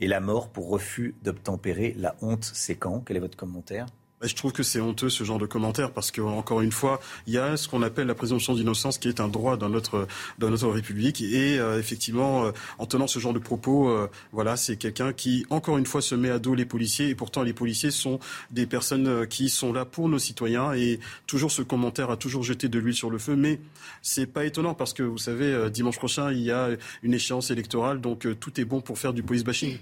et 0.01 0.06
la 0.06 0.20
mort 0.20 0.51
pour 0.51 0.68
refus 0.68 1.14
d'obtempérer. 1.23 1.94
La 1.97 2.16
honte, 2.23 2.44
c'est 2.44 2.77
quand? 2.77 3.01
Quel 3.01 3.16
est 3.16 3.20
votre 3.20 3.36
commentaire? 3.36 3.86
Je 4.22 4.34
trouve 4.34 4.52
que 4.52 4.62
c'est 4.62 4.80
honteux 4.80 5.10
ce 5.10 5.24
genre 5.24 5.38
de 5.38 5.47
commentaire 5.47 5.93
parce 5.93 6.10
que 6.10 6.22
encore 6.22 6.62
une 6.62 6.72
fois, 6.72 7.01
il 7.26 7.34
y 7.34 7.38
a 7.38 7.56
ce 7.56 7.68
qu'on 7.68 7.82
appelle 7.82 8.06
la 8.06 8.14
présomption 8.14 8.55
d'innocence 8.55 8.97
qui 8.98 9.09
est 9.09 9.20
un 9.20 9.28
droit 9.28 9.56
dans 9.56 9.68
notre 9.68 10.06
dans 10.38 10.48
notre 10.48 10.68
République. 10.68 11.20
Et 11.20 11.59
euh, 11.59 11.78
effectivement, 11.78 12.47
euh, 12.47 12.52
en 12.78 12.86
tenant 12.86 13.06
ce 13.06 13.18
genre 13.18 13.34
de 13.34 13.38
propos, 13.38 13.90
euh, 13.90 14.09
voilà, 14.32 14.56
c'est 14.56 14.76
quelqu'un 14.76 15.12
qui 15.12 15.44
encore 15.51 15.76
une 15.76 15.86
fois 15.86 16.01
se 16.01 16.14
met 16.14 16.30
à 16.30 16.38
dos 16.38 16.55
les 16.55 16.64
policiers. 16.64 17.09
Et 17.09 17.14
pourtant 17.14 17.43
les 17.43 17.52
policiers 17.52 17.90
sont 17.90 18.18
des 18.51 18.66
personnes 18.66 19.26
qui 19.26 19.51
sont 19.51 19.72
là 19.72 19.84
pour 19.84 20.09
nos 20.09 20.18
citoyens. 20.18 20.72
Et 20.72 20.98
toujours 21.26 21.51
ce 21.51 21.62
commentaire 21.62 22.10
a 22.10 22.16
toujours 22.16 22.43
jeté 22.43 22.68
de 22.68 22.78
l'huile 22.78 22.94
sur 22.94 23.10
le 23.10 23.18
feu, 23.18 23.36
mais 23.36 23.60
c'est 24.01 24.26
pas 24.26 24.44
étonnant 24.44 24.74
parce 24.74 24.94
que 24.94 25.02
vous 25.02 25.18
savez, 25.18 25.70
dimanche 25.70 25.97
prochain 25.98 26.32
il 26.32 26.40
y 26.40 26.51
a 26.51 26.70
une 27.02 27.14
échéance 27.14 27.51
électorale, 27.51 28.01
donc 28.01 28.26
tout 28.40 28.60
est 28.60 28.64
bon 28.64 28.80
pour 28.80 28.98
faire 28.98 29.12
du 29.12 29.22
police 29.22 29.44
bashing. 29.44 29.78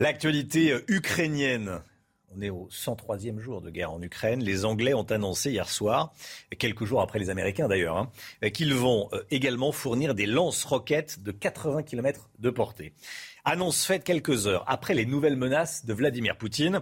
L'actualité 0.00 0.76
ukrainienne 0.88 1.80
on 2.36 2.40
est 2.40 2.50
au 2.50 2.68
103e 2.70 3.38
jour 3.38 3.60
de 3.60 3.70
guerre 3.70 3.92
en 3.92 4.02
Ukraine. 4.02 4.42
Les 4.42 4.64
Anglais 4.64 4.94
ont 4.94 5.04
annoncé 5.04 5.50
hier 5.50 5.68
soir, 5.68 6.12
quelques 6.58 6.84
jours 6.84 7.00
après 7.00 7.18
les 7.18 7.30
Américains 7.30 7.68
d'ailleurs, 7.68 7.96
hein, 7.96 8.50
qu'ils 8.50 8.74
vont 8.74 9.08
euh, 9.12 9.22
également 9.30 9.72
fournir 9.72 10.14
des 10.14 10.26
lance-roquettes 10.26 11.22
de 11.22 11.32
80 11.32 11.82
km 11.82 12.30
de 12.38 12.50
portée. 12.50 12.92
Annonce 13.44 13.84
faite 13.84 14.04
quelques 14.04 14.46
heures 14.46 14.64
après 14.66 14.94
les 14.94 15.06
nouvelles 15.06 15.36
menaces 15.36 15.84
de 15.84 15.92
Vladimir 15.92 16.36
Poutine 16.36 16.80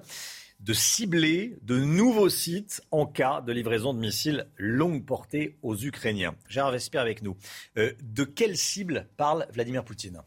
de 0.60 0.72
cibler 0.72 1.56
de 1.62 1.78
nouveaux 1.78 2.28
sites 2.28 2.82
en 2.92 3.04
cas 3.04 3.40
de 3.40 3.52
livraison 3.52 3.92
de 3.94 3.98
missiles 3.98 4.46
longue 4.56 5.04
portée 5.04 5.56
aux 5.62 5.76
Ukrainiens. 5.76 6.36
Gérard 6.48 6.70
Vesper 6.70 6.98
avec 6.98 7.22
nous. 7.22 7.36
Euh, 7.78 7.92
de 8.00 8.22
quelle 8.22 8.56
cible 8.56 9.08
parle 9.16 9.46
Vladimir 9.52 9.84
Poutine? 9.84 10.22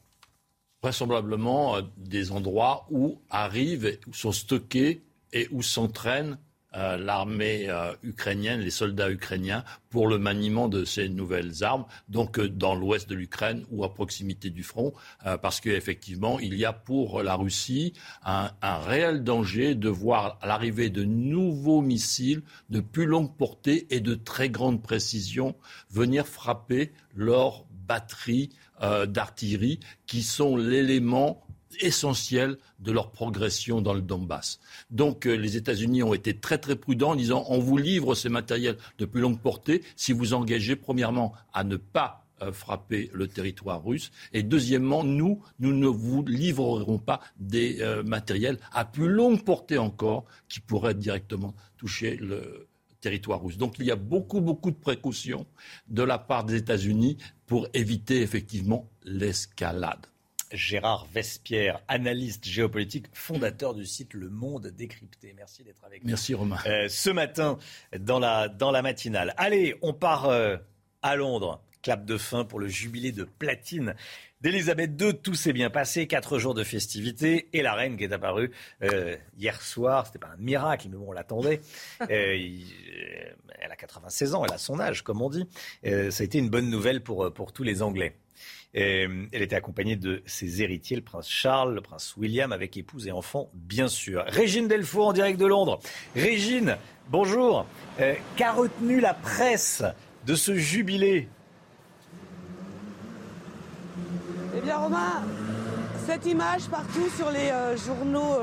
Vraisemblablement 0.84 1.78
euh, 1.78 1.82
des 1.98 2.32
endroits 2.32 2.86
où 2.92 3.22
arrivent, 3.30 3.98
où 4.08 4.14
sont 4.14 4.34
stockés 4.34 5.02
et 5.34 5.48
où 5.52 5.62
s'entraîne 5.62 6.38
euh, 6.78 6.98
l'armée 6.98 7.70
euh, 7.70 7.94
ukrainienne, 8.04 8.60
les 8.60 8.70
soldats 8.70 9.10
ukrainiens, 9.10 9.64
pour 9.90 10.08
le 10.08 10.18
maniement 10.18 10.68
de 10.68 10.84
ces 10.84 11.08
nouvelles 11.08 11.64
armes, 11.64 11.86
donc 12.10 12.38
euh, 12.38 12.50
dans 12.50 12.76
l'ouest 12.76 13.10
de 13.10 13.16
l'Ukraine 13.16 13.64
ou 13.72 13.86
à 13.86 13.94
proximité 13.94 14.50
du 14.50 14.64
front, 14.64 14.94
parce 15.42 15.62
qu'effectivement, 15.62 16.40
il 16.40 16.56
y 16.56 16.66
a 16.66 16.74
pour 16.74 17.24
la 17.24 17.36
Russie 17.36 17.94
un 18.24 18.52
réel 18.62 19.24
danger 19.24 19.76
de 19.76 19.90
voir 19.90 20.38
l'arrivée 20.44 20.90
de 20.90 21.04
nouveaux 21.04 21.82
missiles 21.82 22.42
de 22.70 22.80
plus 22.80 23.06
longue 23.06 23.36
portée 23.36 23.88
et 23.90 24.00
de 24.00 24.16
très 24.16 24.50
grande 24.50 24.82
précision 24.82 25.56
venir 25.90 26.28
frapper 26.28 26.92
leurs 27.16 27.66
batteries 27.88 28.50
d'artillerie, 29.08 29.80
qui 30.06 30.22
sont 30.22 30.58
l'élément 30.58 31.45
essentiel 31.82 32.58
de 32.80 32.92
leur 32.92 33.12
progression 33.12 33.82
dans 33.82 33.94
le 33.94 34.02
Donbass. 34.02 34.60
Donc 34.90 35.26
euh, 35.26 35.36
les 35.36 35.58
États-Unis 35.58 36.04
ont 36.04 36.14
été 36.14 36.38
très 36.38 36.58
très 36.58 36.76
prudents 36.76 37.12
en 37.12 37.16
disant 37.16 37.46
on 37.50 37.60
vous 37.60 37.78
livre 37.78 38.16
ces 38.16 38.30
matériels 38.30 38.78
de 38.98 39.06
plus 39.06 39.22
longue 39.22 39.40
portée 39.40 39.84
si 39.96 40.14
vous 40.14 40.34
engagez 40.34 40.76
premièrement 40.76 41.34
à 41.54 41.64
ne 41.64 41.78
pas 41.78 42.26
euh, 42.42 42.52
frapper 42.52 43.10
le 43.14 43.28
territoire 43.28 43.82
russe. 43.84 44.12
Et 44.34 44.44
deuxièmement, 44.44 45.06
nous, 45.06 45.42
nous 45.60 45.72
ne 45.72 45.88
vous 45.88 46.24
livrerons 46.26 46.98
pas 46.98 47.22
des 47.40 47.78
euh, 47.80 48.04
matériels 48.04 48.60
à 48.74 48.84
plus 48.84 49.08
longue 49.08 49.44
portée 49.44 49.78
encore 49.78 50.26
qui 50.50 50.60
pourraient 50.60 50.96
directement 50.96 51.56
toucher 51.78 52.18
le 52.18 52.68
territoire 53.00 53.42
russe. 53.42 53.58
Donc 53.58 53.76
il 53.80 53.86
y 53.86 53.92
a 53.92 53.96
beaucoup, 53.96 54.42
beaucoup 54.42 54.72
de 54.72 54.76
précautions 54.76 55.46
de 55.88 56.04
la 56.04 56.18
part 56.18 56.44
des 56.44 56.56
États-Unis 56.56 57.18
pour 57.46 57.68
éviter 57.74 58.22
effectivement 58.22 58.90
l'escalade. 59.04 60.06
Gérard 60.52 61.08
Vespierre, 61.12 61.82
analyste 61.88 62.46
géopolitique, 62.46 63.08
fondateur 63.14 63.74
du 63.74 63.86
site 63.86 64.14
Le 64.14 64.30
Monde 64.30 64.68
décrypté. 64.68 65.34
Merci 65.36 65.64
d'être 65.64 65.84
avec 65.84 66.04
nous. 66.04 66.10
Merci 66.10 66.34
Romain. 66.34 66.58
Euh, 66.66 66.88
ce 66.88 67.10
matin, 67.10 67.58
dans 67.98 68.20
la, 68.20 68.48
dans 68.48 68.72
la 68.72 68.82
matinale. 68.82 69.34
Allez, 69.38 69.76
on 69.82 69.94
part 69.94 70.26
euh, 70.26 70.58
à 71.02 71.16
Londres. 71.16 71.62
Clap 71.82 72.06
de 72.06 72.18
fin 72.18 72.46
pour 72.46 72.60
le 72.60 72.68
jubilé 72.68 73.12
de 73.12 73.24
platine 73.24 73.96
d'Elisabeth 74.42 75.00
II. 75.00 75.14
Tout 75.16 75.36
s'est 75.36 75.54
bien 75.54 75.70
passé. 75.70 76.08
Quatre 76.08 76.40
jours 76.40 76.54
de 76.54 76.64
festivités. 76.64 77.48
Et 77.54 77.62
la 77.62 77.74
reine 77.74 77.96
qui 77.98 78.04
est 78.04 78.14
apparue 78.14 78.52
euh, 78.82 79.16
hier 79.38 79.62
soir. 79.62 80.08
C'était 80.08 80.20
pas 80.20 80.30
un 80.34 80.38
miracle, 80.38 80.88
mais 80.90 80.98
bon, 80.98 81.10
on 81.10 81.12
l'attendait. 81.12 81.62
elle 82.10 82.62
a 83.70 83.76
96 83.76 84.34
ans. 84.34 84.46
Elle 84.46 84.54
a 84.54 84.58
son 84.58 84.80
âge, 84.80 85.04
comme 85.04 85.22
on 85.22 85.30
dit. 85.30 85.48
ça 85.84 85.90
a 85.90 86.24
été 86.24 86.40
une 86.40 86.50
bonne 86.50 86.70
nouvelle 86.70 87.02
pour, 87.02 87.32
pour 87.34 87.54
tous 87.54 87.64
les 87.64 87.84
Anglais. 87.84 88.16
Euh, 88.76 89.26
elle 89.32 89.42
était 89.42 89.56
accompagnée 89.56 89.96
de 89.96 90.22
ses 90.26 90.62
héritiers, 90.62 90.98
le 90.98 91.02
prince 91.02 91.30
Charles, 91.30 91.74
le 91.76 91.82
prince 91.82 92.16
William, 92.18 92.52
avec 92.52 92.76
épouse 92.76 93.08
et 93.08 93.12
enfants, 93.12 93.50
bien 93.54 93.88
sûr. 93.88 94.24
Régine 94.28 94.68
Delfour 94.68 95.08
en 95.08 95.14
direct 95.14 95.40
de 95.40 95.46
Londres. 95.46 95.80
Régine, 96.14 96.76
bonjour. 97.10 97.66
Euh, 98.02 98.16
qu'a 98.36 98.52
retenu 98.52 99.00
la 99.00 99.14
presse 99.14 99.84
de 100.26 100.36
ce 100.36 100.56
jubilé? 100.56 101.30
Eh 104.58 104.62
bien, 104.62 104.78
Romain, 104.78 105.24
cette 106.06 106.26
image 106.26 106.68
partout 106.70 107.10
sur 107.16 107.32
les 107.32 107.50
euh, 107.52 107.78
journaux 107.78 108.36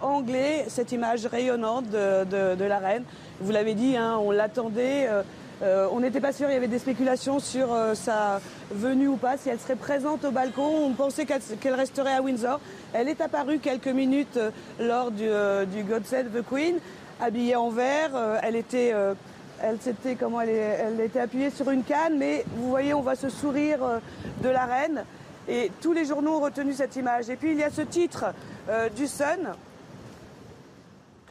anglais, 0.00 0.64
cette 0.68 0.90
image 0.90 1.26
rayonnante 1.26 1.90
de, 1.90 2.64
la 2.64 2.78
reine, 2.78 3.04
vous 3.42 3.52
l'avez 3.52 3.74
dit, 3.74 3.94
hein, 3.94 4.16
on 4.18 4.30
l'attendait. 4.30 5.06
On 5.62 6.00
n'était 6.00 6.20
pas 6.20 6.32
sûr, 6.32 6.48
il 6.48 6.54
y 6.54 6.56
avait 6.56 6.68
des 6.68 6.78
spéculations 6.78 7.38
sur 7.38 7.72
euh, 7.72 7.94
sa 7.94 8.40
venue 8.70 9.08
ou 9.08 9.16
pas, 9.16 9.36
si 9.36 9.48
elle 9.48 9.58
serait 9.58 9.76
présente 9.76 10.24
au 10.24 10.30
balcon. 10.30 10.86
On 10.86 10.92
pensait 10.92 11.26
qu'elle 11.26 11.74
resterait 11.74 12.14
à 12.14 12.22
Windsor. 12.22 12.60
Elle 12.92 13.08
est 13.08 13.20
apparue 13.20 13.58
quelques 13.58 13.88
minutes 13.88 14.38
euh, 14.38 14.50
lors 14.78 15.10
du, 15.10 15.82
God 15.82 16.06
Save 16.06 16.28
the 16.28 16.42
Queen, 16.42 16.76
habillée 17.20 17.56
en 17.56 17.68
vert. 17.68 18.12
elle 18.42 18.56
était, 18.56 18.94
elle, 19.60 19.78
comment 20.18 20.40
elle, 20.40 21.00
était 21.00 21.20
appuyée 21.20 21.50
sur 21.50 21.70
une 21.70 21.84
canne, 21.84 22.16
mais 22.16 22.44
vous 22.56 22.70
voyez, 22.70 22.94
on 22.94 23.02
voit 23.02 23.16
ce 23.16 23.28
sourire 23.28 24.00
de 24.42 24.48
la 24.48 24.64
reine. 24.64 25.04
Et 25.48 25.70
tous 25.80 25.92
les 25.92 26.04
journaux 26.04 26.36
ont 26.36 26.40
retenu 26.40 26.72
cette 26.72 26.96
image. 26.96 27.28
Et 27.28 27.36
puis 27.36 27.52
il 27.52 27.58
y 27.58 27.64
a 27.64 27.70
ce 27.70 27.82
titre 27.82 28.32
du 28.96 29.06
Sun 29.06 29.52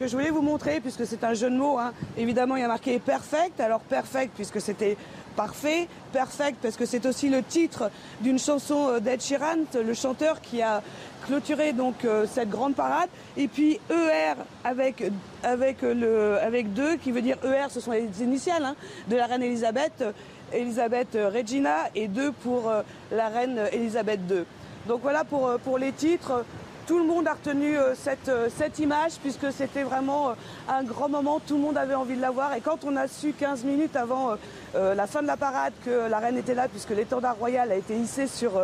que 0.00 0.06
je 0.06 0.16
voulais 0.16 0.30
vous 0.30 0.40
montrer, 0.40 0.80
puisque 0.80 1.06
c'est 1.06 1.22
un 1.24 1.34
jeu 1.34 1.50
de 1.50 1.56
mots. 1.56 1.78
Hein. 1.78 1.92
Évidemment, 2.16 2.56
il 2.56 2.62
y 2.62 2.64
a 2.64 2.68
marqué 2.68 2.98
perfect. 2.98 3.60
Alors 3.60 3.80
perfect, 3.80 4.32
puisque 4.34 4.58
c'était 4.58 4.96
parfait. 5.36 5.88
Perfect, 6.10 6.56
parce 6.62 6.76
que 6.76 6.86
c'est 6.86 7.04
aussi 7.04 7.28
le 7.28 7.42
titre 7.42 7.90
d'une 8.22 8.38
chanson 8.38 8.88
euh, 8.88 9.00
d'Ed 9.00 9.20
Sheeran, 9.20 9.66
le 9.74 9.92
chanteur 9.92 10.40
qui 10.40 10.62
a 10.62 10.82
clôturé 11.26 11.74
donc 11.74 12.06
euh, 12.06 12.26
cette 12.26 12.48
grande 12.48 12.74
parade. 12.74 13.10
Et 13.36 13.46
puis 13.46 13.78
ER 13.90 14.36
avec 14.64 15.04
avec 15.42 16.72
deux, 16.72 16.96
qui 16.96 17.12
veut 17.12 17.20
dire 17.20 17.36
ER, 17.44 17.68
ce 17.68 17.80
sont 17.80 17.92
les 17.92 18.22
initiales 18.22 18.64
hein, 18.64 18.76
de 19.08 19.16
la 19.16 19.26
reine 19.26 19.42
Elisabeth, 19.42 20.02
Elisabeth 20.50 21.14
euh, 21.14 21.28
Regina, 21.28 21.76
et 21.94 22.08
deux 22.08 22.32
pour 22.32 22.72
la 23.12 23.28
reine 23.28 23.60
Elisabeth 23.70 24.20
II. 24.30 24.44
Donc 24.88 25.02
voilà 25.02 25.24
pour 25.24 25.76
les 25.78 25.92
titres 25.92 26.42
tout 26.90 26.98
le 26.98 27.04
monde 27.04 27.28
a 27.28 27.34
retenu 27.34 27.78
euh, 27.78 27.94
cette, 27.94 28.28
euh, 28.28 28.48
cette 28.58 28.80
image 28.80 29.12
puisque 29.22 29.52
c'était 29.52 29.84
vraiment 29.84 30.30
euh, 30.30 30.32
un 30.68 30.82
grand 30.82 31.08
moment, 31.08 31.38
tout 31.38 31.54
le 31.54 31.60
monde 31.60 31.76
avait 31.76 31.94
envie 31.94 32.16
de 32.16 32.20
la 32.20 32.32
voir. 32.32 32.52
Et 32.54 32.60
quand 32.60 32.78
on 32.84 32.96
a 32.96 33.06
su 33.06 33.32
15 33.32 33.62
minutes 33.62 33.94
avant 33.94 34.36
la 34.74 35.06
fin 35.06 35.22
de 35.22 35.26
la 35.28 35.36
parade 35.36 35.72
que 35.84 36.08
la 36.08 36.18
reine 36.18 36.36
était 36.36 36.54
là, 36.54 36.66
puisque 36.66 36.90
l'étendard 36.90 37.36
royal 37.36 37.70
a 37.70 37.76
été 37.76 37.96
hissé 37.96 38.26
sur, 38.26 38.60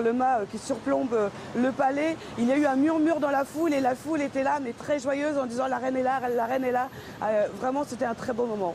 le 0.00 0.12
mât 0.12 0.40
qui 0.50 0.58
surplombe 0.58 1.30
le 1.56 1.72
palais, 1.72 2.16
il 2.38 2.46
y 2.46 2.52
a 2.52 2.58
eu 2.58 2.66
un 2.66 2.76
murmure 2.76 3.20
dans 3.20 3.30
la 3.30 3.44
foule 3.44 3.72
et 3.72 3.80
la 3.80 3.94
foule 3.94 4.20
était 4.20 4.42
là, 4.42 4.58
mais 4.62 4.72
très 4.72 4.98
joyeuse 4.98 5.38
en 5.38 5.46
disant 5.46 5.66
la 5.66 5.78
reine 5.78 5.96
est 5.96 6.02
là, 6.02 6.20
la 6.28 6.46
reine 6.46 6.64
est 6.64 6.72
là. 6.72 6.88
vraiment, 7.58 7.84
c'était 7.84 8.04
un 8.04 8.14
très 8.14 8.34
beau 8.34 8.44
moment. 8.44 8.74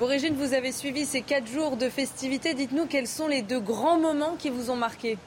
Régine, 0.00 0.34
vous 0.34 0.54
avez 0.54 0.72
suivi 0.72 1.06
ces 1.06 1.22
quatre 1.22 1.48
jours 1.48 1.76
de 1.76 1.88
festivités. 1.88 2.54
Dites-nous 2.54 2.86
quels 2.86 3.08
sont 3.08 3.26
les 3.26 3.42
deux 3.42 3.60
grands 3.60 3.98
moments 3.98 4.36
qui 4.38 4.50
vous 4.50 4.70
ont 4.70 4.76
marqué? 4.76 5.18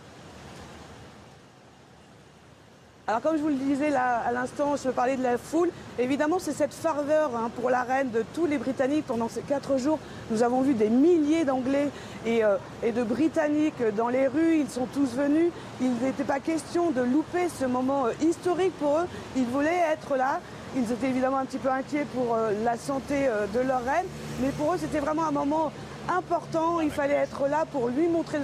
Alors 3.05 3.19
comme 3.19 3.35
je 3.35 3.41
vous 3.41 3.49
le 3.49 3.55
disais 3.55 3.89
là 3.89 4.21
à 4.25 4.31
l'instant, 4.31 4.77
je 4.81 4.89
parlais 4.89 5.17
de 5.17 5.23
la 5.23 5.37
foule. 5.37 5.69
Évidemment, 5.99 6.37
c'est 6.39 6.53
cette 6.53 6.73
ferveur 6.73 7.31
hein, 7.35 7.51
pour 7.59 7.69
la 7.69 7.83
reine 7.83 8.11
de 8.11 8.23
tous 8.33 8.45
les 8.45 8.57
Britanniques. 8.57 9.05
Pendant 9.05 9.27
ces 9.27 9.41
quatre 9.41 9.77
jours, 9.77 9.99
nous 10.31 10.41
avons 10.41 10.61
vu 10.61 10.73
des 10.73 10.87
milliers 10.87 11.43
d'Anglais 11.43 11.89
et, 12.25 12.45
euh, 12.45 12.55
de 12.81 13.03
Britanniques 13.03 13.83
dans 13.97 14.07
les 14.07 14.27
rues. 14.27 14.55
Ils 14.57 14.69
sont 14.69 14.85
tous 14.85 15.17
venus. 15.17 15.51
Il 15.81 15.91
n'était 15.95 16.23
pas 16.23 16.39
question 16.39 16.91
de 16.91 17.01
louper 17.01 17.49
ce 17.49 17.65
moment 17.65 18.05
euh, 18.05 18.11
historique 18.25 18.77
pour 18.79 18.99
eux. 18.99 19.07
Ils 19.35 19.47
voulaient 19.47 19.81
être 19.91 20.15
là. 20.15 20.39
Ils 20.77 20.89
étaient 20.89 21.09
évidemment 21.09 21.39
un 21.39 21.45
petit 21.45 21.57
peu 21.57 21.69
inquiets 21.69 22.07
pour 22.15 22.35
euh, 22.35 22.51
la 22.63 22.77
santé 22.77 23.27
de 23.53 23.59
leur 23.59 23.83
reine, 23.83 24.05
mais 24.41 24.49
pour 24.51 24.73
eux, 24.73 24.77
c'était 24.79 24.99
vraiment 24.99 25.25
un 25.25 25.31
moment 25.31 25.73
important. 26.09 26.79
Il 26.81 26.91
fallait 26.91 27.13
être 27.13 27.47
là 27.47 27.65
pour 27.71 27.89
lui 27.89 28.07
montrer 28.07 28.39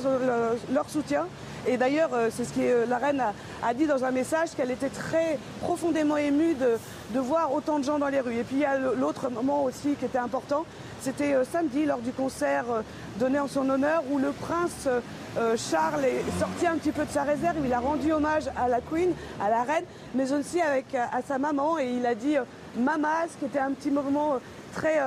leur 0.72 0.90
soutien. 0.90 1.26
Et 1.68 1.78
d'ailleurs, 1.78 2.12
euh, 2.14 2.30
c'est 2.32 2.46
ce 2.46 2.54
que 2.54 2.62
euh, 2.62 2.86
la 2.86 2.98
reine 2.98 3.22
a, 3.64 3.74
dit 3.74 3.86
dans 3.86 4.04
un 4.04 4.12
message, 4.12 4.50
qu'elle 4.56 4.72
était 4.72 4.90
très 4.90 5.38
profondément 5.62 6.18
émue 6.18 6.56
de, 6.56 7.20
voir 7.20 7.54
autant 7.54 7.80
de 7.80 7.84
gens 7.84 8.00
dans 8.00 8.08
les 8.08 8.22
rues. 8.22 8.38
Et 8.38 8.44
puis 8.44 8.58
il 8.58 8.62
y 8.62 8.66
a 8.66 8.78
l'autre 8.78 9.30
moment 9.30 9.64
aussi 9.64 9.96
qui 9.96 10.06
était 10.06 10.18
important, 10.18 10.66
c'était 11.02 11.34
euh, 11.34 11.44
samedi 11.44 11.86
lors 11.86 12.00
du 12.00 12.12
concert 12.12 12.66
donné 13.20 13.40
en 13.40 13.48
son 13.48 13.70
honneur 13.70 14.04
où 14.10 14.18
le 14.18 14.32
prince 14.32 14.88
Charles 15.58 16.06
est 16.06 16.40
sorti 16.40 16.66
un 16.66 16.78
petit 16.78 16.92
peu 16.92 17.06
de 17.06 17.12
sa 17.12 17.24
réserve. 17.24 17.58
Il 17.64 17.74
a 17.74 17.80
rendu 17.80 18.12
hommage 18.12 18.46
à 18.58 18.68
la 18.68 18.80
Queen, 18.80 19.12
à 19.42 19.50
la 19.50 19.64
reine, 19.64 19.86
mais 20.16 20.32
aussi 20.32 20.62
avec, 20.62 20.96
à 20.96 21.22
sa 21.28 21.38
maman 21.38 21.78
et 21.78 21.90
il 21.90 22.06
a 22.06 22.16
dit 22.16 22.36
Mamas, 22.78 23.28
qui 23.38 23.46
était 23.46 23.60
un 23.60 23.72
petit 23.72 23.92
moment 23.92 24.40
très 24.74 25.00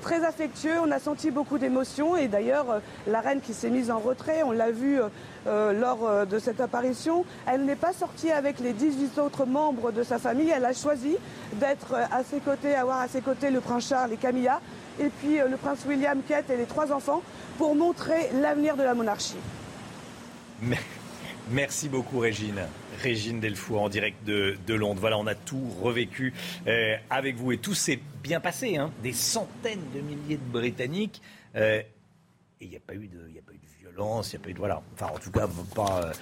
très 0.00 0.24
affectueux, 0.24 0.80
on 0.82 0.90
a 0.90 0.98
senti 0.98 1.30
beaucoup 1.30 1.58
d'émotions 1.58 2.16
et 2.16 2.28
d'ailleurs 2.28 2.80
la 3.06 3.20
reine 3.20 3.40
qui 3.40 3.54
s'est 3.54 3.70
mise 3.70 3.90
en 3.90 3.98
retrait, 3.98 4.42
on 4.42 4.52
l'a 4.52 4.70
vu 4.70 4.98
euh, 5.46 5.72
lors 5.72 6.06
euh, 6.06 6.24
de 6.26 6.38
cette 6.38 6.60
apparition. 6.60 7.24
Elle 7.46 7.64
n'est 7.64 7.74
pas 7.74 7.94
sortie 7.94 8.30
avec 8.30 8.60
les 8.60 8.74
18 8.74 9.18
autres 9.18 9.46
membres 9.46 9.90
de 9.90 10.02
sa 10.02 10.18
famille. 10.18 10.50
Elle 10.50 10.66
a 10.66 10.74
choisi 10.74 11.16
d'être 11.54 11.94
à 11.94 12.22
ses 12.24 12.40
côtés, 12.40 12.74
avoir 12.74 13.00
à 13.00 13.08
ses 13.08 13.22
côtés 13.22 13.50
le 13.50 13.60
prince 13.60 13.88
Charles 13.88 14.12
et 14.12 14.18
Camilla, 14.18 14.60
et 14.98 15.08
puis 15.08 15.40
euh, 15.40 15.48
le 15.48 15.56
prince 15.56 15.78
William, 15.88 16.20
Kate 16.28 16.50
et 16.50 16.58
les 16.58 16.66
trois 16.66 16.92
enfants, 16.92 17.22
pour 17.56 17.74
montrer 17.74 18.28
l'avenir 18.34 18.76
de 18.76 18.82
la 18.82 18.92
monarchie. 18.92 19.38
Merci 21.50 21.88
beaucoup 21.88 22.18
Régine. 22.18 22.60
Régine 23.02 23.40
Delfour 23.40 23.82
en 23.82 23.88
direct 23.88 24.24
de, 24.24 24.56
Londres. 24.68 25.00
Voilà, 25.00 25.18
on 25.18 25.26
a 25.26 25.34
tout 25.34 25.70
revécu 25.82 26.34
avec 27.08 27.36
vous 27.36 27.52
et 27.52 27.58
tout 27.58 27.74
s'est 27.74 28.00
bien 28.22 28.40
passé. 28.40 28.76
Hein. 28.76 28.90
Des 29.02 29.12
centaines 29.12 29.90
de 29.94 30.00
milliers 30.00 30.36
de 30.36 30.52
Britanniques. 30.52 31.22
et 31.54 31.86
il 32.60 32.68
n'y 32.68 32.76
a 32.76 32.80
pas 32.80 32.94
eu 32.94 33.08
de, 33.08 33.26
il 33.26 33.32
n'y 33.32 33.38
a 33.38 33.42
pas 33.42 33.52
eu 33.52 33.56
de. 33.56 33.70
Voilà. 34.56 34.82
Enfin, 34.94 35.08
en 35.14 35.18
tout 35.18 35.30
cas, 35.30 35.48
pas, 35.74 36.04
euh, 36.04 36.12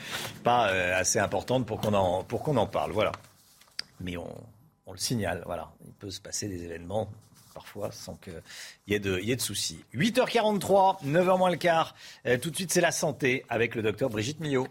pas 0.43 0.71
euh, 0.71 0.99
assez 0.99 1.19
importante 1.19 1.67
pour 1.67 1.81
qu'on 1.81 1.95
en, 1.95 2.67
parle. 2.67 2.93
Voilà. 2.93 3.13
Mais 4.01 4.17
on, 4.17 4.29
le 4.91 4.99
signale. 4.99 5.43
Voilà. 5.47 5.71
Il 5.87 5.93
peut 5.93 6.11
se 6.11 6.21
passer 6.21 6.49
des 6.49 6.65
événements 6.65 7.09
parfois 7.55 7.91
sans 7.91 8.15
qu'il 8.15 8.41
y, 8.87 8.95
ait 8.95 9.01
de, 9.01 9.19
y 9.21 9.33
ait 9.33 9.37
de 9.37 9.41
soucis. 9.41 9.85
8h43, 9.95 11.05
9h 11.05 11.39
moins 11.39 11.51
le 11.51 11.57
quart. 11.57 11.95
Euh, 12.27 12.39
tout 12.39 12.51
de 12.51 12.57
suite, 12.57 12.73
c'est 12.73 12.81
la 12.81 12.93
santé 12.93 13.45
avec 13.49 13.75
le 13.75 13.83
docteur 13.83 14.11
Brigitte 14.11 14.41
Millot. 14.41 14.69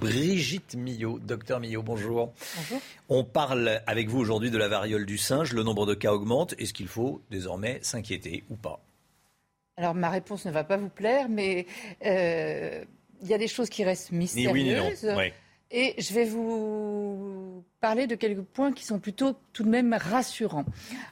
Brigitte 0.00 0.74
Millot, 0.74 1.18
docteur 1.18 1.60
Millot, 1.60 1.82
bonjour. 1.82 2.32
Bonjour. 2.56 2.80
On 3.08 3.24
parle 3.24 3.82
avec 3.86 4.08
vous 4.08 4.18
aujourd'hui 4.18 4.50
de 4.50 4.58
la 4.58 4.68
variole 4.68 5.06
du 5.06 5.18
singe. 5.18 5.52
Le 5.52 5.62
nombre 5.62 5.86
de 5.86 5.94
cas 5.94 6.12
augmente. 6.12 6.54
Est-ce 6.58 6.72
qu'il 6.72 6.88
faut 6.88 7.22
désormais 7.30 7.78
s'inquiéter 7.82 8.44
ou 8.50 8.56
pas? 8.56 8.82
Alors 9.76 9.94
ma 9.94 10.10
réponse 10.10 10.44
ne 10.44 10.50
va 10.50 10.64
pas 10.64 10.76
vous 10.76 10.88
plaire, 10.88 11.28
mais 11.28 11.66
euh, 12.04 12.84
il 13.22 13.28
y 13.28 13.34
a 13.34 13.38
des 13.38 13.48
choses 13.48 13.68
qui 13.68 13.84
restent 13.84 14.12
mystérieuses. 14.12 15.06
Et 15.72 15.94
je 15.98 16.12
vais 16.14 16.24
vous 16.24 17.64
parler 17.80 18.08
de 18.08 18.16
quelques 18.16 18.42
points 18.42 18.72
qui 18.72 18.84
sont 18.84 18.98
plutôt 18.98 19.36
tout 19.52 19.62
de 19.62 19.68
même 19.68 19.94
rassurants. 19.94 20.64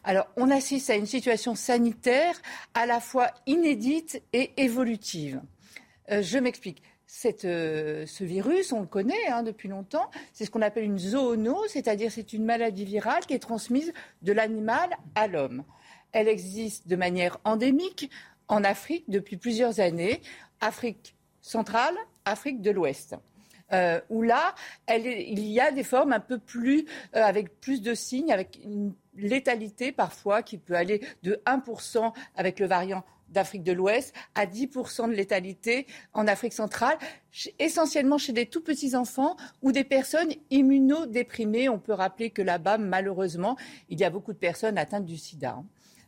Alors, 0.02 0.26
on 0.36 0.50
assiste 0.50 0.90
à 0.90 0.96
une 0.96 1.06
situation 1.06 1.54
sanitaire 1.54 2.34
à 2.74 2.84
la 2.84 2.98
fois 2.98 3.30
inédite 3.46 4.20
et 4.32 4.50
évolutive. 4.56 5.40
Euh, 6.10 6.22
je 6.22 6.38
m'explique. 6.38 6.82
Euh, 7.44 8.06
ce 8.06 8.24
virus, 8.24 8.72
on 8.72 8.80
le 8.80 8.86
connaît 8.86 9.26
hein, 9.28 9.42
depuis 9.42 9.68
longtemps, 9.68 10.10
c'est 10.32 10.44
ce 10.44 10.50
qu'on 10.50 10.62
appelle 10.62 10.84
une 10.84 10.98
zoonose, 10.98 11.68
c'est-à-dire 11.68 12.12
c'est 12.12 12.32
une 12.32 12.44
maladie 12.44 12.84
virale 12.84 13.24
qui 13.26 13.34
est 13.34 13.38
transmise 13.38 13.92
de 14.22 14.32
l'animal 14.32 14.90
à 15.14 15.26
l'homme. 15.26 15.64
Elle 16.12 16.28
existe 16.28 16.88
de 16.88 16.96
manière 16.96 17.38
endémique 17.44 18.10
en 18.48 18.64
Afrique 18.64 19.04
depuis 19.08 19.36
plusieurs 19.36 19.80
années, 19.80 20.20
Afrique 20.60 21.14
centrale, 21.40 21.94
Afrique 22.24 22.60
de 22.60 22.70
l'Ouest. 22.70 23.16
Euh, 23.72 24.00
où 24.08 24.22
là, 24.22 24.54
il 24.88 25.40
y 25.40 25.60
a 25.60 25.72
des 25.72 25.84
formes 25.84 26.14
un 26.14 26.20
peu 26.20 26.38
plus, 26.38 26.86
euh, 27.14 27.22
avec 27.22 27.60
plus 27.60 27.82
de 27.82 27.92
signes, 27.92 28.32
avec 28.32 28.58
une 28.64 28.94
létalité 29.14 29.92
parfois 29.92 30.42
qui 30.42 30.56
peut 30.56 30.74
aller 30.74 31.02
de 31.22 31.42
1% 31.44 32.14
avec 32.34 32.60
le 32.60 32.66
variant 32.66 33.04
d'Afrique 33.30 33.62
de 33.62 33.72
l'Ouest 33.72 34.14
à 34.34 34.46
10% 34.46 35.08
de 35.08 35.14
létalité 35.14 35.86
en 36.12 36.26
Afrique 36.26 36.52
centrale, 36.52 36.98
essentiellement 37.58 38.18
chez 38.18 38.32
des 38.32 38.46
tout 38.46 38.62
petits 38.62 38.94
enfants 38.94 39.36
ou 39.62 39.72
des 39.72 39.84
personnes 39.84 40.32
immunodéprimées. 40.50 41.68
On 41.68 41.78
peut 41.78 41.92
rappeler 41.92 42.30
que 42.30 42.42
là-bas, 42.42 42.78
malheureusement, 42.78 43.56
il 43.88 44.00
y 44.00 44.04
a 44.04 44.10
beaucoup 44.10 44.32
de 44.32 44.38
personnes 44.38 44.78
atteintes 44.78 45.04
du 45.04 45.16
sida. 45.16 45.50
Hein. 45.58 45.66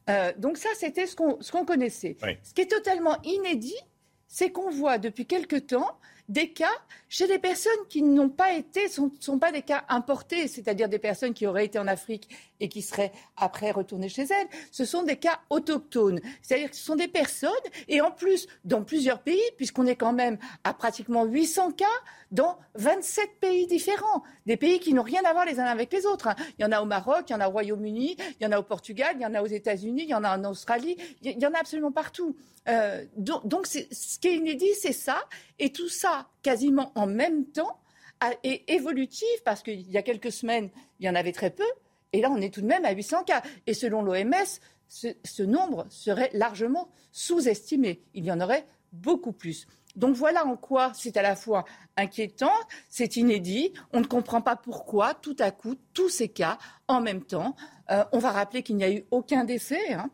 Euh, 0.09 0.33
donc 0.39 0.57
ça, 0.57 0.69
c'était 0.77 1.07
ce 1.07 1.15
qu'on 1.17 1.65
connaissait. 1.65 2.17
Ce 2.43 2.55
qui 2.55 2.63
est 2.63 2.71
totalement 2.71 3.17
inédit, 3.23 3.77
c'est 4.27 4.51
qu'on 4.51 4.71
voit 4.71 4.99
depuis 4.99 5.27
quelque 5.27 5.57
temps 5.57 5.99
des 6.31 6.51
cas 6.51 6.71
chez 7.09 7.27
des 7.27 7.41
personnes 7.41 7.73
qui 7.89 8.03
n'ont 8.03 8.29
pas 8.29 8.53
été, 8.53 8.85
ne 8.85 9.09
sont, 9.19 9.39
pas 9.41 9.51
des 9.51 9.63
cas 9.63 9.85
importés, 9.89 10.47
c'est-à-dire 10.47 10.89
des 10.89 11.01
personnes 11.01 11.35
qui 11.35 11.45
auraient 11.45 11.65
été 11.65 11.77
en 11.81 11.89
Afrique 11.89 12.29
et 12.61 12.69
qui 12.69 12.83
seraient 12.83 13.11
après 13.37 13.73
retournées 13.73 14.09
chez 14.09 14.23
elles. 14.23 14.47
Ce 14.71 14.85
sont 14.85 15.03
des 15.03 15.17
cas 15.17 15.41
autochtones, 15.51 16.21
c'est-à-dire 16.41 16.71
que 16.71 16.77
ce 16.77 16.85
sont 16.85 16.95
des 16.95 17.09
personnes, 17.09 17.51
et 17.89 18.01
en 18.01 18.13
plus, 18.13 18.47
dans 18.65 18.85
plusieurs 18.85 19.23
pays, 19.23 19.43
puisqu'on 19.57 19.87
est 19.87 19.97
quand 19.97 20.13
même 20.13 20.39
à 20.63 20.73
pratiquement 20.73 21.25
800 21.25 21.73
cas 21.73 21.85
dans 22.31 22.57
27 22.77 23.41
pays 23.41 23.67
différents, 23.67 24.23
des 24.47 24.57
pays 24.57 24.79
qui 24.79 24.95
n'ont 24.95 25.03
rien 25.03 25.23
à 25.25 25.33
voir 25.33 25.47
les 25.47 25.59
uns 25.59 25.65
avec 25.65 25.93
les 25.93 26.07
autres. 26.07 26.29
Hein. 26.29 26.37
Il 26.61 26.63
y 26.63 26.65
en 26.65 26.71
a 26.71 26.81
au 26.81 26.87
Maroc, 26.87 27.25
il 27.29 27.33
y 27.33 27.35
en 27.35 27.41
a 27.41 27.49
au 27.49 27.51
Royaume-Uni, 27.51 28.17
il 28.39 28.45
y 28.45 28.47
en 28.47 28.53
a 28.53 28.59
au 28.61 28.63
Portugal, 28.63 29.17
il 29.17 29.23
y 29.23 29.27
en 29.27 29.35
a 29.35 29.43
aux 29.43 29.47
États-Unis, 29.47 30.05
il 30.05 30.09
y 30.11 30.15
en 30.15 30.23
a 30.23 30.39
en 30.39 30.45
Australie, 30.45 30.97
il 31.23 31.43
y 31.43 31.47
en 31.47 31.55
a 31.55 31.59
absolument 31.59 31.91
partout. 31.91 32.37
Euh, 32.69 33.05
donc, 33.17 33.67
ce 33.67 34.19
qui 34.19 34.29
est 34.29 34.37
inédit, 34.37 34.75
c'est 34.81 34.93
ça, 34.93 35.27
et 35.59 35.73
tout 35.73 35.89
ça 35.89 36.29
quasiment 36.43 36.93
en 36.95 37.07
même 37.07 37.47
temps 37.47 37.81
est 38.43 38.69
évolutif 38.69 39.29
parce 39.45 39.63
qu'il 39.63 39.91
y 39.91 39.97
a 39.97 40.03
quelques 40.03 40.31
semaines, 40.31 40.69
il 40.99 41.07
y 41.07 41.09
en 41.09 41.15
avait 41.15 41.33
très 41.33 41.51
peu, 41.51 41.65
et 42.13 42.21
là, 42.21 42.31
on 42.31 42.41
est 42.41 42.53
tout 42.53 42.61
de 42.61 42.67
même 42.67 42.85
à 42.85 42.93
800 42.93 43.25
cas. 43.25 43.43
Et 43.67 43.75
selon 43.75 44.03
l'OMS, 44.03 44.35
ce, 44.89 45.43
nombre 45.43 45.87
serait 45.91 46.31
largement 46.33 46.89
sous-estimé. 47.13 48.03
Il 48.15 48.25
y 48.25 48.33
en 48.33 48.41
aurait 48.41 48.67
beaucoup 48.93 49.33
plus. 49.33 49.67
Donc 49.97 50.15
voilà 50.15 50.47
en 50.47 50.57
quoi 50.57 50.93
c'est 50.95 51.17
à 51.17 51.23
la 51.23 51.35
fois 51.35 51.65
inquiétant, 51.97 52.53
c'est 52.89 53.17
inédit, 53.17 53.73
on 53.93 54.01
ne 54.01 54.07
comprend 54.07 54.41
pas 54.41 54.55
pourquoi 54.55 55.15
tout 55.15 55.35
à 55.41 55.51
coup 55.51 55.75
tous 55.95 56.09
ces 56.09 56.29
cas 56.29 56.59
en 56.87 57.01
même 57.01 57.25
temps. 57.25 57.57
Euh, 57.91 58.05
on 58.13 58.19
va 58.19 58.31
rappeler 58.31 58.63
qu'il 58.63 58.77
n'y 58.77 58.85
a 58.85 58.91
eu 58.91 59.05
aucun 59.11 59.45
décès. 59.45 59.93
Hein. 59.93 60.11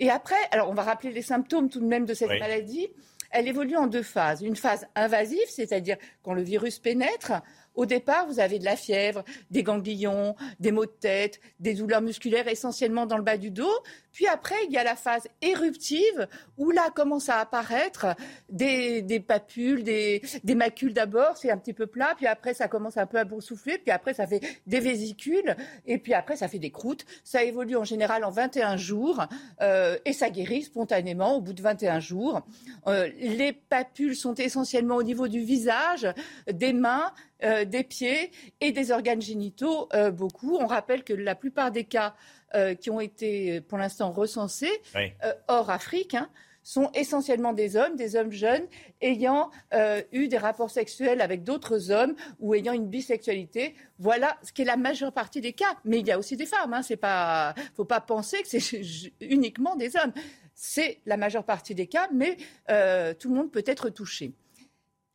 Et 0.00 0.10
après, 0.10 0.34
alors 0.50 0.70
on 0.70 0.74
va 0.74 0.82
rappeler 0.82 1.12
les 1.12 1.22
symptômes 1.22 1.68
tout 1.68 1.78
de 1.78 1.86
même 1.86 2.06
de 2.06 2.14
cette 2.14 2.40
maladie. 2.40 2.88
Elle 3.30 3.46
évolue 3.46 3.76
en 3.76 3.86
deux 3.86 4.02
phases. 4.02 4.42
Une 4.42 4.56
phase 4.56 4.86
invasive, 4.96 5.46
c'est-à-dire 5.48 5.96
quand 6.22 6.34
le 6.34 6.42
virus 6.42 6.80
pénètre, 6.80 7.32
au 7.74 7.86
départ, 7.86 8.26
vous 8.26 8.40
avez 8.40 8.58
de 8.58 8.64
la 8.64 8.76
fièvre, 8.76 9.24
des 9.50 9.62
ganglions, 9.62 10.34
des 10.58 10.72
maux 10.72 10.86
de 10.86 10.90
tête, 10.90 11.40
des 11.60 11.74
douleurs 11.74 12.02
musculaires 12.02 12.48
essentiellement 12.48 13.06
dans 13.06 13.16
le 13.16 13.22
bas 13.22 13.36
du 13.36 13.50
dos. 13.50 13.72
Puis 14.12 14.26
après, 14.26 14.56
il 14.66 14.72
y 14.72 14.78
a 14.78 14.84
la 14.84 14.96
phase 14.96 15.26
éruptive 15.40 16.28
où 16.58 16.70
là 16.70 16.90
commencent 16.94 17.28
à 17.28 17.38
apparaître 17.38 18.06
des, 18.48 19.24
papules, 19.26 19.82
des, 19.82 20.22
macules 20.54 20.92
d'abord, 20.92 21.36
c'est 21.36 21.50
un 21.50 21.56
petit 21.56 21.72
peu 21.72 21.86
plat, 21.86 22.14
puis 22.16 22.26
après 22.26 22.54
ça 22.54 22.68
commence 22.68 22.96
un 22.96 23.06
peu 23.06 23.18
à 23.18 23.24
boursoufler, 23.24 23.78
puis 23.78 23.90
après 23.90 24.14
ça 24.14 24.26
fait 24.26 24.40
des 24.66 24.80
vésicules, 24.80 25.56
et 25.86 25.98
puis 25.98 26.14
après 26.14 26.36
ça 26.36 26.48
fait 26.48 26.58
des 26.58 26.70
croûtes. 26.70 27.04
Ça 27.24 27.42
évolue 27.44 27.76
en 27.76 27.84
général 27.84 28.24
en 28.24 28.30
21 28.30 28.76
jours 28.76 29.26
euh, 29.60 29.96
et 30.04 30.12
ça 30.12 30.30
guérit 30.30 30.62
spontanément 30.62 31.36
au 31.36 31.40
bout 31.40 31.52
de 31.52 31.62
21 31.62 32.00
jours. 32.00 32.40
Euh, 32.86 33.08
les 33.18 33.52
papules 33.52 34.16
sont 34.16 34.34
essentiellement 34.34 34.96
au 34.96 35.02
niveau 35.02 35.28
du 35.28 35.40
visage, 35.40 36.06
des 36.50 36.72
mains, 36.72 37.12
euh, 37.42 37.64
des 37.64 37.84
pieds 37.84 38.32
et 38.60 38.72
des 38.72 38.90
organes 38.90 39.22
génitaux, 39.22 39.88
beaucoup. 40.12 40.56
On 40.60 40.66
rappelle 40.66 41.04
que 41.04 41.12
la 41.12 41.34
plupart 41.34 41.70
des 41.70 41.84
cas 41.84 42.14
euh, 42.54 42.74
qui 42.74 42.90
ont 42.90 43.00
été 43.00 43.60
pour 43.60 43.78
l'instant 43.78 44.10
recensés 44.10 44.70
euh, 44.96 45.32
hors 45.48 45.70
Afrique. 45.70 46.14
Hein, 46.14 46.28
sont 46.62 46.90
essentiellement 46.92 47.54
des 47.54 47.76
hommes, 47.76 47.96
des 47.96 48.16
hommes 48.16 48.32
jeunes, 48.32 48.66
ayant 49.00 49.50
euh, 49.72 50.02
eu 50.12 50.28
des 50.28 50.36
rapports 50.36 50.70
sexuels 50.70 51.22
avec 51.22 51.42
d'autres 51.42 51.90
hommes 51.90 52.14
ou 52.38 52.54
ayant 52.54 52.74
une 52.74 52.86
bisexualité. 52.86 53.74
Voilà 53.98 54.36
ce 54.42 54.52
qui 54.52 54.62
est 54.62 54.66
la 54.66 54.76
majeure 54.76 55.12
partie 55.12 55.40
des 55.40 55.54
cas. 55.54 55.74
Mais 55.84 56.00
il 56.00 56.06
y 56.06 56.12
a 56.12 56.18
aussi 56.18 56.36
des 56.36 56.44
femmes. 56.44 56.70
Il 56.70 56.96
hein. 57.02 57.54
ne 57.56 57.62
faut 57.74 57.84
pas 57.86 58.00
penser 58.00 58.42
que 58.42 58.48
c'est 58.48 58.82
uniquement 59.20 59.74
des 59.74 59.96
hommes. 59.96 60.12
C'est 60.54 61.00
la 61.06 61.16
majeure 61.16 61.44
partie 61.44 61.74
des 61.74 61.86
cas, 61.86 62.08
mais 62.12 62.36
tout 62.66 63.30
le 63.30 63.34
monde 63.34 63.50
peut 63.50 63.64
être 63.66 63.88
touché. 63.88 64.32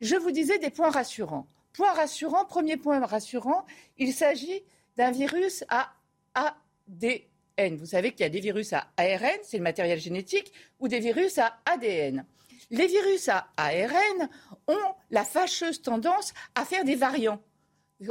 Je 0.02 0.16
vous 0.16 0.32
disais 0.32 0.58
des 0.58 0.72
points 0.72 0.90
rassurants. 0.90 1.48
Point 1.74 1.94
rassurant, 1.94 2.46
premier 2.46 2.78
point 2.78 3.06
rassurant, 3.06 3.66
il 3.98 4.14
s'agit 4.14 4.64
d'un 4.98 5.12
virus 5.12 5.64
à, 5.70 5.94
à 6.34 6.56
ADN. 6.90 7.78
Vous 7.78 7.86
savez 7.86 8.12
qu'il 8.12 8.22
y 8.22 8.24
a 8.26 8.30
des 8.30 8.40
virus 8.40 8.74
à 8.74 8.88
ARN, 8.98 9.40
c'est 9.44 9.58
le 9.58 9.64
matériel 9.64 10.00
génétique, 10.00 10.52
ou 10.80 10.88
des 10.88 11.00
virus 11.00 11.38
à 11.38 11.58
ADN. 11.66 12.26
Les 12.72 12.88
virus 12.88 13.30
à 13.30 13.48
ARN 13.58 14.30
ont 14.68 14.94
la 15.12 15.24
fâcheuse 15.24 15.82
tendance 15.82 16.34
à 16.56 16.66
faire 16.66 16.84
des 16.84 16.96
variants. 16.96 17.42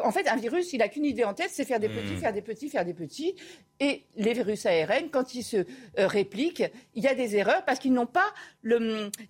En 0.02 0.12
fait, 0.12 0.26
un 0.28 0.36
virus, 0.36 0.72
il 0.72 0.78
n'a 0.78 0.88
qu'une 0.88 1.04
idée 1.04 1.24
en 1.24 1.34
tête, 1.34 1.50
c'est 1.52 1.64
faire 1.64 1.80
des 1.80 1.90
petits, 1.90 2.14
hmm. 2.14 2.18
faire 2.18 2.32
des 2.32 2.40
petits, 2.40 2.68
faire 2.70 2.84
des 2.84 2.94
petits. 2.94 3.34
Et 3.80 4.04
les 4.16 4.34
virus 4.34 4.66
ARN, 4.66 5.10
quand 5.10 5.34
ils 5.34 5.42
se 5.42 5.56
euh, 5.56 6.06
répliquent, 6.06 6.62
il 6.94 7.02
y 7.02 7.08
a 7.08 7.14
des 7.14 7.36
erreurs 7.36 7.64
parce 7.64 7.80
qu'ils 7.80 7.92
n'ont 7.92 8.06
pas 8.06 8.32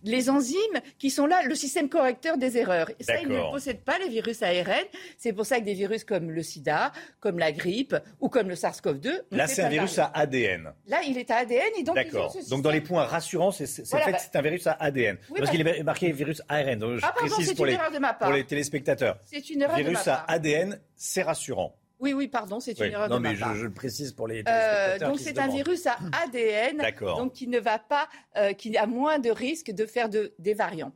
les 0.03 0.31
enzymes 0.31 0.81
qui 0.99 1.11
sont 1.11 1.27
là, 1.27 1.43
le 1.45 1.55
système 1.55 1.89
correcteur 1.89 2.37
des 2.37 2.59
erreurs. 2.59 2.91
Et 3.01 3.05
ça, 3.05 3.21
ils 3.21 3.29
ne 3.29 3.41
possèdent 3.51 3.83
pas, 3.83 3.99
les 3.99 4.09
virus 4.09 4.43
ARN. 4.43 4.85
C'est 5.17 5.33
pour 5.33 5.47
ça 5.47 5.61
que 5.61 5.65
des 5.65 5.73
virus 5.73 6.05
comme 6.05 6.31
le 6.31 6.43
sida, 6.43 6.93
comme 7.21 7.39
la 7.39 7.53
grippe 7.53 7.97
ou 8.21 8.29
comme 8.29 8.49
le 8.49 8.55
SARS-CoV-2. 8.55 9.23
Là, 9.31 9.47
c'est 9.47 9.63
un 9.63 9.71
virus 9.71 9.99
à 9.99 10.11
ADN. 10.15 10.73
Là, 10.87 11.01
il 11.07 11.17
est 11.17 11.31
à 11.31 11.37
ADN 11.39 11.63
et 11.79 11.83
donc. 11.83 11.97
D'accord. 11.97 12.37
Donc, 12.51 12.63
dans 12.63 12.71
les 12.71 12.83
points 12.83 13.05
rassurants, 13.05 13.51
c'est 13.51 13.67
fait 13.67 14.13
bah 14.13 14.19
c'est 14.19 14.37
un 14.37 14.43
virus 14.43 14.67
à 14.67 14.73
ADN. 14.73 15.19
parce 15.37 15.51
qu'il 15.51 15.67
est 15.67 15.83
marqué 15.83 16.13
virus 16.13 16.43
ARN. 16.49 16.79
Donc, 16.79 16.99
je 16.99 17.07
ah, 17.07 17.13
précise 17.13 17.55
pour, 17.55 17.67
les, 17.67 17.79
pour 18.21 18.33
les 18.33 18.45
téléspectateurs. 18.45 19.19
C'est 19.25 19.49
une 19.51 19.63
erreur 19.63 19.77
virus 19.77 19.93
de 19.93 19.99
ma 19.99 20.05
part. 20.05 20.25
à 20.29 20.33
ADN, 20.33 20.79
c'est 20.97 21.23
rassurant. 21.23 21.75
Oui, 22.05 22.13
oui, 22.13 22.29
pardon, 22.29 22.61
c'est 22.61 22.79
une 22.81 22.93
erreur 22.93 23.09
non, 23.09 23.17
de 23.17 23.23
mais 23.23 23.35
je, 23.35 23.43
je, 23.55 23.65
le 23.65 23.73
précise 23.73 24.13
pour 24.13 24.29
les 24.29 24.45
euh, 24.47 24.99
Donc 24.99 25.19
c'est 25.19 25.39
un 25.39 25.49
virus 25.49 25.87
à 25.87 25.97
ADN, 26.23 26.83
donc 27.01 27.33
qui 27.33 27.47
ne 27.47 27.59
va 27.59 27.79
pas, 27.79 28.11
euh, 28.37 28.53
qui 28.53 28.77
a 28.77 28.87
moins 28.87 29.19
de 29.19 29.31
risques 29.31 29.71
de 29.71 29.87
faire 29.87 30.11
de, 30.11 30.35
des 30.39 30.53
variants. 30.53 30.93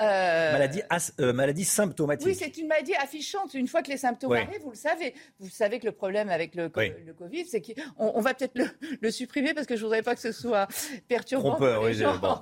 Euh, 0.00 0.52
maladie, 0.52 0.82
euh, 1.20 1.32
maladie 1.32 1.64
symptomatique. 1.64 2.26
Oui, 2.26 2.34
c'est 2.34 2.56
une 2.56 2.66
maladie 2.66 2.94
affichante. 2.96 3.54
Une 3.54 3.68
fois 3.68 3.80
que 3.80 3.90
les 3.90 3.96
symptômes 3.96 4.32
arrivent, 4.32 4.62
vous 4.62 4.70
le 4.70 4.76
savez. 4.76 5.14
Vous 5.38 5.48
savez 5.48 5.78
que 5.78 5.86
le 5.86 5.92
problème 5.92 6.30
avec 6.30 6.56
le, 6.56 6.64
le 6.64 7.12
Covid, 7.12 7.46
c'est 7.46 7.60
qu'on 7.60 8.12
on 8.14 8.20
va 8.20 8.34
peut-être 8.34 8.58
le, 8.58 8.66
le, 9.00 9.10
supprimer 9.12 9.54
parce 9.54 9.68
que 9.68 9.76
je 9.76 9.82
ne 9.82 9.86
voudrais 9.86 10.02
pas 10.02 10.16
que 10.16 10.20
ce 10.20 10.32
soit 10.32 10.66
perturbant. 11.06 11.56
oui, 11.60 12.02
bon. 12.20 12.38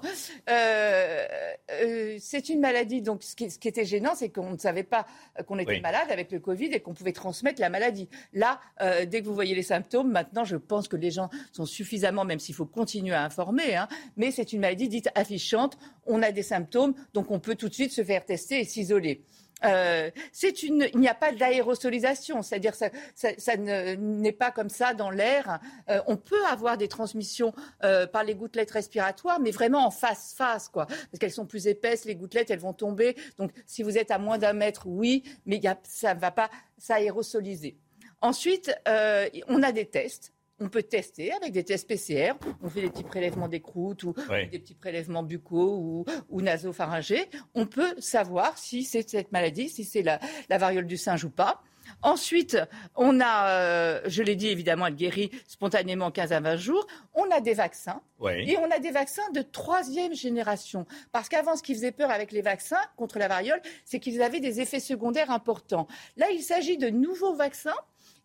euh, 0.49 1.27
c'est 2.21 2.49
une 2.49 2.61
maladie. 2.61 3.03
Donc, 3.03 3.23
ce 3.23 3.37
qui, 3.37 3.51
ce 3.51 3.59
qui 3.59 3.69
était 3.69 3.85
gênant, 3.85 4.15
c'est 4.15 4.31
qu'on 4.31 4.53
ne 4.53 4.59
savait 4.59 4.83
pas 4.83 5.07
qu'on 5.47 5.59
était 5.59 5.81
malade 5.81 6.09
avec 6.11 6.33
le 6.33 6.41
Covid 6.41 6.67
et 6.73 6.81
qu'on 6.81 6.95
pouvait 6.95 7.13
transmettre 7.13 7.61
la 7.61 7.69
maladie. 7.69 8.09
Là, 8.33 8.61
dès 9.07 9.21
que 9.21 9.27
vous 9.27 9.35
voyez 9.35 9.55
les 9.55 9.63
symptômes, 9.63 10.11
maintenant, 10.11 10.45
je 10.45 10.57
pense 10.57 10.89
que 10.89 10.97
les 10.97 11.11
gens 11.11 11.29
sont 11.53 11.67
suffisamment, 11.67 12.25
même 12.25 12.39
s'il 12.39 12.55
faut 12.55 12.67
continuer 12.67 13.15
à 13.15 13.25
informer, 13.25 13.77
hein, 13.77 13.89
mais 14.17 14.31
c'est 14.31 14.55
une 14.55 14.61
maladie 14.61 14.89
dite 14.89 15.11
affichante. 15.15 15.77
On 16.07 16.23
a 16.23 16.33
des 16.33 16.43
symptômes, 16.43 16.95
donc 17.15 17.31
on 17.31 17.41
peut 17.41 17.55
tout 17.55 17.69
de 17.69 17.75
suite 17.75 17.93
se 17.93 18.03
faire 18.03 18.25
tester 18.25 18.61
et 18.61 18.65
s'isoler. 18.65 19.25
Euh, 19.65 20.11
il 20.43 20.99
n'y 20.99 21.09
a 21.09 21.15
pas 21.15 21.33
d'aérosolisation, 21.33 22.43
c'est-à-dire 22.43 22.75
ça, 22.75 22.91
ça, 23.15 23.57
n'est 23.57 24.33
pas 24.33 24.51
comme 24.51 24.69
ça 24.69 24.95
dans 24.95 25.11
l'air. 25.11 25.61
Euh, 25.89 26.01
on 26.07 26.17
peut 26.17 26.45
avoir 26.47 26.77
des 26.77 26.89
transmissions 26.89 27.53
euh, 27.85 28.07
par 28.07 28.25
les 28.25 28.35
gouttelettes 28.35 28.71
respiratoires, 28.71 29.41
mais 29.41 29.51
vraiment 29.51 29.87
en 29.87 29.91
face 29.91 30.35
face 30.37 30.69
quoi, 30.69 30.87
parce 30.87 31.19
qu'elles 31.21 31.33
sont 31.33 31.47
plus 31.47 31.67
épaisses, 31.67 32.05
les 32.05 32.17
gouttelettes 32.17 32.51
elles 32.51 32.59
vont 32.59 32.73
tomber. 32.73 33.17
Donc 33.39 33.53
si 33.67 33.83
vous 33.83 33.99
êtes 33.99 34.11
à 34.11 34.19
moins 34.19 34.39
d'un 34.39 34.53
mètre, 34.53 34.87
oui, 34.87 35.23
mais 35.47 35.61
ça 35.85 36.15
ne 36.15 36.21
va 36.21 36.31
pas 36.31 36.51
s'aérosoliser. 36.79 37.77
Ensuite, 38.21 38.73
on 38.87 39.63
a 39.63 39.73
des 39.73 39.87
tests 39.87 40.33
on 40.61 40.69
peut 40.69 40.83
tester 40.83 41.33
avec 41.33 41.53
des 41.53 41.65
tests 41.65 41.89
PCR. 41.89 42.35
On 42.63 42.69
fait 42.69 42.83
des 42.83 42.91
petits 42.91 43.05
prélèvements 43.05 43.49
des 43.49 43.61
croûtes 43.61 44.05
ou, 44.05 44.15
des 44.51 44.59
petits 44.59 44.75
prélèvements 44.75 45.23
buccaux 45.23 45.77
ou, 45.77 46.05
ou, 46.29 46.41
nasopharyngés. 46.41 47.29
On 47.55 47.67
peut 47.67 47.95
savoir 47.99 48.57
si 48.59 48.85
c'est 48.85 49.09
cette 49.09 49.33
maladie, 49.33 49.69
si 49.69 49.85
c'est 49.85 50.03
la, 50.03 50.21
variole 50.51 50.87
du 50.87 50.97
singe 50.97 51.25
ou 51.25 51.31
pas. 51.31 51.63
Ensuite, 52.03 52.57
on 52.95 53.21
a, 53.21 53.49
euh, 53.49 54.01
je 54.07 54.23
l'ai 54.23 54.37
dit 54.37 54.49
évidemment, 54.49 54.87
elle 54.87 54.95
guérit 54.95 55.31
spontanément 55.49 56.13
15 56.13 56.33
à 56.33 56.41
20 56.41 56.57
jours. 56.57 56.87
On 57.13 57.29
a 57.31 57.41
des 57.41 57.55
vaccins. 57.55 58.01
Et 58.47 58.57
on 58.57 58.71
a 58.71 58.79
des 58.79 58.93
vaccins 58.93 59.29
de 59.35 59.43
troisième 59.43 60.15
génération. 60.15 60.87
Parce 61.11 61.29
qu'avant, 61.29 61.57
ce 61.57 61.63
qui 61.63 61.75
faisait 61.75 61.91
peur 61.91 62.11
avec 62.13 62.31
les 62.31 62.41
vaccins 62.41 62.81
contre 62.97 63.19
la 63.19 63.27
variole, 63.27 63.61
c'est 63.85 63.99
qu'ils 63.99 64.23
avaient 64.23 64.39
des 64.39 64.61
effets 64.61 64.81
secondaires 64.81 65.33
importants. 65.33 65.89
Là, 66.17 66.31
il 66.31 66.43
s'agit 66.43 66.79
de 66.79 66.89
nouveaux 66.89 67.35
vaccins 67.35 67.75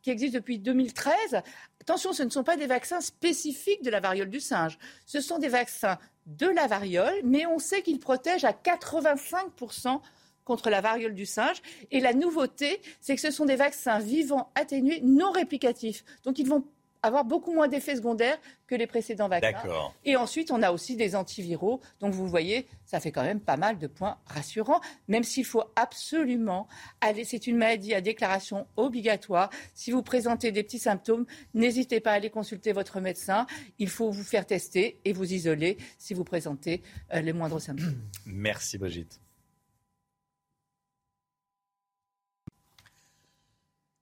qui 0.07 0.11
existent 0.11 0.37
depuis 0.37 0.57
2013. 0.57 1.41
Attention, 1.81 2.13
ce 2.13 2.23
ne 2.23 2.29
sont 2.29 2.45
pas 2.45 2.55
des 2.55 2.65
vaccins 2.65 3.01
spécifiques 3.01 3.83
de 3.83 3.89
la 3.89 3.99
variole 3.99 4.29
du 4.29 4.39
singe. 4.39 4.77
Ce 5.05 5.19
sont 5.19 5.37
des 5.37 5.49
vaccins 5.49 5.97
de 6.27 6.47
la 6.47 6.65
variole, 6.65 7.19
mais 7.25 7.45
on 7.45 7.59
sait 7.59 7.81
qu'ils 7.81 7.99
protègent 7.99 8.45
à 8.45 8.53
85% 8.53 9.99
contre 10.45 10.69
la 10.69 10.79
variole 10.79 11.13
du 11.13 11.25
singe. 11.25 11.61
Et 11.91 11.99
la 11.99 12.13
nouveauté, 12.13 12.81
c'est 13.01 13.15
que 13.15 13.21
ce 13.21 13.31
sont 13.31 13.43
des 13.43 13.57
vaccins 13.57 13.99
vivants 13.99 14.49
atténués 14.55 15.01
non 15.03 15.31
réplicatifs. 15.31 16.05
Donc 16.23 16.39
ils 16.39 16.47
vont 16.47 16.63
avoir 17.07 17.25
beaucoup 17.25 17.53
moins 17.53 17.67
d'effets 17.67 17.95
secondaires 17.95 18.37
que 18.67 18.75
les 18.75 18.87
précédents 18.87 19.27
vaccins. 19.29 19.91
Et 20.05 20.15
ensuite, 20.15 20.51
on 20.51 20.61
a 20.61 20.71
aussi 20.71 20.95
des 20.95 21.15
antiviraux. 21.15 21.81
Donc, 21.99 22.13
vous 22.13 22.27
voyez, 22.27 22.67
ça 22.85 22.99
fait 22.99 23.11
quand 23.11 23.23
même 23.23 23.39
pas 23.39 23.57
mal 23.57 23.77
de 23.77 23.87
points 23.87 24.17
rassurants, 24.25 24.81
même 25.07 25.23
s'il 25.23 25.45
faut 25.45 25.63
absolument 25.75 26.67
aller. 27.01 27.23
C'est 27.23 27.47
une 27.47 27.57
maladie 27.57 27.93
à 27.93 28.01
déclaration 28.01 28.67
obligatoire. 28.75 29.49
Si 29.73 29.91
vous 29.91 30.03
présentez 30.03 30.51
des 30.51 30.63
petits 30.63 30.79
symptômes, 30.79 31.25
n'hésitez 31.53 31.99
pas 31.99 32.11
à 32.11 32.15
aller 32.15 32.29
consulter 32.29 32.73
votre 32.73 32.99
médecin. 32.99 33.47
Il 33.79 33.89
faut 33.89 34.11
vous 34.11 34.23
faire 34.23 34.45
tester 34.45 34.99
et 35.05 35.13
vous 35.13 35.33
isoler 35.33 35.77
si 35.97 36.13
vous 36.13 36.23
présentez 36.23 36.81
euh, 37.13 37.21
les 37.21 37.33
moindres 37.33 37.61
symptômes. 37.61 38.01
Merci, 38.25 38.77
Brigitte. 38.77 39.19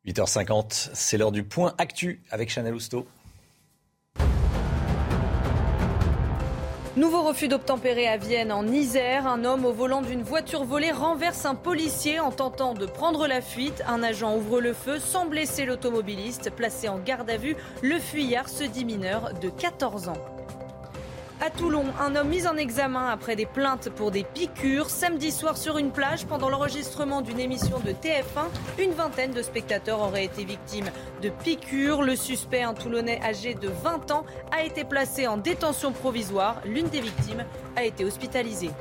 8h50, 0.07 0.91
c'est 0.93 1.17
l'heure 1.17 1.31
du 1.31 1.43
point 1.43 1.73
actu 1.77 2.21
avec 2.29 2.49
Chanel 2.49 2.73
Housteau. 2.73 3.07
Nouveau 6.95 7.23
refus 7.23 7.49
d'obtempérer 7.49 8.07
à 8.07 8.15
Vienne 8.15 8.53
en 8.53 8.65
Isère. 8.65 9.27
Un 9.27 9.43
homme 9.43 9.65
au 9.65 9.73
volant 9.73 10.01
d'une 10.01 10.23
voiture 10.23 10.63
volée 10.63 10.91
renverse 10.91 11.45
un 11.45 11.55
policier 11.55 12.21
en 12.21 12.31
tentant 12.31 12.73
de 12.73 12.85
prendre 12.85 13.27
la 13.27 13.41
fuite. 13.41 13.83
Un 13.85 14.01
agent 14.01 14.37
ouvre 14.37 14.61
le 14.61 14.71
feu 14.71 14.99
sans 14.99 15.25
blesser 15.25 15.65
l'automobiliste. 15.65 16.51
Placé 16.51 16.87
en 16.87 16.99
garde 16.99 17.29
à 17.29 17.35
vue, 17.35 17.57
le 17.81 17.99
fuyard 17.99 18.47
se 18.47 18.63
dit 18.63 18.85
mineur 18.85 19.33
de 19.41 19.49
14 19.49 20.07
ans. 20.07 20.34
À 21.41 21.49
Toulon, 21.49 21.83
un 21.99 22.15
homme 22.15 22.29
mis 22.29 22.47
en 22.47 22.55
examen 22.55 23.09
après 23.09 23.35
des 23.35 23.45
plaintes 23.45 23.89
pour 23.89 24.09
des 24.09 24.23
piqûres. 24.23 24.89
Samedi 24.89 25.33
soir 25.33 25.57
sur 25.57 25.77
une 25.77 25.91
plage, 25.91 26.25
pendant 26.25 26.47
l'enregistrement 26.49 27.21
d'une 27.21 27.41
émission 27.41 27.79
de 27.79 27.91
TF1, 27.91 28.81
une 28.81 28.91
vingtaine 28.91 29.31
de 29.31 29.41
spectateurs 29.41 29.99
auraient 29.99 30.23
été 30.23 30.45
victimes 30.45 30.89
de 31.21 31.29
piqûres. 31.29 32.03
Le 32.03 32.15
suspect, 32.15 32.63
un 32.63 32.73
Toulonnais 32.73 33.19
âgé 33.21 33.53
de 33.53 33.67
20 33.67 34.11
ans, 34.11 34.25
a 34.57 34.63
été 34.63 34.85
placé 34.85 35.27
en 35.27 35.35
détention 35.35 35.91
provisoire. 35.91 36.61
L'une 36.65 36.87
des 36.87 37.01
victimes 37.01 37.43
a 37.75 37.83
été 37.83 38.05
hospitalisée. 38.05 38.71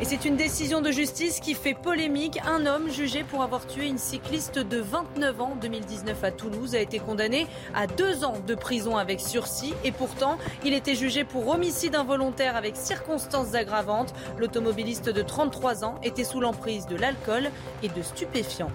Et 0.00 0.04
c'est 0.04 0.24
une 0.24 0.36
décision 0.36 0.80
de 0.80 0.90
justice 0.90 1.40
qui 1.40 1.54
fait 1.54 1.74
polémique. 1.74 2.40
Un 2.44 2.66
homme 2.66 2.90
jugé 2.90 3.22
pour 3.22 3.42
avoir 3.42 3.66
tué 3.66 3.86
une 3.86 3.98
cycliste 3.98 4.58
de 4.58 4.78
29 4.78 5.40
ans 5.40 5.52
en 5.52 5.56
2019 5.56 6.24
à 6.24 6.30
Toulouse 6.32 6.74
a 6.74 6.80
été 6.80 6.98
condamné 6.98 7.46
à 7.74 7.86
deux 7.86 8.24
ans 8.24 8.34
de 8.46 8.54
prison 8.54 8.96
avec 8.96 9.20
sursis. 9.20 9.74
Et 9.84 9.92
pourtant, 9.92 10.38
il 10.64 10.74
était 10.74 10.94
jugé 10.94 11.24
pour 11.24 11.46
homicide 11.48 11.94
involontaire 11.94 12.56
avec 12.56 12.76
circonstances 12.76 13.54
aggravantes. 13.54 14.14
L'automobiliste 14.38 15.08
de 15.08 15.22
33 15.22 15.84
ans 15.84 15.94
était 16.02 16.24
sous 16.24 16.40
l'emprise 16.40 16.86
de 16.86 16.96
l'alcool 16.96 17.50
et 17.82 17.88
de 17.88 18.02
stupéfiants. 18.02 18.72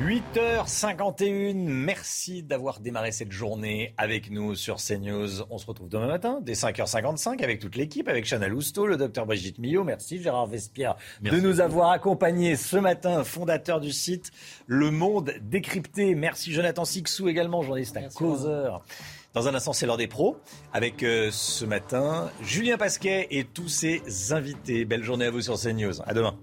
8h51, 0.00 1.54
merci 1.54 2.42
d'avoir 2.42 2.80
démarré 2.80 3.12
cette 3.12 3.32
journée 3.32 3.94
avec 3.96 4.30
nous 4.30 4.54
sur 4.54 4.76
CNews. 4.76 5.42
On 5.50 5.58
se 5.58 5.66
retrouve 5.66 5.88
demain 5.88 6.06
matin 6.06 6.40
dès 6.42 6.54
5h55 6.54 7.42
avec 7.42 7.60
toute 7.60 7.76
l'équipe, 7.76 8.08
avec 8.08 8.24
Chanel 8.24 8.54
Housteau, 8.54 8.86
le 8.86 8.96
docteur 8.96 9.26
Brigitte 9.26 9.58
Millot. 9.58 9.84
Merci 9.84 10.20
Gérard 10.22 10.46
Vespierre 10.46 10.96
de 11.22 11.38
nous 11.38 11.60
avoir 11.60 11.90
accompagnés 11.90 12.56
ce 12.56 12.76
matin, 12.76 13.24
fondateur 13.24 13.80
du 13.80 13.92
site 13.92 14.30
Le 14.66 14.90
Monde 14.90 15.32
Décrypté. 15.42 16.14
Merci 16.14 16.52
Jonathan 16.52 16.84
Sixou 16.84 17.28
également, 17.28 17.62
journaliste 17.62 17.96
à 17.96 18.02
Causeur. 18.02 18.82
Dans 19.34 19.48
un 19.48 19.54
instant, 19.54 19.72
c'est 19.72 19.86
l'heure 19.86 19.96
des 19.96 20.06
pros 20.06 20.36
avec 20.72 21.02
euh, 21.02 21.30
ce 21.32 21.64
matin 21.64 22.30
Julien 22.40 22.76
Pasquet 22.76 23.26
et 23.30 23.44
tous 23.44 23.68
ses 23.68 24.32
invités. 24.32 24.84
Belle 24.84 25.02
journée 25.02 25.26
à 25.26 25.30
vous 25.30 25.40
sur 25.40 25.58
CNews. 25.58 26.00
À 26.06 26.14
demain. 26.14 26.36